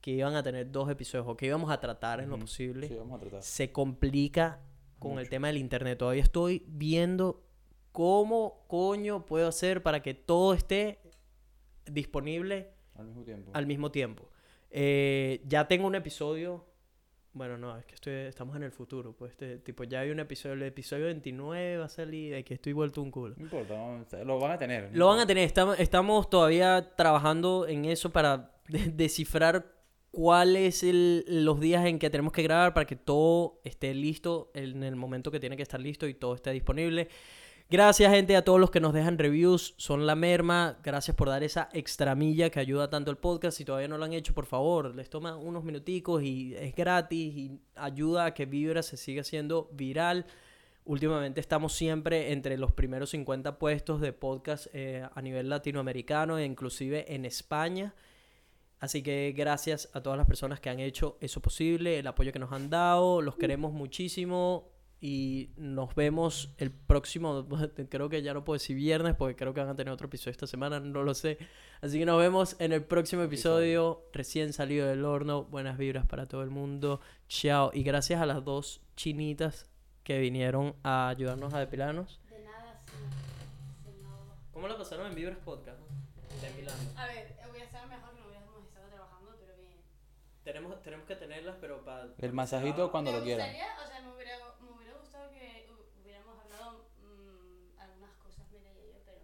que 0.00 0.12
iban 0.12 0.34
a 0.34 0.42
tener 0.42 0.72
dos 0.72 0.90
episodios 0.90 1.28
o 1.28 1.36
que 1.36 1.44
íbamos 1.44 1.70
a 1.70 1.78
tratar 1.78 2.20
en 2.20 2.30
lo 2.30 2.38
posible. 2.38 2.88
Sí, 2.88 2.94
vamos 2.94 3.18
a 3.18 3.20
tratar. 3.20 3.42
Se 3.42 3.70
complica 3.70 4.60
con 4.98 5.18
el 5.18 5.28
tema 5.28 5.48
del 5.48 5.58
internet. 5.58 5.98
Todavía 5.98 6.22
estoy 6.22 6.64
viendo 6.66 7.49
cómo 7.92 8.64
coño 8.68 9.24
puedo 9.26 9.48
hacer 9.48 9.82
para 9.82 10.00
que 10.02 10.14
todo 10.14 10.54
esté 10.54 10.98
disponible 11.86 12.70
Al 12.96 13.06
mismo 13.06 13.22
tiempo. 13.24 13.50
al 13.54 13.66
mismo 13.66 13.90
tiempo. 13.90 14.28
Eh, 14.70 15.42
ya 15.46 15.66
tengo 15.66 15.86
un 15.86 15.94
episodio. 15.94 16.64
Bueno, 17.32 17.56
no, 17.58 17.76
es 17.78 17.84
que 17.86 17.94
estoy, 17.94 18.12
estamos 18.12 18.56
en 18.56 18.64
el 18.64 18.72
futuro. 18.72 19.12
Pues 19.12 19.32
este, 19.32 19.58
tipo, 19.58 19.84
ya 19.84 20.00
hay 20.00 20.10
un 20.10 20.20
episodio. 20.20 20.54
El 20.54 20.62
episodio 20.64 21.06
29 21.06 21.78
va 21.78 21.84
a 21.84 21.88
salir 21.88 22.34
de 22.34 22.44
que 22.44 22.54
estoy 22.54 22.72
vuelto 22.72 23.00
un 23.02 23.10
culo. 23.10 23.34
No 23.36 23.44
importa, 23.44 23.74
lo 24.24 24.38
van 24.38 24.50
a 24.52 24.58
tener. 24.58 24.90
no 24.90 24.98
Lo 24.98 25.06
van 25.08 25.20
a 25.20 25.26
tener. 25.26 25.44
Estamos, 25.44 25.78
estamos 25.78 26.28
todavía 26.28 26.94
trabajando 26.96 27.66
en 27.68 27.84
eso 27.84 28.10
para 28.10 28.52
de- 28.68 28.90
descifrar 28.90 29.78
cuáles 30.10 30.82
el, 30.82 31.24
los 31.44 31.60
días 31.60 31.86
en 31.86 32.00
que 32.00 32.10
tenemos 32.10 32.32
que 32.32 32.42
grabar 32.42 32.74
para 32.74 32.84
que 32.84 32.96
todo 32.96 33.60
esté 33.62 33.94
listo 33.94 34.50
en 34.54 34.82
el 34.82 34.96
momento 34.96 35.30
que 35.30 35.38
tiene 35.38 35.56
que 35.56 35.62
estar 35.62 35.80
listo 35.80 36.08
y 36.08 36.14
todo 36.14 36.34
esté 36.34 36.50
disponible. 36.50 37.08
Gracias, 37.70 38.12
gente, 38.12 38.34
a 38.34 38.42
todos 38.42 38.58
los 38.58 38.72
que 38.72 38.80
nos 38.80 38.92
dejan 38.92 39.16
reviews. 39.16 39.74
Son 39.76 40.04
la 40.04 40.16
merma. 40.16 40.80
Gracias 40.82 41.16
por 41.16 41.28
dar 41.28 41.44
esa 41.44 41.68
extramilla 41.72 42.50
que 42.50 42.58
ayuda 42.58 42.90
tanto 42.90 43.12
el 43.12 43.16
podcast. 43.16 43.56
Si 43.56 43.64
todavía 43.64 43.86
no 43.86 43.96
lo 43.96 44.04
han 44.04 44.12
hecho, 44.12 44.34
por 44.34 44.46
favor, 44.46 44.92
les 44.92 45.08
toma 45.08 45.36
unos 45.36 45.62
minuticos 45.62 46.20
y 46.24 46.52
es 46.56 46.74
gratis 46.74 47.32
y 47.32 47.60
ayuda 47.76 48.24
a 48.24 48.34
que 48.34 48.46
Vibra 48.46 48.82
se 48.82 48.96
siga 48.96 49.22
siendo 49.22 49.70
viral. 49.72 50.26
Últimamente 50.84 51.38
estamos 51.38 51.72
siempre 51.72 52.32
entre 52.32 52.58
los 52.58 52.72
primeros 52.72 53.10
50 53.10 53.56
puestos 53.60 54.00
de 54.00 54.12
podcast 54.12 54.66
eh, 54.72 55.06
a 55.14 55.22
nivel 55.22 55.48
latinoamericano 55.48 56.38
e 56.38 56.44
inclusive 56.44 57.14
en 57.14 57.24
España. 57.24 57.94
Así 58.80 59.00
que 59.00 59.32
gracias 59.36 59.90
a 59.92 60.02
todas 60.02 60.16
las 60.16 60.26
personas 60.26 60.58
que 60.58 60.70
han 60.70 60.80
hecho 60.80 61.18
eso 61.20 61.40
posible, 61.40 62.00
el 62.00 62.06
apoyo 62.08 62.32
que 62.32 62.40
nos 62.40 62.50
han 62.50 62.68
dado, 62.68 63.22
los 63.22 63.36
queremos 63.36 63.72
muchísimo. 63.72 64.79
Y 65.00 65.50
nos 65.56 65.94
vemos 65.94 66.52
el 66.58 66.70
próximo, 66.70 67.46
creo 67.88 68.08
que 68.08 68.22
ya 68.22 68.34
no 68.34 68.44
puedo 68.44 68.58
decir 68.58 68.76
viernes 68.76 69.14
porque 69.16 69.34
creo 69.36 69.54
que 69.54 69.60
van 69.60 69.70
a 69.70 69.74
tener 69.76 69.92
otro 69.92 70.06
episodio 70.08 70.32
esta 70.32 70.46
semana, 70.46 70.78
no 70.80 71.02
lo 71.02 71.14
sé. 71.14 71.38
Así 71.80 71.98
que 71.98 72.04
nos 72.04 72.18
vemos 72.18 72.56
en 72.60 72.72
el 72.72 72.84
próximo 72.84 73.22
episodio, 73.22 74.04
recién 74.12 74.52
salido 74.52 74.86
del 74.86 75.04
horno. 75.04 75.44
Buenas 75.44 75.78
vibras 75.78 76.06
para 76.06 76.26
todo 76.26 76.42
el 76.42 76.50
mundo. 76.50 77.00
Chao. 77.28 77.70
Y 77.72 77.82
gracias 77.82 78.20
a 78.20 78.26
las 78.26 78.44
dos 78.44 78.82
chinitas 78.96 79.66
que 80.04 80.18
vinieron 80.18 80.74
a 80.82 81.08
ayudarnos 81.08 81.54
a 81.54 81.60
depilarnos. 81.60 82.20
De 82.28 82.42
nada, 82.44 82.78
sí. 82.84 82.92
sí, 83.84 83.90
no. 84.02 84.08
¿Cómo 84.52 84.68
lo 84.68 84.76
pasaron 84.76 85.06
en 85.06 85.14
Vibras 85.14 85.38
Podcast? 85.38 85.78
Depilando. 86.42 87.00
A 87.00 87.06
ver, 87.06 87.36
hubiera 87.50 87.64
estado 87.66 87.86
mejor 87.88 88.14
que 88.14 88.20
no 88.20 88.26
hubiéramos 88.28 88.64
estado 88.66 88.86
trabajando, 88.88 89.36
pero 89.40 89.56
bien. 89.56 89.76
Tenemos, 90.44 90.82
tenemos 90.82 91.06
que 91.06 91.16
tenerlas, 91.16 91.56
pero 91.60 91.84
para... 91.84 92.08
El 92.18 92.32
masajito 92.34 92.90
cuando 92.90 93.12
lo 93.12 93.22
quieran. 93.22 93.46
gustaría, 93.48 93.74
o 93.82 93.88
sea, 93.88 94.00
me 94.02 94.14
hubiera, 94.14 94.32
me 94.60 94.70
hubiera 94.76 94.94
gustado 94.98 95.30
que 95.30 95.66
hu- 95.68 96.02
hubiéramos 96.02 96.38
hablado 96.40 96.84
mm, 97.02 97.78
algunas 97.80 98.14
cosas, 98.16 98.46
mira 98.50 98.70
y 98.72 98.88
yo, 98.90 98.98
pero... 99.04 99.20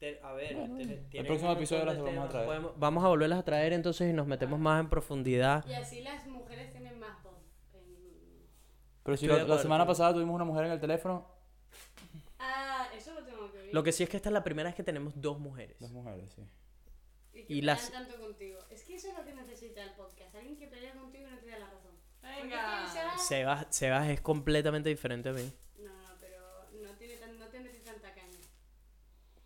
Te- 0.00 0.18
a 0.22 0.32
ver, 0.32 0.56
Bueno, 0.56 0.76
tiene- 0.78 1.06
el 1.12 1.26
próximo 1.26 1.52
episodio 1.52 1.84
las 1.84 1.98
vamos 2.02 2.24
a 2.24 2.28
traer. 2.30 2.46
Podemos- 2.46 2.72
vamos 2.78 3.04
a 3.04 3.08
volverlas 3.08 3.38
a 3.38 3.44
traer 3.44 3.74
entonces 3.74 4.10
y 4.10 4.12
nos 4.14 4.26
metemos 4.26 4.58
más 4.58 4.80
en 4.80 4.88
profundidad. 4.88 5.64
Y 5.68 5.74
así 5.74 6.00
las 6.00 6.26
mujeres 6.26 6.72
tienen 6.72 6.98
más 6.98 7.22
voz. 7.22 7.34
en- 7.74 8.46
Pero 9.04 9.16
si 9.18 9.26
la, 9.26 9.44
la 9.44 9.58
semana 9.58 9.86
pasada 9.86 10.14
tuvimos 10.14 10.34
una 10.34 10.44
mujer 10.44 10.64
en 10.64 10.72
el 10.72 10.80
teléfono, 10.80 11.38
Ah, 12.38 12.88
eso 12.96 13.12
lo 13.12 13.22
tengo 13.24 13.52
que 13.52 13.58
ver. 13.58 13.74
Lo 13.74 13.82
que 13.82 13.92
sí 13.92 14.02
es 14.02 14.08
que 14.08 14.16
esta 14.16 14.30
es 14.30 14.32
la 14.32 14.42
primera 14.42 14.70
vez 14.70 14.74
que 14.74 14.82
tenemos 14.82 15.12
dos 15.20 15.38
mujeres. 15.38 15.78
dos 15.78 15.90
mujeres, 15.92 16.32
sí. 16.34 16.42
Y 17.34 17.44
que 17.44 17.52
y 17.52 17.60
las- 17.60 17.92
tanto 17.92 18.18
contigo. 18.18 18.58
Es 18.70 18.82
que 18.84 18.94
eso 18.96 19.08
es 19.08 19.14
lo 19.18 19.22
que 19.24 19.34
necesita 19.34 19.82
el 19.82 19.92
podcast. 19.92 20.34
Alguien 20.34 20.56
que 20.56 20.66
pelea 20.66 20.94
contigo 20.94 21.28
y 21.28 21.30
no 21.30 21.38
te 21.38 21.50
da 21.50 21.58
la 21.58 21.66
razón. 21.70 21.92
Venga. 22.22 22.86
Sebas, 23.18 23.66
Sebas 23.70 24.08
es 24.08 24.20
completamente 24.22 24.88
diferente 24.88 25.28
a 25.28 25.32
mí. 25.32 25.52
No, 25.78 25.92
no, 25.92 26.14
pero 26.18 26.40
no, 26.82 26.96
tiene 26.96 27.16
tan, 27.18 27.38
no 27.38 27.46
te 27.48 27.60
mete 27.60 27.80
tanta 27.80 28.12
caña. 28.14 28.38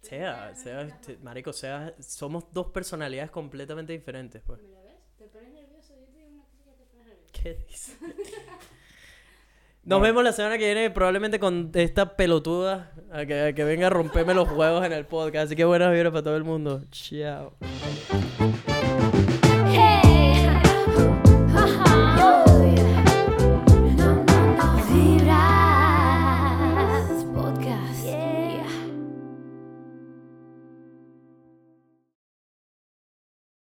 Sebas, 0.04 0.60
Sebas, 0.62 1.00
te- 1.00 1.16
marico, 1.18 1.52
Sebas, 1.52 1.92
somos 2.00 2.44
dos 2.52 2.66
personalidades 2.68 3.30
completamente 3.30 3.92
diferentes, 3.92 4.42
pues. 4.46 4.60
¿Me 4.62 4.68
lo 4.68 4.82
ves? 4.82 4.94
Te 5.18 5.24
pones 5.26 5.50
nervioso. 5.52 5.94
Yo 5.98 6.06
te 6.06 6.18
digo 6.18 6.28
una 6.30 6.44
cosa 6.44 6.64
que 6.64 6.72
te 6.72 6.84
pones 6.84 7.06
nervioso. 7.06 7.32
¿Qué 7.32 7.54
dices? 7.68 7.96
Nos 9.84 10.00
vemos 10.00 10.24
la 10.24 10.32
semana 10.32 10.56
que 10.56 10.64
viene, 10.64 10.90
probablemente 10.90 11.38
con 11.38 11.70
esta 11.74 12.16
pelotuda 12.16 12.92
a 13.12 13.26
que, 13.26 13.40
a 13.42 13.52
que 13.54 13.64
venga 13.64 13.88
a 13.88 13.90
romperme 13.90 14.32
los 14.32 14.50
huevos 14.50 14.82
en 14.86 14.92
el 14.94 15.04
podcast. 15.04 15.46
Así 15.46 15.56
que 15.56 15.64
buenas 15.66 15.92
vibras 15.92 16.10
para 16.10 16.22
todo 16.22 16.36
el 16.38 16.44
mundo. 16.44 16.82
Chao. 16.90 17.54